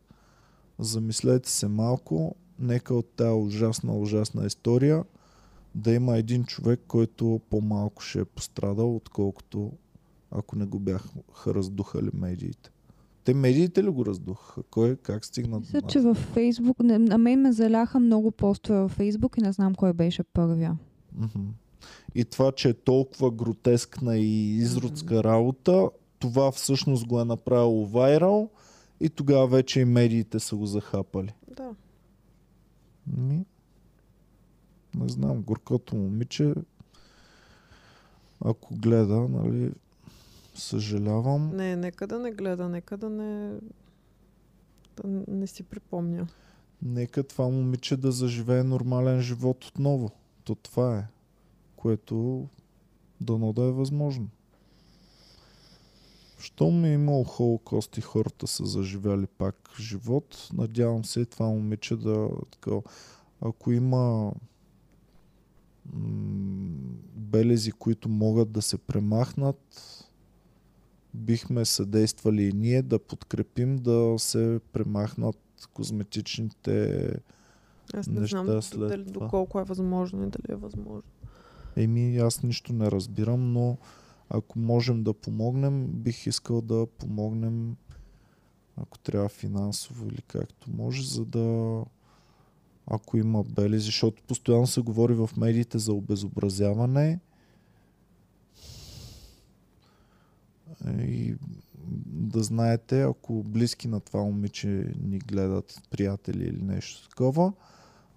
Замислете 0.78 1.50
се 1.50 1.68
малко. 1.68 2.36
Нека 2.58 2.94
от 2.94 3.10
тази 3.16 3.32
ужасна, 3.32 3.96
ужасна 3.96 4.46
история 4.46 5.04
да 5.74 5.92
има 5.92 6.18
един 6.18 6.44
човек, 6.44 6.80
който 6.88 7.40
по-малко 7.50 8.02
ще 8.02 8.20
е 8.20 8.24
пострадал, 8.24 8.96
отколкото 8.96 9.72
ако 10.30 10.56
не 10.56 10.66
го 10.66 10.78
бяха 10.78 11.08
раздухали 11.46 12.10
медиите. 12.12 12.70
Те 13.24 13.34
медиите 13.34 13.84
ли 13.84 13.88
го 13.88 14.06
раздухаха? 14.06 14.62
Кой, 14.62 14.96
как 14.96 15.24
стигна 15.24 15.56
до 15.56 15.60
Мисля, 15.60 15.80
нас? 15.82 15.92
че 15.92 16.00
във 16.00 16.18
Фейсбук, 16.18 16.78
не, 16.78 16.98
на 16.98 17.18
мен 17.18 17.40
ме 17.40 17.52
заляха 17.52 18.00
много 18.00 18.30
постове 18.30 18.80
във 18.80 18.90
Фейсбук 18.90 19.36
и 19.38 19.40
не 19.40 19.52
знам 19.52 19.74
кой 19.74 19.92
беше 19.92 20.22
първия. 20.22 20.78
Мгм. 21.14 21.48
И 22.14 22.24
това, 22.24 22.52
че 22.52 22.68
е 22.68 22.74
толкова 22.74 23.30
гротескна 23.30 24.18
и 24.18 24.56
изродска 24.56 25.24
работа, 25.24 25.90
това 26.18 26.52
всъщност 26.52 27.06
го 27.06 27.20
е 27.20 27.24
направило 27.24 27.86
вайрал 27.86 28.50
и 29.00 29.08
тогава 29.08 29.46
вече 29.46 29.80
и 29.80 29.84
медиите 29.84 30.40
са 30.40 30.56
го 30.56 30.66
захапали. 30.66 31.32
Да. 31.56 31.74
Ми, 33.16 33.44
не 34.94 35.08
знам, 35.08 35.42
горкото 35.42 35.96
момиче, 35.96 36.54
ако 38.44 38.74
гледа, 38.74 39.28
нали, 39.28 39.72
съжалявам. 40.60 41.56
Не, 41.56 41.76
нека 41.76 42.06
да 42.06 42.18
не 42.18 42.32
гледа, 42.32 42.68
нека 42.68 42.96
да 42.96 43.10
не 43.10 43.58
да 45.02 45.08
не- 45.28 45.46
си 45.46 45.62
припомня. 45.62 46.26
Нека 46.82 47.22
това 47.22 47.48
момиче 47.48 47.96
да 47.96 48.12
заживее 48.12 48.62
нормален 48.62 49.20
живот 49.20 49.64
отново. 49.64 50.10
То 50.44 50.54
това 50.54 50.98
е, 50.98 51.06
което 51.76 52.46
дано 53.20 53.52
да 53.52 53.62
е 53.62 53.70
възможно. 53.72 54.28
Щом 56.38 56.84
е 56.84 56.92
имал 56.92 57.24
холокост 57.24 57.96
и 57.98 58.00
хората 58.00 58.46
са 58.46 58.66
заживяли 58.66 59.26
пак 59.26 59.70
живот, 59.80 60.48
надявам 60.52 61.04
се 61.04 61.20
и 61.20 61.26
това 61.26 61.46
момиче 61.46 61.96
да 61.96 62.28
така, 62.50 62.70
ако 63.40 63.72
има 63.72 64.32
м- 65.92 66.94
белези, 67.14 67.72
които 67.72 68.08
могат 68.08 68.52
да 68.52 68.62
се 68.62 68.78
премахнат, 68.78 69.76
бихме 71.14 71.64
съдействали 71.64 72.42
и 72.42 72.52
ние 72.52 72.82
да 72.82 72.98
подкрепим 72.98 73.76
да 73.76 74.14
се 74.18 74.60
премахнат 74.72 75.36
козметичните 75.74 77.12
Аз 77.94 78.06
не 78.06 78.20
Неща 78.20 78.44
знам 78.44 78.62
след 78.62 78.88
дали, 78.88 79.12
това. 79.12 79.24
доколко 79.24 79.60
е 79.60 79.64
възможно 79.64 80.26
и 80.26 80.30
дали 80.30 80.52
е 80.52 80.56
възможно. 80.56 81.10
Еми, 81.76 82.16
аз 82.16 82.42
нищо 82.42 82.72
не 82.72 82.90
разбирам, 82.90 83.52
но 83.52 83.78
ако 84.28 84.58
можем 84.58 85.02
да 85.02 85.14
помогнем, 85.14 85.86
бих 85.86 86.26
искал 86.26 86.60
да 86.60 86.86
помогнем, 86.98 87.76
ако 88.76 88.98
трябва 88.98 89.28
финансово 89.28 90.06
или 90.06 90.22
както 90.22 90.70
може, 90.70 91.06
за 91.06 91.24
да 91.24 91.84
ако 92.86 93.16
има 93.16 93.44
белези, 93.44 93.84
защото 93.84 94.22
постоянно 94.22 94.66
се 94.66 94.80
говори 94.80 95.14
в 95.14 95.30
медиите 95.36 95.78
за 95.78 95.92
обезобразяване 95.92 97.20
и 100.88 101.34
да 102.06 102.42
знаете, 102.42 103.02
ако 103.02 103.42
близки 103.42 103.88
на 103.88 104.00
това 104.00 104.20
момиче 104.20 104.92
ни 105.02 105.18
гледат 105.18 105.82
приятели 105.90 106.44
или 106.44 106.62
нещо 106.62 107.08
такова, 107.08 107.52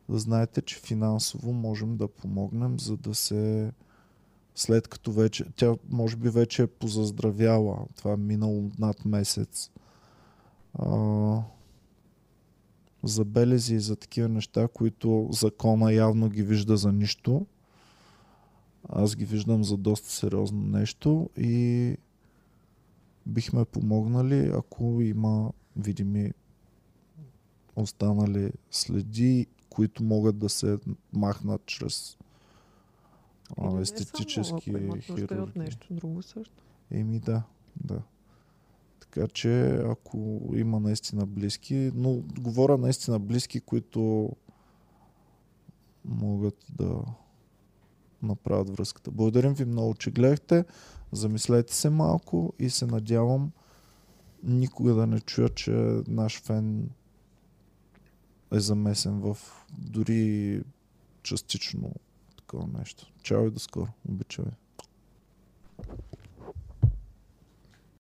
да 0.10 0.20
знаете, 0.20 0.62
че 0.62 0.80
финансово 0.80 1.54
можем 1.54 1.98
да 1.98 2.08
помогнем, 2.08 2.80
за 2.80 2.98
да 2.98 3.16
се 3.16 3.72
след 4.56 4.88
като 4.88 5.12
вече, 5.12 5.46
тя 5.56 5.76
може 5.90 6.16
би 6.16 6.30
вече 6.30 6.64
е 6.64 6.68
позаздравяла, 6.68 7.78
това 7.96 8.12
е 8.12 8.18
минало 8.18 8.72
над 8.80 9.06
месец, 9.06 9.72
а, 10.74 11.42
за 13.04 13.26
белези 13.26 13.76
и 13.76 13.80
за 13.80 13.96
такива 13.96 14.30
неща, 14.30 14.68
които 14.68 15.28
закона 15.32 15.94
явно 15.94 16.30
ги 16.30 16.44
вижда 16.44 16.78
за 16.78 16.92
нищо. 16.92 17.46
Аз 18.90 19.16
ги 19.16 19.26
виждам 19.26 19.64
за 19.64 19.78
доста 19.78 20.10
сериозно 20.10 20.62
нещо 20.62 21.30
и 21.38 21.98
бихме 23.26 23.66
помогнали, 23.66 24.52
ако 24.56 25.02
има 25.02 25.52
видими 25.76 26.32
останали 27.76 28.52
следи, 28.72 29.48
които 29.70 30.04
могат 30.04 30.38
да 30.38 30.50
се 30.50 30.78
махнат 31.14 31.66
чрез 31.66 32.18
а, 33.58 33.74
не 33.74 33.82
естетически 33.82 34.46
само, 34.46 34.58
ако 34.58 34.70
имат 34.70 35.10
нужда 35.10 35.22
и 35.22 35.24
от 35.24 35.30
хирурги. 35.30 35.60
нещо 35.60 35.94
друго 35.94 36.22
също. 36.22 36.64
Еми 36.92 37.20
да, 37.20 37.44
да. 37.84 38.02
Така 39.00 39.28
че 39.28 39.66
ако 39.86 40.50
има 40.54 40.80
наистина 40.80 41.26
близки, 41.26 41.92
но 41.96 42.14
говоря 42.40 42.78
наистина 42.78 43.20
близки, 43.20 43.60
които 43.60 44.32
могат 46.06 46.66
да 46.70 47.04
направят 48.24 48.70
връзката. 48.70 49.12
Благодарим 49.12 49.54
ви 49.54 49.66
много, 49.66 49.94
че 49.94 50.12
гледахте. 50.12 50.66
Замислете 51.12 51.76
се 51.76 51.90
малко 51.90 52.54
и 52.60 52.70
се 52.70 52.86
надявам 52.86 53.52
никога 54.44 54.94
да 54.94 55.08
не 55.08 55.20
чуя, 55.20 55.50
че 55.50 55.72
наш 56.08 56.42
фен 56.42 56.90
е 58.54 58.60
замесен 58.60 59.20
в 59.20 59.38
дори 59.78 60.62
частично 61.24 61.92
такова 62.38 62.68
нещо. 62.80 63.12
Чао 63.24 63.48
и 63.48 63.52
до 63.52 63.60
скоро. 63.60 63.88
Обичай. 64.10 64.46
ви. 64.46 64.52